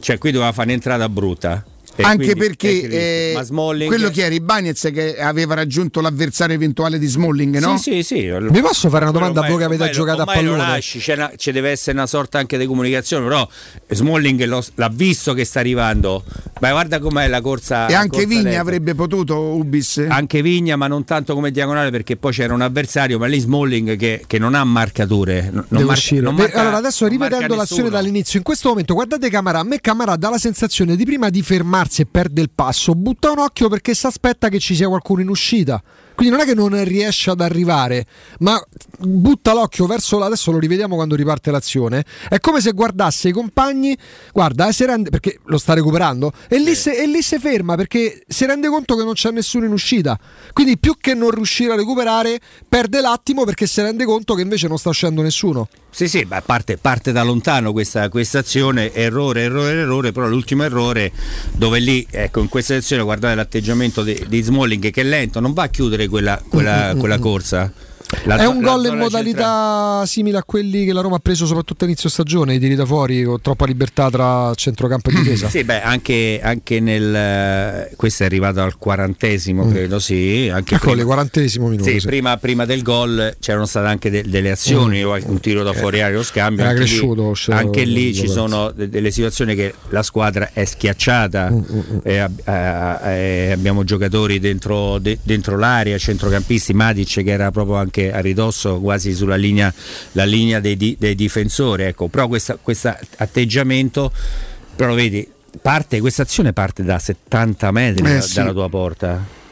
cioè 0.00 0.18
qui 0.18 0.32
doveva 0.32 0.52
fare 0.52 0.68
un'entrata 0.68 1.08
brutta. 1.08 1.64
E 1.96 2.02
Anche 2.02 2.34
quindi- 2.34 2.40
perché 2.40 2.88
eh, 2.88 3.38
Smalling- 3.44 3.86
quello 3.88 4.10
che 4.10 4.24
era 4.24 4.34
Ibanez 4.34 4.90
che 4.92 5.16
aveva 5.16 5.54
raggiunto 5.54 6.00
l'avversario 6.00 6.56
eventuale 6.56 6.98
di 6.98 7.06
Smalling, 7.06 7.58
no? 7.60 7.78
Sì, 7.78 8.02
sì, 8.02 8.30
sì. 8.30 8.36
Vi 8.50 8.60
posso 8.60 8.88
fare 8.88 9.04
una 9.04 9.12
domanda 9.12 9.42
a 9.44 9.46
voi 9.48 9.58
che 9.58 9.64
avete 9.64 9.82
ormai- 9.82 9.94
giocato 9.96 10.22
a 10.22 10.24
lo 10.24 10.32
pallone? 10.32 10.56
lasci, 10.56 10.98
c'è 10.98 11.14
una- 11.14 11.30
ci 11.36 11.52
deve 11.52 11.70
essere 11.70 11.96
una 11.96 12.06
sorta 12.08 12.38
anche 12.40 12.58
di 12.58 12.66
comunicazione, 12.66 13.24
però 13.26 13.48
Smalling 13.88 14.44
lo- 14.46 14.64
l'ha 14.74 14.88
visto 14.92 15.34
che 15.34 15.44
sta 15.44 15.60
arrivando. 15.60 16.24
Ma 16.60 16.70
guarda 16.72 16.98
com'è 16.98 17.28
la 17.28 17.40
corsa. 17.40 17.86
E 17.86 17.94
anche 17.94 18.10
corsa 18.16 18.26
Vigna 18.26 18.42
lenta. 18.42 18.60
avrebbe 18.60 18.94
potuto 18.96 19.38
Ubis. 19.38 20.04
Anche 20.08 20.42
Vigna, 20.42 20.74
ma 20.76 20.88
non 20.88 21.04
tanto 21.04 21.34
come 21.34 21.50
diagonale 21.52 21.90
perché 21.90 22.16
poi 22.16 22.32
c'era 22.32 22.54
un 22.54 22.62
avversario, 22.62 23.18
ma 23.18 23.26
lì 23.26 23.38
Smalling 23.38 23.96
che, 23.96 24.24
che 24.26 24.38
non 24.38 24.54
ha 24.54 24.64
marcature. 24.64 25.50
Non 25.52 25.64
Deve 25.68 25.84
marca- 25.84 25.92
uscire. 25.92 26.20
non 26.22 26.34
marca- 26.34 26.60
allora 26.60 26.78
adesso 26.78 27.04
non 27.04 27.12
rivedendo 27.12 27.54
l'azione 27.54 27.88
dall'inizio, 27.90 28.38
in 28.38 28.44
questo 28.44 28.68
momento 28.70 28.94
guardate 28.94 29.30
Camara, 29.30 29.60
a 29.60 29.62
me 29.64 29.80
Camara 29.80 30.16
dà 30.16 30.30
la 30.30 30.38
sensazione 30.38 30.96
di 30.96 31.04
prima 31.04 31.28
di 31.30 31.40
fermarsi 31.42 31.82
e 32.02 32.06
perde 32.06 32.40
il 32.40 32.50
passo, 32.54 32.94
butta 32.94 33.30
un 33.30 33.38
occhio 33.38 33.68
perché 33.68 33.94
si 33.94 34.06
aspetta 34.06 34.48
che 34.48 34.58
ci 34.58 34.74
sia 34.74 34.88
qualcuno 34.88 35.20
in 35.20 35.28
uscita. 35.28 35.82
Quindi 36.14 36.34
non 36.34 36.44
è 36.44 36.48
che 36.48 36.54
non 36.54 36.84
riesce 36.84 37.30
ad 37.30 37.40
arrivare, 37.40 38.06
ma 38.38 38.62
butta 38.98 39.52
l'occhio 39.52 39.86
verso 39.86 40.16
là, 40.18 40.26
adesso 40.26 40.52
lo 40.52 40.58
rivediamo 40.58 40.94
quando 40.94 41.16
riparte 41.16 41.50
l'azione. 41.50 42.04
È 42.28 42.38
come 42.38 42.60
se 42.60 42.70
guardasse 42.70 43.28
i 43.28 43.32
compagni, 43.32 43.96
guarda, 44.32 44.68
eh, 44.68 44.72
si 44.72 44.84
rende, 44.84 45.10
perché 45.10 45.40
lo 45.46 45.58
sta 45.58 45.74
recuperando, 45.74 46.32
e 46.48 46.58
lì, 46.60 46.76
se, 46.76 46.92
e 46.92 47.06
lì 47.08 47.20
si 47.20 47.38
ferma 47.38 47.74
perché 47.74 48.22
si 48.28 48.46
rende 48.46 48.68
conto 48.68 48.94
che 48.94 49.02
non 49.02 49.14
c'è 49.14 49.32
nessuno 49.32 49.64
in 49.64 49.72
uscita. 49.72 50.16
Quindi 50.52 50.78
più 50.78 50.94
che 51.00 51.14
non 51.14 51.30
riuscire 51.30 51.72
a 51.72 51.76
recuperare, 51.76 52.40
perde 52.68 53.00
l'attimo 53.00 53.44
perché 53.44 53.66
si 53.66 53.80
rende 53.80 54.04
conto 54.04 54.34
che 54.34 54.42
invece 54.42 54.68
non 54.68 54.78
sta 54.78 54.90
uscendo 54.90 55.20
nessuno. 55.20 55.68
Sì, 55.94 56.08
sì, 56.08 56.26
ma 56.28 56.42
parte, 56.42 56.76
parte 56.76 57.12
da 57.12 57.22
lontano 57.22 57.70
questa, 57.70 58.08
questa 58.08 58.40
azione, 58.40 58.92
errore, 58.92 59.42
errore, 59.42 59.70
errore, 59.74 60.10
però 60.10 60.26
l'ultimo 60.26 60.64
errore 60.64 61.12
dove 61.52 61.78
lì, 61.78 62.04
ecco, 62.10 62.40
in 62.40 62.48
questa 62.48 62.74
sezione 62.74 63.04
guardate 63.04 63.36
l'atteggiamento 63.36 64.02
di, 64.02 64.24
di 64.26 64.42
Smalling 64.42 64.90
che 64.90 65.00
è 65.02 65.04
lento, 65.04 65.38
non 65.38 65.52
va 65.52 65.62
a 65.62 65.68
chiudere 65.68 66.08
quella, 66.08 66.42
quella- 66.48 66.92
Mm, 66.92 66.96
mm, 66.96 66.98
quella 66.98 67.18
mm. 67.18 67.20
corsa. 67.20 67.72
La 68.24 68.36
è 68.36 68.46
un 68.46 68.60
gol 68.60 68.86
in 68.86 68.96
modalità 68.96 70.04
simile 70.06 70.38
a 70.38 70.42
quelli 70.44 70.84
che 70.84 70.92
la 70.92 71.00
Roma 71.00 71.16
ha 71.16 71.18
preso 71.18 71.46
soprattutto 71.46 71.84
a 71.84 71.86
inizio 71.86 72.08
stagione, 72.08 72.54
i 72.54 72.58
tiri 72.58 72.74
da 72.74 72.86
fuori 72.86 73.22
con 73.24 73.40
troppa 73.40 73.66
libertà 73.66 74.08
tra 74.10 74.52
centrocampo 74.54 75.10
e 75.10 75.12
difesa. 75.22 75.48
Sì, 75.48 75.64
beh, 75.64 75.82
anche, 75.82 76.40
anche 76.42 76.80
nel. 76.80 77.14
eh, 77.14 77.90
questo 77.96 78.22
è 78.22 78.26
arrivato 78.26 78.60
al 78.62 78.76
quarantesimo, 78.78 79.68
credo, 79.68 79.98
sì. 79.98 80.48
Anche 80.52 80.74
Mm. 80.74 80.76
Ecco, 80.76 80.84
prima- 80.86 80.96
le 80.96 81.04
quarantesimo 81.04 81.68
minuto. 81.68 81.88
Sì, 81.90 82.00
sì. 82.00 82.06
prima, 82.06 82.36
prima 82.38 82.64
del 82.64 82.82
gol 82.82 83.36
c'erano 83.40 83.66
state 83.66 83.86
anche 83.86 84.10
de- 84.10 84.24
delle 84.26 84.50
azioni, 84.50 85.02
Mm. 85.04 85.10
un 85.26 85.40
tiro 85.40 85.62
da 85.62 85.72
fuori 85.72 86.00
aria, 86.00 86.16
lo 86.16 86.22
scambio. 86.22 86.62
Era 86.62 86.70
anche 86.72 86.82
lì- 86.84 86.88
cresciuto, 86.88 87.34
cioè, 87.34 87.54
anche 87.56 87.84
lì 87.84 88.14
ci 88.14 88.28
sono 88.28 88.70
de- 88.70 88.88
delle 88.88 89.10
situazioni 89.10 89.54
che 89.54 89.74
la 89.90 90.02
squadra 90.02 90.50
è 90.52 90.64
schiacciata, 90.64 91.50
Mm, 91.50 91.60
e 92.02 92.18
ab- 92.18 92.40
eh, 92.48 93.48
eh, 93.48 93.52
abbiamo 93.52 93.84
giocatori 93.84 94.38
dentro, 94.40 94.98
de- 94.98 95.18
dentro 95.22 95.56
l'area, 95.58 95.96
centrocampisti, 95.98 96.72
Matic 96.74 97.22
che 97.22 97.30
era 97.30 97.50
proprio 97.50 97.76
anche 97.76 98.03
a 98.12 98.20
ridosso 98.20 98.80
quasi 98.80 99.14
sulla 99.14 99.36
linea, 99.36 99.72
la 100.12 100.24
linea 100.24 100.60
dei, 100.60 100.76
di- 100.76 100.96
dei 100.98 101.14
difensori. 101.14 101.84
Ecco. 101.84 102.08
Però 102.08 102.28
questo 102.28 102.58
atteggiamento, 103.16 104.12
però 104.76 104.94
vedi, 104.94 105.26
parte, 105.60 106.00
questa 106.00 106.22
azione 106.22 106.52
parte 106.52 106.82
da 106.82 106.98
70 106.98 107.70
metri 107.70 108.04
Eh, 108.06 108.14
da- 108.14 108.20
sì. 108.20 108.34
dalla 108.34 108.52
tua 108.52 108.68
porta. 108.68 109.42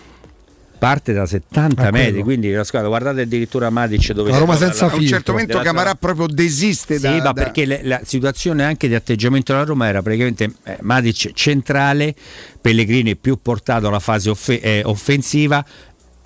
Parte 0.82 1.12
da 1.12 1.26
70 1.26 1.86
Ah, 1.86 1.90
metri, 1.92 2.08
quello. 2.10 2.24
quindi 2.24 2.50
la 2.50 2.64
squadra, 2.64 2.88
guardate 2.88 3.20
addirittura 3.20 3.70
Matic 3.70 4.10
dove 4.14 4.32
La 4.32 4.38
Roma 4.38 4.56
senza 4.56 4.86
la- 4.86 4.92
A 4.92 4.96
un 4.96 5.06
certo 5.06 5.30
momento 5.30 5.60
Camarà 5.60 5.94
proprio 5.94 6.26
desiste 6.26 6.96
sì, 6.96 7.02
da, 7.02 7.10
ma 7.12 7.18
da- 7.20 7.32
perché 7.34 7.66
le- 7.66 7.82
la 7.84 8.00
situazione 8.04 8.64
anche 8.64 8.88
di 8.88 8.96
atteggiamento 8.96 9.52
della 9.52 9.64
Roma 9.64 9.86
era 9.86 10.02
praticamente 10.02 10.52
eh, 10.64 10.78
Matic 10.80 11.34
centrale, 11.34 12.12
Pellegrini 12.60 13.14
più 13.14 13.38
portato 13.40 13.86
alla 13.86 14.00
fase 14.00 14.30
offe- 14.30 14.60
eh, 14.60 14.82
offensiva 14.84 15.64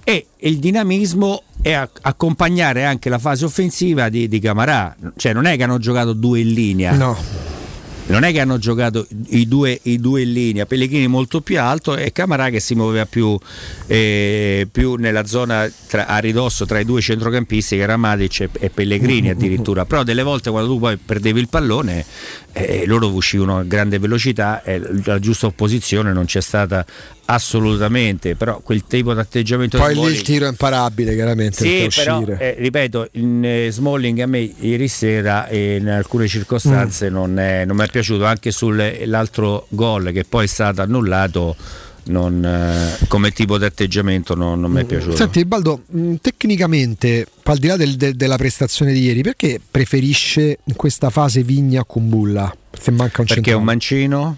e 0.03 0.27
il 0.39 0.59
dinamismo 0.59 1.43
è 1.63 1.73
a- 1.73 1.89
accompagnare 2.03 2.85
anche 2.85 3.09
la 3.09 3.19
fase 3.19 3.45
offensiva 3.45 4.09
di, 4.09 4.29
di 4.29 4.39
Camarà, 4.39 4.95
cioè 5.17 5.33
non 5.33 5.47
è 5.47 5.57
che 5.57 5.63
hanno 5.63 5.79
giocato 5.79 6.13
due 6.13 6.41
in 6.41 6.53
linea. 6.53 6.93
No. 6.95 7.55
Non 8.09 8.23
è 8.23 8.31
che 8.31 8.39
hanno 8.39 8.59
giocato 8.59 9.05
i 9.31 9.49
due, 9.49 9.81
i 9.83 9.99
due 9.99 10.23
in 10.23 10.33
linea, 10.33 10.65
Pellegrini 10.65 11.09
molto 11.09 11.41
più 11.41 11.59
alto 11.59 11.97
e 11.97 12.13
Camarà 12.13 12.51
che 12.51 12.61
si 12.61 12.77
muoveva 12.77 13.05
più, 13.05 13.37
eh, 13.89 14.69
più 14.71 14.95
nella 14.95 15.27
zona 15.27 15.69
tra- 15.89 16.07
a 16.07 16.19
ridosso 16.19 16.67
tra 16.67 16.79
i 16.79 16.85
due 16.85 17.01
centrocampisti 17.01 17.75
che 17.75 17.83
era 17.83 17.97
Matic 17.97 18.41
e, 18.43 18.49
e 18.53 18.71
Pellegrini 18.71 19.31
addirittura. 19.31 19.87
Però 19.87 20.05
delle 20.05 20.23
volte 20.23 20.51
quando 20.51 20.73
tu 20.73 20.79
poi 20.79 20.97
perdevi 20.99 21.41
il 21.41 21.49
pallone 21.49 22.05
eh, 22.53 22.85
loro 22.87 23.09
uscivano 23.09 23.59
a 23.59 23.65
grande 23.65 23.99
velocità 23.99 24.63
e 24.63 24.81
la 25.05 25.19
giusta 25.19 25.47
opposizione 25.47 26.13
non 26.13 26.27
c'è 26.27 26.41
stata 26.41 26.87
assolutamente, 27.27 28.35
però 28.37 28.61
quel 28.61 28.85
tipo 28.87 29.13
di 29.15 29.21
atteggiamento 29.21 29.79
Poi 29.79 29.95
lì 29.95 30.05
il 30.07 30.23
tiro 30.23 30.47
è 30.47 30.49
imparabile, 30.49 31.15
chiaramente. 31.15 31.57
sì, 31.65 31.89
però 31.95 32.23
eh, 32.39 32.57
ripeto, 32.59 33.09
in, 33.13 33.45
eh, 33.45 33.69
Smalling 33.71 34.19
a 34.21 34.27
me 34.27 34.39
ieri 34.41 34.89
sera 34.89 35.47
e 35.49 35.77
in 35.77 35.89
alcune 35.89 36.25
Mm. 36.25 36.29
circostanze 36.29 37.09
non, 37.09 37.39
è- 37.39 37.65
non 37.65 37.77
mi 37.77 37.85
è 37.85 37.89
piaciuto, 37.91 38.25
anche 38.25 38.51
sull'altro 38.51 39.67
gol 39.71 40.11
che 40.13 40.25
poi 40.25 40.45
è 40.45 40.49
stato 40.49 40.83
annullato, 40.83 41.57
non, 42.05 42.45
eh, 42.45 43.07
come 43.09 43.33
tipo 43.33 43.59
di 43.59 43.65
atteggiamento 43.65 44.35
non, 44.37 44.61
non 44.61 44.71
mi 44.71 44.81
è 44.83 44.85
piaciuto. 44.85 45.15
Mm. 45.15 45.17
Senti, 45.17 45.45
Baldo, 45.45 45.83
mh, 45.87 46.15
tecnicamente, 46.21 47.27
al 47.43 47.59
di 47.59 47.67
là 47.67 47.77
del- 47.77 47.97
del- 47.97 48.15
della 48.15 48.37
prestazione 48.37 48.93
di 48.93 49.01
ieri, 49.01 49.23
perché 49.23 49.61
preferisce 49.69 50.59
in 50.65 50.77
questa 50.77 51.11
fase 51.11 51.43
Vigna 51.43 51.81
a 51.81 51.85
Kumbulla? 51.85 52.55
Se 52.79 52.91
manca 52.93 53.23
un 53.23 53.27
Perché 53.27 53.51
è 53.51 53.55
un 53.55 53.61
centrale. 53.61 53.65
mancino? 53.65 54.37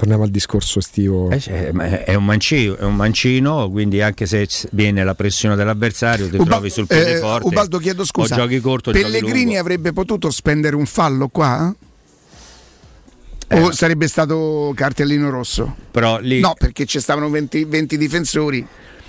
Torniamo 0.00 0.22
al 0.24 0.30
discorso 0.30 0.78
estivo. 0.78 1.28
Eh, 1.30 1.72
è, 2.06 2.14
un 2.14 2.24
mancino, 2.24 2.74
è 2.78 2.84
un 2.84 2.96
mancino, 2.96 3.68
quindi 3.68 4.00
anche 4.00 4.24
se 4.24 4.48
viene 4.70 5.04
la 5.04 5.14
pressione 5.14 5.56
dell'avversario 5.56 6.26
ti 6.30 6.36
Uba- 6.36 6.44
trovi 6.52 6.70
sul 6.70 6.86
piede 6.86 7.16
eh, 7.16 7.18
forte. 7.18 7.46
Ubaldo 7.48 7.76
chiedo 7.76 8.06
scusa. 8.06 8.34
O 8.34 8.38
giochi 8.38 8.60
corto 8.60 8.92
giochi 8.92 9.04
Pellegrini 9.04 9.44
lungo. 9.44 9.58
avrebbe 9.58 9.92
potuto 9.92 10.30
spendere 10.30 10.74
un 10.74 10.86
fallo 10.86 11.28
qua? 11.28 11.74
O 13.52 13.72
sarebbe 13.72 14.08
stato 14.08 14.72
cartellino 14.74 15.28
rosso? 15.28 15.76
Però 15.90 16.18
lì- 16.18 16.40
No, 16.40 16.54
perché 16.58 16.86
ci 16.86 16.98
stavano 16.98 17.28
20, 17.28 17.64
20 17.64 17.98
difensori. 17.98 18.66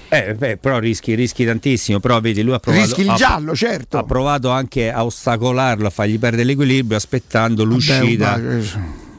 Eh, 0.09 0.35
beh, 0.35 0.57
però 0.57 0.77
rischi, 0.79 1.13
rischi 1.13 1.45
tantissimo. 1.45 2.01
Però 2.01 2.19
vedi, 2.19 2.41
lui 2.41 2.53
ha 2.55 2.59
provato. 2.59 2.83
Rischi 2.83 3.01
il 3.03 3.09
ha- 3.11 3.15
giallo, 3.15 3.55
certo. 3.55 3.97
Ha 3.97 4.03
provato 4.03 4.49
anche 4.49 4.91
a 4.91 5.05
ostacolarlo, 5.05 5.87
a 5.87 5.89
fargli 5.89 6.19
perdere 6.19 6.43
l'equilibrio, 6.43 6.97
aspettando 6.97 7.63
l'uscita. 7.63 8.31
Vabbè, 8.31 8.61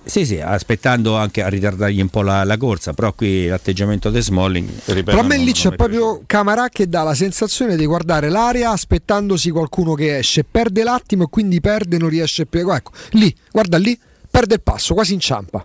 Sì, 0.04 0.26
sì, 0.26 0.40
aspettando 0.40 1.16
anche 1.16 1.42
a 1.42 1.48
ritardargli 1.48 2.00
un 2.00 2.08
po' 2.08 2.22
la, 2.22 2.42
la 2.44 2.56
corsa. 2.56 2.92
Però 2.92 3.12
qui 3.12 3.46
l'atteggiamento 3.46 4.10
di 4.10 4.20
Smalling. 4.20 4.68
Ripeto, 4.84 5.02
Però 5.04 5.20
a 5.20 5.22
me 5.22 5.36
lì 5.36 5.52
c'è 5.52 5.74
proprio 5.74 6.22
Camarà 6.26 6.68
che 6.68 6.88
dà 6.88 7.02
la 7.02 7.14
sensazione 7.14 7.76
di 7.76 7.86
guardare 7.86 8.28
l'area 8.28 8.70
aspettandosi 8.70 9.50
qualcuno 9.50 9.94
che 9.94 10.18
esce, 10.18 10.44
perde 10.44 10.82
l'attimo 10.82 11.24
e 11.24 11.26
quindi 11.30 11.60
perde, 11.60 11.98
non 11.98 12.08
riesce 12.08 12.46
più. 12.46 12.68
Ecco, 12.68 12.90
lì, 13.10 13.34
guarda 13.50 13.78
lì, 13.78 13.98
perde 14.28 14.54
il 14.54 14.62
passo, 14.62 14.94
quasi 14.94 15.14
inciampa. 15.14 15.64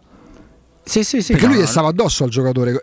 Sì, 0.84 1.04
sì, 1.04 1.22
sì. 1.22 1.32
Perché 1.34 1.48
no, 1.48 1.54
lui 1.54 1.62
no. 1.62 1.68
stava 1.68 1.90
addosso 1.90 2.24
al 2.24 2.30
giocatore. 2.30 2.82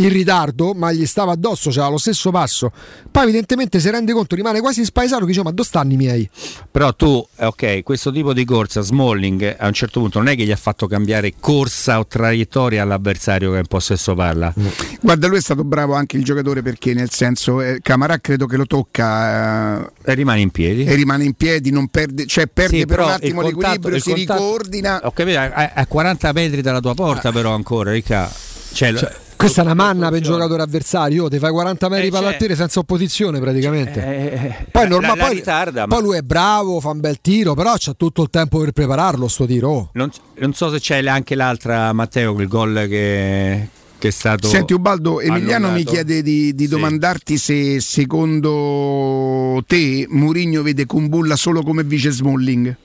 In 0.00 0.10
ritardo, 0.10 0.74
ma 0.74 0.92
gli 0.92 1.04
stava 1.06 1.32
addosso, 1.32 1.70
c'era 1.70 1.88
lo 1.88 1.98
stesso 1.98 2.30
passo. 2.30 2.70
Poi, 3.10 3.24
evidentemente, 3.24 3.80
si 3.80 3.90
rende 3.90 4.12
conto, 4.12 4.36
rimane 4.36 4.60
quasi 4.60 4.84
spaesato. 4.84 5.22
Che 5.22 5.30
dice: 5.32 5.42
Ma 5.42 5.50
dove 5.50 5.66
stanno 5.66 5.92
i 5.92 5.96
miei? 5.96 6.30
Però 6.70 6.94
tu, 6.94 7.26
eh, 7.36 7.46
ok, 7.46 7.82
questo 7.82 8.12
tipo 8.12 8.32
di 8.32 8.44
corsa, 8.44 8.80
Smalling 8.80 9.42
eh, 9.42 9.56
a 9.58 9.66
un 9.66 9.72
certo 9.72 9.98
punto 9.98 10.18
non 10.18 10.28
è 10.28 10.36
che 10.36 10.44
gli 10.44 10.52
ha 10.52 10.56
fatto 10.56 10.86
cambiare 10.86 11.34
corsa 11.40 11.98
o 11.98 12.06
traiettoria 12.06 12.82
all'avversario 12.82 13.50
che 13.50 13.56
è 13.56 13.60
in 13.60 13.66
possesso 13.66 14.14
palla. 14.14 14.54
Guarda, 15.00 15.26
lui 15.26 15.38
è 15.38 15.40
stato 15.40 15.64
bravo 15.64 15.94
anche 15.94 16.16
il 16.16 16.22
giocatore 16.22 16.62
perché 16.62 16.94
nel 16.94 17.10
senso 17.10 17.60
eh, 17.60 17.80
Camarà 17.82 18.18
credo 18.20 18.46
che 18.46 18.56
lo 18.56 18.66
tocca 18.66 19.80
eh, 19.84 19.90
e 20.12 20.14
rimane 20.14 20.40
in 20.40 20.50
piedi. 20.50 20.84
E 20.84 20.94
rimane 20.94 21.24
in 21.24 21.32
piedi, 21.32 21.70
non 21.70 21.88
perde, 21.88 22.24
cioè 22.26 22.46
perde 22.46 22.78
Sì, 22.78 22.86
per 22.86 23.00
un 23.00 23.08
attimo 23.10 23.40
contatto- 23.40 23.56
l'equilibrio, 23.58 23.96
il 23.96 24.02
si 24.02 24.10
contatto- 24.12 24.40
ricoordina. 24.42 25.00
Ho 25.02 25.10
capito, 25.10 25.38
a, 25.40 25.72
a 25.74 25.86
40 25.88 26.32
metri 26.32 26.62
dalla 26.62 26.78
tua 26.80 26.94
porta, 26.94 27.32
però 27.32 27.52
ancora, 27.52 27.90
Ricca. 27.90 28.30
Cioè, 28.70 28.92
lo- 28.92 29.26
Questa 29.38 29.60
è 29.60 29.64
una 29.64 29.74
manna 29.74 30.08
per 30.08 30.18
il 30.18 30.24
giocatore 30.24 30.62
avversario. 30.62 31.28
Ti 31.28 31.38
fai 31.38 31.52
40 31.52 31.88
metri 31.88 32.08
Eh, 32.08 32.26
a 32.26 32.32
tire 32.32 32.56
senza 32.56 32.80
opposizione, 32.80 33.38
praticamente. 33.38 34.04
eh, 34.04 34.66
poi, 34.70 34.82
è 34.84 34.88
la- 34.88 34.98
la 34.98 35.14
poi- 35.16 35.34
ritarda, 35.34 35.86
ma- 35.86 35.94
poi 35.94 36.02
lui 36.02 36.16
è 36.16 36.22
bravo, 36.22 36.80
fa 36.80 36.90
un 36.90 36.98
bel 36.98 37.20
tiro, 37.20 37.54
però 37.54 37.74
c'ha 37.78 37.94
tutto 37.96 38.22
il 38.22 38.30
tempo 38.30 38.58
per 38.58 38.72
prepararlo. 38.72 39.28
Sto 39.28 39.46
tiro. 39.46 39.68
Oh. 39.70 39.90
non, 39.92 40.10
non 40.38 40.52
so 40.54 40.70
se 40.70 40.80
c'è 40.80 41.06
anche 41.06 41.36
l'altra, 41.36 41.92
Matteo, 41.92 42.34
quel 42.34 42.48
gol 42.48 42.86
che, 42.88 43.68
che 43.96 44.08
è 44.08 44.10
stato. 44.10 44.48
Senti 44.48 44.72
Ubaldo, 44.72 45.20
Emiliano 45.20 45.66
mi 45.68 45.72
annullato. 45.74 45.90
chiede 45.92 46.22
di, 46.22 46.52
di 46.54 46.66
domandarti 46.66 47.38
se 47.38 47.80
secondo 47.80 49.62
te 49.68 50.04
Mourinho 50.08 50.62
vede 50.62 50.84
Kumbulla 50.86 51.36
solo 51.36 51.62
come 51.62 51.84
vice 51.84 52.10
Smalling. 52.10 52.76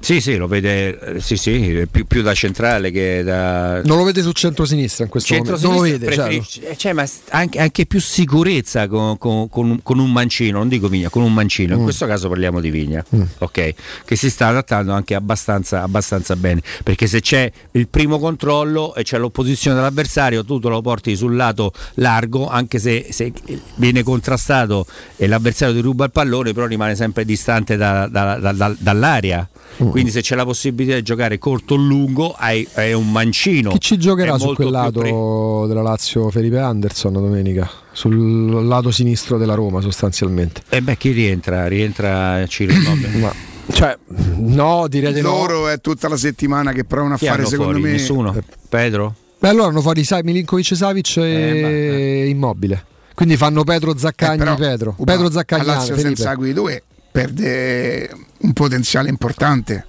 Sì, 0.00 0.20
sì, 0.20 0.36
lo 0.36 0.46
vede 0.46 1.16
sì, 1.20 1.36
sì, 1.36 1.86
più, 1.90 2.06
più 2.06 2.22
da 2.22 2.32
centrale 2.32 2.90
che 2.92 3.22
da. 3.24 3.82
Non 3.82 3.98
lo 3.98 4.04
vede 4.04 4.22
sul 4.22 4.32
centro-sinistra 4.32 5.04
in 5.04 5.10
questo 5.10 5.34
momento. 5.34 5.58
Non 5.66 5.74
lo 5.74 5.80
vede, 5.82 6.06
preferisce- 6.06 6.60
certo. 6.60 6.72
eh, 6.72 6.76
cioè, 6.76 6.92
ma 6.92 7.04
anche, 7.30 7.58
anche 7.58 7.84
più 7.84 8.00
sicurezza 8.00 8.86
con, 8.86 9.18
con- 9.18 9.48
con 9.48 9.70
un- 9.70 9.82
con 9.82 9.98
un 9.98 10.10
mancino, 10.12 10.58
non 10.58 10.68
dico 10.68 10.88
Vigna, 10.88 11.08
con 11.08 11.22
un 11.24 11.34
mancino. 11.34 11.74
In 11.74 11.80
Mm. 11.80 11.84
questo 11.84 12.06
caso 12.06 12.28
parliamo 12.28 12.60
di 12.60 12.70
Vigna, 12.70 13.04
ok? 13.38 13.74
Che 14.04 14.16
si 14.16 14.30
sta 14.30 14.46
adattando 14.46 14.92
anche 14.92 15.14
abbastanza, 15.16 15.82
abbastanza 15.82 16.36
bene. 16.36 16.62
Perché 16.84 17.06
se 17.08 17.20
c'è 17.20 17.50
il 17.72 17.88
primo 17.88 18.18
controllo 18.20 18.94
e 18.94 19.02
c'è 19.02 19.18
l'opposizione 19.18 19.76
dell'avversario, 19.76 20.44
tu 20.44 20.60
te 20.60 20.68
lo 20.68 20.80
porti 20.80 21.16
sul 21.16 21.34
lato 21.34 21.72
largo, 21.94 22.48
anche 22.48 22.78
se, 22.78 23.08
se 23.10 23.32
viene 23.74 24.04
contrastato 24.04 24.86
e 25.16 25.26
l'avversario 25.26 25.74
ti 25.74 25.80
ruba 25.80 26.04
il 26.04 26.12
pallone, 26.12 26.52
però 26.52 26.66
rimane 26.66 26.94
sempre 26.94 27.24
distante 27.24 27.76
da- 27.76 28.06
da- 28.06 28.36
da- 28.52 28.74
dall'area. 28.78 29.46
Mm. 29.82 29.87
Quindi 29.90 30.10
se 30.10 30.20
c'è 30.20 30.34
la 30.34 30.44
possibilità 30.44 30.94
di 30.96 31.02
giocare 31.02 31.38
corto 31.38 31.74
o 31.74 31.76
lungo, 31.76 32.34
hai, 32.36 32.66
hai 32.74 32.92
un 32.92 33.10
mancino. 33.10 33.70
Chi 33.70 33.80
ci 33.80 33.98
giocherà 33.98 34.38
su 34.38 34.54
quel 34.54 34.70
lato 34.70 35.00
pre- 35.00 35.68
della 35.68 35.82
Lazio 35.82 36.30
Felipe 36.30 36.58
Anderson 36.58 37.12
domenica? 37.12 37.68
Sul 37.92 38.66
lato 38.66 38.90
sinistro 38.90 39.38
della 39.38 39.54
Roma 39.54 39.80
sostanzialmente. 39.80 40.62
E 40.68 40.80
beh, 40.82 40.96
chi 40.96 41.10
rientra? 41.10 41.66
Rientra 41.66 42.44
Ciro. 42.46 42.72
Ma, 43.20 43.32
cioè, 43.72 43.96
no, 44.36 44.86
direi 44.88 45.12
di 45.12 45.20
no. 45.20 45.30
Loro 45.30 45.68
è 45.68 45.80
tutta 45.80 46.08
la 46.08 46.16
settimana 46.16 46.72
che 46.72 46.84
provano 46.84 47.14
a 47.14 47.18
Chi 47.18 47.26
fare 47.26 47.44
secondo 47.44 47.72
fuori? 47.72 47.82
me 47.84 47.90
Nessuno? 47.92 48.36
Pedro? 48.68 49.14
Beh, 49.38 49.48
allora 49.48 49.68
hanno 49.68 49.80
fuori 49.82 50.04
Sa- 50.04 50.20
Milinkovic 50.22 50.74
Savic 50.74 51.16
e 51.18 52.26
Immobile. 52.28 52.84
Quindi 53.14 53.36
fanno 53.36 53.64
Pedro 53.64 53.96
Zaccagni 53.98 54.34
Eh, 54.42 54.44
però, 54.44 54.54
Pedro. 54.54 54.96
Pedro 55.04 55.30
Zaccagni 55.30 55.64
Lazio 55.64 55.94
Felipe. 55.96 56.14
senza 56.16 56.36
quei 56.36 56.52
due 56.52 56.82
perde 57.18 58.08
un 58.38 58.52
potenziale 58.52 59.08
importante. 59.08 59.84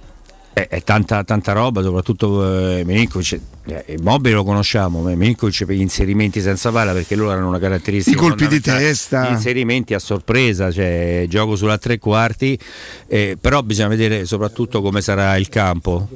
È, 0.52 0.66
è 0.66 0.82
tanta, 0.82 1.22
tanta 1.22 1.52
roba, 1.52 1.80
soprattutto 1.80 2.78
eh, 2.78 2.82
Milinkovic. 2.84 3.40
Eh, 3.66 3.96
Immobile 3.98 4.34
lo 4.34 4.42
conosciamo, 4.42 5.00
ma 5.00 5.14
Milinkovic 5.14 5.64
per 5.64 5.76
gli 5.76 5.80
inserimenti 5.80 6.40
senza 6.40 6.72
palla 6.72 6.92
perché 6.92 7.14
loro 7.14 7.30
hanno 7.30 7.46
una 7.46 7.60
caratteristica. 7.60 8.16
I 8.16 8.18
colpi 8.18 8.48
di 8.48 8.60
testa. 8.60 9.28
Gli 9.28 9.34
inserimenti 9.34 9.94
a 9.94 10.00
sorpresa, 10.00 10.72
cioè 10.72 11.26
gioco 11.28 11.54
sulla 11.54 11.78
tre 11.78 11.98
quarti, 11.98 12.58
eh, 13.06 13.38
però 13.40 13.62
bisogna 13.62 13.88
vedere 13.88 14.24
soprattutto 14.24 14.82
come 14.82 15.00
sarà 15.00 15.36
il 15.36 15.48
campo, 15.48 16.08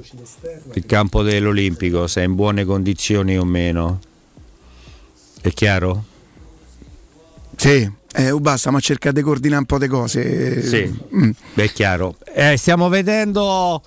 il 0.73 0.85
campo 0.85 1.23
dell'Olimpico, 1.23 2.09
se 2.09 2.23
è 2.23 2.25
in 2.25 2.35
buone 2.35 2.65
condizioni 2.65 3.39
o 3.39 3.45
meno. 3.45 4.01
È 5.41 5.51
chiaro? 5.53 6.05
Sì, 7.55 7.89
eh, 8.15 8.31
Uba, 8.31 8.57
stiamo 8.57 8.77
a 8.77 8.81
cercare 8.81 9.15
di 9.15 9.23
coordinare 9.23 9.61
un 9.61 9.67
po' 9.67 9.79
di 9.79 9.89
cose. 9.89 10.63
Sì, 10.67 11.01
Mm. 11.15 11.31
Beh, 11.55 11.65
è 11.65 11.71
chiaro. 11.73 12.17
Eh, 12.35 12.57
stiamo 12.57 12.89
vedendo 12.89 13.83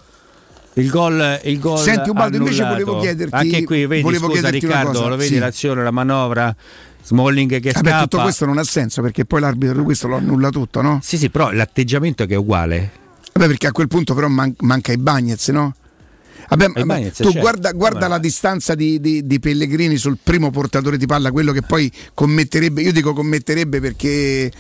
il 0.73 0.89
gol. 0.89 1.39
Il 1.43 1.59
gol 1.59 1.79
Senti, 1.79 2.09
Ubaldo, 2.09 2.37
invece 2.37 2.63
volevo 2.63 2.99
chiederti- 2.99 3.35
Anche 3.35 3.63
qui, 3.63 3.85
vedi, 3.85 4.01
volevo 4.01 4.29
scusa 4.29 4.49
Riccardo, 4.49 5.07
lo 5.07 5.15
vedi 5.15 5.33
sì. 5.35 5.39
l'azione, 5.39 5.83
la 5.83 5.91
manovra? 5.91 6.55
Smalling 7.03 7.59
che 7.61 7.71
Vabbè, 7.71 7.87
scappa. 7.89 8.01
tutto 8.03 8.21
questo 8.21 8.45
non 8.45 8.57
ha 8.57 8.63
senso 8.65 9.01
perché 9.01 9.23
poi 9.23 9.39
l'arbitro 9.39 9.81
questo 9.83 10.07
lo 10.09 10.17
annulla 10.17 10.49
tutto, 10.49 10.81
no? 10.81 10.99
Sì, 11.01 11.17
sì, 11.17 11.29
però 11.29 11.51
l'atteggiamento 11.51 12.23
è 12.23 12.27
che 12.27 12.33
è 12.33 12.37
uguale. 12.37 12.91
Vabbè, 13.31 13.47
perché 13.47 13.67
a 13.67 13.71
quel 13.71 13.87
punto 13.87 14.13
però 14.13 14.27
man- 14.27 14.53
manca 14.59 14.91
i 14.91 14.97
Bagnets, 14.97 15.47
no? 15.49 15.73
Vabbè, 16.49 16.83
Bagnez 16.85 17.17
tu 17.17 17.31
c'è. 17.31 17.39
guarda, 17.39 17.71
guarda 17.73 18.07
la 18.07 18.17
distanza 18.19 18.73
di, 18.75 18.99
di- 18.99 19.25
di 19.25 19.39
Pellegrini 19.39 19.97
sul 19.97 20.17
primo 20.21 20.49
portatore 20.49 20.97
di 20.97 21.05
palla, 21.05 21.31
quello 21.31 21.51
che 21.51 21.61
poi 21.61 21.91
commetterebbe, 22.13 22.81
io 22.81 22.91
dico 22.93 23.13
commetterebbe 23.13 23.81
perché 23.81 24.51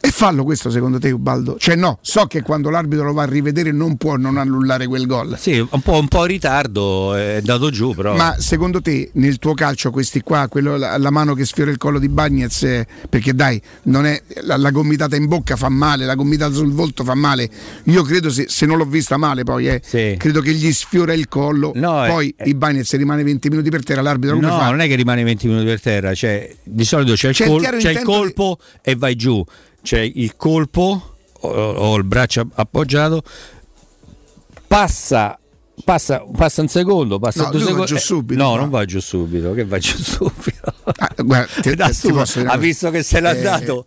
è 0.00 0.08
fallo 0.08 0.44
questo 0.44 0.70
secondo 0.70 0.98
te 0.98 1.10
Ubaldo? 1.10 1.56
Cioè 1.58 1.76
no, 1.76 1.98
so 2.00 2.24
che 2.26 2.42
quando 2.42 2.70
l'arbitro 2.70 3.04
lo 3.04 3.12
va 3.12 3.22
a 3.22 3.26
rivedere 3.26 3.70
non 3.72 3.96
può 3.96 4.16
non 4.16 4.36
annullare 4.38 4.86
quel 4.86 5.06
gol. 5.06 5.36
Sì, 5.38 5.58
un 5.58 5.80
po', 5.82 5.98
un 5.98 6.08
po' 6.08 6.20
in 6.22 6.26
ritardo, 6.28 7.14
è 7.14 7.36
andato 7.36 7.70
giù, 7.70 7.94
però. 7.94 8.16
Ma 8.16 8.36
secondo 8.38 8.80
te 8.80 9.10
nel 9.14 9.38
tuo 9.38 9.54
calcio 9.54 9.90
questi 9.90 10.20
qua, 10.22 10.48
quello, 10.48 10.76
la, 10.76 10.96
la 10.96 11.10
mano 11.10 11.34
che 11.34 11.44
sfiora 11.44 11.70
il 11.70 11.76
collo 11.78 11.98
di 11.98 12.08
Bagnez, 12.08 12.62
eh, 12.62 12.86
perché 13.08 13.34
dai, 13.34 13.60
non 13.84 14.06
è, 14.06 14.20
la, 14.42 14.56
la 14.56 14.70
gomitata 14.70 15.16
in 15.16 15.26
bocca 15.26 15.56
fa 15.56 15.68
male, 15.68 16.04
la 16.04 16.14
gomitata 16.14 16.54
sul 16.54 16.72
volto 16.72 17.04
fa 17.04 17.14
male. 17.14 17.48
Io 17.84 18.02
credo, 18.02 18.30
se, 18.30 18.46
se 18.48 18.66
non 18.66 18.78
l'ho 18.78 18.86
vista 18.86 19.16
male 19.16 19.44
poi, 19.44 19.68
eh, 19.68 20.16
credo 20.18 20.40
che 20.40 20.52
gli 20.52 20.72
sfiora 20.72 21.12
il 21.12 21.28
collo, 21.28 21.72
No, 21.74 22.04
poi 22.06 22.32
è- 22.36 22.46
il 22.48 22.54
Bagnez 22.54 22.94
rimane 22.96 23.22
20 23.22 23.48
minuti 23.48 23.70
per 23.70 23.84
terra, 23.84 24.00
l'arbitro 24.02 24.38
No, 24.40 24.48
non 24.70 24.80
è 24.80 24.86
che 24.88 24.94
rimane 24.94 25.22
20 25.24 25.46
minuti 25.48 25.66
per 25.66 25.80
terra, 25.80 26.14
cioè, 26.14 26.54
di 26.62 26.84
solito 26.84 27.12
c'è 27.14 27.28
il, 27.28 27.34
C'è 27.34 27.44
il 27.44 27.50
col- 27.50 27.76
c'è 27.78 27.90
il 27.90 28.02
colpo 28.02 28.58
e 28.82 28.94
vai 28.96 29.14
giù, 29.16 29.44
c'è 29.82 30.00
il 30.00 30.36
colpo 30.36 31.16
o, 31.42 31.48
o 31.48 31.96
il 31.96 32.04
braccio 32.04 32.46
appoggiato, 32.54 33.22
passa, 34.66 35.38
passa, 35.84 36.24
passa 36.36 36.60
un 36.60 36.68
secondo, 36.68 37.18
passa 37.18 37.44
No, 37.44 37.50
due 37.50 37.60
va 37.60 37.66
secondi. 37.66 37.86
giù 37.86 37.94
eh, 37.94 37.98
subito, 38.00 38.42
no, 38.42 38.50
va. 38.52 38.56
non 38.58 38.68
va 38.70 38.84
giù 38.84 39.00
subito, 39.00 39.52
che 39.54 39.64
va 39.64 39.78
giù 39.78 39.96
subito. 40.02 40.74
guarda, 41.24 41.48
ti- 41.60 41.74
Da 41.74 41.86
ti 41.88 41.94
su, 41.94 42.10
posso 42.10 42.40
ha 42.40 42.56
visto 42.56 42.90
che 42.90 43.02
se 43.02 43.20
n'è 43.20 43.34
Eh, 43.34 43.46
ha 43.46 43.56
stato- 43.56 43.86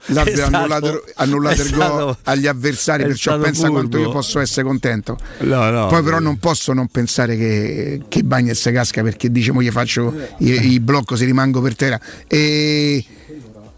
annullato, 1.16 1.62
il 1.62 1.72
gol 1.76 2.18
agli 2.24 2.48
avversari, 2.48 3.04
perciò 3.04 3.38
pensa 3.38 3.70
quanto 3.70 3.98
io 3.98 4.04
furbo. 4.06 4.20
posso 4.20 4.40
essere 4.40 4.64
contento. 4.66 5.18
No, 5.40 5.70
no, 5.70 5.88
Poi 5.88 6.02
però 6.04 6.20
non 6.20 6.38
posso 6.40 6.74
non 6.74 6.88
pensare 6.88 7.38
che, 7.38 8.02
che 8.08 8.24
Bagnez 8.24 8.70
casca 8.74 9.02
perché 9.04 9.32
dice 9.32 9.52
mo 9.52 9.62
gli 9.62 9.70
faccio 9.72 10.14
i, 10.40 10.72
i 10.74 10.80
blocco 10.80 11.16
se 11.16 11.26
rimango 11.26 11.62
per 11.62 11.76
terra. 11.76 12.00
E 12.28 13.06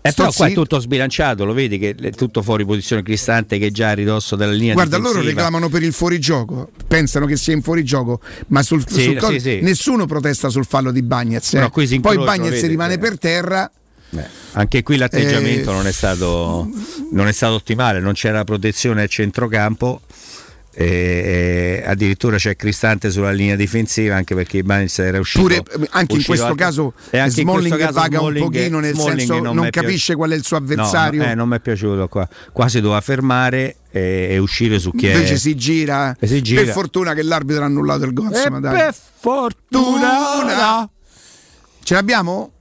Eh, 0.08 0.14
però 0.14 0.32
qua 0.32 0.48
è 0.48 0.54
tutto 0.54 0.80
sbilanciato, 0.80 1.46
lo 1.46 1.54
vedi 1.54 1.80
che 1.80 1.96
è 2.00 2.12
tutto 2.12 2.44
fuori 2.44 2.64
posizione 2.64 3.02
cristante 3.02 3.58
che 3.58 3.68
è 3.68 3.72
già 3.72 3.90
a 3.90 3.94
ridosso 3.94 4.36
della 4.36 4.52
linea 4.52 4.74
Guarda, 4.74 4.98
loro 4.98 5.20
difensiva. 5.20 5.42
reclamano 5.42 5.70
per 5.70 5.82
il 5.82 5.94
fuorigioco, 5.94 6.70
pensano 6.88 7.26
che 7.26 7.36
sia 7.38 7.54
in 7.54 7.64
fuorigioco, 7.64 8.20
ma 8.50 8.62
sul, 8.62 8.84
Sì, 8.88 9.18
sul 9.20 9.32
sì, 9.32 9.40
sì. 9.40 9.60
nessuno 9.62 10.06
protesta 10.06 10.50
sul 10.50 10.66
fallo 10.66 10.92
di 10.92 11.02
Bagnez. 11.02 11.56
eh. 11.56 11.60
No, 11.60 11.70
Poi 11.72 12.18
Bagnez 12.18 12.52
vedi, 12.52 12.68
rimane 12.68 12.94
eh. 12.94 12.98
per 13.00 13.18
terra. 13.18 13.72
Beh, 14.08 14.28
anche 14.54 14.84
qui 14.84 14.98
l'atteggiamento 14.98 15.72
Eh, 15.72 15.74
non, 15.74 15.88
è 15.88 15.92
stato, 15.92 16.70
non 17.12 17.28
è 17.28 17.32
stato 17.32 17.56
ottimale, 17.56 18.00
non 18.00 18.14
c'era 18.14 18.44
protezione 18.44 19.02
al 19.02 19.10
centrocampo. 19.10 20.02
E, 20.78 21.82
e 21.84 21.84
addirittura 21.86 22.36
c'è 22.36 22.58
Cristante 22.58 23.10
sulla 23.10 23.32
linea 23.32 23.56
difensiva 23.56 24.16
anche 24.18 24.36
perché 24.36 24.58
Ibanez 24.58 25.00
era 25.00 25.20
uscito 25.20 25.42
Pure, 25.42 25.56
eh, 25.56 25.88
anche 25.92 26.12
in 26.12 26.18
uscito 26.18 26.26
questo 26.26 26.46
alto- 26.48 26.56
caso 26.56 26.94
e 27.12 27.18
anche 27.18 27.40
in 27.40 27.48
Smalling 27.48 27.76
questo 27.76 27.86
caso 27.86 27.94
vaga 27.94 28.20
un 28.20 28.26
Smalling- 28.26 28.46
pochino, 28.46 28.80
nel 28.80 28.94
Smalling 28.94 29.18
senso 29.20 29.40
non 29.40 29.66
è 29.66 29.70
capisce 29.70 30.16
qual 30.16 30.32
è 30.32 30.36
il 30.36 30.44
suo 30.44 30.58
avversario. 30.58 31.24
No, 31.24 31.30
eh, 31.30 31.34
non 31.34 31.48
mi 31.48 31.56
è 31.56 31.60
piaciuto 31.62 32.10
qua. 32.10 32.28
Qua 32.52 32.68
si 32.68 32.82
doveva 32.82 33.00
fermare 33.00 33.78
e, 33.90 34.28
e 34.32 34.38
uscire 34.38 34.78
su 34.80 34.92
chi 34.92 35.08
è. 35.08 35.14
Invece 35.14 35.38
si 35.38 35.56
gira. 35.56 36.14
E 36.20 36.28
si 36.28 36.42
gira. 36.42 36.64
Per 36.64 36.74
fortuna 36.74 37.14
che 37.14 37.24
l'arbitro 37.24 37.64
ha 37.64 37.68
annullato 37.68 38.04
il 38.04 38.14
gol. 38.14 38.28
Insomma, 38.28 38.60
dai. 38.60 38.74
per 38.74 38.96
fortuna 39.20 40.90
Ce 41.86 41.94
l'abbiamo? 41.94 42.52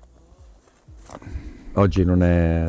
Oggi 1.72 2.04
non 2.04 2.22
è. 2.22 2.66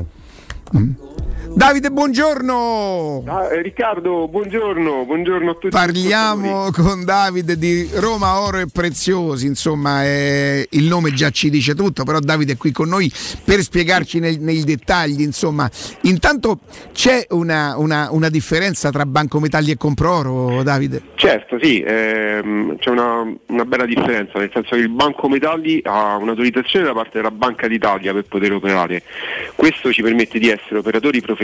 Davide, 1.56 1.90
buongiorno. 1.90 3.24
Ah, 3.27 3.45
eh, 3.45 3.61
Riccardo, 3.61 4.27
buongiorno, 4.27 5.06
buongiorno 5.06 5.51
a 5.51 5.53
tutti. 5.53 5.69
Parliamo 5.69 6.69
con 6.72 7.06
Davide 7.06 7.58
di 7.58 7.90
Roma 7.93 8.42
Oro 8.42 8.59
e 8.59 8.66
Preziosi, 8.72 9.48
insomma 9.48 10.03
eh, 10.03 10.67
il 10.72 10.84
nome 10.84 11.14
già 11.14 11.30
ci 11.30 11.50
dice 11.50 11.74
tutto, 11.74 12.03
però 12.03 12.19
Davide 12.19 12.53
è 12.53 12.58
qui 12.58 12.74
con 12.74 12.90
noi 12.90 13.09
per 13.45 13.61
spiegarci 13.61 14.19
nei, 14.19 14.38
nei 14.38 14.66
dettagli, 14.66 15.22
insomma. 15.22 15.69
Intanto 16.01 16.59
c'è 16.92 17.25
una, 17.30 17.77
una- 17.77 18.09
una 18.11 18.30
differenza 18.30 18.92
tra 18.92 19.06
Banco 19.06 19.40
Metalli 19.40 19.72
e 19.72 19.77
Compro 19.77 20.11
Oro, 20.14 20.61
Davide? 20.61 21.01
Certo, 21.16 21.58
sì, 21.61 21.82
ehm, 21.82 22.77
c'è 22.80 22.90
una, 22.90 23.34
una 23.48 23.64
bella 23.66 23.85
differenza, 23.85 24.40
nel 24.40 24.50
senso 24.53 24.75
che 24.75 24.82
il 24.82 24.90
Banco 24.90 25.30
Metalli 25.30 25.80
ha 25.85 26.17
un'autorizzazione 26.17 26.84
da 26.84 26.92
parte 26.93 27.11
della 27.14 27.32
Banca 27.32 27.69
d'Italia 27.69 28.11
per 28.11 28.25
poter 28.25 28.51
operare. 28.51 29.03
Questo 29.56 29.93
ci 29.93 30.01
permette 30.01 30.38
di 30.38 30.50
essere 30.50 30.80
operatori 30.80 31.22
professionali, 31.22 31.43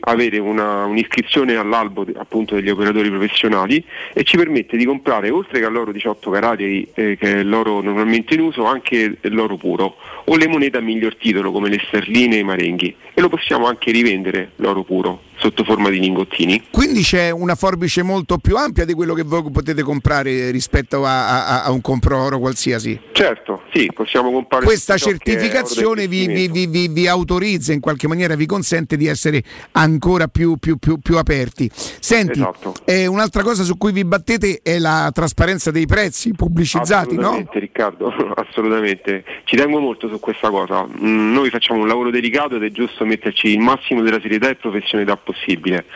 avere 0.00 0.38
una- 0.38 0.84
un'iscrizione 0.84 1.54
all'albo 1.56 2.06
appunto 2.16 2.54
degli 2.54 2.70
operatori 2.70 3.08
professionali 3.10 3.84
e 4.12 4.24
ci 4.24 4.36
permette 4.36 4.76
di 4.76 4.84
comprare 4.84 5.30
oltre 5.30 5.58
che 5.60 5.64
all'oro 5.64 5.92
18 5.92 6.30
carati 6.30 6.86
eh, 6.94 7.16
che 7.18 7.40
è 7.40 7.42
l'oro 7.42 7.80
normalmente 7.82 8.34
in 8.34 8.40
uso 8.40 8.64
anche 8.66 9.16
l'oro 9.22 9.56
puro 9.56 9.96
o 10.26 10.36
le 10.36 10.48
monete 10.48 10.78
a 10.78 10.80
miglior 10.80 11.16
titolo 11.16 11.52
come 11.52 11.68
le 11.68 11.80
sterline 11.86 12.36
e 12.36 12.38
i 12.40 12.44
marenghi 12.44 12.94
e 13.14 13.20
lo 13.20 13.28
possiamo 13.28 13.66
anche 13.66 13.90
rivendere 13.90 14.52
l'oro 14.56 14.82
puro 14.82 15.22
sotto 15.36 15.64
forma 15.64 15.90
di 15.90 15.98
lingottini. 15.98 16.62
Quindi 16.70 17.02
c'è 17.02 17.30
una 17.30 17.54
forbice 17.56 18.02
molto 18.02 18.38
più 18.38 18.56
ampia 18.56 18.84
di 18.84 18.94
quello 18.94 19.14
che 19.14 19.24
voi 19.24 19.42
potete 19.50 19.82
comprare 19.82 20.50
rispetto 20.52 21.04
a, 21.04 21.46
a- 21.46 21.64
a 21.64 21.70
un 21.72 21.80
Compro 21.80 22.16
Oro 22.22 22.38
qualsiasi. 22.38 22.98
Certo, 23.12 23.62
sì, 23.72 23.90
possiamo 23.92 24.30
comprare 24.30 24.64
Questa 24.64 24.96
certificazione 24.96 26.06
vi- 26.06 26.48
vi- 26.48 26.66
vi- 26.66 26.88
vi 26.88 27.06
autorizza 27.08 27.72
in 27.72 27.80
qualche 27.80 28.06
maniera, 28.08 28.36
vi 28.36 28.46
consente 28.46 28.96
di 28.96 29.06
essere 29.06 29.23
essere 29.24 29.42
ancora 29.72 30.28
più, 30.28 30.56
più- 30.56 30.76
più- 30.76 30.98
più 30.98 31.16
aperti. 31.16 31.70
Senti, 31.72 32.38
Esatto. 32.40 32.74
eh, 32.84 33.06
un'altra 33.06 33.42
cosa 33.42 33.62
su 33.62 33.76
cui 33.78 33.92
vi 33.92 34.04
battete 34.04 34.60
è 34.62 34.78
la 34.78 35.10
trasparenza 35.12 35.70
dei 35.70 35.86
prezzi 35.86 36.32
pubblicizzati, 36.34 37.14
no? 37.14 37.20
Assolutamente, 37.28 37.58
Riccardo, 37.58 38.12
assolutamente. 38.36 39.24
Ci 39.44 39.56
tengo 39.56 39.80
molto 39.80 40.08
su 40.08 40.20
questa 40.20 40.50
cosa. 40.50 40.84
Mm, 40.86 41.32
noi 41.32 41.48
facciamo 41.50 41.80
un 41.80 41.88
lavoro 41.88 42.10
delicato 42.10 42.56
ed 42.56 42.62
è 42.64 42.70
giusto 42.70 43.04
metterci 43.06 43.48
il 43.48 43.58
massimo 43.58 44.02
della 44.02 44.20
serietà 44.20 44.48
e 44.50 44.56
professionalità 44.56 45.16
possibile. 45.16 45.86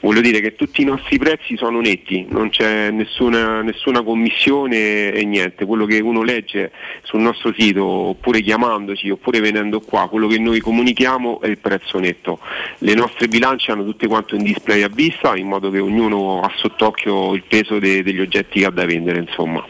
Voglio 0.00 0.20
dire 0.20 0.40
che 0.40 0.54
tutti 0.54 0.82
i 0.82 0.84
nostri 0.84 1.18
prezzi 1.18 1.56
sono 1.56 1.80
netti, 1.80 2.26
non 2.28 2.50
c'è 2.50 2.90
nessuna, 2.90 3.62
nessuna 3.62 4.02
commissione 4.02 5.10
e 5.12 5.24
niente. 5.24 5.64
Quello 5.64 5.86
che 5.86 6.00
uno 6.00 6.22
legge 6.22 6.70
sul 7.02 7.20
nostro 7.20 7.52
sito, 7.56 7.84
oppure 7.84 8.40
chiamandoci, 8.40 9.10
oppure 9.10 9.40
venendo 9.40 9.80
qua, 9.80 10.08
quello 10.08 10.26
che 10.28 10.38
noi 10.38 10.60
comunichiamo 10.60 11.40
è 11.40 11.46
il 11.48 11.58
prezzo 11.58 11.98
netto. 11.98 12.38
Le 12.78 12.94
nostre 12.94 13.28
bilance 13.28 13.70
hanno 13.70 13.84
tutte 13.84 14.06
quanto 14.06 14.36
un 14.36 14.42
display 14.42 14.82
a 14.82 14.88
vista, 14.88 15.36
in 15.36 15.46
modo 15.46 15.70
che 15.70 15.78
ognuno 15.78 16.40
ha 16.40 16.50
sott'occhio 16.56 17.34
il 17.34 17.44
peso 17.46 17.78
de- 17.78 18.02
degli 18.02 18.20
oggetti 18.20 18.60
che 18.60 18.66
ha 18.66 18.70
da 18.70 18.84
vendere, 18.84 19.18
insomma. 19.18 19.64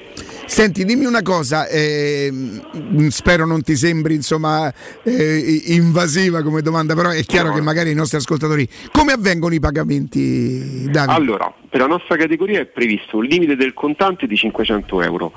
Senti, 0.47 0.85
dimmi 0.85 1.07
una 1.07 1.23
cosa, 1.23 1.67
ehm, 1.67 3.09
spero 3.09 3.47
non 3.47 3.63
ti 3.63 3.75
sembri 3.75 4.15
insomma 4.15 4.73
eh, 5.03 5.63
invasiva 5.67 6.43
come 6.43 6.63
domanda, 6.63 6.95
però 6.95 7.11
è 7.11 7.23
chiaro 7.25 7.53
che 7.53 7.61
magari 7.61 7.91
i 7.91 7.95
nostri 7.95 8.19
ascoltatori, 8.19 8.67
come 8.93 9.13
avvengono 9.13 9.55
i 9.55 9.61
pagamenti, 9.61 10.89
Davide? 10.89 11.13
Allora, 11.13 11.53
per 11.77 11.85
la 11.85 11.93
nostra 11.93 12.17
categoria 12.17 12.61
è 12.61 12.65
previsto 12.65 13.19
un 13.19 13.25
limite 13.25 13.55
del 13.55 13.75
contante 13.75 14.27
di 14.27 14.35
500 14.35 15.03
euro. 15.03 15.33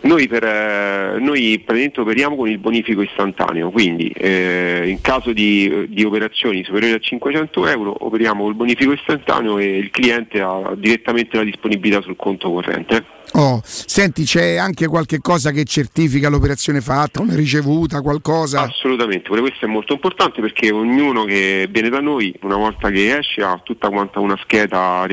Noi, 0.00 0.26
per, 0.26 0.42
eh, 0.42 1.20
noi 1.20 1.60
praticamente 1.64 2.00
operiamo 2.00 2.34
con 2.34 2.48
il 2.48 2.58
bonifico 2.58 3.00
istantaneo, 3.00 3.70
quindi 3.70 4.08
eh, 4.08 4.86
in 4.88 5.00
caso 5.00 5.32
di, 5.32 5.86
di 5.88 6.02
operazioni 6.02 6.64
superiori 6.64 6.94
a 6.94 6.98
500 6.98 7.68
euro 7.68 7.94
operiamo 8.06 8.42
col 8.42 8.56
bonifico 8.56 8.90
istantaneo 8.90 9.58
e 9.58 9.78
il 9.78 9.90
cliente 9.90 10.40
ha 10.40 10.74
direttamente 10.74 11.36
la 11.36 11.44
disponibilità 11.44 12.00
sul 12.00 12.16
conto 12.16 12.50
corrente. 12.50 13.22
Oh, 13.36 13.60
senti, 13.64 14.22
c'è 14.22 14.54
anche 14.56 14.86
qualche 14.86 15.18
cosa 15.18 15.50
che 15.50 15.64
certifica 15.64 16.28
l'operazione 16.28 16.80
fatta, 16.80 17.20
una 17.20 17.34
ricevuta, 17.34 18.00
qualcosa? 18.00 18.60
Assolutamente, 18.60 19.28
pure 19.28 19.40
questo 19.40 19.64
è 19.64 19.68
molto 19.68 19.92
importante 19.92 20.40
perché 20.40 20.70
ognuno 20.70 21.24
che 21.24 21.66
viene 21.68 21.88
da 21.88 22.00
noi, 22.00 22.32
una 22.42 22.56
volta 22.56 22.90
che 22.90 23.16
esce, 23.18 23.42
ha 23.42 23.60
tutta 23.64 23.88
quanta 23.88 24.20
una 24.20 24.38
scheda 24.40 25.04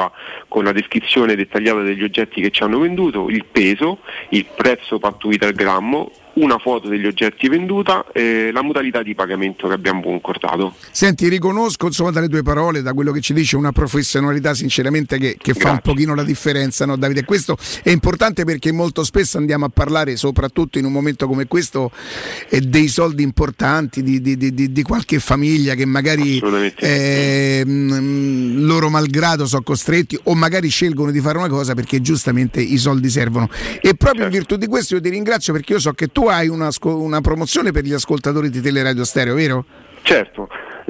riepilocativa 0.00 0.12
con 0.48 0.64
la 0.64 0.72
descrizione 0.72 1.36
dettagliata 1.36 1.82
degli 1.82 2.02
oggetti 2.02 2.40
che 2.40 2.50
ci 2.50 2.62
hanno 2.62 2.78
venduto, 2.78 3.28
il 3.28 3.44
peso, 3.44 3.98
il 4.30 4.46
prezzo 4.56 4.98
pattuito 4.98 5.46
al 5.46 5.52
grammo, 5.52 6.10
una 6.34 6.58
foto 6.58 6.88
degli 6.88 7.06
oggetti 7.06 7.48
venduta 7.48 8.06
e 8.12 8.50
la 8.52 8.62
modalità 8.62 9.02
di 9.02 9.14
pagamento 9.14 9.68
che 9.68 9.74
abbiamo 9.74 10.02
concordato. 10.02 10.74
Senti, 10.90 11.28
riconosco 11.28 11.86
insomma 11.86 12.10
dalle 12.10 12.28
tue 12.28 12.42
parole, 12.42 12.82
da 12.82 12.92
quello 12.92 13.12
che 13.12 13.20
ci 13.20 13.32
dice, 13.32 13.56
una 13.56 13.72
professionalità 13.72 14.54
sinceramente 14.54 15.18
che, 15.18 15.36
che 15.40 15.54
fa 15.54 15.72
un 15.72 15.80
pochino 15.82 16.14
la 16.14 16.24
differenza, 16.24 16.86
no 16.86 16.96
Davide? 16.96 17.24
Questo 17.24 17.56
è 17.82 17.90
importante 17.90 18.44
perché 18.44 18.72
molto 18.72 19.04
spesso 19.04 19.38
andiamo 19.38 19.64
a 19.64 19.70
parlare, 19.72 20.16
soprattutto 20.16 20.78
in 20.78 20.84
un 20.84 20.92
momento 20.92 21.26
come 21.26 21.46
questo, 21.46 21.90
eh, 22.48 22.60
dei 22.60 22.88
soldi 22.88 23.22
importanti 23.22 24.02
di, 24.02 24.20
di- 24.20 24.36
di- 24.36 24.72
di- 24.72 24.82
qualche 24.82 25.18
famiglia 25.18 25.74
che 25.74 25.84
magari 25.84 26.40
eh, 26.78 27.62
mm, 27.66 28.64
loro 28.64 28.88
malgrado 28.88 29.46
sono 29.46 29.62
costretti 29.62 30.18
o 30.24 30.34
magari 30.34 30.68
scelgono 30.68 31.10
di 31.10 31.20
fare 31.20 31.38
una 31.38 31.48
cosa 31.48 31.74
perché 31.74 32.00
giustamente 32.00 32.60
i 32.60 32.78
soldi 32.78 33.08
servono. 33.08 33.48
E 33.80 33.94
proprio 33.94 34.24
in 34.24 34.30
virtù 34.30 34.56
di 34.56 34.66
questo 34.66 34.94
io 34.94 35.00
ti 35.00 35.08
ringrazio 35.08 35.52
perché 35.52 35.74
io 35.74 35.78
so 35.78 35.92
che 35.92 36.08
tu 36.08 36.19
hai 36.28 36.48
una, 36.48 36.70
una 36.82 37.20
promozione 37.20 37.72
per 37.72 37.84
gli 37.84 37.92
ascoltatori 37.92 38.50
di 38.50 38.60
Teleradio 38.60 39.04
Stereo, 39.04 39.34
vero? 39.34 39.64
Certo, 40.02 40.48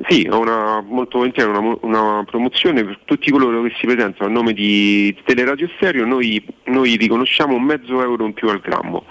sì, 0.09 0.27
ho 0.31 0.39
una, 0.39 0.81
molto 0.81 1.19
volentieri 1.19 1.51
una, 1.51 1.77
una 1.83 2.25
promozione 2.25 2.85
per 2.85 3.01
tutti 3.05 3.31
coloro 3.31 3.63
che 3.63 3.73
si 3.79 3.87
presentano 3.87 4.31
a 4.31 4.33
nome 4.33 4.53
di 4.53 5.15
Teleradio 5.25 5.69
Stereo, 5.77 6.07
noi, 6.07 6.45
noi 6.67 6.97
riconosciamo 6.97 7.55
un 7.55 7.65
mezzo 7.65 8.03
euro 8.03 8.25
in 8.25 8.33
più 8.33 8.49
al 8.49 8.61
grammo. 8.61 9.05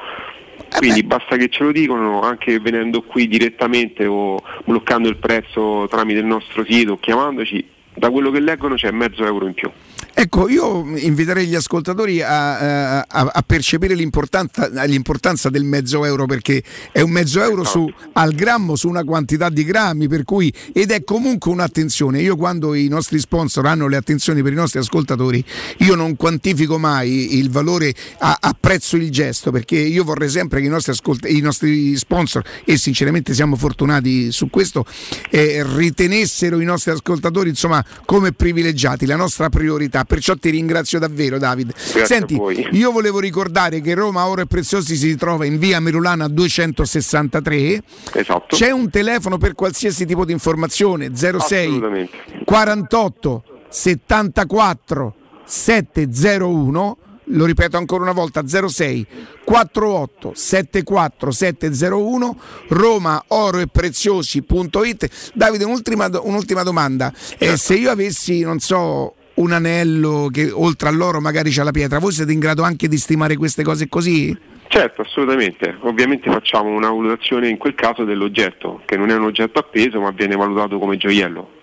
Quindi 0.77 1.03
basta 1.03 1.35
che 1.35 1.49
ce 1.49 1.63
lo 1.63 1.71
dicono 1.71 2.21
anche 2.21 2.59
venendo 2.59 3.01
qui 3.01 3.27
direttamente 3.27 4.05
o 4.05 4.39
bloccando 4.65 5.09
il 5.09 5.17
prezzo 5.17 5.87
tramite 5.89 6.19
il 6.19 6.25
nostro 6.25 6.63
sito 6.63 6.93
o 6.93 6.97
chiamandoci, 6.97 7.67
da 7.99 8.09
quello 8.09 8.31
che 8.31 8.39
leggono 8.39 8.75
c'è 8.75 8.91
mezzo 8.91 9.25
euro 9.25 9.45
in 9.45 9.53
più. 9.53 9.69
Ecco, 10.11 10.49
io 10.49 10.85
inviterei 10.97 11.45
gli 11.47 11.55
ascoltatori 11.55 12.21
a, 12.21 12.99
a- 13.01 13.05
a 13.07 13.41
percepire 13.45 13.93
l'importanza, 13.93 14.67
l'importanza 14.85 15.49
del 15.49 15.63
mezzo 15.63 16.03
euro 16.03 16.25
perché 16.25 16.61
è 16.91 16.99
un 16.99 17.11
mezzo 17.11 17.41
euro 17.41 17.63
su, 17.63 17.89
al 18.13 18.33
grammo 18.33 18.75
su 18.75 18.89
una 18.89 19.03
quantità 19.03 19.49
di 19.49 19.63
grammi, 19.63 20.07
per 20.07 20.25
cui, 20.25 20.51
ed 20.73 20.91
è 20.91 21.03
comunque 21.03 21.51
un'attenzione. 21.51 22.19
Io 22.21 22.35
quando 22.35 22.73
i 22.73 22.87
nostri 22.89 23.19
sponsor 23.19 23.65
hanno 23.67 23.87
le 23.87 23.95
attenzioni 23.95 24.41
per 24.41 24.51
i 24.51 24.55
nostri 24.55 24.79
ascoltatori, 24.79 25.43
io 25.79 25.95
non 25.95 26.15
quantifico 26.17 26.77
mai 26.77 27.37
il 27.37 27.49
valore, 27.49 27.93
a- 28.17 28.37
apprezzo 28.41 28.97
il 28.97 29.11
gesto 29.11 29.51
perché 29.51 29.77
io 29.77 30.03
vorrei 30.03 30.29
sempre 30.29 30.59
che 30.59 30.65
i 30.65 30.69
nostri, 30.69 30.91
ascolt- 30.91 31.29
i 31.29 31.39
nostri 31.39 31.95
sponsor, 31.95 32.43
e 32.65 32.77
sinceramente 32.77 33.33
siamo 33.33 33.55
fortunati 33.55 34.33
su 34.33 34.49
questo, 34.49 34.85
eh, 35.29 35.63
ritenessero 35.65 36.59
i 36.59 36.65
nostri 36.65 36.91
ascoltatori 36.91 37.47
insomma 37.49 37.85
come 38.05 38.31
privilegiati, 38.31 39.05
la 39.05 39.15
nostra 39.15 39.49
priorità. 39.49 40.03
Perciò 40.03 40.35
ti 40.35 40.49
ringrazio 40.49 40.99
davvero 40.99 41.37
Davide. 41.37 41.73
Grazie 41.73 42.05
Senti, 42.05 42.39
io 42.71 42.91
volevo 42.91 43.19
ricordare 43.19 43.81
che 43.81 43.93
Roma 43.93 44.25
Oro 44.27 44.41
e 44.41 44.45
Preziosi 44.45 44.95
si 44.95 45.15
trova 45.15 45.45
in 45.45 45.57
via 45.57 45.79
Merulana 45.79 46.27
263. 46.27 47.81
Esatto. 48.13 48.55
C'è 48.55 48.71
un 48.71 48.89
telefono 48.89 49.37
per 49.37 49.55
qualsiasi 49.55 50.05
tipo 50.05 50.25
di 50.25 50.31
informazione 50.31 51.15
06 51.15 51.67
Assolutamente. 51.67 52.17
48 52.45 53.43
74 53.69 55.15
701 55.45 56.97
lo 57.29 57.45
ripeto 57.45 57.77
ancora 57.77 58.03
una 58.03 58.11
volta 58.11 58.45
06 58.45 59.05
48 59.43 60.31
74 60.35 61.31
701 61.31 62.39
Roma 62.69 63.23
oro 63.27 63.59
e 63.59 63.67
preziosi.it 63.67 65.31
Davide 65.33 65.63
un'ultima, 65.65 66.09
un'ultima 66.21 66.63
domanda 66.63 67.13
Eh, 67.37 67.57
se 67.57 67.75
io 67.75 67.91
avessi 67.91 68.41
non 68.41 68.59
so 68.59 69.15
un 69.35 69.51
anello 69.51 70.29
che 70.31 70.51
oltre 70.51 70.89
all'oro 70.89 71.21
magari 71.21 71.51
c'ha 71.51 71.63
la 71.63 71.71
pietra 71.71 71.99
voi 71.99 72.11
siete 72.11 72.31
in 72.31 72.39
grado 72.39 72.63
anche 72.63 72.87
di 72.87 72.97
stimare 72.97 73.37
queste 73.37 73.63
cose 73.63 73.87
così? 73.87 74.37
Certo, 74.71 75.01
assolutamente. 75.01 75.77
Ovviamente 75.81 76.29
facciamo 76.29 76.69
una 76.69 76.89
valutazione 76.89 77.49
in 77.49 77.57
quel 77.57 77.73
caso 77.73 78.03
dell'oggetto, 78.03 78.81
che 78.85 78.97
non 78.97 79.09
è 79.09 79.15
un 79.15 79.23
oggetto 79.23 79.57
appeso 79.57 79.99
ma 79.99 80.11
viene 80.11 80.35
valutato 80.35 80.77
come 80.77 80.95
gioiello. 80.95 81.57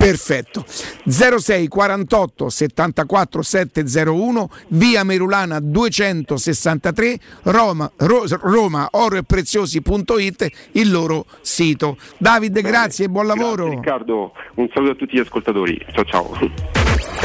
Perfetto. 0.00 0.64
06 0.66 1.68
48 1.68 2.48
74 2.48 3.42
701 3.42 4.50
via 4.68 5.04
Merulana 5.04 5.60
263 5.60 7.18
Roma, 7.42 7.90
Ro- 7.96 8.24
Roma 8.40 8.88
oro 8.92 9.16
e 9.18 9.22
preziosi.it 9.24 10.48
il 10.72 10.90
loro 10.90 11.26
sito. 11.42 11.98
Davide, 12.16 12.62
grazie 12.62 13.04
e 13.04 13.08
buon 13.08 13.26
lavoro. 13.26 13.68
Riccardo, 13.68 14.32
un 14.54 14.70
saluto 14.72 14.92
a 14.92 14.94
tutti 14.94 15.16
gli 15.16 15.20
ascoltatori. 15.20 15.78
Ciao 15.92 16.04
ciao. 16.04 16.30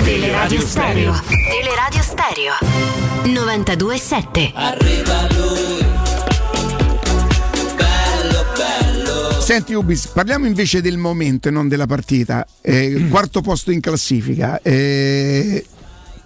Teleradio 0.04 0.60
Stereo. 0.60 1.14
Teleradio 1.50 2.02
Stereo. 2.02 2.54
92.7. 3.24 4.52
Arriva 4.54 5.28
lui. 5.38 6.05
Senti 9.40 9.74
Ubis, 9.74 10.08
parliamo 10.08 10.48
invece 10.48 10.82
del 10.82 10.98
momento 10.98 11.48
e 11.48 11.52
non 11.52 11.68
della 11.68 11.86
partita. 11.86 12.46
Eh, 12.62 13.08
quarto 13.10 13.42
posto 13.42 13.72
in 13.72 13.80
classifica. 13.80 14.60
eh, 14.62 15.64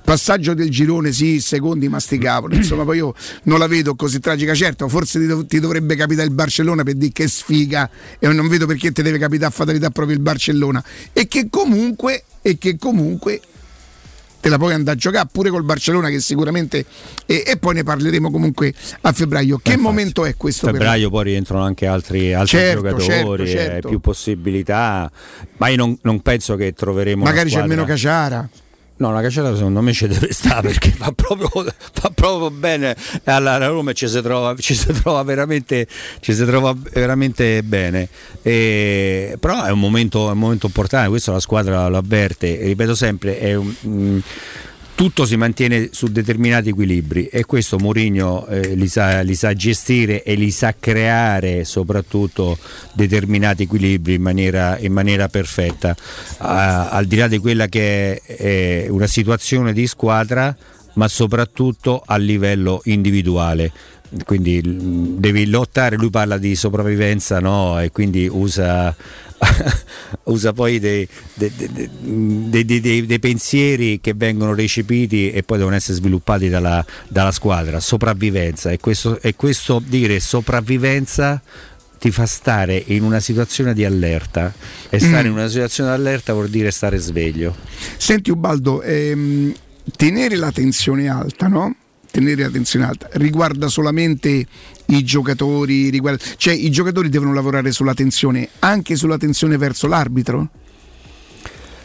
passaggio 0.02 0.54
del 0.54 0.70
girone, 0.70 1.12
sì, 1.12 1.40
secondi 1.42 1.88
masticavano. 1.90 2.54
Insomma, 2.56 2.84
poi 2.84 2.98
io 2.98 3.14
non 3.44 3.60
la 3.60 3.68
vedo 3.68 3.96
così 3.96 4.20
tragica. 4.20 4.56
Certo, 4.56 4.88
forse 4.88 5.20
ti, 5.20 5.28
dov- 5.28 5.46
ti 5.46 5.60
dovrebbe 5.60 5.96
capitare 5.96 6.28
il 6.28 6.34
Barcellona 6.34 6.84
per 6.84 6.96
dire 6.96 7.12
che 7.12 7.28
sfiga 7.28 7.90
e 8.18 8.28
non 8.30 8.48
vedo 8.48 8.66
perché 8.66 8.92
ti 8.92 9.02
deve 9.02 9.18
capitare 9.18 9.52
a 9.52 9.56
fatalità 9.56 9.90
proprio 9.90 10.16
il 10.16 10.22
Barcellona. 10.22 10.84
E 11.12 11.28
che 11.28 11.48
comunque, 11.50 12.24
e 12.42 12.58
che 12.58 12.78
comunque 12.78 13.42
te 14.40 14.50
la 14.50 14.58
puoi 14.58 14.74
andare 14.74 14.98
a 14.98 15.00
giocare 15.00 15.28
pure 15.32 15.50
col 15.50 15.64
Barcellona 15.64 16.10
che 16.10 16.20
sicuramente 16.20 16.86
e, 17.26 17.44
e 17.46 17.58
poi 17.58 17.76
ne 17.76 17.84
parleremo 17.84 18.32
comunque 18.32 18.74
a 19.02 19.12
febbraio. 19.12 19.60
Che 19.62 19.78
momento 19.78 20.26
è 20.26 20.36
questo 20.36 20.66
per 20.66 20.76
febbraio 20.76 21.10
poi 21.10 21.24
rientrano 21.26 21.64
anche 21.64 21.86
altri, 21.86 22.34
altri 22.34 22.58
Certo, 22.58 22.82
giocatori, 22.82 23.46
certo, 23.48 23.72
certo. 23.72 23.88
più 23.90 24.00
possibilità, 24.00 25.12
ma 25.58 25.68
io 25.68 25.78
non, 25.78 25.98
non 26.02 26.22
penso 26.22 26.56
che 26.56 26.74
troveremo 26.74 27.24
Magari 27.24 27.50
c'è 27.50 27.66
meno 27.66 27.86
Caciara. 27.86 28.50
No, 29.00 29.14
la 29.14 29.22
Caciara 29.22 29.56
secondo 29.56 29.82
me 29.82 29.94
ci 29.94 30.08
deve 30.08 30.34
stare 30.34 30.68
perché 30.68 30.92
fa 30.92 31.14
proprio, 31.14 31.50
fa 31.94 32.12
proprio 32.14 32.52
bene 32.52 32.98
alla 33.24 33.56
Roma 33.66 33.92
e 33.92 33.94
ci 33.94 34.10
si 34.10 34.22
trova, 34.22 34.54
ci 34.58 34.76
si 34.76 34.92
trova, 34.92 35.24
veramente, 35.24 35.88
ci 36.20 36.34
si 36.34 36.44
trova 36.44 36.76
veramente 36.94 37.64
bene. 37.64 38.10
E- 38.42 39.38
però 39.40 39.64
è 39.64 39.72
un, 39.72 39.80
momento, 39.80 40.28
è 40.28 40.34
un 40.34 40.38
momento 40.40 40.66
importante, 40.66 41.08
questo 41.08 41.32
la 41.32 41.40
squadra 41.40 41.88
lo 41.88 41.96
avverte, 41.98 42.58
ripeto 42.62 42.94
sempre, 42.94 43.40
è 43.40 43.56
un- 43.56 43.74
mm, 43.88 44.20
tutto 45.00 45.26
si 45.26 45.38
mantiene 45.38 45.92
su 45.94 46.08
determinati 46.08 46.68
equilibri 46.68 47.28
e 47.28 47.46
questo 47.46 47.80
Mourinho 47.80 48.46
eh, 48.48 48.76
li, 48.76 48.90
sa, 48.90 49.22
li 49.22 49.34
sa 49.34 49.54
gestire 49.54 50.24
e 50.24 50.34
li 50.34 50.52
sa 50.52 50.76
creare 50.78 51.64
soprattutto 51.64 52.58
determinati 52.92 53.64
equilibri 53.64 54.16
in 54.16 54.22
maniera, 54.22 54.78
in 54.78 54.92
maniera 54.92 55.30
perfetta 55.30 55.96
Ah, 56.40 56.90
al 56.90 57.06
di 57.06 57.16
là 57.16 57.30
di 57.30 57.38
quella 57.38 57.68
che 57.68 58.16
è, 58.16 58.36
è 58.36 58.88
una 58.90 59.08
situazione 59.08 59.72
di 59.72 59.88
squadra 59.88 60.54
ma 60.96 61.08
soprattutto 61.08 62.04
a 62.06 62.18
livello 62.18 62.82
individuale 62.84 63.72
quindi 64.26 64.62
mm, 64.66 65.18
devi 65.18 65.46
lottare, 65.46 65.96
lui 65.96 66.10
parla 66.10 66.38
di 66.38 66.56
sopravvivenza 66.56 67.40
no? 67.40 67.80
e 67.80 67.92
quindi 67.92 68.28
usa, 68.30 68.94
usa 70.26 70.54
poi 70.54 70.80
dei, 70.80 71.08
dei- 71.34 71.52
dei- 72.66 73.06
dei- 73.06 73.20
pensieri 73.20 74.00
che 74.02 74.14
vengono 74.14 74.54
recepiti 74.54 75.32
e 75.32 75.44
poi 75.44 75.58
devono 75.58 75.76
essere 75.76 75.96
sviluppati 75.96 76.50
dalla, 76.50 76.86
dalla 77.08 77.32
squadra, 77.32 77.80
sopravvivenza 77.80 78.72
e 78.72 78.80
questo, 78.80 79.20
e 79.22 79.36
questo 79.36 79.82
dire 79.86 80.20
sopravvivenza 80.20 81.42
ti 82.00 82.12
fa 82.12 82.26
stare 82.26 82.82
in 82.88 83.04
una 83.04 83.20
situazione 83.20 83.74
di 83.74 83.84
allerta 83.84 84.54
e 84.90 85.00
stare 85.00 85.24
Mm. 85.24 85.32
in 85.32 85.38
una 85.38 85.48
situazione 85.50 85.90
di 85.90 85.96
allerta 85.98 86.34
vuol 86.34 86.50
dire 86.50 86.72
stare 86.72 86.98
sveglio. 86.98 87.56
Senti 87.98 88.32
Ubaldo, 88.32 88.82
ehm, 88.82 89.54
tenere 89.98 90.36
la 90.38 90.52
tensione 90.52 91.10
alta, 91.10 91.48
no? 91.48 91.76
Tenere 92.12 92.42
la 92.44 92.50
tensione 92.50 92.86
alta 92.86 93.08
riguarda 93.14 93.68
solamente 93.68 94.46
i 94.88 95.04
giocatori, 95.04 95.90
riguarda- 95.90 96.24
cioè 96.38 96.54
i 96.54 96.72
giocatori 96.72 97.10
devono 97.10 97.34
lavorare 97.34 97.72
sulla 97.72 97.94
tensione, 97.94 98.50
anche 98.60 98.96
sulla 98.96 99.18
tensione 99.18 99.58
verso 99.58 99.88
l'arbitro? 99.88 100.50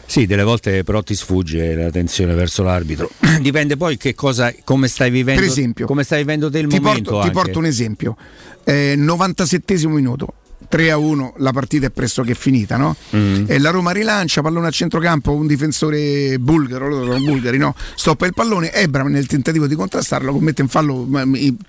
Sì, 0.07 0.25
delle 0.27 0.43
volte 0.43 0.83
però 0.83 1.01
ti 1.01 1.15
sfugge 1.15 1.73
la 1.75 1.89
tensione 1.89 2.33
verso 2.35 2.63
l'arbitro. 2.63 3.09
Dipende 3.41 3.75
poi 3.77 3.97
che 3.97 4.13
cosa, 4.13 4.53
come 4.63 4.87
stai 4.87 5.09
vivendo, 5.09 5.41
Per 5.41 5.49
esempio, 5.49 5.85
come 5.87 6.03
stai 6.03 6.19
vivendo 6.19 6.49
te 6.49 6.59
il 6.59 6.67
ti 6.67 6.79
momento. 6.79 7.11
porto, 7.11 7.27
ti 7.27 7.33
porto 7.33 7.59
un 7.59 7.65
esempio. 7.65 8.15
Eh, 8.63 8.93
97 8.95 9.87
minuto, 9.87 10.33
3 10.67 10.91
a 10.91 10.97
1, 10.97 11.35
la 11.37 11.51
partita 11.51 11.87
è 11.87 11.89
pressoché 11.89 12.33
finita, 12.33 12.77
no? 12.77 12.95
Mm. 13.15 13.45
E 13.47 13.59
la 13.59 13.69
Roma 13.69 13.91
rilancia, 13.91 14.41
pallone 14.41 14.67
a 14.67 14.71
centrocampo, 14.71 15.33
un 15.33 15.47
difensore 15.47 16.37
bulgaro, 16.39 16.87
loro 16.87 17.05
sono 17.05 17.23
bulgari, 17.23 17.57
no? 17.57 17.75
Stoppa 17.95 18.25
il 18.25 18.33
pallone, 18.33 18.73
Ebram 18.73 19.07
nel 19.07 19.27
tentativo 19.27 19.67
di 19.67 19.75
contrastarlo 19.75 20.31
commette 20.31 20.61
un 20.61 20.67
fallo, 20.67 21.07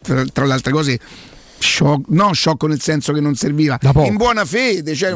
tra, 0.02 0.44
le 0.44 0.52
altre 0.52 0.73
cose, 0.73 0.98
sciocco, 1.58 2.05
no 2.08 2.32
sciocco 2.32 2.66
nel 2.66 2.81
senso 2.81 3.12
che 3.12 3.20
non 3.20 3.34
serviva, 3.34 3.78
in 4.06 4.16
buona 4.16 4.44
fede, 4.44 4.94
cioè, 4.94 5.15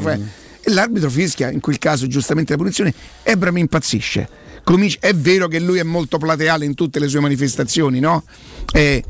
e 0.63 0.71
l'arbitro 0.71 1.09
fischia, 1.09 1.51
in 1.51 1.61
quel 1.61 1.79
caso 1.79 2.07
giustamente 2.07 2.53
la 2.53 2.59
punizione, 2.59 2.93
Ebram 3.23 3.57
impazzisce. 3.57 4.29
Comincia- 4.63 4.99
è 5.01 5.15
vero 5.15 5.49
che 5.49 5.59
lui 5.59 5.79
è 5.79 5.83
molto 5.83 6.19
plateale 6.19 6.67
in 6.67 6.75
tutte 6.75 6.99
le 6.99 7.09
sue 7.09 7.21
manifestazioni, 7.21 7.99
no? 7.99 8.25
Eh, 8.73 9.03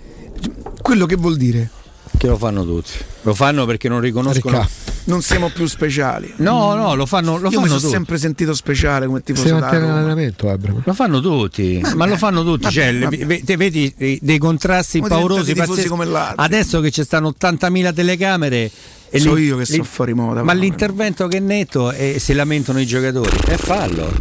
quello 0.81 1.07
che 1.07 1.17
vuol 1.17 1.37
dire? 1.37 1.71
Che 2.17 2.27
lo 2.27 2.37
fanno 2.37 2.65
tutti. 2.65 2.91
Lo 3.23 3.35
fanno 3.35 3.65
perché 3.65 3.89
non 3.89 4.01
riconoscono. 4.01 4.67
Non 5.05 5.23
siamo 5.23 5.49
più 5.49 5.67
speciali. 5.67 6.33
No, 6.37 6.75
no, 6.75 6.95
lo 6.95 7.07
fanno, 7.07 7.39
lo 7.39 7.45
Io 7.49 7.51
fanno 7.51 7.61
mi 7.63 7.67
sono 7.69 7.81
tutti. 7.81 7.93
sempre 7.93 8.19
sentito 8.19 8.53
speciale 8.55 9.07
come 9.07 9.23
mantiene 9.25 9.51
Roma. 9.51 9.95
l'allenamento, 9.95 10.51
Abram. 10.51 10.83
Lo 10.85 10.93
fanno 10.93 11.21
tutti, 11.21 11.81
ma 11.95 12.05
lo 12.07 12.17
fanno 12.19 12.43
tutti. 12.45 12.65
Vabbè, 12.65 12.75
Cioè, 12.75 12.93
le- 12.93 13.05
vabbè. 13.05 13.27
ve- 13.27 13.43
te 13.43 13.57
vedi 13.57 13.95
dei, 13.97 14.19
dei 14.21 14.39
contrasti 14.39 15.01
Ma 15.01 15.09
paurosi. 15.09 15.55
pazzeschi. 15.55 15.89
come 15.89 16.05
l'altro. 16.05 16.43
Adesso 16.43 16.81
che 16.81 16.91
ci 16.91 17.03
stanno 17.03 17.29
80.000 17.29 17.93
telecamere. 17.95 18.71
E 19.13 19.19
So 19.19 19.33
lì- 19.35 19.45
io 19.45 19.57
che 19.57 19.65
sto 19.65 19.83
fuori 19.83 20.13
moda. 20.13 20.43
Ma 20.43 20.53
l'intervento 20.53 21.27
che 21.27 21.39
è 21.39 21.41
netto 21.41 21.91
e 21.91 22.19
si 22.19 22.35
lamentano 22.35 22.79
i 22.81 22.87
giocatori. 22.87 23.37
E 23.49 23.57
fallo. 23.57 24.13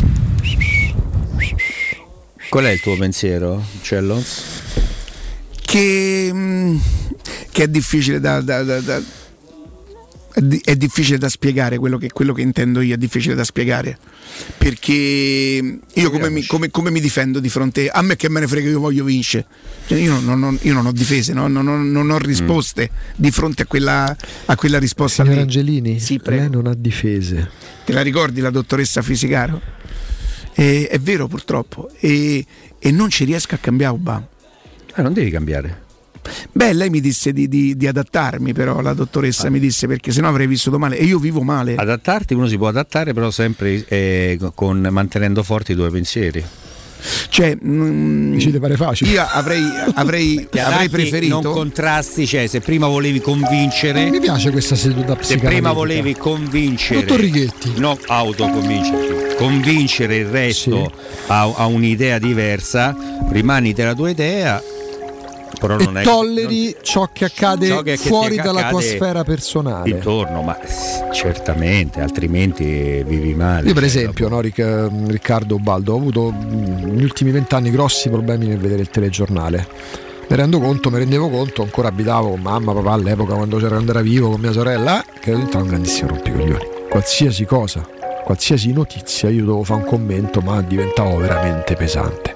Qual 2.49 2.63
è 2.63 2.71
il 2.71 2.79
tuo 2.81 2.95
pensiero, 2.97 3.61
Cello? 3.81 4.23
Che, 5.69 6.29
mm, 6.33 6.77
che 7.51 7.63
è 7.63 7.67
difficile 7.67 8.19
da, 8.19 8.41
da- 8.41 8.63
da- 8.63 8.79
da- 8.81 9.01
è, 10.33 10.41
di- 10.41 10.61
è 10.63 10.75
difficile 10.75 11.17
da 11.19 11.29
spiegare 11.29 11.77
quello 11.77 11.97
che, 11.97 12.09
quello 12.11 12.33
che 12.33 12.41
intendo 12.41 12.81
io, 12.81 12.95
è 12.95 12.97
difficile 12.97 13.35
da 13.35 13.43
spiegare. 13.43 13.97
Perché 14.57 14.91
io 14.91 16.09
come 16.11 16.29
mi, 16.29 16.45
come- 16.45 16.69
come 16.71 16.89
mi 16.91 16.99
difendo 17.01 17.39
di 17.39 17.49
fronte 17.49 17.89
a 17.89 18.01
me 18.01 18.15
che 18.15 18.29
me 18.29 18.39
ne 18.39 18.47
frega, 18.47 18.69
io 18.69 18.79
voglio 18.79 19.03
vincere. 19.03 19.45
Cioè, 19.85 19.99
io, 19.99 20.19
non, 20.19 20.39
non- 20.39 20.57
io 20.63 20.73
non 20.73 20.85
ho 20.87 20.91
difese, 20.91 21.33
no? 21.33 21.47
non, 21.47 21.63
non- 21.65 21.91
non 21.91 22.09
ho 22.09 22.17
risposte 22.17 22.89
di 23.15 23.29
fronte 23.31 23.63
a 23.63 23.65
quella, 23.65 24.15
a 24.45 24.55
quella 24.55 24.79
risposta 24.79 25.21
Signor 25.23 25.37
lì. 25.37 25.43
Angelini, 25.43 25.99
Sì, 25.99 26.19
prego. 26.19 26.41
lei 26.41 26.49
non 26.49 26.67
ha 26.67 26.73
difese. 26.75 27.49
Te 27.85 27.93
la 27.93 28.01
ricordi 28.01 28.39
la 28.41 28.49
dottoressa 28.51 29.01
Fisicaro? 29.01 29.61
E- 30.53 30.87
è 30.89 30.99
vero 30.99 31.27
purtroppo. 31.27 31.89
E, 31.99 32.45
e 32.79 32.91
non 32.91 33.09
ci 33.09 33.23
riesco 33.25 33.55
a 33.55 33.57
cambiare 33.59 33.93
Obama. 33.93 34.27
Eh, 34.99 35.01
non 35.01 35.13
devi 35.13 35.29
cambiare. 35.29 35.87
Beh, 36.51 36.73
lei 36.73 36.89
mi 36.89 36.99
disse 36.99 37.31
di, 37.31 37.47
di- 37.47 37.75
di 37.75 37.87
adattarmi, 37.87 38.53
però 38.53 38.81
la 38.81 38.93
dottoressa 38.93 39.49
mi 39.49 39.59
disse 39.59 39.87
perché 39.87 40.11
sennò 40.11 40.27
avrei 40.27 40.45
vissuto 40.47 40.77
male 40.77 40.97
e 40.97 41.05
io 41.05 41.17
vivo 41.17 41.41
male. 41.41 41.75
Adattarti, 41.75 42.33
uno 42.33 42.47
si 42.47 42.57
può 42.57 42.67
adattare, 42.67 43.13
però 43.13 43.31
sempre 43.31 43.83
eh, 43.87 44.37
con, 44.53 44.87
mantenendo 44.91 45.41
forti 45.41 45.71
i 45.71 45.75
tuoi 45.75 45.89
pensieri. 45.89 46.43
Cioè, 47.29 47.57
mm, 47.63 48.37
Ci 48.37 48.49
pare 48.59 48.75
facile? 48.75 49.11
io 49.11 49.25
avrei, 49.25 49.63
avrei, 49.93 50.45
avrei 50.59 50.89
preferito. 50.89 51.39
Non 51.41 51.53
contrasti, 51.53 52.27
cioè 52.27 52.45
se 52.47 52.59
prima 52.59 52.87
volevi 52.87 53.21
convincere. 53.21 54.09
Mi 54.09 54.19
piace 54.19 54.51
questa 54.51 54.75
seduta 54.75 55.17
Se 55.21 55.37
prima 55.37 55.71
volevi 55.71 56.15
convincere, 56.15 56.99
Dottor 56.99 57.21
Righetti. 57.21 57.73
non 57.77 57.97
autoconvincerti, 58.05 59.35
convincere 59.37 60.17
il 60.17 60.25
resto 60.25 60.91
a, 61.27 61.41
a 61.55 61.65
un'idea 61.67 62.19
diversa, 62.19 62.95
rimani 63.29 63.71
della 63.73 63.95
tua 63.95 64.09
idea, 64.09 64.61
però 65.59 65.77
E 65.77 65.83
non 65.83 65.97
è 65.97 66.03
tolleri 66.03 66.75
ciò 66.81 67.09
che 67.11 67.25
accade 67.25 67.67
ciò 67.67 67.81
che- 67.81 67.97
che 67.97 68.07
fuori 68.07 68.35
ti 68.35 68.41
dalla 68.41 68.69
tua 68.69 68.79
accade 68.79 68.95
sfera 68.95 69.23
personale. 69.23 69.89
intorno, 69.89 70.41
ma 70.41 70.57
certamente, 71.11 72.01
altrimenti 72.01 73.03
vivi 73.05 73.33
male. 73.33 73.67
Io 73.67 73.73
per 73.73 73.83
esempio, 73.83 74.27
no, 74.29 74.39
Ric- 74.41 74.89
Riccardo 75.07 75.57
Baldo, 75.57 75.93
ho 75.93 75.97
avuto 75.97 76.33
negli 76.33 77.03
ultimi 77.03 77.31
vent'anni 77.31 77.69
grossi 77.71 78.09
problemi 78.09 78.47
nel 78.47 78.57
vedere 78.57 78.81
il 78.81 78.89
telegiornale. 78.89 79.67
Mi 80.29 80.35
rendo 80.35 80.59
conto, 80.59 80.91
mi 80.91 80.99
rendevo 80.99 81.29
conto, 81.29 81.63
ancora 81.63 81.87
abitavo 81.87 82.29
con 82.29 82.41
mamma, 82.41 82.71
papà 82.73 82.91
all'epoca 82.91 83.33
quando 83.33 83.57
c'era 83.57 83.79
era 83.81 84.01
vivo 84.01 84.29
con 84.29 84.39
mia 84.39 84.51
sorella, 84.51 85.03
che 85.19 85.29
ero 85.29 85.37
diventato 85.37 85.63
un 85.63 85.69
grandissimo 85.69 86.09
rompicoglioni. 86.09 86.65
Qualsiasi 86.87 87.45
cosa, 87.45 87.87
qualsiasi 88.23 88.71
notizia, 88.71 89.29
io 89.29 89.43
dovevo 89.45 89.63
fare 89.63 89.81
un 89.81 89.87
commento, 89.87 90.39
ma 90.41 90.61
diventavo 90.61 91.17
veramente 91.17 91.73
pesante. 91.75 92.33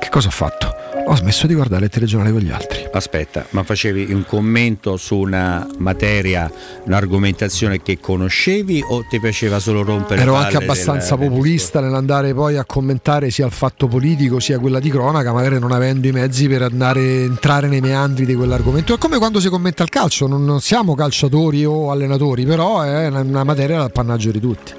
Che 0.00 0.08
cosa 0.08 0.26
ho 0.28 0.32
fatto? 0.32 0.74
Ho 1.12 1.16
smesso 1.16 1.46
di 1.46 1.52
guardare 1.52 1.84
il 1.84 1.90
telegiornale 1.90 2.32
con 2.32 2.40
gli 2.40 2.50
altri. 2.50 2.88
Aspetta, 2.90 3.44
ma 3.50 3.62
facevi 3.64 4.14
un 4.14 4.24
commento 4.26 4.96
su 4.96 5.16
una 5.16 5.66
materia, 5.76 6.50
un'argomentazione 6.84 7.82
che 7.82 8.00
conoscevi 8.00 8.82
o 8.88 9.04
ti 9.10 9.20
piaceva 9.20 9.58
solo 9.58 9.82
rompere 9.82 10.22
Ero 10.22 10.36
anche 10.36 10.56
abbastanza 10.56 11.14
del- 11.14 11.28
populista 11.28 11.80
nell'andare 11.80 12.32
poi 12.32 12.56
a 12.56 12.64
commentare 12.64 13.30
sia 13.30 13.44
il 13.44 13.52
fatto 13.52 13.88
politico 13.88 14.40
sia 14.40 14.58
quella 14.58 14.80
di 14.80 14.88
cronaca, 14.88 15.34
magari 15.34 15.58
non 15.58 15.72
avendo 15.72 16.06
i 16.06 16.12
mezzi 16.12 16.48
per 16.48 16.62
andare 16.62 17.24
entrare 17.24 17.68
nei 17.68 17.82
meandri 17.82 18.24
di 18.24 18.34
quell'argomento. 18.34 18.94
È 18.94 18.98
come 18.98 19.18
quando 19.18 19.38
si 19.38 19.50
commenta 19.50 19.82
il 19.82 19.90
calcio, 19.90 20.26
non, 20.26 20.62
siamo 20.62 20.94
calciatori 20.94 21.62
o 21.66 21.90
allenatori, 21.90 22.46
però 22.46 22.80
è 22.80 23.08
una, 23.08 23.20
una 23.20 23.44
materia 23.44 23.76
d'appannaggio 23.76 24.30
di 24.30 24.40
tutti. 24.40 24.72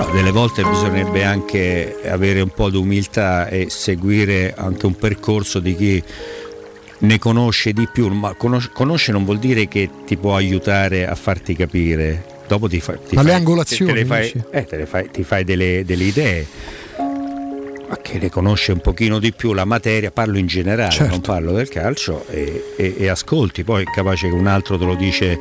Però 0.00 0.12
delle 0.12 0.30
volte 0.30 0.62
bisognerebbe 0.62 1.24
anche 1.24 1.98
avere 2.06 2.40
un 2.40 2.48
po' 2.48 2.70
di 2.70 2.78
umiltà 2.78 3.48
e 3.48 3.66
seguire 3.68 4.54
anche 4.56 4.86
un 4.86 4.94
percorso 4.96 5.58
di 5.60 5.76
chi 5.76 6.02
ne 7.00 7.18
conosce 7.18 7.74
di 7.74 7.86
più, 7.92 8.08
ma 8.08 8.32
conos- 8.32 8.70
conosce 8.72 9.12
non 9.12 9.26
vuol 9.26 9.38
dire 9.38 9.68
che 9.68 9.90
ti 10.06 10.16
può 10.16 10.36
aiutare 10.36 11.06
a 11.06 11.14
farti 11.14 11.54
capire. 11.54 12.24
Dopo 12.48 12.66
ti, 12.66 12.80
fa- 12.80 12.94
ti 12.94 13.14
Ma 13.14 13.20
le 13.20 13.28
fai- 13.28 13.36
angolazioni, 13.38 13.92
te 13.92 13.98
le 13.98 14.04
fai, 14.06 14.44
eh, 14.50 14.64
te 14.64 14.76
le 14.78 14.86
fai- 14.86 15.10
ti 15.10 15.22
fai 15.22 15.44
delle, 15.44 15.82
delle 15.84 16.04
idee. 16.04 16.46
Ma 17.90 17.96
che 18.00 18.18
ne 18.18 18.30
conosce 18.30 18.70
un 18.72 18.80
pochino 18.80 19.18
di 19.18 19.32
più 19.32 19.52
la 19.52 19.64
materia, 19.66 20.10
parlo 20.12 20.38
in 20.38 20.46
generale, 20.46 20.92
Certo. 20.92 21.10
non 21.10 21.20
parlo 21.20 21.52
del 21.52 21.68
calcio 21.68 22.24
e, 22.30 22.72
e- 22.76 22.94
e 22.96 23.08
ascolti, 23.08 23.64
poi 23.64 23.82
è 23.82 23.84
capace 23.84 24.28
che 24.28 24.34
un 24.34 24.46
altro 24.46 24.78
te 24.78 24.84
lo 24.84 24.94
dice 24.94 25.38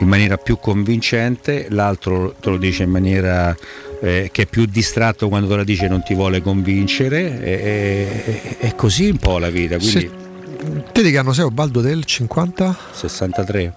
in 0.00 0.08
maniera 0.08 0.36
più 0.36 0.58
convincente, 0.58 1.68
l'altro 1.70 2.34
te 2.40 2.50
lo 2.50 2.56
dice 2.58 2.82
in 2.82 2.90
maniera 2.90 3.56
eh, 4.04 4.28
che 4.30 4.42
è 4.42 4.46
più 4.46 4.66
distratto 4.66 5.28
quando 5.28 5.48
te 5.48 5.56
la 5.56 5.64
dice 5.64 5.88
non 5.88 6.02
ti 6.02 6.14
vuole 6.14 6.42
convincere, 6.42 7.40
e- 7.42 7.52
e- 7.52 8.56
è 8.58 8.74
così 8.74 9.08
un 9.08 9.16
po' 9.16 9.38
la 9.38 9.48
vita, 9.50 9.76
quindi 9.78 10.00
Se- 10.00 10.22
Te 10.92 11.02
di 11.02 11.10
che 11.10 11.18
anno 11.18 11.32
sei 11.32 11.50
Baldo 11.50 11.80
del 11.80 12.04
50? 12.04 12.76
63. 12.92 13.74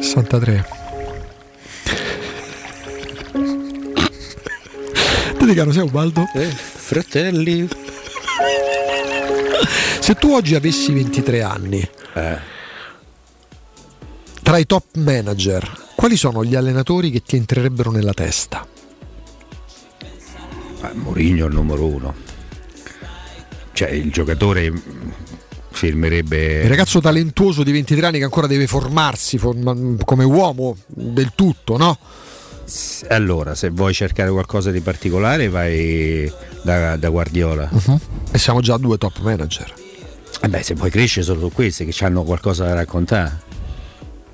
63. 0.00 0.66
Te 5.38 5.44
di 5.46 5.54
che 5.54 5.60
anno 5.60 5.72
sei 5.72 5.82
Ubaldo? 5.82 6.26
Eh, 6.34 6.46
fratelli. 6.46 7.68
Se 10.00 10.14
tu 10.14 10.32
oggi 10.32 10.54
avessi 10.54 10.92
23 10.92 11.42
anni, 11.42 11.80
Eh. 12.14 12.38
tra 14.42 14.58
i 14.58 14.66
top 14.66 14.96
manager, 14.96 15.68
quali 15.96 16.16
sono 16.16 16.44
gli 16.44 16.54
allenatori 16.54 17.10
che 17.10 17.22
ti 17.22 17.36
entrerebbero 17.36 17.90
nella 17.90 18.12
testa? 18.14 18.66
Ma 20.94 21.02
Mourinho 21.02 21.44
è 21.44 21.48
il 21.48 21.54
numero 21.54 21.86
uno. 21.86 22.14
cioè, 23.72 23.90
il 23.90 24.10
giocatore 24.10 24.72
firmerebbe 25.70 26.62
Il 26.62 26.68
ragazzo 26.68 27.00
talentuoso 27.00 27.62
di 27.62 27.70
23 27.72 28.06
anni 28.06 28.18
che 28.18 28.24
ancora 28.24 28.46
deve 28.46 28.66
formarsi 28.66 29.36
forma- 29.36 29.76
come 30.04 30.24
uomo 30.24 30.76
del 30.86 31.32
tutto, 31.34 31.76
no? 31.76 31.98
Allora, 33.08 33.54
se 33.54 33.68
vuoi 33.70 33.92
cercare 33.94 34.30
qualcosa 34.30 34.70
di 34.70 34.80
particolare, 34.80 35.48
vai 35.48 36.30
da, 36.62 36.96
da 36.96 37.08
Guardiola. 37.10 37.68
E 38.32 38.38
siamo 38.38 38.60
già 38.60 38.76
due 38.76 38.98
top 38.98 39.20
manager. 39.20 39.72
Eh 40.40 40.48
beh, 40.48 40.62
se 40.62 40.74
vuoi 40.74 40.90
crescere 40.90 41.24
solo 41.24 41.40
su 41.40 41.52
questi 41.52 41.84
che 41.84 42.04
hanno 42.04 42.22
qualcosa 42.24 42.64
da 42.64 42.74
raccontare. 42.74 43.44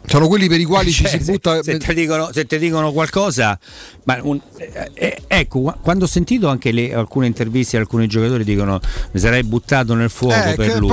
Sono 0.05 0.27
quelli 0.29 0.49
per 0.49 0.61
i 0.61 0.65
quali 0.65 0.91
ci 0.91 1.05
Cioè, 1.07 1.19
si 1.19 1.25
se- 1.25 1.33
butta. 1.33 1.63
Se, 1.63 1.79
ti 1.79 1.95
dicono, 1.95 2.31
se 2.33 2.45
ti 2.47 2.59
dicono 2.59 2.93
qualcosa, 2.93 3.59
ma 4.05 4.19
un- 4.23 4.41
eh, 4.59 4.91
eh, 4.95 5.23
ecco, 5.27 5.61
qua- 5.61 5.79
quando 5.81 6.05
ho 6.05 6.09
sentito 6.09 6.49
anche 6.49 6.73
le- 6.73 6.93
alcune 6.93 7.27
interviste, 7.27 7.77
alcuni 7.77 8.07
giocatori 8.09 8.45
dicono 8.45 8.81
mi 9.13 9.21
sarei 9.21 9.43
buttato 9.45 9.95
nel 9.95 10.11
fuoco 10.11 10.35
Eh, 10.35 10.55
per 10.55 10.67
lui. 10.79 10.89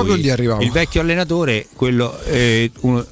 Il 0.62 0.70
vecchio 0.70 1.00
allenatore, 1.00 1.66
quello, 1.74 2.18
eh, 2.22 2.70
uno- 2.80 3.04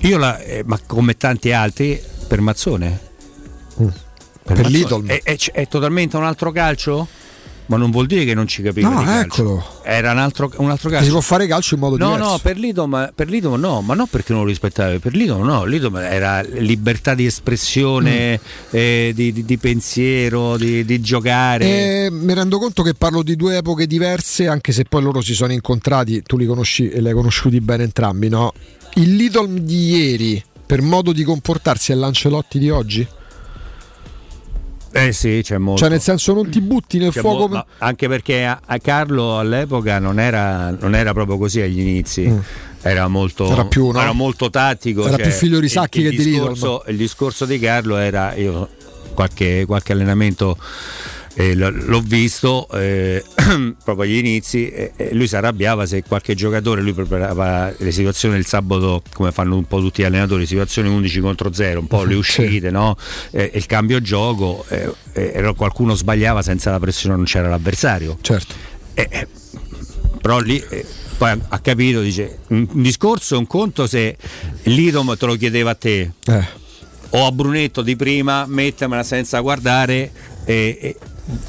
io 0.00 0.16
la, 0.18 0.38
eh, 0.40 0.62
ma 0.64 0.78
come 0.86 1.16
tanti 1.16 1.52
altri, 1.52 2.00
per 2.26 2.40
Mazzone. 2.40 3.00
Per 3.76 4.56
Mazzone. 4.68 4.68
Lidl. 4.68 5.06
È, 5.06 5.22
è- 5.22 5.36
è 5.52 5.68
totalmente 5.68 6.16
un 6.16 6.24
altro 6.24 6.50
calcio? 6.52 7.06
Ma 7.70 7.76
non 7.76 7.92
vuol 7.92 8.06
dire 8.06 8.24
che 8.24 8.34
non 8.34 8.48
ci 8.48 8.62
capiva 8.62 8.88
No, 8.88 9.20
eccolo. 9.20 9.64
Era 9.84 10.10
un 10.10 10.18
altro, 10.18 10.50
un 10.56 10.70
altro 10.70 10.90
calcio. 10.90 11.04
si 11.04 11.10
può 11.12 11.20
fare 11.20 11.46
calcio 11.46 11.74
in 11.74 11.80
modo 11.80 11.96
No, 11.96 12.06
diverso. 12.14 12.30
no, 12.32 12.38
per 12.38 12.58
Lidom, 12.58 13.12
per 13.14 13.28
Lidom 13.30 13.60
no, 13.60 13.80
ma 13.80 13.94
non 13.94 14.08
perché 14.08 14.32
non 14.32 14.42
lo 14.42 14.48
rispettavi, 14.48 14.98
per 14.98 15.14
Lidom 15.14 15.44
no, 15.44 15.64
Lidom 15.64 15.96
era 15.98 16.40
libertà 16.42 17.14
di 17.14 17.26
espressione, 17.26 18.40
Mm. 18.40 18.76
eh, 18.76 19.12
di, 19.14 19.32
di- 19.32 19.44
di 19.44 19.56
pensiero, 19.58 20.56
di, 20.56 20.84
di 20.84 21.00
giocare. 21.00 22.06
E 22.06 22.10
mi 22.10 22.34
rendo 22.34 22.58
conto 22.58 22.82
che 22.82 22.94
parlo 22.94 23.22
di 23.22 23.36
due 23.36 23.58
epoche 23.58 23.86
diverse, 23.86 24.48
anche 24.48 24.72
se 24.72 24.82
poi 24.88 25.02
loro 25.02 25.20
si 25.20 25.34
sono 25.34 25.52
incontrati, 25.52 26.22
tu 26.22 26.36
li 26.36 26.46
conosci 26.46 26.88
e 26.88 27.00
li 27.00 27.06
hai 27.06 27.14
conosciuti 27.14 27.60
bene 27.60 27.84
entrambi, 27.84 28.28
no? 28.28 28.52
Il 28.94 29.14
Lidl 29.14 29.48
di 29.60 29.90
ieri, 29.90 30.44
per 30.66 30.82
modo 30.82 31.12
di 31.12 31.22
comportarsi, 31.22 31.92
è 31.92 31.94
l'Ancelotti 31.94 32.58
di 32.58 32.68
oggi? 32.68 33.06
Eh 34.92 35.12
sì, 35.12 35.40
c'è 35.42 35.56
molto. 35.58 35.80
Cioè, 35.82 35.90
nel 35.90 36.00
senso, 36.00 36.34
non 36.34 36.50
ti 36.50 36.60
butti 36.60 36.98
nel 36.98 37.12
C'è 37.12 37.20
fuoco. 37.20 37.48
mo- 37.48 37.64
anche 37.78 38.08
perché 38.08 38.44
a, 38.44 38.60
a 38.64 38.78
Carlo 38.78 39.38
all'epoca 39.38 39.98
non 39.98 40.18
era, 40.18 40.70
non 40.78 40.94
era 40.94 41.12
proprio 41.12 41.38
così 41.38 41.60
agli 41.60 41.78
inizi. 41.80 42.32
Era 42.82 43.06
molto, 43.08 43.48
Mm. 43.48 43.52
Era 43.52 43.64
più, 43.66 43.90
no? 43.90 44.00
era 44.00 44.12
molto 44.12 44.50
tattico. 44.50 45.06
Era 45.06 45.16
cioè, 45.16 45.26
più 45.26 45.30
figlio 45.34 45.58
di 45.58 45.66
il- 45.66 45.70
Sacchi 45.70 46.00
il 46.00 46.10
che 46.10 46.16
di 46.16 46.24
Lidl, 46.24 46.82
Il 46.88 46.96
discorso 46.96 47.44
di 47.44 47.58
Carlo 47.58 47.96
era. 47.98 48.34
Io 48.34 48.68
qualche, 49.14 49.64
qualche 49.66 49.92
allenamento 49.92 50.56
eh, 51.34 51.54
l'ho 51.54 52.00
visto 52.00 52.68
eh, 52.72 53.22
proprio 53.84 54.04
agli 54.04 54.16
inizi. 54.16 54.68
E, 54.68 54.92
e 54.96 55.14
lui 55.14 55.28
si 55.28 55.36
arrabbiava 55.36 55.86
se 55.86 56.02
qualche 56.02 56.34
giocatore 56.34 56.82
lui 56.82 56.92
preparava 56.92 57.72
le 57.76 57.92
situazioni 57.92 58.36
il 58.36 58.46
sabato, 58.46 59.02
come 59.12 59.32
fanno 59.32 59.56
un 59.56 59.64
po' 59.64 59.80
tutti 59.80 60.02
gli 60.02 60.04
allenatori, 60.04 60.46
situazioni 60.46 60.88
11 60.88 61.20
contro 61.20 61.52
0, 61.52 61.80
un 61.80 61.86
po' 61.86 62.04
le 62.04 62.14
uscite, 62.16 62.70
no? 62.70 62.96
Eh, 63.30 63.50
il 63.54 63.66
cambio 63.66 64.00
gioco. 64.00 64.64
eh, 64.68 64.92
eh, 65.12 65.52
qualcuno 65.56 65.94
sbagliava 65.94 66.42
senza 66.42 66.70
la 66.70 66.78
pressione, 66.78 67.16
non 67.16 67.24
c'era 67.24 67.48
l'avversario. 67.48 68.18
Certo. 68.20 68.54
Eh, 68.94 69.08
eh, 69.10 69.28
però 70.20 70.40
lì 70.40 70.62
eh, 70.68 70.84
poi 71.16 71.38
ha, 71.48 71.58
capito, 71.60 72.00
dice, 72.00 72.38
un, 72.48 72.66
discorso 72.72 73.34
è 73.34 73.38
un 73.38 73.46
conto 73.46 73.86
se 73.86 74.16
l'Idom 74.64 75.16
te 75.16 75.26
lo 75.26 75.34
chiedeva 75.34 75.70
a 75.70 75.74
te 75.74 76.10
Eh. 76.24 76.44
o 77.10 77.26
a 77.26 77.32
Brunetto 77.32 77.82
di 77.82 77.94
prima, 77.96 78.46
mettermela 78.46 79.02
senza 79.02 79.40
guardare 79.40 80.10
e, 80.44 80.78
e 80.80 80.96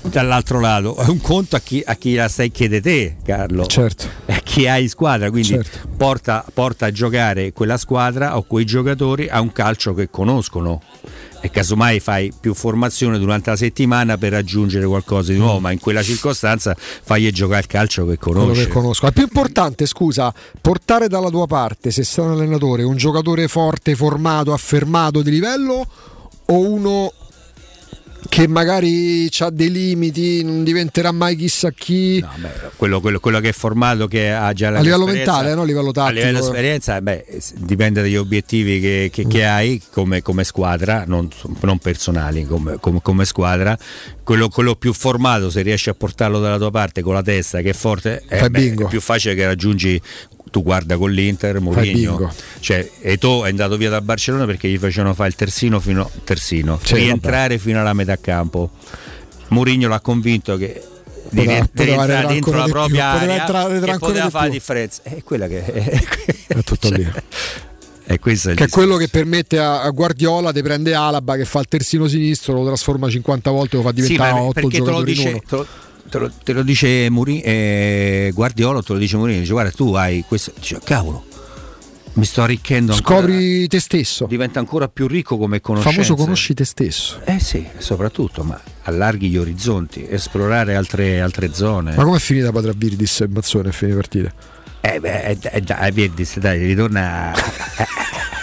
dall'altro 0.04 0.60
lato 0.60 0.96
è 0.96 1.08
un 1.08 1.20
conto 1.22 1.56
a 1.56 1.60
chi, 1.60 1.82
a 1.86 1.96
chi 1.96 2.16
la 2.16 2.28
stai 2.28 2.52
chiede 2.52 2.82
te 2.82 3.18
Carlo 3.24 3.66
Certo. 3.66 4.08
a 4.28 4.40
chi 4.40 4.68
hai 4.68 4.88
squadra 4.88 5.30
quindi 5.30 5.50
Certo. 5.50 5.88
porta, 5.98 6.46
porta 6.54 6.88
a 6.88 6.92
giocare 6.92 7.52
quella 7.54 7.78
squadra 7.78 8.38
o 8.38 8.44
quei 8.44 8.66
giocatori 8.66 9.28
a 9.30 9.42
un 9.42 9.52
calcio 9.52 9.94
che 9.94 10.10
conoscono 10.10 10.82
e 11.44 11.50
casomai 11.50 12.00
fai 12.00 12.32
più 12.40 12.54
formazione 12.54 13.18
durante 13.18 13.50
la 13.50 13.56
settimana 13.56 14.18
per 14.18 14.32
raggiungere 14.32 14.86
qualcosa 14.86 15.32
di 15.32 15.40
nuovo 15.40 15.60
ma 15.60 15.72
in 15.72 15.80
quella 15.80 16.04
circostanza 16.04 16.76
fagli 16.78 17.32
giocare 17.32 17.62
il 17.62 17.68
calcio 17.68 18.06
che 18.06 18.18
quello 18.18 18.42
conosce 18.42 18.66
che 18.66 18.72
conosco. 18.72 19.08
È 19.08 19.12
più 19.12 19.24
importante, 19.24 19.86
scusa, 19.88 20.32
portare 20.62 21.08
dalla 21.08 21.30
tua 21.30 21.48
parte, 21.48 21.90
se 21.90 22.04
sei 22.04 22.26
un 22.26 22.32
allenatore, 22.32 22.84
un 22.84 22.96
giocatore 22.96 23.48
forte, 23.48 23.96
formato, 23.96 24.54
affermato 24.54 25.24
di 25.24 25.32
livello 25.32 25.88
o 26.46 26.60
uno 26.60 27.12
che 28.30 28.48
magari 28.48 29.30
ha 29.40 29.50
dei 29.50 29.72
limiti, 29.72 30.44
non 30.44 30.64
diventerà 30.64 31.12
mai 31.12 31.36
chissà 31.36 31.72
chi. 31.72 32.24
quello, 32.76 33.02
quello- 33.02 33.20
quello 33.20 33.40
che 33.40 33.50
è 33.50 33.54
formato 33.54 34.08
che 34.08 34.32
ha 34.32 34.54
già 34.54 34.70
la 34.70 34.80
A 34.80 34.82
livello 34.82 35.06
mentale, 35.06 35.54
no? 35.54 35.62
A 35.62 35.66
livello 35.66 35.90
a 35.90 35.94
tattico. 35.94 36.20
livello 36.20 36.40
di 36.40 36.46
esperienza 36.46 37.02
beh, 37.02 37.26
dipende 37.58 38.02
dagli 38.02 38.16
obiettivi 38.16 38.80
che, 38.80 39.10
che- 39.12 39.28
che 39.28 39.46
hai 39.46 39.82
come, 39.92 40.22
come 40.22 40.44
squadra 40.44 41.04
non, 41.08 41.28
non 41.62 41.78
personali 41.80 42.46
come, 42.46 42.78
come- 42.80 43.00
come 43.02 43.26
squadra 43.26 43.78
quello, 44.24 44.50
quello 44.50 44.76
più 44.76 44.94
formato 44.94 45.50
se 45.50 45.62
riesci 45.62 45.90
a 45.90 45.94
portarlo 45.94 46.40
dalla 46.40 46.58
tua 46.58 46.72
parte 46.72 47.02
con 47.02 47.14
la 47.14 47.22
testa 47.24 47.62
che 47.62 47.72
è 47.72 47.74
forte 47.74 48.24
eh, 48.30 48.38
Fai 48.38 48.50
beh, 48.50 48.74
è 48.76 48.88
più 48.88 49.02
facile 49.02 49.36
che 49.36 49.46
raggiungi 49.46 50.00
tu 50.52 50.62
guarda 50.62 50.98
con 50.98 51.10
l'Inter 51.12 51.60
Mourinho 51.62 52.32
cioè 52.60 52.88
Eto'o 53.00 53.46
è 53.46 53.50
andato 53.50 53.78
via 53.78 53.90
da 53.90 54.02
Barcellona 54.02 54.46
perché 54.46 54.68
gli 54.68 54.78
facevano 54.78 55.14
fare 55.14 55.30
il 55.30 55.36
terzino 55.36 55.80
fino 55.80 56.10
terzino 56.24 56.80
Sì, 56.84 56.96
rientrare 56.96 57.58
fino 57.58 57.80
alla 57.80 57.94
metà 57.94 58.18
campo 58.18 58.70
Mourinho 59.48 59.88
l'ha 59.88 60.00
convinto 60.02 60.58
che 60.58 60.84
di 61.30 61.44
Poteva- 61.46 61.68
poteva 61.74 62.06
dentro 62.28 62.58
la 62.58 62.64
più, 62.64 62.72
propria 62.74 63.12
poteva 63.14 63.34
area 63.34 63.46
poteva 63.98 64.26
di 64.26 64.32
fare 64.32 64.32
la 64.32 64.42
più. 64.42 64.50
differenza 64.52 65.02
è 65.04 65.24
quella 65.24 65.48
che 65.48 65.64
È 66.48 66.62
tutto 66.64 66.90
lì. 66.90 67.10
è 68.04 68.20
Che 68.20 68.54
è 68.66 68.68
quello 68.70 68.98
che 68.98 69.08
permette 69.08 69.58
a, 69.58 69.90
Guardiola 69.92 70.52
di 70.52 70.62
prendere 70.62 70.96
Alaba 70.98 71.38
che 71.38 71.46
fa 71.46 71.60
il 71.60 71.68
terzino 71.70 72.08
sinistro, 72.08 72.54
lo 72.54 72.66
trasforma 72.66 73.10
50 73.10 73.50
volte 73.52 73.76
e 73.76 73.78
lo 73.78 73.84
fa 73.86 73.94
Sì, 73.96 74.02
diventare 74.02 74.34
ma 74.34 74.42
8 74.42 74.52
perché 74.54 74.70
te 74.70 74.78
lo 74.80 74.86
giocatori 75.04 75.14
dice. 75.14 75.42
Te 76.10 76.18
lo, 76.20 76.32
te 76.44 76.54
lo- 76.54 76.64
dice 76.64 77.10
Muri- 77.10 77.42
eh, 77.42 78.32
Guardiola 78.34 78.82
te 78.82 78.94
lo 78.94 79.00
dice 79.00 79.18
Mourinho 79.18 79.40
dice 79.42 79.52
guarda 79.52 79.72
tu 79.72 79.94
hai 79.94 80.24
questo 80.28 80.52
dice 80.58 80.80
cavolo 80.84 81.26
mi 82.14 82.26
sto 82.26 82.42
arricchendo 82.42 82.92
ancora 82.94 83.20
Scopri 83.22 83.68
te 83.68 83.80
stesso. 83.80 84.26
diventa 84.26 84.60
ancora 84.60 84.90
più 84.90 85.08
ricco 85.08 85.38
come 85.38 85.62
conoscenza 85.62 86.02
famoso 86.04 86.16
conosci 86.16 86.54
te 86.54 86.66
stesso. 86.66 87.20
eh 87.24 87.40
sì 87.40 87.66
soprattutto 87.78 88.44
ma 88.44 88.60
allarghi 88.84 89.30
gli 89.30 89.38
orizzonti 89.38 90.06
esplorare 90.10 90.76
altre, 90.76 91.22
altre 91.22 91.54
zone 91.54 91.96
Ma 91.96 92.04
com'è 92.04 92.20
finita 92.20 92.52
Patravirdis 92.52 93.22
e 93.22 93.28
Mazzone 93.30 93.70
a 93.70 93.72
fine 93.72 93.94
partita? 93.94 94.30
Eh 94.84 95.00
beh, 95.00 95.22
eh, 95.24 95.38
eh, 95.42 95.62
dai, 95.62 95.92
Virdis, 95.92 96.40
dai, 96.40 96.58
ritorna. 96.66 97.32
eh, 97.78 97.86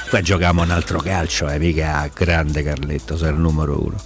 Qua 0.09 0.21
giochiamo 0.23 0.63
un 0.63 0.71
altro 0.71 1.01
calcio, 1.01 1.49
eh, 1.51 1.59
mica 1.59 2.09
grande 2.15 2.63
Carletto, 2.63 3.17
sei 3.19 3.31
il 3.33 3.39
numero 3.41 3.83
uno. 3.85 3.97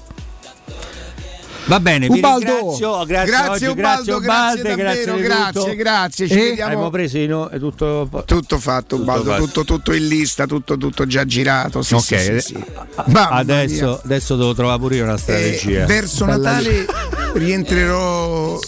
Va 1.67 1.79
bene, 1.81 2.07
Ubaldo. 2.09 2.45
ringrazio, 2.59 3.05
grazie, 3.05 3.31
Grazie, 3.31 3.51
oggi, 3.69 3.79
Ubaldo, 3.79 4.19
grazie 4.19 4.63
davvero, 4.63 4.77
grazie 4.77 5.15
di 5.15 5.23
grazie, 5.23 5.53
tutto. 5.61 5.75
grazie, 5.77 6.27
ci 6.29 6.33
E 6.33 6.37
vediamo- 6.37 6.65
abbiamo 6.73 6.91
preso 6.91 7.19
i 7.19 7.27
no- 7.27 7.49
è 7.49 7.59
tutto, 7.59 8.09
Tutto 8.27 8.59
fatto, 8.59 8.97
Ubaldo, 8.97 9.31
fatto. 9.31 9.45
tutto, 9.45 9.65
tutto 9.65 9.93
in 9.93 10.09
lista, 10.09 10.47
tutto, 10.47 10.77
tutto 10.77 11.07
già 11.07 11.25
girato. 11.25 11.83
Sì, 11.83 11.95
ok, 11.95 12.01
sì, 12.21 12.41
sì, 12.41 12.65
Mamma 13.07 13.29
adesso, 13.31 14.01
adesso 14.05 14.37
devo 14.37 14.55
trovare 14.55 14.79
pure 14.81 14.97
io 14.97 15.05
una 15.05 15.15
Eh, 15.15 15.19
strategia. 15.19 15.87
verso 15.87 16.25
Bella 16.25 16.37
Natale 16.53 16.87
rientrerò 17.35 18.59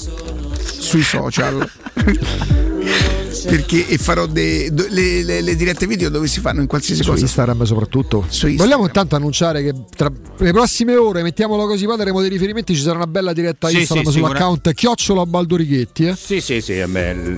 sui 0.78 1.02
social. 1.02 1.68
Perché 3.43 3.89
e 3.89 3.99
farò 3.99 4.27
de- 4.27 4.73
do- 4.73 4.87
le, 4.89 5.23
le- 5.23 5.41
le 5.41 5.57
dirette 5.57 5.87
video 5.87 6.09
dove 6.09 6.27
si 6.29 6.41
fanno 6.41 6.61
in 6.61 6.67
qualsiasi 6.67 7.03
Su 7.03 7.11
cosa. 7.11 7.23
Instagram 7.23 7.65
soprattutto. 7.65 8.27
Vogliamo 8.57 8.85
intanto 8.85 9.17
annunciare 9.17 9.63
che 9.63 9.75
tra 9.97 10.11
le 10.39 10.53
prossime 10.53 10.97
ore, 10.97 11.23
mettiamolo 11.23 11.67
così, 11.67 11.85
poi 11.87 11.97
daremo 11.97 12.21
dei 12.21 12.31
riferimenti, 12.31 12.75
ci 12.75 12.83
sarà 12.83 12.97
una 12.97 13.07
bella 13.07 13.33
diretta 13.33 13.69
Sì, 13.69 13.79
Instagram 13.81 14.07
sì, 14.13 14.19
sull'account 14.19 14.73
chiocciola 14.73 15.27
Baldorichetti. 15.27 16.07
Eh. 16.07 16.17
Sì, 16.17 16.41
sì, 16.41 16.61
sì, 16.61 16.79
a 16.81 16.87
me 16.87 17.37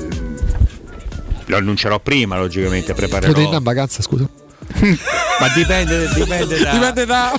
lo 1.47 1.57
annuncerò 1.57 2.00
prima, 2.00 2.36
logicamente, 2.39 2.92
Potete 2.92 3.07
preparerò. 3.08 3.39
andare 3.39 3.57
in 3.57 3.62
vacanza, 3.62 4.02
scusa. 4.02 4.28
Ma 5.40 5.48
dipende, 5.55 6.08
dipende 6.14 6.58
da. 6.58 6.70
Dipende 6.70 7.06
da. 7.06 7.32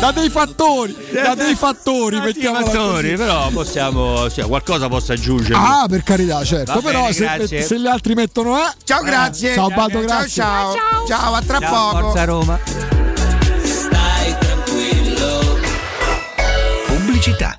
da 0.00 0.12
dei 0.12 0.30
fattori, 0.30 0.96
da 1.12 1.34
dei 1.34 1.54
fattori, 1.54 2.20
mettiamola 2.20 2.64
fattori, 2.64 3.10
così. 3.10 3.22
però 3.22 3.48
possiamo. 3.50 4.28
sì, 4.28 4.42
qualcosa 4.42 4.88
posso 4.88 5.12
aggiungere. 5.12 5.54
Ah, 5.54 5.86
per 5.88 6.02
carità, 6.02 6.44
certo. 6.44 6.74
Va 6.74 6.80
Però 6.80 7.08
bene, 7.08 7.46
se, 7.46 7.62
se 7.62 7.78
gli 7.78 7.86
altri 7.86 8.14
mettono 8.14 8.58
eh. 8.58 8.70
Ciao, 8.84 9.02
grazie. 9.02 9.54
Ciao 9.54 9.68
Baldo, 9.68 9.98
Ciao, 9.98 10.06
grazie. 10.06 10.28
ciao. 10.30 10.74
Ciao, 11.06 11.34
a 11.34 11.42
tra 11.42 11.58
Ciao, 11.58 11.90
poco. 11.90 12.02
Forza 12.04 12.24
Roma. 12.24 12.58
Pubblicità. 16.86 17.58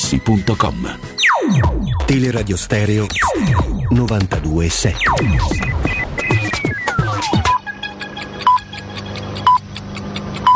artigianamaterassi.com. 0.00 0.98
Teleradio 2.06 2.56
Stereo 2.56 3.06
92.7 3.92 4.94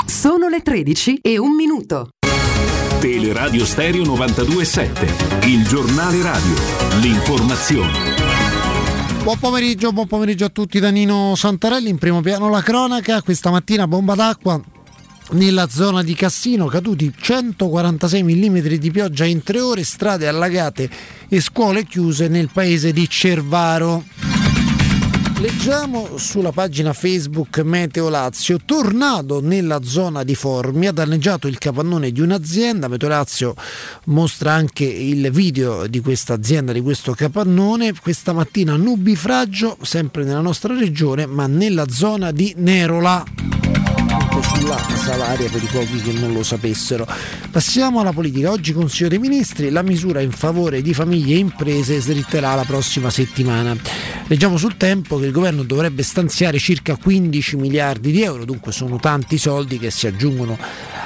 Sono 0.07 0.49
le 0.49 0.63
13 0.63 1.19
e 1.21 1.39
un 1.39 1.55
minuto. 1.55 2.09
Teleradio 3.01 3.67
Stereo 3.67 4.03
92.7, 4.05 5.47
il 5.47 5.67
giornale 5.67 6.23
radio, 6.23 6.55
l'informazione. 7.01 8.13
Buon 9.23 9.39
pomeriggio, 9.39 9.93
buon 9.93 10.07
pomeriggio 10.07 10.47
a 10.47 10.49
tutti 10.49 10.81
da 10.81 10.89
Nino 10.91 11.35
Santarelli, 11.35 11.91
in 11.91 11.99
primo 11.99 12.23
piano 12.23 12.49
la 12.49 12.63
cronaca, 12.63 13.21
questa 13.23 13.51
mattina 13.51 13.87
bomba 13.87 14.15
d'acqua 14.15 14.59
nella 15.33 15.69
zona 15.69 16.03
di 16.03 16.15
Cassino, 16.15 16.67
caduti 16.67 17.13
146 17.17 18.23
mm 18.23 18.59
di 18.77 18.91
pioggia 18.91 19.25
in 19.25 19.43
tre 19.43 19.61
ore, 19.61 19.85
strade 19.85 20.29
allagate 20.29 20.89
e 21.29 21.41
scuole 21.41 21.85
chiuse 21.85 22.29
nel 22.29 22.51
paese 22.53 22.93
di 22.93 23.09
Cervaro. 23.09 24.05
Leggiamo 25.41 26.17
sulla 26.17 26.53
pagina 26.53 26.93
Facebook 26.93 27.59
Meteo 27.59 28.09
Lazio, 28.09 28.59
tornado 28.65 29.41
nella 29.43 29.83
zona 29.83 30.23
di 30.23 30.35
Formia, 30.35 30.93
danneggiato 30.93 31.49
il 31.49 31.59
capannone 31.59 32.13
di 32.13 32.21
un'azienda, 32.21 32.89
Meteo 32.89 33.09
Lazio 33.09 33.55
mostra 34.05 34.53
anche 34.53 34.85
il 34.85 35.31
video 35.33 35.87
di 35.87 36.01
questa 36.01 36.35
azienda, 36.35 36.73
di 36.73 36.81
questo 36.81 37.13
capannone, 37.13 37.93
questa 38.01 38.33
mattina 38.33 38.77
nubifragio, 38.77 39.77
sempre 39.83 40.25
nella 40.25 40.41
nostra 40.41 40.75
regione, 40.75 41.27
ma 41.27 41.47
nella 41.47 41.89
zona 41.89 42.31
di 42.31 42.55
Nerola. 42.57 43.74
Sulla 44.43 44.79
salaria 44.79 45.49
per 45.49 45.63
i 45.63 45.69
pochi 45.71 46.01
che 46.01 46.13
non 46.13 46.33
lo 46.33 46.43
sapessero. 46.43 47.07
Passiamo 47.51 48.01
alla 48.01 48.13
politica. 48.13 48.51
Oggi 48.51 48.73
Consiglio 48.73 49.09
dei 49.09 49.19
Ministri, 49.19 49.71
la 49.71 49.83
misura 49.83 50.21
in 50.21 50.31
favore 50.31 50.83
di 50.83 50.95
famiglie 50.95 51.35
e 51.35 51.39
imprese 51.39 52.01
sritterà 52.01 52.55
la 52.55 52.65
prossima 52.65 53.11
settimana. 53.11 53.77
Leggiamo 54.27 54.57
sul 54.57 54.77
tempo 54.77 55.19
che 55.19 55.27
il 55.27 55.33
governo 55.33 55.63
dovrebbe 55.63 56.03
stanziare 56.03 56.59
circa 56.59 56.97
15 56.97 57.57
miliardi 57.57 58.11
di 58.11 58.23
euro, 58.23 58.45
dunque 58.45 58.73
sono 58.73 58.99
tanti 58.99 59.39
soldi 59.39 59.79
che 59.79 59.91
si 59.91 60.07
aggiungono 60.07 60.57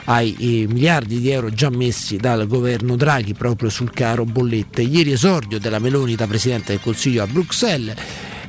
ai 0.04 0.34
eh, 0.38 0.66
miliardi 0.66 1.20
di 1.20 1.30
euro 1.30 1.50
già 1.50 1.70
messi 1.70 2.16
dal 2.16 2.46
governo 2.46 2.96
Draghi 2.96 3.34
proprio 3.34 3.68
sul 3.68 3.90
caro 3.90 4.24
bollette. 4.24 4.82
Ieri 4.82 5.12
esordio 5.12 5.58
della 5.58 5.78
Meloni 5.78 6.14
da 6.14 6.26
Presidente 6.26 6.72
del 6.72 6.80
Consiglio 6.80 7.22
a 7.22 7.26
Bruxelles. 7.26 7.94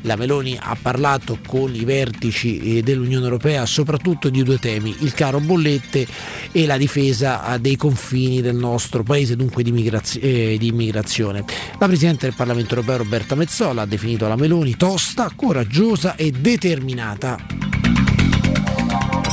La 0.04 0.16
Meloni 0.16 0.58
ha 0.60 0.78
parlato 0.82 1.40
con 1.46 1.74
i 1.76 1.84
vertici 1.84 2.78
eh, 2.78 2.84
dell'Unione 2.84 3.26
Europea 3.26 3.66
soprattutto 3.66 4.30
di 4.30 4.44
due 4.44 4.58
temi, 4.58 4.96
il 5.00 5.14
caro 5.14 5.40
bollette 5.40 6.08
e 6.52 6.66
la 6.66 6.78
difesa 6.78 7.56
eh, 7.56 7.60
dei 7.60 7.76
confini 7.76 8.42
del 8.42 8.56
nostro 8.56 9.04
paese, 9.04 9.36
dunque 9.36 9.64
di, 9.64 9.92
eh, 10.20 10.56
di 10.58 10.68
immigrazione. 10.68 11.44
La 11.78 11.88
Presidente 11.88 12.26
del 12.28 12.36
Parlamento 12.36 12.76
Europeo 12.76 12.98
Roberta 12.98 13.36
Mezzola 13.36 13.82
ha 13.82 13.86
definito 13.86 14.28
la 14.28 14.36
Meloni 14.36 14.78
tosta, 14.78 15.32
coraggiosa 15.36 16.16
e 16.16 16.32
determinata 16.32 17.38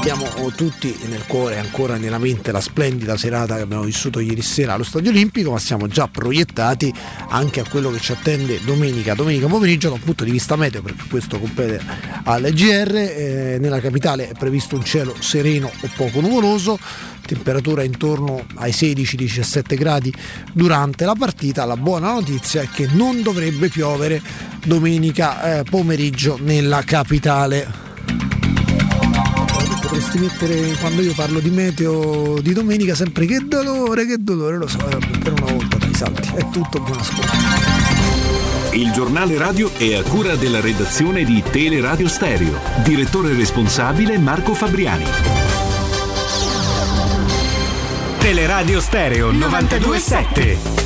abbiamo 0.08 0.52
tutti 0.52 0.96
nel 1.08 1.26
cuore, 1.26 1.58
ancora 1.58 1.96
nella 1.96 2.18
mente, 2.18 2.52
la 2.52 2.60
splendida 2.60 3.16
serata 3.16 3.56
che 3.56 3.62
abbiamo 3.62 3.82
vissuto 3.82 4.20
ieri 4.20 4.40
sera 4.40 4.74
allo 4.74 4.84
Stadio 4.84 5.10
Olimpico, 5.10 5.50
ma 5.50 5.58
siamo 5.58 5.88
già 5.88 6.06
proiettati 6.06 6.94
anche 7.30 7.58
a 7.58 7.64
quello 7.68 7.90
che 7.90 7.98
ci 7.98 8.12
attende 8.12 8.60
domenica, 8.62 9.14
domenica 9.14 9.48
pomeriggio 9.48 9.88
da 9.88 9.94
un 9.94 10.02
punto 10.02 10.22
di 10.22 10.30
vista 10.30 10.54
meteo, 10.54 10.80
perché 10.80 11.02
questo 11.10 11.40
compete 11.40 11.80
al 12.22 12.52
GR. 12.52 12.94
Eh, 12.94 13.56
nella 13.58 13.80
capitale 13.80 14.28
è 14.28 14.32
previsto 14.38 14.76
un 14.76 14.84
cielo 14.84 15.12
sereno 15.18 15.66
o 15.66 15.90
poco 15.96 16.20
nuvoloso, 16.20 16.78
temperatura 17.26 17.82
intorno 17.82 18.46
ai 18.54 18.70
16-17 18.70 19.74
gradi 19.76 20.14
durante 20.52 21.04
la 21.04 21.16
partita. 21.18 21.64
La 21.64 21.76
buona 21.76 22.12
notizia 22.12 22.62
è 22.62 22.68
che 22.68 22.86
non 22.92 23.22
dovrebbe 23.22 23.68
piovere 23.70 24.22
domenica 24.64 25.58
eh, 25.58 25.62
pomeriggio 25.64 26.38
nella 26.40 26.84
capitale 26.84 27.86
potresti 29.86 30.18
mettere 30.18 30.76
quando 30.80 31.00
io 31.00 31.14
parlo 31.14 31.38
di 31.38 31.50
meteo 31.50 32.40
di 32.40 32.52
domenica 32.52 32.96
sempre 32.96 33.24
che 33.24 33.38
dolore, 33.46 34.04
che 34.04 34.16
dolore, 34.18 34.56
lo 34.56 34.66
so, 34.66 34.78
eh, 34.88 34.98
per 35.18 35.32
una 35.32 35.52
volta 35.52 35.76
dai 35.76 35.94
salti, 35.94 36.28
è 36.34 36.48
tutto 36.50 36.80
buon 36.80 36.98
ascolto. 36.98 37.32
Il 38.72 38.90
giornale 38.90 39.38
radio 39.38 39.70
è 39.76 39.94
a 39.94 40.02
cura 40.02 40.34
della 40.34 40.60
redazione 40.60 41.24
di 41.24 41.42
Teleradio 41.50 42.08
Stereo. 42.08 42.58
Direttore 42.82 43.32
responsabile 43.32 44.18
Marco 44.18 44.54
Fabriani. 44.54 45.04
Teleradio 48.18 48.80
Stereo 48.80 49.30
927. 49.30 50.85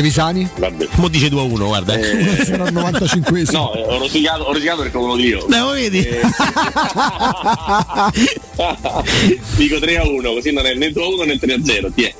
Trevisani? 0.00 0.48
Vabbè. 0.56 0.88
Mo 0.94 1.08
dice 1.08 1.28
2 1.28 1.40
a 1.40 1.44
1, 1.44 1.66
guarda. 1.66 1.94
Eh. 1.94 2.42
Sono 2.46 2.64
al 2.64 2.72
95 2.72 3.42
No, 3.50 3.74
eh, 3.74 3.82
ho 3.82 3.98
rosicato, 3.98 4.44
ho 4.44 4.52
rosicato 4.52 4.80
perché 4.80 4.96
lo 4.96 5.18
io. 5.18 5.44
No, 5.46 5.64
lo 5.66 5.70
vedi? 5.72 5.98
Eh. 5.98 6.20
Dico 9.56 9.78
3 9.78 9.98
a 9.98 10.06
1, 10.06 10.32
così 10.32 10.52
non 10.52 10.64
è 10.64 10.72
né 10.74 10.90
2 10.90 11.02
a 11.02 11.06
1 11.06 11.24
né 11.24 11.38
3 11.38 11.52
a 11.52 11.58
0. 11.62 11.90
Ti 11.92 12.02
è. 12.04 12.14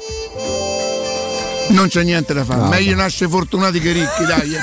Non 1.68 1.88
c'è 1.88 2.02
niente 2.02 2.34
da 2.34 2.44
fare, 2.44 2.68
meglio 2.68 2.94
nasce 2.96 3.26
fortunati 3.28 3.80
che 3.80 3.92
ricchi, 3.92 4.24
dai. 4.26 4.52
eh. 4.54 4.60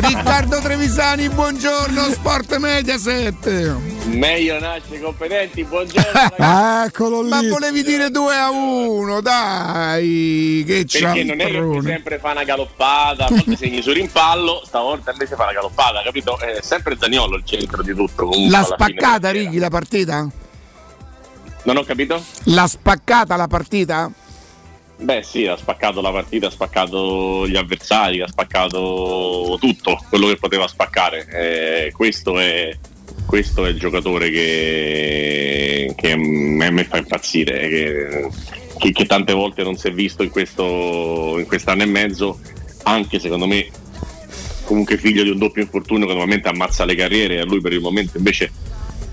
Riccardo 0.00 0.58
Trevisani, 0.60 1.28
buongiorno, 1.28 2.10
Sport 2.12 2.56
Mediaset. 2.56 3.74
Meglio 4.04 4.58
nasce 4.58 5.00
competenti, 5.00 5.64
buongiorno. 5.64 6.36
Eccolo 6.84 7.22
Ma 7.22 7.40
volevi 7.42 7.82
dire 7.82 8.10
2 8.10 8.34
a 8.34 8.50
1, 8.50 9.20
dai, 9.20 10.64
che 10.66 10.86
Perché 10.90 11.24
non 11.24 11.40
è 11.40 11.46
che 11.46 11.80
sempre 11.82 12.18
fa 12.18 12.30
una 12.32 12.44
galoppata, 12.44 13.26
a 13.26 13.28
volte 13.28 13.56
segni 13.56 13.82
su 13.82 13.92
rimpallo, 13.92 14.62
stavolta 14.64 15.12
invece 15.12 15.36
fa 15.36 15.44
una 15.44 15.52
galoppata, 15.52 16.02
capito? 16.02 16.38
È 16.38 16.60
sempre 16.62 16.96
Zaniolo 16.98 17.36
il 17.36 17.44
centro 17.44 17.82
di 17.82 17.94
tutto. 17.94 18.26
comunque, 18.26 18.48
fine. 18.48 18.64
spaccata, 18.64 19.30
Righi, 19.30 19.58
la 19.58 19.70
partita? 19.70 20.28
Non 21.62 21.76
ho 21.76 21.82
capito? 21.84 22.22
L'ha 22.44 22.66
spaccata 22.66 23.36
la 23.36 23.46
partita? 23.46 24.10
Beh 24.96 25.22
sì, 25.22 25.46
ha 25.46 25.56
spaccato 25.56 26.02
la 26.02 26.10
partita, 26.10 26.48
ha 26.48 26.50
spaccato 26.50 27.48
gli 27.48 27.56
avversari, 27.56 28.20
ha 28.20 28.28
spaccato 28.28 29.56
tutto 29.58 29.98
quello 30.08 30.26
che 30.26 30.36
poteva 30.36 30.68
spaccare. 30.68 31.26
Eh, 31.26 31.92
questo, 31.92 32.38
è, 32.38 32.76
questo 33.30 33.64
è 33.64 33.68
il 33.68 33.78
giocatore 33.78 34.28
che, 34.28 35.94
che 35.94 36.10
a 36.10 36.16
me 36.16 36.84
fa 36.84 36.96
impazzire, 36.96 37.68
che, 37.68 38.28
che- 38.76 38.90
che 38.90 39.06
tante 39.06 39.32
volte 39.32 39.62
non 39.62 39.76
si 39.76 39.86
è 39.86 39.92
visto 39.92 40.24
in, 40.24 40.30
questo, 40.30 41.36
in 41.38 41.46
quest'anno 41.46 41.84
e 41.84 41.86
mezzo, 41.86 42.40
anche 42.82 43.20
secondo 43.20 43.46
me 43.46 43.68
comunque 44.64 44.96
figlio 44.96 45.22
di 45.22 45.30
un 45.30 45.38
doppio 45.38 45.62
infortunio 45.62 46.06
che 46.06 46.12
normalmente 46.12 46.48
ammazza 46.48 46.84
le 46.84 46.96
carriere 46.96 47.36
e 47.36 47.38
a 47.38 47.44
lui 47.44 47.60
per 47.60 47.72
il 47.72 47.80
momento 47.80 48.18
invece 48.18 48.50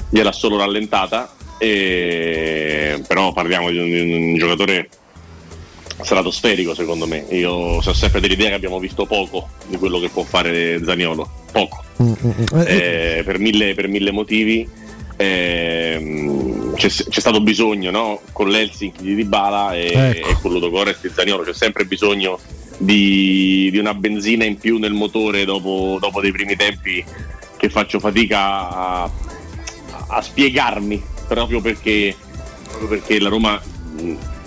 gliel'ha 0.10 0.32
solo 0.32 0.58
rallentata. 0.58 1.36
E, 1.60 3.00
però 3.08 3.32
parliamo 3.34 3.70
di 3.70 3.78
un, 3.78 3.86
di 3.88 4.14
un 4.32 4.36
giocatore 4.36 4.90
stratosferico 6.02 6.74
secondo 6.76 7.08
me. 7.08 7.26
Io 7.30 7.82
sono 7.82 7.96
sempre 7.96 8.20
dell'idea 8.20 8.50
che 8.50 8.56
abbiamo 8.56 8.80
visto 8.80 9.06
poco 9.06 9.50
di 9.68 9.78
quello 9.78 10.00
che 10.00 10.10
può 10.10 10.24
fare 10.24 10.82
Zaniolo, 10.84 11.30
poco, 11.52 11.84
Mm, 12.02 12.14
Eh, 12.66 13.24
per, 13.26 13.40
mille, 13.40 13.74
per 13.74 13.88
mille 13.88 14.12
motivi. 14.12 14.68
Ehm, 15.20 16.76
c'è, 16.76 16.90
c'è 16.90 17.20
stato 17.20 17.42
bisogno 17.42 17.90
no? 17.92 18.22
con 18.32 18.50
l'Helsinki 18.50 19.02
di 19.04 19.16
Dybala 19.16 19.74
e, 19.74 19.92
Ecco. 19.94 20.28
e 20.30 20.38
con 20.42 20.52
Ludogorets 20.52 21.04
e 21.06 21.12
Zaniolo 21.14 21.44
c'è 21.44 21.54
sempre 21.54 21.86
bisogno 21.86 22.40
di, 22.78 23.70
di 23.72 23.78
una 23.80 23.94
benzina 23.96 24.44
in 24.46 24.58
più 24.58 24.78
nel 24.78 24.94
motore 24.94 25.44
dopo, 25.46 25.98
dopo 26.00 26.22
dei 26.22 26.32
primi 26.32 26.56
tempi 26.56 27.04
che 27.58 27.70
faccio 27.70 28.00
fatica 28.00 28.70
a, 28.70 29.12
a 30.10 30.22
spiegarmi 30.22 31.02
proprio 31.28 31.62
perché, 31.62 32.16
proprio 32.68 32.88
perché 32.88 33.20
la 33.20 33.30
Roma 33.30 33.60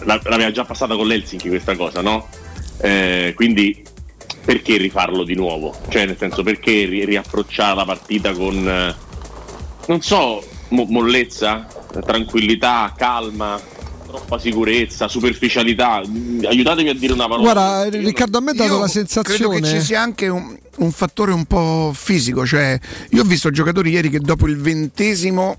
l'aveva 0.04 0.50
già 0.50 0.64
passata 0.64 0.96
con 0.96 1.06
l'Helsinki 1.06 1.48
questa 1.48 1.76
cosa 1.76 2.00
no? 2.00 2.28
Eh, 2.80 3.32
quindi 3.36 3.82
perché 4.44 4.76
rifarlo 4.78 5.22
di 5.24 5.34
nuovo? 5.34 5.74
Cioè 5.88 6.06
nel 6.06 6.16
senso 6.18 6.42
perché 6.42 6.84
ri- 6.86 7.04
riapprocciare 7.04 7.76
la 7.76 7.84
partita 7.84 8.32
con 8.32 8.56
eh, 8.68 8.94
non 9.86 10.00
so, 10.00 10.42
mo- 10.68 10.86
mollezza, 10.88 11.66
tranquillità, 12.04 12.92
calma, 12.96 13.60
troppa 14.06 14.38
sicurezza, 14.38 15.08
superficialità. 15.08 16.00
Aiutatemi 16.44 16.88
a 16.90 16.94
dire 16.94 17.12
una 17.12 17.28
parola. 17.28 17.52
Guarda, 17.52 17.98
Riccardo, 17.98 18.38
a 18.38 18.40
me 18.40 18.50
ha 18.50 18.54
dato 18.54 18.72
Io 18.74 18.78
la 18.80 18.86
Credo 18.86 18.92
sensazione. 18.92 19.60
che 19.60 19.66
ci 19.66 19.80
sia 19.80 20.00
anche 20.00 20.28
un, 20.28 20.56
un 20.78 20.90
fattore 20.92 21.32
un 21.32 21.44
po' 21.44 21.92
fisico, 21.94 22.46
cioè 22.46 22.78
io 23.10 23.22
ho 23.22 23.24
visto 23.24 23.50
giocatori 23.50 23.90
ieri 23.90 24.10
che 24.10 24.20
dopo 24.20 24.46
il 24.46 24.56
ventesimo 24.58 25.58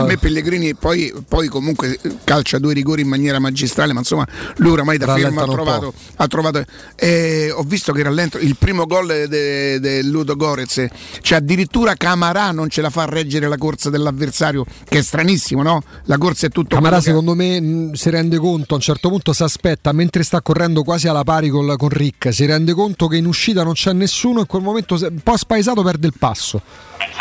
a 0.00 0.04
me 0.04 0.16
Pellegrini 0.18 0.74
poi, 0.74 1.12
poi 1.28 1.48
comunque 1.48 1.98
calcia 2.24 2.58
due 2.58 2.72
rigori 2.74 3.02
in 3.02 3.08
maniera 3.08 3.38
magistrale, 3.38 3.92
ma 3.92 4.00
insomma 4.00 4.26
lui 4.56 4.72
oramai 4.72 4.98
da 4.98 5.06
fermo 5.06 5.40
ha 5.40 5.44
Rallentano 5.44 5.52
trovato, 5.52 5.94
ha 6.16 6.26
trovato 6.26 6.64
eh, 6.96 7.50
ho 7.54 7.62
visto 7.62 7.92
che 7.92 8.02
rallento 8.02 8.38
il 8.38 8.56
primo 8.56 8.86
gol 8.86 9.26
del 9.28 10.08
Ludo 10.08 10.36
Gorez, 10.36 10.86
cioè 11.20 11.38
addirittura 11.38 11.94
Camarà 11.94 12.50
non 12.52 12.68
ce 12.68 12.80
la 12.80 12.90
fa 12.90 13.02
a 13.02 13.06
reggere 13.06 13.48
la 13.48 13.56
corsa 13.56 13.90
dell'avversario, 13.90 14.64
che 14.88 14.98
è 14.98 15.02
stranissimo, 15.02 15.62
no? 15.62 15.82
La 16.04 16.18
corsa 16.18 16.46
è 16.46 16.50
tutto 16.50 16.74
Camarà 16.76 16.96
che- 16.96 17.02
secondo 17.02 17.34
me 17.34 17.60
mh, 17.60 17.92
si 17.92 18.10
rende 18.10 18.38
conto, 18.38 18.74
a 18.74 18.76
un 18.76 18.82
certo 18.82 19.08
punto 19.08 19.32
si 19.32 19.42
aspetta, 19.42 19.92
mentre 19.92 20.22
sta 20.22 20.40
correndo 20.42 20.82
quasi 20.82 21.08
alla 21.08 21.24
pari 21.24 21.48
col- 21.48 21.76
con 21.76 21.88
Rick, 21.88 22.32
si 22.32 22.44
rende 22.46 22.72
conto 22.72 23.06
che 23.06 23.16
in 23.16 23.26
uscita 23.26 23.62
non 23.62 23.72
c'è 23.74 23.92
nessuno 23.92 24.38
e 24.38 24.40
in 24.42 24.46
quel 24.46 24.62
momento 24.62 24.96
un 25.00 25.20
po' 25.22 25.36
spaesato 25.36 25.82
perde 25.82 26.06
il 26.06 26.14
passo. 26.18 26.60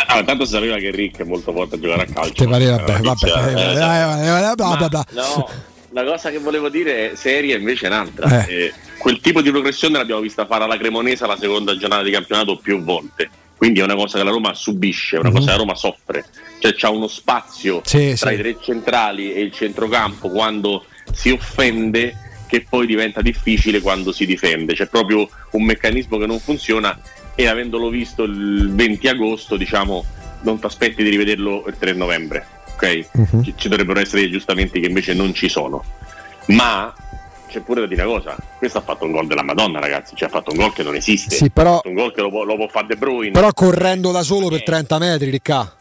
Ah, 0.08 0.20
intanto 0.20 0.46
si 0.46 0.52
sapeva 0.52 0.78
che 0.78 0.92
Rick 0.92 1.20
è 1.22 1.24
molto 1.24 1.52
forte 1.54 1.76
a 1.76 1.80
giocare 1.80 2.02
a 2.04 2.06
calcio. 2.06 2.34
Te 2.34 2.48
pareva, 2.48 2.78
vabbè, 2.78 2.98
Eh, 2.98 3.02
vabbè, 3.02 3.18
cioè, 3.18 3.54
eh, 3.56 3.62
eh, 3.62 3.72
eh. 3.72 5.06
No, 5.14 5.50
la 5.94 6.04
cosa 6.04 6.30
che 6.32 6.40
volevo 6.40 6.70
dire 6.70 7.16
seria 7.16 7.56
invece 7.58 7.86
è 7.86 7.90
un'altra. 7.90 8.46
Eh. 8.46 8.54
Eh, 8.66 8.74
quel 8.98 9.20
tipo 9.20 9.42
di 9.42 9.50
progressione 9.52 9.98
l'abbiamo 9.98 10.22
vista 10.22 10.46
fare 10.46 10.64
alla 10.64 10.78
Cremonese 10.78 11.24
alla 11.24 11.38
seconda 11.38 11.76
giornata 11.78 12.04
di 12.04 12.12
campionato 12.12 12.58
più 12.58 12.82
volte. 12.84 13.30
Quindi 13.58 13.80
è 13.80 13.84
una 13.84 13.96
cosa 13.96 14.18
che 14.18 14.24
la 14.24 14.32
Roma 14.32 14.54
subisce, 14.54 15.18
è 15.18 15.20
una 15.20 15.30
Mhm. 15.30 15.36
cosa 15.36 15.46
che 15.48 15.52
la 15.54 15.60
Roma 15.60 15.76
soffre. 15.76 16.26
Cioè 16.60 16.74
c'è 16.74 16.88
uno 16.88 17.08
spazio 17.08 17.82
Sì, 17.86 18.16
tra 18.18 18.30
sì. 18.30 18.36
i 18.36 18.38
tre 18.38 18.58
centrali 18.62 19.34
e 19.34 19.42
il 19.42 19.52
centrocampo 19.54 20.30
quando 20.30 20.86
si 21.14 21.30
offende 21.30 22.16
che 22.48 22.66
poi 22.68 22.86
diventa 22.88 23.22
difficile 23.22 23.80
quando 23.80 24.12
si 24.12 24.26
difende. 24.26 24.74
C'è 24.74 24.88
proprio 24.88 25.30
un 25.52 25.64
meccanismo 25.64 26.18
che 26.18 26.26
non 26.26 26.40
funziona 26.40 27.00
e 27.44 27.48
avendolo 27.48 27.90
visto 27.90 28.24
il 28.24 28.72
20 28.74 29.08
agosto, 29.08 29.58
diciamo, 29.58 30.04
non 30.42 30.60
ti 30.60 30.66
aspetti 30.66 31.04
di 31.04 31.10
rivederlo 31.10 31.64
il 31.68 31.76
3 31.78 31.94
novembre. 31.94 32.46
Ok? 32.74 33.08
Mhm. 33.12 33.44
Ci, 33.44 33.54
ci 33.58 33.70
dovrebbero 33.70 34.00
essere 34.00 34.22
degli 34.22 34.30
aggiustamenti 34.32 34.80
che 34.80 34.88
invece 34.88 35.14
non 35.14 35.34
ci 35.34 35.50
sono. 35.50 35.84
Ma 36.48 36.94
c'è 37.48 37.60
pure 37.60 37.82
da 37.82 37.88
dire 37.88 38.04
una 38.04 38.18
cosa, 38.18 38.36
questo 38.58 38.78
ha 38.78 38.82
fatto 38.82 39.06
un 39.06 39.12
gol 39.12 39.28
della 39.28 39.44
Madonna, 39.44 39.80
ragazzi, 39.80 40.16
cioè 40.16 40.30
ha 40.30 40.32
fatto 40.32 40.52
un 40.52 40.58
gol 40.58 40.74
che 40.74 40.84
non 40.84 40.96
esiste. 40.96 41.36
Sì, 41.36 41.50
però- 41.50 41.82
un 41.84 41.94
gol 41.94 42.14
che 42.14 42.22
lo 42.22 42.30
può, 42.30 42.44
lo 42.44 42.56
può 42.56 42.68
fare 42.68 42.88
De 42.88 42.96
Bruyne. 42.96 43.32
Però 43.32 43.52
correndo 43.54 44.12
da 44.12 44.24
solo 44.24 44.48
per 44.48 44.64
30 44.64 44.98
metri, 45.00 45.30
Ricca. 45.30 45.74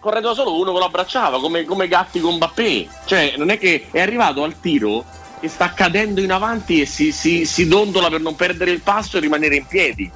correndo 0.00 0.28
da 0.28 0.34
solo 0.34 0.58
uno 0.58 0.72
che 0.72 0.78
lo 0.78 0.84
abbracciava 0.86 1.38
come, 1.40 1.64
come 1.64 1.86
Gatti 1.88 2.18
con 2.20 2.36
Bappé. 2.38 2.88
Cioè, 3.06 3.34
non 3.36 3.50
è 3.50 3.58
che 3.58 3.86
è 3.92 4.00
arrivato 4.00 4.42
al 4.42 4.58
tiro 4.60 5.04
e 5.40 5.48
sta 5.48 5.72
cadendo 5.74 6.20
in 6.20 6.32
avanti 6.32 6.80
e 6.80 6.86
si, 6.86 7.12
si- 7.12 7.44
si 7.46 7.66
dondola 7.68 8.08
per 8.10 8.20
non 8.20 8.34
perdere 8.34 8.72
il 8.72 8.80
passo 8.80 9.16
e 9.16 9.20
rimanere 9.20 9.54
in 9.56 9.66
piedi. 9.66 10.10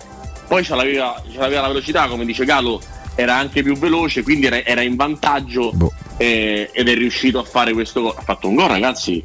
Poi 0.48 0.62
ce 0.64 0.74
l'aveva, 0.74 1.20
ce 1.30 1.38
l'aveva 1.38 1.62
la 1.62 1.68
velocità, 1.68 2.06
come 2.08 2.24
dice 2.24 2.44
Galo, 2.44 2.80
era 3.14 3.34
anche 3.34 3.62
più 3.62 3.76
veloce, 3.76 4.22
quindi 4.22 4.46
era, 4.46 4.64
era 4.64 4.82
in 4.82 4.94
vantaggio 4.96 5.72
eh, 6.18 6.70
ed 6.72 6.88
è 6.88 6.94
riuscito 6.94 7.38
a 7.38 7.44
fare 7.44 7.72
questo 7.72 8.00
gol. 8.02 8.14
Ha 8.16 8.22
fatto 8.22 8.48
un 8.48 8.54
gol, 8.54 8.68
ragazzi, 8.68 9.22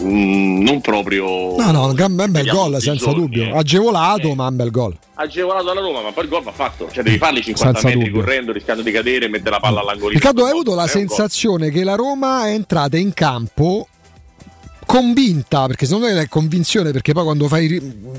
mm, 0.00 0.62
non 0.62 0.80
proprio 0.80 1.56
No, 1.56 1.70
no, 1.70 1.86
un 1.86 1.94
gran 1.94 2.14
bel 2.14 2.30
Vediamo 2.30 2.68
gol, 2.70 2.80
senza 2.80 3.04
giorni, 3.06 3.20
dubbio. 3.22 3.42
eh. 3.44 3.56
Agevolato, 3.58 4.34
ma 4.34 4.46
un 4.46 4.56
bel 4.56 4.70
gol. 4.70 4.96
agevolato 5.14 5.64
dalla 5.64 5.80
Roma, 5.80 6.00
ma 6.02 6.12
poi 6.12 6.24
il 6.24 6.30
gol 6.30 6.42
va 6.42 6.52
fatto. 6.52 6.88
Cioè, 6.90 7.02
devi 7.02 7.18
farli 7.18 7.42
50 7.42 7.80
Senza 7.80 7.88
metri 7.94 8.04
dubbio. 8.10 8.22
correndo, 8.24 8.52
rischiando 8.52 8.82
di 8.82 8.90
cadere 8.92 9.26
e 9.26 9.28
mettere 9.28 9.50
la 9.50 9.60
palla 9.60 9.80
all'angolino. 9.80 10.18
Riccardo, 10.18 10.44
hai 10.44 10.50
avuto 10.52 10.74
la 10.74 10.86
sensazione 10.86 11.70
che 11.70 11.82
la 11.84 11.94
Roma 11.96 12.46
è 12.46 12.52
entrata 12.52 12.96
in 12.96 13.12
campo 13.12 13.88
convinta, 14.88 15.66
perché 15.66 15.84
secondo 15.84 16.06
me 16.06 16.18
è 16.18 16.28
convinzione, 16.28 16.92
perché 16.92 17.12
poi 17.12 17.22
quando 17.22 17.46
fai, 17.46 17.68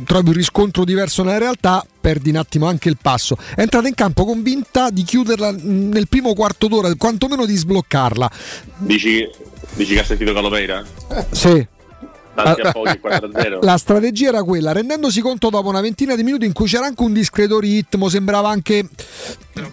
trovi 0.06 0.28
un 0.28 0.36
riscontro 0.36 0.86
diverso 0.86 1.24
nella 1.24 1.40
realtà 1.40 1.84
perdi 2.00 2.30
un 2.30 2.36
attimo 2.36 2.68
anche 2.68 2.90
il 2.90 2.98
passo. 3.02 3.36
È 3.56 3.62
entrata 3.62 3.88
in 3.88 3.96
campo 3.96 4.24
convinta 4.24 4.92
di 4.92 5.02
chiuderla 5.02 5.52
nel 5.52 6.08
primo 6.08 6.36
quarto 6.36 6.68
d'ora, 6.68 6.94
quantomeno 6.94 7.48
di 7.48 7.56
sbloccarla. 7.56 8.30
Dici, 8.78 9.28
dici 9.74 9.96
che 9.96 10.00
ha 10.02 10.04
sentito 10.04 10.32
Calopeira? 10.32 10.86
Sì. 11.32 11.68
Pochi 12.72 13.00
4-0. 13.04 13.66
La 13.66 13.78
strategia 13.78 14.28
era 14.28 14.44
quella, 14.44 14.72
rendendosi 14.72 15.22
conto 15.22 15.50
dopo 15.50 15.70
una 15.70 15.82
ventina 15.82 16.16
di 16.16 16.22
minuti 16.22 16.46
in 16.46 16.54
cui 16.54 16.68
c'era 16.68 16.86
anche 16.86 17.02
un 17.02 17.14
discreto 17.14 17.60
ritmo, 17.60 18.10
sembrava 18.10 18.50
anche 18.50 18.88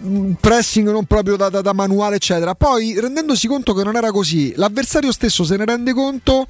mm, 0.03 0.31
pressing 0.41 0.89
non 0.89 1.05
proprio 1.05 1.35
da, 1.35 1.49
da- 1.49 1.61
da 1.61 1.73
manuale, 1.73 2.15
eccetera. 2.15 2.55
Poi 2.55 2.99
rendendosi 2.99 3.47
conto 3.47 3.75
che 3.75 3.83
non 3.83 3.95
era 3.95 4.09
così, 4.09 4.53
l'avversario 4.55 5.11
stesso 5.11 5.43
se 5.43 5.57
ne 5.57 5.65
rende 5.65 5.93
conto 5.93 6.47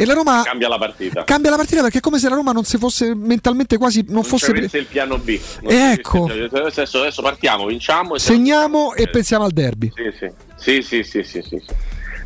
e 0.00 0.04
la 0.04 0.12
Roma 0.14 0.42
Cambia 0.44 0.68
la 0.68 0.78
partita. 0.78 1.24
cambia 1.24 1.50
la 1.50 1.56
partita 1.56 1.82
perché 1.82 1.98
è 1.98 2.00
come 2.00 2.20
se 2.20 2.28
la 2.28 2.36
Roma 2.36 2.52
non 2.52 2.62
si 2.62 2.78
fosse 2.78 3.14
mentalmente 3.16 3.76
quasi 3.78 4.02
non 4.06 4.14
Non 4.14 4.22
fosse 4.24 4.52
pre- 4.52 4.78
il 4.78 4.86
piano 4.86 5.18
B. 5.18 5.28
E 5.30 5.40
c'è- 5.66 5.90
ecco. 5.92 6.24
Adesso, 6.26 7.00
adesso 7.00 7.20
partiamo, 7.20 7.66
vinciamo 7.66 8.14
e 8.14 8.18
segniamo 8.20 8.94
e 8.94 9.08
pensiamo 9.08 9.44
al 9.44 9.50
derby. 9.50 9.92
Sì, 9.94 10.12
sì, 10.56 10.82
sì, 10.82 11.02
sì, 11.02 11.22
sì, 11.24 11.42
sì, 11.42 11.62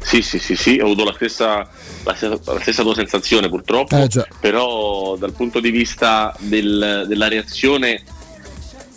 sì. 0.04 0.38
Sì, 0.38 0.56
sì, 0.56 0.78
ho 0.80 0.84
avuto 0.84 1.04
la 1.04 1.12
stessa, 1.14 1.66
la 2.02 2.14
stessa, 2.14 2.38
la 2.52 2.60
stessa 2.60 2.82
tua 2.82 2.94
sensazione 2.94 3.48
purtroppo, 3.48 3.96
Eh, 3.96 4.08
però 4.40 5.16
dal 5.16 5.32
punto 5.32 5.60
di 5.60 5.70
vista 5.70 6.34
del- 6.40 7.04
della 7.06 7.28
reazione 7.28 8.02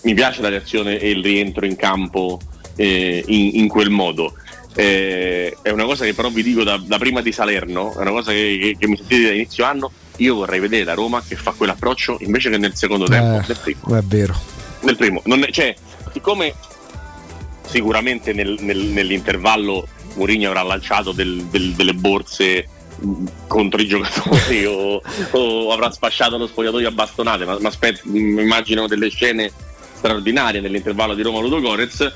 mi 0.01 0.13
piace 0.13 0.41
la 0.41 0.49
reazione 0.49 0.99
e 0.99 1.11
il 1.11 1.23
rientro 1.23 1.65
in 1.65 1.75
campo 1.75 2.39
eh, 2.75 3.23
in, 3.27 3.51
in 3.53 3.67
quel 3.69 3.89
modo. 3.89 4.33
Eh, 4.77 5.55
è 5.61 5.69
una 5.69 5.85
cosa 5.85 6.03
che 6.03 6.13
però 6.13 6.29
vi 6.29 6.43
dico 6.43 6.63
da, 6.63 6.77
da 6.83 6.97
prima 6.97 7.21
di 7.21 7.31
Salerno, 7.31 7.95
è 7.95 8.01
una 8.01 8.11
cosa 8.11 8.31
che, 8.31 8.57
che- 8.61 8.75
che 8.77 8.87
mi 8.87 8.97
sentite 8.97 9.27
da 9.27 9.33
inizio 9.33 9.63
anno, 9.63 9.91
io 10.17 10.35
vorrei 10.35 10.59
vedere 10.59 10.83
la 10.83 10.93
Roma 10.93 11.23
che 11.25 11.35
fa 11.35 11.51
quell'approccio 11.51 12.17
invece 12.21 12.49
che 12.49 12.57
nel 12.57 12.75
secondo 12.75 13.05
tempo, 13.05 13.45
nel 13.47 13.57
primo 13.61 13.95
Eh, 13.95 13.99
è 13.99 14.01
vero. 14.03 14.35
nel 14.81 14.95
primo. 14.97 15.21
È- 15.23 15.51
cioè, 15.51 15.73
siccome 16.11 16.53
sicuramente 17.67 18.33
nel- 18.33 18.57
nel- 18.59 18.77
nell'intervallo 18.77 19.87
Mourinho 20.15 20.47
avrà 20.49 20.61
lanciato 20.63 21.11
del- 21.11 21.43
del- 21.45 21.71
delle 21.73 21.93
borse 21.93 22.67
mh, 22.97 23.25
contro 23.47 23.81
i 23.81 23.87
giocatori 23.87 24.65
o, 24.65 25.01
o 25.31 25.71
avrà 25.73 25.91
sfasciato 25.91 26.37
lo 26.37 26.47
spogliatoio 26.47 26.87
a 26.87 26.91
bastonate, 26.91 27.43
ma, 27.45 27.57
ma 27.59 27.67
aspet- 27.67 28.03
immagino 28.05 28.87
delle 28.87 29.09
scene 29.09 29.51
straordinarie 29.97 30.61
nell'intervallo 30.61 31.13
di 31.13 31.21
Roma 31.21 31.39
Ludogorez 31.41 32.13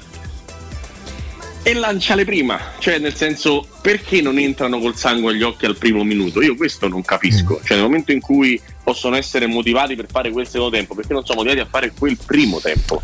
e 1.61 1.73
lanciale 1.73 2.25
prima, 2.25 2.59
cioè 2.79 2.99
nel 2.99 3.13
senso 3.15 3.67
perché 3.81 4.21
non 4.21 4.37
entrano 4.37 4.79
col 4.79 4.95
sangue 4.95 5.33
agli 5.33 5.43
occhi 5.43 5.65
al 5.65 5.77
primo 5.77 6.03
minuto? 6.03 6.41
Io 6.41 6.55
questo 6.55 6.87
non 6.87 7.03
capisco, 7.03 7.59
cioè 7.63 7.77
nel 7.77 7.85
momento 7.85 8.11
in 8.11 8.21
cui 8.21 8.59
possono 8.83 9.15
essere 9.15 9.45
motivati 9.45 9.95
per 9.95 10.07
fare 10.09 10.31
quel 10.31 10.47
secondo 10.47 10.75
tempo, 10.75 10.95
perché 10.95 11.13
non 11.13 11.25
sono 11.25 11.43
motivati 11.43 11.61
a 11.61 11.67
fare 11.69 11.91
quel 11.97 12.17
primo 12.25 12.59
tempo? 12.59 13.01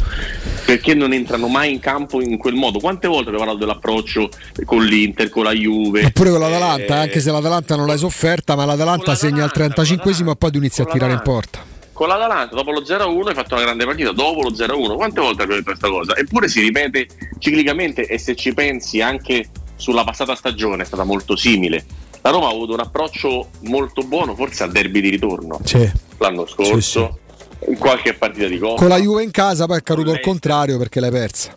Perché 0.66 0.94
non 0.96 1.14
entrano 1.14 1.48
mai 1.48 1.74
in 1.74 1.80
campo 1.80 2.22
in 2.22 2.38
quel 2.38 2.56
modo? 2.56 2.80
Quante 2.80 3.08
volte 3.08 3.30
abbiamo 3.30 3.46
parlato 3.46 3.66
dell'approccio 3.66 4.30
con 4.64 4.84
l'Inter, 4.84 5.30
con 5.30 5.44
la 5.44 5.52
Juve? 5.52 6.02
Eppure 6.02 6.32
con 6.32 6.40
l'Atalanta, 6.40 6.96
Eh, 6.96 7.00
anche 7.02 7.20
se 7.20 7.32
l'Atalanta 7.32 7.76
non 7.76 7.86
l'hai 7.86 7.98
sofferta, 7.98 8.56
ma 8.56 8.66
l'Atalanta 8.66 9.14
segna 9.16 9.44
al 9.44 9.52
35esimo 9.54 10.32
e 10.32 10.36
poi 10.36 10.52
tu 10.52 10.58
inizi 10.58 10.82
a 10.82 10.86
tirare 10.86 11.14
in 11.14 11.22
porta. 11.24 11.75
Con 11.96 12.10
l'Atalanta 12.10 12.56
dopo 12.56 12.72
lo 12.72 12.82
0-1 12.82 13.28
hai 13.30 13.34
fatto 13.34 13.54
una 13.56 13.64
grande 13.64 13.86
partita. 13.86 14.12
Dopo 14.12 14.42
lo 14.42 14.52
0-1 14.52 14.96
quante 14.96 15.22
volte 15.22 15.44
abbiamo 15.44 15.62
detto 15.62 15.72
questa 15.72 15.88
cosa? 15.88 16.14
Eppure 16.18 16.50
si 16.50 16.60
ripete 16.60 17.08
ciclicamente 17.40 18.06
e 18.06 18.18
se 18.18 18.36
ci 18.36 18.54
pensi 18.54 19.00
anche 19.00 19.48
sulla 19.78 20.04
passata 20.04 20.36
stagione 20.36 20.84
è 20.84 20.86
stata 20.86 21.06
molto 21.06 21.38
simile. 21.38 21.86
La 22.22 22.32
Roma 22.32 22.48
ha 22.48 22.52
avuto 22.52 22.74
un 22.74 22.82
approccio 22.82 23.50
molto 23.62 24.02
buono 24.04 24.36
forse 24.36 24.64
al 24.64 24.72
derby 24.72 25.00
di 25.00 25.10
ritorno. 25.10 25.62
Sì. 25.64 25.90
l'anno 26.18 26.46
scorso 26.46 27.20
in 27.70 27.78
qualche 27.78 28.14
partita 28.14 28.48
di 28.48 28.58
Coppa. 28.58 28.76
Con 28.80 28.90
la 28.90 28.98
Juve 29.00 29.24
in 29.24 29.32
casa 29.32 29.66
poi 29.66 29.78
è 29.78 29.82
caduto 29.82 30.12
al 30.12 30.20
contrario 30.20 30.78
perché 30.78 31.00
l'hai 31.00 31.12
persa. 31.12 31.54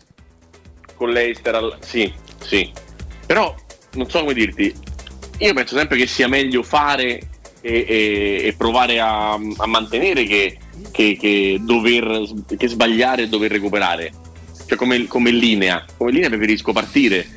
con 0.95 1.09
l'Eister 1.09 1.53
al- 1.55 1.77
sì 1.81 2.11
sì. 2.41 2.71
Però 3.25 3.53
non 3.95 4.09
so 4.09 4.19
come 4.21 4.33
dirti 4.33 4.73
io 5.39 5.53
penso 5.53 5.75
sempre 5.75 5.97
che 5.97 6.07
sia 6.07 6.27
meglio 6.29 6.63
fare 6.63 7.19
e, 7.61 7.85
e- 7.87 8.41
e 8.47 8.53
provare 8.57 8.99
a, 8.99 9.33
a 9.33 9.67
mantenere 9.67 10.23
che, 10.23 10.57
che- 10.91 11.17
che 11.19 11.59
dover 11.61 12.23
che 12.57 12.67
sbagliare 12.67 13.23
e 13.23 13.27
dover 13.27 13.51
recuperare 13.51 14.11
cioè 14.65 14.77
come, 14.77 15.05
come 15.07 15.31
linea 15.31 15.83
come 15.97 16.11
linea 16.11 16.29
preferisco 16.29 16.71
partire 16.73 17.27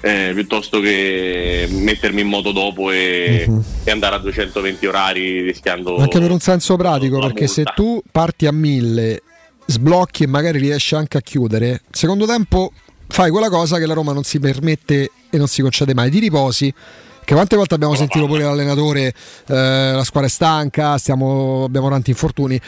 eh, 0.00 0.30
piuttosto 0.32 0.78
che 0.80 1.66
mettermi 1.70 2.20
in 2.20 2.28
moto 2.28 2.52
dopo 2.52 2.90
e, 2.92 3.44
Mhm. 3.48 3.62
e 3.84 3.90
andare 3.90 4.14
a 4.14 4.18
220 4.18 4.86
orari 4.86 5.40
rischiando 5.42 5.96
Anche 5.96 6.20
per 6.20 6.30
un 6.30 6.38
senso 6.38 6.76
pratico, 6.76 7.18
perché 7.18 7.48
se 7.48 7.62
multa. 7.64 7.72
tu 7.74 8.00
parti 8.12 8.46
a 8.46 8.52
1000, 8.52 9.22
sblocchi 9.66 10.22
e 10.22 10.26
magari 10.28 10.60
riesci 10.60 10.94
anche 10.94 11.16
a 11.18 11.20
chiudere, 11.20 11.82
secondo 11.90 12.26
tempo 12.26 12.70
fai 13.08 13.30
quella 13.32 13.48
cosa 13.48 13.78
che 13.78 13.86
la 13.86 13.94
Roma 13.94 14.12
non 14.12 14.22
si 14.22 14.38
permette 14.38 15.10
e 15.30 15.36
non 15.36 15.48
si 15.48 15.62
concede 15.62 15.94
mai, 15.94 16.10
ti 16.12 16.20
riposi. 16.20 16.72
Che 17.28 17.34
quante 17.34 17.56
volte 17.56 17.74
abbiamo 17.74 17.94
sentito 17.94 18.24
pure 18.24 18.42
l'allenatore, 18.42 19.12
eh, 19.48 19.92
la 19.92 20.02
squadra 20.02 20.30
è 20.30 20.32
stanca, 20.32 20.96
stiamo, 20.96 21.64
abbiamo 21.64 21.90
tanti 21.90 22.08
infortuni. 22.08 22.58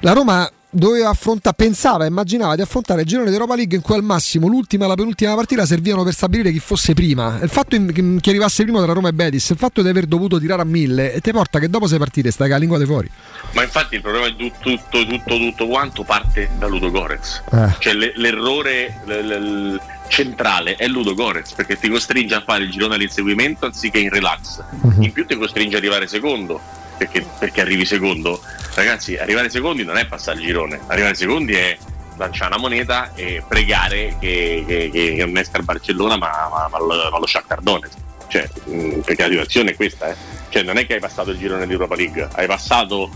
La 0.00 0.12
Roma 0.12 0.46
doveva 0.70 1.08
affrontare, 1.08 1.54
pensava, 1.56 2.04
immaginava 2.06 2.54
di 2.54 2.60
affrontare 2.60 3.02
il 3.02 3.06
girone 3.06 3.28
di 3.28 3.34
Europa 3.34 3.54
League 3.56 3.76
in 3.76 3.82
cui 3.82 3.94
al 3.94 4.02
massimo 4.02 4.46
l'ultima 4.48 4.84
e 4.84 4.88
la 4.88 4.94
penultima 4.94 5.34
partita 5.34 5.64
servivano 5.64 6.04
per 6.04 6.12
stabilire 6.12 6.50
chi 6.52 6.58
fosse 6.58 6.92
prima. 6.94 7.38
Il 7.42 7.48
fatto 7.48 7.74
in- 7.76 8.18
che 8.20 8.30
arrivasse 8.30 8.62
primo 8.64 8.82
tra 8.82 8.92
Roma 8.92 9.08
e 9.08 9.12
Betis, 9.12 9.48
il 9.50 9.56
fatto 9.56 9.82
di 9.82 9.88
aver 9.88 10.06
dovuto 10.06 10.38
tirare 10.38 10.62
a 10.62 10.64
mille 10.66 11.12
e 11.12 11.20
ti 11.20 11.30
porta 11.32 11.58
che 11.58 11.68
dopo 11.70 11.86
sei 11.86 11.98
partite 11.98 12.30
stai 12.30 12.48
la 12.48 12.56
lingua 12.58 12.78
di 12.78 12.84
fuori. 12.84 13.10
Ma 13.52 13.62
infatti 13.62 13.94
il 13.94 14.02
problema 14.02 14.28
di 14.28 14.36
tutto, 14.36 14.70
tutto, 14.90 15.06
tutto, 15.06 15.36
tutto 15.38 15.66
quanto 15.66 16.02
parte 16.04 16.50
da 16.58 16.66
Ludo 16.66 16.90
Gorez. 16.90 17.42
Eh. 17.52 17.74
Cioè 17.78 17.92
le- 17.94 18.12
l'errore 18.16 19.00
l- 19.06 19.10
l- 19.12 19.72
l- 19.74 19.80
centrale 20.08 20.76
è 20.76 20.86
Ludo 20.86 21.14
Gorez 21.14 21.52
perché 21.52 21.76
ti 21.78 21.88
costringe 21.88 22.34
a 22.34 22.42
fare 22.42 22.62
il 22.64 22.70
girone 22.70 22.94
all'inseguimento 22.94 23.66
anziché 23.66 23.98
in 23.98 24.10
relax. 24.10 24.62
In 25.00 25.10
più 25.12 25.26
ti 25.26 25.36
costringe 25.36 25.76
ad 25.76 25.82
arrivare 25.82 26.06
secondo. 26.06 26.60
Perché, 26.96 27.26
perché 27.38 27.60
arrivi 27.60 27.84
secondo? 27.84 28.40
Ragazzi, 28.74 29.16
arrivare 29.16 29.50
secondi 29.50 29.84
non 29.84 29.96
è 29.98 30.06
passare 30.06 30.38
il 30.38 30.46
girone, 30.46 30.80
arrivare 30.86 31.14
secondi 31.14 31.54
è 31.54 31.76
lanciare 32.16 32.54
una 32.54 32.60
moneta 32.60 33.12
e 33.14 33.42
pregare 33.46 34.16
che, 34.18 34.64
che, 34.66 34.90
che 34.90 35.24
non 35.24 35.36
esca 35.36 35.58
il 35.58 35.64
Barcellona 35.64 36.16
ma, 36.16 36.48
ma, 36.50 36.68
ma 36.70 36.78
lo, 36.78 37.10
ma 37.10 37.18
lo 37.18 37.26
Shakhtar 37.26 37.60
Donetsk. 37.60 37.96
Cioè, 38.28 38.48
mh, 38.64 39.00
perché 39.00 39.22
la 39.22 39.28
situazione 39.28 39.70
è 39.72 39.76
questa, 39.76 40.10
eh. 40.10 40.16
Cioè, 40.48 40.62
non 40.62 40.78
è 40.78 40.86
che 40.86 40.94
hai 40.94 41.00
passato 41.00 41.30
il 41.30 41.38
girone 41.38 41.66
di 41.66 41.72
Europa 41.72 41.94
League, 41.94 42.28
hai 42.32 42.46
passato 42.46 43.10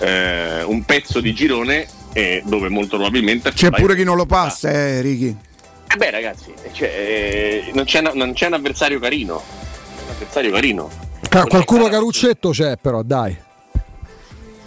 eh, 0.00 0.62
un 0.64 0.84
pezzo 0.84 1.20
di 1.20 1.32
girone 1.32 1.86
eh, 2.12 2.42
dove 2.44 2.68
molto 2.68 2.96
probabilmente 2.96 3.52
C'è 3.52 3.70
pure 3.70 3.94
chi 3.94 4.04
non 4.04 4.16
lo 4.16 4.26
passa, 4.26 4.70
eh, 4.70 5.00
Ricky. 5.00 5.36
Eh 5.86 5.96
beh 5.96 6.10
ragazzi, 6.10 6.52
cioè, 6.72 6.88
eh, 6.88 7.70
non, 7.74 7.84
c'è, 7.84 8.00
non 8.00 8.32
c'è 8.32 8.46
un 8.46 8.54
avversario 8.54 8.98
carino. 8.98 9.42
Un 10.04 10.10
avversario 10.10 10.50
carino. 10.50 10.90
Ca- 11.34 11.46
qualcuno 11.46 11.88
caruccetto 11.88 12.50
c'è 12.50 12.76
però, 12.80 13.02
dai. 13.02 13.36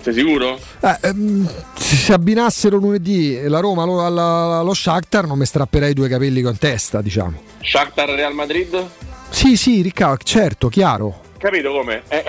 Sei 0.01 0.13
sicuro? 0.13 0.59
Eh, 0.81 0.97
ehm, 1.01 1.49
se 1.75 2.11
abbinassero 2.11 2.75
lunedì 2.75 3.39
la 3.47 3.59
Roma 3.61 3.83
allo, 3.83 4.05
alla- 4.05 4.57
allo 4.59 4.73
Shakhtar 4.73 5.25
non 5.27 5.37
mi 5.37 5.45
strapperei 5.45 5.93
due 5.93 6.09
capelli 6.09 6.41
con 6.41 6.57
testa, 6.57 7.01
diciamo. 7.01 7.41
Shakhtar 7.61 8.09
Real 8.09 8.33
Madrid? 8.33 8.85
Sì, 9.29 9.55
sì, 9.55 9.81
Riccardo, 9.81 10.23
certo, 10.25 10.67
chiaro. 10.67 11.21
Capito 11.37 11.71
come? 11.71 12.03
È 12.07 12.23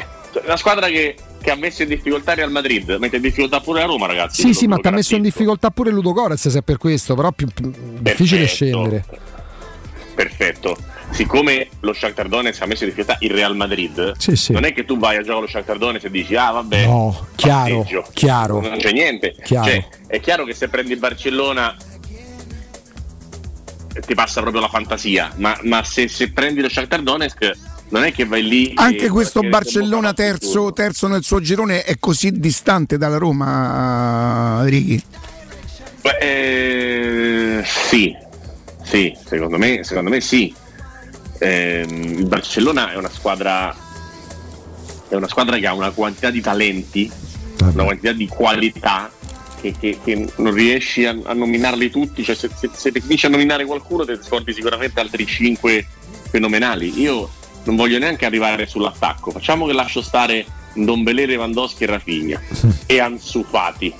la 0.44 0.56
squadra 0.56 0.86
che, 0.86 1.16
che 1.42 1.50
ha 1.50 1.56
messo 1.56 1.82
in 1.82 1.88
difficoltà 1.88 2.34
Real 2.34 2.52
Madrid, 2.52 2.96
mette 3.00 3.16
in 3.16 3.22
difficoltà 3.22 3.58
pure 3.58 3.80
la 3.80 3.86
Roma 3.86 4.06
ragazzi. 4.06 4.42
Sì, 4.42 4.54
sì, 4.54 4.66
ma 4.68 4.76
ti 4.76 4.86
ha 4.86 4.92
messo 4.92 5.16
in 5.16 5.22
difficoltà 5.22 5.70
pure 5.70 5.90
Ludo 5.90 6.12
Gorez 6.12 6.46
se 6.48 6.58
è 6.58 6.62
per 6.62 6.78
questo, 6.78 7.16
però 7.16 7.32
più, 7.32 7.48
più- 7.52 7.72
difficile 7.98 8.46
scendere. 8.46 9.04
Perfetto. 10.18 10.76
Siccome 11.10 11.68
lo 11.78 11.92
Shakhtar 11.92 12.26
Donetsk 12.26 12.60
ha 12.60 12.66
messo 12.66 12.82
in 12.82 12.90
difficoltà 12.90 13.18
il 13.20 13.30
Real 13.30 13.54
Madrid, 13.54 14.14
Sì, 14.18 14.34
sì. 14.34 14.52
non 14.52 14.64
è 14.64 14.72
che 14.72 14.84
tu 14.84 14.98
vai 14.98 15.14
a 15.14 15.20
giocare 15.20 15.38
allo 15.38 15.46
Shakhtar 15.46 15.78
Donetsk 15.78 16.06
e 16.06 16.10
dici 16.10 16.34
ah 16.34 16.50
vabbè, 16.50 16.86
No, 16.86 17.28
chiaro, 17.36 17.86
chiaro. 18.12 18.60
non 18.60 18.78
c'è 18.78 18.90
niente. 18.90 19.36
Chiaro. 19.44 19.66
Cioè, 19.70 19.86
è 20.08 20.18
chiaro 20.18 20.44
che 20.44 20.54
se 20.54 20.66
prendi 20.66 20.90
il 20.94 20.98
Barcellona 20.98 21.76
ti 24.04 24.14
passa 24.14 24.40
proprio 24.40 24.60
la 24.60 24.68
fantasia, 24.68 25.32
ma, 25.36 25.56
ma 25.62 25.84
se, 25.84 26.08
se 26.08 26.32
prendi 26.32 26.62
lo 26.62 26.68
Shakhtar 26.68 27.00
Donetsk 27.02 27.52
non 27.90 28.02
è 28.02 28.10
che 28.12 28.24
vai 28.24 28.42
lì 28.42 28.72
Anche 28.74 29.08
questo 29.08 29.40
Barcellona 29.42 30.12
terzo, 30.14 30.72
terzo 30.72 31.06
nel 31.06 31.22
suo 31.22 31.40
girone 31.40 31.84
è 31.84 31.94
così 32.00 32.32
distante 32.32 32.98
dalla 32.98 33.18
Roma, 33.18 34.62
Ricky. 34.64 35.00
Beh, 36.00 36.18
eh, 37.60 37.62
sì, 37.64 38.16
sì, 38.88 39.14
secondo 39.24 39.58
me, 39.58 39.84
secondo 39.84 40.10
me 40.10 40.20
sì. 40.20 40.54
Ehm, 41.40 42.18
il 42.18 42.26
Barcellona 42.26 42.92
è 42.92 42.96
una 42.96 43.10
squadra 43.10 43.74
è 45.08 45.14
una 45.14 45.28
squadra 45.28 45.56
che 45.58 45.66
ha 45.66 45.72
una 45.72 45.90
quantità 45.90 46.30
di 46.30 46.40
talenti, 46.40 47.10
una 47.72 47.84
quantità 47.84 48.12
di 48.12 48.26
qualità 48.26 49.10
che, 49.60 49.74
che- 49.78 49.98
che 50.04 50.26
non 50.36 50.52
riesci 50.52 51.04
a, 51.06 51.16
a 51.24 51.32
nominarli 51.32 51.90
tutti. 51.90 52.22
Cioè, 52.22 52.34
se, 52.34 52.50
se, 52.54 52.70
se 52.72 52.92
ti 52.92 53.00
finisci 53.00 53.26
a 53.26 53.30
nominare 53.30 53.64
qualcuno, 53.64 54.04
te 54.04 54.16
ne 54.16 54.22
scordi 54.22 54.52
sicuramente 54.52 55.00
altri 55.00 55.26
5 55.26 55.86
fenomenali. 56.30 57.00
Io 57.00 57.30
non 57.64 57.76
voglio 57.76 57.98
neanche 57.98 58.26
arrivare 58.26 58.66
sull'attacco. 58.66 59.30
Facciamo 59.30 59.66
che 59.66 59.72
lascio 59.72 60.02
stare 60.02 60.44
Ndombele, 60.74 61.26
Lewandowski 61.26 61.84
e 61.84 61.86
Rafinha 61.86 62.40
e 62.86 63.00
Ansu 63.00 63.44
Fati. 63.48 63.94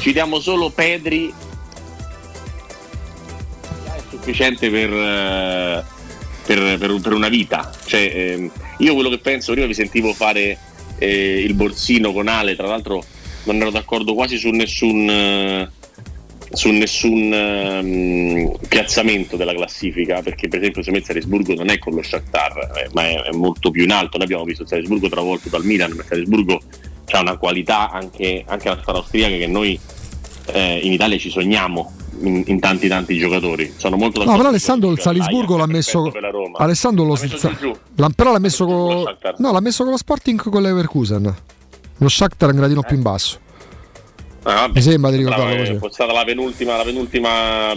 Ci 0.00 0.12
diamo 0.12 0.38
solo 0.38 0.70
Pedri 0.70 1.32
sufficiente 4.24 4.70
per, 4.70 4.90
eh, 4.90 5.84
per- 6.46 6.78
per- 6.78 7.00
per 7.00 7.12
una 7.12 7.28
vita. 7.28 7.70
Cioè, 7.84 8.00
ehm, 8.00 8.50
io 8.78 8.94
quello 8.94 9.10
che 9.10 9.18
penso, 9.18 9.52
prima 9.52 9.66
vi 9.66 9.74
sentivo 9.74 10.14
fare 10.14 10.58
eh, 10.98 11.40
il 11.40 11.54
borsino 11.54 12.12
con 12.12 12.28
Ale, 12.28 12.56
tra 12.56 12.66
l'altro 12.66 13.04
non 13.44 13.60
ero 13.60 13.70
d'accordo 13.70 14.14
quasi 14.14 14.38
su 14.38 14.48
nessun, 14.50 15.08
eh, 15.10 15.70
su 16.50 16.70
nessun 16.70 17.32
ehm, 17.32 18.52
piazzamento 18.66 19.36
della 19.36 19.54
classifica, 19.54 20.22
perché 20.22 20.48
per 20.48 20.60
esempio 20.60 20.82
se 20.82 20.90
il 20.90 21.04
Salisburgo 21.04 21.54
non 21.54 21.68
è 21.68 21.78
con 21.78 21.94
lo 21.94 22.02
Shakhtar, 22.02 22.72
eh, 22.76 22.88
ma 22.92 23.02
è, 23.02 23.22
è 23.24 23.32
molto 23.32 23.70
più 23.70 23.82
in 23.82 23.90
alto. 23.90 24.16
Noi 24.16 24.26
abbiamo 24.26 24.44
visto 24.44 24.66
Salisburgo 24.66 25.08
travolto 25.08 25.50
dal 25.50 25.64
Milan, 25.64 25.92
ma 25.92 26.04
Salisburgo 26.08 26.60
ha 27.10 27.20
una 27.20 27.36
qualità 27.36 27.90
anche, 27.90 28.42
anche 28.46 28.68
la 28.68 28.78
squadra 28.80 29.02
austriaca 29.02 29.36
che 29.36 29.46
noi 29.46 29.78
eh, 30.46 30.80
in 30.82 30.92
Italia 30.92 31.18
ci 31.18 31.30
sogniamo 31.30 31.92
in, 32.22 32.42
in 32.46 32.60
tanti 32.60 32.88
tanti 32.88 33.16
giocatori. 33.18 33.72
Sono 33.76 33.96
molto 33.96 34.20
No, 34.20 34.24
d'accordo 34.26 34.30
però 34.30 34.36
con 34.36 34.46
Alessandro 34.46 34.90
il 34.90 35.00
Salisburgo 35.00 35.56
l'ha 35.56 35.66
messo. 35.66 36.12
Alessandro 36.56 37.04
lo 37.04 37.14
L'ha 37.14 37.20
messo 37.28 37.50
l'ha- 37.96 38.10
però 38.14 38.32
l'ha 38.32 38.38
messo 38.38 38.64
con. 38.66 39.16
No, 39.38 39.52
l'ha 39.52 39.60
messo 39.60 39.82
con 39.82 39.92
lo 39.92 39.98
Sporting 39.98 40.40
con 40.40 40.62
l'Everkusen. 40.62 41.34
Lo 41.98 42.08
Shakhtar 42.08 42.48
è 42.48 42.52
un 42.52 42.58
gradino 42.58 42.82
più 42.82 42.96
in 42.96 43.02
basso. 43.02 43.38
Ah, 44.46 44.54
vabbè. 44.54 44.72
Mi 44.74 44.82
sembra 44.82 45.10
di 45.10 45.18
che 45.18 45.24
così. 45.24 45.78
fosse 45.78 45.92
stata 45.94 46.12
la 46.12 46.24
penultima, 46.24 46.76
la 46.76 46.82
penultima, 46.84 47.72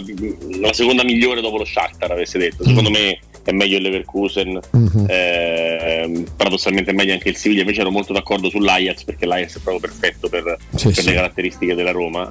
la 0.60 0.72
seconda 0.72 1.02
migliore 1.02 1.40
dopo 1.40 1.56
lo 1.56 1.64
Shakhtar, 1.64 2.10
avesse 2.10 2.38
detto. 2.38 2.62
Secondo 2.64 2.90
me 2.90 3.18
è 3.48 3.52
meglio 3.52 3.76
il 3.78 3.82
Leverkusen, 3.82 4.60
Mhm. 4.72 5.06
eh, 5.08 6.24
paradossalmente 6.36 6.90
è 6.90 6.94
meglio 6.94 7.12
anche 7.14 7.28
il 7.30 7.36
Siviglia. 7.36 7.60
Invece 7.60 7.80
ero 7.80 7.90
molto 7.90 8.12
d'accordo 8.12 8.50
sull'Ajax 8.50 9.04
perché 9.04 9.24
l'Ajax 9.26 9.56
è 9.58 9.60
proprio 9.60 9.80
perfetto 9.80 10.28
per, 10.28 10.56
Sì, 10.74 10.86
per 10.88 10.94
sì. 10.98 11.04
le 11.06 11.14
caratteristiche 11.14 11.74
della 11.74 11.90
Roma. 11.92 12.30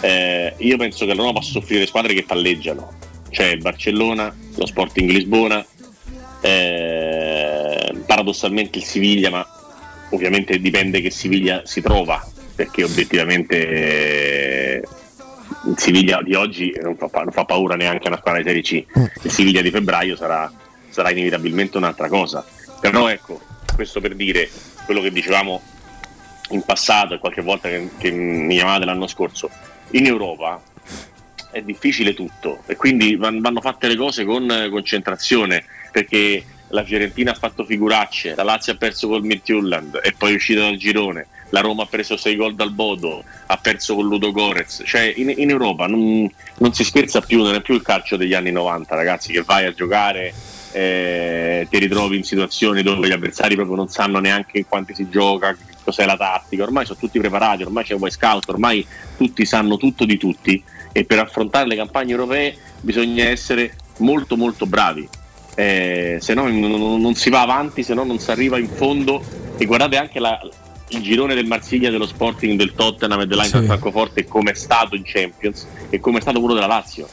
Eh, 0.00 0.52
io 0.58 0.76
penso 0.76 1.04
che 1.06 1.14
la 1.14 1.20
Roma 1.22 1.32
possa 1.32 1.50
soffrire 1.52 1.86
squadre 1.86 2.14
che 2.14 2.22
palleggiano, 2.22 2.92
cioè 3.30 3.46
il 3.46 3.58
Barcellona, 3.60 4.34
lo 4.54 4.66
Sporting 4.66 5.10
Lisbona, 5.10 5.64
eh, 6.42 7.92
paradossalmente 8.06 8.78
il 8.78 8.84
Siviglia, 8.84 9.30
ma 9.30 9.46
ovviamente 10.10 10.60
dipende 10.60 11.00
che 11.00 11.10
Siviglia 11.10 11.62
si 11.64 11.80
trova, 11.80 12.24
perché 12.54 12.84
obiettivamente 12.84 14.82
il 15.64 15.78
Siviglia 15.78 16.22
di 16.22 16.34
oggi 16.34 16.76
non 16.80 16.96
fa, 16.96 17.08
non 17.12 17.32
fa 17.32 17.44
paura 17.44 17.76
neanche 17.76 18.04
a 18.04 18.08
una 18.08 18.18
squadra 18.18 18.40
di 18.40 18.48
Serie 18.48 18.62
C, 18.62 18.84
il 19.22 19.30
Siviglia 19.30 19.60
di 19.60 19.70
febbraio 19.70 20.16
sarà, 20.16 20.52
sarà 20.88 21.10
inevitabilmente 21.10 21.76
un'altra 21.76 22.08
cosa. 22.08 22.44
Però 22.80 23.08
ecco, 23.08 23.40
questo 23.74 24.00
per 24.00 24.14
dire 24.14 24.50
quello 24.84 25.00
che 25.00 25.12
dicevamo 25.12 25.60
in 26.50 26.62
passato 26.62 27.14
e 27.14 27.18
qualche 27.18 27.42
volta 27.42 27.68
che, 27.68 27.90
che 27.98 28.10
mi 28.10 28.54
chiamavate 28.54 28.84
l'anno 28.84 29.06
scorso, 29.06 29.50
in 29.90 30.06
Europa 30.06 30.60
è 31.50 31.60
difficile 31.60 32.14
tutto 32.14 32.62
e 32.66 32.76
quindi 32.76 33.14
van- 33.14 33.40
vanno 33.40 33.60
fatte 33.60 33.86
le 33.86 33.96
cose 33.96 34.24
con 34.24 34.50
eh, 34.50 34.70
concentrazione 34.70 35.64
perché 35.92 36.42
la 36.72 36.84
Fiorentina 36.84 37.32
ha 37.32 37.34
fatto 37.34 37.64
figuracce, 37.64 38.34
la 38.34 38.42
Lazio 38.42 38.72
ha 38.72 38.76
perso 38.76 39.08
col 39.08 39.22
Midtjylland 39.22 40.00
e 40.02 40.14
poi 40.16 40.32
è 40.32 40.34
uscita 40.34 40.60
dal 40.60 40.76
girone, 40.76 41.26
la 41.50 41.60
Roma 41.60 41.82
ha 41.82 41.86
preso 41.86 42.16
6 42.16 42.36
gol 42.36 42.54
dal 42.54 42.72
Bodo, 42.72 43.22
ha 43.46 43.56
perso 43.58 43.94
con 43.94 44.06
Ludo 44.06 44.32
Gorez, 44.32 44.82
cioè 44.84 45.12
in, 45.16 45.32
in 45.36 45.50
Europa 45.50 45.86
non, 45.86 46.30
non 46.58 46.72
si 46.72 46.82
scherza 46.84 47.20
più, 47.20 47.42
non 47.42 47.54
è 47.54 47.60
più 47.60 47.74
il 47.74 47.82
calcio 47.82 48.16
degli 48.16 48.34
anni 48.34 48.50
90 48.50 48.94
ragazzi 48.94 49.32
che 49.32 49.42
vai 49.42 49.66
a 49.66 49.74
giocare 49.74 50.32
eh, 50.72 51.66
ti 51.68 51.78
ritrovi 51.78 52.16
in 52.16 52.24
situazioni 52.24 52.82
dove 52.82 53.06
gli 53.06 53.12
avversari 53.12 53.54
proprio 53.54 53.76
non 53.76 53.88
sanno 53.88 54.18
neanche 54.18 54.58
in 54.58 54.66
quanti 54.66 54.94
si 54.94 55.08
gioca, 55.10 55.54
cos'è 55.84 56.06
la 56.06 56.16
tattica, 56.16 56.62
ormai 56.62 56.86
sono 56.86 56.98
tutti 56.98 57.18
preparati, 57.18 57.64
ormai 57.64 57.84
c'è 57.84 57.92
un 57.92 58.00
Boy 58.00 58.10
Scout, 58.10 58.48
ormai 58.48 58.86
tutti 59.18 59.44
sanno 59.44 59.76
tutto 59.76 60.06
di 60.06 60.16
tutti 60.16 60.62
e 60.90 61.04
per 61.04 61.18
affrontare 61.18 61.66
le 61.66 61.76
campagne 61.76 62.12
europee 62.12 62.56
bisogna 62.80 63.24
essere 63.24 63.74
molto 63.98 64.36
molto 64.36 64.64
bravi, 64.66 65.06
eh, 65.54 66.18
se 66.20 66.34
no 66.34 66.48
non, 66.48 67.00
non- 67.00 67.14
si 67.14 67.30
va 67.30 67.42
avanti, 67.42 67.82
se 67.82 67.94
no 67.94 68.04
non 68.04 68.18
si 68.18 68.30
arriva 68.30 68.58
in 68.58 68.68
fondo 68.68 69.22
e 69.58 69.64
guardate 69.66 69.96
anche 69.96 70.18
la, 70.18 70.38
il 70.88 71.00
girone 71.02 71.34
del 71.34 71.46
Marsiglia, 71.46 71.90
dello 71.90 72.06
Sporting, 72.06 72.56
del 72.58 72.72
Tottenham 72.74 73.20
e 73.20 73.26
dell'Eintracht 73.26 73.64
Sì. 73.64 73.70
Francoforte 73.70 74.26
come 74.26 74.50
è 74.52 74.54
stato 74.54 74.94
in 74.96 75.02
Champions 75.04 75.66
e 75.90 76.00
come 76.00 76.18
è 76.18 76.20
stato 76.20 76.38
quello 76.40 76.54
della 76.54 76.66
Lazio. 76.66 77.06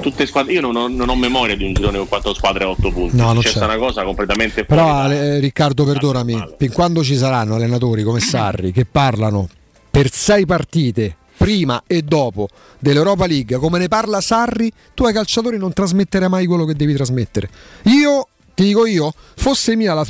Tutte 0.00 0.26
squadre, 0.26 0.52
io 0.52 0.60
non 0.60 0.76
ho, 0.76 0.88
non 0.88 1.08
ho 1.08 1.16
memoria 1.16 1.56
di 1.56 1.64
un 1.64 1.72
girone 1.72 1.96
con 1.98 2.08
quattro 2.08 2.34
squadre 2.34 2.64
a 2.64 2.68
otto 2.68 2.90
punti. 2.90 3.16
No, 3.16 3.32
non 3.32 3.42
c'è 3.42 3.50
c'è. 3.52 3.64
una 3.64 3.78
cosa 3.78 4.02
completamente 4.02 4.64
Però 4.64 4.82
fuori 4.86 5.14
da- 5.14 5.22
eh, 5.22 5.38
Riccardo, 5.38 5.84
perdonami, 5.84 6.44
fin 6.58 6.72
quando 6.72 7.02
ci 7.02 7.16
saranno 7.16 7.54
allenatori 7.54 8.02
come 8.02 8.20
Sarri 8.20 8.70
che 8.72 8.84
parlano 8.84 9.48
per 9.90 10.10
sei 10.12 10.44
partite 10.44 11.16
prima 11.38 11.84
e 11.86 12.02
dopo 12.02 12.48
dell'Europa 12.78 13.26
League, 13.26 13.56
come 13.56 13.78
ne 13.78 13.88
parla 13.88 14.20
Sarri, 14.20 14.70
tu 14.92 15.04
ai 15.04 15.14
calciatori 15.14 15.56
non 15.56 15.72
trasmetterai 15.72 16.28
mai 16.28 16.46
quello 16.46 16.66
che 16.66 16.74
devi 16.74 16.92
trasmettere. 16.92 17.48
Io 17.84 18.26
ti 18.54 18.64
dico 18.64 18.86
io, 18.86 19.14
fosse 19.36 19.76
mia 19.76 19.94
la, 19.94 20.04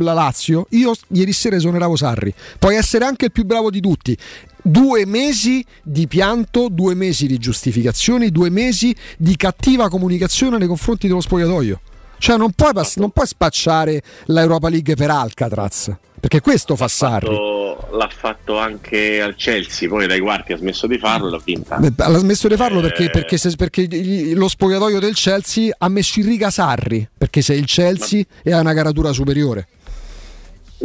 la 0.00 0.12
Lazio, 0.12 0.66
io 0.70 0.92
ieri 1.08 1.32
sera 1.32 1.54
esoneravo 1.54 1.94
Sarri. 1.94 2.34
Puoi 2.58 2.74
essere 2.74 3.04
anche 3.04 3.26
il 3.26 3.32
più 3.32 3.44
bravo 3.44 3.70
di 3.70 3.80
tutti. 3.80 4.18
Due 4.60 5.06
mesi 5.06 5.64
di 5.82 6.08
pianto, 6.08 6.68
due 6.68 6.94
mesi 6.94 7.28
di 7.28 7.38
giustificazioni, 7.38 8.30
due 8.30 8.50
mesi 8.50 8.94
di 9.16 9.36
cattiva 9.36 9.88
comunicazione 9.88 10.58
nei 10.58 10.66
confronti 10.66 11.06
dello 11.06 11.20
spogliatoio. 11.20 11.80
Cioè 12.18 12.36
non 12.36 12.50
puoi, 12.52 12.72
pass- 12.72 12.96
non 12.96 13.10
puoi 13.10 13.26
spacciare 13.26 14.02
l'Europa 14.26 14.68
League 14.68 14.94
per 14.96 15.10
Alcatraz, 15.10 15.92
perché 16.22 16.40
questo 16.40 16.76
fa 16.76 16.86
Sarri. 16.86 17.34
l'ha 17.34 18.08
fatto 18.16 18.56
anche 18.56 19.20
al 19.20 19.34
Chelsea, 19.34 19.88
poi 19.88 20.06
dai 20.06 20.20
quarti 20.20 20.52
ha 20.52 20.56
smesso 20.56 20.86
di 20.86 20.96
farlo 20.96 21.26
e 21.26 21.30
l'ha 21.32 21.40
vinta. 21.44 21.78
Beh, 21.78 21.92
Ha 21.98 22.16
smesso 22.18 22.46
di 22.46 22.54
farlo 22.54 22.80
perché, 22.80 23.06
Eh. 23.06 23.10
perché 23.10 23.36
se- 23.38 23.56
perché 23.56 23.82
gli- 23.88 24.32
lo 24.34 24.46
spogliatoio 24.46 25.00
del 25.00 25.14
Chelsea 25.14 25.74
ha 25.76 25.88
messo 25.88 26.20
in 26.20 26.26
riga 26.26 26.48
Sarri, 26.50 27.08
perché 27.18 27.42
sei 27.42 27.58
il 27.58 27.66
Chelsea 27.66 28.22
e 28.44 28.52
ha 28.52 28.60
una 28.60 28.72
caratura 28.72 29.12
superiore. 29.12 29.66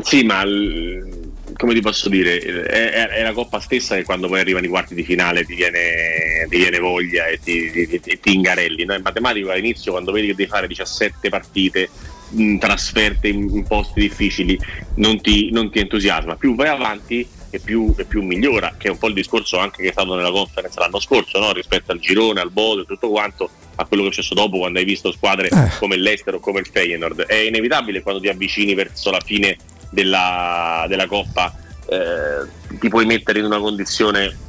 Sì, 0.01 0.23
ma 0.23 0.43
l- 0.43 1.33
come 1.55 1.75
ti 1.75 1.81
posso 1.81 2.09
dire, 2.09 2.39
è, 2.39 3.07
è- 3.07 3.21
la 3.23 3.31
coppa 3.33 3.59
stessa 3.59 3.95
che 3.95 4.03
quando 4.03 4.27
poi 4.27 4.39
arrivano 4.39 4.65
i 4.65 4.69
quarti 4.69 4.95
di 4.95 5.03
finale 5.03 5.43
ti 5.45 5.53
viene, 5.53 6.47
ti 6.49 6.57
viene 6.57 6.79
voglia 6.79 7.27
e 7.27 7.39
ti, 7.43 7.69
ti- 7.71 7.99
ti- 8.01 8.19
ti 8.19 8.33
ingarelli. 8.33 8.85
No? 8.85 8.95
In 8.95 9.01
matematica 9.03 9.51
all'inizio 9.53 9.91
quando 9.91 10.11
vedi 10.11 10.27
che 10.27 10.33
devi 10.35 10.49
fare 10.49 10.67
17 10.67 11.29
partite 11.29 11.89
mh, 12.29 12.57
trasferte 12.57 13.27
in, 13.27 13.49
in 13.49 13.63
posti 13.65 14.01
difficili 14.01 14.59
non 14.95 15.21
ti, 15.21 15.51
non 15.51 15.71
ti 15.71 15.79
entusiasma. 15.79 16.35
Più 16.35 16.55
vai 16.55 16.69
avanti 16.69 17.27
e 17.49 17.59
più, 17.59 17.93
e 17.97 18.05
più 18.05 18.23
migliora, 18.23 18.75
che 18.77 18.87
è 18.87 18.91
un 18.91 18.97
po' 18.97 19.07
il 19.07 19.13
discorso 19.13 19.57
anche 19.57 19.81
che 19.81 19.89
è 19.89 19.91
stato 19.91 20.15
nella 20.15 20.31
conference 20.31 20.79
l'anno 20.79 20.99
scorso, 20.99 21.39
no? 21.39 21.53
rispetto 21.53 21.91
al 21.91 21.99
girone, 21.99 22.41
al 22.41 22.51
Bodo 22.51 22.81
e 22.81 22.85
tutto 22.85 23.09
quanto, 23.09 23.49
a 23.75 23.85
quello 23.85 24.03
che 24.03 24.09
è 24.09 24.13
successo 24.13 24.33
dopo 24.33 24.57
quando 24.57 24.79
hai 24.79 24.85
visto 24.85 25.11
squadre 25.11 25.49
come 25.79 25.97
l'Ester 25.97 26.35
o 26.35 26.39
come 26.39 26.59
il 26.59 26.67
Feyenoord. 26.71 27.25
È 27.25 27.35
inevitabile 27.35 28.01
quando 28.01 28.21
ti 28.21 28.27
avvicini 28.27 28.73
verso 28.73 29.11
la 29.11 29.21
fine 29.21 29.57
della, 29.89 30.85
della 30.87 31.07
Coppa, 31.07 31.55
eh, 31.89 32.75
ti 32.79 32.89
puoi 32.89 33.05
mettere 33.05 33.39
in 33.39 33.45
una 33.45 33.59
condizione 33.59 34.45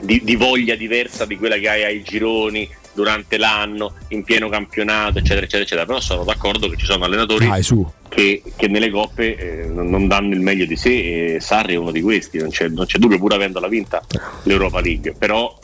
di, 0.00 0.22
di 0.22 0.36
voglia 0.36 0.74
diversa 0.76 1.24
di 1.24 1.36
quella 1.36 1.56
che 1.56 1.68
hai 1.68 1.84
ai 1.84 2.02
gironi 2.02 2.68
durante 2.98 3.36
l'anno, 3.36 3.94
in 4.08 4.24
pieno 4.24 4.48
campionato, 4.48 5.18
eccetera, 5.18 5.42
eccetera, 5.46 5.62
eccetera. 5.62 5.86
Però 5.86 6.00
sono 6.00 6.24
d'accordo 6.24 6.68
che 6.68 6.76
ci 6.76 6.84
sono 6.84 7.04
allenatori 7.04 7.46
Dai, 7.46 7.64
che, 8.08 8.42
che 8.56 8.66
nelle 8.66 8.90
coppe 8.90 9.36
eh, 9.36 9.66
non 9.66 9.88
non 9.88 10.08
danno 10.08 10.34
il 10.34 10.40
meglio 10.40 10.66
di 10.66 10.76
sé 10.76 11.34
e 11.34 11.40
Sarri 11.40 11.74
è 11.74 11.76
uno 11.76 11.92
di 11.92 12.00
questi, 12.00 12.38
non 12.38 12.50
c'è, 12.50 12.68
non 12.68 12.86
c'è 12.86 12.98
dubbio 12.98 13.18
pur 13.18 13.34
avendola 13.34 13.68
vinta 13.68 14.04
l'Europa 14.42 14.80
League, 14.80 15.14
però 15.16 15.56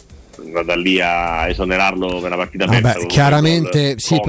da 0.65 0.75
lì 0.77 1.01
a 1.01 1.49
esonerarlo 1.49 2.07
per 2.21 2.25
una 2.27 2.37
partita 2.37 2.67
persa 2.67 2.81
Vabbè, 2.81 3.01
un 3.01 3.07
chiaramente 3.07 3.95
sì, 3.99 4.21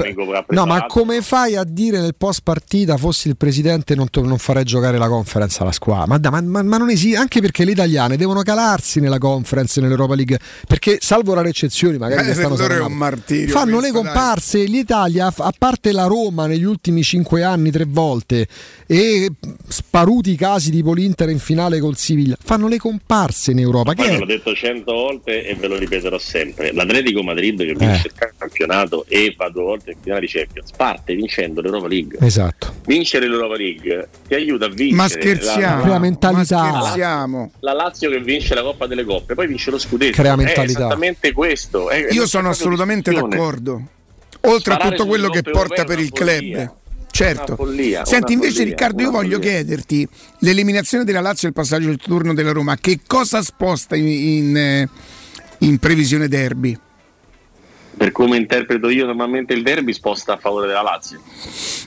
no, 0.48 0.66
ma 0.66 0.86
come 0.86 1.22
fai 1.22 1.56
a 1.56 1.64
dire 1.64 2.00
nel 2.00 2.14
post 2.16 2.40
partita 2.42 2.96
fossi 2.96 3.28
il 3.28 3.36
presidente 3.36 3.94
non, 3.94 4.08
to- 4.10 4.22
non 4.24 4.38
farei 4.38 4.64
giocare 4.64 4.98
la 4.98 5.08
conference 5.08 5.62
alla 5.62 5.72
squadra? 5.72 6.06
Ma, 6.06 6.18
dai, 6.18 6.30
ma- 6.30 6.40
ma- 6.42 6.62
ma 6.62 6.76
non 6.78 6.90
esiste, 6.90 7.16
anche 7.16 7.40
perché 7.40 7.64
le 7.64 7.72
italiane 7.72 8.16
devono 8.16 8.42
calarsi 8.42 9.00
nella 9.00 9.18
conference 9.18 9.80
nell'Europa 9.80 10.14
League, 10.14 10.38
perché 10.66 10.98
salvo 11.00 11.34
rare 11.34 11.48
eccezioni, 11.48 11.98
magari 11.98 12.28
Eh, 12.28 12.34
stanno 12.34 12.88
martirio 12.88 13.48
fanno 13.48 13.80
le 13.80 13.90
comparse. 13.92 14.64
L'Italia, 14.64 15.32
a 15.36 15.52
parte 15.56 15.92
la 15.92 16.06
Roma 16.06 16.46
negli 16.46 16.64
ultimi 16.64 17.02
cinque 17.02 17.42
anni 17.44 17.70
tre 17.70 17.84
volte 17.86 18.46
e 18.86 19.30
sparuti 19.68 20.30
i 20.32 20.36
casi 20.36 20.70
tipo 20.70 20.92
l'Inter 20.92 21.28
in 21.30 21.38
finale 21.38 21.80
col 21.80 21.96
Siviglia, 21.96 22.36
fanno 22.42 22.68
le 22.68 22.78
comparse 22.78 23.50
in 23.52 23.58
Europa. 23.58 23.94
Poi 23.94 24.06
Che 24.06 24.10
è? 24.12 24.18
l'ho 24.18 24.26
detto 24.26 24.54
cento 24.54 24.92
volte 24.92 25.46
e 25.46 25.54
ve 25.54 25.66
lo 25.68 25.78
ripeterò 25.96 26.18
sempre. 26.18 26.72
L'Atletico 26.72 27.22
Madrid 27.22 27.58
che 27.58 27.74
vince 27.74 28.08
il 28.08 28.32
campionato 28.38 29.04
e 29.08 29.34
va 29.36 29.48
due 29.48 29.62
volte 29.62 29.90
in 29.92 29.96
finale 30.02 30.20
di 30.20 30.26
Champions 30.28 30.70
parte 30.76 31.14
vincendo 31.14 31.60
l'Europa 31.60 31.88
League. 31.88 32.18
Esatto. 32.20 32.74
Vincere 32.86 33.28
l'Europa 33.28 33.56
League 33.56 34.08
ti 34.28 34.34
aiuta 34.34 34.66
a 34.66 34.68
vincere. 34.68 34.94
Ma 34.96 35.08
scherziamo, 35.08 35.76
la- 35.78 35.82
Crea 35.82 35.98
mentalità. 35.98 36.62
ma 36.62 36.80
scherziamo. 36.82 37.50
La 37.60 37.72
Lazio 37.72 38.10
che 38.10 38.20
vince 38.20 38.54
la 38.54 38.62
Coppa 38.62 38.86
delle 38.86 39.04
Coppe, 39.04 39.34
poi 39.34 39.46
vince 39.46 39.70
lo 39.70 39.78
scudetto. 39.78 40.12
Crea 40.20 40.32
È 40.32 40.36
mentalità. 40.36 40.78
esattamente 40.80 41.32
questo. 41.32 41.90
È- 41.90 42.06
Io 42.10 42.18
non 42.18 42.28
sono 42.28 42.48
assolutamente 42.48 43.12
d'accordo. 43.12 43.82
Oltre 44.42 44.72
a 44.72 44.76
Sparare 44.76 44.96
tutto 44.96 45.08
quello 45.08 45.28
che 45.28 45.42
porta 45.42 45.84
per 45.84 45.98
il 45.98 46.10
club. 46.12 46.72
Certo. 47.10 47.56
Follia, 47.56 48.04
Senti, 48.04 48.34
invece 48.34 48.56
follia, 48.56 48.70
Riccardo, 48.70 49.02
io 49.02 49.10
voglio 49.10 49.36
follia. 49.38 49.50
chiederti 49.54 50.06
l'eliminazione 50.40 51.02
della 51.04 51.20
Lazio 51.20 51.46
e 51.46 51.50
il 51.50 51.56
passaggio 51.56 51.86
del 51.86 51.96
turno 51.96 52.34
della 52.34 52.52
Roma, 52.52 52.76
che 52.76 53.00
cosa 53.06 53.40
sposta 53.40 53.96
in, 53.96 54.06
in, 54.06 54.56
eh, 54.56 54.88
in 55.60 55.78
previsione 55.78 56.28
derby? 56.28 56.78
Per 57.96 58.12
come 58.12 58.36
interpreto 58.36 58.90
io 58.90 59.06
normalmente 59.06 59.54
il 59.54 59.62
derby 59.62 59.94
sposta 59.94 60.34
a 60.34 60.36
favore 60.36 60.66
della 60.66 60.82
Lazio. 60.82 61.18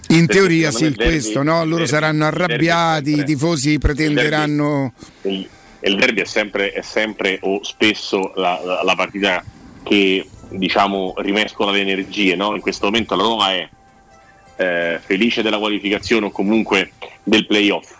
In 0.09 0.25
Perché 0.25 0.39
teoria 0.39 0.72
sì, 0.72 0.85
derby- 0.89 1.03
questo, 1.03 1.43
no? 1.43 1.57
Loro 1.64 1.83
derby- 1.83 1.88
saranno 1.88 2.23
derby 2.30 2.41
arrabbiati, 2.43 3.19
i 3.19 3.23
tifosi 3.23 3.77
pretenderanno... 3.77 4.93
il, 5.23 5.48
il 5.81 5.95
derby 5.95 6.22
è 6.22 6.25
sempre, 6.25 6.72
è 6.72 6.81
sempre 6.81 7.38
o 7.43 7.64
spesso 7.64 8.31
la, 8.35 8.59
la- 8.64 8.81
la 8.83 8.95
partita 8.95 9.43
che 9.83 10.27
diciamo 10.49 11.14
rimescola 11.17 11.72
le 11.72 11.81
energie. 11.81 12.35
no? 12.35 12.56
In 12.56 12.61
questo 12.61 12.85
momento 12.88 13.15
la 13.15 13.23
Roma 13.23 13.51
è 13.53 13.69
eh, 14.57 14.99
felice 15.06 15.43
della 15.43 15.59
qualificazione 15.59 16.25
o 16.25 16.31
comunque 16.31 16.93
del 17.23 17.45
playoff. 17.45 17.98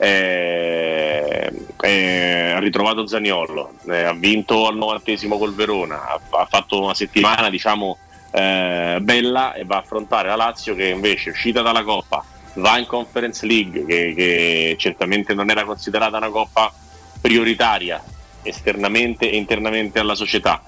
Eh, 0.00 1.52
eh, 1.80 2.52
ha 2.54 2.58
ritrovato 2.60 3.06
Zaniollo, 3.06 3.72
eh, 3.88 4.04
ha 4.04 4.12
vinto 4.12 4.66
al 4.66 4.76
novantesimo 4.76 5.38
col 5.38 5.54
Verona, 5.54 6.08
ha, 6.08 6.20
ha 6.30 6.46
fatto 6.46 6.80
una 6.80 6.94
settimana 6.94 7.50
diciamo 7.50 7.98
eh, 8.30 8.98
bella 9.00 9.54
e 9.54 9.64
va 9.64 9.76
a 9.76 9.80
affrontare 9.80 10.28
la 10.28 10.36
Lazio 10.36 10.74
che 10.74 10.86
invece 10.88 11.30
uscita 11.30 11.62
dalla 11.62 11.82
Coppa, 11.82 12.24
va 12.54 12.78
in 12.78 12.86
Conference 12.86 13.44
League 13.44 13.84
che, 13.84 14.14
che 14.14 14.76
certamente 14.78 15.34
non 15.34 15.50
era 15.50 15.64
considerata 15.64 16.16
una 16.16 16.28
Coppa 16.30 16.72
prioritaria 17.20 18.02
esternamente 18.42 19.30
e 19.30 19.36
internamente 19.36 19.98
alla 19.98 20.14
società 20.14 20.62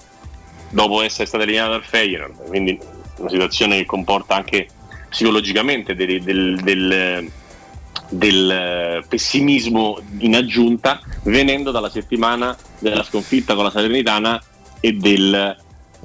dopo 0.69 1.01
essere 1.01 1.25
stata 1.25 1.43
eliminata 1.43 1.71
dal 1.71 1.83
Feyenoord. 1.83 2.47
Quindi 2.47 2.79
una 3.17 3.29
situazione 3.29 3.77
che 3.77 3.85
comporta 3.85 4.35
anche 4.35 4.67
psicologicamente 5.09 5.95
del, 5.95 6.21
del- 6.21 6.59
del- 6.61 7.31
del, 8.11 8.51
eh, 8.51 9.03
pessimismo 9.07 9.99
in 10.19 10.35
aggiunta 10.35 11.01
venendo 11.23 11.71
dalla 11.71 11.89
settimana 11.89 12.55
della 12.79 13.03
sconfitta 13.03 13.55
con 13.55 13.63
la 13.63 13.71
Salernitana 13.71 14.41
e, 14.79 14.93
del, 14.93 15.55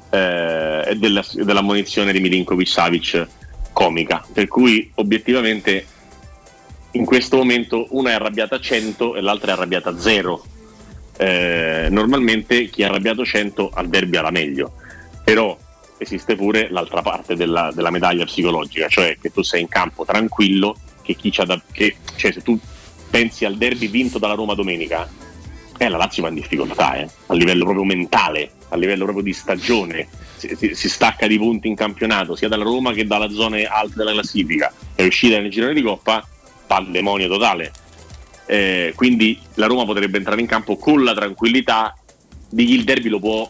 eh, 0.09 0.83
e 0.87 0.95
della, 0.95 1.23
della 1.33 1.61
di 1.61 2.19
Milinkovic 2.19 2.67
Savic 2.67 3.27
comica. 3.73 4.25
Per 4.31 4.47
cui 4.47 4.89
obiettivamente 4.95 5.85
in 6.91 7.05
questo 7.05 7.37
momento 7.37 7.87
una 7.91 8.11
è 8.11 8.13
arrabbiata 8.13 8.55
a 8.55 8.59
100 8.59 9.15
e 9.15 9.21
l'altra 9.21 9.51
è 9.51 9.53
arrabbiata 9.55 9.89
a 9.89 9.99
0 9.99 10.45
eh, 11.17 11.87
normalmente 11.89 12.69
chi 12.69 12.83
è 12.83 12.85
arrabbiato 12.85 13.25
100 13.25 13.71
al 13.73 13.89
derby 13.89 14.17
ha 14.17 14.21
la 14.21 14.31
meglio. 14.31 14.73
Però 15.23 15.57
esiste 15.97 16.35
pure 16.35 16.69
l'altra 16.69 17.01
parte 17.01 17.35
della, 17.35 17.71
della 17.73 17.89
medaglia 17.89 18.23
psicologica 18.23 18.87
cioè 18.87 19.17
che 19.19 19.31
tu 19.31 19.41
sei 19.41 19.61
in 19.61 19.67
campo 19.67 20.05
tranquillo 20.05 20.77
che 21.07 21.15
chi 21.15 21.29
c'ha 21.31 21.45
da 21.45 21.59
che, 21.71 21.95
cioè 22.17 22.31
se 22.33 22.41
tu 22.41 22.59
pensi 23.09 23.45
al 23.45 23.55
derby 23.57 23.87
vinto 23.89 24.19
dalla 24.19 24.33
Roma 24.35 24.53
domenica 24.53 25.09
eh, 25.77 25.89
la 25.89 25.97
Lazio 25.97 26.21
va 26.23 26.29
in 26.29 26.35
difficoltà 26.35 26.95
eh, 26.97 27.07
a 27.27 27.33
livello 27.33 27.63
proprio 27.63 27.85
mentale 27.85 28.51
a 28.69 28.75
livello 28.75 29.03
proprio 29.05 29.23
di 29.23 29.31
stagione 29.33 30.07
si, 30.35 30.53
si- 30.57 30.75
si 30.75 30.89
stacca 30.89 31.25
di 31.27 31.37
punti 31.37 31.67
in 31.69 31.75
campionato 31.75 32.35
sia 32.35 32.49
dalla 32.49 32.63
Roma 32.65 32.91
che 32.93 33.07
dalla 33.07 33.29
zone 33.29 33.63
alte 33.65 33.93
della 33.95 34.11
classifica 34.11 34.73
è 34.93 35.03
uscita 35.05 35.39
nel 35.39 35.49
girone 35.49 35.73
di 35.73 35.81
Coppa 35.81 36.27
pandemonio 36.67 37.27
totale 37.29 37.71
eh, 38.45 38.91
quindi 38.95 39.39
la 39.55 39.67
Roma 39.67 39.85
potrebbe 39.85 40.17
entrare 40.17 40.41
in 40.41 40.47
campo 40.47 40.75
con 40.77 41.03
la 41.03 41.13
tranquillità 41.13 41.95
di 42.49 42.65
chi 42.65 42.73
il 42.73 42.83
derby 42.83 43.09
lo 43.09 43.19
può 43.19 43.49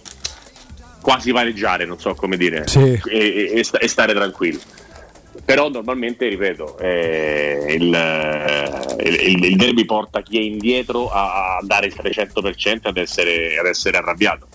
quasi 1.02 1.32
pareggiare, 1.32 1.86
non 1.86 2.00
so 2.00 2.14
come 2.16 2.36
dire, 2.36 2.68
Sì. 2.68 2.80
e, 2.80 3.00
e- 3.56 3.66
e 3.80 3.88
stare 3.88 4.14
tranquillo. 4.14 4.60
Però 5.45 5.69
normalmente, 5.69 6.27
ripeto, 6.27 6.77
eh, 6.80 7.75
il, 7.77 7.93
eh, 7.93 9.09
il- 9.30 9.43
il 9.45 9.56
derby 9.56 9.85
porta 9.85 10.22
chi 10.22 10.38
è 10.38 10.41
indietro 10.41 11.09
a, 11.09 11.57
dare 11.61 11.85
il 11.88 11.93
300% 11.95 12.90
ad 12.90 12.98
essere, 12.98 13.57
ad 13.57 13.66
essere 13.66 13.98
arrabbiato. 13.98 14.48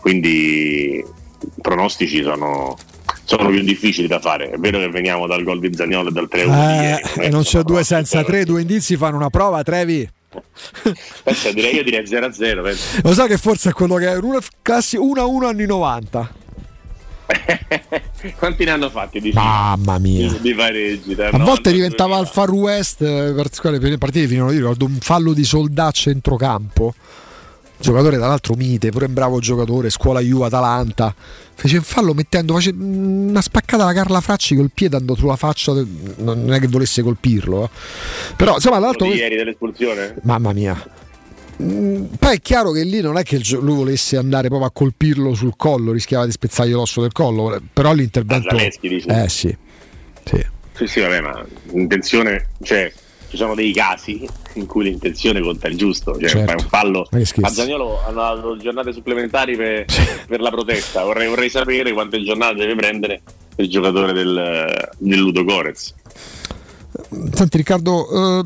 Quindi 0.00 0.94
i 0.96 1.04
pronostici 1.60 2.22
sono, 2.22 2.76
sono 3.24 3.48
più 3.50 3.60
difficili 3.62 4.06
da 4.08 4.20
fare. 4.20 4.50
È 4.50 4.56
vero 4.56 4.78
che 4.78 4.88
veniamo 4.88 5.26
dal 5.26 5.42
gol 5.42 5.60
di 5.60 5.74
Zagnolo 5.74 6.08
e 6.08 6.12
dal 6.12 6.28
3-1 6.30 6.44
di 6.44 6.84
ieri, 6.84 7.02
Eh, 7.20 7.24
e 7.26 7.28
non 7.28 7.42
c'è 7.42 7.62
due 7.62 7.84
senza 7.84 8.24
tre, 8.24 8.44
due 8.44 8.60
indizi 8.62 8.96
fanno 8.96 9.16
una 9.16 9.30
prova, 9.30 9.62
Trevi. 9.62 10.08
Pensa, 11.24 11.50
direi, 11.52 11.74
io 11.74 11.82
direi 11.82 12.06
0-0. 12.06 12.62
penso. 12.62 13.00
Lo 13.02 13.12
sai 13.12 13.28
che 13.28 13.38
forse 13.38 13.70
è 13.70 13.72
quello 13.72 13.96
che 13.96 14.08
è 14.08 14.16
una 14.16 14.38
classi 14.62 14.96
1-1 14.96 15.44
anni 15.46 15.66
90. 15.66 16.34
Quanti 18.36 18.64
ne 18.64 18.70
hanno 18.70 18.90
fatti 18.90 19.20
di, 19.20 19.30
Mamma 19.32 19.98
mia. 19.98 20.28
di, 20.28 20.40
di 20.40 20.54
pareggi? 20.54 21.12
A 21.12 21.30
90 21.30 21.44
volte 21.44 21.68
al 21.68 21.74
diventava 21.74 22.18
il 22.18 22.26
Far 22.26 22.50
West, 22.50 23.02
eh, 23.02 23.32
per 23.34 23.70
le 23.70 23.98
partite 23.98 24.26
finivano, 24.26 24.50
io 24.52 24.58
ricordo 24.58 24.86
un 24.86 24.98
fallo 25.00 25.32
di 25.32 25.44
Soldà 25.44 25.86
a 25.86 25.90
centrocampo. 25.90 26.94
Giocatore 27.80 28.16
tra 28.16 28.26
l'altro 28.26 28.54
mite, 28.56 28.90
pure 28.90 29.06
un 29.06 29.14
bravo 29.14 29.38
giocatore, 29.38 29.88
scuola 29.90 30.18
Juve 30.18 30.46
Atalanta. 30.46 31.14
Fece 31.54 31.76
un 31.76 31.84
fallo 31.84 32.12
mettendo 32.12 32.54
face- 32.54 32.74
una 32.76 33.40
spaccata 33.40 33.84
alla 33.84 33.92
Carla 33.92 34.20
Fracci 34.20 34.56
col 34.56 34.70
piede 34.74 34.96
andando 34.96 35.20
sulla 35.20 35.36
faccia, 35.36 35.72
non 36.16 36.52
è 36.52 36.58
che 36.58 36.66
volesse 36.66 37.02
colpirlo. 37.02 37.64
eh. 37.64 37.68
Però 38.36 38.54
insomma 38.54 38.80
l'altro 38.80 39.06
ieri 39.06 39.36
dell'espulsione? 39.36 40.16
Mamma 40.22 40.52
mia. 40.52 40.76
Mm, 41.60 42.04
Poi 42.18 42.36
è 42.36 42.40
chiaro 42.40 42.70
che 42.70 42.82
lì 42.84 43.00
non 43.00 43.16
è 43.18 43.22
che 43.22 43.40
lui 43.60 43.74
volesse 43.74 44.16
andare 44.16 44.48
proprio 44.48 44.68
a 44.68 44.72
colpirlo 44.72 45.34
sul 45.34 45.54
collo, 45.56 45.92
rischiava 45.92 46.24
di 46.24 46.30
spezzargli 46.30 46.72
l'osso 46.72 47.00
del 47.00 47.12
collo, 47.12 47.60
però 47.72 47.92
l'intervento... 47.92 48.54
Dici? 48.80 49.06
Eh 49.08 49.28
sì. 49.28 49.56
Sì, 50.78 50.86
sì, 50.86 51.00
vabbè, 51.00 51.20
ma 51.20 51.44
l'intenzione, 51.72 52.50
cioè, 52.62 52.92
ci 53.28 53.36
sono 53.36 53.56
dei 53.56 53.72
casi 53.72 54.24
in 54.54 54.66
cui 54.66 54.84
l'intenzione 54.84 55.40
conta 55.40 55.66
il 55.66 55.76
giusto, 55.76 56.16
cioè 56.20 56.28
Certo. 56.28 56.46
fai 56.46 56.54
un 56.62 56.68
fallo. 56.68 57.08
A 57.42 57.48
Zagnolo 57.48 58.00
hanno 58.06 58.20
dato 58.20 58.56
giornate 58.58 58.92
supplementari 58.92 59.56
per, 59.56 59.86
per 60.28 60.40
la 60.40 60.50
protesta. 60.50 61.02
Vorrei, 61.02 61.26
vorrei 61.26 61.50
sapere 61.50 61.92
quante 61.92 62.22
giornate 62.22 62.54
deve 62.54 62.76
prendere 62.76 63.22
il 63.56 63.68
giocatore 63.68 64.12
del, 64.12 64.88
del 64.98 65.18
Ludo 65.18 65.42
Gorez. 65.42 65.94
Senti 67.32 67.56
Riccardo, 67.56 68.40
eh, 68.40 68.44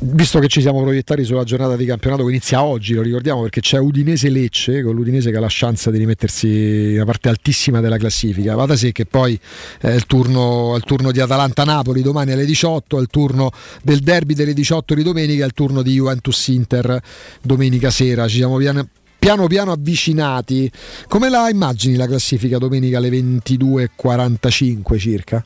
visto 0.00 0.38
che 0.38 0.48
ci 0.48 0.60
siamo 0.60 0.82
proiettati 0.82 1.24
sulla 1.24 1.42
giornata 1.42 1.74
di 1.74 1.86
campionato 1.86 2.24
che 2.24 2.30
inizia 2.30 2.62
oggi, 2.62 2.92
lo 2.92 3.00
ricordiamo 3.00 3.40
perché 3.40 3.60
c'è 3.60 3.78
Udinese-Lecce, 3.78 4.82
con 4.82 4.94
l'Udinese 4.94 5.30
che 5.30 5.38
ha 5.38 5.40
la 5.40 5.46
chance 5.48 5.90
di 5.90 5.98
rimettersi 5.98 6.48
nella 6.48 7.06
parte 7.06 7.30
altissima 7.30 7.80
della 7.80 7.96
classifica. 7.96 8.54
Va 8.54 8.66
da 8.66 8.76
sé 8.76 8.92
che 8.92 9.06
poi 9.06 9.38
è 9.80 9.88
il 9.88 10.04
turno, 10.06 10.74
è 10.74 10.76
il 10.76 10.84
turno 10.84 11.12
di 11.12 11.20
Atalanta-Napoli 11.20 12.02
domani 12.02 12.32
alle 12.32 12.44
18, 12.44 12.98
è 12.98 13.00
il 13.00 13.08
turno 13.08 13.50
del 13.82 14.00
derby 14.00 14.34
delle 14.34 14.52
18 14.52 14.94
di 14.94 15.02
domenica, 15.02 15.44
è 15.44 15.46
il 15.46 15.54
turno 15.54 15.80
di 15.80 15.94
Juventus-Inter 15.94 17.00
domenica 17.40 17.90
sera. 17.90 18.28
Ci 18.28 18.36
siamo 18.36 18.58
piano 18.58 18.86
piano 19.18 19.46
piano 19.46 19.72
avvicinati. 19.72 20.70
Come 21.08 21.30
la 21.30 21.48
immagini 21.48 21.96
la 21.96 22.06
classifica 22.06 22.58
domenica 22.58 22.98
alle 22.98 23.08
22.45 23.08 24.98
circa? 24.98 25.42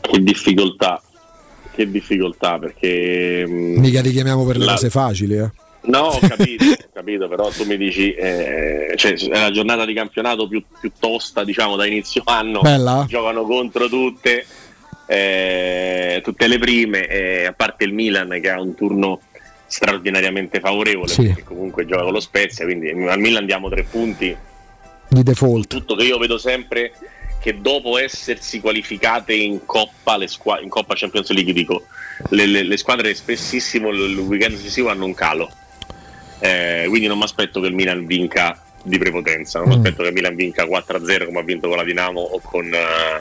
Che 0.00 0.22
difficoltà, 0.22 1.00
che 1.74 1.90
difficoltà 1.90 2.58
perché... 2.58 3.44
mm, 3.46 3.78
Mica 3.78 4.02
ti 4.02 4.10
chiamiamo 4.10 4.44
per 4.44 4.56
le 4.58 4.64
la- 4.64 4.72
cose 4.72 4.90
facili, 4.90 5.36
eh. 5.38 5.50
No, 5.84 5.98
ho 6.08 6.18
capito, 6.28 6.64
ho 6.64 6.76
capito, 6.92 7.28
però 7.28 7.48
tu 7.48 7.64
mi 7.64 7.76
dici, 7.76 8.12
eh, 8.14 8.92
cioè, 8.96 9.14
è 9.14 9.40
la 9.40 9.50
giornata 9.50 9.84
di 9.84 9.94
campionato 9.94 10.46
più, 10.46 10.62
più 10.80 10.92
tosta, 10.98 11.42
diciamo, 11.44 11.74
da 11.76 11.86
inizio 11.86 12.22
anno. 12.24 12.60
Bella? 12.60 13.04
Giocano 13.08 13.42
contro 13.44 13.88
tutte, 13.88 14.44
eh, 15.06 16.20
tutte 16.22 16.46
le 16.46 16.58
prime, 16.58 17.06
eh, 17.08 17.46
a 17.46 17.52
parte 17.52 17.84
il 17.84 17.92
Milan 17.94 18.38
che 18.40 18.50
ha 18.50 18.60
un 18.60 18.74
turno 18.74 19.20
straordinariamente 19.66 20.60
favorevole, 20.60 21.08
Sì. 21.08 21.22
perché 21.26 21.42
comunque 21.44 21.84
gioca 21.86 22.02
con 22.02 22.12
lo 22.12 22.20
Spezia, 22.20 22.64
quindi 22.64 22.90
al 22.90 23.18
Milan 23.18 23.46
diamo 23.46 23.68
tre 23.70 23.82
punti. 23.84 24.36
Di 25.08 25.22
default. 25.22 25.66
Tutto 25.68 25.94
che 25.96 26.04
io 26.04 26.18
vedo 26.18 26.38
sempre 26.38 26.92
che 27.42 27.60
dopo 27.60 27.98
essersi 27.98 28.60
qualificate 28.60 29.34
in 29.34 29.66
Coppa, 29.66 30.16
le 30.16 30.28
squa- 30.28 30.60
in 30.60 30.68
Coppa 30.68 30.94
Champions 30.96 31.30
League, 31.30 31.52
dico, 31.52 31.86
le, 32.30 32.46
le- 32.46 32.62
le 32.62 32.76
squadre 32.76 33.12
spessissimo 33.14 33.88
il 33.90 34.16
weekend 34.18 34.56
successivo 34.56 34.88
hanno 34.90 35.04
un 35.06 35.14
calo. 35.14 35.50
Eh, 36.38 36.84
quindi 36.88 37.06
non 37.08 37.18
mi 37.18 37.24
aspetto 37.24 37.60
che 37.60 37.66
il 37.66 37.74
Milan 37.74 38.06
vinca 38.06 38.62
di 38.84 38.96
prepotenza, 38.98 39.58
non 39.58 39.68
mi 39.68 39.74
Mm. 39.74 39.78
aspetto 39.78 40.02
che 40.02 40.08
il 40.08 40.14
Milan 40.14 40.34
vinca 40.36 40.64
4-0 40.66 41.26
come 41.26 41.38
ha 41.40 41.42
vinto 41.42 41.68
con 41.68 41.76
la 41.76 41.84
Dinamo 41.84 42.20
o 42.20 42.40
con, 42.40 42.64
eh, 42.72 43.20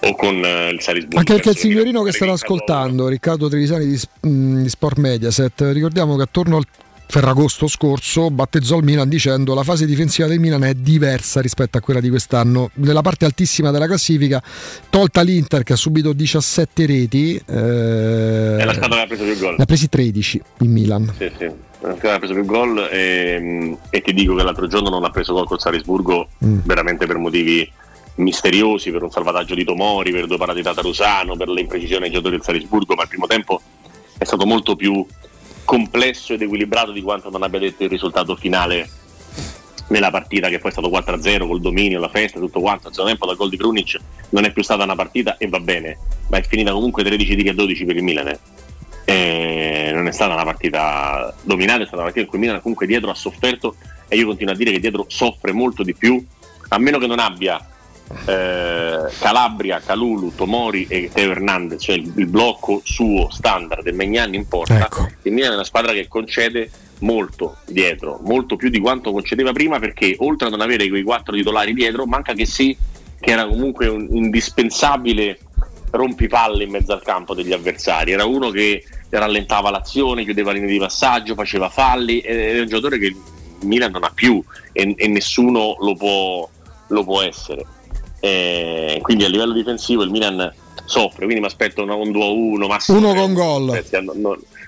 o 0.00 0.14
con 0.14 0.44
eh, 0.44 0.68
il 0.70 0.80
Salisburgo. 0.80 1.18
Anche 1.18 1.32
perché 1.34 1.50
il 1.50 1.56
signorino 1.56 2.02
che 2.02 2.12
starà 2.12 2.32
ascoltando, 2.32 3.08
Riccardo 3.08 3.48
Trevisani 3.48 3.86
di, 3.86 4.00
mm, 4.26 4.62
di 4.62 4.68
Sport 4.68 4.96
Mediaset, 4.98 5.60
ricordiamo 5.72 6.16
che 6.16 6.22
attorno 6.22 6.56
al 6.58 6.66
Ferragosto 7.10 7.68
scorso 7.68 8.30
battezzò 8.30 8.76
il 8.76 8.84
Milan 8.84 9.08
dicendo 9.08 9.54
la 9.54 9.62
fase 9.62 9.86
difensiva 9.86 10.28
del 10.28 10.38
Milan 10.40 10.62
è 10.64 10.74
diversa 10.74 11.40
rispetto 11.40 11.78
a 11.78 11.80
quella 11.80 12.00
di 12.00 12.10
quest'anno. 12.10 12.70
Nella 12.74 13.00
parte 13.00 13.24
altissima 13.24 13.70
della 13.70 13.86
classifica, 13.86 14.42
tolta 14.90 15.22
l'Inter 15.22 15.62
che 15.62 15.72
ha 15.72 15.76
subito 15.76 16.12
17 16.12 16.84
reti, 16.84 17.34
eh, 17.36 18.56
È 18.58 18.64
la 18.64 18.74
squadra 18.74 18.96
che 18.96 19.02
ha 19.02 19.06
preso 19.06 19.24
più 19.24 19.38
gol. 19.38 19.54
ne 19.56 19.62
ha 19.62 19.66
presi 19.66 19.88
13 19.88 20.42
il 20.60 20.68
Milan. 20.68 21.14
Sì, 21.16 21.30
sì. 21.38 21.44
La 21.80 21.90
squadra 21.96 22.14
ha 22.16 22.18
preso 22.18 22.34
più 22.34 22.44
gol 22.44 22.78
e, 22.90 23.76
e 23.88 24.02
ti 24.02 24.12
dico 24.12 24.34
che 24.34 24.42
l'altro 24.42 24.66
giorno 24.66 24.90
non 24.90 25.02
ha 25.04 25.10
preso 25.10 25.32
gol 25.32 25.46
col 25.46 25.60
Salisburgo 25.60 26.28
Mm. 26.44 26.58
veramente 26.64 27.06
per 27.06 27.16
motivi 27.16 27.68
misteriosi, 28.16 28.90
per 28.90 29.02
un 29.02 29.10
salvataggio 29.10 29.54
di 29.54 29.64
Tomori, 29.64 30.10
per 30.12 30.26
due 30.26 30.36
parate 30.36 30.60
da 30.60 30.74
Tarusano, 30.74 31.36
per 31.36 31.48
le 31.48 31.60
imprecisioni 31.62 32.04
ai 32.04 32.10
giocatori 32.10 32.36
del 32.36 32.44
Salisburgo, 32.44 32.94
ma 32.94 33.02
il 33.04 33.08
primo 33.08 33.26
tempo 33.26 33.62
è 34.18 34.24
stato 34.24 34.44
molto 34.44 34.74
più 34.76 35.06
complesso 35.68 36.32
ed 36.32 36.40
equilibrato 36.40 36.92
di 36.92 37.02
quanto 37.02 37.28
non 37.28 37.42
abbia 37.42 37.58
detto 37.58 37.82
il 37.82 37.90
risultato 37.90 38.34
finale 38.36 38.88
nella 39.88 40.10
partita 40.10 40.48
che 40.48 40.58
poi 40.58 40.70
è 40.70 40.72
stato 40.72 40.88
4-0 40.88 41.46
col 41.46 41.60
dominio, 41.60 42.00
la 42.00 42.08
festa, 42.08 42.38
tutto 42.38 42.60
quanto. 42.60 42.88
Il 42.88 42.94
secondo 42.94 43.10
tempo 43.10 43.26
dal 43.26 43.36
gol 43.36 43.50
di 43.50 43.58
Krunic 43.58 43.98
non 44.30 44.44
è 44.44 44.50
più 44.50 44.62
stata 44.62 44.84
una 44.84 44.94
partita 44.94 45.36
e 45.36 45.46
va 45.46 45.60
bene, 45.60 45.98
ma 46.28 46.38
è 46.38 46.42
finita 46.42 46.72
comunque 46.72 47.04
13 47.04 47.36
tiri 47.36 47.48
a 47.50 47.52
12 47.52 47.84
per 47.84 47.96
il 47.96 48.02
Milan. 48.02 48.38
E 49.04 49.90
non 49.92 50.06
è 50.06 50.10
stata 50.10 50.32
una 50.32 50.44
partita 50.44 51.34
dominata, 51.42 51.82
è 51.82 51.86
stata 51.86 51.96
una 51.96 52.04
partita 52.04 52.24
in 52.24 52.28
cui 52.28 52.38
il 52.38 52.44
Milan 52.44 52.62
comunque 52.62 52.86
dietro 52.86 53.10
ha 53.10 53.14
sofferto 53.14 53.76
e 54.08 54.16
io 54.16 54.24
continuo 54.24 54.54
a 54.54 54.56
dire 54.56 54.70
che 54.70 54.80
dietro 54.80 55.04
soffre 55.06 55.52
molto 55.52 55.82
di 55.82 55.94
più, 55.94 56.24
a 56.68 56.78
meno 56.78 56.96
che 56.96 57.06
non 57.06 57.18
abbia 57.18 57.62
eh, 58.26 59.10
Calabria, 59.18 59.80
Calulu, 59.80 60.34
Tomori 60.34 60.86
e 60.88 61.10
Teo 61.12 61.30
Hernandez, 61.30 61.82
cioè 61.82 61.96
il, 61.96 62.12
il 62.16 62.26
blocco 62.26 62.80
suo 62.84 63.28
standard 63.30 63.82
del 63.82 63.94
Magnani 63.94 64.36
in 64.36 64.48
porta. 64.48 64.78
Ecco. 64.78 65.08
Il 65.22 65.32
Milan 65.32 65.52
è 65.52 65.54
una 65.54 65.64
squadra 65.64 65.92
che 65.92 66.08
concede 66.08 66.70
molto 67.00 67.58
dietro, 67.66 68.20
molto 68.24 68.56
più 68.56 68.70
di 68.70 68.80
quanto 68.80 69.12
concedeva 69.12 69.52
prima 69.52 69.78
perché 69.78 70.16
oltre 70.18 70.48
a 70.48 70.50
non 70.50 70.60
avere 70.60 70.88
quei 70.88 71.02
quattro 71.02 71.34
titolari 71.34 71.74
dietro, 71.74 72.06
manca 72.06 72.32
che 72.32 72.46
sì, 72.46 72.76
che 73.20 73.30
era 73.30 73.46
comunque 73.46 73.86
un 73.86 74.08
indispensabile 74.10 75.38
rompipalle 75.90 76.64
in 76.64 76.70
mezzo 76.70 76.92
al 76.92 77.02
campo 77.02 77.34
degli 77.34 77.52
avversari, 77.52 78.12
era 78.12 78.24
uno 78.24 78.50
che 78.50 78.84
rallentava 79.10 79.70
l'azione, 79.70 80.24
chiudeva 80.24 80.52
linee 80.52 80.68
di 80.68 80.78
passaggio, 80.78 81.34
faceva 81.34 81.68
falli, 81.68 82.20
è 82.20 82.60
un 82.60 82.66
giocatore 82.66 82.98
che 82.98 83.06
il 83.06 83.16
Milan 83.62 83.92
non 83.92 84.04
ha 84.04 84.10
più 84.14 84.42
e, 84.72 84.94
e 84.96 85.08
nessuno 85.08 85.76
lo 85.80 85.94
può, 85.94 86.48
lo 86.88 87.04
può 87.04 87.22
essere. 87.22 87.64
Eh, 88.20 88.98
quindi 89.02 89.24
a 89.24 89.28
livello 89.28 89.52
difensivo 89.52 90.02
il 90.02 90.10
Milan 90.10 90.52
soffre, 90.84 91.24
quindi 91.24 91.40
mi 91.40 91.46
aspetto 91.46 91.82
un 91.82 92.10
2-1, 92.10 92.66
massimo 92.66 92.98
Uno 92.98 93.14
con 93.14 93.32
gol. 93.34 93.70
Spezia, 93.70 94.00
non, 94.00 94.20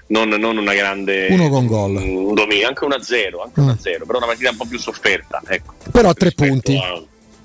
non- 0.07 0.29
non- 0.29 0.57
una 0.59 0.75
grande 0.75 1.29
Uno 1.31 1.49
con 1.49 1.67
gol. 1.67 1.97
un 1.97 2.35
dominio, 2.35 2.69
anche 2.69 2.85
1-0, 2.85 3.43
anche 3.43 3.61
Mm. 3.61 3.65
1-0, 3.69 4.05
però 4.07 4.19
una 4.19 4.27
partita 4.27 4.51
un 4.51 4.57
po' 4.57 4.67
più 4.67 4.79
sofferta. 4.79 5.41
Ecco. 5.47 5.75
Però 5.91 6.09
a 6.11 6.15
tre 6.15 6.33
punti. 6.33 6.77
Ah, 6.77 7.01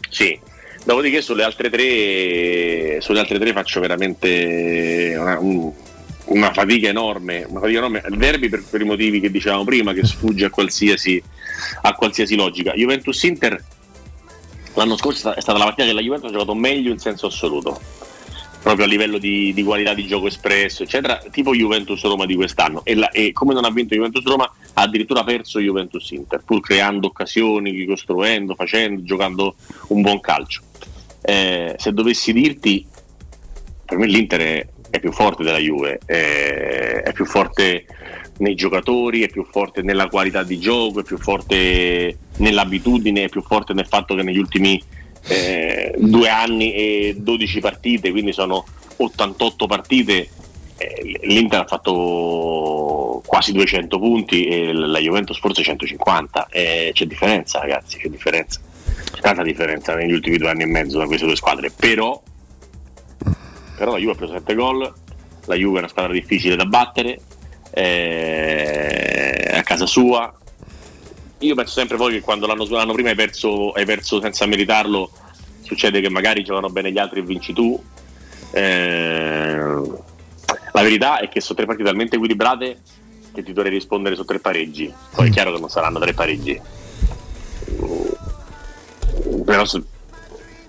Sì. 0.09 0.37
Dopodiché 0.83 1.21
sulle 1.23 1.43
altre 1.43 1.69
tre, 1.71 3.01
sulle 3.01 3.19
altre 3.19 3.39
tre 3.39 3.51
faccio 3.53 3.79
veramente 3.79 5.15
una, 5.17 5.39
un- 5.39 5.71
una 6.25 6.53
fatica 6.53 6.87
enorme. 6.89 7.43
Una 7.47 7.59
fatica 7.59 7.79
enorme. 7.79 8.03
Il 8.09 8.17
derby 8.17 8.49
per, 8.49 8.63
per 8.69 8.81
i 8.81 8.85
motivi 8.85 9.19
che 9.19 9.31
dicevamo 9.31 9.63
prima, 9.63 9.93
che 9.93 10.05
sfugge 10.05 10.45
a 10.45 10.49
qualsiasi, 10.51 11.21
a 11.81 11.93
qualsiasi 11.93 12.35
logica. 12.35 12.73
Juventus 12.73 13.21
Inter 13.23 13.63
l'anno 14.75 14.97
scorso 14.97 15.33
è 15.33 15.41
stata 15.41 15.57
la 15.57 15.65
partita 15.65 15.87
che 15.87 15.93
la 15.93 16.01
Juventus 16.01 16.29
ha 16.29 16.33
giocato 16.33 16.53
meglio 16.53 16.91
in 16.91 16.99
senso 16.99 17.27
assoluto. 17.27 17.79
Proprio 18.61 18.85
a 18.85 18.87
livello 18.87 19.19
di, 19.19 19.53
di 19.53 19.63
qualità 19.63 19.93
di 19.93 20.07
gioco 20.07 20.25
espresso, 20.25 20.81
eccetera, 20.81 21.21
tipo 21.29 21.53
Juventus 21.53 22.01
Roma 22.01 22.25
di 22.25 22.35
quest'anno. 22.35 22.83
E, 22.83 22.95
la- 22.95 23.11
e 23.11 23.31
come 23.31 23.53
non 23.53 23.63
ha 23.63 23.69
vinto 23.69 23.93
Juventus 23.93 24.23
Roma, 24.23 24.51
ha 24.73 24.81
addirittura 24.81 25.23
perso 25.23 25.59
Juventus 25.59 26.09
Inter, 26.09 26.41
pur 26.43 26.61
creando 26.61 27.05
occasioni, 27.07 27.69
ricostruendo, 27.69 28.55
facendo, 28.55 29.03
giocando 29.03 29.55
un 29.89 30.01
buon 30.01 30.19
calcio. 30.19 30.63
Eh, 31.21 31.75
se 31.77 31.93
dovessi 31.93 32.33
dirti, 32.33 32.83
per 33.85 33.97
me 33.99 34.07
l'Inter 34.07 34.41
è, 34.41 34.67
è 34.89 34.99
più 34.99 35.11
forte 35.11 35.43
della 35.43 35.59
Juve, 35.59 35.99
è, 36.03 37.03
è 37.05 37.13
più 37.13 37.25
forte 37.25 37.85
nei 38.37 38.55
giocatori, 38.55 39.21
è 39.21 39.29
più 39.29 39.45
forte 39.45 39.83
nella 39.83 40.07
qualità 40.07 40.41
di 40.41 40.57
gioco, 40.57 41.01
è 41.01 41.03
più 41.03 41.19
forte 41.19 42.17
nell'abitudine, 42.37 43.23
è 43.23 43.29
più 43.29 43.41
forte 43.41 43.73
nel 43.73 43.87
fatto 43.87 44.15
che 44.15 44.23
negli 44.23 44.37
ultimi 44.37 44.81
eh, 45.27 45.95
due 45.97 46.29
anni 46.29 46.73
e 46.73 47.15
12 47.17 47.59
partite, 47.59 48.11
quindi 48.11 48.33
sono 48.33 48.65
88 48.97 49.65
partite, 49.65 50.29
eh, 50.77 51.19
l'Inter 51.23 51.61
ha 51.61 51.65
fatto 51.65 53.21
quasi 53.25 53.51
200 53.53 53.97
punti 53.97 54.45
e 54.45 54.73
la 54.73 54.99
Juventus 54.99 55.39
forse 55.39 55.63
150, 55.63 56.47
Eh, 56.49 56.91
c'è 56.93 57.05
differenza 57.05 57.59
ragazzi, 57.59 57.97
c'è 57.97 58.09
differenza, 58.09 58.59
c'è 59.11 59.21
tanta 59.21 59.43
differenza 59.43 59.95
negli 59.95 60.13
ultimi 60.13 60.37
due 60.37 60.49
anni 60.49 60.63
e 60.63 60.67
mezzo 60.67 60.97
da 60.97 61.05
queste 61.05 61.25
due 61.25 61.35
squadre, 61.35 61.71
però, 61.71 62.21
però 63.77 63.91
la 63.91 63.97
Juve 63.97 64.11
ha 64.11 64.15
preso 64.15 64.33
7 64.33 64.53
gol, 64.53 64.93
la 65.45 65.55
Juve 65.55 65.77
è 65.77 65.79
una 65.79 65.87
squadra 65.87 66.11
difficile 66.11 66.55
da 66.55 66.65
battere, 66.65 67.19
eh, 67.71 69.51
a 69.53 69.63
casa 69.63 69.85
sua. 69.85 70.33
Io 71.45 71.55
penso 71.55 71.73
sempre 71.73 71.95
poi 71.97 72.13
che 72.13 72.21
quando 72.21 72.47
l'anno, 72.47 72.65
l'anno 72.69 72.93
prima 72.93 73.09
hai 73.09 73.15
perso, 73.15 73.71
hai 73.71 73.85
perso 73.85 74.19
senza 74.19 74.45
meritarlo, 74.47 75.11
succede 75.61 76.01
che 76.01 76.09
magari 76.09 76.43
giocano 76.43 76.69
bene 76.69 76.91
gli 76.91 76.97
altri 76.97 77.19
e 77.19 77.23
vinci 77.23 77.53
tu. 77.53 77.81
Eh, 78.51 79.55
la 79.55 80.81
verità 80.81 81.19
è 81.19 81.29
che 81.29 81.41
sono 81.41 81.55
tre 81.57 81.65
partite 81.67 81.87
talmente 81.87 82.15
equilibrate 82.15 82.81
che 83.33 83.43
ti 83.43 83.53
dovrei 83.53 83.71
rispondere 83.71 84.15
su 84.15 84.25
tre 84.25 84.39
pareggi. 84.39 84.91
Poi 85.13 85.27
è 85.27 85.31
chiaro 85.31 85.53
che 85.53 85.59
non 85.59 85.69
saranno 85.69 85.99
tre 85.99 86.13
pareggi. 86.13 86.59
Però 89.45 89.65
se- 89.65 89.83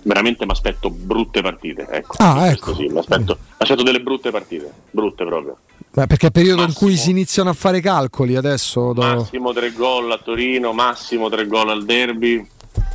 veramente 0.03 0.45
mi 0.45 0.51
aspetto 0.51 0.89
brutte 0.89 1.41
partite. 1.41 1.87
Ecco, 1.89 2.15
Ah, 2.19 2.45
Questo 2.45 2.75
sì, 2.75 2.87
mi 2.87 2.99
aspetto 2.99 3.37
delle 3.83 4.01
brutte 4.01 4.31
partite, 4.31 4.71
brutte 4.91 5.25
proprio. 5.25 5.57
Beh, 5.93 6.05
perché 6.05 6.23
è 6.23 6.25
il 6.27 6.31
periodo 6.31 6.61
in 6.63 6.73
cui 6.73 6.95
si 6.95 7.09
iniziano 7.09 7.49
a 7.49 7.53
fare 7.53 7.79
calcoli 7.81 8.35
adesso. 8.35 8.93
do- 8.93 9.01
Massimo 9.01 9.51
tre 9.53 9.71
gol 9.71 10.11
a 10.11 10.17
Torino, 10.23 10.73
massimo 10.73 11.29
tre 11.29 11.47
gol 11.47 11.69
al 11.69 11.85
derby. 11.85 12.47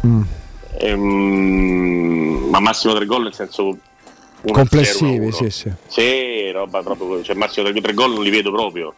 Mm. 0.07 0.23
Ehm, 0.79 2.49
ma 2.51 2.61
massimo 2.61 2.95
tre 2.95 3.07
gol 3.07 3.25
nel 3.25 3.35
senso 3.35 3.69
1-0, 4.43 4.53
complessivi, 4.53 5.27
1-1. 5.27 5.31
sì, 5.33 5.51
sì. 5.51 5.73
Sì, 5.87 6.51
roba 6.51 6.83
proprio, 6.83 7.23
cioè 7.23 7.35
massimo 7.35 7.69
tre, 7.69 7.81
tre 7.81 7.95
gol 7.95 8.13
non 8.13 8.23
li 8.23 8.31
vedo 8.31 8.51
proprio. 8.51 8.95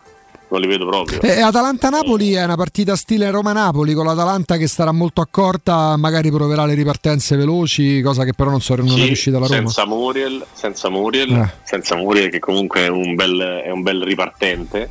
Non 0.55 0.63
li 0.63 0.69
vedo 0.69 0.87
proprio. 0.87 1.21
E 1.21 1.41
Atalanta-Napoli 1.41 2.35
è 2.35 2.45
una 2.45 2.55
partita 2.55 2.95
stile 2.95 3.29
Roma-Napoli 3.33 3.93
con 3.93 4.07
l'Atalanta 4.07 4.57
che 4.57 4.69
starà 4.69 4.93
molto 4.93 5.21
accorta, 5.21 5.97
magari 5.97 6.31
proverà 6.31 6.65
le 6.65 6.75
ripartenze 6.75 7.35
veloci, 7.35 8.01
cosa 8.03 8.23
che 8.23 8.35
però 8.35 8.51
non, 8.51 8.61
so, 8.61 8.77
non 8.77 8.87
è 8.87 8.91
Sì, 8.91 9.05
riuscita 9.07 9.41
la 9.41 9.47
Roma. 9.47 9.57
senza 9.59 9.85
Muriel, 9.85 10.47
senza 10.53 10.89
Muriel, 10.91 11.33
Eh. 11.33 11.51
senza 11.65 11.97
Muriel 11.97 12.31
che 12.31 12.39
comunque 12.39 12.83
è 12.83 12.87
un 12.89 13.17
bel, 13.17 13.63
è 13.65 13.71
un 13.71 13.83
bel 13.83 14.01
ripartente. 14.05 14.89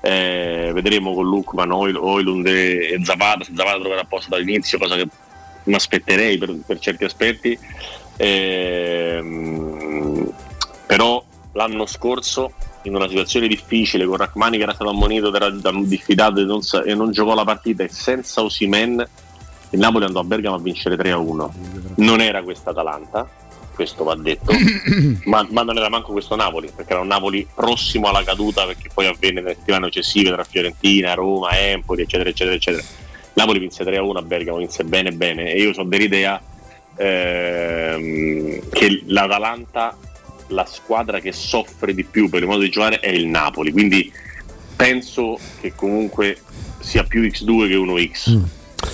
Eh, 0.00 0.72
vedremo 0.74 1.14
con 1.14 1.26
Lukman, 1.26 1.70
Oil, 1.70 1.94
Oilund 1.96 2.46
e 2.48 2.98
Zapata 3.04 3.44
se 3.44 3.52
Zapata 3.54 3.78
troverà 3.78 4.02
posto 4.02 4.30
dall'inizio, 4.30 4.78
cosa 4.78 4.96
che 4.96 5.06
mi 5.64 5.74
aspetterei 5.74 6.38
per, 6.38 6.56
per 6.66 6.80
certi 6.80 7.04
aspetti. 7.04 7.56
Ehm, 8.16 10.28
però 10.86 11.22
l'anno 11.52 11.86
scorso 11.86 12.50
in 12.88 12.94
una 12.94 13.08
situazione 13.08 13.46
difficile 13.46 14.04
con 14.04 14.16
Rachmani 14.16 14.56
che 14.56 14.64
era 14.64 14.74
stato 14.74 14.90
ammonito, 14.90 15.34
era 15.34 15.50
da- 15.50 15.72
diffidato 15.74 16.40
e 16.40 16.44
non, 16.44 16.60
e 16.84 16.94
non 16.94 17.12
giocò 17.12 17.34
la 17.34 17.44
partita 17.44 17.84
e 17.84 17.88
senza 17.88 18.42
Osimen 18.42 19.06
il 19.70 19.78
Napoli 19.78 20.04
andò 20.04 20.20
a 20.20 20.24
Bergamo 20.24 20.56
a 20.56 20.60
vincere 20.60 20.96
3-1 20.96 21.50
non 21.96 22.20
era 22.20 22.42
questa 22.42 22.70
Atalanta 22.70 23.28
questo 23.78 24.02
va 24.02 24.16
detto 24.16 24.50
ma, 25.26 25.46
ma 25.50 25.62
non 25.62 25.76
era 25.76 25.88
manco 25.88 26.10
questo 26.10 26.34
Napoli 26.34 26.68
perché 26.74 26.92
era 26.92 27.02
un 27.02 27.06
Napoli 27.06 27.46
prossimo 27.54 28.08
alla 28.08 28.24
caduta 28.24 28.66
perché 28.66 28.88
poi 28.92 29.06
avvenne 29.06 29.40
nelle 29.40 29.54
settimane 29.54 29.84
successive 29.84 30.32
tra 30.32 30.42
Fiorentina, 30.42 31.14
Roma, 31.14 31.56
Empoli 31.56 32.02
eccetera 32.02 32.28
eccetera 32.28 32.56
eccetera. 32.56 32.82
Napoli 33.34 33.60
vinse 33.60 33.84
3-1 33.84 34.16
a 34.16 34.22
Bergamo 34.22 34.58
vinse 34.58 34.82
bene 34.82 35.12
bene. 35.12 35.52
E 35.52 35.60
io 35.60 35.72
sono 35.72 35.88
dell'idea 35.88 36.42
ehm, 36.96 38.68
che 38.70 39.02
l'Atalanta 39.06 39.96
la 40.48 40.66
squadra 40.66 41.20
che 41.20 41.32
soffre 41.32 41.94
di 41.94 42.04
più 42.04 42.28
per 42.28 42.42
il 42.42 42.48
modo 42.48 42.60
di 42.60 42.70
giocare 42.70 43.00
è 43.00 43.08
il 43.08 43.26
Napoli 43.26 43.72
quindi 43.72 44.10
penso 44.76 45.38
che 45.60 45.72
comunque 45.74 46.38
sia 46.80 47.04
più 47.04 47.22
X2 47.22 47.68
che 47.68 47.76
1X 47.76 48.40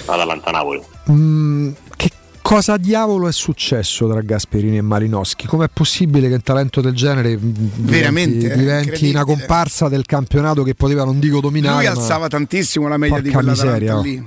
Atalanta-Napoli 0.06 0.92
Mm, 1.10 1.72
che 1.96 2.10
cosa 2.40 2.78
diavolo 2.78 3.28
è 3.28 3.32
successo 3.32 4.08
tra 4.08 4.22
Gasperini 4.22 4.78
e 4.78 4.80
Malinowski? 4.80 5.46
Com'è 5.46 5.68
possibile 5.70 6.28
che 6.28 6.34
un 6.34 6.42
talento 6.42 6.80
del 6.80 6.94
genere 6.94 7.36
mm, 7.36 7.52
Veramente, 7.76 8.38
diventi, 8.38 8.46
è 8.46 8.56
diventi 8.56 9.10
una 9.10 9.24
comparsa 9.24 9.88
del 9.88 10.06
campionato 10.06 10.62
che 10.62 10.74
poteva, 10.74 11.04
non 11.04 11.18
dico 11.18 11.40
dominare, 11.40 11.84
Lui 11.84 11.94
ma- 11.94 12.00
alzava 12.00 12.28
tantissimo 12.28 12.88
la 12.88 12.96
media 12.96 13.20
di 13.20 13.30
quella 13.30 13.50
miseria, 13.50 13.98
oh. 13.98 14.02
lì. 14.02 14.26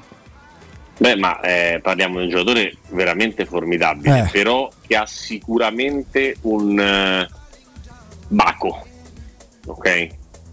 Beh, 0.97 1.15
ma 1.15 1.39
eh, 1.41 1.79
parliamo 1.81 2.17
di 2.17 2.23
un 2.25 2.29
giocatore 2.29 2.75
veramente 2.89 3.45
formidabile, 3.45 4.19
Eh. 4.25 4.29
però 4.31 4.69
che 4.85 4.95
ha 4.95 5.05
sicuramente 5.05 6.37
un 6.41 6.79
eh, 6.79 7.29
baco, 8.29 8.85
ok? 9.67 10.07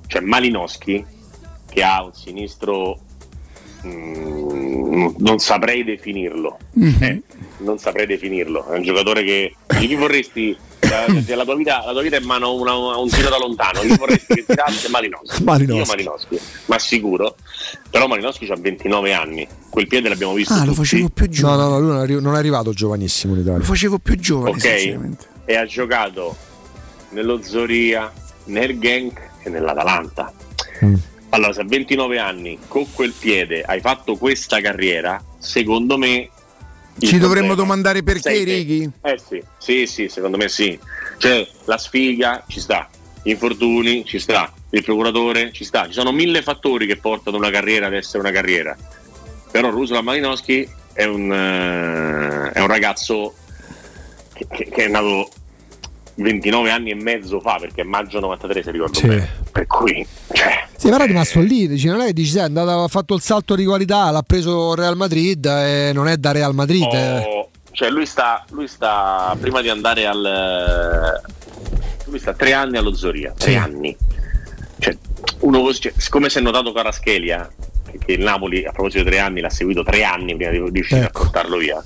Cioè 0.06 0.20
Malinowski, 0.20 1.04
che 1.70 1.82
ha 1.82 2.04
un 2.04 2.12
sinistro, 2.12 2.98
mm, 3.86 5.14
non 5.18 5.38
saprei 5.38 5.82
definirlo, 5.82 6.58
eh, 7.00 7.22
non 7.58 7.78
saprei 7.78 8.06
definirlo, 8.06 8.66
è 8.68 8.76
un 8.76 8.82
giocatore 8.82 9.22
che 9.24 9.54
di 9.78 9.86
chi 9.86 9.94
vorresti, 9.94 10.50
eh, 10.80 11.34
la, 11.34 11.44
tua 11.44 11.54
vita, 11.56 11.82
la 11.86 11.92
tua 11.92 12.02
vita 12.02 12.16
è 12.16 12.20
in 12.20 12.26
mano 12.26 12.48
a 12.64 12.98
un 12.98 13.08
tiro 13.08 13.28
da 13.30 13.38
lontano, 13.38 13.80
chi 13.80 13.96
vorresti 13.96 14.34
che 14.34 14.44
tirasse 14.46 14.88
Malinowski, 14.90 15.42
Malinowski. 15.44 15.78
io 15.80 15.86
Malinowski, 15.86 16.38
ma 16.66 16.78
sicuro, 16.78 17.36
però 17.90 18.06
Malinowski 18.06 18.46
ha 18.50 18.56
29 18.56 19.12
anni, 19.12 19.46
quel 19.70 19.86
piede 19.86 20.08
l'abbiamo 20.08 20.34
visto 20.34 20.52
Ah, 20.52 20.58
lo 20.58 20.64
tutti. 20.72 20.76
facevo 20.76 21.08
più 21.08 21.26
No, 21.26 21.30
giovane. 21.32 21.62
no, 21.62 21.68
no, 21.68 21.78
lui 21.78 21.88
non 21.88 21.96
è, 21.98 22.02
arri- 22.02 22.20
non 22.20 22.34
è 22.34 22.38
arrivato 22.38 22.72
giovanissimo 22.72 23.34
in 23.34 23.40
Italia. 23.40 23.58
Lo 23.58 23.64
facevo 23.64 23.98
più 23.98 24.16
giovane, 24.16 24.50
ok? 24.56 24.98
E 25.46 25.56
ha 25.56 25.64
giocato 25.66 26.36
nello 27.10 27.40
Zoria, 27.42 28.12
nel 28.46 28.78
Genk 28.78 29.20
e 29.42 29.48
nell'Atalanta. 29.50 30.32
Mm. 30.84 30.94
Allora, 31.30 31.52
se 31.52 31.60
a 31.62 31.64
29 31.64 32.18
anni 32.18 32.58
con 32.68 32.86
quel 32.92 33.12
piede 33.18 33.62
hai 33.62 33.80
fatto 33.80 34.16
questa 34.16 34.60
carriera, 34.60 35.22
secondo 35.38 35.96
me. 35.98 36.28
Ci 36.98 37.18
dovremmo 37.18 37.54
domandare 37.54 38.02
perché, 38.02 38.20
sei. 38.20 38.44
Righi? 38.44 38.90
Eh 39.02 39.18
sì, 39.18 39.42
sì, 39.58 39.86
sì, 39.86 40.08
secondo 40.08 40.36
me 40.36 40.48
sì. 40.48 40.78
Cioè, 41.18 41.46
la 41.64 41.76
sfiga 41.78 42.44
ci 42.48 42.60
sta, 42.60 42.88
gli 43.22 43.30
infortuni 43.30 44.04
ci 44.04 44.18
sta, 44.18 44.52
il 44.70 44.82
procuratore 44.82 45.52
ci 45.52 45.64
sta. 45.64 45.86
Ci 45.86 45.92
sono 45.92 46.12
mille 46.12 46.42
fattori 46.42 46.86
che 46.86 46.96
portano 46.96 47.36
una 47.36 47.50
carriera 47.50 47.86
ad 47.86 47.94
essere 47.94 48.18
una 48.18 48.30
carriera. 48.32 48.76
Però 49.50 49.70
Ruslan 49.70 50.04
Malinowski 50.04 50.68
è 50.92 51.04
un, 51.04 51.32
eh, 51.32 52.50
è 52.52 52.60
un 52.60 52.66
ragazzo 52.66 53.34
che, 54.32 54.46
che- 54.50 54.68
che 54.70 54.84
è 54.84 54.88
nato 54.88 55.28
29 56.16 56.70
anni 56.70 56.90
e 56.90 56.94
mezzo 56.94 57.40
fa, 57.40 57.56
perché 57.60 57.80
è 57.80 57.84
maggio 57.84 58.20
93 58.20 58.62
se 58.62 58.70
ricordo 58.70 58.98
Sì. 58.98 59.06
bene. 59.08 59.28
Per 59.50 59.66
cui, 59.66 60.06
cioè, 60.32 60.66
Sì, 60.76 60.88
però 60.90 61.04
è 61.04 61.06
rimasto 61.06 61.40
lì, 61.40 61.66
dici, 61.68 61.86
non 61.88 62.00
è 62.00 62.06
che 62.06 62.12
dici, 62.12 62.30
sai, 62.30 62.42
è 62.42 62.44
andato, 62.44 62.82
ha 62.82 62.88
fatto 62.88 63.14
il 63.14 63.20
salto 63.20 63.54
di 63.54 63.64
qualità, 63.64 64.10
l'ha 64.10 64.22
preso 64.22 64.74
Real 64.74 64.96
Madrid 64.96 65.44
e 65.46 65.90
non 65.92 66.08
è 66.08 66.16
da 66.16 66.32
Real 66.32 66.54
Madrid. 66.54 66.92
eh. 66.92 67.18
Oh, 67.18 67.48
cioè 67.72 67.90
lui 67.90 68.06
sta, 68.06 68.44
lui 68.50 68.68
sta 68.68 69.36
prima 69.40 69.60
di 69.60 69.68
andare 69.68 70.06
al 70.06 71.20
lui 72.06 72.18
sta 72.18 72.32
tre 72.34 72.52
anni 72.52 72.76
allo 72.76 72.94
Zoria 72.94 73.32
tre 73.36 73.50
Sì. 73.50 73.56
anni 73.56 73.96
cioè, 74.78 74.96
uno 75.40 75.60
così, 75.62 75.80
cioè, 75.80 75.92
siccome 75.96 76.28
si 76.28 76.38
è 76.38 76.40
notato 76.40 76.70
Caraschelia 76.72 77.50
che, 77.90 77.98
che 78.04 78.12
il 78.12 78.22
Napoli 78.22 78.64
a 78.64 78.70
proposito 78.72 79.02
di 79.02 79.10
tre 79.10 79.18
anni 79.18 79.40
l'ha 79.40 79.50
seguito 79.50 79.82
tre 79.82 80.04
anni 80.04 80.36
prima 80.36 80.50
di 80.52 80.70
riuscire 80.70 81.00
Ecco. 81.06 81.18
a 81.18 81.22
portarlo 81.22 81.56
via 81.56 81.82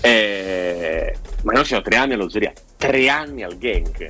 eh, 0.00 1.16
ma 1.42 1.52
noi 1.52 1.64
siamo 1.64 1.82
tre 1.82 1.96
anni 1.96 2.12
allo 2.14 2.28
Zoria 2.28 2.52
tre 2.76 3.08
anni 3.08 3.42
al 3.42 3.58
Genk. 3.58 4.06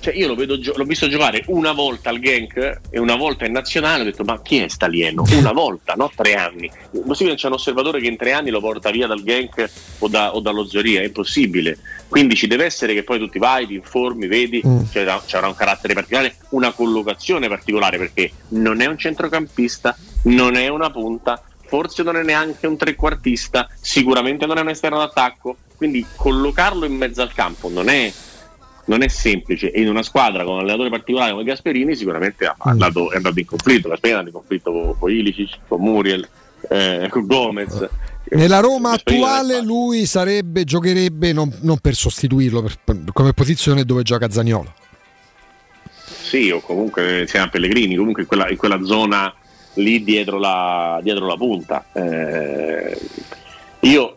Cioè 0.00 0.14
io 0.14 0.26
lo 0.28 0.34
vedo 0.34 0.58
gio- 0.58 0.74
l'ho 0.76 0.84
visto 0.84 1.08
giocare 1.08 1.42
una 1.46 1.72
volta 1.72 2.10
al 2.10 2.18
Genk 2.20 2.80
e 2.90 2.98
una 2.98 3.16
volta 3.16 3.46
in 3.46 3.52
nazionale 3.52 4.02
ho 4.02 4.04
detto 4.04 4.22
ma 4.22 4.40
chi 4.42 4.58
è 4.58 4.68
Stalieno? 4.68 5.24
una 5.32 5.52
volta, 5.52 5.94
no 5.96 6.10
tre 6.14 6.34
anni. 6.34 6.66
È 6.68 6.98
possibile 7.06 7.34
che 7.34 7.40
c'è 7.40 7.46
un 7.48 7.54
osservatore 7.54 8.00
che 8.00 8.06
in 8.06 8.16
tre 8.16 8.32
anni 8.32 8.50
lo 8.50 8.60
porta 8.60 8.90
via 8.90 9.06
dal 9.06 9.22
Genk 9.22 9.68
o, 10.00 10.08
da- 10.08 10.34
o 10.34 10.40
dallo 10.40 10.66
Zoria 10.66 11.00
è 11.00 11.04
impossibile. 11.04 11.78
Quindi 12.08 12.34
ci 12.36 12.46
deve 12.46 12.66
essere 12.66 12.92
che 12.94 13.02
poi 13.02 13.18
tu 13.18 13.28
ti 13.28 13.38
vai, 13.38 13.66
ti 13.66 13.74
informi, 13.74 14.26
vedi 14.26 14.60
cioè, 14.92 15.04
c'è- 15.06 15.20
c'era 15.26 15.46
un 15.48 15.54
carattere 15.54 15.94
particolare 15.94 16.36
una 16.50 16.72
collocazione 16.72 17.48
particolare 17.48 17.96
perché 17.98 18.30
non 18.48 18.80
è 18.82 18.86
un 18.86 18.98
centrocampista 18.98 19.96
non 20.24 20.54
è 20.56 20.68
una 20.68 20.90
punta 20.90 21.42
forse 21.74 22.04
non 22.04 22.16
è 22.16 22.22
neanche 22.22 22.68
un 22.68 22.76
trequartista 22.76 23.68
sicuramente 23.80 24.46
non 24.46 24.58
è 24.58 24.60
un 24.60 24.68
esterno 24.68 24.98
d'attacco. 24.98 25.56
Quindi 25.76 26.06
collocarlo 26.14 26.84
in 26.84 26.94
mezzo 26.94 27.20
al 27.20 27.32
campo 27.32 27.68
non 27.68 27.88
è 27.88 28.12
non 28.84 29.02
è 29.02 29.08
semplice. 29.08 29.72
E 29.72 29.80
in 29.80 29.88
una 29.88 30.04
squadra 30.04 30.44
con 30.44 30.54
un 30.54 30.60
allenatore 30.60 30.88
particolare 30.88 31.32
come 31.32 31.42
Gasperini 31.42 31.96
sicuramente 31.96 32.44
è 32.44 32.52
andato, 32.58 33.10
è 33.10 33.16
andato 33.16 33.40
in 33.40 33.46
conflitto. 33.46 33.88
Gasperini 33.88 34.18
è 34.18 34.20
andato 34.20 34.36
in 34.36 34.42
conflitto 34.42 34.70
con, 34.70 34.98
con 35.00 35.10
Ilicic, 35.10 35.58
con 35.66 35.80
Muriel 35.80 36.28
eh, 36.70 37.08
con 37.10 37.26
Gomez. 37.26 37.88
Nella 38.30 38.60
Roma 38.60 38.92
attuale 38.92 39.60
lui 39.60 40.06
sarebbe, 40.06 40.62
giocherebbe 40.62 41.32
non, 41.32 41.52
non 41.62 41.78
per 41.78 41.94
sostituirlo, 41.94 42.62
per- 42.62 42.78
per- 42.84 43.02
come 43.12 43.32
posizione 43.32 43.84
dove 43.84 44.04
gioca 44.04 44.30
Zagnolo. 44.30 44.72
Sì, 46.06 46.50
o 46.50 46.60
comunque 46.60 47.22
insieme 47.22 47.46
a 47.46 47.48
Pellegrini, 47.48 47.96
comunque 47.96 48.22
in 48.22 48.28
quella, 48.28 48.48
in 48.48 48.56
quella 48.56 48.82
zona 48.84 49.32
lì 49.74 50.02
dietro 50.02 50.38
la, 50.38 50.98
dietro 51.02 51.26
la 51.26 51.36
punta. 51.36 51.84
Eh, 51.92 52.98
io, 53.80 54.16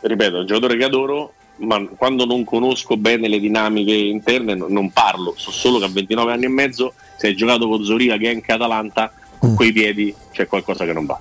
ripeto, 0.00 0.36
è 0.36 0.40
un 0.40 0.46
giocatore 0.46 0.76
che 0.76 0.84
adoro, 0.84 1.32
ma 1.56 1.84
quando 1.96 2.24
non 2.24 2.44
conosco 2.44 2.96
bene 2.96 3.28
le 3.28 3.40
dinamiche 3.40 3.94
interne 3.94 4.54
no- 4.54 4.66
non 4.68 4.90
parlo, 4.90 5.34
so 5.36 5.50
solo 5.50 5.78
che 5.78 5.84
a 5.84 5.90
29 5.90 6.32
anni 6.32 6.44
e 6.44 6.48
mezzo, 6.48 6.94
se 7.16 7.28
hai 7.28 7.36
giocato 7.36 7.68
con 7.68 7.84
Zoria, 7.84 8.18
Genk 8.18 8.48
e 8.48 8.52
Atalanta, 8.52 9.12
con 9.38 9.54
quei 9.54 9.72
piedi 9.72 10.14
c'è 10.32 10.46
qualcosa 10.46 10.84
che 10.84 10.92
non 10.92 11.06
va. 11.06 11.18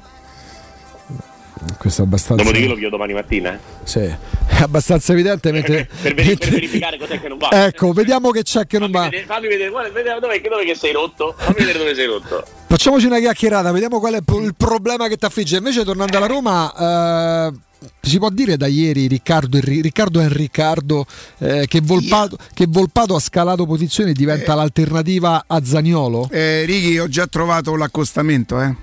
Questo 1.78 2.02
è 2.02 2.06
abbastanza. 2.06 2.44
Dopodiché 2.44 2.68
lo 2.68 2.76
chiedo 2.76 2.90
domani 2.90 3.14
mattina. 3.14 3.54
eh. 3.54 3.60
Sì, 3.84 4.00
è 4.00 4.18
abbastanza 4.62 5.14
evidente. 5.14 5.52
mentre- 5.52 5.88
Per, 6.02 6.14
veri- 6.14 6.38
per 6.38 6.50
verificare 6.50 6.98
cos'è 6.98 7.20
che 7.20 7.28
non 7.28 7.38
va. 7.38 7.66
Ecco, 7.66 7.92
vediamo 7.94 8.32
che 8.32 8.44
c'è 8.44 8.66
che 8.66 8.80
non 8.80 8.92
va. 8.92 9.02
Fammi 9.02 9.10
vedere, 9.12 9.26
fammi 9.28 9.48
vedere, 9.48 9.70
guarda, 9.70 9.92
vediamo 9.92 10.20
dove, 10.20 10.42
dove 10.42 10.66
che 10.66 10.76
sei 10.76 10.92
rotto. 10.94 11.34
Fammi 11.38 11.56
vedere 11.58 11.78
dove 11.80 11.96
sei 11.96 12.06
rotto. 12.06 12.44
Facciamoci 12.68 13.06
una 13.06 13.20
chiacchierata, 13.20 13.72
vediamo 13.72 14.00
qual 14.00 14.14
è 14.16 14.18
il 14.18 14.56
problema 14.56 15.08
che 15.08 15.18
ti 15.18 15.26
affligge. 15.26 15.58
Invece, 15.58 15.84
tornando 15.84 16.18
alla 16.18 16.26
Roma, 16.26 17.50
eh, 17.50 17.88
si 18.02 18.18
può 18.18 18.30
dire 18.30 18.58
da 18.58 18.68
ieri 18.68 19.08
Riccardo, 19.08 19.60
Ri- 19.60 19.82
Riccardo 19.82 20.20
e 20.22 20.28
Riccardo 20.30 21.06
eh, 21.40 21.66
che, 21.68 21.82
Volpato, 21.82 22.38
che 22.54 22.66
Volpato 22.68 23.16
ha 23.16 23.20
scalato 23.20 23.66
posizione 23.66 24.12
e 24.12 24.14
diventa 24.14 24.56
l'alternativa 24.56 25.44
a 25.48 25.64
Zaniolo? 25.64 26.28
Eh, 26.32 26.64
Righi, 26.66 26.98
ho 27.00 27.08
già 27.08 27.28
trovato 27.28 27.76
l'accostamento, 27.76 28.60
eh. 28.62 28.76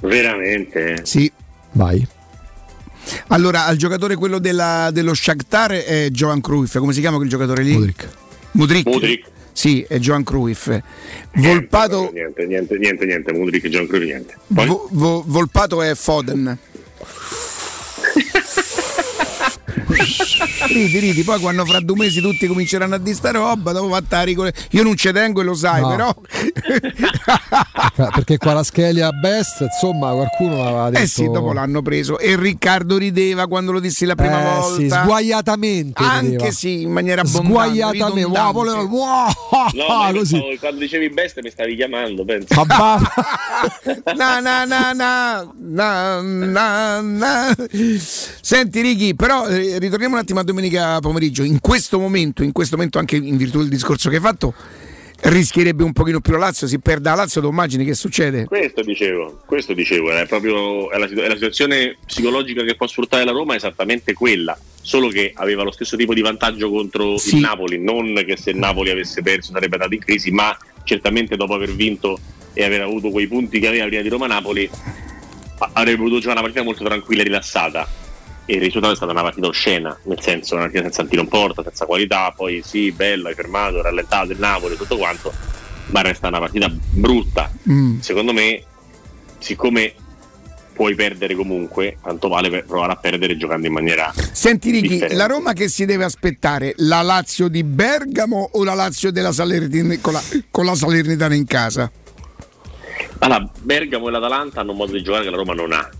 Veramente? 0.00 1.00
Sì. 1.04 1.30
Vai. 1.72 2.06
Allora, 3.28 3.64
al 3.66 3.76
giocatore 3.76 4.14
quello 4.16 4.38
della- 4.38 4.90
dello 4.92 5.14
Shakhtar 5.14 5.72
è 5.72 6.08
Johan 6.10 6.40
Cruyff. 6.40 6.78
Come 6.78 6.92
si 6.92 7.00
chiama 7.00 7.16
quel 7.16 7.28
giocatore 7.28 7.62
lì? 7.62 7.72
Mudrik. 7.72 8.08
Mudrik. 8.52 8.86
Mudrik. 8.86 9.24
Sì, 9.52 9.84
è 9.88 9.98
Johan 9.98 10.22
Cruyff. 10.24 10.70
Volpato, 11.34 12.10
Niente, 12.12 12.46
niente, 12.46 12.78
niente, 12.78 13.04
niente. 13.04 13.32
Mudrik 13.32 13.64
e 13.64 13.68
John 13.68 13.86
Cruyff, 13.86 14.04
niente. 14.04 14.34
Vo- 14.48 14.88
Vo- 14.90 15.24
Volpato 15.26 15.82
è 15.82 15.94
Foden. 15.94 16.56
ridi, 20.68 20.98
ridi, 20.98 21.22
poi 21.22 21.40
quando 21.40 21.64
fra 21.64 21.80
due 21.80 21.96
mesi 21.96 22.20
tutti 22.20 22.46
cominceranno 22.46 22.94
a 22.94 22.98
dire 22.98 23.14
sta 23.16 23.30
roba, 23.30 23.72
dopo 23.72 23.88
fatta 23.92 24.18
la 24.18 24.22
rigore. 24.24 24.54
Io 24.70 24.82
non 24.82 24.96
ci 24.96 25.10
tengo 25.12 25.40
e 25.40 25.44
lo 25.44 25.54
sai, 25.54 25.80
No. 25.80 25.88
però. 25.88 26.14
Perché 28.14 28.38
qua 28.38 28.52
la 28.54 28.62
Schelia 28.62 29.10
best, 29.12 29.60
insomma, 29.62 30.12
qualcuno 30.12 30.62
aveva 30.62 30.90
detto. 30.90 31.02
Eh 31.02 31.06
sì, 31.06 31.24
dopo 31.30 31.52
l'hanno 31.52 31.82
preso. 31.82 32.18
E 32.18 32.36
Riccardo 32.36 32.96
rideva 32.96 33.46
quando 33.46 33.72
lo 33.72 33.80
dissi 33.80 34.04
la 34.04 34.14
prima 34.14 34.40
Eh, 34.40 34.44
volta. 34.60 34.74
sì, 34.80 34.88
sguaiatamente. 34.88 36.02
Anche 36.02 36.30
rideva. 36.30 36.50
sì, 36.50 36.82
in 36.82 36.90
maniera 36.92 37.20
abbondante. 37.22 37.48
Sguaiatamente. 37.50 38.38
Wow, 38.38 38.52
voleva- 38.52 38.80
wow, 38.82 39.26
No, 39.74 40.12
così. 40.18 40.38
che 40.40 40.56
quando 40.60 40.80
dicevi 40.80 41.10
bestia 41.10 41.42
mi 41.42 41.50
stavi 41.50 41.74
chiamando, 41.76 42.24
penso. 42.24 42.54
na, 44.16 44.40
na, 44.40 44.64
na, 44.64 44.92
na, 44.92 45.46
na, 45.58 46.20
na, 46.20 47.00
na. 47.00 47.56
Senti 48.40 48.80
Righi, 48.80 49.14
però 49.14 49.46
eh, 49.46 49.78
ritorniamo 49.80 50.14
un 50.14 50.20
attimo 50.20 50.40
a 50.40 50.44
domenica 50.44 51.00
pomeriggio. 51.00 51.42
In 51.42 51.60
questo 51.60 51.98
momento, 51.98 52.42
in 52.42 52.52
questo 52.52 52.76
momento 52.76 52.98
anche 52.98 53.16
in 53.16 53.36
virtù 53.36 53.58
del 53.58 53.68
discorso 53.68 54.10
che 54.10 54.16
hai 54.16 54.20
fatto, 54.20 54.54
rischierebbe 55.22 55.82
un 55.82 55.92
pochino 55.92 56.20
più 56.20 56.32
la 56.32 56.38
Lazio, 56.38 56.66
si 56.66 56.78
perde 56.78 57.08
la 57.08 57.16
Lazio, 57.16 57.40
tu 57.40 57.48
immagini 57.48 57.84
che 57.84 57.94
succede? 57.94 58.44
Questo 58.44 58.82
dicevo, 58.82 59.40
questo 59.46 59.72
dicevo, 59.72 60.12
è 60.12 60.26
proprio 60.26 60.90
è 60.90 60.98
la, 60.98 61.06
è 61.06 61.28
la 61.28 61.34
situazione 61.34 61.96
psicologica 62.06 62.62
che 62.62 62.74
può 62.74 62.86
sfruttare 62.86 63.24
la 63.24 63.32
Roma, 63.32 63.54
è 63.54 63.56
esattamente 63.56 64.12
quella, 64.12 64.58
solo 64.80 65.08
che 65.08 65.32
aveva 65.34 65.62
lo 65.62 65.72
stesso 65.72 65.96
tipo 65.96 66.14
di 66.14 66.20
vantaggio 66.20 66.70
contro 66.70 67.18
Sì. 67.18 67.36
il 67.36 67.40
Napoli, 67.40 67.78
non 67.78 68.14
che 68.26 68.36
se 68.36 68.50
il 68.50 68.56
Napoli 68.56 68.90
avesse 68.90 69.22
perso 69.22 69.52
sarebbe 69.52 69.74
andato 69.74 69.94
in 69.94 70.00
crisi, 70.00 70.30
ma 70.30 70.56
certamente 70.84 71.36
dopo 71.36 71.54
aver 71.54 71.74
vinto 71.74 72.18
e 72.52 72.64
aver 72.64 72.82
avuto 72.82 73.10
quei 73.10 73.26
punti 73.26 73.60
che 73.60 73.68
aveva 73.68 73.86
prima 73.86 74.02
di 74.02 74.08
Roma-Napoli 74.08 74.70
avrebbe 75.72 75.98
potuto 75.98 76.20
giocare 76.20 76.32
una 76.32 76.40
partita 76.40 76.62
molto 76.62 76.84
tranquilla 76.84 77.20
e 77.20 77.24
rilassata. 77.24 77.88
E 78.46 78.54
il 78.54 78.60
risultato 78.60 78.92
è 78.92 78.96
stata 78.96 79.12
una 79.12 79.22
partita 79.22 79.46
oscena, 79.46 79.96
nel 80.04 80.20
senso 80.20 80.54
una 80.54 80.64
partita 80.64 80.84
senza 80.84 81.04
tiro 81.04 81.22
in 81.22 81.28
porta, 81.28 81.62
senza 81.62 81.86
qualità, 81.86 82.32
poi 82.32 82.62
sì, 82.64 82.90
bello, 82.90 83.28
hai 83.28 83.34
fermato, 83.34 83.80
rallentato 83.80 84.32
il 84.32 84.38
Napoli, 84.38 84.76
tutto 84.76 84.96
quanto, 84.96 85.32
ma 85.86 86.00
resta 86.02 86.28
una 86.28 86.40
partita 86.40 86.68
brutta. 86.68 87.50
Mm. 87.68 88.00
Secondo 88.00 88.32
me, 88.32 88.64
siccome 89.38 89.94
puoi 90.80 90.94
perdere 90.94 91.34
comunque, 91.34 91.98
tanto 92.02 92.28
vale 92.28 92.48
per 92.48 92.64
provare 92.64 92.92
a 92.92 92.96
perdere 92.96 93.36
giocando 93.36 93.66
in 93.66 93.72
maniera 93.74 94.10
Senti 94.32 94.70
Righi, 94.70 94.88
differente. 94.88 95.14
la 95.14 95.26
Roma 95.26 95.52
che 95.52 95.68
si 95.68 95.84
deve 95.84 96.04
aspettare? 96.04 96.72
La 96.78 97.02
Lazio 97.02 97.48
di 97.48 97.62
Bergamo 97.62 98.48
o 98.52 98.64
la 98.64 98.72
Lazio 98.72 99.12
della 99.12 99.30
Salernitana 99.30 99.98
con 100.00 100.14
la, 100.14 100.22
con 100.50 100.64
la 100.64 100.74
Salernitana 100.74 101.34
in 101.34 101.44
casa? 101.44 101.92
Allora, 103.18 103.46
Bergamo 103.60 104.08
e 104.08 104.10
l'Atalanta 104.10 104.60
hanno 104.60 104.70
un 104.70 104.78
modo 104.78 104.92
di 104.92 105.02
giocare 105.02 105.24
che 105.24 105.30
la 105.30 105.36
Roma 105.36 105.52
non 105.52 105.72
ha. 105.72 105.90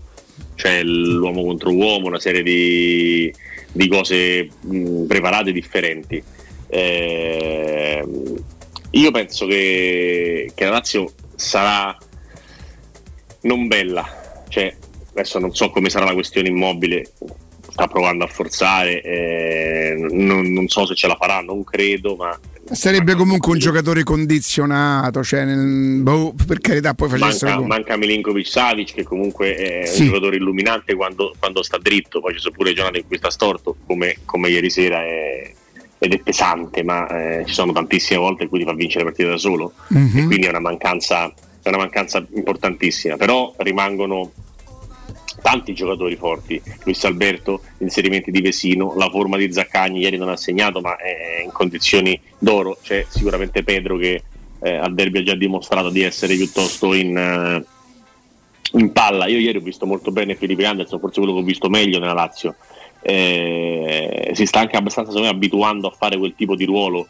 Cioè 0.55 0.83
l'uomo 0.83 1.43
contro 1.43 1.71
uomo, 1.71 2.07
una 2.07 2.19
serie 2.19 2.43
di, 2.43 3.33
di 3.71 3.87
cose 3.87 4.47
mh, 4.61 5.05
preparate 5.05 5.51
differenti. 5.51 6.23
Ehm, 6.67 8.43
io 8.91 9.11
penso 9.11 9.45
che, 9.45 10.51
che 10.53 10.63
la 10.65 10.71
Lazio 10.71 11.11
sarà 11.35 11.97
non 13.41 13.67
bella. 13.67 14.43
Cioè, 14.49 14.75
adesso 15.11 15.39
non 15.39 15.53
so 15.55 15.69
come 15.69 15.89
sarà 15.89 16.05
la 16.05 16.13
questione 16.13 16.49
immobile, 16.49 17.11
sta 17.69 17.87
provando 17.87 18.25
a 18.25 18.27
forzare, 18.27 19.01
eh, 19.01 19.95
non, 19.97 20.51
non 20.51 20.67
so 20.67 20.85
se 20.85 20.95
ce 20.95 21.07
la 21.07 21.15
farà, 21.15 21.41
non 21.41 21.63
credo, 21.63 22.15
ma 22.15 22.37
Sarebbe 22.71 23.15
comunque 23.15 23.51
un 23.51 23.59
giocatore 23.59 24.03
condizionato, 24.03 25.23
cioè 25.23 25.43
nel- 25.45 26.01
boh, 26.01 26.33
per 26.47 26.59
carità 26.59 26.93
poi 26.93 27.09
facessero 27.09 27.51
manca, 27.59 27.67
manca 27.67 27.97
Milinkovic 27.97 28.47
Savic 28.47 28.93
che 28.93 29.03
comunque 29.03 29.55
è 29.55 29.85
Sì. 29.85 30.01
un 30.03 30.07
giocatore 30.07 30.37
illuminante 30.37 30.95
quando, 30.95 31.33
quando 31.37 31.63
sta 31.63 31.77
dritto 31.77 32.21
poi 32.21 32.33
ci 32.33 32.39
sono 32.39 32.55
pure 32.55 32.73
giornate 32.73 32.99
in 32.99 33.07
cui 33.07 33.17
sta 33.17 33.29
storto 33.29 33.75
come, 33.85 34.17
come 34.25 34.49
ieri 34.49 34.69
sera 34.69 35.01
è- 35.03 35.53
ed 36.03 36.13
è 36.13 36.19
pesante 36.19 36.81
ma 36.83 37.07
eh, 37.39 37.43
ci 37.45 37.53
sono 37.53 37.71
tantissime 37.73 38.19
volte 38.19 38.43
in 38.43 38.49
cui 38.49 38.59
ti 38.59 38.65
fa 38.65 38.73
vincere 38.73 39.03
le 39.03 39.09
partite 39.11 39.29
da 39.29 39.37
solo 39.37 39.73
Mhm. 39.89 40.17
e 40.17 40.25
quindi 40.25 40.45
è 40.47 40.49
una 40.49 40.59
mancanza 40.59 41.31
è 41.63 41.67
una 41.67 41.77
mancanza 41.77 42.25
importantissima 42.33 43.17
però 43.17 43.53
rimangono 43.57 44.31
tanti 45.41 45.73
giocatori 45.73 46.15
forti 46.15 46.61
Luis 46.83 47.03
Alberto, 47.03 47.61
inserimenti 47.79 48.31
di 48.31 48.41
Vesino 48.41 48.93
la 48.95 49.09
forma 49.09 49.37
di 49.37 49.51
Zaccagni 49.51 49.99
ieri 49.99 50.17
non 50.17 50.29
ha 50.29 50.37
segnato 50.37 50.81
ma 50.81 50.95
è 50.97 51.41
in 51.43 51.51
condizioni 51.51 52.19
d'oro 52.37 52.77
c'è 52.81 53.05
sicuramente 53.09 53.63
Pedro 53.63 53.97
che 53.97 54.23
eh, 54.61 54.75
al 54.75 54.93
derby 54.93 55.19
ha 55.19 55.23
già 55.23 55.35
dimostrato 55.35 55.89
di 55.89 56.03
essere 56.03 56.35
piuttosto 56.35 56.93
in, 56.93 57.17
eh, 57.17 57.65
in 58.73 58.91
palla. 58.91 59.27
Io 59.27 59.39
ieri 59.39 59.57
ho 59.57 59.61
visto 59.61 59.85
molto 59.85 60.11
bene 60.11 60.35
Felipe 60.35 60.65
Anderson, 60.65 60.99
forse 60.99 61.19
quello 61.19 61.35
che 61.35 61.41
ho 61.41 61.45
visto 61.45 61.69
meglio 61.69 61.99
nella 61.99 62.13
Lazio. 62.13 62.55
Eh, 63.01 64.31
si 64.33 64.45
sta 64.45 64.59
anche 64.59 64.77
abbastanza 64.77 65.19
me, 65.19 65.27
abituando 65.27 65.87
a 65.87 65.95
fare 65.97 66.17
quel 66.17 66.35
tipo 66.35 66.55
di 66.55 66.65
ruolo 66.65 67.07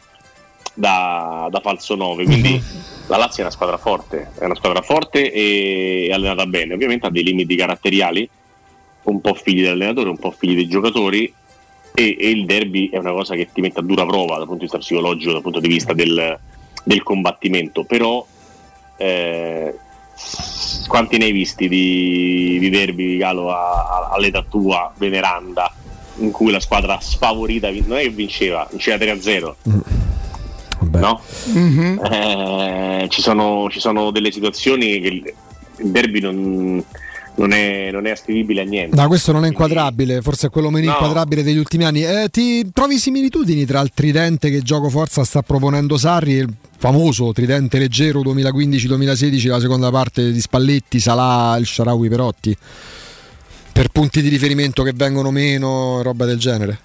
da, 0.74 1.48
da 1.50 1.60
falso 1.60 1.94
9. 1.94 2.24
Quindi 2.24 2.62
la 3.06 3.16
Lazio 3.16 3.38
è 3.38 3.46
una 3.46 3.50
squadra 3.50 3.76
forte, 3.78 4.30
è 4.38 4.44
una 4.44 4.54
squadra 4.54 4.80
forte 4.82 5.32
e 5.32 6.10
allenata 6.12 6.46
bene. 6.46 6.74
Ovviamente 6.74 7.06
ha 7.06 7.10
dei 7.10 7.22
limiti 7.24 7.54
caratteriali, 7.56 8.28
un 9.04 9.20
po' 9.20 9.34
figli 9.34 9.62
dell'allenatore, 9.62 10.08
un 10.08 10.18
po' 10.18 10.30
figli 10.30 10.54
dei 10.54 10.68
giocatori. 10.68 11.32
E, 11.94 12.16
e 12.18 12.30
il 12.30 12.46
derby 12.46 12.88
è 12.88 12.96
una 12.96 13.12
cosa 13.12 13.34
che 13.34 13.48
ti 13.52 13.60
mette 13.60 13.80
a 13.80 13.82
dura 13.82 14.06
prova 14.06 14.36
dal 14.36 14.46
punto 14.46 14.54
di 14.54 14.62
vista 14.62 14.78
psicologico, 14.78 15.32
dal 15.32 15.42
punto 15.42 15.60
di 15.60 15.68
vista 15.68 15.92
del, 15.92 16.38
del 16.84 17.02
combattimento. 17.02 17.84
Però 17.84 18.26
eh, 18.96 19.74
quanti 20.86 21.18
ne 21.18 21.24
hai 21.26 21.32
visti 21.32 21.68
di, 21.68 22.58
di 22.58 22.70
derby, 22.70 23.18
Galo, 23.18 23.50
a- 23.50 23.88
a- 23.88 24.08
all'età 24.12 24.42
tua, 24.48 24.90
veneranda, 24.96 25.70
in 26.18 26.30
cui 26.30 26.50
la 26.50 26.60
squadra 26.60 26.98
sfavorita 27.00 27.68
non 27.84 27.98
è 27.98 28.02
che 28.02 28.10
vinceva, 28.10 28.66
vinceva 28.70 28.96
3-0. 29.04 29.54
No? 31.00 31.20
Mhm. 31.52 32.00
Eh, 32.10 33.06
ci, 33.08 33.20
sono, 33.22 33.68
ci 33.70 33.80
sono 33.80 34.10
delle 34.10 34.30
situazioni 34.32 35.00
che 35.00 35.08
il 35.08 35.34
il 35.78 35.90
derby 35.90 36.20
non, 36.20 36.84
non 37.36 37.52
è, 37.52 37.90
non 37.90 38.06
è 38.06 38.10
ascrivibile 38.10 38.60
a 38.60 38.64
niente. 38.64 38.94
No, 38.94 39.06
questo 39.08 39.32
non 39.32 39.44
è 39.44 39.48
inquadrabile, 39.48 40.20
forse 40.20 40.46
è 40.46 40.50
quello 40.50 40.70
meno 40.70 40.86
No. 40.86 40.92
inquadrabile 40.92 41.42
degli 41.42 41.56
ultimi 41.56 41.84
anni. 41.84 42.04
Eh, 42.04 42.28
ti 42.30 42.70
trovi 42.72 42.98
similitudini 42.98 43.64
tra 43.64 43.80
il 43.80 43.90
tridente 43.92 44.50
che 44.50 44.62
gioco 44.62 44.88
forza 44.90 45.24
sta 45.24 45.42
proponendo 45.42 45.96
Sarri 45.96 46.38
e 46.38 46.42
il 46.42 46.54
famoso 46.78 47.32
tridente 47.32 47.78
leggero 47.78 48.20
2015-2016, 48.20 49.48
la 49.48 49.60
seconda 49.60 49.90
parte 49.90 50.30
di 50.30 50.40
Spalletti, 50.40 51.00
Salà, 51.00 51.56
il 51.58 51.66
Sharawi 51.66 52.08
Perotti? 52.08 52.56
Per 53.72 53.88
punti 53.88 54.20
di 54.20 54.28
riferimento 54.28 54.82
che 54.82 54.92
vengono 54.94 55.30
meno, 55.30 56.02
roba 56.02 56.26
del 56.26 56.38
genere. 56.38 56.78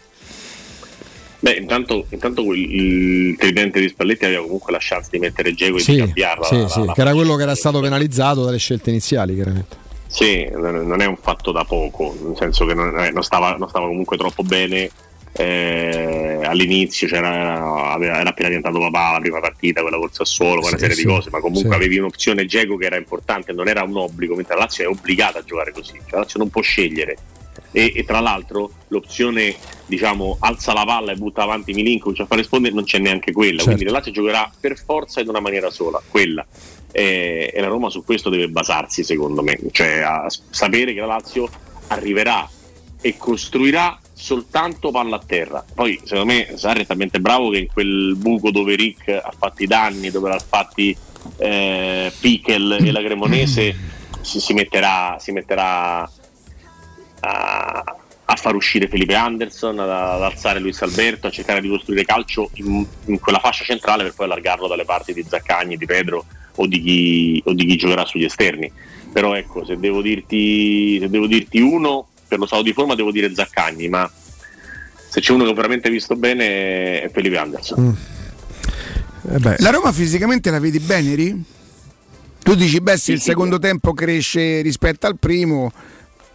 Beh, 1.40 1.52
intanto, 1.54 2.08
intanto 2.10 2.42
il 2.54 3.36
tridente 3.38 3.80
di 3.80 3.90
Spalletti 3.90 4.26
aveva 4.26 4.42
comunque 4.42 4.72
la 4.72 4.80
chance 4.82 5.10
di 5.12 5.20
mettere 5.20 5.54
Geco 5.54 5.76
e 5.76 5.78
di 5.78 5.84
Sì, 5.84 5.98
cambiarla. 5.98 6.46
sì, 6.46 6.58
la- 6.62 6.68
sì, 6.68 6.86
la- 6.86 6.94
che 6.94 7.02
era 7.02 7.14
quello 7.14 7.36
che 7.36 7.44
era 7.44 7.56
stato 7.56 7.80
penalizzato 7.80 8.44
dalle 8.44 8.58
scelte 8.58 8.90
iniziali, 8.90 9.36
chiaramente. 9.36 9.76
Sì, 10.08 10.48
non 10.52 11.02
è 11.02 11.06
un 11.06 11.18
fatto 11.18 11.52
da 11.52 11.64
poco, 11.64 12.18
nel 12.24 12.36
senso 12.38 12.66
che 12.66 12.74
non, 12.74 12.98
eh, 13.00 13.12
non 13.12 13.24
stava, 13.24 13.56
non 13.58 13.68
stava 13.70 13.86
comunque 13.88 14.18
troppo 14.18 14.42
bene 14.44 14.90
eh, 15.40 16.40
all'inizio, 16.44 17.08
c'era, 17.08 17.32
era, 17.36 17.92
aveva- 17.94 18.20
era 18.20 18.30
appena 18.30 18.48
diventato 18.48 18.80
papà 18.80 19.12
la 19.14 19.20
prima 19.20 19.40
partita, 19.40 19.82
quella 19.82 19.98
col 19.98 20.10
Sassuolo, 20.12 20.62
poi 20.62 20.70
una 20.70 20.78
Sì, 20.78 20.80
serie 20.80 20.96
sì, 20.96 21.02
di 21.04 21.08
cose, 21.08 21.30
ma 21.30 21.40
comunque 21.40 21.70
sì. 21.70 21.76
avevi 21.76 21.98
un'opzione 22.00 22.46
Geco 22.46 22.76
che 22.78 22.86
era 22.88 22.98
importante, 22.98 23.54
non 23.54 23.68
era 23.68 23.84
un 23.84 23.96
obbligo, 23.98 24.34
mentre 24.34 24.56
la 24.56 24.62
Lazio 24.62 24.86
è 24.86 24.88
obbligata 24.88 25.40
a 25.40 25.44
giocare 25.44 25.72
così, 25.72 25.92
cioè 25.94 26.12
la 26.14 26.20
Lazio 26.20 26.40
non 26.40 26.50
può 26.50 26.62
scegliere. 26.62 27.18
E, 27.72 27.92
e 27.96 28.04
tra 28.06 28.20
l'altro 28.20 28.72
l'opzione 28.88 29.56
diciamo 29.86 30.38
alza 30.40 30.74
la 30.74 30.86
palla 30.86 31.12
e 31.12 31.16
butta 31.16 31.44
avanti 31.44 31.74
Milinkovic 31.74 32.22
a 32.22 32.26
fare 32.26 32.42
rispondere 32.42 32.74
non 32.74 32.84
c'è 32.84 33.00
neanche 33.00 33.32
quella 33.32 33.58
Certo. 33.58 33.72
quindi 33.72 33.86
la 33.86 33.92
Lazio 33.92 34.12
giocherà 34.12 34.52
per 34.60 34.78
forza 34.78 35.22
in 35.22 35.30
una 35.30 35.40
maniera 35.40 35.70
sola 35.70 36.02
quella 36.08 36.46
e, 36.92 37.52
e 37.54 37.62
la 37.62 37.68
Roma 37.68 37.90
su 37.90 38.04
questo 38.04 38.30
deve 38.30 38.50
basarsi 38.50 39.04
secondo 39.04 39.44
me, 39.44 39.60
cioè 39.72 40.00
a 40.00 40.28
sapere 40.50 40.94
che 40.94 41.00
la 41.00 41.06
Lazio 41.06 41.48
arriverà 41.88 42.50
e 43.00 43.18
costruirà 43.18 44.00
soltanto 44.14 44.90
palla 44.90 45.18
a 45.18 45.22
terra. 45.24 45.64
Poi 45.74 46.00
secondo 46.04 46.34
me 46.34 46.54
Sarri 46.56 46.82
è 46.82 46.86
talmente 46.88 47.20
bravo 47.20 47.52
che 47.52 47.60
in 47.60 47.68
quel 47.68 48.16
buco 48.18 48.50
dove 48.50 48.76
Rick 48.76 49.10
ha 49.10 49.32
fatto 49.38 49.62
i 49.62 49.68
danni, 49.68 50.10
dove 50.10 50.30
l'ha 50.30 50.40
fatti 50.40 50.96
eh, 51.38 52.12
Pichel 52.20 52.80
e 52.82 52.92
la 52.92 53.04
Cremonese, 53.04 53.76
si, 54.22 54.40
si 54.40 54.54
metterà, 54.54 55.18
si 55.20 55.32
metterà 55.32 56.10
a, 57.28 57.84
a 58.26 58.36
far 58.36 58.56
uscire 58.56 58.88
Felipe 58.88 59.16
Anderson, 59.16 59.80
ad, 59.80 59.90
ad 59.90 60.22
alzare 60.22 60.60
Luis 60.60 60.82
Alberto, 60.82 61.28
a 61.28 61.32
cercare 61.32 61.62
di 61.62 61.70
costruire 61.70 62.06
calcio 62.06 62.50
in, 62.56 62.86
in 63.06 63.20
quella 63.20 63.40
fascia 63.40 63.64
centrale 63.64 64.04
per 64.04 64.14
poi 64.14 64.26
allargarlo 64.26 64.68
dalle 64.68 64.86
parti 64.86 65.14
di 65.14 65.26
Zaccagni, 65.28 65.78
di 65.78 65.86
Pedro 65.86 66.26
o 66.56 66.66
di 66.66 66.82
chi, 66.82 67.42
o 67.46 67.54
di 67.54 67.66
chi 67.66 67.76
giocherà 67.76 68.06
sugli 68.06 68.24
esterni. 68.24 68.72
Però 69.12 69.36
ecco, 69.36 69.66
se 69.66 69.78
devo 69.78 70.02
dirti, 70.02 71.00
se 71.00 71.10
devo 71.10 71.28
dirti 71.28 71.60
uno, 71.60 72.08
per 72.28 72.40
lo 72.40 72.46
stato 72.46 72.64
di 72.64 72.74
forma 72.74 72.96
devo 72.96 73.12
dire 73.12 73.34
Zaccagni, 73.34 73.88
ma 73.88 74.10
se 75.10 75.22
c'è 75.22 75.32
uno 75.32 75.44
che 75.46 75.50
ho 75.52 75.54
veramente 75.54 75.90
visto 75.90 76.16
bene 76.16 77.02
è 77.02 77.10
Felipe 77.12 77.38
Anderson. 77.38 77.98
La 79.58 79.72
Roma 79.72 79.92
fisicamente 79.92 80.52
la 80.52 80.60
vedi 80.60 80.80
bene, 80.80 81.16
Ri? 81.16 81.44
Tu 82.44 82.56
dici, 82.56 82.80
beh, 82.80 82.98
se 82.98 83.12
il 83.12 83.20
secondo 83.20 83.60
tempo 83.60 83.94
cresce 83.94 84.62
rispetto 84.62 85.06
al 85.06 85.18
primo, 85.18 85.72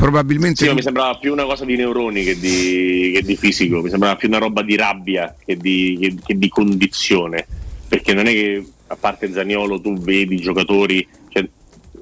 probabilmente. 0.03 0.67
Sì, 0.67 0.75
mi 0.75 0.83
sembrava 0.83 1.17
più 1.17 1.33
una 1.33 1.45
cosa 1.45 1.65
di 1.65 1.77
neuroni 1.77 2.25
che 2.25 2.37
di, 2.37 3.13
che 3.15 3.23
di 3.23 3.37
fisico, 3.37 3.81
mi 3.81 3.89
sembrava 3.89 4.17
più 4.17 4.27
una 4.27 4.39
roba 4.39 4.63
di 4.63 4.75
rabbia 4.75 5.33
che 5.45 5.57
di, 5.57 5.97
che- 6.01 6.17
che 6.25 6.37
di 6.37 6.49
condizione, 6.49 7.47
perché 7.87 8.13
non 8.13 8.27
è 8.27 8.33
che 8.33 8.67
a 8.89 8.97
parte 8.97 9.33
Zaniolo 9.33 9.81
tu 9.81 9.97
vedi 9.99 10.37
giocatori, 10.37 11.07
cioè, 11.29 11.49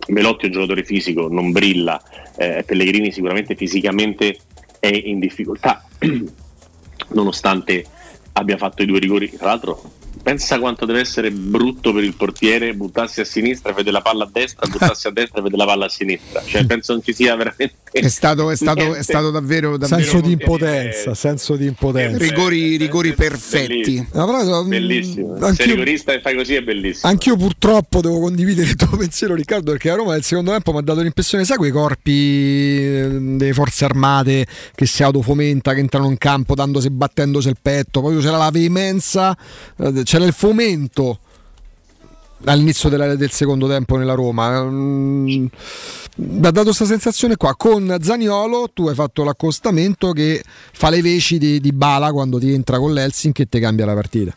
Velotti 0.09 0.45
è 0.45 0.47
un 0.47 0.53
giocatore 0.53 0.83
fisico, 0.83 1.29
non 1.29 1.53
brilla, 1.53 2.03
eh, 2.39 2.65
Pellegrini 2.65 3.12
sicuramente 3.12 3.55
fisicamente 3.55 4.39
è 4.79 4.89
in 4.89 5.19
difficoltà, 5.19 5.87
nonostante 7.12 7.85
abbia 8.33 8.57
fatto 8.57 8.83
i 8.83 8.87
due 8.87 8.99
rigori, 8.99 9.31
tra 9.31 9.49
l'altro 9.49 10.00
pensa 10.23 10.58
quanto 10.58 10.84
deve 10.84 11.00
essere 11.00 11.31
brutto 11.31 11.92
per 11.92 12.05
il 12.05 12.15
portiere 12.15 12.74
buttarsi 12.74 13.20
a 13.20 13.24
sinistra 13.24 13.70
e 13.70 13.74
vede 13.74 13.90
la 13.90 14.00
palla 14.00 14.24
a 14.24 14.28
destra, 14.31 14.66
buttarsi 14.66 15.07
a 15.07 15.10
destra 15.10 15.40
e 15.40 15.42
vede 15.42 15.57
la 15.57 15.65
palla 15.65 15.86
a 15.86 15.89
sinistra, 15.89 16.42
cioè 16.44 16.65
penso 16.66 16.92
non 16.92 17.02
ci 17.02 17.12
sia 17.12 17.34
veramente... 17.36 17.74
È 17.92 18.08
stato, 18.08 18.50
è 18.50 18.57
stato, 18.57 18.94
è 18.94 19.02
stato 19.02 19.31
davvero, 19.31 19.76
davvero 19.76 20.02
senso 20.02 20.20
di 20.20 20.32
impotenza, 20.32 21.15
senso 21.15 21.57
di 21.57 21.66
impotenza. 21.66 22.18
rigori, 22.18 22.76
rigori 22.76 23.15
perfetti. 23.15 24.07
Però, 24.10 24.62
mm, 24.65 24.68
Bellissimo. 24.68 25.36
Se 25.39 25.44
anch'io- 25.44 25.65
rigorista 25.66 26.12
e 26.12 26.20
fai 26.20 26.36
così 26.36 26.55
è 26.55 26.62
bellissimo. 26.62 27.10
Anch'io 27.10 27.36
purtroppo 27.36 28.00
devo 28.00 28.20
condividere 28.20 28.68
il 28.68 28.76
tuo 28.76 28.97
pensiero 28.97 29.34
Riccardo 29.34 29.73
perché 29.73 29.90
a 29.90 29.97
Roma 29.97 30.12
nel 30.12 30.23
secondo 30.23 30.52
tempo 30.52 30.73
mi 30.73 30.78
ha 30.78 30.82
dato 30.82 31.00
l'impressione, 31.00 31.44
sai 31.44 31.57
quei 31.57 31.73
corpi 31.73 32.10
eh, 32.12 33.08
delle 33.10 33.52
forze 33.52 33.84
armate 33.84 34.47
che 34.74 34.86
si 34.86 35.02
autofomenta, 35.02 35.74
che 35.74 35.81
entrano 35.81 36.07
in 36.07 36.18
campo 36.18 36.55
dandosi, 36.55 36.90
battendosi 36.90 37.49
il 37.49 37.57
petto, 37.60 38.00
poi 38.00 38.18
c'era 38.20 38.36
la 38.36 38.50
veemenza, 38.50 39.36
eh, 39.78 40.05
c'era 40.11 40.25
il 40.25 40.33
fomento 40.33 41.21
all'inizio 42.47 42.89
della- 42.89 43.15
del 43.15 43.31
secondo 43.31 43.69
tempo 43.69 43.97
nella 43.97 44.15
Roma. 44.15 44.65
Mm, 44.65 45.47
Mi 46.17 46.47
ha 46.47 46.51
dato 46.51 46.65
questa 46.65 46.85
sensazione 46.85 47.37
qua. 47.37 47.55
Con 47.55 47.97
Zaniolo 48.01 48.71
tu 48.75 48.89
hai 48.89 48.95
fatto 48.97 49.23
l'accostamento 49.23 50.11
che 50.11 50.43
fa 50.73 50.91
le 50.91 51.01
veci 51.01 51.39
di, 51.39 51.61
di 51.61 51.71
Bala 51.73 52.11
quando 52.11 52.41
ti 52.41 52.53
entra 52.53 52.79
con 52.79 52.93
l'Helsinki 52.93 53.43
e 53.43 53.49
ti 53.49 53.61
cambia 53.61 53.87
la 53.87 53.95
partita. 53.95 54.37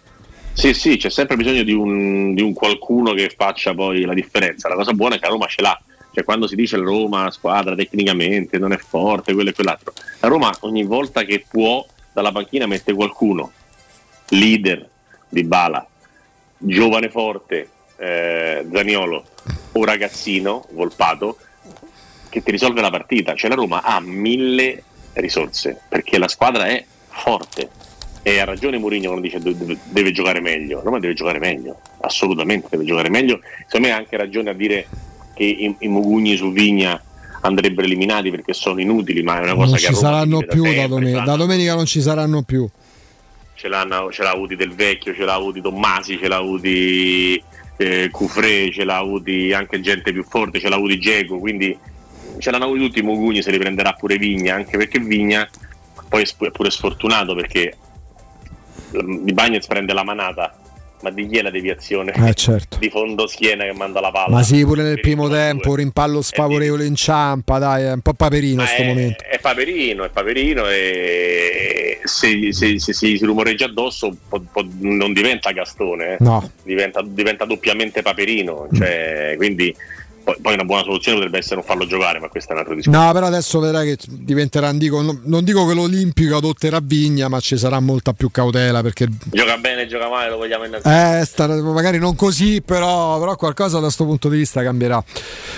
Sì, 0.53 0.76
sì, 0.76 0.95
c'è 0.98 1.10
sempre 1.10 1.35
bisogno 1.38 1.64
di 1.64 1.74
un, 1.74 2.35
di 2.35 2.42
un 2.43 2.53
qualcuno 2.53 3.14
che 3.14 3.34
faccia 3.35 3.74
poi 3.74 4.06
la 4.06 4.14
differenza. 4.14 4.69
La 4.69 4.76
cosa 4.76 4.93
buona 4.93 5.16
è 5.16 5.18
che 5.18 5.26
la 5.26 5.32
Roma 5.32 5.48
ce 5.48 5.64
l'ha. 5.64 5.82
Cioè, 6.14 6.24
quando 6.24 6.45
si 6.45 6.56
dice 6.56 6.77
la 6.77 6.84
Roma, 6.84 7.32
squadra 7.32 7.74
tecnicamente, 7.74 8.60
non 8.60 8.74
è 8.74 8.77
forte, 8.77 9.34
quello 9.34 9.50
e 9.50 9.53
quell'altro. 9.53 9.92
La 10.19 10.27
Roma 10.27 10.56
ogni 10.60 10.84
volta 10.84 11.24
che 11.24 11.43
può, 11.50 11.84
dalla 12.14 12.32
panchina 12.32 12.68
mette 12.68 12.93
qualcuno, 12.93 13.52
leader 14.30 14.92
di 15.33 15.43
Bala, 15.43 15.85
giovane 16.57 17.09
forte, 17.09 17.67
eh, 17.97 18.65
Zaniolo, 18.71 19.25
o 19.73 19.83
ragazzino, 19.83 20.65
Volpato, 20.71 21.37
che 22.29 22.43
ti 22.43 22.51
risolve 22.51 22.81
la 22.81 22.89
partita. 22.89 23.35
Cioè 23.35 23.49
la 23.49 23.55
Roma 23.55 23.81
ha 23.81 23.99
mille 23.99 24.83
risorse, 25.13 25.79
perché 25.89 26.17
la 26.17 26.27
squadra 26.27 26.67
è 26.67 26.83
forte. 27.09 27.69
E 28.25 28.39
ha 28.39 28.45
ragione 28.45 28.77
Mourinho 28.77 29.09
quando 29.09 29.27
dice 29.27 29.39
deve, 29.39 29.77
deve 29.83 30.11
giocare 30.11 30.39
meglio. 30.39 30.81
Roma 30.81 30.99
deve 30.99 31.13
giocare 31.13 31.39
meglio, 31.39 31.79
assolutamente 32.01 32.67
deve 32.69 32.85
giocare 32.85 33.09
meglio. 33.09 33.41
Secondo 33.65 33.87
me 33.87 33.93
ha 33.93 33.97
anche 33.97 34.15
ragione 34.15 34.51
a 34.51 34.53
dire 34.53 34.87
che 35.33 35.43
i, 35.43 35.75
i 35.79 35.87
Mugugni 35.89 36.37
su 36.37 36.51
Vigna 36.53 37.01
andrebbero 37.41 37.85
eliminati 37.85 38.31
perché 38.31 38.53
sono 38.53 38.79
inutili, 38.79 39.23
ma 39.23 39.39
è 39.39 39.43
una 39.43 39.55
cosa 39.55 39.71
Non 39.71 39.75
che 39.75 39.85
a 39.87 39.89
ci 39.89 39.95
saranno 39.95 40.39
più 40.39 40.63
da 40.63 40.69
sempre, 40.69 41.11
sa. 41.11 41.19
Da 41.21 41.35
domenica 41.35 41.75
non 41.75 41.85
ci 41.85 42.01
saranno 42.01 42.43
più. 42.43 42.69
Ce, 43.64 43.69
l'hanno, 43.69 44.11
ce 44.11 44.24
l'ha 44.24 44.32
avuti 44.32 44.58
Del 44.58 44.74
Vecchio, 44.74 45.14
ce 45.14 45.24
l'ha 45.24 45.35
avuti 45.35 45.61
Tommasi, 45.61 46.17
ce 46.17 46.27
l'ha 46.27 46.35
avuti 46.35 47.42
eh, 47.77 48.09
Cufré, 48.11 48.69
ce 48.74 48.83
l'ha 48.83 48.98
avuti 48.98 49.53
anche 49.53 49.80
gente 49.80 50.11
più 50.11 50.25
forte, 50.25 50.59
ce 50.59 50.67
l'ha 50.67 50.75
avuti 50.75 51.00
Geco, 51.00 51.40
quindi 51.40 51.77
ce 52.40 52.51
l'hanno 52.51 52.66
avuti 52.66 52.82
tutti 52.82 53.01
Mugugni, 53.01 53.42
se 53.42 53.51
li 53.51 53.58
prenderà 53.58 53.93
pure 53.93 54.17
Vigna, 54.17 54.56
anche 54.56 54.77
perché 54.77 55.00
Vigna 55.00 55.50
poi 56.09 56.24
è 56.24 56.51
pure 56.51 56.69
sfortunato 56.69 57.33
perché 57.35 57.77
Di 58.92 59.32
Bagnez 59.32 59.66
prende 59.66 59.93
la 59.93 60.03
manata, 60.03 60.53
ma 61.03 61.11
di 61.11 61.27
chi 61.27 61.38
è 61.38 61.41
la 61.41 61.51
deviazione? 61.51 62.14
Eh, 62.14 62.33
certo. 62.33 62.77
Di 62.80 62.90
fondo 62.90 63.27
schiena 63.27 63.65
che 63.65 63.73
manda 63.73 63.99
la 63.99 64.09
palla. 64.09 64.35
Ma 64.38 64.43
sì, 64.43 64.64
pure 64.65 64.83
nel 64.83 65.01
primo 65.01 65.27
tempo, 65.27 65.69
un 65.72 65.75
rimpallo 65.75 66.22
sfavorevole 66.22 66.85
in 66.85 66.95
ciampa, 66.95 67.59
dai, 67.59 67.83
è 67.83 67.91
un 67.91 67.99
po' 67.99 68.14
paperino 68.14 68.61
Ma 68.61 68.67
sto 68.67 68.82
è, 68.82 68.88
momento. 68.88 69.23
è 69.30 69.38
Paperino, 69.40 70.06
è 70.06 70.09
Paperino 70.09 70.65
e 70.69 71.99
se, 72.03 72.53
se- 72.53 72.80
se 72.80 72.93
si 72.93 73.17
rumoreggia 73.17 73.65
addosso 73.65 74.15
po- 74.30 74.43
po- 74.51 74.65
non 74.80 75.11
diventa 75.11 75.51
Gastone, 75.51 76.14
eh. 76.14 76.17
No. 76.19 76.49
diventa, 76.64 77.01
diventa 77.06 77.43
doppiamente 77.45 78.01
Paperino, 78.01 78.67
cioè, 78.73 79.33
quindi 79.35 79.75
poi, 80.24 80.35
poi 80.42 80.53
una 80.53 80.64
buona 80.64 80.84
soluzione 80.84 81.18
potrebbe 81.18 81.38
essere 81.40 81.56
non 81.56 81.64
farlo 81.64 81.85
giocare, 81.85 82.19
ma 82.19 82.27
questo 82.30 82.52
è 82.52 82.53
un 82.53 82.60
altro 82.60 82.76
discorso. 82.76 83.00
No, 83.00 83.11
però 83.11 83.26
adesso 83.27 83.60
vedrai 83.60 83.95
che 83.95 84.06
diventerà, 84.10 84.72
dico, 84.74 85.02
non, 85.02 85.43
dico 85.43 85.66
che 85.68 85.74
l'Olimpico 85.74 86.38
adotterà 86.38 86.80
Vigna, 86.82 87.27
ma 87.27 87.40
ci 87.40 87.58
sarà 87.58 87.80
molta 87.80 88.14
più 88.14 88.32
cautela 88.32 88.82
perché 88.82 89.08
Gioca 89.26 89.58
bene, 89.58 89.88
gioca 89.88 90.08
male, 90.10 90.30
lo 90.30 90.38
vogliamo 90.38 90.66
innanzitutto. 90.66 90.95
eh, 90.95 91.26
sta- 91.26 91.48
magari 91.61 91.98
non 92.00 92.16
così, 92.16 92.61
però, 92.61 93.19
però 93.19 93.35
qualcosa 93.35 93.76
da 93.76 93.84
questo 93.84 94.06
punto 94.06 94.30
di 94.30 94.38
vista 94.38 94.64
cambierà. 94.64 95.03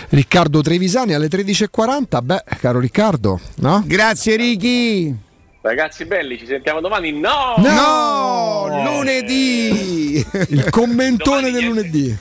Riccardo 0.09 0.61
Trevisani 0.61 1.13
alle 1.13 1.27
13.40, 1.27 2.21
beh, 2.23 2.43
caro 2.59 2.79
Riccardo, 2.79 3.39
no? 3.57 3.83
Grazie 3.85 4.35
Ricky. 4.35 5.15
Ragazzi 5.61 6.05
belli, 6.05 6.37
ci 6.37 6.45
sentiamo 6.45 6.79
domani? 6.79 7.11
No! 7.11 7.55
No, 7.57 8.67
lunedì. 8.83 10.23
Il 10.49 10.69
commentone 10.69 11.49
del 11.51 11.63
lunedì. 11.65 12.15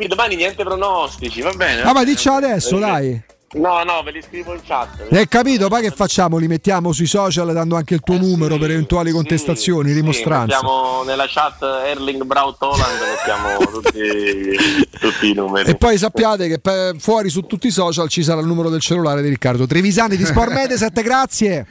Qui 0.00 0.08
domani 0.08 0.34
niente 0.34 0.64
pronostici, 0.64 1.42
va 1.42 1.52
bene? 1.52 1.82
Ah, 1.82 1.92
ma 1.92 2.04
dicelo 2.04 2.36
adesso, 2.36 2.78
dai. 2.78 3.22
No, 3.52 3.82
no, 3.84 4.02
ve 4.02 4.12
li 4.12 4.22
scrivo 4.22 4.54
in 4.54 4.60
chat. 4.64 5.06
Hai 5.12 5.28
capito? 5.28 5.68
Poi 5.68 5.82
che 5.82 5.90
facciamo? 5.90 6.38
Li 6.38 6.46
mettiamo 6.46 6.92
sui 6.92 7.04
social 7.04 7.52
dando 7.52 7.76
anche 7.76 7.92
il 7.92 8.00
tuo 8.00 8.16
numero 8.16 8.56
per 8.56 8.70
eventuali 8.70 9.10
contestazioni, 9.10 9.92
rimostranze. 9.92 10.54
Mettiamo 10.54 11.02
nella 11.02 11.26
chat 11.28 11.62
Erling 11.62 12.22
Braut 12.22 12.56
Holland, 12.62 12.98
mettiamo 13.14 13.58
tutti, 13.82 14.88
tutti 14.98 15.28
i 15.28 15.34
numeri. 15.34 15.68
E 15.68 15.74
poi 15.74 15.98
sappiate 15.98 16.48
che 16.48 16.58
per- 16.60 16.96
fuori 16.98 17.28
su 17.28 17.42
tutti 17.42 17.66
i 17.66 17.70
social 17.70 18.08
ci 18.08 18.22
sarà 18.22 18.40
il 18.40 18.46
numero 18.46 18.70
del 18.70 18.80
cellulare 18.80 19.20
di 19.20 19.28
Riccardo 19.28 19.66
Trevisani 19.66 20.16
di 20.16 20.24
Sport 20.24 20.52
Mediaset, 20.54 20.98
grazie. 21.02 21.66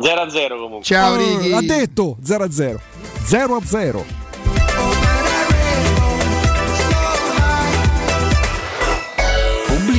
0 0.00 0.18
a 0.18 0.30
0 0.30 0.54
comunque. 0.56 0.82
Ciao 0.82 1.14
Ricky. 1.16 1.52
Ha 1.52 1.60
detto 1.60 2.16
0 2.24 2.44
a 2.44 2.50
0. 2.50 2.80
0 3.26 3.54
a 3.54 3.60
0. 3.62 4.19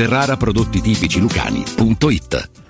www.ferraraprodottitipicilucani.it. 0.00 2.69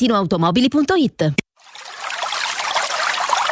valentinoautomobili.it. 0.00 1.49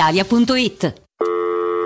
brispalitalia.it. 0.00 1.00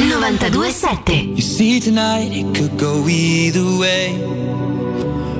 927. 0.00 1.34
You 1.34 1.42
see, 1.42 1.80
tonight 1.80 2.30
it 2.30 2.54
could 2.54 2.78
go 2.78 3.08
either 3.08 3.64
way. 3.80 4.14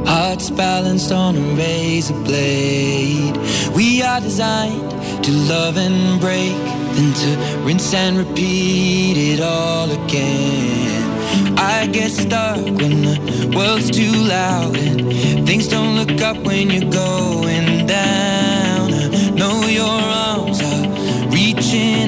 Hearts 0.04 0.50
balanced 0.50 1.12
on 1.12 1.36
a 1.36 1.40
razor 1.54 2.14
blade. 2.24 3.36
We 3.76 4.02
are 4.02 4.20
designed 4.20 4.90
to 5.22 5.30
love 5.30 5.76
and 5.76 6.20
break, 6.20 6.56
then 6.96 7.14
to 7.14 7.64
rinse 7.64 7.94
and 7.94 8.18
repeat 8.18 9.16
it 9.16 9.40
all 9.40 9.90
again. 9.92 11.56
I 11.56 11.86
get 11.86 12.10
stuck 12.10 12.56
when 12.56 13.02
the 13.02 13.52
world's 13.54 13.90
too 13.90 14.12
loud 14.12 14.76
and 14.76 15.46
things 15.46 15.68
don't 15.68 15.94
look 15.94 16.20
up 16.20 16.36
when 16.38 16.70
you're 16.70 16.90
going 16.90 17.86
down. 17.86 18.92
I 18.92 19.30
know 19.30 19.66
your 19.66 19.86
arms 19.86 20.60
are 20.62 21.28
reaching 21.30 22.07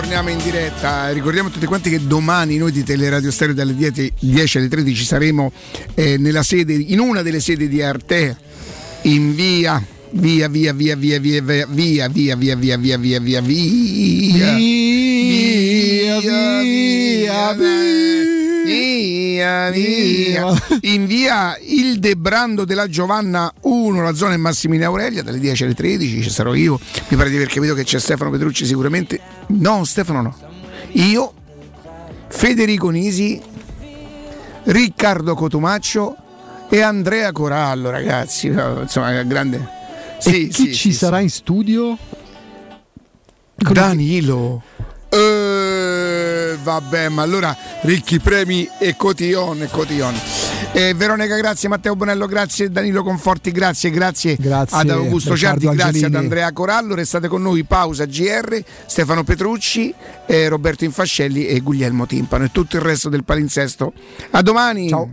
torniamo, 0.00 0.28
in 0.28 0.38
diretta. 0.42 1.10
Ricordiamo 1.10 1.48
a 1.48 1.50
tutti 1.50 1.64
quanti 1.64 1.88
che 1.88 2.06
domani 2.06 2.58
noi 2.58 2.70
di 2.70 2.84
Teleradio 2.84 3.30
Stereo 3.30 3.54
dalle 3.54 3.74
10 3.74 4.12
10 4.20 4.58
alle 4.58 4.68
13 4.68 5.04
saremo 5.04 5.50
eh, 5.94 6.18
nella 6.18 6.42
sede, 6.42 6.74
in 6.74 6.98
una 6.98 7.22
delle 7.22 7.40
sedi 7.40 7.66
di 7.66 7.80
Arte 7.80 8.36
in 9.02 9.34
via. 9.34 9.82
Via 10.08 10.48
via 10.48 10.72
via 10.72 10.94
via 10.96 11.18
via 11.18 11.42
via 11.42 11.66
via 11.66 12.08
via 12.08 12.36
via 12.36 12.36
via 12.36 12.56
via 12.56 12.76
via 12.76 12.98
via 12.98 13.20
via 13.20 13.40
Via, 13.40 14.54
via, 16.20 17.52
via 17.52 18.45
via 18.66 19.72
in 20.80 21.06
via 21.06 21.56
il 21.60 21.98
Debrando 21.98 22.64
della 22.64 22.88
Giovanna 22.88 23.52
1 23.60 24.02
la 24.02 24.14
zona 24.14 24.34
è 24.34 24.36
Massimina 24.36 24.86
Aurelia 24.86 25.22
dalle 25.22 25.38
10 25.38 25.64
alle 25.64 25.74
13 25.74 26.22
ci 26.22 26.30
sarò 26.30 26.54
io. 26.54 26.78
Mi 27.08 27.16
pare 27.16 27.30
di 27.30 27.36
aver 27.36 27.48
capito 27.48 27.74
che 27.74 27.84
c'è 27.84 27.98
Stefano 27.98 28.30
Petrucci 28.30 28.66
sicuramente. 28.66 29.20
No 29.48 29.84
Stefano 29.84 30.22
no. 30.22 30.36
Io 30.92 31.32
Federico 32.28 32.90
Nisi 32.90 33.40
Riccardo 34.64 35.34
Cotumaccio 35.34 36.16
e 36.68 36.80
Andrea 36.80 37.30
Corallo 37.32 37.90
ragazzi. 37.90 38.48
Insomma 38.48 39.22
grande. 39.22 39.74
E 40.24 40.48
chi 40.48 40.74
ci 40.74 40.92
sarà 40.92 41.20
in 41.20 41.30
studio? 41.30 41.96
Danilo. 43.54 44.62
Eh, 45.08 45.45
vabbè, 46.62 47.08
ma 47.08 47.22
allora 47.22 47.56
ricchi 47.82 48.18
premi 48.18 48.68
e 48.78 48.96
cotillon 48.96 49.62
e 49.62 49.68
cotillon. 49.68 50.14
Eh, 50.72 50.94
Veronica, 50.94 51.36
grazie, 51.36 51.68
Matteo 51.68 51.96
Bonello, 51.96 52.26
grazie, 52.26 52.70
Danilo 52.70 53.02
Conforti, 53.02 53.50
grazie, 53.50 53.90
grazie, 53.90 54.36
Grazie, 54.38 54.76
ad 54.76 54.90
Augusto 54.90 55.34
Riccardo 55.34 55.60
Ciardi, 55.60 55.76
grazie 55.76 56.06
ad. 56.06 56.14
Andrea 56.14 56.52
Corallo. 56.52 56.94
Restate 56.94 57.28
con 57.28 57.42
noi, 57.42 57.64
pausa 57.64 58.04
GR, 58.04 58.62
Stefano 58.86 59.24
Petrucci, 59.24 59.94
eh, 60.26 60.48
Roberto 60.48 60.84
Infascelli 60.84 61.46
e 61.46 61.60
Guglielmo 61.60 62.06
Timpano 62.06 62.44
e 62.44 62.50
tutto 62.52 62.76
il 62.76 62.82
resto 62.82 63.08
del 63.08 63.24
palinsesto. 63.24 63.92
A 64.30 64.42
domani. 64.42 64.88
Ciao. 64.88 65.10